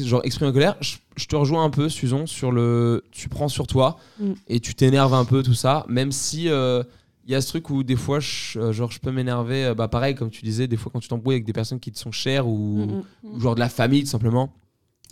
genre 0.04 0.20
exprimer 0.24 0.50
en 0.50 0.52
colère, 0.52 0.76
je, 0.80 0.96
je 1.16 1.26
te 1.26 1.34
rejoins 1.34 1.64
un 1.64 1.70
peu, 1.70 1.88
Susan, 1.88 2.26
sur 2.26 2.52
le. 2.52 3.02
Tu 3.12 3.28
prends 3.30 3.48
sur 3.48 3.66
toi 3.66 3.96
Mm. 4.20 4.32
et 4.48 4.60
tu 4.60 4.74
t'énerves 4.74 5.14
un 5.14 5.24
peu, 5.24 5.42
tout 5.42 5.54
ça. 5.54 5.86
Même 5.88 6.12
si 6.12 6.50
euh, 6.50 6.82
il 7.26 7.32
y 7.32 7.34
a 7.34 7.40
ce 7.40 7.48
truc 7.48 7.70
où 7.70 7.82
des 7.82 7.96
fois, 7.96 8.18
je, 8.20 8.58
euh, 8.58 8.72
genre, 8.72 8.90
je 8.90 8.98
peux 8.98 9.12
m'énerver. 9.12 9.66
euh, 9.66 9.74
bah, 9.74 9.88
pareil, 9.88 10.14
comme 10.14 10.30
tu 10.30 10.42
disais, 10.44 10.66
des 10.66 10.76
fois 10.76 10.90
quand 10.92 11.00
tu 11.00 11.08
t'embrouilles 11.08 11.34
avec 11.36 11.44
des 11.44 11.52
personnes 11.52 11.78
qui 11.80 11.92
te 11.92 11.98
sont 11.98 12.12
chères 12.12 12.46
ou, 12.48 12.86
Mm, 13.24 13.28
mm. 13.28 13.36
ou 13.36 13.40
genre 13.40 13.54
de 13.54 13.60
la 13.60 13.68
famille, 13.68 14.02
tout 14.04 14.10
simplement. 14.10 14.50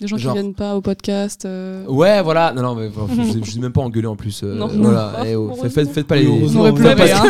Des 0.00 0.06
gens 0.06 0.16
Genre- 0.16 0.32
qui 0.34 0.40
viennent 0.40 0.54
pas 0.54 0.76
au 0.76 0.80
podcast. 0.80 1.44
euh, 1.44 1.84
Ouais, 1.86 2.22
voilà. 2.22 2.52
Non, 2.52 2.62
non, 2.62 2.74
mais 2.76 2.88
je, 3.32 3.40
je 3.44 3.50
suis 3.50 3.58
même 3.58 3.72
pas 3.72 3.80
engueulé 3.80 4.06
en 4.06 4.14
plus. 4.14 4.42
euh, 4.44 4.54
Non. 4.54 4.68
voilà. 4.68 5.12
Non. 5.18 5.24
Eh 5.26 5.34
oh, 5.34 5.52
faites, 5.60 5.74
pas 5.74 5.80
les, 5.82 5.88
faites 5.88 6.06
vous 6.52 6.72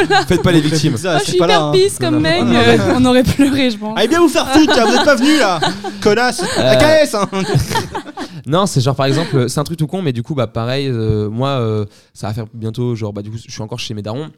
pas- 0.06 0.24
faites 0.26 0.42
pas 0.42 0.52
les 0.52 0.60
victimes. 0.60 0.98
Ça, 0.98 1.14
Ah, 1.14 1.18
je 1.20 1.24
suis 1.24 1.36
hyper 1.36 1.46
là, 1.46 1.62
hein. 1.62 1.72
pisse 1.72 1.98
comme 1.98 2.20
mec, 2.20 2.42
On 2.42 2.55
euh, 2.55 2.76
on 2.98 3.05
aurait 3.06 3.22
pleuré, 3.22 3.70
je 3.70 3.78
pense. 3.78 3.96
Allez 3.98 4.09
bien 4.09 4.20
vous 4.20 4.28
faire 4.28 4.46
foutre, 4.52 4.86
vous 4.86 4.94
êtes 4.96 5.05
pas 5.05 5.14
venus 5.14 5.38
là 5.38 5.60
Connasse 6.02 6.42
La 6.59 6.76
KS 6.76 7.14
hein. 7.14 7.26
Non, 8.46 8.66
c'est 8.66 8.82
genre 8.82 8.94
par 8.94 9.06
exemple, 9.06 9.48
c'est 9.48 9.60
un 9.60 9.64
truc 9.64 9.78
tout 9.78 9.86
con, 9.86 10.02
mais 10.02 10.12
du 10.12 10.22
coup, 10.22 10.34
bah 10.34 10.46
pareil, 10.46 10.88
euh, 10.88 11.28
moi, 11.30 11.48
euh, 11.60 11.86
ça 12.12 12.28
va 12.28 12.34
faire 12.34 12.46
bientôt, 12.52 12.94
genre, 12.94 13.14
bah 13.14 13.22
du 13.22 13.30
coup, 13.30 13.36
je 13.42 13.50
suis 13.50 13.62
encore 13.62 13.78
chez 13.78 13.94
mes 13.94 14.02
darons, 14.02 14.28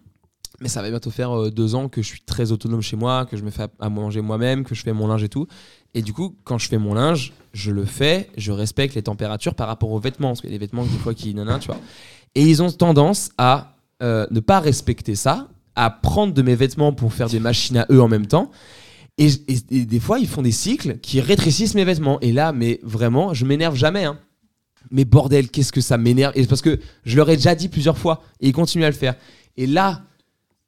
mais 0.61 0.69
ça 0.69 0.83
va 0.83 0.91
bientôt 0.91 1.11
faire 1.11 1.33
euh, 1.33 1.51
deux 1.51 1.75
ans 1.75 1.89
que 1.89 2.03
je 2.03 2.07
suis 2.07 2.21
très 2.21 2.53
autonome 2.53 2.83
chez 2.83 2.97
moi, 2.97 3.27
que 3.27 3.37
je 3.37 3.43
me 3.43 3.51
fais 3.51 3.67
à, 3.79 3.89
manger 3.89 4.21
moi-même, 4.21 4.65
que 4.65 4.75
je 4.75 4.83
fais 4.83 4.93
mon 4.93 5.07
linge 5.07 5.23
et 5.23 5.29
tout. 5.29 5.47
Et 5.95 6.03
du 6.03 6.13
coup, 6.13 6.37
quand 6.45 6.59
je 6.59 6.69
fais 6.69 6.79
mon 6.79 6.95
linge, 6.95 7.33
je 7.53 7.71
le 7.73 7.85
fais, 7.85 8.29
je 8.37 8.53
respecte 8.53 8.95
les 8.95 9.03
températures 9.03 9.55
par 9.55 9.67
rapport 9.69 9.91
aux 9.91 9.99
vêtements, 9.99 10.29
parce 10.29 10.41
qu'il 10.43 10.51
y 10.51 10.55
a 10.55 10.59
des 10.59 10.65
vêtements 10.65 10.85
des 10.85 10.99
fois 10.99 11.15
qui 11.15 11.35
nanana, 11.35 11.59
tu 11.59 11.67
vois. 11.67 11.81
Et 12.35 12.43
ils 12.43 12.63
ont 12.63 12.71
tendance 12.71 13.31
à 13.39 13.75
euh, 14.03 14.27
ne 14.31 14.41
pas 14.41 14.61
respecter 14.61 15.15
ça, 15.15 15.49
à 15.75 15.91
prendre 15.91 16.35
de 16.35 16.43
mes 16.43 16.55
vêtements 16.55 16.93
pour 16.93 17.13
faire 17.13 17.29
des 17.29 17.41
machines 17.41 17.79
à 17.79 17.87
eux 17.91 18.03
en 18.03 18.09
même 18.09 18.27
temps. 18.27 18.51
Et, 19.19 19.29
des 19.85 20.01
fois, 20.01 20.19
ils 20.19 20.29
font 20.29 20.43
des 20.43 20.53
cycles 20.53 20.99
qui 20.99 21.21
rétrécissent 21.21 21.75
mes 21.75 21.85
vêtements. 21.85 22.19
Et 22.21 22.33
là, 22.33 22.53
mais 22.53 22.81
vraiment, 22.83 23.35
je 23.35 23.45
m'énerve 23.45 23.77
jamais. 23.77 24.05
hein. 24.05 24.19
Mais 24.91 25.05
bordel, 25.05 25.51
qu'est-ce 25.51 25.73
que 25.73 25.83
ça 25.83 25.99
m'énerve? 25.99 26.33
Et 26.37 26.47
parce 26.47 26.63
que 26.63 26.81
je 27.05 27.17
leur 27.17 27.29
ai 27.29 27.37
déjà 27.37 27.55
dit 27.55 27.69
plusieurs 27.69 27.99
fois 27.99 28.23
et 28.41 28.49
ils 28.49 28.53
continuent 28.53 28.85
à 28.85 28.91
le 28.91 28.97
faire. 28.97 29.15
Et 29.59 29.67
là, 29.67 30.03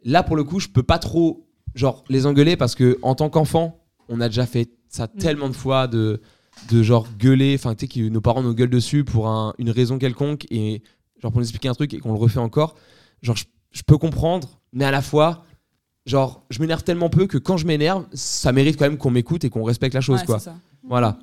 là 0.05 0.23
pour 0.23 0.37
le 0.37 0.45
coup, 0.45 0.61
je 0.61 0.69
peux 0.69 0.83
pas 0.83 0.99
trop 0.99 1.47
genre 1.75 2.05
les 2.09 2.27
engueuler 2.27 2.57
parce 2.57 2.75
que 2.75 2.99
en 3.03 3.15
tant 3.15 3.31
qu'enfant, 3.31 3.79
on 4.09 4.21
a 4.21 4.29
déjà 4.29 4.47
fait 4.47 4.71
ça 4.89 5.09
tellement 5.09 5.49
de 5.49 5.55
fois 5.55 5.87
de 5.87 6.21
de 6.71 6.83
genre 6.83 7.07
gueuler, 7.19 7.55
enfin 7.59 7.75
tu 7.75 7.87
sais 7.87 7.89
que 7.89 8.09
nos 8.09 8.21
parents 8.21 8.43
nous 8.43 8.55
gueulent 8.55 8.69
dessus 8.71 9.05
pour 9.05 9.29
un- 9.29 9.55
une 9.59 9.71
raison 9.71 9.99
quelconque 9.99 10.47
et 10.51 10.83
genre 11.23 11.33
pour 11.33 11.41
nous 11.41 11.47
expliquer 11.47 11.69
un 11.69 11.75
truc 11.75 11.95
et 11.95 11.99
qu'on 11.99 12.13
le 12.13 12.19
refait 12.19 12.41
encore. 12.41 12.75
Genre 13.23 13.37
je, 13.37 13.45
je 13.71 13.83
peux 13.87 13.97
comprendre, 13.97 14.61
mais 14.73 14.85
à 14.85 14.91
la 14.91 15.01
fois 15.01 15.45
genre 16.05 16.45
je 16.51 16.61
m'énerve 16.61 16.83
tellement 16.83 17.09
peu 17.09 17.27
que 17.27 17.39
quand 17.39 17.57
je 17.57 17.67
m'énerve, 17.67 18.05
ça 18.13 18.53
mérite 18.53 18.77
quand 18.77 18.85
même 18.85 18.99
qu'on 18.99 19.11
m'écoute 19.11 19.45
et 19.45 19.51
qu'on 19.51 19.65
respecte 19.65 19.95
la 19.95 20.01
chose 20.03 20.21
Ouais, 20.21 20.27
quoi. 20.27 20.39
c'est 20.39 20.47
ça. 20.47 20.57
Voilà. 20.83 21.17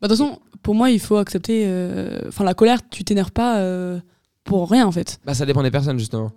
Bah, 0.00 0.08
De 0.08 0.14
toute 0.14 0.18
façon, 0.24 0.38
pour 0.62 0.74
moi, 0.74 0.90
il 0.90 1.00
faut 1.00 1.16
accepter. 1.16 1.64
euh, 1.66 2.20
Enfin, 2.28 2.44
la 2.44 2.52
colère, 2.54 2.80
tu 2.90 3.02
t'énerves 3.02 3.32
pas 3.32 3.60
euh, 3.60 3.98
pour 4.44 4.70
rien 4.70 4.86
en 4.86 4.92
fait. 4.92 5.18
Bah 5.24 5.32
ça 5.34 5.46
dépend 5.46 5.62
des 5.62 5.70
personnes 5.70 5.98
justement. 5.98 6.30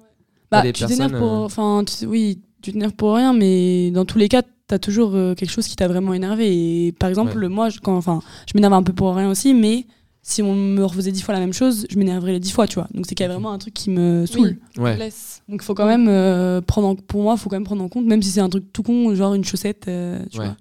Bah, 0.51 0.61
des 0.61 0.73
tu 0.73 0.85
t'énerves 0.85 1.11
personnes, 1.11 1.17
pour. 1.19 1.33
euh, 1.41 1.45
Enfin, 1.45 1.83
tu 1.85 2.05
oui, 2.05 2.39
tu 2.61 2.71
t'énerves 2.71 2.93
pour 2.93 3.15
rien, 3.15 3.33
mais 3.33 3.91
dans 3.91 4.05
tous 4.05 4.17
les 4.17 4.27
cas, 4.29 4.41
t'as 4.67 4.79
toujours 4.79 5.11
euh, 5.15 5.35
quelque 5.35 5.51
chose 5.51 5.67
qui 5.67 5.75
t'a 5.75 5.87
vraiment 5.87 6.13
énervé. 6.13 6.87
Et 6.87 6.91
par 6.91 7.09
exemple, 7.09 7.47
moi, 7.47 7.69
je, 7.69 7.79
quand, 7.79 7.95
enfin, 7.95 8.21
je 8.47 8.53
m'énerve 8.55 8.73
un 8.73 8.83
peu 8.83 8.93
pour 8.93 9.13
rien 9.15 9.29
aussi, 9.29 9.53
mais 9.53 9.85
si 10.21 10.43
on 10.43 10.53
me 10.53 10.83
refaisait 10.83 11.11
dix 11.11 11.21
fois 11.21 11.33
la 11.33 11.39
même 11.39 11.53
chose, 11.53 11.87
je 11.89 11.97
m'énerverais 11.97 12.33
les 12.33 12.39
dix 12.39 12.51
fois, 12.51 12.67
tu 12.67 12.75
vois. 12.75 12.87
Donc 12.93 13.05
c'est 13.07 13.15
qu'il 13.15 13.23
y 13.25 13.29
a 13.29 13.31
vraiment 13.31 13.51
un 13.51 13.57
truc 13.57 13.73
qui 13.73 13.89
me 13.89 14.25
saoule. 14.25 14.57
Ouais. 14.77 14.97
Laisse. 14.97 15.41
Donc 15.49 15.61
il 15.61 15.65
faut 15.65 15.73
quand 15.73 15.87
même 15.87 16.07
euh, 16.07 16.61
prendre 16.61 16.87
en, 16.89 16.95
pour 16.95 17.23
moi, 17.23 17.35
faut 17.37 17.49
quand 17.49 17.55
même 17.55 17.63
prendre 17.63 17.83
en 17.83 17.89
compte, 17.89 18.05
même 18.05 18.21
si 18.21 18.29
c'est 18.29 18.41
un 18.41 18.49
truc 18.49 18.71
tout 18.73 18.83
con, 18.83 19.15
genre 19.15 19.33
une 19.33 19.45
chaussette, 19.45 19.87
euh, 19.87 20.19
tu 20.31 20.39
Ouais. 20.39 20.45
vois. 20.45 20.55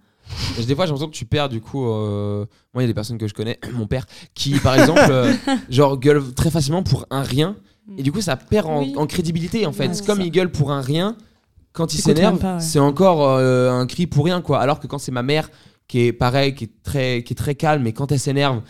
Et 0.58 0.64
Des 0.64 0.74
fois, 0.74 0.84
j'ai 0.86 0.90
l'impression 0.92 1.10
que 1.10 1.16
tu 1.16 1.24
perds 1.24 1.48
du 1.48 1.60
coup. 1.60 1.86
euh, 1.86 2.44
Moi, 2.72 2.82
il 2.82 2.84
y 2.84 2.84
a 2.84 2.86
des 2.86 2.94
personnes 2.94 3.18
que 3.18 3.26
je 3.26 3.34
connais, 3.34 3.58
mon 3.72 3.86
père, 3.86 4.06
qui 4.34 4.58
par 4.60 4.78
exemple, 4.78 5.00
euh, 5.10 5.32
genre 5.70 5.98
gueule 5.98 6.22
très 6.34 6.50
facilement 6.50 6.82
pour 6.82 7.06
un 7.10 7.22
rien. 7.22 7.56
Et 7.96 8.02
du 8.02 8.12
coup, 8.12 8.20
ça 8.20 8.36
perd 8.36 8.66
en, 8.66 8.80
Oui. 8.82 8.94
en 8.96 9.06
crédibilité 9.06 9.66
en 9.66 9.72
fait. 9.72 9.88
Ouais, 9.88 10.06
comme 10.06 10.18
ça. 10.18 10.22
il 10.24 10.30
gueule 10.30 10.50
pour 10.52 10.70
un 10.72 10.80
rien, 10.82 11.16
quand 11.72 11.94
il 11.94 12.00
s'énerve, 12.00 12.42
ouais. 12.44 12.60
c'est 12.60 12.78
encore 12.78 13.26
euh, 13.26 13.70
un 13.70 13.86
cri 13.86 14.06
pour 14.06 14.24
rien 14.24 14.40
quoi. 14.42 14.60
Alors 14.60 14.78
que 14.80 14.86
quand 14.86 14.98
c'est 14.98 15.12
ma 15.12 15.22
mère 15.22 15.50
qui 15.86 16.00
est 16.00 16.12
pareil, 16.12 16.54
qui 16.54 16.64
est 16.64 16.70
très, 16.82 17.22
qui 17.22 17.32
est 17.32 17.36
très 17.36 17.54
calme, 17.54 17.86
et 17.86 17.92
quand 17.94 18.12
elle 18.12 18.18
s'énerve, 18.20 18.60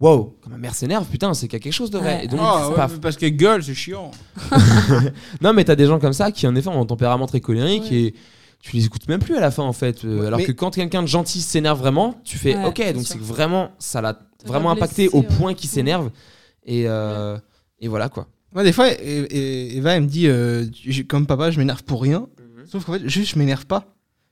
wow, 0.00 0.36
quand 0.42 0.50
ma 0.50 0.58
mère 0.58 0.74
s'énerve, 0.74 1.06
putain, 1.06 1.32
c'est 1.34 1.46
qu'il 1.46 1.56
y 1.58 1.60
a 1.60 1.62
quelque 1.62 1.72
chose 1.72 1.90
de 1.92 1.98
vrai. 1.98 2.16
Ouais. 2.18 2.24
Et 2.24 2.28
donc, 2.28 2.40
c'est 2.40 2.68
ouais, 2.70 2.74
pas- 2.74 2.88
mais 2.88 2.98
parce 2.98 3.16
qu'elle 3.16 3.36
gueule, 3.36 3.62
c'est 3.62 3.74
chiant. 3.74 4.10
Non, 5.40 5.52
mais 5.52 5.64
t'as 5.64 5.76
des 5.76 5.86
gens 5.86 5.98
comme 5.98 6.12
ça 6.12 6.30
qui, 6.32 6.46
en 6.46 6.54
effet, 6.56 6.68
ont 6.68 6.80
un 6.82 6.86
tempérament 6.86 7.26
très 7.26 7.40
colérique 7.40 7.84
Ouais. 7.90 7.96
et 7.96 8.14
tu 8.60 8.74
les 8.76 8.86
écoutes 8.86 9.06
même 9.08 9.20
plus 9.20 9.36
à 9.36 9.40
la 9.40 9.50
fin, 9.50 9.62
en 9.62 9.72
fait. 9.72 10.04
Euh, 10.04 10.26
alors 10.26 10.38
mais- 10.40 10.46
que 10.46 10.52
quand 10.52 10.70
quelqu'un 10.74 11.02
de 11.02 11.06
gentil 11.08 11.40
s'énerve 11.42 11.78
vraiment, 11.78 12.20
tu 12.24 12.38
fais 12.38 12.56
Ouais, 12.56 12.64
OK, 12.66 12.92
donc 12.92 13.06
c'est 13.06 13.18
que 13.18 13.22
vraiment, 13.24 13.70
ça 13.78 14.00
l'a 14.00 14.18
vraiment 14.46 14.70
impacté 14.70 15.04
blessé, 15.08 15.16
au 15.16 15.20
ouais. 15.20 15.36
point 15.38 15.54
qu'il 15.54 15.70
s'énerve. 15.70 16.10
Et, 16.66 16.84
euh, 16.88 17.36
et 17.80 17.88
voilà 17.88 18.08
quoi. 18.08 18.26
Moi, 18.54 18.62
des 18.64 18.72
fois, 18.72 18.88
Eva, 19.02 19.96
elle 19.96 20.02
me 20.02 20.06
dit, 20.06 20.26
euh, 20.28 20.64
comme 21.08 21.26
papa, 21.26 21.50
je 21.50 21.58
m'énerve 21.58 21.82
pour 21.82 22.00
rien. 22.02 22.20
Mhm. 22.20 22.64
Sauf 22.70 22.84
qu'en 22.84 22.92
fait, 22.94 23.08
juste, 23.08 23.32
je 23.34 23.38
m'énerve 23.38 23.66
pas. 23.66 23.84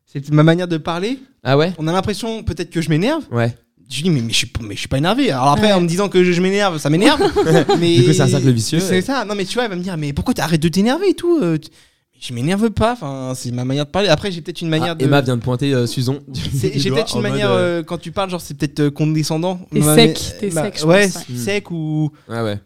C'est 0.06 0.30
ma 0.30 0.42
manière 0.42 0.68
de 0.68 0.76
parler. 0.76 1.18
Ah 1.42 1.56
ouais? 1.56 1.72
On 1.78 1.86
a 1.88 1.92
l'impression 1.92 2.42
peut-être 2.44 2.70
que 2.70 2.80
je 2.80 2.88
m'énerve. 2.90 3.24
Ouais. 3.32 3.54
Je 3.90 4.02
dis, 4.02 4.10
mais, 4.10 4.20
mais, 4.22 4.30
je 4.32 4.36
suis, 4.36 4.46
pas- 4.46 4.60
mais 4.62 4.74
je 4.74 4.80
suis 4.80 4.88
pas 4.88 4.98
énervé. 4.98 5.30
Alors 5.30 5.48
après, 5.48 5.66
Ouais. 5.66 5.72
en 5.72 5.80
me 5.80 5.88
disant 5.88 6.08
que 6.08 6.22
je, 6.22 6.32
je 6.32 6.40
m'énerve, 6.40 6.78
ça 6.78 6.88
m'énerve. 6.88 7.20
mais 7.80 7.96
Du 7.96 8.04
coup, 8.04 8.12
c'est 8.12 8.20
un 8.22 8.28
cercle 8.28 8.50
vicieux. 8.50 8.80
C'est 8.80 9.00
ça. 9.02 9.24
Non, 9.24 9.34
mais 9.34 9.44
tu 9.44 9.54
vois, 9.54 9.64
elle 9.64 9.70
va 9.70 9.76
me 9.76 9.82
dire, 9.82 9.96
mais 9.96 10.12
pourquoi 10.12 10.34
t'arrêtes 10.34 10.62
de 10.62 10.68
t'énerver 10.68 11.08
et 11.10 11.14
tout 11.14 11.40
euh, 11.42 11.58
Je 12.20 12.32
m'énerve 12.32 12.70
pas. 12.70 12.92
Enfin, 12.92 13.32
c'est 13.34 13.50
ma 13.50 13.64
manière 13.64 13.86
de 13.86 13.90
parler. 13.90 14.08
Après, 14.08 14.30
j'ai 14.30 14.40
peut-être 14.40 14.60
une 14.62 14.68
manière 14.68 14.92
Ah, 14.92 14.94
de. 14.94 15.04
Emma 15.04 15.20
vient 15.20 15.36
de 15.36 15.42
pointer 15.42 15.74
euh, 15.74 15.86
Susan. 15.86 16.18
du- 16.28 16.40
C'est- 16.58 16.70
du 16.74 16.78
J'ai 16.78 16.90
peut-être 16.90 17.16
une 17.16 17.22
manière, 17.22 17.50
euh, 17.50 17.80
euh, 17.80 17.82
quand 17.82 17.98
tu 17.98 18.12
parles, 18.12 18.30
genre, 18.30 18.40
c'est 18.40 18.54
peut-être 18.56 18.88
condescendant. 18.90 19.58
T'es 19.72 19.82
sec, 19.82 20.20
mais- 20.32 20.38
t'es 20.40 20.50
bah, 20.54 20.62
sec, 20.64 20.78
je 20.80 20.86
Ouais, 20.86 21.08
pense, 21.08 21.28
ouais. 21.28 21.36
sec 21.36 21.70
ou. 21.70 22.10
Ouais, 22.28 22.40
ouais. 22.42 22.60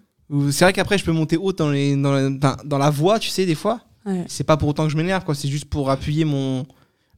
C'est 0.51 0.65
vrai 0.65 0.73
qu'après, 0.73 0.99
je 0.99 1.05
peux 1.05 1.13
monter 1.13 1.37
haut 1.37 1.53
dans, 1.53 1.71
les, 1.71 1.95
dans, 1.97 2.13
la, 2.13 2.29
dans- 2.31 2.57
dans 2.65 2.79
la 2.79 2.91
voix, 2.91 3.19
tu 3.19 3.29
sais, 3.31 3.47
des 3.47 3.55
fois. 3.55 3.81
Ouais. 4.05 4.25
C'est 4.29 4.45
pas 4.45 4.57
pour 4.57 4.69
autant 4.69 4.85
que 4.85 4.91
je 4.91 4.97
m'énerve, 4.97 5.25
quoi. 5.25 5.35
C'est 5.35 5.49
juste 5.49 5.67
pour 5.67 5.91
appuyer 5.91 6.25
mon. 6.25 6.67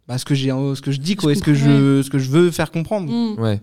Bah, 0.07 0.17
ce 0.19 0.25
que 0.25 0.35
j'ai 0.35 0.49
ce 0.49 0.81
que 0.81 0.91
je 0.91 0.99
dis 1.01 1.17
quoi 1.17 1.33
Je 1.33 1.37
et 1.37 1.39
ce 1.39 1.45
que 1.45 1.53
je 1.55 2.03
ce 2.03 2.09
que 2.11 2.19
je 2.19 2.31
veux 2.31 2.51
faire 2.51 2.71
comprendre 2.71 3.11
Mm. 3.11 3.41
Ouais. 3.41 3.61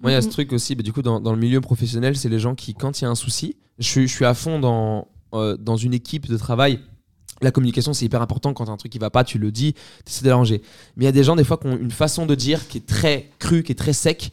Moi, 0.00 0.10
il 0.10 0.14
y 0.14 0.16
a 0.16 0.22
ce 0.22 0.26
Mhm. 0.26 0.32
truc 0.32 0.52
aussi, 0.52 0.74
bah, 0.74 0.82
du 0.82 0.92
coup, 0.92 1.02
dans, 1.02 1.20
dans 1.20 1.32
le 1.32 1.38
milieu 1.38 1.60
professionnel, 1.60 2.16
c'est 2.16 2.28
les 2.28 2.38
gens 2.40 2.54
qui, 2.54 2.74
quand 2.74 3.00
il 3.00 3.04
y 3.04 3.06
a 3.06 3.10
un 3.10 3.14
souci, 3.14 3.56
je 3.78 3.86
suis, 3.86 4.08
je 4.08 4.12
suis 4.12 4.24
à 4.24 4.34
fond 4.34 4.58
dans, 4.58 5.06
euh, 5.34 5.56
dans 5.58 5.76
une 5.76 5.94
équipe 5.94 6.26
de 6.28 6.36
travail. 6.36 6.80
La 7.40 7.50
communication, 7.50 7.92
c'est 7.92 8.04
hyper 8.04 8.20
important. 8.22 8.52
Quand 8.54 8.68
un 8.68 8.76
truc 8.76 8.90
qui 8.92 8.98
va 8.98 9.10
pas, 9.10 9.22
tu 9.24 9.38
le 9.38 9.50
dis, 9.52 9.74
tu 9.74 9.80
essaies 10.12 10.24
d'arranger. 10.24 10.62
Mais 10.96 11.04
il 11.04 11.06
y 11.06 11.08
a 11.08 11.12
des 11.12 11.24
gens, 11.24 11.36
des 11.36 11.44
fois, 11.44 11.56
qui 11.56 11.66
ont 11.66 11.76
une 11.76 11.90
façon 11.90 12.24
de 12.26 12.34
dire 12.34 12.66
qui 12.68 12.78
est 12.78 12.86
très 12.86 13.30
crue, 13.38 13.62
qui 13.62 13.72
est 13.72 13.76
très 13.76 13.92
sec, 13.92 14.32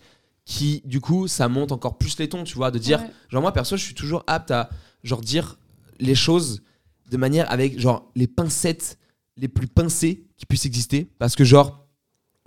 qui, 0.50 0.82
du 0.84 1.00
coup, 1.00 1.28
ça 1.28 1.48
monte 1.48 1.72
encore 1.72 2.00
plus 2.00 2.18
les 2.18 2.28
tons, 2.28 2.44
tu 2.44 2.56
vois, 2.56 2.72
de 2.72 2.80
dire. 2.80 3.00
Ouais. 3.02 3.10
Genre, 3.30 3.42
moi, 3.44 3.52
perso, 3.54 3.78
je 3.78 3.84
suis 3.84 3.94
toujours 3.94 4.24
apte 4.26 4.50
à, 4.50 4.72
genre, 5.04 5.22
dire 5.22 5.60
les 6.00 6.16
choses 6.16 6.64
de 7.12 7.18
manière 7.18 7.52
avec, 7.52 7.80
genre, 7.80 8.10
les 8.16 8.26
pincettes 8.26 8.98
les 9.38 9.48
plus 9.48 9.68
pincées 9.68 10.26
qui 10.38 10.48
puissent 10.48 10.66
exister. 10.66 11.08
Parce 11.20 11.36
que, 11.36 11.44
genre, 11.44 11.86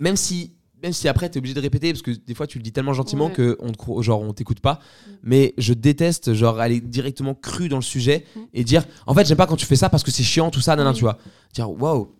même 0.01 0.17
si, 0.17 0.53
même 0.83 0.91
si 0.91 1.07
après, 1.07 1.29
tu 1.29 1.35
es 1.35 1.39
obligé 1.39 1.53
de 1.53 1.61
répéter, 1.61 1.93
parce 1.93 2.01
que 2.01 2.11
des 2.11 2.33
fois, 2.33 2.45
tu 2.45 2.57
le 2.57 2.63
dis 2.63 2.73
tellement 2.73 2.91
gentiment 2.91 3.27
Ouais. 3.27 3.31
que 3.33 3.57
on 3.61 3.71
te, 3.71 4.01
genre, 4.01 4.19
on 4.21 4.33
t'écoute 4.33 4.59
pas. 4.59 4.79
Mais 5.23 5.53
je 5.57 5.73
déteste, 5.73 6.33
genre, 6.33 6.59
aller 6.59 6.81
directement 6.81 7.33
cru 7.33 7.69
dans 7.69 7.77
le 7.77 7.81
sujet 7.83 8.25
Mm. 8.35 8.39
et 8.53 8.63
dire, 8.65 8.83
en 9.07 9.13
fait, 9.13 9.25
j'aime 9.25 9.37
pas 9.37 9.47
quand 9.47 9.55
tu 9.55 9.65
fais 9.65 9.77
ça 9.77 9.87
parce 9.87 10.03
que 10.03 10.11
c'est 10.11 10.23
chiant, 10.23 10.51
tout 10.51 10.59
ça, 10.59 10.75
nan, 10.75 10.83
nan, 10.83 10.91
Oui. 10.93 10.97
tu 10.97 11.05
vois. 11.05 11.19
Dire, 11.53 11.71
waouh, 11.71 12.13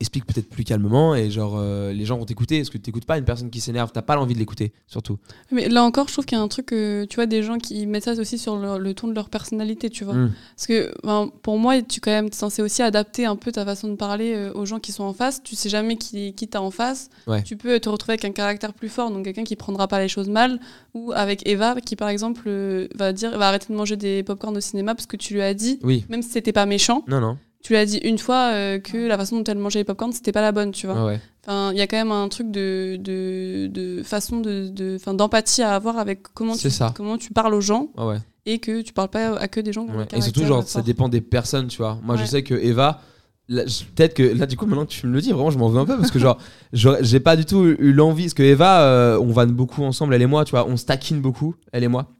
explique 0.00 0.26
peut-être 0.26 0.48
plus 0.48 0.64
calmement 0.64 1.14
et 1.14 1.30
genre, 1.30 1.54
euh, 1.56 1.92
les 1.92 2.04
gens 2.04 2.18
vont 2.18 2.24
t'écouter. 2.24 2.58
Parce 2.58 2.70
que 2.70 2.78
t'écoutes 2.78 3.04
pas 3.06 3.18
une 3.18 3.24
personne 3.24 3.50
qui 3.50 3.60
s'énerve, 3.60 3.90
t'as 3.92 4.02
pas 4.02 4.14
l'envie 4.14 4.34
de 4.34 4.38
l'écouter, 4.38 4.72
surtout. 4.86 5.18
Mais 5.50 5.68
là 5.68 5.82
encore, 5.84 6.08
je 6.08 6.12
trouve 6.12 6.24
qu'il 6.26 6.36
y 6.36 6.40
a 6.40 6.44
un 6.44 6.48
truc, 6.48 6.72
euh, 6.72 7.06
tu 7.06 7.16
vois, 7.16 7.26
des 7.26 7.42
gens 7.42 7.58
qui 7.58 7.86
mettent 7.86 8.04
ça 8.04 8.12
aussi 8.12 8.38
sur 8.38 8.56
le, 8.56 8.78
le 8.78 8.94
ton 8.94 9.08
de 9.08 9.14
leur 9.14 9.30
personnalité, 9.30 9.88
tu 9.90 10.04
vois. 10.04 10.14
Mm. 10.14 10.32
Parce 10.54 10.66
que 10.66 10.92
ben, 11.04 11.30
pour 11.42 11.58
moi, 11.58 11.80
tu 11.82 12.00
quand 12.00 12.10
même 12.10 12.26
es 12.26 12.34
censé 12.34 12.62
aussi 12.62 12.82
adapter 12.82 13.24
un 13.26 13.36
peu 13.36 13.52
ta 13.52 13.64
façon 13.64 13.88
de 13.88 13.94
parler 13.96 14.34
euh, 14.34 14.52
aux 14.54 14.66
gens 14.66 14.80
qui 14.80 14.92
sont 14.92 15.04
en 15.04 15.12
face. 15.12 15.42
Tu 15.42 15.56
sais 15.56 15.68
jamais 15.68 15.96
qui, 15.96 16.34
qui 16.34 16.48
t'as 16.48 16.60
en 16.60 16.70
face. 16.70 17.08
Ouais. 17.26 17.42
Tu 17.42 17.56
peux 17.56 17.78
te 17.80 17.88
retrouver 17.88 18.12
avec 18.14 18.24
un 18.24 18.32
caractère 18.32 18.74
plus 18.74 18.88
fort, 18.88 19.10
donc 19.10 19.24
quelqu'un 19.24 19.44
qui 19.44 19.56
prendra 19.56 19.88
pas 19.88 20.00
les 20.00 20.08
choses 20.08 20.28
mal, 20.28 20.60
ou 20.94 21.12
avec 21.14 21.46
Eva 21.48 21.74
qui 21.80 21.96
par 21.96 22.08
exemple 22.08 22.42
euh, 22.46 22.88
va 22.94 23.12
dire 23.12 23.36
va 23.38 23.48
arrêter 23.48 23.66
de 23.72 23.76
manger 23.76 23.96
des 23.96 24.22
popcorn 24.22 24.56
au 24.56 24.60
cinéma 24.60 24.94
parce 24.94 25.06
que 25.06 25.16
tu 25.16 25.34
lui 25.34 25.42
as 25.42 25.54
dit, 25.54 25.78
Oui. 25.82 26.04
même 26.08 26.22
si 26.22 26.30
c'était 26.30 26.52
pas 26.52 26.66
méchant, 26.66 27.04
Non, 27.08 27.20
non. 27.20 27.38
Tu 27.62 27.72
lui 27.72 27.78
as 27.78 27.86
dit 27.86 27.98
une 27.98 28.18
fois 28.18 28.52
euh, 28.52 28.78
que 28.78 28.96
la 29.08 29.16
façon 29.16 29.38
dont 29.38 29.44
elle 29.44 29.58
mangeait 29.58 29.80
les 29.80 29.84
popcorn 29.84 30.12
c'était 30.12 30.32
pas 30.32 30.42
la 30.42 30.52
bonne, 30.52 30.72
tu 30.72 30.86
vois. 30.86 31.04
Ouais. 31.04 31.20
Enfin, 31.46 31.72
il 31.72 31.78
y 31.78 31.80
a 31.80 31.86
quand 31.86 31.96
même 31.96 32.12
un 32.12 32.28
truc 32.28 32.50
de, 32.50 32.96
de, 33.00 33.68
de 33.68 34.02
façon 34.02 34.40
de, 34.40 34.68
de, 34.68 34.96
enfin, 34.96 35.14
d'empathie 35.14 35.62
à 35.62 35.74
avoir 35.74 35.98
avec 35.98 36.22
comment 36.34 36.56
tu, 36.56 36.70
ça. 36.70 36.92
comment 36.96 37.18
tu 37.18 37.32
parles 37.32 37.54
aux 37.54 37.60
gens 37.60 37.88
ouais. 37.98 38.18
et 38.46 38.58
que 38.58 38.82
tu 38.82 38.92
parles 38.92 39.10
pas 39.10 39.36
à 39.36 39.48
que 39.48 39.60
des 39.60 39.72
gens 39.72 39.86
Ouais. 39.86 40.06
Et 40.12 40.20
surtout, 40.20 40.44
genre, 40.44 40.62
ça 40.64 40.82
dépend 40.82 41.08
des 41.08 41.20
personnes, 41.20 41.68
tu 41.68 41.78
vois. 41.78 41.98
Moi, 42.02 42.16
je 42.16 42.24
sais 42.24 42.42
que 42.42 42.54
Eva, 42.54 43.00
peut-être 43.48 44.14
que 44.14 44.22
là, 44.22 44.46
du 44.46 44.56
coup, 44.56 44.66
maintenant 44.66 44.86
que 44.86 44.90
tu 44.90 45.06
me 45.06 45.12
le 45.12 45.20
dis, 45.20 45.32
vraiment, 45.32 45.50
je 45.50 45.58
m'en 45.58 45.68
veux 45.68 45.78
un 45.78 45.86
peu 45.86 45.96
parce 45.96 46.10
que, 46.10 46.18
genre, 46.18 46.38
j'ai 46.72 47.20
pas 47.20 47.36
du 47.36 47.44
tout 47.44 47.64
eu 47.64 47.92
l'envie. 47.92 48.24
Parce 48.24 48.34
que 48.34 48.42
Eva, 48.42 48.82
euh, 48.82 49.18
on 49.20 49.32
vanne 49.32 49.52
beaucoup 49.52 49.84
ensemble, 49.84 50.14
elle 50.14 50.22
et 50.22 50.26
moi, 50.26 50.44
tu 50.44 50.50
vois, 50.50 50.66
on 50.66 50.76
se 50.76 50.84
taquine 50.84 51.20
beaucoup, 51.20 51.54
elle 51.72 51.84
et 51.84 51.88
moi. 51.88 52.15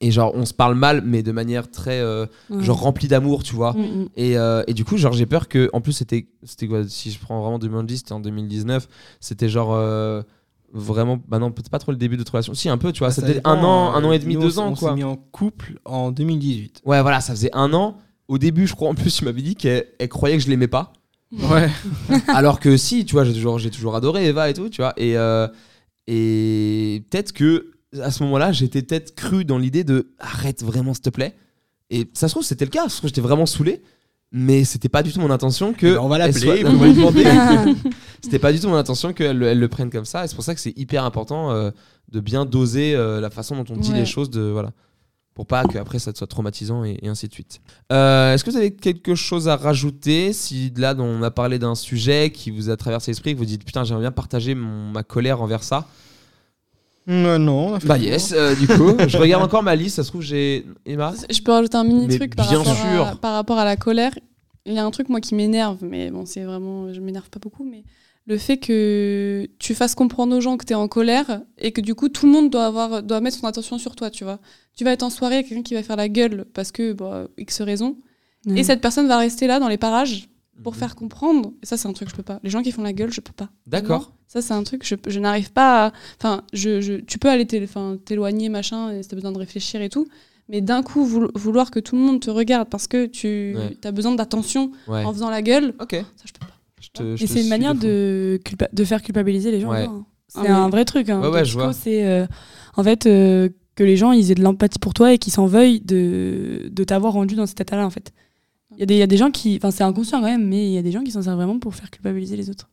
Et 0.00 0.10
genre, 0.10 0.32
on 0.34 0.44
se 0.46 0.54
parle 0.54 0.74
mal, 0.74 1.02
mais 1.04 1.22
de 1.22 1.32
manière 1.32 1.70
très, 1.70 2.00
euh, 2.00 2.26
Ouais. 2.50 2.62
genre, 2.64 2.80
remplie 2.80 3.08
d'amour, 3.08 3.42
tu 3.42 3.54
vois. 3.54 3.72
Mm, 3.74 3.80
mm. 4.02 4.08
Et, 4.16 4.36
euh, 4.38 4.62
et 4.66 4.74
du 4.74 4.84
coup, 4.84 4.96
genre, 4.96 5.12
j'ai 5.12 5.26
peur 5.26 5.48
que. 5.48 5.68
En 5.72 5.80
plus, 5.80 5.92
c'était. 5.92 6.26
C'était 6.44 6.66
quoi 6.68 6.82
Si 6.88 7.10
je 7.10 7.18
prends 7.18 7.40
vraiment 7.42 7.58
2010, 7.58 7.98
c'était 7.98 8.12
en 8.12 8.20
2019. 8.20 8.88
C'était 9.20 9.48
genre. 9.48 9.72
euh, 9.74 10.22
vraiment. 10.72 11.18
Bah 11.28 11.38
non, 11.38 11.50
peut-être 11.52 11.68
pas 11.68 11.78
trop 11.78 11.92
le 11.92 11.98
début 11.98 12.16
de 12.16 12.20
notre 12.20 12.32
relation. 12.32 12.54
Si, 12.54 12.68
un 12.68 12.78
peu, 12.78 12.92
tu 12.92 13.00
vois. 13.00 13.10
Ça 13.10 13.22
dépend, 13.22 13.50
un 13.50 13.62
an, 13.62 13.92
euh, 13.94 13.98
un 13.98 14.04
an 14.04 14.12
et 14.12 14.18
demi, 14.18 14.36
deux 14.36 14.58
on 14.58 14.62
ans, 14.68 14.74
s'est 14.74 14.80
quoi. 14.86 14.94
mis 14.94 15.04
en 15.04 15.16
couple 15.16 15.78
en 15.84 16.10
2018. 16.12 16.82
Ouais, 16.86 17.02
voilà, 17.02 17.20
ça 17.20 17.32
faisait 17.34 17.50
un 17.52 17.72
an. 17.74 17.98
Au 18.28 18.38
début, 18.38 18.66
je 18.66 18.74
crois, 18.74 18.88
en 18.88 18.94
plus, 18.94 19.14
tu 19.14 19.24
m'avais 19.24 19.42
dit 19.42 19.54
qu'elle 19.56 19.86
elle 19.98 20.08
croyait 20.08 20.36
que 20.38 20.42
je 20.42 20.48
l'aimais 20.48 20.68
pas. 20.68 20.92
Ouais. 21.32 21.68
Alors 22.28 22.60
que 22.60 22.76
si, 22.76 23.04
tu 23.04 23.12
vois, 23.12 23.24
j'ai 23.24 23.34
toujours, 23.34 23.58
j'ai 23.58 23.70
toujours 23.70 23.94
adoré 23.96 24.26
Eva 24.26 24.48
et 24.48 24.54
tout, 24.54 24.68
tu 24.70 24.80
vois. 24.80 24.94
Et, 24.96 25.16
euh, 25.18 25.46
et 26.06 27.04
peut-être 27.10 27.32
que 27.32 27.71
à 28.00 28.10
ce 28.10 28.22
moment-là, 28.22 28.52
j'étais 28.52 28.82
peut-être 28.82 29.14
cru 29.14 29.44
dans 29.44 29.58
l'idée 29.58 29.84
de 29.84 30.12
arrête 30.18 30.62
vraiment, 30.62 30.94
s'il 30.94 31.02
te 31.02 31.10
plaît. 31.10 31.34
Et 31.90 32.08
ça 32.14 32.28
se 32.28 32.34
trouve, 32.34 32.44
c'était 32.44 32.64
le 32.64 32.70
cas. 32.70 32.84
Ça 32.84 32.88
se 32.90 32.96
trouve, 32.98 33.08
j'étais 33.08 33.20
vraiment 33.20 33.46
saoulé. 33.46 33.82
Mais 34.34 34.64
c'était 34.64 34.88
pas 34.88 35.02
du 35.02 35.12
tout 35.12 35.20
mon 35.20 35.30
intention 35.30 35.74
que. 35.74 35.86
Eh 35.86 35.90
ben, 35.92 35.98
on 36.00 36.08
va 36.08 36.16
l'appeler, 36.16 36.40
soit- 36.40 36.64
on 36.70 36.76
va 36.76 36.86
lui 36.86 36.94
demander. 36.94 37.24
c'était 38.22 38.38
pas 38.38 38.50
du 38.52 38.60
tout 38.60 38.68
mon 38.68 38.76
intention 38.76 39.12
qu'elle 39.12 39.36
le- 39.38 39.46
elle 39.46 39.58
le 39.58 39.68
prenne 39.68 39.90
comme 39.90 40.06
ça. 40.06 40.24
Et 40.24 40.28
c'est 40.28 40.34
pour 40.34 40.44
ça 40.44 40.54
que 40.54 40.60
c'est 40.60 40.72
hyper 40.78 41.04
important 41.04 41.50
euh, 41.50 41.70
de 42.10 42.20
bien 42.20 42.46
doser 42.46 42.94
euh, 42.94 43.20
la 43.20 43.28
façon 43.28 43.56
dont 43.62 43.74
on 43.74 43.76
dit 43.76 43.90
Ouais. 43.92 43.98
les 43.98 44.06
choses. 44.06 44.30
De, 44.30 44.40
voilà. 44.40 44.72
Pour 45.34 45.46
pas 45.46 45.64
qu'après 45.64 45.98
ça 45.98 46.12
soit 46.14 46.26
traumatisant 46.26 46.82
et, 46.84 46.98
et 47.02 47.08
ainsi 47.08 47.28
de 47.28 47.32
suite. 47.34 47.60
Euh, 47.92 48.32
Est-ce 48.34 48.42
que 48.44 48.50
vous 48.50 48.56
avez 48.56 48.70
quelque 48.74 49.14
chose 49.14 49.48
à 49.48 49.56
rajouter? 49.56 50.32
Si 50.32 50.72
là, 50.76 50.94
on 50.98 51.22
a 51.22 51.30
parlé 51.30 51.58
d'un 51.58 51.74
sujet 51.74 52.30
qui 52.30 52.50
vous 52.50 52.70
a 52.70 52.76
traversé 52.78 53.10
l'esprit, 53.10 53.34
que 53.34 53.38
vous 53.38 53.44
dites 53.44 53.64
putain, 53.64 53.84
j'aimerais 53.84 54.04
bien 54.04 54.12
partager 54.12 54.54
mon- 54.54 54.90
ma 54.90 55.02
colère 55.02 55.42
envers 55.42 55.62
ça. 55.62 55.86
Euh, 57.08 57.38
non. 57.38 57.78
Bah 57.84 57.98
yes, 57.98 58.32
euh, 58.32 58.54
du 58.54 58.66
coup, 58.66 58.94
je 59.08 59.18
regarde 59.18 59.42
encore 59.42 59.62
ma 59.62 59.74
liste. 59.74 59.96
Ça 59.96 60.04
se 60.04 60.08
trouve, 60.08 60.22
j'ai 60.22 60.66
Emma. 60.86 61.12
Je 61.30 61.40
peux 61.40 61.52
rajouter 61.52 61.76
un 61.76 61.84
mini 61.84 62.06
Mais 62.06 62.16
truc 62.16 62.36
par 62.36 62.46
rapport, 62.46 62.76
sûr. 62.76 63.06
À, 63.06 63.16
par 63.16 63.34
rapport 63.34 63.58
à 63.58 63.64
la 63.64 63.76
colère. 63.76 64.12
Il 64.64 64.74
y 64.74 64.78
a 64.78 64.84
un 64.84 64.90
truc 64.92 65.08
moi 65.08 65.20
qui 65.20 65.34
m'énerve, 65.34 65.78
mais 65.82 66.12
bon 66.12 66.24
c'est 66.24 66.44
vraiment, 66.44 66.92
je 66.92 67.00
m'énerve 67.00 67.28
pas 67.30 67.40
beaucoup, 67.40 67.64
mais 67.64 67.82
le 68.26 68.38
fait 68.38 68.58
que 68.58 69.48
tu 69.58 69.74
fasses 69.74 69.96
comprendre 69.96 70.36
aux 70.36 70.40
gens 70.40 70.56
que 70.56 70.64
tu 70.64 70.72
es 70.72 70.76
en 70.76 70.86
colère 70.86 71.40
et 71.58 71.72
que 71.72 71.80
du 71.80 71.96
coup 71.96 72.08
tout 72.08 72.26
le 72.26 72.32
monde 72.32 72.48
doit 72.48 72.66
avoir, 72.66 73.02
doit 73.02 73.20
mettre 73.20 73.36
son 73.38 73.48
attention 73.48 73.78
sur 73.78 73.96
toi, 73.96 74.08
tu 74.10 74.22
vois. 74.22 74.38
Tu 74.76 74.84
vas 74.84 74.92
être 74.92 75.02
en 75.02 75.10
soirée 75.10 75.36
avec 75.36 75.48
quelqu'un 75.48 75.64
qui 75.64 75.74
va 75.74 75.82
faire 75.82 75.96
la 75.96 76.08
gueule 76.08 76.44
parce 76.54 76.70
que 76.70 76.92
bah, 76.92 77.26
x 77.38 77.60
raison, 77.62 77.96
et 78.54 78.64
cette 78.64 78.80
personne 78.80 79.06
va 79.06 79.18
rester 79.18 79.46
là 79.46 79.60
dans 79.60 79.68
les 79.68 79.78
parages 79.78 80.28
pour 80.62 80.72
Mhm. 80.72 80.78
faire 80.78 80.94
comprendre. 80.96 81.52
Et 81.62 81.66
ça 81.66 81.76
c'est 81.76 81.88
un 81.88 81.92
truc 81.92 82.08
que 82.08 82.12
je 82.12 82.16
peux 82.16 82.22
pas. 82.22 82.40
Les 82.42 82.50
gens 82.50 82.62
qui 82.62 82.72
font 82.72 82.82
la 82.82 82.92
gueule, 82.92 83.12
je 83.12 83.20
peux 83.20 83.32
pas. 83.32 83.48
D'accord. 83.66 84.12
Ça, 84.28 84.40
c'est 84.40 84.54
un 84.54 84.62
truc, 84.62 84.86
je, 84.86 84.94
je 85.08 85.20
n'arrive 85.20 85.52
pas 85.52 85.86
à. 85.88 85.92
Enfin, 86.18 86.42
je, 86.54 86.80
je- 86.80 86.94
tu 86.94 87.18
peux 87.18 87.28
aller 87.28 87.46
t'éloigner, 87.46 88.48
machin, 88.48 88.90
et 88.90 89.02
si 89.02 89.08
t'as 89.10 89.16
besoin 89.16 89.30
de 89.32 89.36
réfléchir 89.38 89.82
et 89.82 89.90
tout. 89.90 90.06
Mais 90.48 90.60
d'un 90.62 90.82
coup, 90.82 91.04
voul- 91.04 91.30
vouloir 91.34 91.70
que 91.70 91.78
tout 91.80 91.96
le 91.96 92.02
monde 92.02 92.20
te 92.20 92.30
regarde 92.30 92.68
parce 92.70 92.86
que 92.86 93.04
tu 93.06 93.54
Ouais. 93.56 93.76
as 93.84 93.92
besoin 93.92 94.14
d'attention 94.14 94.72
Ouais. 94.88 95.04
en 95.04 95.12
faisant 95.12 95.28
la 95.30 95.42
gueule, 95.42 95.74
Ok. 95.80 95.92
ça, 96.16 96.24
je 96.24 96.32
peux 96.32 96.38
pas. 96.40 96.52
Je 96.80 96.88
te- 96.94 97.16
je 97.16 97.24
Et 97.24 97.26
c'est 97.26 97.42
une 97.42 97.48
manière 97.48 97.74
de, 97.74 98.40
culpa- 98.44 98.68
de 98.72 98.84
faire 98.84 99.02
culpabiliser 99.02 99.50
les 99.50 99.60
gens. 99.60 99.70
Ouais. 99.70 99.84
hein. 99.84 100.04
C'est 100.28 100.48
Ah, 100.48 100.64
un 100.64 100.70
vrai 100.70 100.84
truc. 100.86 101.10
Hein. 101.10 101.20
Ouais, 101.20 101.28
ouais, 101.28 101.40
Le 101.40 101.44
je 101.44 101.50
psycho, 101.50 101.64
vois. 101.64 101.72
C'est 101.74 102.06
euh, 102.06 102.26
en 102.76 102.82
fait 102.82 103.04
euh, 103.06 103.50
que 103.74 103.84
les 103.84 103.96
gens 103.98 104.12
ils 104.12 104.30
aient 104.30 104.34
de 104.34 104.42
l'empathie 104.42 104.78
pour 104.78 104.94
toi 104.94 105.12
et 105.12 105.18
qu'ils 105.18 105.32
s'en 105.32 105.44
veuillent 105.46 105.80
de, 105.82 106.70
de 106.72 106.84
t'avoir 106.84 107.12
rendu 107.12 107.34
dans 107.34 107.44
cet 107.46 107.60
état-là 107.60 107.84
en 107.86 107.90
fait. 107.90 108.12
Il 108.76 108.80
y, 108.80 108.82
a 108.82 108.86
des- 108.86 108.94
il 108.94 108.98
y 108.98 109.02
a 109.02 109.06
des 109.06 109.16
gens 109.16 109.30
qui. 109.30 109.56
Enfin, 109.56 109.70
c'est 109.70 109.84
inconscient 109.84 110.20
quand 110.20 110.26
même, 110.26 110.46
mais 110.48 110.66
il 110.66 110.72
y 110.72 110.78
a 110.78 110.82
des 110.82 110.92
gens 110.92 111.02
qui 111.02 111.10
s'en 111.10 111.22
servent 111.22 111.36
vraiment 111.36 111.58
pour 111.58 111.74
faire 111.74 111.90
culpabiliser 111.90 112.36
les 112.36 112.50
autres. 112.50 112.68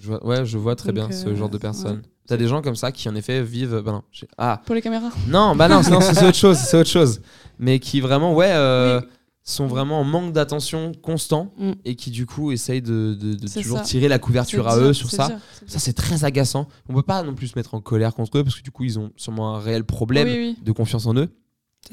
Je 0.00 0.06
vois- 0.08 0.24
ouais, 0.26 0.44
je 0.46 0.58
vois 0.58 0.76
très 0.76 0.92
Donc, 0.92 1.08
bien 1.08 1.16
ce 1.16 1.26
euh, 1.28 1.36
genre 1.36 1.48
de 1.48 1.58
personnes. 1.58 1.96
ouais. 1.96 2.02
T'as 2.26 2.36
des 2.36 2.46
gens 2.46 2.60
comme 2.60 2.76
ça 2.76 2.92
qui 2.92 3.08
en 3.08 3.14
effet 3.14 3.42
vivent. 3.42 3.80
Bah 3.84 3.92
non, 3.92 4.02
ah 4.36 4.60
Pour 4.66 4.74
les 4.74 4.82
caméras. 4.82 5.10
non, 5.28 5.56
bah 5.56 5.66
non, 5.68 5.82
c'est- 5.82 6.26
autre 6.26 6.34
chose, 6.36 6.58
c'est 6.58 6.76
autre 6.78 6.90
chose. 6.90 7.20
Mais 7.58 7.78
qui 7.78 8.00
vraiment, 8.00 8.34
ouais, 8.34 8.50
euh, 8.52 9.00
Oui. 9.00 9.06
sont 9.44 9.66
vraiment 9.66 9.98
en 10.00 10.04
manque 10.04 10.34
d'attention 10.34 10.92
constant 11.00 11.52
Mm. 11.58 11.72
et 11.86 11.94
qui 11.96 12.10
du 12.10 12.26
coup 12.26 12.52
essayent 12.52 12.82
de, 12.82 13.14
de- 13.18 13.48
toujours 13.48 13.78
ça. 13.78 13.84
tirer 13.84 14.08
la 14.08 14.18
couverture 14.18 14.68
à 14.68 14.78
eux 14.78 14.92
sur 14.92 15.10
ça. 15.10 15.28
dur, 15.28 15.36
Ça 15.66 15.78
c'est 15.78 15.94
très 15.94 16.24
agaçant. 16.24 16.68
On 16.90 16.94
peut 16.94 17.02
pas 17.02 17.22
non 17.22 17.34
plus 17.34 17.48
se 17.48 17.58
mettre 17.58 17.72
en 17.74 17.80
colère 17.80 18.14
contre 18.14 18.36
eux 18.38 18.44
parce 18.44 18.56
que 18.56 18.62
du 18.62 18.70
coup 18.70 18.84
ils 18.84 18.98
ont 18.98 19.10
sûrement 19.16 19.56
un 19.56 19.58
réel 19.58 19.84
problème 19.84 20.28
Oui, 20.28 20.54
oui. 20.58 20.58
de 20.62 20.72
confiance 20.72 21.06
en 21.06 21.14
eux. 21.16 21.30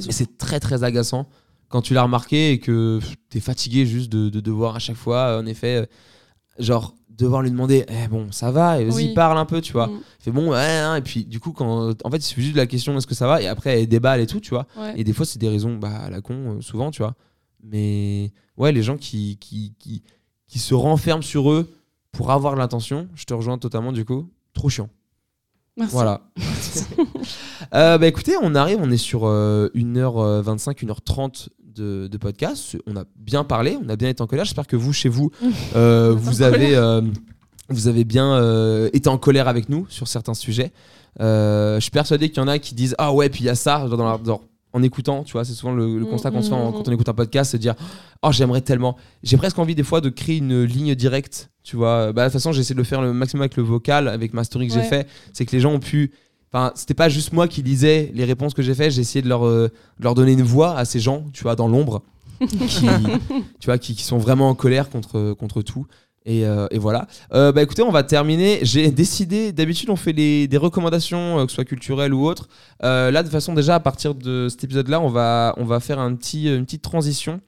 Et 0.05 0.11
c'est 0.11 0.37
très 0.37 0.59
très 0.59 0.83
agaçant 0.83 1.29
quand 1.69 1.81
tu 1.81 1.93
l'as 1.93 2.03
remarqué 2.03 2.51
et 2.51 2.59
que 2.59 2.99
pff, 2.99 3.15
t'es 3.29 3.39
fatigué 3.39 3.85
juste 3.85 4.11
de, 4.11 4.29
de 4.29 4.39
devoir 4.39 4.75
à 4.75 4.79
chaque 4.79 4.95
fois, 4.95 5.17
euh, 5.17 5.41
en 5.41 5.45
effet, 5.45 5.77
euh, 5.77 5.85
genre 6.59 6.95
devoir 7.09 7.41
lui 7.41 7.49
demander, 7.51 7.85
eh 7.87 8.07
bon, 8.09 8.31
ça 8.31 8.51
va, 8.51 8.81
et 8.81 8.85
vas-y, 8.85 9.07
Oui. 9.07 9.13
parle 9.13 9.37
un 9.37 9.45
peu, 9.45 9.61
tu 9.61 9.71
vois. 9.71 9.87
Mm. 9.87 9.99
Fait 10.19 10.31
bon, 10.31 10.51
ouais, 10.51 10.57
hein, 10.59 10.97
et 10.97 11.01
puis 11.01 11.23
du 11.25 11.39
coup, 11.39 11.53
quand 11.53 11.93
en 12.05 12.11
fait, 12.11 12.17
il 12.17 12.21
suffit 12.23 12.41
juste 12.41 12.53
de 12.55 12.59
la 12.59 12.67
question, 12.67 12.97
est-ce 12.97 13.07
que 13.07 13.15
ça 13.15 13.25
va, 13.27 13.41
et 13.41 13.47
après, 13.47 13.81
elle 13.81 13.87
déballe 13.87 14.19
et 14.19 14.27
tout, 14.27 14.41
tu 14.41 14.49
vois. 14.49 14.67
Ouais. 14.77 14.93
Et 14.97 15.03
des 15.05 15.13
fois, 15.13 15.25
c'est 15.25 15.39
des 15.39 15.47
raisons, 15.47 15.77
bah, 15.77 15.95
à 15.95 16.09
la 16.09 16.19
con, 16.21 16.57
euh, 16.57 16.61
souvent, 16.61 16.91
tu 16.91 17.01
vois. 17.01 17.15
Mais 17.63 18.31
ouais, 18.57 18.71
les 18.73 18.83
gens 18.83 18.97
qui, 18.97 19.37
qui, 19.39 19.73
qui, 19.79 20.03
qui 20.47 20.59
se 20.59 20.73
renferment 20.73 21.23
sur 21.23 21.49
eux 21.51 21.73
pour 22.11 22.31
avoir 22.31 22.55
l'intention, 22.57 23.07
je 23.15 23.23
te 23.25 23.33
rejoins 23.33 23.57
totalement, 23.57 23.91
du 23.93 24.03
coup, 24.05 24.29
trop 24.53 24.67
chiant. 24.69 24.89
Merci. 25.77 25.93
Voilà. 25.93 26.21
Euh, 27.73 27.97
bah 27.97 28.07
écoutez, 28.07 28.35
on 28.41 28.53
arrive, 28.53 28.77
on 28.81 28.91
est 28.91 28.97
sur 28.97 29.25
euh, 29.25 29.69
1h25, 29.75 30.85
1h30 30.85 31.47
de, 31.75 32.07
de 32.07 32.17
podcast. 32.17 32.77
On 32.85 32.95
a 32.95 33.03
bien 33.17 33.43
parlé, 33.43 33.77
on 33.83 33.89
a 33.89 33.95
bien 33.95 34.09
été 34.09 34.21
en 34.21 34.27
colère. 34.27 34.45
J'espère 34.45 34.67
que 34.67 34.75
vous, 34.75 34.93
chez 34.93 35.09
vous, 35.09 35.31
euh, 35.75 36.13
vous, 36.15 36.41
avez, 36.41 36.75
euh, 36.75 37.01
vous 37.69 37.87
avez 37.87 38.03
bien 38.03 38.35
euh, 38.35 38.89
été 38.93 39.09
en 39.09 39.17
colère 39.17 39.47
avec 39.47 39.67
nous 39.69 39.87
sur 39.89 40.07
certains 40.07 40.35
sujets. 40.35 40.71
Euh, 41.19 41.75
je 41.75 41.81
suis 41.81 41.91
persuadé 41.91 42.29
qu'il 42.29 42.37
y 42.37 42.41
en 42.41 42.47
a 42.47 42.59
qui 42.59 42.75
disent 42.75 42.95
Ah 42.97 43.13
ouais, 43.13 43.29
puis 43.29 43.41
il 43.41 43.47
y 43.47 43.49
a 43.49 43.55
ça 43.55 43.87
dans 43.87 44.23
genre, 44.23 44.43
en 44.75 44.83
écoutant, 44.83 45.23
tu 45.23 45.31
vois, 45.33 45.45
c'est 45.45 45.53
souvent 45.53 45.73
le, 45.73 45.97
le 45.97 46.05
constat 46.05 46.29
qu'on 46.31 46.41
se 46.41 46.49
fait 46.49 46.53
en- 46.55 46.65
Mm, 46.65 46.69
mm, 46.69 46.73
quand 46.73 46.87
on 46.89 46.91
écoute 46.91 47.09
un 47.09 47.13
podcast, 47.13 47.51
c'est 47.51 47.57
de 47.57 47.61
dire 47.61 47.75
Oh, 48.21 48.31
j'aimerais 48.31 48.61
tellement. 48.61 48.97
J'ai 49.23 49.37
presque 49.37 49.57
envie 49.57 49.73
des 49.75 49.83
fois 49.83 50.01
de 50.01 50.09
créer 50.09 50.37
une 50.37 50.63
ligne 50.63 50.93
directe, 50.95 51.49
tu 51.63 51.75
vois. 51.77 52.11
Bah, 52.11 52.23
de 52.23 52.27
toute 52.29 52.33
façon, 52.33 52.51
j'essaie 52.51 52.73
de 52.73 52.79
le 52.79 52.83
faire 52.83 53.01
le 53.01 53.13
maximum 53.13 53.41
avec 53.43 53.55
le 53.57 53.63
vocal, 53.63 54.07
avec 54.07 54.33
ma 54.33 54.43
story 54.43 54.67
que 54.67 54.73
j'ai 54.73 54.81
fait. 54.89 55.07
C'est 55.33 55.45
que 55.45 55.51
les 55.53 55.59
gens 55.61 55.71
ont 55.73 55.79
pu. 55.79 56.11
Enfin, 56.53 56.71
c'était 56.75 56.93
pas 56.93 57.09
juste 57.09 57.33
moi 57.33 57.47
qui 57.47 57.61
lisais 57.63 58.11
les 58.13 58.23
réponses 58.25 58.53
que 58.53 58.61
j'ai 58.61 58.75
fait, 58.75 58.89
j'ai 58.91 59.01
essayé 59.01 59.21
de 59.21 59.27
leur, 59.29 59.45
euh, 59.45 59.69
de 59.99 60.03
leur 60.03 60.13
donner 60.15 60.33
une 60.33 60.43
voix 60.43 60.77
à 60.77 60.85
ces 60.85 60.99
gens, 60.99 61.25
tu 61.33 61.43
vois, 61.43 61.55
dans 61.55 61.67
l'ombre, 61.67 62.01
qui, 62.47 62.85
tu 63.59 63.65
vois, 63.65 63.77
qui, 63.77 63.95
qui 63.95 64.03
sont 64.03 64.17
vraiment 64.17 64.49
en 64.49 64.55
colère 64.55 64.89
contre, 64.89 65.33
contre 65.33 65.61
tout. 65.61 65.85
Et, 66.25 66.45
euh, 66.45 66.65
et 66.71 66.79
voilà. 66.79 67.05
Euh, 67.33 67.51
bah 67.51 67.61
écoutez, 67.61 67.83
on 67.83 67.91
va 67.91 68.01
terminer. 68.03 68.59
J'ai 68.63 68.89
décidé, 68.89 69.51
d'habitude 69.51 69.89
on 69.91 69.95
fait 69.95 70.11
les- 70.11 70.47
des 70.47 70.57
recommandations, 70.57 71.39
euh, 71.39 71.45
que 71.45 71.51
ce 71.51 71.55
soit 71.55 71.65
culturelles 71.65 72.13
ou 72.13 72.25
autres. 72.25 72.47
Là, 72.81 73.11
de 73.11 73.21
toute 73.21 73.31
façon, 73.31 73.53
déjà 73.53 73.75
à 73.75 73.79
partir 73.79 74.15
de 74.15 74.47
cet 74.49 74.63
épisode-là, 74.63 74.99
on 75.01 75.09
va, 75.09 75.53
on 75.57 75.65
va 75.65 75.79
faire 75.79 75.99
un 75.99 76.13
petit, 76.15 76.47
une 76.53 76.65
petite 76.65 76.81
transition. 76.81 77.41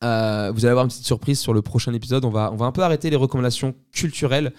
Vous 0.00 0.06
allez 0.06 0.66
avoir 0.68 0.84
une 0.84 0.90
petite 0.90 1.06
surprise 1.06 1.40
sur 1.40 1.52
le 1.54 1.62
prochain 1.62 1.92
épisode. 1.92 2.24
On 2.24 2.30
va, 2.30 2.50
on 2.52 2.56
va 2.56 2.66
un 2.66 2.72
peu 2.72 2.82
arrêter 2.82 3.10
les 3.10 3.16
recommandations 3.16 3.74
culturelles. 3.92 4.52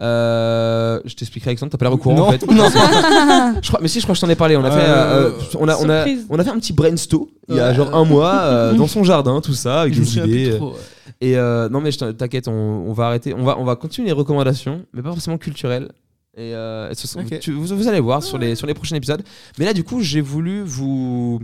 Euh, 0.00 1.00
je 1.04 1.14
t'expliquerai 1.14 1.50
Alexandre, 1.50 1.72
t'as 1.72 1.78
pas 1.78 1.86
l'air 1.86 1.92
au 1.94 1.96
courant 1.96 2.16
Non, 2.16 2.26
en 2.28 2.32
fait. 2.32 2.46
non. 2.50 2.68
je 3.62 3.68
crois, 3.68 3.78
mais 3.80 3.88
si, 3.88 3.98
je 4.00 4.04
crois 4.04 4.14
que 4.14 4.20
je 4.20 4.26
t'en 4.26 4.30
ai 4.30 4.36
parlé. 4.36 4.56
On 4.56 4.64
a, 4.64 4.70
fait, 4.70 4.84
euh, 4.86 5.30
on, 5.58 5.68
a, 5.68 5.76
on, 5.78 5.88
a, 5.88 6.04
on 6.28 6.38
a 6.38 6.44
fait 6.44 6.50
un 6.50 6.58
petit 6.58 6.72
brainstorm 6.74 7.26
il 7.48 7.56
y 7.56 7.60
a 7.60 7.72
genre 7.72 7.94
un 7.94 8.04
mois 8.04 8.72
dans 8.74 8.86
son 8.88 9.04
jardin, 9.04 9.40
tout 9.40 9.54
ça, 9.54 9.82
avec 9.82 9.94
Je 9.94 10.00
des 10.00 10.18
idées. 10.18 10.56
trop, 10.56 10.70
ouais. 10.72 10.76
Et 11.20 11.36
euh, 11.36 11.68
non, 11.68 11.80
mais 11.80 11.90
t'inquiète, 11.92 12.46
on, 12.48 12.52
on 12.52 12.92
va 12.92 13.06
arrêter. 13.06 13.32
On 13.34 13.42
va, 13.44 13.58
on 13.58 13.64
va 13.64 13.76
continuer 13.76 14.06
les 14.08 14.12
recommandations, 14.12 14.84
mais 14.92 15.02
pas 15.02 15.10
forcément 15.12 15.38
culturelles. 15.38 15.90
Et 16.36 16.54
euh, 16.54 16.92
ce 16.92 17.18
tu- 17.38 17.52
vous, 17.52 17.74
vous 17.74 17.88
allez 17.88 18.00
voir 18.00 18.22
sur 18.22 18.36
les, 18.36 18.54
sur 18.54 18.66
les 18.66 18.74
prochains 18.74 18.96
épisodes. 18.96 19.22
Mais 19.58 19.64
là, 19.64 19.72
du 19.72 19.84
coup, 19.84 20.02
j'ai 20.02 20.20
voulu 20.20 20.62
vous, 20.62 21.40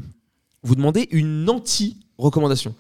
vous 0.63 0.75
demander 0.75 1.09
une 1.11 1.49
anti-recommandation. 1.49 2.75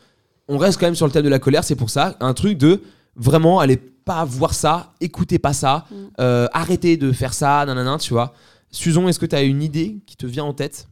On 0.49 0.59
reste 0.59 0.79
quand 0.79 0.87
même 0.87 0.95
sur 0.95 1.07
le 1.07 1.13
thème 1.13 1.25
de 1.25 1.31
la 1.31 1.39
colère, 1.39 1.65
c'est 1.65 1.77
pour 1.77 1.89
ça. 1.89 2.17
Un 2.21 2.35
truc 2.35 2.59
de 2.59 2.83
vraiment, 3.17 3.61
allez 3.61 3.77
pas 3.79 4.25
voir 4.25 4.53
ça, 4.53 4.93
écoutez 5.01 5.39
pas 5.39 5.53
ça, 5.55 5.87
Mm. 5.91 5.95
euh, 6.21 6.49
arrêtez 6.53 6.97
de 6.99 7.13
faire 7.13 7.33
ça, 7.33 7.65
nanana, 7.65 7.97
tu 7.99 8.13
vois. 8.13 8.35
Susan, 8.71 9.07
est-ce 9.09 9.19
que 9.19 9.27
tu 9.27 9.37
as 9.37 9.43
une 9.43 9.63
idée 9.63 9.97
qui 10.07 10.17
te 10.17 10.27
vient 10.27 10.45
en 10.45 10.53
tête? 10.53 10.89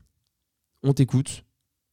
On 0.83 0.93
t'écoute. 0.95 1.43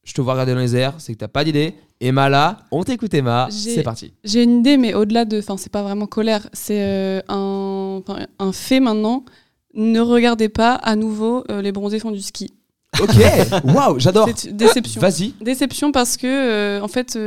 Je 0.08 0.14
te 0.14 0.22
vois 0.22 0.32
regarder 0.32 0.54
dans 0.54 0.60
les 0.60 0.74
airs, 0.74 0.94
c'est 0.96 1.12
que 1.12 1.18
t'as 1.18 1.28
pas 1.28 1.44
d'idée. 1.44 1.74
Emma 2.00 2.30
là, 2.30 2.60
on 2.70 2.82
t'écoute 2.82 3.12
Emma, 3.12 3.48
c'est 3.50 3.82
parti. 3.82 4.14
J'ai 4.24 4.42
une 4.42 4.60
idée, 4.60 4.78
mais 4.78 4.94
au-delà 4.94 5.26
de. 5.26 5.38
Enfin, 5.38 5.58
c'est 5.58 5.70
pas 5.70 5.82
vraiment 5.82 6.06
colère, 6.06 6.48
c'est 6.54 6.80
euh, 6.80 7.20
un, 7.28 8.00
un 8.38 8.52
fait 8.52 8.80
maintenant. 8.80 9.26
Ne 9.74 10.00
regardez 10.00 10.48
pas 10.48 10.72
à 10.76 10.96
nouveau 10.96 11.44
euh, 11.50 11.60
les 11.60 11.72
bronzés 11.72 11.98
font 11.98 12.10
du 12.10 12.22
ski. 12.22 12.54
Ok, 13.02 13.10
waouh, 13.64 13.98
j'adore. 13.98 14.30
Déception. 14.50 14.98
Vas-y. 14.98 15.34
Déception 15.42 15.92
parce 15.92 16.16
que, 16.16 16.26
euh, 16.26 16.80
en 16.80 16.88
fait, 16.88 17.18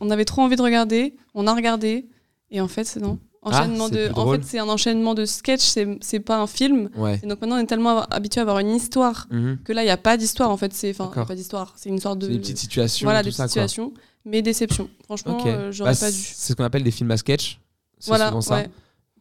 on 0.00 0.10
avait 0.10 0.24
trop 0.24 0.42
envie 0.42 0.56
de 0.56 0.62
regarder, 0.62 1.14
on 1.34 1.46
a 1.46 1.54
regardé, 1.54 2.08
et 2.50 2.60
en 2.60 2.66
fait, 2.66 2.82
c'est 2.82 2.98
non. 3.00 3.20
Enchaînement 3.42 3.86
Ah, 3.90 3.94
de, 3.94 4.10
en 4.16 4.30
fait, 4.32 4.44
c'est 4.44 4.58
un 4.58 4.68
enchaînement 4.68 5.14
de 5.14 5.24
sketch, 5.24 5.62
c'est 5.62 5.98
c'est 6.02 6.20
pas 6.20 6.38
un 6.42 6.46
film. 6.46 6.90
Ouais. 6.94 7.18
Et 7.22 7.26
donc 7.26 7.40
maintenant, 7.40 7.56
on 7.56 7.58
est 7.60 7.66
tellement 7.66 8.00
habitué 8.10 8.38
à 8.40 8.42
avoir 8.42 8.58
une 8.58 8.68
histoire 8.70 9.26
Mhm. 9.30 9.58
que 9.64 9.72
là, 9.72 9.80
il 9.82 9.86
n'y 9.86 9.90
a 9.90 9.96
pas 9.96 10.18
d'histoire, 10.18 10.50
en 10.50 10.58
fait. 10.58 10.74
C'est 10.74 10.90
enfin, 10.90 11.24
pas 11.24 11.34
d'histoire, 11.34 11.72
c'est 11.76 11.88
une 11.88 11.98
sorte 12.00 12.18
de. 12.18 12.26
Des 12.28 12.38
petites 12.38 12.58
situations. 12.58 13.06
Voilà, 13.06 13.22
des 13.22 13.30
ça, 13.30 13.44
quoi. 13.44 13.48
situations, 13.48 13.94
mais 14.26 14.42
déception. 14.42 14.90
Franchement, 15.04 15.38
euh, 15.46 15.72
j'aurais 15.72 15.92
Bah, 15.92 15.98
pas 15.98 16.10
c'est 16.10 16.16
dû. 16.16 16.22
c'est 16.22 16.52
ce 16.52 16.56
qu'on 16.56 16.64
appelle 16.64 16.82
des 16.84 16.90
films 16.90 17.10
à 17.12 17.16
sketch. 17.16 17.58
C'est 17.98 18.08
Voilà, 18.10 18.28
souvent 18.28 18.40
ça. 18.42 18.54
ouais. 18.56 18.70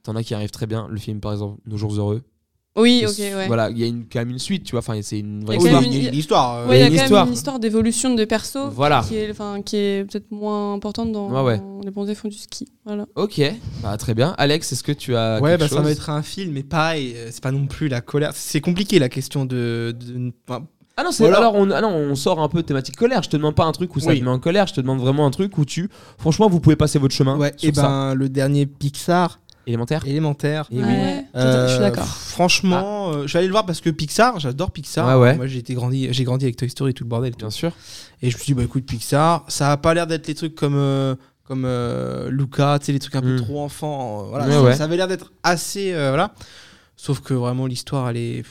T'en 0.04 0.16
as 0.18 0.24
qui 0.24 0.34
arrivent 0.34 0.52
très 0.52 0.66
bien. 0.68 0.88
Le 0.90 0.98
film, 0.98 1.22
par 1.22 1.32
exemple, 1.32 1.62
Nos 1.66 1.78
jours 1.78 1.94
heureux. 1.94 2.22
Oui, 2.78 3.04
ok, 3.06 3.16
ouais. 3.18 3.48
Voilà, 3.48 3.70
il 3.72 3.78
y 3.80 3.84
a 3.84 3.88
une, 3.88 4.06
quand 4.12 4.20
même 4.20 4.30
une 4.30 4.40
suite, 4.40 4.64
tu 4.64 4.72
vois. 4.72 4.80
Enfin, 4.80 4.98
c'est 5.02 5.20
une 5.20 5.44
vraie 5.44 5.58
Il 5.58 5.64
y 5.64 5.68
a 5.68 5.68
histoire. 5.68 5.84
quand 5.84 5.90
même 5.90 6.00
une- 6.02 6.08
une 6.08 6.14
histoire. 6.20 6.68
Ouais, 6.68 6.78
il 6.78 6.80
y 6.80 6.84
a 6.84 6.88
une 6.88 6.94
histoire. 6.94 7.28
une 7.28 7.34
histoire 7.34 7.60
d'évolution 7.60 8.14
de 8.16 8.24
perso 8.26 8.70
Voilà. 8.70 9.04
qui 9.06 9.18
est, 9.18 9.32
enfin, 9.32 9.62
qui 9.64 9.76
est 9.76 10.06
peut-être 10.10 10.32
moins 10.32 10.74
importante 10.76 11.12
dans 11.12 11.30
Ouais, 11.30 11.42
ouais. 11.42 11.62
les 11.84 11.92
bons 11.92 12.06
fonds 12.16 12.28
du 12.30 12.38
ski. 12.38 12.68
Voilà. 12.86 13.06
Ok, 13.16 13.42
bah, 13.84 13.98
très 13.98 14.14
bien. 14.14 14.34
Alex, 14.38 14.72
est-ce 14.72 14.84
que 14.84 14.92
tu 14.94 15.16
as. 15.16 15.42
Ouais, 15.42 15.52
quelque 15.58 15.62
bah, 15.62 15.68
ça 15.76 15.82
va 15.82 15.92
être 15.92 16.10
un 16.10 16.22
film, 16.22 16.54
mais 16.54 16.64
pareil, 16.64 17.14
euh, 17.18 17.28
c'est 17.32 17.44
pas 17.44 17.52
non 17.52 17.66
plus 17.66 17.88
la 17.90 18.02
colère. 18.02 18.32
C'est 18.34 18.62
compliqué 18.62 19.00
la 19.00 19.10
question 19.10 19.46
de. 19.46 19.94
de- 20.00 20.32
enfin, 20.48 20.66
Ah 20.96 21.04
non, 21.04 21.12
c'est- 21.14 21.24
Voilà. 21.24 21.38
alors 21.38 21.56
on, 21.56 21.72
ah 21.72 21.80
non, 21.80 21.90
on 21.96 22.14
sort 22.16 22.42
un 22.42 22.50
peu 22.50 22.58
de 22.62 22.68
thématique 22.68 22.98
colère. 22.98 23.24
Je 23.24 23.30
te 23.30 23.38
demande 23.38 23.56
pas 23.56 23.64
un 23.64 23.72
truc 23.72 23.96
où 23.96 24.02
ça 24.02 24.10
Oui. 24.10 24.20
te 24.20 24.24
met 24.26 24.30
en 24.30 24.38
colère. 24.40 24.68
Je 24.68 24.74
te 24.74 24.82
demande 24.82 25.00
vraiment 25.00 25.26
un 25.26 25.32
truc 25.32 25.58
où 25.58 25.64
tu. 25.64 25.90
Franchement, 26.18 26.50
vous 26.50 26.60
pouvez 26.60 26.76
passer 26.76 27.00
votre 27.00 27.16
chemin. 27.16 27.38
ouais, 27.38 27.54
sur 27.56 27.70
et 27.70 27.74
ça. 27.74 27.82
ben 27.84 28.16
le 28.16 28.28
dernier 28.28 28.66
Pixar, 28.66 29.40
Élémentaire. 29.70 30.04
élémentaire. 30.06 30.66
Et 30.72 30.78
oui. 30.78 30.84
Ouais, 30.84 31.26
Euh, 31.36 31.68
je 31.68 31.72
suis 31.74 31.80
d'accord. 31.82 32.06
Franchement, 32.06 33.12
euh, 33.14 33.28
je 33.28 33.34
vais 33.34 33.40
aller 33.40 33.48
le 33.48 33.54
voir 33.54 33.66
parce 33.66 33.82
que 33.82 33.90
Pixar, 33.90 34.40
j'adore 34.40 34.72
Pixar. 34.72 35.20
Ouais. 35.20 35.36
Moi, 35.36 35.48
j'ai 35.48 35.60
été 35.60 35.74
grandi, 35.74 36.08
j'ai 36.12 36.24
grandi 36.24 36.46
avec 36.46 36.56
Toy 36.58 36.70
Story 36.70 36.92
et 36.92 36.94
tout 36.94 37.04
le 37.04 37.10
bordel. 37.10 37.34
Bien 37.38 37.50
sûr. 37.50 37.72
Et 38.22 38.30
je 38.30 38.36
me 38.36 38.42
suis 38.42 38.54
dit, 38.54 38.54
bah 38.56 38.64
écoute, 38.64 38.86
Pixar, 38.86 39.46
ça 39.48 39.72
a 39.72 39.78
pas 39.78 39.94
l'air 39.94 40.08
d'être 40.08 40.28
les 40.28 40.36
trucs 40.36 40.56
comme, 40.56 40.76
euh, 40.76 41.16
comme 41.46 41.64
euh, 41.66 42.30
Luca, 42.30 42.78
tu 42.80 42.88
sais, 42.88 42.92
les 42.92 43.00
trucs 43.00 43.16
un 43.16 43.22
peu 43.22 43.36
Mm. 43.36 43.42
trop 43.42 43.62
enfants. 43.62 44.22
euh, 44.26 44.30
voilà, 44.30 44.52
ça, 44.52 44.62
ouais. 44.64 44.76
ça 44.76 44.84
avait 44.86 44.98
l'air 44.98 45.08
d'être 45.08 45.32
assez. 45.44 45.94
euh, 45.94 46.10
voilà. 46.10 46.34
Sauf 46.96 47.22
que 47.22 47.34
vraiment, 47.34 47.66
l'histoire, 47.66 48.10
elle 48.10 48.18
est. 48.18 48.44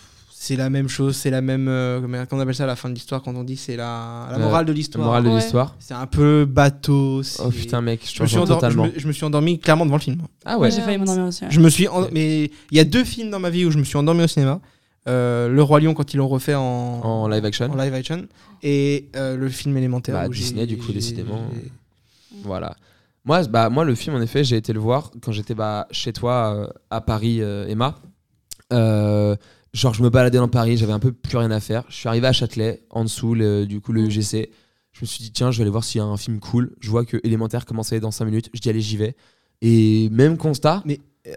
C'est 0.48 0.56
la 0.56 0.70
même 0.70 0.88
chose, 0.88 1.14
c'est 1.14 1.28
la 1.28 1.42
même. 1.42 1.68
euh, 1.68 2.00
comment 2.00 2.24
on 2.32 2.40
appelle 2.40 2.54
ça 2.54 2.64
à 2.64 2.66
la 2.66 2.74
fin 2.74 2.88
de 2.88 2.94
l'histoire 2.94 3.22
quand 3.22 3.34
on 3.36 3.44
dit 3.44 3.58
c'est 3.58 3.76
la, 3.76 4.28
la 4.30 4.36
Euh, 4.36 4.38
morale 4.38 4.64
de 4.64 4.72
l'histoire. 4.72 5.04
morale 5.04 5.24
de 5.24 5.28
Ouais. 5.28 5.34
l'histoire. 5.36 5.76
C'est 5.78 5.92
un 5.92 6.06
peu 6.06 6.46
bateau. 6.46 7.20
Oh 7.44 7.50
putain, 7.50 7.82
mec, 7.82 8.00
je 8.02 8.12
te 8.12 8.16
Je 8.16 8.22
me, 8.22 8.26
suis 8.28 8.38
endor- 8.38 8.46
je, 8.46 8.54
totalement. 8.54 8.84
me, 8.86 8.92
je 8.96 9.06
me 9.06 9.12
suis 9.12 9.24
endormi 9.26 9.58
clairement 9.58 9.84
devant 9.84 9.96
le 9.98 10.02
film. 10.02 10.22
Ah 10.46 10.56
ouais. 10.58 10.70
J'ai 10.70 10.80
failli 10.80 10.96
m'endormir 10.96 11.26
aussi. 11.26 11.44
ouais. 11.44 11.50
Je 11.50 11.60
me 11.60 11.68
suis 11.68 11.86
en- 11.86 12.08
mais 12.12 12.44
il 12.70 12.76
y 12.78 12.80
a 12.80 12.84
deux 12.84 13.04
films 13.04 13.30
dans 13.30 13.40
ma 13.40 13.50
vie 13.50 13.66
où 13.66 13.70
je 13.70 13.76
me 13.76 13.84
suis 13.84 13.98
endormi 13.98 14.22
au 14.22 14.26
cinéma. 14.26 14.58
Euh, 15.06 15.48
le 15.50 15.62
Roi 15.62 15.80
Lion 15.80 15.92
quand 15.92 16.14
ils 16.14 16.16
l'ont 16.16 16.28
refait 16.28 16.54
en, 16.54 16.62
En 16.62 17.28
live 17.28 17.44
action. 17.44 17.70
en 17.70 17.76
live 17.76 17.92
action 17.92 18.26
et 18.62 19.10
euh, 19.16 19.36
le 19.36 19.50
film 19.50 19.76
élémentaire. 19.76 20.14
Bah, 20.14 20.28
Disney, 20.28 20.64
du 20.66 20.78
coup, 20.78 20.92
décidément. 20.92 21.42
Voilà. 22.42 22.74
Moi, 23.26 23.42
bah, 23.48 23.68
moi, 23.68 23.84
le 23.84 23.94
film, 23.94 24.16
en 24.16 24.22
effet, 24.22 24.44
j'ai 24.44 24.56
été 24.56 24.72
le 24.72 24.80
voir 24.80 25.10
quand 25.20 25.32
j'étais 25.32 25.54
bah, 25.54 25.86
chez 25.90 26.14
toi 26.14 26.54
euh, 26.56 26.66
à 26.90 27.02
Paris, 27.02 27.42
euh, 27.42 27.66
Emma. 27.68 27.96
Euh, 29.74 29.78
genre, 29.78 29.94
je 29.94 30.02
me 30.02 30.10
baladais 30.10 30.38
dans 30.38 30.48
Paris, 30.48 30.76
j'avais 30.76 30.92
un 30.92 30.98
peu 30.98 31.12
plus 31.12 31.36
rien 31.36 31.50
à 31.50 31.60
faire. 31.60 31.84
Je 31.88 31.94
suis 31.96 32.08
arrivé 32.08 32.26
à 32.26 32.32
Châtelet, 32.32 32.82
en 32.90 33.04
dessous, 33.04 33.34
le- 33.34 33.66
du 33.66 33.80
coup, 33.80 33.92
le 33.92 34.02
UGC. 34.02 34.50
Je 34.92 35.00
me 35.02 35.06
suis 35.06 35.22
dit, 35.22 35.30
tiens, 35.30 35.50
je 35.50 35.58
vais 35.58 35.62
aller 35.62 35.70
voir 35.70 35.84
s'il 35.84 36.00
y 36.00 36.02
a 36.02 36.06
un 36.06 36.16
film 36.16 36.40
cool. 36.40 36.74
Je 36.80 36.90
vois 36.90 37.04
que 37.04 37.18
Élémentaire 37.22 37.64
commençait 37.66 38.00
dans 38.00 38.10
5 38.10 38.24
minutes. 38.24 38.50
Je 38.52 38.60
dis, 38.60 38.68
allez, 38.68 38.80
j'y 38.80 38.96
vais. 38.96 39.14
Et 39.62 40.08
même 40.10 40.36
constat. 40.36 40.82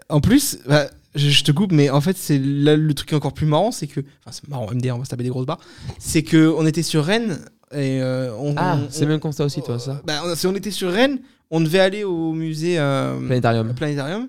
En 0.08 0.20
plus, 0.20 0.58
bah, 0.66 0.86
je, 1.14 1.42
te 1.44 1.52
coupe, 1.52 1.72
mais 1.72 1.90
en 1.90 2.00
fait, 2.00 2.16
c'est 2.16 2.38
là 2.38 2.76
le 2.76 2.94
truc 2.94 3.12
encore 3.12 3.34
plus 3.34 3.46
marrant, 3.46 3.70
c'est 3.70 3.86
que. 3.86 4.00
Enfin, 4.00 4.30
c'est 4.32 4.48
marrant, 4.48 4.66
MDR, 4.72 4.96
on 4.96 4.98
va 4.98 5.04
se 5.04 5.10
taper 5.10 5.22
des 5.24 5.28
grosses 5.28 5.46
barres. 5.46 5.60
C'est 5.98 6.22
que 6.22 6.48
on 6.56 6.66
était 6.66 6.82
sur 6.82 7.04
Rennes 7.04 7.38
et 7.72 8.00
euh, 8.00 8.34
on. 8.38 8.54
Ah, 8.56 8.78
c'est 8.90 9.06
même 9.06 9.20
constat 9.20 9.44
aussi, 9.44 9.62
toi, 9.62 9.78
ça. 9.78 10.00
Bah, 10.06 10.22
on, 10.24 10.34
si 10.34 10.46
on 10.46 10.54
était 10.54 10.70
sur 10.70 10.90
Rennes, 10.90 11.18
on 11.50 11.60
devait 11.60 11.80
aller 11.80 12.04
au 12.04 12.32
musée 12.32 12.78
euh, 12.78 13.18
Planétarium. 13.26 13.74
Planétarium. 13.74 14.28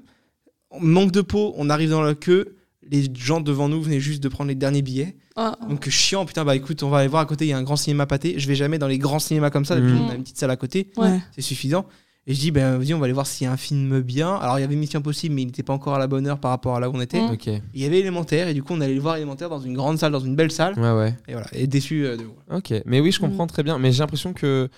Manque 0.80 1.12
de 1.12 1.22
peau, 1.22 1.54
on 1.58 1.70
arrive 1.70 1.92
dans 1.92 2.02
la 2.02 2.16
queue. 2.16 2.56
Les 2.92 3.08
gens 3.16 3.40
devant 3.42 3.70
nous 3.70 3.82
venaient 3.82 4.00
juste 4.00 4.22
de 4.22 4.28
prendre 4.30 4.50
les 4.50 4.56
derniers 4.56 4.82
billets. 4.82 5.16
Ah, 5.36 5.58
Donc 5.70 5.90
chiant, 5.90 6.26
putain, 6.26 6.44
bah 6.46 6.56
écoute, 6.56 6.84
on 6.84 6.90
va 6.90 7.00
aller 7.00 7.08
voir 7.08 7.22
à 7.22 7.26
côté, 7.26 7.46
il 7.46 7.50
y 7.50 7.54
a 7.54 7.58
un 7.58 7.64
grand 7.64 7.76
cinéma 7.76 8.06
pâté. 8.06 8.36
Je 8.38 8.48
vais 8.48 8.56
jamais 8.56 8.78
dans 8.78 8.88
les 8.88 8.98
grands 9.00 9.20
cinémas 9.20 9.50
comme 9.50 9.66
ça, 9.66 9.76
depuis 9.76 9.94
Mm. 9.94 10.02
on 10.02 10.10
a 10.10 10.16
une 10.16 10.24
petite 10.24 10.38
salle 10.38 10.52
à 10.52 10.56
côté, 10.58 10.90
Ouais. 10.98 11.20
c'est 11.36 11.42
suffisant. 11.42 11.86
Et 12.26 12.34
je 12.34 12.40
dis, 12.40 12.52
ben 12.52 12.78
vas-y, 12.78 12.94
on 12.94 13.00
va 13.00 13.06
aller 13.06 13.14
voir 13.14 13.28
s'il 13.28 13.44
y 13.46 13.48
a 13.48 13.52
un 13.52 13.58
film 13.58 14.00
bien. 14.02 14.34
Alors 14.36 14.58
il 14.58 14.62
y 14.62 14.64
avait 14.64 14.76
Mission 14.78 15.00
Impossible, 15.00 15.36
mais 15.36 15.42
il 15.42 15.48
n'était 15.48 15.62
pas 15.64 15.74
encore 15.74 15.96
à 15.96 16.00
la 16.00 16.08
bonne 16.08 16.26
heure 16.26 16.40
par 16.40 16.52
rapport 16.52 16.76
à 16.76 16.80
là 16.80 16.90
où 16.90 16.94
on 16.96 17.02
était. 17.02 17.20
Mm. 17.22 17.32
Ok. 17.32 17.48
Il 17.48 17.82
y 17.82 17.86
avait 17.86 18.00
élémentaire, 18.00 18.48
et 18.48 18.54
du 18.54 18.64
coup 18.64 18.74
on 18.74 18.80
allait 18.82 18.94
le 18.96 19.02
voir 19.02 19.16
élémentaire 19.18 19.50
dans 19.50 19.60
une 19.60 19.74
grande 19.74 19.98
salle, 19.98 20.12
dans 20.14 20.20
une 20.22 20.36
belle 20.36 20.52
salle. 20.52 20.78
Ouais, 20.80 20.92
ouais. 20.94 21.16
Et 21.28 21.34
voilà, 21.34 21.48
et 21.52 21.68
déçu 21.68 22.06
euh, 22.06 22.16
de 22.16 22.24
vous. 22.24 22.36
Ok, 22.52 22.74
mais 22.86 23.00
oui, 23.02 23.12
je 23.12 23.20
comprends 23.20 23.48
très 23.48 23.64
bien. 23.64 23.78
Mais 23.78 23.92
j'ai 23.92 24.00
l'impression 24.00 24.32
que 24.34 24.70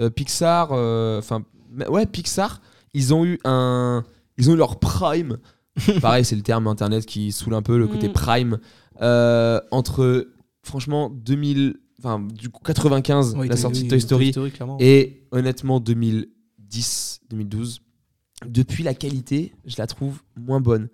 euh, 0.00 0.10
Pixar, 0.10 0.68
euh, 0.72 1.18
enfin, 1.18 1.42
ouais, 1.90 2.06
Pixar, 2.06 2.60
ils 2.94 3.12
ont 3.12 3.24
eu 3.26 3.38
un, 3.44 4.02
ils 4.38 4.48
ont 4.50 4.54
eu 4.54 4.56
leur 4.56 4.78
prime. 4.78 5.36
Pareil, 6.00 6.24
c'est 6.24 6.36
le 6.36 6.42
terme 6.42 6.66
internet 6.66 7.04
qui 7.06 7.32
saoule 7.32 7.54
un 7.54 7.62
peu 7.62 7.78
le 7.78 7.86
côté 7.88 8.08
Mm. 8.08 8.12
prime 8.12 8.58
euh, 9.02 9.60
entre, 9.72 10.28
franchement, 10.62 11.10
2000, 11.10 11.76
enfin, 11.98 12.20
du 12.32 12.48
coup 12.48 12.62
95, 12.64 13.34
Oui, 13.36 13.48
la 13.48 13.54
Toy- 13.56 13.60
sortie 13.60 13.82
de 13.84 13.88
Toy 13.88 14.00
Story, 14.00 14.32
et 14.78 15.24
honnêtement 15.32 15.80
2010, 15.80 17.20
2012. 17.30 17.80
Depuis 18.46 18.82
la 18.82 18.94
qualité, 18.94 19.52
je 19.64 19.74
la 19.78 19.86
trouve 19.86 20.18
moins 20.36 20.60
bonne. 20.60 20.88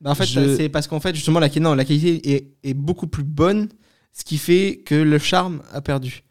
Bah, 0.00 0.10
en 0.10 0.14
fait, 0.14 0.26
Je- 0.26 0.56
c'est 0.56 0.68
parce 0.68 0.86
qu'en 0.86 1.00
fait, 1.00 1.14
justement, 1.14 1.40
la, 1.40 1.48
non, 1.60 1.74
la 1.74 1.84
qualité 1.84 2.32
est, 2.32 2.54
est 2.62 2.74
beaucoup 2.74 3.06
plus 3.06 3.24
bonne, 3.24 3.68
ce 4.12 4.24
qui 4.24 4.38
fait 4.38 4.82
que 4.84 4.94
le 4.94 5.18
charme 5.18 5.62
a 5.72 5.80
perdu. 5.80 6.22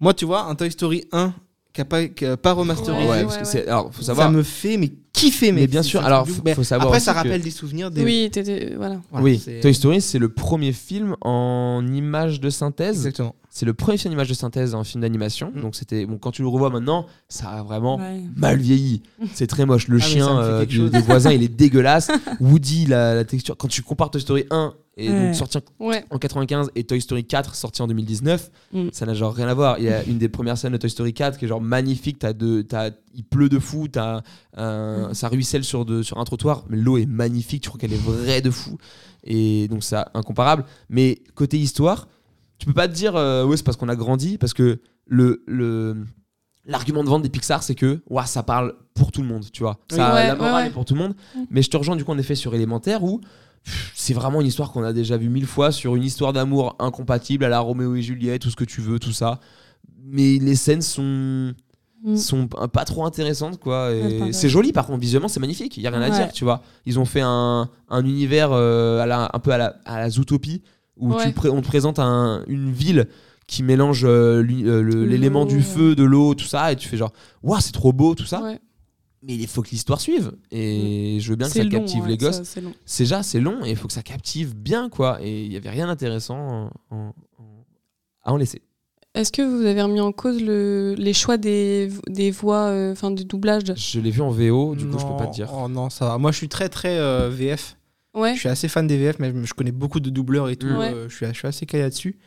Moi, 0.00 0.14
tu 0.14 0.24
vois, 0.24 0.44
un 0.44 0.54
Toy 0.54 0.70
Story 0.70 1.04
1 1.12 1.34
qui 1.72 1.80
n'a 1.80 1.84
pas, 1.84 2.00
a 2.00 2.36
pas 2.36 2.52
remasterisé, 2.52 3.08
Ouais, 3.08 3.22
parce 3.22 3.36
que 3.36 3.40
ouais, 3.42 3.44
c'est- 3.46 3.66
alors 3.68 3.94
faut 3.94 4.02
ça 4.02 4.30
me 4.30 4.42
fait 4.42 4.76
mais 4.76 4.90
kiffer. 5.20 5.52
Mais 5.52 5.66
bien 5.66 5.82
sûr, 5.82 6.04
alors, 6.04 6.26
faut- 6.28 6.42
faut 6.54 6.62
savoir 6.64 6.88
Après, 6.88 7.00
ça 7.00 7.12
que- 7.12 7.16
rappelle 7.18 7.42
des 7.42 7.50
souvenirs 7.50 7.90
des. 7.90 8.02
Oui, 8.02 8.28
t'étais- 8.32 8.74
voilà. 8.76 9.00
Voilà, 9.10 9.24
oui, 9.24 9.40
c'est- 9.44 9.60
Toy 9.60 9.74
Story, 9.74 10.00
c'est 10.00 10.18
le 10.18 10.28
premier 10.28 10.72
film 10.72 11.16
en 11.20 11.84
image 11.92 12.40
de 12.40 12.50
synthèse. 12.50 12.96
Exactement. 12.96 13.34
C'est 13.52 13.66
le 13.66 13.74
premier 13.74 13.98
film 13.98 14.12
d'image 14.12 14.28
de 14.28 14.34
synthèse 14.34 14.76
en 14.76 14.84
film 14.84 15.02
d'animation. 15.02 15.52
Mm. 15.54 15.60
Donc 15.62 15.74
c'était 15.74 16.06
bon 16.06 16.18
quand 16.18 16.30
tu 16.30 16.42
le 16.42 16.48
revois 16.48 16.70
maintenant, 16.70 17.06
ça 17.28 17.48
a 17.50 17.62
vraiment 17.64 17.96
Ouais. 17.96 18.22
mal 18.36 18.58
vieilli. 18.58 19.02
C'est 19.34 19.48
très 19.48 19.66
moche. 19.66 19.88
Le 19.88 19.96
Ah, 19.96 20.00
ça 20.00 20.06
chien 20.06 20.38
euh, 20.38 20.64
du- 20.64 20.86
voisins, 21.00 21.32
il 21.32 21.42
est 21.42 21.48
dégueulasse. 21.56 22.10
Woody, 22.38 22.86
la, 22.86 23.14
la 23.14 23.24
texture. 23.24 23.56
Quand 23.56 23.66
tu 23.68 23.82
compares 23.82 24.10
Toy 24.12 24.20
Story 24.20 24.44
1 24.50 24.72
et 24.96 25.10
Ouais. 25.10 25.26
donc 25.26 25.34
sorti 25.34 25.58
en- 25.58 25.84
Ouais. 25.86 26.04
en 26.10 26.18
95 26.18 26.70
et 26.76 26.84
Toy 26.84 27.00
Story 27.00 27.24
4 27.24 27.56
sorti 27.56 27.82
en 27.82 27.88
2019, 27.88 28.50
Mm. 28.72 28.88
ça 28.92 29.04
n'a 29.04 29.14
genre 29.14 29.34
rien 29.34 29.48
à 29.48 29.54
voir. 29.54 29.78
Il 29.78 29.84
y 29.84 29.88
a 29.88 30.04
une 30.04 30.18
des 30.18 30.28
premières 30.28 30.56
scènes 30.56 30.72
de 30.72 30.76
Toy 30.78 30.88
Story 30.90 31.12
4 31.12 31.36
qui 31.36 31.46
est 31.46 31.48
genre 31.48 31.60
magnifique. 31.60 32.20
T'as 32.20 32.32
de, 32.32 32.62
t'as, 32.62 32.90
il 33.16 33.24
pleut 33.24 33.48
de 33.48 33.58
fou, 33.58 33.88
t'as 33.88 34.20
un- 34.56 35.12
ça 35.12 35.26
ruisselle 35.28 35.64
sur, 35.64 35.84
de, 35.84 36.02
sur 36.04 36.18
un 36.18 36.24
trottoir, 36.24 36.64
mais 36.68 36.76
l'eau 36.76 36.98
est 36.98 37.06
magnifique. 37.06 37.62
Tu 37.64 37.68
crois 37.68 37.80
qu'elle 37.80 37.92
est 37.92 37.96
vraie 38.02 38.42
de 38.42 38.50
fou. 38.50 38.78
Et 39.24 39.66
donc 39.68 39.82
c'est 39.82 39.96
incomparable. 40.14 40.64
Mais 40.88 41.18
côté 41.34 41.58
histoire, 41.58 42.06
tu 42.60 42.66
peux 42.66 42.72
pas 42.72 42.86
te 42.86 42.92
dire 42.92 43.16
euh, 43.16 43.44
ouais 43.44 43.56
c'est 43.56 43.64
parce 43.64 43.76
qu'on 43.76 43.88
a 43.88 43.96
grandi 43.96 44.38
parce 44.38 44.54
que 44.54 44.80
le 45.06 45.42
le 45.48 45.96
l'argument 46.66 47.02
de 47.02 47.08
vente 47.08 47.22
des 47.22 47.28
Pixar 47.30 47.62
c'est 47.64 47.74
que 47.74 48.00
ça 48.26 48.42
parle 48.44 48.74
pour 48.94 49.10
tout 49.10 49.22
le 49.22 49.26
monde 49.28 49.44
tu 49.52 49.62
vois. 49.64 49.78
Ça, 49.90 50.14
Ouais, 50.14 50.26
la 50.28 50.36
morale 50.36 50.54
ouais, 50.54 50.66
est 50.68 50.70
pour 50.70 50.84
tout 50.84 50.94
le 50.94 51.00
monde. 51.00 51.14
Mais 51.50 51.62
je 51.62 51.70
te 51.70 51.76
rejoins 51.76 51.96
du 51.96 52.04
coup 52.04 52.12
en 52.12 52.18
effet 52.18 52.34
sur 52.36 52.54
élémentaire 52.54 53.02
où 53.02 53.20
c'est 53.94 54.14
vraiment 54.14 54.40
une 54.40 54.46
histoire 54.46 54.70
qu'on 54.72 54.84
a 54.84 54.92
déjà 54.92 55.16
vue 55.16 55.28
mille 55.30 55.46
fois 55.46 55.72
sur 55.72 55.96
une 55.96 56.02
histoire 56.04 56.32
d'amour 56.32 56.76
incompatible 56.78 57.44
à 57.44 57.48
la 57.48 57.60
Roméo 57.60 57.94
et 57.96 58.02
Juliette 58.02 58.42
tout 58.42 58.50
ce 58.50 58.56
que 58.56 58.64
tu 58.64 58.80
veux 58.80 58.98
tout 58.98 59.12
ça. 59.12 59.40
Mais 60.04 60.38
les 60.38 60.54
scènes 60.54 60.82
sont 60.82 61.52
Mm. 62.02 62.16
sont 62.16 62.46
pas 62.48 62.86
trop 62.86 63.04
intéressantes 63.04 63.58
quoi 63.60 63.92
et 63.92 64.32
c'est 64.32 64.48
joli. 64.48 64.72
Par 64.72 64.86
contre 64.86 65.00
visuellement 65.00 65.28
c'est 65.28 65.38
magnifique. 65.40 65.76
Il 65.76 65.82
y 65.82 65.86
a 65.86 65.90
rien 65.90 66.00
à 66.00 66.08
dire 66.08 66.32
tu 66.32 66.44
vois. 66.44 66.62
Ils 66.86 66.98
ont 66.98 67.04
fait 67.04 67.20
un, 67.20 67.68
un 67.90 68.04
univers 68.06 68.52
euh, 68.52 69.00
à 69.00 69.06
la- 69.06 69.30
un 69.34 69.38
peu 69.38 69.50
à 69.50 69.58
la, 69.58 69.76
à 69.84 69.98
la 70.00 70.08
Zootopie 70.08 70.62
où 71.00 71.14
Ouais. 71.14 71.32
tu 71.32 71.48
on 71.48 71.60
te 71.60 71.66
présente 71.66 71.98
un- 71.98 72.44
une 72.46 72.70
ville 72.72 73.08
qui 73.46 73.62
mélange 73.64 74.04
euh, 74.04 74.42
euh, 74.44 75.06
l'élément 75.06 75.44
du 75.44 75.60
feu 75.62 75.94
de 75.96 76.04
l'eau 76.04 76.34
tout 76.34 76.44
ça 76.46 76.70
et 76.72 76.76
tu 76.76 76.88
fais 76.88 76.96
genre 76.96 77.12
waouh 77.42 77.60
c'est 77.60 77.72
trop 77.72 77.92
beau 77.92 78.14
tout 78.14 78.24
ça 78.26 78.42
Ouais. 78.42 78.60
mais 79.22 79.34
il 79.34 79.46
faut 79.48 79.62
que 79.62 79.70
l'histoire 79.70 80.00
suive 80.00 80.30
et 80.52 81.18
je 81.20 81.28
veux 81.30 81.36
bien 81.36 81.48
que 81.48 81.54
ça 81.54 81.64
long, 81.64 81.70
captive 81.70 82.02
ouais, 82.04 82.08
les 82.10 82.16
gosses 82.16 82.42
c'est 82.44 82.60
long. 82.60 82.72
c'est 82.84 83.02
déjà 83.04 83.22
c'est 83.24 83.40
long 83.40 83.64
et 83.64 83.70
il 83.70 83.76
faut 83.76 83.88
que 83.88 83.92
ça 83.92 84.02
captive 84.02 84.54
bien 84.54 84.88
quoi 84.88 85.18
et 85.20 85.44
il 85.44 85.52
y 85.52 85.56
avait 85.56 85.70
rien 85.70 85.86
d'intéressant 85.88 86.70
en- 86.90 86.96
en- 86.96 87.14
en- 87.38 87.64
à 88.22 88.32
en 88.32 88.36
laisser 88.36 88.62
Est-ce 89.16 89.32
que 89.32 89.42
vous 89.42 89.66
avez 89.66 89.82
remis 89.82 90.00
en 90.00 90.12
cause 90.12 90.40
le, 90.40 90.94
les 90.96 91.12
choix 91.12 91.36
des, 91.36 91.90
des 92.08 92.30
voix, 92.30 92.66
euh, 92.68 92.92
enfin 92.92 93.10
du 93.10 93.24
doublage? 93.24 93.64
Je 93.74 93.98
l'ai 93.98 94.12
vu 94.12 94.20
en 94.20 94.30
VO 94.30 94.76
du 94.76 94.86
coup 94.86 94.96
je 95.00 95.04
peux 95.04 95.16
pas 95.16 95.26
te 95.26 95.34
dire 95.34 95.50
Oh 95.52 95.66
non, 95.68 95.90
ça 95.90 96.04
va. 96.06 96.18
Moi, 96.18 96.30
je 96.30 96.36
suis 96.36 96.48
très 96.48 96.68
très 96.68 96.96
euh, 97.00 97.28
VF. 97.28 97.76
Ouais. 98.14 98.34
Je 98.34 98.40
suis 98.40 98.48
assez 98.48 98.68
fan 98.68 98.86
des 98.86 98.98
VF, 98.98 99.18
mais 99.18 99.32
je 99.44 99.54
connais 99.54 99.72
beaucoup 99.72 100.00
de 100.00 100.10
doubleurs 100.10 100.48
et 100.48 100.56
tout. 100.56 100.66
Ouais. 100.66 100.92
euh, 100.92 101.08
je, 101.08 101.14
suis, 101.16 101.26
je 101.26 101.32
suis 101.32 101.46
assez 101.48 101.66
calé 101.66 101.84
là-dessus. 101.84 102.18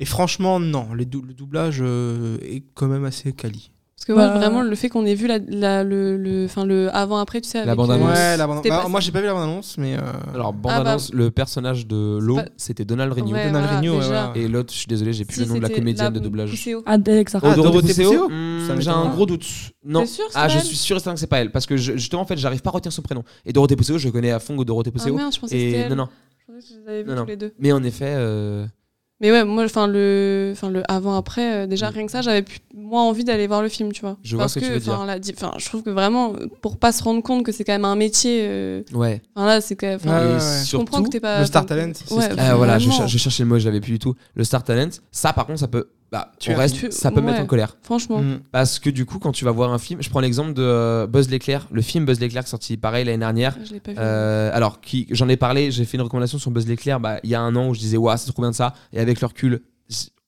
Et 0.00 0.04
franchement, 0.04 0.58
non, 0.58 0.92
les 0.94 1.04
dou- 1.04 1.22
le 1.22 1.34
doublage 1.34 1.78
euh, 1.80 2.38
est 2.42 2.64
quand 2.74 2.88
même 2.88 3.04
assez 3.04 3.32
quali. 3.32 3.70
Parce 3.98 4.04
que 4.06 4.12
moi, 4.12 4.28
Bah, 4.28 4.38
vraiment, 4.38 4.62
le 4.62 4.76
fait 4.76 4.88
qu'on 4.88 5.04
ait 5.04 5.16
vu 5.16 5.26
la, 5.26 5.38
la- 5.48 5.82
le, 5.82 6.16
le, 6.16 6.44
enfin, 6.44 6.64
le 6.64 6.88
avant-après, 6.94 7.40
tu 7.40 7.48
sais, 7.48 7.58
La 7.58 7.72
avec, 7.72 7.76
bande-annonce. 7.76 8.08
euh, 8.08 8.12
Ouais, 8.32 8.36
la 8.36 8.46
bande- 8.46 8.62
bah, 8.62 8.82
pas- 8.82 8.88
moi, 8.88 9.00
j'ai 9.00 9.10
pas 9.10 9.20
vu 9.20 9.26
la 9.26 9.34
bande-annonce, 9.34 9.76
mais. 9.76 9.96
euh, 9.96 10.00
alors 10.34 10.52
bande 10.52 10.72
Ah 10.72 10.84
bah, 10.84 10.90
annonce 10.90 11.12
le 11.12 11.32
personnage 11.32 11.86
de 11.88 12.16
l'eau 12.20 12.36
pas- 12.36 12.44
c'était 12.56 12.84
Donald 12.84 13.12
Renew 13.12 13.32
Ouais, 13.32 13.46
Donald 13.46 13.66
voilà, 13.66 13.76
Renew, 13.80 13.98
ouais, 13.98 14.40
et 14.40 14.46
l'autre 14.46 14.72
je 14.72 14.78
suis 14.78 14.86
désolé 14.86 15.12
j'ai 15.12 15.24
plus 15.24 15.34
Si, 15.34 15.40
le 15.40 15.46
nom 15.46 15.56
de 15.56 15.60
la 15.62 15.68
comédienne 15.68 16.10
de 16.12 16.18
la 16.18 16.24
doublage 16.24 16.50
Pousseo. 16.50 16.82
Ah, 16.86 16.92
Ah, 16.92 16.98
Dorothée 17.56 17.88
Pousseo 17.88 18.28
Hmm, 18.28 18.66
Ça 18.68 18.78
J'ai 18.78 18.88
un 18.90 19.06
gros 19.10 19.26
doute. 19.26 19.44
Non. 19.84 20.06
Sûr, 20.06 20.24
c'est 20.30 20.38
ah, 20.38 20.46
je 20.48 20.58
suis 20.60 20.76
sûr 20.76 20.96
et 20.96 21.00
certain 21.00 21.14
que 21.14 21.20
c'est 21.20 21.26
pas 21.26 21.40
elle. 21.40 21.50
Parce 21.50 21.66
que 21.66 21.76
je- 21.76 21.94
justement, 21.94 22.22
en 22.22 22.26
fait, 22.26 22.36
j'arrive 22.38 22.62
pas 22.62 22.70
à 22.70 22.74
retenir 22.74 22.92
son 22.92 23.02
prénom. 23.02 23.24
Et 23.44 23.52
Dorothée 23.52 23.74
Pousseo, 23.74 23.98
je 23.98 24.08
connais 24.10 24.30
à 24.30 24.38
fond 24.38 24.54
Dorothée 24.62 24.90
Ah 24.94 24.98
Pousseo. 24.98 25.16
merde, 25.16 25.34
je 25.34 25.40
pensais 25.40 25.56
que 25.56 25.60
c'était 25.60 25.88
non, 25.88 25.96
non. 25.96 26.08
Je 26.46 26.52
pensais 26.52 26.60
que 26.68 26.74
je 26.74 26.80
les 26.80 26.88
avais 26.88 27.02
vus 27.02 27.08
Non, 27.10 27.16
non. 27.16 27.22
tous 27.24 27.28
les 27.30 27.36
deux. 27.36 27.52
Mais 27.58 27.72
en 27.72 27.82
effet, 27.82 28.14
euh, 28.16 28.64
Mais 29.20 29.32
ouais, 29.32 29.44
moi, 29.44 29.64
enfin 29.64 29.88
le, 29.88 30.50
enfin 30.52 30.70
le 30.70 30.82
avant-après, 30.88 31.64
euh, 31.64 31.66
déjà 31.66 31.90
Mm. 31.90 31.94
rien 31.94 32.06
que 32.06 32.12
ça, 32.12 32.22
j'avais 32.22 32.42
plus- 32.42 32.60
moins 32.74 33.02
envie 33.02 33.24
d'aller 33.24 33.46
voir 33.48 33.62
le 33.62 33.68
film, 33.68 33.92
tu 33.92 34.00
vois. 34.02 34.16
Je 34.22 34.36
vois 34.36 34.44
Parce 34.44 34.54
ce 34.54 34.60
que 34.60 34.64
tu 34.64 34.70
veux 34.70 34.78
dire. 34.78 35.04
la 35.04 35.16
je 35.20 35.64
trouve 35.66 35.82
que 35.82 35.90
vraiment, 35.90 36.34
euh, 36.34 36.46
pour 36.62 36.76
pas 36.76 36.92
se 36.92 37.02
rendre 37.02 37.22
compte 37.22 37.44
que 37.44 37.50
c'est 37.50 37.64
quand 37.64 37.72
même 37.72 37.84
un 37.84 37.96
métier. 37.96 38.42
euh, 38.44 38.82
ouais. 38.94 39.20
Enfin 39.34 39.46
là, 39.46 39.60
c'est 39.60 39.74
quand 39.74 39.88
même. 39.88 39.96
enfin, 39.96 40.10
Ouais, 40.18 40.22
et 40.24 40.26
ouais, 40.28 40.32
ouais. 40.34 40.62
Je 40.64 40.76
comprends 40.76 40.96
surtout, 40.98 41.08
que 41.10 41.12
t'es 41.14 41.20
pas. 41.20 41.40
le 41.40 41.46
Star 41.46 41.66
Talent, 41.66 41.92
c'est 41.94 42.14
ouais, 42.14 42.28
Ah, 42.38 42.54
voilà, 42.54 42.78
je, 42.78 42.90
cher- 42.90 43.08
je 43.08 43.18
cherchais 43.18 43.42
le 43.42 43.48
mot, 43.48 43.58
je 43.58 43.64
l'avais 43.66 43.80
plus 43.80 43.92
du 43.92 43.98
tout. 43.98 44.14
Le 44.34 44.44
Star 44.44 44.62
Talent, 44.62 44.90
ça 45.10 45.32
par 45.32 45.46
contre, 45.46 45.58
ça 45.58 45.68
peut. 45.68 45.88
Bah, 46.10 46.32
Tu 46.40 46.50
on 46.50 46.54
as- 46.54 46.58
reste, 46.58 46.76
tu- 46.76 46.90
ça 46.90 47.10
peut 47.10 47.20
mettre 47.20 47.36
ouais. 47.38 47.42
en 47.44 47.46
colère. 47.46 47.76
Franchement. 47.82 48.22
mm. 48.22 48.40
Parce 48.50 48.78
que 48.78 48.88
du 48.88 49.04
coup, 49.04 49.18
quand 49.18 49.32
tu 49.32 49.44
vas 49.44 49.50
voir 49.50 49.72
un 49.72 49.78
film, 49.78 50.00
je 50.02 50.08
prends 50.08 50.20
l'exemple 50.20 50.54
de 50.54 50.62
euh, 50.62 51.06
Buzz 51.06 51.28
l'éclair, 51.28 51.66
le 51.70 51.82
film 51.82 52.06
Buzz 52.06 52.18
l'éclair 52.18 52.46
sorti 52.48 52.76
pareil 52.78 53.04
l'année 53.04 53.18
dernière. 53.18 53.56
Je 53.62 53.74
l'ai 53.74 53.80
pas 53.80 53.92
vu. 53.92 53.98
Euh, 54.00 54.50
alors, 54.54 54.80
qui, 54.80 55.06
j'en 55.10 55.28
ai 55.28 55.36
parlé, 55.36 55.70
j'ai 55.70 55.84
fait 55.84 55.98
une 55.98 56.02
recommandation 56.02 56.38
sur 56.38 56.50
Buzz 56.50 56.66
l'éclair 56.66 56.98
bah, 56.98 57.20
il 57.24 57.30
y 57.30 57.34
a 57.34 57.40
un 57.42 57.54
an 57.56 57.68
où 57.68 57.74
je 57.74 57.80
disais, 57.80 57.98
waouh, 57.98 58.16
c'est 58.16 58.30
trop 58.32 58.40
bien 58.42 58.50
de 58.52 58.56
ça. 58.56 58.72
Et 58.92 59.00
avec 59.00 59.20
le 59.20 59.26
recul, 59.26 59.60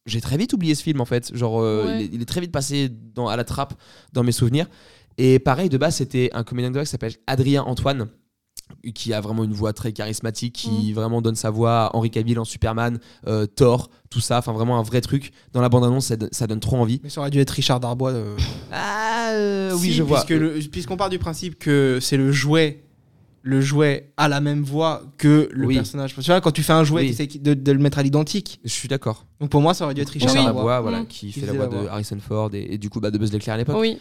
j'ai 0.06 0.20
très 0.20 0.36
vite 0.36 0.52
oublié 0.52 0.74
ce 0.74 0.82
film 0.82 1.00
en 1.00 1.04
fait. 1.06 1.34
Genre, 1.34 1.60
euh, 1.62 1.84
Ouais. 1.86 1.96
il, 1.96 2.02
est, 2.02 2.10
il 2.14 2.22
est 2.22 2.26
très 2.26 2.40
vite 2.42 2.52
passé 2.52 2.90
dans, 3.14 3.28
à 3.28 3.36
la 3.36 3.44
trappe 3.44 3.74
dans 4.12 4.22
mes 4.22 4.32
souvenirs. 4.32 4.66
Et 5.18 5.38
pareil, 5.38 5.68
de 5.70 5.78
base, 5.78 5.96
c'était 5.96 6.30
un 6.34 6.44
comédien 6.44 6.70
de 6.70 6.80
qui 6.80 6.86
s'appelle 6.86 7.12
Adrien 7.26 7.62
Antoine, 7.62 8.08
qui 8.94 9.12
a 9.12 9.20
vraiment 9.20 9.42
une 9.44 9.52
voix 9.52 9.72
très 9.72 9.92
charismatique, 9.92 10.54
qui 10.54 10.92
vraiment 10.92 11.20
donne 11.20 11.34
sa 11.34 11.50
voix 11.50 11.86
à 11.86 11.96
Henry 11.96 12.08
Cavill 12.10 12.38
en 12.38 12.44
Superman, 12.44 12.98
euh, 13.26 13.44
Thor, 13.46 13.90
tout 14.10 14.20
ça. 14.20 14.38
Enfin, 14.38 14.52
vraiment 14.52 14.78
un 14.78 14.82
vrai 14.82 15.00
truc. 15.00 15.32
Dans 15.52 15.60
la 15.60 15.68
bande-annonce, 15.68 16.06
ça, 16.06 16.16
don- 16.16 16.28
ça 16.30 16.46
donne 16.46 16.60
trop 16.60 16.76
envie. 16.76 17.00
Mais 17.02 17.10
ça 17.10 17.20
aurait 17.20 17.30
dû 17.30 17.40
être 17.40 17.50
Richard 17.50 17.80
Darbois. 17.80 18.12
euh. 18.12 18.36
Ah, 18.72 19.30
euh, 19.32 19.72
oui, 19.74 19.88
Si, 19.88 19.92
je 19.94 20.02
vois. 20.04 20.24
Puisqu'on 20.70 20.96
part 20.96 21.10
du 21.10 21.18
principe 21.18 21.58
que 21.58 21.98
c'est 22.00 22.16
le 22.16 22.30
jouet, 22.32 22.84
le 23.42 23.60
jouet 23.60 24.12
a 24.16 24.28
la 24.28 24.40
même 24.40 24.62
voix 24.62 25.02
que 25.18 25.48
le 25.52 25.66
Oui. 25.66 25.74
personnage. 25.74 26.14
Tu 26.14 26.20
vois, 26.22 26.40
quand 26.40 26.52
tu 26.52 26.62
fais 26.62 26.72
un 26.72 26.84
jouet, 26.84 27.02
Oui. 27.02 27.14
tu 27.14 27.22
essaies 27.22 27.38
de, 27.38 27.54
de 27.54 27.72
le 27.72 27.78
mettre 27.80 27.98
à 27.98 28.02
l'identique. 28.04 28.60
Je 28.64 28.70
suis 28.70 28.88
d'accord. 28.88 29.26
Donc 29.40 29.50
pour 29.50 29.60
moi, 29.62 29.74
ça 29.74 29.84
aurait 29.84 29.94
dû 29.94 30.00
être 30.00 30.10
Richard 30.10 30.32
Oui. 30.34 30.44
Darbois. 30.44 30.80
Voilà, 30.80 31.00
Mm. 31.02 31.06
qui 31.06 31.32
Qui 31.32 31.40
fait 31.40 31.46
la 31.46 31.52
voix 31.54 31.68
la 31.68 31.82
de. 31.82 31.88
Harrison 31.88 32.18
Ford 32.20 32.50
et, 32.54 32.74
et 32.74 32.78
du 32.78 32.88
coup 32.88 33.00
bah, 33.00 33.10
de 33.10 33.18
Buzz 33.18 33.32
l'éclair 33.32 33.54
à 33.54 33.58
l'époque. 33.58 33.76
Oui. 33.78 33.98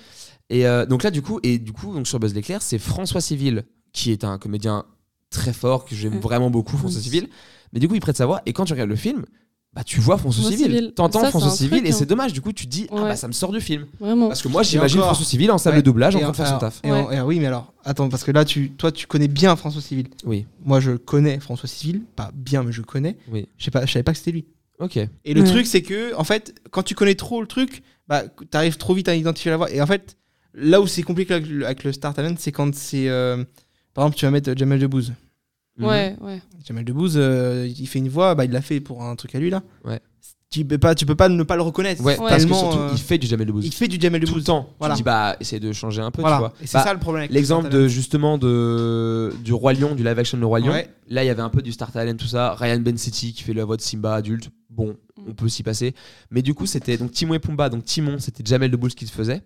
Et 0.51 0.67
euh, 0.67 0.85
donc 0.85 1.03
là, 1.03 1.11
du 1.11 1.21
coup, 1.21 1.39
et 1.43 1.57
du 1.59 1.71
coup, 1.73 1.93
donc 1.93 2.07
sur 2.07 2.19
Buzz 2.19 2.34
l'éclair, 2.34 2.61
c'est 2.61 2.80
François 2.80 3.21
Civil 3.21 3.63
qui 3.93 4.11
est 4.11 4.23
un 4.23 4.37
comédien 4.37 4.85
très 5.29 5.53
fort 5.53 5.85
que 5.85 5.95
j'aime 5.95 6.15
Mm. 6.15 6.19
vraiment 6.19 6.49
beaucoup, 6.49 6.77
François. 6.77 7.01
Civil. 7.01 7.27
Mais 7.73 7.79
du 7.79 7.87
coup, 7.87 7.95
il 7.95 8.01
prête 8.01 8.17
sa 8.17 8.25
voix 8.25 8.41
et 8.45 8.53
quand 8.53 8.65
tu 8.65 8.73
regardes 8.73 8.89
le 8.89 8.95
film, 8.95 9.25
bah 9.73 9.83
tu 9.83 9.99
vois 9.99 10.17
François 10.17 10.41
François 10.41 10.57
Civil, 10.57 10.75
Civil. 10.77 10.93
t'entends 10.95 11.23
François 11.29 11.51
Civil 11.51 11.69
truc, 11.77 11.85
et 11.85 11.89
hein. 11.91 11.95
c'est 11.95 12.07
dommage. 12.07 12.33
Du 12.33 12.41
coup, 12.41 12.51
tu 12.51 12.65
te 12.65 12.71
dis 12.71 12.87
ah 12.91 12.95
bah 13.01 13.15
ça 13.15 13.27
me 13.27 13.33
sort 13.33 13.51
du 13.51 13.61
film 13.61 13.85
Vraiment. 13.99 14.27
parce 14.27 14.41
que 14.41 14.47
moi 14.47 14.63
j'imagine 14.63 14.97
encore- 14.99 15.09
François 15.13 15.27
Civil 15.27 15.51
en 15.51 15.59
salle 15.59 15.73
Ouais. 15.73 15.79
de 15.81 15.85
doublage 15.85 16.15
en 16.15 16.19
train 16.19 16.31
de 16.31 16.35
faire 16.35 16.47
son 16.47 16.57
taf. 16.57 16.79
et 16.83 16.91
en- 16.91 17.11
et 17.11 17.21
oui, 17.21 17.39
mais 17.39 17.45
alors, 17.45 17.71
attends, 17.85 18.09
parce 18.09 18.23
que 18.23 18.31
là, 18.31 18.45
tu, 18.45 18.71
toi, 18.71 18.91
tu 18.91 19.05
connais 19.05 19.27
bien 19.27 19.55
François 19.55 19.81
Civil. 19.83 20.07
Oui, 20.25 20.47
Moi, 20.65 20.79
je 20.79 20.93
connais 20.93 21.39
François 21.39 21.69
Civil, 21.69 22.01
pas 22.15 22.31
bien, 22.33 22.63
mais 22.63 22.71
je 22.71 22.81
connais. 22.81 23.15
oui, 23.31 23.47
Je 23.59 23.65
sais 23.65 23.69
pas, 23.71 23.85
je 23.85 23.91
savais 23.91 24.01
pas 24.01 24.13
que 24.13 24.17
c'était 24.17 24.31
lui. 24.31 24.45
ok. 24.79 24.97
Et 24.97 25.33
le 25.35 25.41
Ouais. 25.41 25.47
truc, 25.47 25.67
c'est 25.67 25.83
que, 25.83 26.15
en 26.15 26.23
fait, 26.23 26.55
quand 26.71 26.81
tu 26.81 26.95
connais 26.95 27.13
trop 27.15 27.39
le 27.39 27.47
truc, 27.47 27.83
bah, 28.07 28.23
t'arrives 28.49 28.77
trop 28.77 28.95
vite 28.95 29.07
à 29.07 29.15
identifier 29.15 29.51
la 29.51 29.57
voix. 29.57 29.69
Et 29.71 29.79
en 29.83 29.85
fait, 29.85 30.17
là 30.55 30.81
où 30.81 30.87
c'est 30.87 31.03
compliqué 31.03 31.35
avec 31.35 31.47
le, 31.47 31.63
avec 31.67 31.83
le 31.83 31.93
Star 31.93 32.15
Talent, 32.15 32.33
c'est 32.39 32.51
quand 32.51 32.73
c'est. 32.73 33.07
euh, 33.07 33.43
par 33.93 34.05
exemple, 34.05 34.17
tu 34.17 34.25
vas 34.25 34.31
mettre 34.31 34.53
Jamel 34.57 34.79
Debbouze. 34.79 35.13
Mhm. 35.77 35.85
Ouais, 35.87 36.15
ouais. 36.21 36.41
Jamel 36.65 36.83
Debbouze, 36.85 37.15
euh, 37.17 37.67
il 37.77 37.87
fait 37.87 37.99
une 37.99 38.09
voix, 38.09 38.35
bah, 38.35 38.45
il 38.45 38.51
l'a 38.51 38.61
fait 38.61 38.79
pour 38.79 39.03
un 39.03 39.15
truc 39.15 39.33
à 39.35 39.39
lui 39.39 39.49
là. 39.49 39.63
Ouais. 39.85 39.99
Tu 40.51 40.65
peux 40.65 40.79
pas, 40.79 40.95
tu 40.95 41.05
peux 41.05 41.13
pas 41.15 41.29
ne 41.29 41.43
pas 41.43 41.55
le 41.55 41.61
reconnaître. 41.61 42.03
Ouais, 42.03 42.15
parce 42.17 42.31
que 42.31 42.37
tellement, 42.39 42.59
surtout 42.59 42.77
euh, 42.79 42.89
il 42.91 42.97
fait 42.97 43.19
du 43.19 43.27
Jamel 43.27 43.45
Debbouze 43.45 43.67
il 43.67 43.71
fait 43.71 43.87
du 43.87 43.99
Jamel 44.01 44.19
tout 44.21 44.25
le 44.27 44.31
Debbouze. 44.31 44.45
temps. 44.45 44.73
Voilà. 44.79 44.95
Tu 44.95 44.99
dis 44.99 45.03
bah 45.03 45.35
essaye 45.39 45.59
de 45.59 45.71
changer 45.71 46.01
un 46.01 46.09
peu, 46.09 46.21
Voilà. 46.21 46.37
tu 46.37 46.39
vois. 46.39 46.53
Et 46.61 46.65
c'est 46.65 46.79
Bah, 46.79 46.83
ça 46.85 46.93
le 46.93 46.99
problème. 46.99 47.19
avec 47.21 47.29
le 47.29 47.35
L'exemple 47.35 47.69
de 47.69 47.87
justement 47.87 48.39
de 48.39 49.31
du 49.43 49.53
roi 49.53 49.73
lion, 49.73 49.93
du 49.93 50.03
live 50.03 50.17
action 50.17 50.39
de 50.39 50.45
roi 50.45 50.59
lion. 50.59 50.71
Ouais. 50.71 50.89
Là, 51.07 51.23
il 51.23 51.27
y 51.27 51.29
avait 51.29 51.43
un 51.43 51.49
peu 51.49 51.61
du 51.61 51.71
Star 51.71 51.91
Talent, 51.91 52.15
tout 52.17 52.25
ça. 52.25 52.55
Ryan 52.55 52.79
Bensetti 52.79 53.31
qui 53.33 53.43
fait 53.43 53.53
la 53.53 53.63
voix 53.63 53.77
de 53.77 53.81
Simba 53.81 54.15
adulte. 54.15 54.49
Bon, 54.71 54.95
on 55.27 55.33
peut 55.33 55.49
s'y 55.49 55.61
passer. 55.61 55.93
Mais 56.31 56.41
du 56.41 56.55
coup, 56.55 56.65
c'était 56.65 56.97
donc 56.97 57.11
Timon 57.11 57.35
et 57.35 57.39
Pumba. 57.39 57.69
Donc 57.69 57.83
Timon, 57.85 58.17
c'était 58.17 58.43
Jamel 58.43 58.71
Debbouze 58.71 58.95
qui 58.95 59.05
le 59.05 59.11
faisait. 59.11 59.41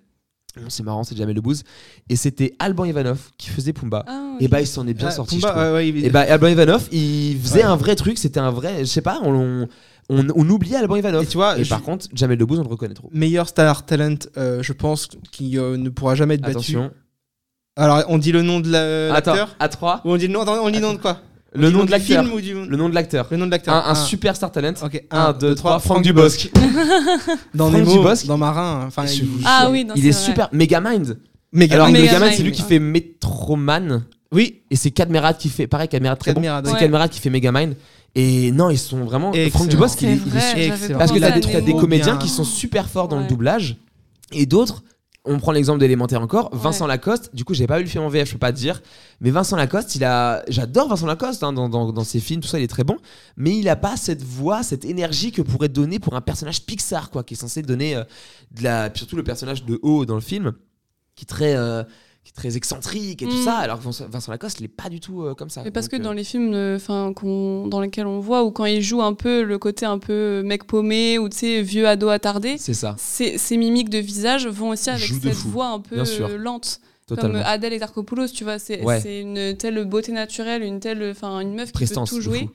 C'est 0.67 0.84
marrant, 0.84 1.03
c'est 1.03 1.15
Jamel 1.17 1.35
Debbouze. 1.35 1.63
Et 2.09 2.15
c'était 2.15 2.55
Alban 2.59 2.85
Ivanov 2.85 3.19
qui 3.38 3.49
faisait 3.49 3.73
Pumba. 3.73 4.05
Ah, 4.07 4.35
Et 4.39 4.47
bah, 4.47 4.61
il 4.61 4.67
s'en 4.67 4.85
est 4.88 4.93
bien 4.93 5.07
Ah, 5.07 5.11
sorti. 5.11 5.35
Pumba, 5.39 5.47
je 5.47 5.53
trouve. 5.53 5.63
ouais, 5.63 5.73
ouais, 5.73 5.89
il- 5.89 6.05
Et 6.05 6.09
bah, 6.09 6.21
Alban 6.21 6.47
Ivanov, 6.47 6.88
il 6.91 7.38
faisait 7.41 7.59
Ouais. 7.59 7.63
un 7.63 7.75
vrai 7.75 7.95
truc. 7.95 8.17
C'était 8.19 8.39
un 8.39 8.51
vrai. 8.51 8.80
Je 8.81 8.85
sais 8.85 9.01
pas, 9.01 9.19
on, 9.23 9.67
on, 10.09 10.27
on 10.35 10.49
oubliait 10.49 10.77
Alban 10.77 10.95
Ivanov. 10.97 11.23
Et 11.23 11.25
tu 11.27 11.38
vois, 11.38 11.57
Et 11.57 11.63
je- 11.63 11.69
par 11.69 11.81
contre, 11.81 12.07
Jamel 12.13 12.38
Debbouze, 12.38 12.59
on 12.59 12.63
le 12.63 12.69
reconnaît 12.69 12.93
trop. 12.93 13.09
meilleur 13.13 13.47
Star 13.47 13.85
Talent, 13.85 14.15
euh, 14.38 14.61
je 14.61 14.73
pense, 14.73 15.07
qui 15.31 15.57
euh, 15.57 15.75
ne 15.77 15.89
pourra 15.89 16.13
jamais 16.15 16.35
être 16.35 16.41
battu. 16.41 16.51
Attention. 16.57 16.91
Alors, 17.75 18.03
on 18.07 18.19
dit 18.19 18.31
le 18.31 18.43
nom 18.43 18.59
de 18.59 18.69
la- 18.69 19.13
Attends, 19.15 19.31
l'acteur 19.34 19.55
à 19.59 19.67
3. 19.69 20.01
Ou 20.05 20.11
on 20.11 20.17
dit 20.17 20.27
le 20.27 20.34
nom, 20.34 20.41
attends, 20.41 20.63
on 20.63 20.69
dit 20.69 20.75
le 20.80 20.81
nom 20.85 20.93
de 20.93 20.99
quoi? 20.99 21.19
Le 21.55 21.69
nom 21.69 21.80
de 21.81 21.85
du 21.85 21.91
l'acteur. 21.91 22.23
film 22.23 22.34
ou 22.35 22.41
du 22.41 22.53
Le 22.53 22.77
nom 22.77 22.89
de 22.89 22.95
l'acteur. 22.95 23.27
le 23.30 23.38
nom 23.38 23.45
de 23.45 23.51
l'acteur 23.51 23.73
Un, 23.75 23.91
un 23.91 23.95
super 23.95 24.35
Star 24.35 24.51
Talent. 24.51 24.73
Ok, 24.84 25.03
1, 25.11 25.34
2, 25.34 25.55
3, 25.55 25.71
Franck 25.73 25.81
Franck 25.84 26.03
Dubosc. 26.03 26.51
Dans 27.53 27.69
Franck 27.69 27.80
Nemo, 27.81 27.91
Dubosc. 27.93 28.25
dans 28.25 28.38
Marin, 28.38 28.85
enfin, 28.88 29.05
Je 29.05 29.21
il- 29.21 29.27
Ah 29.45 29.67
oui, 29.71 29.85
non, 29.85 29.93
il 29.95 30.05
est 30.07 30.11
super. 30.11 30.49
Megamind. 30.51 31.17
Méga- 31.53 31.73
Alors, 31.75 31.88
Megamind, 31.89 32.11
Megamind, 32.13 32.34
c'est 32.35 32.43
lui 32.43 32.51
qui 32.51 32.63
fait 32.63 32.80
Metroman. 32.80 34.03
oui, 34.31 34.61
Et 34.71 34.75
c'est 34.75 34.91
Cadmerade 34.91 35.38
qui 35.38 35.49
fait. 35.49 35.67
Pareil, 35.67 35.88
Cadmerade 35.88 36.17
très 36.19 36.34
bon. 36.34 36.41
C'est 36.41 36.71
ouais. 36.73 36.80
Cadmerade 36.80 37.09
qui 37.11 37.19
fait 37.19 37.30
Megamind. 37.30 37.75
Et 38.15 38.51
non, 38.51 38.69
ils 38.69 38.77
sont 38.77 39.03
vraiment. 39.05 39.31
Excellent. 39.34 39.49
Franck 39.51 39.67
Dubosc, 39.69 40.01
il 40.01 40.09
est, 40.09 40.19
il 40.27 40.38
est 40.38 40.75
super. 40.77 40.97
Parce 40.97 41.11
que 41.11 41.19
t'as 41.19 41.31
des, 41.31 41.39
des 41.41 41.61
Nemo. 41.61 41.80
comédiens 41.80 42.17
qui 42.17 42.30
sont 42.30 42.43
super 42.43 42.88
forts 42.89 43.07
dans 43.07 43.19
le 43.19 43.27
doublage 43.27 43.77
et 44.31 44.45
d'autres 44.45 44.84
on 45.25 45.39
prend 45.39 45.51
l'exemple 45.53 45.79
d'élémentaire 45.79 46.21
encore. 46.21 46.49
Vincent 46.53 46.85
Lacoste, 46.85 47.33
du 47.33 47.45
coup, 47.45 47.53
j'ai 47.53 47.65
pas 47.65 47.77
vu 47.77 47.83
le 47.83 47.89
film 47.89 48.03
en 48.03 48.09
VF, 48.09 48.27
je 48.27 48.33
peux 48.33 48.39
pas 48.39 48.51
te 48.51 48.57
dire. 48.57 48.81
Mais 49.21 49.31
Vincent 49.31 49.55
Lacoste, 49.55 49.95
il 49.95 50.03
a. 50.03 50.43
J'adore 50.49 50.89
Vincent 50.89 51.05
Lacoste 51.07 51.43
hein, 51.43 51.53
dans, 51.53 51.69
dans- 51.69 51.93
dans 51.93 52.03
ses 52.03 52.19
films, 52.19 52.41
tout 52.41 52.47
ça, 52.49 52.59
il 52.59 52.63
est 52.63 52.67
très 52.67 52.83
bon. 52.83 52.97
Mais 53.37 53.57
il 53.57 53.69
a 53.69 53.75
pas 53.77 53.95
cette 53.95 54.21
voix, 54.21 54.63
cette 54.63 54.83
énergie 54.83 55.31
que 55.31 55.41
pourrait 55.41 55.69
donner 55.69 55.99
pour 55.99 56.15
un 56.15 56.21
personnage 56.21 56.65
Pixar, 56.65 57.09
quoi, 57.09 57.23
qui 57.23 57.35
est 57.35 57.37
censé 57.37 57.61
donner 57.61 57.95
euh, 57.95 58.03
de 58.51 58.63
la. 58.63 58.89
puis 58.89 58.99
Surtout 58.99 59.15
le 59.15 59.23
personnage 59.23 59.63
de 59.63 59.79
O 59.81 60.05
dans 60.05 60.15
le 60.15 60.21
film, 60.21 60.51
qui 61.15 61.23
est 61.23 61.27
très. 61.27 61.55
euh, 61.55 61.83
qui 62.23 62.29
est 62.31 62.35
très 62.35 62.55
excentrique 62.55 63.21
et 63.21 63.25
tout 63.27 63.35
Mm. 63.35 63.43
ça, 63.43 63.55
alors 63.57 63.79
que 63.79 63.83
Vincent 64.09 64.31
Lacoste, 64.31 64.59
il 64.61 64.65
est 64.65 64.69
pas 64.69 64.89
du 64.89 64.99
tout 64.99 65.23
euh, 65.23 65.33
comme 65.35 65.49
ça. 65.49 65.61
Mais 65.63 65.71
parce 65.71 65.87
Donc, 65.87 65.91
que 65.91 65.95
euh, 65.97 66.05
dans 66.05 66.13
les 66.13 66.23
films 66.23 66.53
euh, 66.53 66.77
enfin, 66.77 67.11
dans 67.67 67.81
lesquels 67.81 68.07
on 68.07 68.19
voit, 68.19 68.43
ou 68.43 68.51
quand 68.51 68.65
il 68.65 68.81
joue 68.81 69.01
un 69.01 69.13
peu 69.13 69.43
le 69.43 69.57
côté 69.57 69.85
un 69.85 69.97
peu 69.99 70.41
mec 70.43 70.63
paumé, 70.65 71.19
ou 71.19 71.27
tu 71.29 71.37
sais, 71.37 71.61
vieux 71.61 71.87
ado 71.87 72.07
attardé, 72.09 72.55
C'est 72.57 72.73
ça, 72.73 72.95
ces, 72.97 73.37
ces 73.37 73.57
mimiques 73.57 73.89
de 73.89 73.97
visage 73.99 74.47
vont 74.47 74.69
aussi 74.69 74.89
avec 74.89 75.03
Joue 75.03 75.19
cette 75.21 75.33
voix 75.33 75.67
un 75.67 75.79
peu 75.79 75.97
euh, 75.99 76.37
lente. 76.37 76.79
totalement. 77.07 77.33
Comme 77.33 77.41
euh, 77.41 77.45
Adèle 77.45 77.73
Exarchopoulos, 77.73 78.27
tu 78.29 78.45
vois, 78.45 78.57
c'est 78.59 78.81
Ouais. 78.83 79.21
une 79.21 79.57
telle 79.57 79.83
beauté 79.85 80.13
naturelle, 80.13 80.63
une 80.63 80.79
telle, 80.79 81.03
enfin, 81.11 81.39
une 81.41 81.53
meuf 81.55 81.67
qui 81.67 81.73
Prestance, 81.73 82.09
peut 82.11 82.15
tout 82.15 82.21
jouer, 82.21 82.39
fou. 82.39 82.49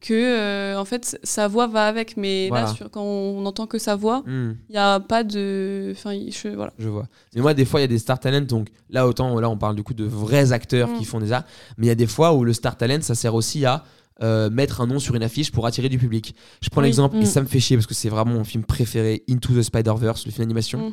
Que 0.00 0.12
euh, 0.14 0.78
en 0.78 0.84
fait 0.84 1.18
sa 1.22 1.46
voix 1.48 1.66
va 1.66 1.86
avec. 1.86 2.16
Mais 2.16 2.48
Voilà. 2.48 2.66
là, 2.66 2.72
sur- 2.74 2.90
quand 2.90 3.02
on 3.02 3.44
entend 3.46 3.66
que 3.66 3.78
sa 3.78 3.96
voix, 3.96 4.22
Hmm. 4.26 4.54
il 4.68 4.72
n'y 4.72 4.78
a 4.78 5.00
pas 5.00 5.22
de, 5.24 5.92
enfin, 5.96 6.12
je- 6.14 6.48
voilà. 6.54 6.72
Je 6.78 6.88
vois. 6.88 7.06
Mais 7.34 7.40
moi, 7.42 7.54
des 7.54 7.64
fois, 7.64 7.80
il 7.80 7.82
y 7.82 7.84
a 7.84 7.88
des 7.88 7.98
star 7.98 8.18
talents. 8.18 8.40
Donc 8.46 8.68
là, 8.90 9.06
autant 9.06 9.38
là, 9.40 9.48
on 9.48 9.56
parle 9.56 9.76
du 9.76 9.82
coup 9.82 9.94
de 9.94 10.04
vrais 10.04 10.52
acteurs 10.52 10.88
Mm. 10.88 10.98
qui 10.98 11.04
font 11.04 11.20
des 11.20 11.32
arts. 11.32 11.44
Mais 11.78 11.86
il 11.86 11.88
y 11.88 11.92
a 11.92 11.94
des 11.94 12.06
fois 12.06 12.34
où 12.34 12.44
le 12.44 12.52
star 12.52 12.76
talent, 12.76 13.00
ça 13.02 13.14
sert 13.14 13.34
aussi 13.34 13.64
à 13.64 13.84
euh, 14.22 14.50
mettre 14.50 14.82
un 14.82 14.86
nom 14.86 14.98
sur 14.98 15.14
une 15.14 15.22
affiche 15.22 15.50
pour 15.50 15.66
attirer 15.66 15.88
du 15.88 15.96
public. 15.96 16.34
Je 16.60 16.68
prends 16.68 16.82
Oui. 16.82 16.88
l'exemple, 16.88 17.16
et 17.16 17.20
Mm. 17.20 17.24
ça 17.24 17.40
me 17.40 17.46
fait 17.46 17.58
chier 17.58 17.78
parce 17.78 17.86
que 17.86 17.94
c'est 17.94 18.10
vraiment 18.10 18.34
mon 18.34 18.44
film 18.44 18.64
préféré, 18.64 19.22
Into 19.30 19.54
the 19.54 19.62
Spider-Verse, 19.62 20.26
le 20.26 20.30
film 20.32 20.44
d'animation. 20.44 20.90
Mm. 20.90 20.92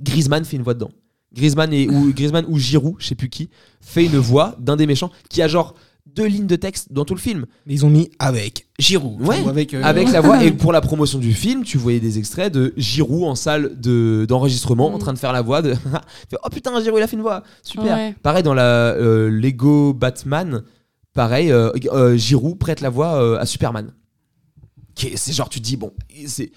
Griezmann 0.00 0.44
fait 0.46 0.56
une 0.56 0.62
voix 0.62 0.72
dedans. 0.72 0.90
Griezmann, 1.34 1.70
et, 1.72 1.86
ou, 1.88 2.12
Griezmann 2.14 2.46
ou 2.48 2.58
Giroud, 2.58 2.94
je 2.98 3.06
sais 3.08 3.14
plus 3.14 3.28
qui, 3.28 3.50
fait 3.82 4.06
une 4.06 4.16
voix 4.16 4.54
d'un 4.58 4.76
des 4.76 4.86
méchants 4.86 5.10
qui 5.28 5.42
a 5.42 5.48
genre 5.48 5.74
deux 6.14 6.26
lignes 6.26 6.46
de 6.46 6.56
texte 6.56 6.92
dans 6.92 7.04
tout 7.04 7.14
le 7.14 7.20
film. 7.20 7.46
Mais 7.66 7.74
ils 7.74 7.86
ont 7.86 7.90
mis 7.90 8.10
avec 8.18 8.66
Giroud. 8.78 9.20
Ouais, 9.20 9.36
Enfin, 9.38 9.46
ou 9.46 9.48
avec, 9.48 9.74
euh, 9.74 9.82
Avec 9.82 10.10
la 10.12 10.20
voix. 10.22 10.42
Et 10.44 10.50
pour 10.52 10.72
la 10.72 10.80
promotion 10.80 11.18
du 11.18 11.32
film, 11.34 11.64
tu 11.64 11.78
voyais 11.78 12.00
des 12.00 12.18
extraits 12.18 12.52
de 12.52 12.72
Giroud 12.76 13.24
en 13.24 13.34
salle 13.34 13.80
de- 13.80 14.26
d'enregistrement 14.28 14.88
en 14.92 14.96
Mm. 14.96 15.00
train 15.00 15.12
de 15.12 15.18
faire 15.18 15.32
la 15.32 15.42
voix 15.42 15.62
de. 15.62 15.74
Fait, 16.30 16.36
oh 16.44 16.48
putain, 16.50 16.80
Giroud, 16.82 16.98
il 16.98 17.02
a 17.02 17.06
fait 17.06 17.16
une 17.16 17.22
voix. 17.22 17.42
Super. 17.62 17.96
Ouais. 17.96 18.14
Pareil 18.22 18.42
dans 18.42 18.54
la 18.54 18.64
euh, 18.94 19.30
Lego 19.30 19.94
Batman, 19.94 20.62
pareil, 21.14 21.50
euh, 21.52 21.70
euh, 21.92 22.16
Giroud 22.16 22.58
prête 22.58 22.80
la 22.80 22.90
voix 22.90 23.14
euh, 23.22 23.38
à 23.38 23.46
Superman. 23.46 23.92
C'est 25.16 25.32
genre, 25.32 25.48
tu 25.48 25.60
te 25.60 25.64
dis, 25.64 25.76
bon, 25.76 25.92
c'est. 26.26 26.52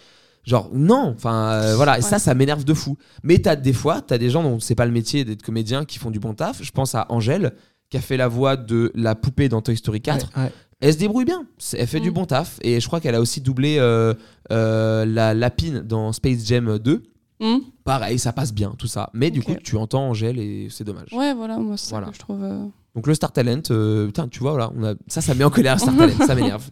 Genre, 0.46 0.70
non, 0.74 1.12
enfin 1.18 1.54
euh, 1.54 1.76
voilà, 1.76 1.98
et 1.98 2.04
ça, 2.04 2.20
ça 2.20 2.36
m'énerve 2.36 2.64
de 2.66 2.74
fou. 2.76 2.98
Mais 3.24 3.40
t'as 3.40 3.56
des 3.56 3.74
fois, 3.74 4.02
t'as 4.02 4.20
des 4.20 4.30
gens 4.30 4.44
dont 4.44 4.60
c'est 4.60 4.76
pas 4.76 4.86
le 4.86 4.92
métier 4.92 5.26
d'être 5.26 5.42
comédien 5.42 5.86
qui 5.86 5.98
font 5.98 6.12
du 6.12 6.20
bon 6.20 6.36
taf. 6.36 6.62
Je 6.62 6.70
pense 6.72 6.94
à 6.94 7.08
Angèle, 7.10 7.54
qui 7.90 7.98
a 7.98 8.02
fait 8.02 8.18
la 8.18 8.28
voix 8.28 8.56
de 8.58 8.92
la 8.96 9.16
poupée 9.16 9.50
dans 9.50 9.62
Toy 9.62 9.78
Story 9.78 10.02
4 10.02 10.32
ouais, 10.38 10.44
ouais. 10.44 10.52
elle 10.82 10.94
se 10.94 10.98
débrouille 10.98 11.26
bien. 11.26 11.46
C'est- 11.58 11.78
Elle 11.80 11.88
fait 11.88 12.00
du 12.00 12.12
Mm. 12.12 12.14
bon 12.14 12.26
taf. 12.26 12.58
Et 12.62 12.80
je 12.80 12.88
crois 12.88 13.00
qu'elle 13.00 13.16
a 13.16 13.22
aussi 13.22 13.42
doublé 13.42 13.78
euh, 13.80 14.14
euh, 14.52 15.06
la 15.06 15.34
lapine 15.34 15.80
dans 15.82 16.12
Space 16.14 16.46
Jam 16.46 16.78
2. 16.80 17.04
Hmm 17.42 17.58
Pareil, 17.84 18.18
ça 18.18 18.32
passe 18.34 18.54
bien, 18.54 18.74
tout 18.78 18.88
ça. 18.88 19.10
Mais 19.14 19.30
du 19.30 19.42
coup, 19.44 19.54
tu 19.64 19.76
entends 19.78 20.10
Angèle 20.10 20.40
et 20.40 20.68
c'est 20.72 20.84
dommage. 20.84 21.10
Ouais, 21.14 21.34
voilà, 21.34 21.58
moi 21.58 21.76
c'est 21.78 21.90
Voilà. 21.92 22.06
ça 22.08 22.12
que 22.12 22.16
je 22.16 22.22
trouve. 22.22 22.44
euh, 22.44 22.66
Donc 22.96 23.08
le 23.08 23.14
Star 23.14 23.32
Talent, 23.32 23.62
euh, 23.72 24.08
putain, 24.08 24.28
tu 24.30 24.40
vois, 24.40 24.52
voilà, 24.52 24.72
on 24.76 24.84
a... 24.86 24.94
ça, 25.08 25.20
ça 25.22 25.36
met 25.36 25.44
en 25.44 25.50
colère 25.50 25.80
Star 25.80 25.96
Talent, 25.98 26.16
ça 26.26 26.34
m'énerve. 26.34 26.70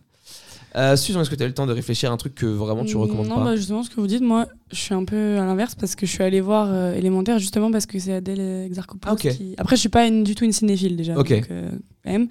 Euh, 0.76 0.96
Susan, 0.96 1.22
est-ce 1.22 1.30
que 1.30 1.36
tu 1.36 1.44
as 1.44 1.46
eu 1.46 1.50
le 1.50 1.54
temps 1.54 1.68
de 1.68 1.72
réfléchir 1.74 2.10
à 2.10 2.14
un 2.14 2.18
truc 2.18 2.34
que 2.34 2.46
vraiment 2.48 2.84
tu 2.84 2.98
recommandes 2.98 3.28
Non, 3.28 3.36
pas 3.36 3.44
bah 3.44 3.56
justement, 3.56 3.84
ce 3.84 3.90
que 3.92 3.96
vous 4.02 4.08
dites, 4.08 4.22
moi, 4.22 4.48
je 4.72 4.78
suis 4.78 4.94
un 4.96 5.06
peu 5.06 5.38
à 5.38 5.46
l'inverse 5.46 5.76
parce 5.76 5.96
que 5.96 6.06
je 6.08 6.12
suis 6.12 6.24
allée 6.24 6.42
voir 6.42 6.68
euh, 6.72 6.94
Élémentaire 6.96 7.38
justement 7.38 7.70
parce 7.72 7.86
que 7.86 8.00
c'est 8.00 8.14
Adèle 8.14 8.40
Exarchopoulos 8.66 9.12
Ah, 9.24 9.28
ok. 9.28 9.36
qui. 9.36 9.54
Après, 9.58 9.76
je 9.76 9.82
suis 9.82 9.90
pas 9.90 10.08
une- 10.08 10.24
du 10.24 10.34
tout 10.34 10.46
une 10.46 10.52
cinéphile 10.52 10.96
déjà. 10.98 11.16
Ok. 11.18 11.30
donc, 11.32 11.48
euh, 11.52 11.70
quand 12.04 12.12
même. 12.12 12.28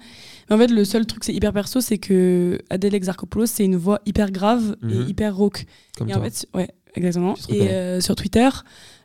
Mais 0.49 0.55
en 0.55 0.59
fait, 0.59 0.67
le 0.67 0.83
seul 0.83 1.05
truc, 1.05 1.23
c'est 1.23 1.33
hyper 1.33 1.53
perso, 1.53 1.79
c'est 1.79 1.97
que 1.99 2.59
Adèle 2.69 2.95
Exarchopoulos, 2.95 3.45
c'est 3.45 3.63
une 3.63 3.77
voix 3.77 4.01
hyper 4.05 4.29
grave 4.29 4.75
Mhm. 4.81 4.89
et 4.91 5.09
hyper 5.09 5.35
rauque. 5.35 5.65
Comme 5.97 6.09
et 6.09 6.11
toi. 6.11 6.21
en 6.21 6.25
fait, 6.25 6.45
ouais, 6.53 6.69
exactement. 6.95 7.35
Et 7.49 7.61
euh, 7.69 8.01
sur 8.01 8.15
Twitter, 8.15 8.49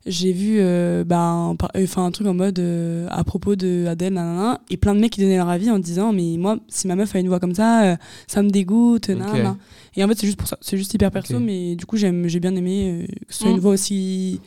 j'ai 0.09 0.33
vu 0.33 0.57
euh, 0.59 1.05
bah, 1.05 1.21
un, 1.21 1.55
par- 1.57 1.71
euh, 1.77 1.85
enfin, 1.85 2.05
un 2.07 2.11
truc 2.11 2.27
en 2.27 2.35
mode 2.35 2.59
euh, 2.59 3.07
à 3.11 3.23
propos 3.25 3.55
de 3.57 3.85
Adèle, 3.87 4.15
nanana, 4.15 4.61
et 4.71 4.77
plein 4.77 4.95
de 4.95 5.01
mecs 5.01 5.13
qui 5.13 5.21
donnaient 5.21 5.37
leur 5.37 5.49
avis 5.49 5.71
en 5.71 5.79
disant 5.79 6.13
Mais 6.13 6.37
moi, 6.39 6.59
si 6.69 6.87
ma 6.89 6.97
meuf 6.97 7.15
a 7.15 7.19
une 7.21 7.29
voix 7.29 7.39
comme 7.41 7.55
ça, 7.55 7.85
euh, 7.85 7.97
ça 8.27 8.43
me 8.43 8.51
dégoûte. 8.51 9.09
nanana. 9.11 9.57
Et 9.97 10.03
en 10.05 10.09
fait, 10.09 10.15
c'est 10.19 10.27
juste 10.27 10.39
pour 10.39 10.49
ça. 10.49 10.59
C'est 10.61 10.77
juste 10.77 10.93
hyper 10.95 11.11
perso, 11.11 11.39
mais 11.41 11.77
du 11.77 11.87
coup, 11.87 11.97
j'aime, 11.97 12.27
j'ai 12.29 12.41
bien 12.41 12.55
aimé 12.57 13.03
euh, 13.03 13.07
que 13.27 13.35
ce 13.35 13.39
soit 13.41 13.49
Mm. 13.51 13.55
une 13.55 13.61
voix 13.61 13.73
aussi 13.73 14.41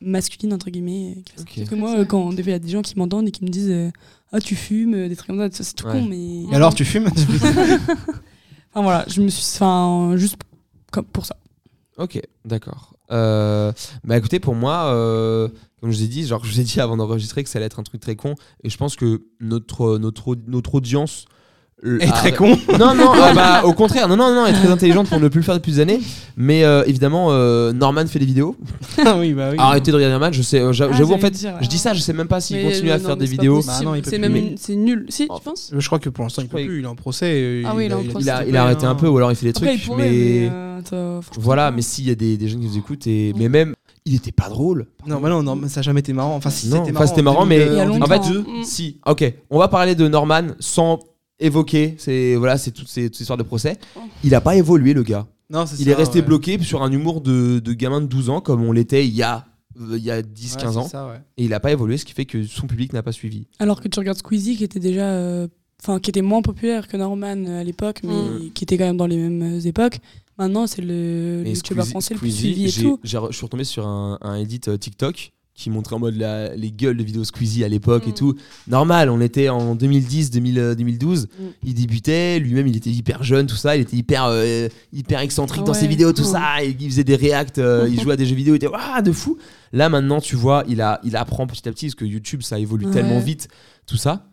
masculine, 0.00 0.52
entre 0.52 0.70
guillemets. 0.70 1.16
qui. 1.46 1.60
Parce 1.60 1.70
que 1.70 1.74
moi, 1.76 1.98
euh, 1.98 2.04
quand 2.04 2.30
fois, 2.30 2.40
il 2.40 2.48
y 2.48 2.52
a 2.52 2.58
des 2.58 2.68
gens 2.68 2.82
qui 2.82 2.98
m'entendent 2.98 3.28
et 3.28 3.30
qui 3.30 3.44
me 3.44 3.50
disent 3.50 3.70
euh, 3.70 3.90
Ah, 4.32 4.40
tu 4.40 4.56
fumes, 4.56 5.08
des 5.08 5.16
trucs 5.16 5.28
comme 5.28 5.38
ça, 5.50 5.62
c'est 5.64 5.74
tout 5.74 5.86
Ouais. 5.86 5.92
con, 5.92 6.06
mais. 6.08 6.44
Et 6.50 6.54
alors, 6.54 6.74
tu 6.74 6.84
fumes 6.84 7.08
Enfin 8.74 8.82
voilà, 8.82 9.04
je 9.08 9.20
me 9.20 9.28
suis. 9.28 9.44
Enfin, 9.56 10.16
juste 10.16 10.36
comme 10.90 11.04
pour 11.04 11.26
ça. 11.26 11.36
Ok, 11.98 12.20
d'accord. 12.44 12.91
Euh, 13.12 13.72
bah 14.04 14.16
écoutez, 14.16 14.40
pour 14.40 14.54
moi, 14.54 14.86
euh, 14.86 15.48
comme 15.80 15.90
je 15.90 15.98
vous 15.98 16.04
ai 16.04 16.08
dit, 16.08 16.26
genre 16.26 16.44
je 16.44 16.50
vous 16.50 16.60
ai 16.60 16.64
dit 16.64 16.80
avant 16.80 16.96
d'enregistrer 16.96 17.44
que 17.44 17.50
ça 17.50 17.58
allait 17.58 17.66
être 17.66 17.78
un 17.78 17.84
truc 17.84 18.00
très 18.00 18.16
con, 18.16 18.34
et 18.62 18.70
je 18.70 18.76
pense 18.76 18.96
que 18.96 19.22
notre 19.40 19.98
notre 19.98 20.74
audience 20.74 21.26
euh, 21.26 21.32
est 21.84 22.08
a- 22.08 22.12
très 22.12 22.32
con. 22.32 22.56
Non, 22.78 22.94
non, 22.94 23.12
ah 23.14 23.32
bah, 23.34 23.62
au 23.64 23.72
contraire, 23.72 24.08
non, 24.08 24.16
non, 24.16 24.34
non, 24.34 24.46
elle 24.46 24.54
est 24.54 24.58
très 24.58 24.70
intelligente 24.70 25.08
pour 25.08 25.18
ne 25.20 25.28
plus 25.28 25.40
le 25.40 25.44
faire 25.44 25.54
depuis 25.56 25.72
des 25.72 25.80
années. 25.80 26.00
Mais 26.36 26.64
euh, 26.64 26.84
évidemment, 26.86 27.28
euh, 27.30 27.72
Norman 27.72 28.06
fait 28.06 28.18
des 28.18 28.24
vidéos. 28.26 28.56
Ah 29.04 29.16
oui, 29.18 29.32
bah 29.32 29.48
oui. 29.50 29.56
Arrêtez 29.58 29.90
de 29.90 29.96
regarder 29.96 30.12
Norman, 30.12 30.32
je 30.32 30.42
sais, 30.42 30.60
euh, 30.60 30.72
j'a- 30.72 30.88
Ah, 30.90 30.96
j'avoue 30.96 31.14
en 31.14 31.18
fait, 31.18 31.30
dire, 31.30 31.54
je 31.60 31.68
dis 31.68 31.78
ça, 31.78 31.92
je 31.94 32.00
sais 32.00 32.12
même 32.12 32.28
pas 32.28 32.40
s'il 32.40 32.62
continue 32.62 32.90
euh, 32.90 32.94
à 32.94 32.98
non, 32.98 33.04
faire 33.06 33.16
des 33.16 33.26
vidéos. 33.26 33.62
Bah 33.66 33.80
non, 33.82 33.94
il 33.94 34.02
peut 34.02 34.10
c'est 34.10 34.18
même 34.18 34.32
Mais- 34.32 34.54
c'est 34.58 34.76
nul. 34.76 35.06
Si, 35.08 35.26
Oh, 35.28 35.36
tu 35.38 35.44
penses 35.44 35.72
Je 35.76 35.86
crois 35.86 35.98
que 35.98 36.08
pour 36.08 36.24
l'instant, 36.24 36.42
il 36.42 36.48
peut 36.48 36.64
plus. 36.64 36.78
Il 36.80 36.84
est 36.84 36.88
en 36.88 36.94
procès. 36.94 37.26
euh, 37.32 37.62
Ah 37.66 37.72
oui, 37.74 37.86
il 37.86 37.90
est 37.90 37.94
en 37.94 38.00
a- 38.00 38.04
procès. 38.04 38.20
Il 38.26 38.30
a, 38.30 38.44
il 38.46 38.56
a 38.56 38.62
arrêté 38.62 38.86
un 38.86 38.94
peu, 38.94 39.08
ou 39.08 39.16
alors 39.16 39.30
il 39.32 39.36
fait 39.36 39.46
des 39.46 39.52
trucs, 39.52 39.88
mais. 39.96 40.48
euh, 40.92 41.20
Voilà, 41.38 41.70
mais 41.70 41.82
s'il 41.82 42.06
y 42.06 42.10
a 42.10 42.14
des, 42.14 42.36
des 42.36 42.48
jeunes 42.48 42.60
qui 42.60 42.66
nous 42.66 42.78
écoutent, 42.78 43.06
et... 43.06 43.32
mais 43.36 43.48
même, 43.48 43.74
il 44.04 44.14
était 44.16 44.32
pas 44.32 44.48
drôle. 44.48 44.86
Non, 45.06 45.20
bah 45.20 45.28
non, 45.28 45.42
non, 45.42 45.54
mais 45.56 45.68
ça 45.68 45.80
n'a 45.80 45.82
jamais 45.82 46.00
été 46.00 46.12
marrant. 46.12 46.34
Enfin, 46.36 46.50
si 46.50 46.66
c'était 46.66 46.78
enfin, 46.78 46.92
marrant. 47.22 47.22
marrant, 47.22 47.46
2000, 47.46 47.58
mais 47.58 47.64
euh, 47.80 47.80
a 47.84 48.04
en 48.04 48.06
fait, 48.06 48.18
2002. 48.28 48.40
Mm. 48.40 48.64
si, 48.64 48.98
ok, 49.06 49.32
on 49.50 49.58
va 49.58 49.68
parler 49.68 49.94
de 49.94 50.08
Norman 50.08 50.42
sans 50.58 50.98
évoquer 51.44 51.94
c'est 51.98 52.34
voilà, 52.36 52.56
c'est 52.58 52.70
toutes 52.70 52.88
ces, 52.88 53.04
toutes 53.06 53.16
ces 53.16 53.22
histoires 53.22 53.38
de 53.38 53.42
procès. 53.42 53.76
Oh. 53.96 54.00
Il 54.24 54.34
a 54.34 54.40
pas 54.40 54.56
évolué, 54.56 54.94
le 54.94 55.02
gars. 55.02 55.26
Non, 55.50 55.66
c'est 55.66 55.78
Il 55.80 55.84
ça, 55.84 55.90
est 55.90 55.94
resté 55.94 56.20
ouais. 56.20 56.24
bloqué 56.26 56.58
sur 56.62 56.82
un 56.82 56.90
humour 56.90 57.20
de, 57.20 57.58
de 57.58 57.72
gamin 57.74 58.00
de 58.00 58.06
12 58.06 58.30
ans, 58.30 58.40
comme 58.40 58.62
on 58.62 58.72
l'était 58.72 59.06
il 59.06 59.14
y 59.14 59.22
a, 59.22 59.46
euh, 59.80 59.98
il 59.98 60.02
y 60.04 60.10
a 60.10 60.16
Ouais, 60.16 60.22
10-15 60.22 60.48
c'est 60.48 60.66
ans. 60.78 60.88
ça, 60.88 61.06
ouais. 61.08 61.20
Et 61.36 61.44
il 61.44 61.52
a 61.54 61.60
pas 61.60 61.72
évolué, 61.72 61.98
ce 61.98 62.04
qui 62.04 62.12
fait 62.14 62.24
que 62.24 62.42
son 62.44 62.66
public 62.66 62.92
n'a 62.94 63.02
pas 63.02 63.12
suivi. 63.12 63.46
Alors 63.58 63.80
que 63.82 63.88
tu 63.88 63.98
regardes 63.98 64.18
Squeezie 64.18 64.56
qui 64.56 64.64
était 64.64 64.80
déjà. 64.80 65.04
euh, 65.10 65.48
Enfin, 65.84 65.98
qui 65.98 66.10
était 66.10 66.22
moins 66.22 66.42
populaire 66.42 66.86
que 66.86 66.96
Norman 66.96 67.34
euh, 67.44 67.60
à 67.60 67.64
l'époque, 67.64 68.02
mais 68.04 68.14
Mm. 68.14 68.52
qui 68.54 68.62
était 68.62 68.78
quand 68.78 68.84
même 68.84 68.96
dans 68.96 69.08
les 69.08 69.16
mêmes 69.16 69.56
euh, 69.56 69.60
époques. 69.66 69.98
Maintenant, 70.38 70.68
c'est 70.68 70.80
le 70.80 71.40
Mais 71.42 71.50
youtubeur 71.54 71.84
Squeezie- 71.84 71.90
français 71.90 72.14
le 72.14 72.20
plus 72.20 72.30
Squeezie, 72.30 72.52
suivi 72.52 72.64
et 72.64 72.68
j'ai- 72.68 72.82
tout. 72.84 73.00
j'ai 73.02 73.18
re- 73.18 73.32
Je 73.32 73.36
suis 73.36 73.44
retombé 73.44 73.64
sur 73.64 73.84
un, 73.84 74.16
un 74.20 74.36
edit 74.36 74.60
euh, 74.68 74.76
TikTok 74.76 75.32
qui 75.54 75.68
montrait 75.68 75.96
en 75.96 75.98
mode 75.98 76.16
la- 76.16 76.54
les 76.56 76.72
gueules 76.72 76.96
de 76.96 77.02
vidéos 77.04 77.24
Squeezie 77.24 77.62
à 77.62 77.68
l'époque 77.68 78.04
et 78.06 78.10
Mm. 78.10 78.14
tout. 78.14 78.34
Normal, 78.68 79.10
on 79.10 79.20
était 79.20 79.50
en 79.50 79.74
2010, 79.74 80.30
2000, 80.30 80.58
euh, 80.58 80.74
2012. 80.74 81.28
Mm. 81.38 81.42
Il 81.64 81.74
débutait, 81.74 82.38
lui-même 82.38 82.66
il 82.68 82.76
était 82.76 82.90
hyper 82.90 83.22
jeune, 83.22 83.46
tout 83.46 83.56
ça. 83.56 83.76
Il 83.76 83.82
était 83.82 83.96
hyper, 83.96 84.24
euh, 84.24 84.68
hyper 84.94 85.20
excentrique 85.20 85.64
dans 85.64 85.74
ses 85.74 85.86
vidéos, 85.86 86.12
tout 86.14 86.22
Mm. 86.22 86.32
ça. 86.32 86.62
Il 86.64 86.88
faisait 86.90 87.04
des 87.04 87.16
reacts, 87.16 87.58
euh, 87.58 87.86
il 87.90 88.00
jouait 88.00 88.14
à 88.14 88.16
des 88.16 88.24
jeux 88.26 88.34
vidéo, 88.34 88.54
il 88.54 88.56
était 88.56 88.66
Ouah, 88.68 89.02
de 89.02 89.12
fou. 89.12 89.36
Là 89.74 89.88
maintenant, 89.90 90.20
tu 90.20 90.36
vois, 90.36 90.64
il, 90.68 90.80
a, 90.80 91.00
il 91.04 91.16
apprend 91.16 91.46
petit 91.46 91.68
à 91.68 91.72
petit 91.72 91.86
parce 91.86 91.94
que 91.96 92.04
YouTube 92.06 92.42
ça 92.42 92.58
évolue 92.58 92.86
Ouais. 92.86 92.92
tellement 92.92 93.20
vite, 93.20 93.48
tout 93.86 93.96
ça. 93.98 94.26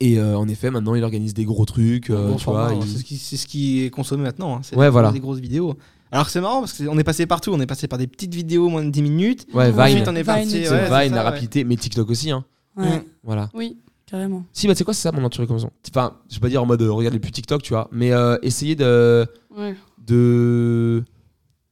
Et 0.00 0.18
euh, 0.18 0.36
en 0.36 0.48
effet, 0.48 0.70
maintenant 0.70 0.94
il 0.96 1.04
organise 1.04 1.34
des 1.34 1.44
gros 1.44 1.64
trucs, 1.64 2.10
euh, 2.10 2.30
Bon 2.30 2.36
tu 2.36 2.44
vois. 2.46 2.68
hein, 2.70 2.78
il- 2.80 2.88
C'est 2.88 2.98
ce, 2.98 3.04
qui- 3.04 3.16
c'est 3.16 3.36
ce 3.36 3.46
qui 3.46 3.84
est 3.84 3.90
consommé 3.90 4.22
maintenant. 4.24 4.56
hein. 4.56 4.60
C'est 4.62 4.76
Ouais, 4.76 4.90
voilà. 4.90 5.12
des 5.12 5.20
grosses 5.20 5.38
vidéos. 5.38 5.74
Alors 6.14 6.26
que 6.26 6.32
c'est 6.32 6.40
marrant 6.40 6.60
parce 6.60 6.72
qu'on 6.78 6.96
est 6.98 7.04
passé 7.04 7.26
partout. 7.26 7.50
On 7.52 7.60
est 7.60 7.66
passé 7.66 7.88
par 7.88 7.98
des 7.98 8.06
petites 8.06 8.34
vidéos 8.34 8.68
moins 8.68 8.84
de 8.84 8.90
10 8.90 9.02
minutes. 9.02 9.46
Ouais, 9.52 9.68
Ensuite, 9.72 9.96
Vine. 9.96 10.04
on 10.08 10.14
est 10.16 10.22
Vine, 10.22 10.24
parti. 10.24 10.52
ouais, 10.54 10.60
Vine, 10.60 10.68
ça, 10.68 10.88
la 10.88 11.08
ouais. 11.08 11.18
rapidité, 11.20 11.64
mais 11.64 11.76
TikTok 11.76 12.08
aussi. 12.08 12.30
Hein. 12.30 12.44
Ouais, 12.76 12.98
Mm. 12.98 13.02
Voilà. 13.24 13.50
Oui. 13.52 13.76
carrément. 14.06 14.44
Si, 14.52 14.66
bah, 14.66 14.74
tu 14.74 14.78
sais 14.78 14.84
quoi, 14.84 14.94
c'est 14.94 15.02
ça 15.02 15.12
mon 15.12 15.22
recommandation. 15.28 15.70
Enfin, 15.90 16.14
je 16.30 16.36
vais 16.36 16.40
pas 16.40 16.48
dire 16.48 16.62
en 16.62 16.66
mode 16.66 16.82
euh, 16.82 16.90
regardez 16.92 17.18
plus 17.18 17.32
TikTok, 17.32 17.62
tu 17.62 17.72
vois, 17.72 17.88
mais 17.92 18.12
euh, 18.12 18.36
essayer 18.42 18.76
de. 18.76 19.26
Ouais. 19.56 19.74
de... 20.06 21.02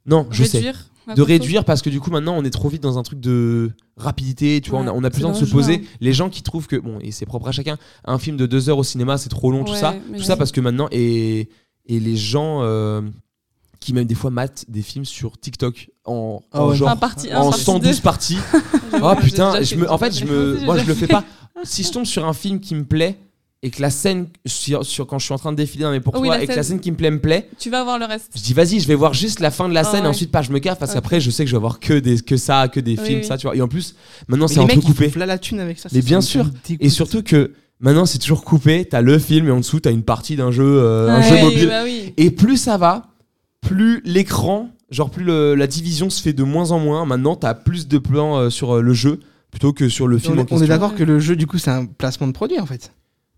Non, 0.06 0.26
je 0.30 0.42
sais. 0.44 0.58
Réduire. 0.58 0.90
la 1.06 1.14
De 1.14 1.22
réduire 1.22 1.64
parce 1.64 1.82
que 1.82 1.90
du 1.90 2.00
coup, 2.00 2.10
maintenant, 2.10 2.34
on 2.36 2.44
est 2.44 2.50
trop 2.50 2.68
vite 2.68 2.82
dans 2.82 2.98
un 2.98 3.02
truc 3.02 3.20
de 3.20 3.70
rapidité, 3.96 4.60
tu 4.60 4.70
vois, 4.70 4.80
on 4.80 4.86
a, 4.86 4.90
Ouais, 4.92 4.98
on 5.00 5.04
a 5.04 5.10
plus 5.10 5.20
le 5.22 5.26
temps 5.28 5.38
de 5.40 5.44
se 5.44 5.50
poser. 5.50 5.74
hein. 5.84 5.96
Les 6.00 6.12
gens 6.12 6.28
qui 6.30 6.42
trouvent 6.42 6.66
que, 6.66 6.76
bon, 6.76 6.98
et 7.00 7.10
c'est 7.12 7.26
propre 7.26 7.48
à 7.48 7.52
chacun, 7.52 7.76
un 8.04 8.18
film 8.18 8.36
de 8.36 8.46
deux 8.46 8.68
heures 8.68 8.78
au 8.78 8.84
cinéma, 8.84 9.18
c'est 9.18 9.28
trop 9.28 9.50
long, 9.52 9.62
tout 9.64 9.74
ça. 9.74 9.94
Tout 10.16 10.22
ça 10.22 10.36
parce 10.36 10.50
que 10.52 10.60
maintenant, 10.60 10.88
et, 10.90 11.48
et 11.86 12.00
les 12.00 12.16
gens 12.16 12.60
euh, 12.62 13.02
qui 13.82 13.92
même 13.92 14.04
des 14.06 14.14
fois 14.14 14.30
matent 14.30 14.64
des 14.68 14.82
films 14.82 15.04
sur 15.04 15.38
TikTok 15.38 15.90
en, 16.04 16.40
Ah 16.52 16.62
en 16.62 16.68
ouais, 16.70 16.76
genre. 16.76 16.88
Un 16.88 16.96
parti, 16.96 17.30
un 17.30 17.40
en 17.40 17.50
parti 17.50 17.64
112 17.64 17.96
deux. 17.96 18.02
parties. 18.02 18.38
Oh 19.02 19.14
putain, 19.20 19.62
je 19.62 19.74
me, 19.76 19.90
en 19.90 19.96
fait, 19.98 20.14
je 20.16 20.24
me, 20.26 20.60
moi 20.64 20.76
je 20.78 20.84
le 20.86 20.94
fais 20.94 21.06
pas. 21.06 21.24
Si 21.64 21.82
je 21.84 21.90
tombe 21.92 22.04
sur 22.04 22.26
un 22.26 22.32
film 22.32 22.58
qui 22.60 22.74
me 22.74 22.84
plaît, 22.84 23.16
et 23.62 23.70
que 23.70 23.80
la 23.80 23.90
scène 23.90 24.26
sur, 24.44 24.84
sur- 24.84 25.06
quand 25.06 25.18
je 25.20 25.24
suis 25.26 25.32
en 25.34 25.38
train 25.38 25.52
de 25.52 25.56
défiler 25.56 25.84
dans 25.84 25.92
mes 25.92 26.00
pourquoi 26.00 26.20
Oui, 26.20 26.28
la 26.28 26.42
et 26.42 26.46
que 26.46 26.50
la 26.52 26.56
scène- 26.56 26.64
scène 26.64 26.80
qui 26.80 26.90
me 26.90 26.96
plaît 26.96 27.10
me 27.12 27.20
plaît, 27.20 27.48
Tu 27.58 27.70
vas 27.70 27.84
voir 27.84 27.98
le 27.98 28.04
reste. 28.06 28.30
je 28.34 28.42
dis 28.42 28.52
vas-y, 28.52 28.80
je 28.80 28.88
vais 28.88 28.96
voir 28.96 29.14
juste 29.14 29.38
la 29.38 29.52
fin 29.52 29.68
de 29.68 29.74
la 29.74 29.80
Ah 29.80 29.84
scène 29.84 30.00
et 30.00 30.02
ouais. 30.02 30.08
ensuite 30.08 30.32
pas 30.32 30.42
je 30.42 30.50
me 30.50 30.58
caffe 30.58 30.78
parce 30.80 30.92
qu'après 30.94 31.20
je 31.20 31.30
sais 31.30 31.44
que 31.44 31.50
je 31.50 31.54
vais 31.54 31.60
voir 31.60 31.78
que 31.78 31.94
des 31.94 32.20
que 32.20 32.36
ça, 32.36 32.66
que 32.68 32.80
des 32.80 32.98
Oui, 32.98 33.06
films 33.06 33.18
oui. 33.20 33.24
ça, 33.24 33.38
tu 33.38 33.46
vois. 33.46 33.54
Et 33.56 33.62
en 33.62 33.68
plus, 33.68 33.94
maintenant 34.28 34.48
c'est 34.48 34.58
un 34.58 34.64
mecs, 34.66 34.74
peu 34.74 34.80
coupé. 34.82 35.12
la 35.16 35.38
thune 35.38 35.60
avec 35.60 35.78
ça. 35.78 35.88
Mais 35.92 36.02
bien 36.02 36.20
sûr. 36.20 36.50
Et 36.80 36.88
surtout 36.88 37.22
que 37.22 37.52
maintenant 37.78 38.04
c'est 38.04 38.18
toujours 38.18 38.42
coupé, 38.44 38.84
t'as 38.84 39.00
le 39.00 39.16
film 39.20 39.46
et 39.46 39.50
en 39.52 39.58
dessous 39.58 39.78
t'as 39.78 39.92
une 39.92 40.02
partie 40.02 40.34
d'un 40.34 40.50
jeu 40.50 40.64
euh, 40.66 41.08
un 41.10 41.20
Ouais, 41.20 41.28
jeu 41.28 41.34
oui, 41.36 41.42
mobile. 41.42 41.68
bah 41.68 41.82
oui. 41.84 42.14
Et 42.16 42.32
plus 42.32 42.56
ça 42.56 42.76
va, 42.78 43.11
plus 43.62 44.02
l'écran, 44.04 44.68
genre 44.90 45.08
plus 45.10 45.24
le- 45.24 45.54
la 45.54 45.66
division 45.66 46.10
se 46.10 46.20
fait 46.20 46.32
de 46.34 46.42
moins 46.42 46.70
en 46.72 46.78
moins. 46.78 47.06
Maintenant, 47.06 47.36
t'as 47.36 47.54
plus 47.54 47.88
de 47.88 47.96
plans 47.98 48.36
euh, 48.36 48.50
sur 48.50 48.76
euh, 48.76 48.82
le 48.82 48.92
jeu 48.92 49.20
plutôt 49.50 49.72
que 49.72 49.88
sur 49.88 50.06
le 50.08 50.18
film 50.18 50.34
on, 50.34 50.36
en 50.36 50.38
est- 50.38 50.42
on 50.42 50.46
question. 50.46 50.64
est 50.64 50.68
d'accord 50.68 50.94
que 50.94 51.02
le 51.04 51.18
jeu, 51.18 51.36
du 51.36 51.46
coup, 51.46 51.58
c'est 51.58 51.70
un 51.70 51.86
placement 51.86 52.26
de 52.26 52.32
produit 52.32 52.58
en 52.60 52.66
fait. 52.66 52.92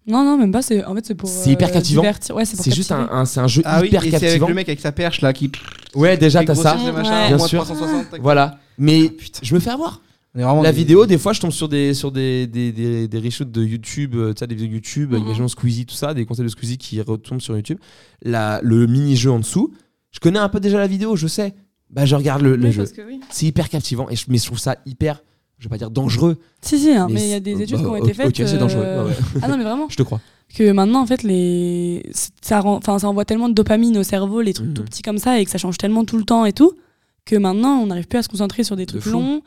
Non, 0.07 0.23
non, 0.25 0.37
même 0.37 0.53
pas. 0.53 0.61
C'est 0.61 0.85
en 0.85 0.95
fait 0.95 1.07
c'est 1.07 1.15
pour. 1.15 1.29
C'est 1.29 1.51
hyper 1.51 1.69
euh, 1.69 1.73
captivant. 1.73 2.03
divertir. 2.03 2.35
Ouais, 2.35 2.45
c'est 2.45 2.57
pour 2.57 2.65
C'est 2.65 2.75
juste 2.75 2.93
un, 2.93 2.99
captiver. 3.05 3.19
un- 3.21 3.25
c'est 3.25 3.41
un 3.41 3.47
jeu 3.47 3.63
Ah 3.65 3.81
oui, 3.81 3.87
hyper 3.89 4.05
et 4.05 4.11
c'est 4.11 4.17
avec 4.17 4.29
captivant. 4.29 4.49
le 4.49 4.55
mec 4.55 4.69
avec 4.69 4.81
sa 4.81 4.93
perche 4.93 5.21
là 5.23 5.33
qui. 5.33 5.51
Ouais, 5.95 6.17
déjà 6.19 6.45
t'as 6.45 6.55
ça. 6.55 6.75
grossit, 6.75 6.93
machin, 6.95 7.11
Ouais. 7.23 7.29
Bien 7.29 7.37
moins 7.39 7.47
sûr. 7.49 7.65
360, 7.65 8.11
tac. 8.11 8.21
Voilà. 8.21 8.59
Mais 8.77 9.09
Putain. 9.09 9.41
je 9.43 9.55
me 9.55 9.61
fais 9.61 9.71
avoir. 9.71 10.01
On 10.35 10.41
est 10.41 10.43
vraiment 10.43 10.63
La 10.63 10.73
des- 10.73 10.79
vidéo, 10.79 11.07
des 11.07 11.17
fois, 11.17 11.33
je 11.33 11.41
tombe 11.41 11.53
sur 11.53 11.69
des 11.69 11.95
sur 11.95 12.11
des 12.13 12.47
des 12.49 12.73
des, 12.73 13.07
des 13.09 13.19
reshoots 13.19 13.51
de 13.53 13.63
YouTube, 13.65 14.15
euh, 14.17 14.35
tu 14.35 14.41
sais, 14.41 14.47
des 14.47 14.55
vidéos 14.57 14.75
YouTube, 14.75 15.13
Mhm. 15.13 15.19
imaginons 15.21 15.49
Squeezie, 15.49 15.87
tout 15.87 15.95
ça, 15.95 16.13
des 16.13 16.27
conseils 16.27 16.45
de 16.45 16.51
Squeezie 16.51 16.77
qui 16.77 17.01
retombent 17.01 17.41
sur 17.41 17.57
YouTube. 17.57 17.79
La, 18.23 18.61
le 18.63 18.87
mini 18.87 19.17
jeu 19.17 19.31
en 19.31 19.39
dessous, 19.39 19.73
je 20.15 20.21
connais 20.21 20.39
un 20.39 20.49
peu 20.49 20.61
déjà 20.61 20.79
la 20.79 20.87
vidéo, 20.87 21.17
je 21.17 21.27
sais. 21.27 21.53
Bah, 21.91 22.07
je 22.07 22.15
regarde 22.17 22.41
le, 22.43 22.71
jeu. 22.71 22.85
oui. 23.07 23.21
C'est 23.31 23.47
hyper 23.47 23.69
captivant 23.69 24.09
et 24.09 24.17
je, 24.17 24.25
mais 24.29 24.39
je 24.39 24.47
trouve 24.47 24.59
ça 24.59 24.77
hyper, 24.87 25.23
je 25.59 25.65
vais 25.65 25.71
pas 25.71 25.77
dire 25.79 25.91
dangereux. 25.91 26.39
Si, 26.63 26.79
si, 26.79 26.91
hein, 26.93 27.09
Mais 27.11 27.23
il 27.23 27.29
y 27.31 27.35
a 27.35 27.41
des 27.41 27.55
bah, 27.55 27.63
études 27.63 27.79
qui 27.79 27.85
ont 27.85 27.97
été 27.97 28.15
faites. 28.15 28.27
ok, 28.29 28.35
c'est 28.49 28.57
dangereux, 28.59 28.83
euh, 28.85 29.07
ouais. 29.09 29.15
Ah 29.43 29.49
non, 29.49 29.57
mais 29.59 29.65
vraiment. 29.65 29.87
Je 29.91 29.97
te 29.97 30.03
crois. 30.03 30.21
que 30.57 30.71
maintenant 30.73 31.03
en 31.03 31.07
fait 31.07 31.23
les 31.25 32.03
ça 32.43 32.61
rend... 32.61 32.77
enfin 32.77 32.99
ça 32.99 33.09
envoie 33.09 33.25
tellement 33.25 33.49
de 33.49 33.55
dopamine 33.55 33.97
au 33.99 34.03
cerveau 34.03 34.41
les 34.41 34.53
trucs 34.55 34.69
Mhm. 34.69 34.75
tout 34.75 34.85
petits 34.85 35.03
comme 35.03 35.19
ça 35.19 35.39
et 35.41 35.45
que 35.45 35.51
ça 35.51 35.59
change 35.59 35.79
tellement 35.79 36.05
tout 36.05 36.17
le 36.17 36.25
temps 36.25 36.45
et 36.47 36.53
tout 36.53 36.73
que 37.27 37.37
maintenant 37.37 37.79
on 37.79 37.87
n'arrive 37.87 38.07
plus 38.07 38.19
à 38.19 38.23
se 38.23 38.29
concentrer 38.29 38.65
sur 38.65 38.77
des 38.77 38.85
trucs 38.85 39.07
longs 39.07 39.41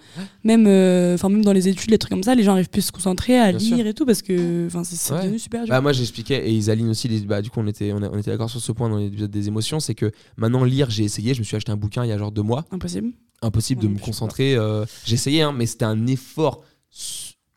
même 0.44 0.66
euh, 0.68 1.16
même 1.30 1.46
dans 1.46 1.54
les 1.54 1.68
études 1.68 1.92
les 1.92 2.00
trucs 2.00 2.10
comme 2.12 2.24
ça 2.24 2.34
les 2.34 2.42
gens 2.44 2.54
arrivent 2.54 2.70
plus 2.70 2.80
à 2.84 2.88
se 2.88 2.92
concentrer 2.92 3.38
à 3.38 3.52
Bien 3.52 3.60
lire 3.60 3.78
sûr. 3.78 3.86
et 3.88 3.94
tout 3.94 4.06
parce 4.06 4.24
que 4.24 4.66
enfin 4.66 4.84
c'est 4.84 5.14
Ouais. 5.14 5.22
devenu 5.24 5.38
super 5.40 5.66
Bah, 5.68 5.80
moi 5.80 5.94
j'expliquais 5.94 6.50
et 6.50 6.54
Isaline 6.54 6.90
aussi, 6.90 7.08
les- 7.08 7.20
bah, 7.22 7.42
du 7.42 7.52
coup 7.52 7.60
on 7.60 7.68
était, 7.68 7.94
on, 7.94 8.02
a- 8.02 8.10
on 8.10 8.18
était 8.18 8.32
d'accord 8.32 8.50
sur 8.50 8.60
ce 8.62 8.72
point 8.72 8.90
dans 8.90 8.98
l'épisode 8.98 9.30
des 9.30 9.48
émotions, 9.48 9.80
c'est 9.80 9.94
que 9.96 10.12
maintenant 10.38 10.64
lire 10.64 10.90
j'ai 10.90 11.04
essayé, 11.04 11.34
je 11.36 11.40
me 11.40 11.44
suis 11.46 11.56
acheté 11.56 11.72
un 11.72 11.78
bouquin 11.78 12.04
il 12.04 12.10
y 12.10 12.12
a 12.12 12.18
genre 12.18 12.32
deux 12.32 12.42
mois, 12.42 12.66
impossible 12.72 13.12
impossible 13.44 13.82
Ouais, 13.84 13.88
de 13.90 13.94
me 13.94 14.00
concentrer, 14.00 14.56
euh, 14.56 14.84
j'ai 15.06 15.14
essayé 15.14 15.44
hein, 15.44 15.54
mais 15.56 15.68
c'était 15.68 15.86
un 15.86 16.08
effort 16.08 16.64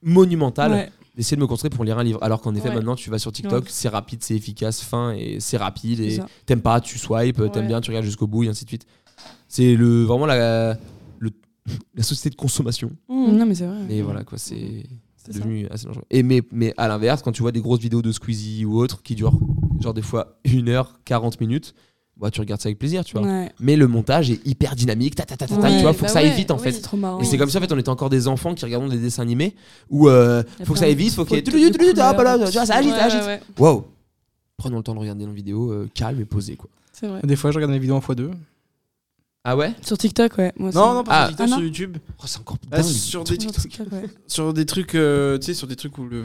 monumental 0.02 0.72
Ouais. 0.72 0.90
d'essayer 1.16 1.36
de 1.36 1.40
me 1.42 1.47
concentrer 1.47 1.70
pour 1.70 1.84
lire 1.84 1.98
un 1.98 2.05
livre, 2.05 2.18
alors 2.22 2.40
qu'en 2.42 2.55
effet 2.55 2.68
Ouais. 2.68 2.74
maintenant 2.74 2.94
tu 2.94 3.09
vas 3.10 3.18
sur 3.18 3.32
TikTok, 3.32 3.64
c'est 3.68 3.88
rapide, 3.88 4.22
c'est 4.22 4.34
efficace, 4.34 4.82
fin 4.82 5.12
et 5.12 5.38
c'est 5.40 5.56
rapide 5.56 6.01
et 6.01 6.18
t'aimes 6.47 6.60
pas, 6.62 6.80
tu 6.80 6.98
swipes, 6.98 7.36
t'aimes 7.52 7.62
Ouais. 7.62 7.68
bien, 7.68 7.80
tu 7.80 7.90
regardes 7.90 8.05
jusqu'au 8.05 8.26
bout 8.26 8.44
et 8.44 8.48
ainsi 8.48 8.64
de 8.64 8.70
suite. 8.70 8.86
C'est 9.52 9.74
le, 9.74 10.05
vraiment 10.05 10.27
la, 10.27 10.78
le- 11.18 11.31
la 11.97 12.02
société 12.05 12.31
de 12.31 12.36
consommation. 12.36 12.90
non 13.09 13.44
mais 13.47 13.55
c'est 13.56 13.66
vrai 13.66 13.78
Et 13.90 14.01
voilà 14.01 14.22
quoi, 14.22 14.39
c'est 14.39 14.86
c'est 15.16 15.27
C'est 15.27 15.32
ça. 15.32 15.39
devenu 15.40 15.66
assez 15.70 15.86
dangereux. 15.86 16.05
Et 16.10 16.22
mais, 16.22 16.40
mais 16.52 16.72
à 16.77 16.86
l'inverse, 16.89 17.20
quand 17.22 17.32
tu 17.32 17.43
vois 17.43 17.51
des 17.52 17.60
grosses 17.60 17.81
vidéos 17.81 18.01
de 18.01 18.12
Squeezie 18.12 18.64
ou 18.64 18.78
autres 18.81 19.02
qui 19.02 19.14
durent 19.16 19.39
genre 19.81 19.93
des 19.93 20.02
fois 20.02 20.39
1 20.47 20.68
heure 20.68 21.01
40 21.05 21.40
minutes, 21.40 21.74
bah, 22.16 22.31
tu 22.31 22.40
regardes 22.40 22.60
ça 22.60 22.68
avec 22.68 22.78
plaisir, 22.78 23.05
tu 23.05 23.18
vois. 23.18 23.27
ouais. 23.27 23.51
Mais 23.60 23.77
le 23.77 23.89
montage 23.89 24.31
est 24.31 24.47
hyper 24.47 24.77
dynamique, 24.77 25.14
ta, 25.16 25.24
ta, 25.24 25.36
ta, 25.36 25.47
ta, 25.48 25.55
Ouais, 25.59 25.77
tu 25.77 25.82
vois, 25.82 25.94
faut 25.94 26.02
bah 26.02 26.06
que 26.06 26.12
ça 26.12 26.18
aille 26.20 26.28
ouais, 26.28 26.36
vite 26.36 26.51
en 26.52 26.56
oui. 26.59 26.62
fait. 26.62 26.72
c'est 26.72 26.81
trop 26.82 26.97
marrant 26.97 27.18
Et 27.20 27.24
c'est 27.24 27.36
comme 27.39 27.51
ça 27.51 27.59
en 27.59 27.62
fait, 27.62 27.72
on 27.72 27.78
était 27.78 27.89
encore 27.89 28.09
des 28.10 28.28
enfants 28.28 28.55
qui 28.55 28.64
regardons 28.64 28.89
des 28.89 28.98
dessins 28.98 29.22
animés 29.22 29.56
où 29.90 30.09
euh, 30.09 30.43
faut 30.64 30.74
que 30.74 30.78
ça 30.78 30.85
aille 30.85 30.94
vite, 30.94 31.12
faut 31.14 31.24
couleurs, 31.24 32.48
tu 32.51 32.56
vois, 32.56 32.66
ça 32.66 32.77
agite, 32.77 32.93
Ouais, 32.93 32.98
ça 32.98 33.05
agite. 33.06 33.20
ouais, 33.22 33.27
ouais. 33.27 33.40
Wow. 33.59 33.86
Prenons 34.59 34.77
le 34.78 34.82
temps 34.82 34.94
de 34.94 35.01
regarder 35.01 35.27
nos 35.27 35.32
vidéos 35.32 35.70
euh, 35.72 35.89
calme 35.94 36.20
et 36.20 36.24
posé 36.27 36.56
quoi. 36.56 36.68
C'est 36.93 37.06
vrai. 37.09 37.20
Des 37.24 37.36
fois, 37.36 37.51
je 37.51 37.56
regarde 37.56 37.72
mes 37.72 37.78
vidéos 37.78 37.97
en 37.97 38.01
x2. 38.01 38.31
Ah 39.44 39.56
ouais? 39.56 39.74
Sur 39.82 39.96
TikTok 39.96 40.36
ouais 40.38 40.52
moi. 40.56 40.70
Non, 40.74 40.94
non, 40.94 41.04
pas 41.04 41.12
Ah. 41.12 41.26
sur 41.26 41.28
TikTok, 41.36 41.46
Ah, 41.46 41.50
non. 41.50 41.56
sur 41.56 41.64
YouTube. 41.64 41.96
Oh, 42.18 42.22
C'est 42.26 42.38
encore 42.40 42.58
Ah, 42.70 42.76
dingue. 42.76 42.84
sur 42.86 43.24
des 43.24 43.38
TikTok, 43.38 43.92
ouais. 43.92 44.04
sur 44.26 44.52
des 44.52 44.66
trucs, 44.66 44.94
euh, 44.94 45.38
tu 45.38 45.46
sais, 45.46 45.54
sur 45.54 45.66
des 45.66 45.76
trucs 45.76 45.96
où 45.98 46.04
le. 46.06 46.24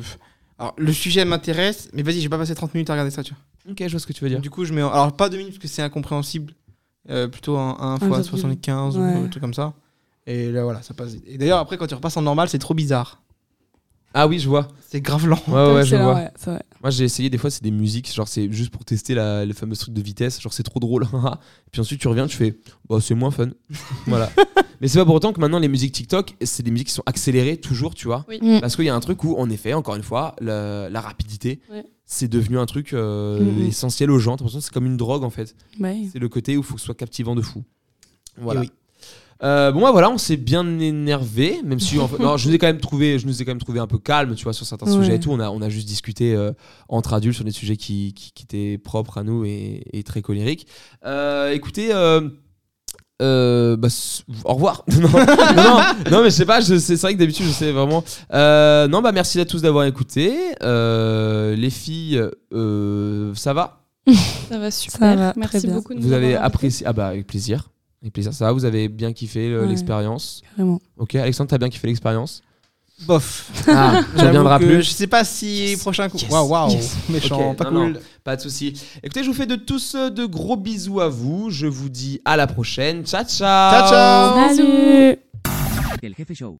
Alors, 0.59 0.73
le 0.77 0.91
sujet 0.93 1.23
m'intéresse, 1.25 1.89
mais 1.93 2.01
vas-y, 2.03 2.19
j'ai 2.21 2.29
pas 2.29 2.37
passé 2.37 2.55
30 2.55 2.73
minutes 2.73 2.89
à 2.89 2.93
regarder 2.93 3.11
ça, 3.11 3.23
tu 3.23 3.33
vois. 3.33 3.71
Ok, 3.71 3.77
je 3.81 3.91
vois 3.91 3.99
ce 3.99 4.05
que 4.07 4.13
tu 4.13 4.23
veux 4.23 4.29
dire. 4.29 4.39
Du 4.41 4.49
coup, 4.49 4.65
je 4.65 4.73
mets. 4.73 4.83
en- 4.83 4.91
Alors, 4.91 5.15
pas 5.15 5.29
2 5.29 5.37
minutes 5.37 5.53
parce 5.53 5.61
que 5.61 5.67
c'est 5.67 5.81
incompréhensible. 5.81 6.53
Euh, 7.09 7.27
plutôt 7.27 7.57
un 7.57 7.77
1 7.79 7.97
fois 7.99 8.17
1,75, 8.19 8.23
75 8.29 8.97
ou 8.97 9.01
ouais. 9.01 9.13
un 9.13 9.27
truc 9.27 9.41
comme 9.41 9.53
ça. 9.53 9.73
Et 10.27 10.51
là, 10.51 10.63
voilà, 10.63 10.81
ça 10.81 10.93
passe. 10.93 11.13
vite. 11.13 11.23
Et 11.27 11.37
d'ailleurs, 11.37 11.59
après, 11.59 11.77
quand 11.77 11.87
tu 11.87 11.93
repasses 11.93 12.17
en 12.17 12.21
normal, 12.23 12.49
c'est 12.49 12.57
trop 12.59 12.73
bizarre. 12.73 13.21
Ah 14.17 14.27
oui, 14.27 14.39
je 14.39 14.47
vois. 14.47 14.69
C'est 14.89 15.01
grave 15.01 15.27
lent. 15.27 15.39
Ouais, 15.47 15.53
ouais, 15.53 15.73
ouais, 15.75 15.85
je 15.85 15.95
vois. 15.97 16.13
ouais, 16.15 16.31
c'est 16.37 16.51
vrai. 16.51 16.63
Moi 16.81 16.89
j'ai 16.91 17.03
essayé 17.03 17.29
des 17.31 17.37
fois 17.39 17.49
c'est 17.49 17.63
des 17.63 17.71
musiques 17.71 18.13
genre 18.13 18.27
c'est 18.27 18.49
juste 18.51 18.69
pour 18.71 18.85
tester 18.85 19.13
la, 19.15 19.43
le 19.43 19.53
fameux 19.53 19.75
truc 19.75 19.93
de 19.93 20.01
vitesse 20.01 20.39
genre 20.39 20.53
c'est 20.53 20.61
trop 20.63 20.79
drôle 20.79 21.03
et 21.03 21.07
puis 21.71 21.81
ensuite 21.81 21.99
tu 21.99 22.07
reviens 22.07 22.27
tu 22.27 22.37
fais 22.37 22.59
bah 22.87 22.99
c'est 23.01 23.15
moins 23.15 23.31
fun 23.31 23.49
voilà 24.05 24.29
mais 24.79 24.87
c'est 24.87 24.99
pas 24.99 25.05
pour 25.05 25.15
autant 25.15 25.33
que 25.33 25.39
maintenant 25.39 25.57
les 25.57 25.67
musiques 25.67 25.93
TikTok 25.93 26.35
c'est 26.43 26.61
des 26.61 26.69
musiques 26.69 26.89
qui 26.89 26.93
sont 26.93 27.01
accélérées 27.07 27.57
toujours 27.57 27.95
tu 27.95 28.05
vois 28.05 28.23
Oui. 28.29 28.37
Mm. 28.39 28.59
parce 28.61 28.75
qu'il 28.75 28.85
y 28.85 28.89
a 28.89 28.93
un 28.95 28.99
truc 28.99 29.23
où 29.23 29.35
en 29.35 29.49
effet 29.49 29.73
encore 29.73 29.95
une 29.95 30.03
fois 30.03 30.35
la, 30.39 30.87
la 30.91 31.01
rapidité 31.01 31.59
Ouais. 31.71 31.83
c'est 32.05 32.27
devenu 32.27 32.59
un 32.59 32.67
truc 32.67 32.93
euh, 32.93 33.39
Mm, 33.39 33.63
mm. 33.63 33.67
essentiel 33.67 34.11
aux 34.11 34.19
gens 34.19 34.37
t'as 34.37 34.43
l'impression 34.43 34.59
que 34.59 34.65
c'est 34.65 34.73
comme 34.73 34.85
une 34.85 34.97
drogue 34.97 35.23
en 35.23 35.31
fait 35.31 35.55
Ouais. 35.79 36.03
c'est 36.13 36.19
le 36.19 36.29
côté 36.29 36.55
où 36.55 36.59
il 36.59 36.63
faut 36.63 36.75
que 36.75 36.79
ce 36.81 36.85
soit 36.85 36.93
captivant 36.95 37.33
de 37.35 37.41
fou 37.41 37.63
voilà 38.37 38.61
Et 38.61 38.65
oui. 38.65 38.71
Euh, 39.43 39.71
bon 39.73 39.81
bah 39.81 39.91
voilà, 39.91 40.09
on 40.09 40.17
s'est 40.17 40.37
bien 40.37 40.79
énervé, 40.79 41.59
même 41.65 41.79
si 41.79 41.99
en 41.99 42.07
fait, 42.07 42.19
non, 42.19 42.37
je 42.37 42.47
nous 42.47 42.55
ai 42.55 42.57
quand 42.57 42.67
même 42.67 42.79
trouvé, 42.79 43.19
je 43.19 43.27
nous 43.27 43.41
ai 43.41 43.45
quand 43.45 43.51
même 43.51 43.59
trouvé 43.59 43.79
un 43.81 43.87
peu 43.87 43.97
calme, 43.97 44.33
tu 44.35 44.43
vois, 44.45 44.53
sur 44.53 44.65
certains 44.65 44.85
Ouais. 44.85 44.97
sujets 45.03 45.15
et 45.15 45.19
tout. 45.19 45.29
On 45.31 45.39
a, 45.41 45.49
on 45.49 45.61
a 45.61 45.67
juste 45.69 45.87
discuté 45.87 46.33
euh, 46.33 46.51
entre 46.87 47.13
adultes 47.13 47.35
sur 47.35 47.43
des 47.43 47.51
sujets 47.51 47.75
qui, 47.75 48.13
qui, 48.13 48.31
qui 48.33 48.43
étaient 48.43 48.77
propres 48.77 49.17
à 49.17 49.23
nous 49.23 49.43
et, 49.45 49.83
et 49.91 50.03
très 50.03 50.21
colériques. 50.21 50.67
Euh, 51.05 51.51
écoutez, 51.51 51.89
euh, 51.93 52.29
euh, 53.21 53.75
bah, 53.77 53.89
au 54.45 54.53
revoir. 54.53 54.83
non, 55.01 55.81
non, 56.11 56.19
mais 56.23 56.29
je 56.29 56.35
sais 56.35 56.45
pas, 56.45 56.61
je- 56.61 56.77
c'est 56.79 56.95
vrai 57.01 57.13
que 57.13 57.19
d'habitude 57.19 57.45
je 57.45 57.51
sais 57.51 57.71
vraiment. 57.73 58.03
Euh, 58.33 58.87
non, 58.87 59.01
bah 59.01 59.11
merci 59.11 59.39
à 59.41 59.45
tous 59.45 59.61
d'avoir 59.61 59.83
écouté. 59.85 60.33
Euh, 60.63 61.55
les 61.57 61.69
filles, 61.69 62.21
euh, 62.53 63.33
ça 63.35 63.53
va? 63.53 63.81
Ça 64.49 64.59
va 64.59 64.71
super. 64.71 64.99
Ça 64.99 65.15
va, 65.15 65.33
Merci 65.35 65.65
bien. 65.67 65.75
beaucoup. 65.75 65.93
de 65.93 65.99
Vous 65.99 66.07
nous 66.07 66.13
avez 66.13 66.35
apprécié 66.35 66.85
Ah 66.87 66.93
bah 66.93 67.07
avec 67.07 67.25
plaisir. 67.27 67.69
Avec 68.05 68.13
plaisir, 68.13 68.31
ça 68.35 68.45
va, 68.45 68.51
vous 68.51 68.65
avez 68.65 68.87
bien 68.87 69.11
kiffé 69.13 69.47
euh, 69.49 69.61
Ouais. 69.63 69.67
l'expérience. 69.67 70.43
Carrément. 70.55 70.79
Ok, 70.95 71.15
Alexandre, 71.15 71.49
t'as 71.49 71.57
bien 71.57 71.69
kiffé 71.69 71.87
l'expérience 71.87 72.43
Bof. 73.07 73.49
Ah, 73.67 74.03
tu 74.03 74.11
J'avoue 74.19 74.27
reviendras 74.27 74.59
que 74.59 74.63
plus 74.65 74.83
Je 74.83 74.91
sais 74.91 75.07
pas 75.07 75.23
si 75.23 75.75
prochain 75.81 76.07
coup. 76.07 76.17
Yes. 76.19 76.29
Waouh, 76.29 76.47
waouh. 76.47 76.69
Yes. 76.69 76.95
Méchant, 77.09 77.49
Ok, 77.51 77.57
pas 77.57 77.71
non, 77.71 77.81
cool. 77.85 77.93
non, 77.93 77.99
pas 78.23 78.35
de 78.35 78.41
souci. 78.41 78.79
Écoutez, 79.03 79.23
je 79.23 79.27
vous 79.29 79.33
fais 79.33 79.47
de 79.47 79.55
tous 79.55 79.95
euh, 79.95 80.11
de 80.11 80.25
gros 80.25 80.55
bisous 80.55 81.01
à 81.01 81.09
vous. 81.09 81.49
Je 81.49 81.65
vous 81.65 81.89
dis 81.89 82.21
à 82.25 82.37
la 82.37 82.45
prochaine. 82.45 83.03
Ciao, 83.05 83.23
ciao. 83.25 83.87
Ciao, 83.87 83.89
ciao. 83.89 84.55
Salut 84.55 85.17
El 86.03 86.13
Jefe 86.15 86.33
Show. 86.35 86.57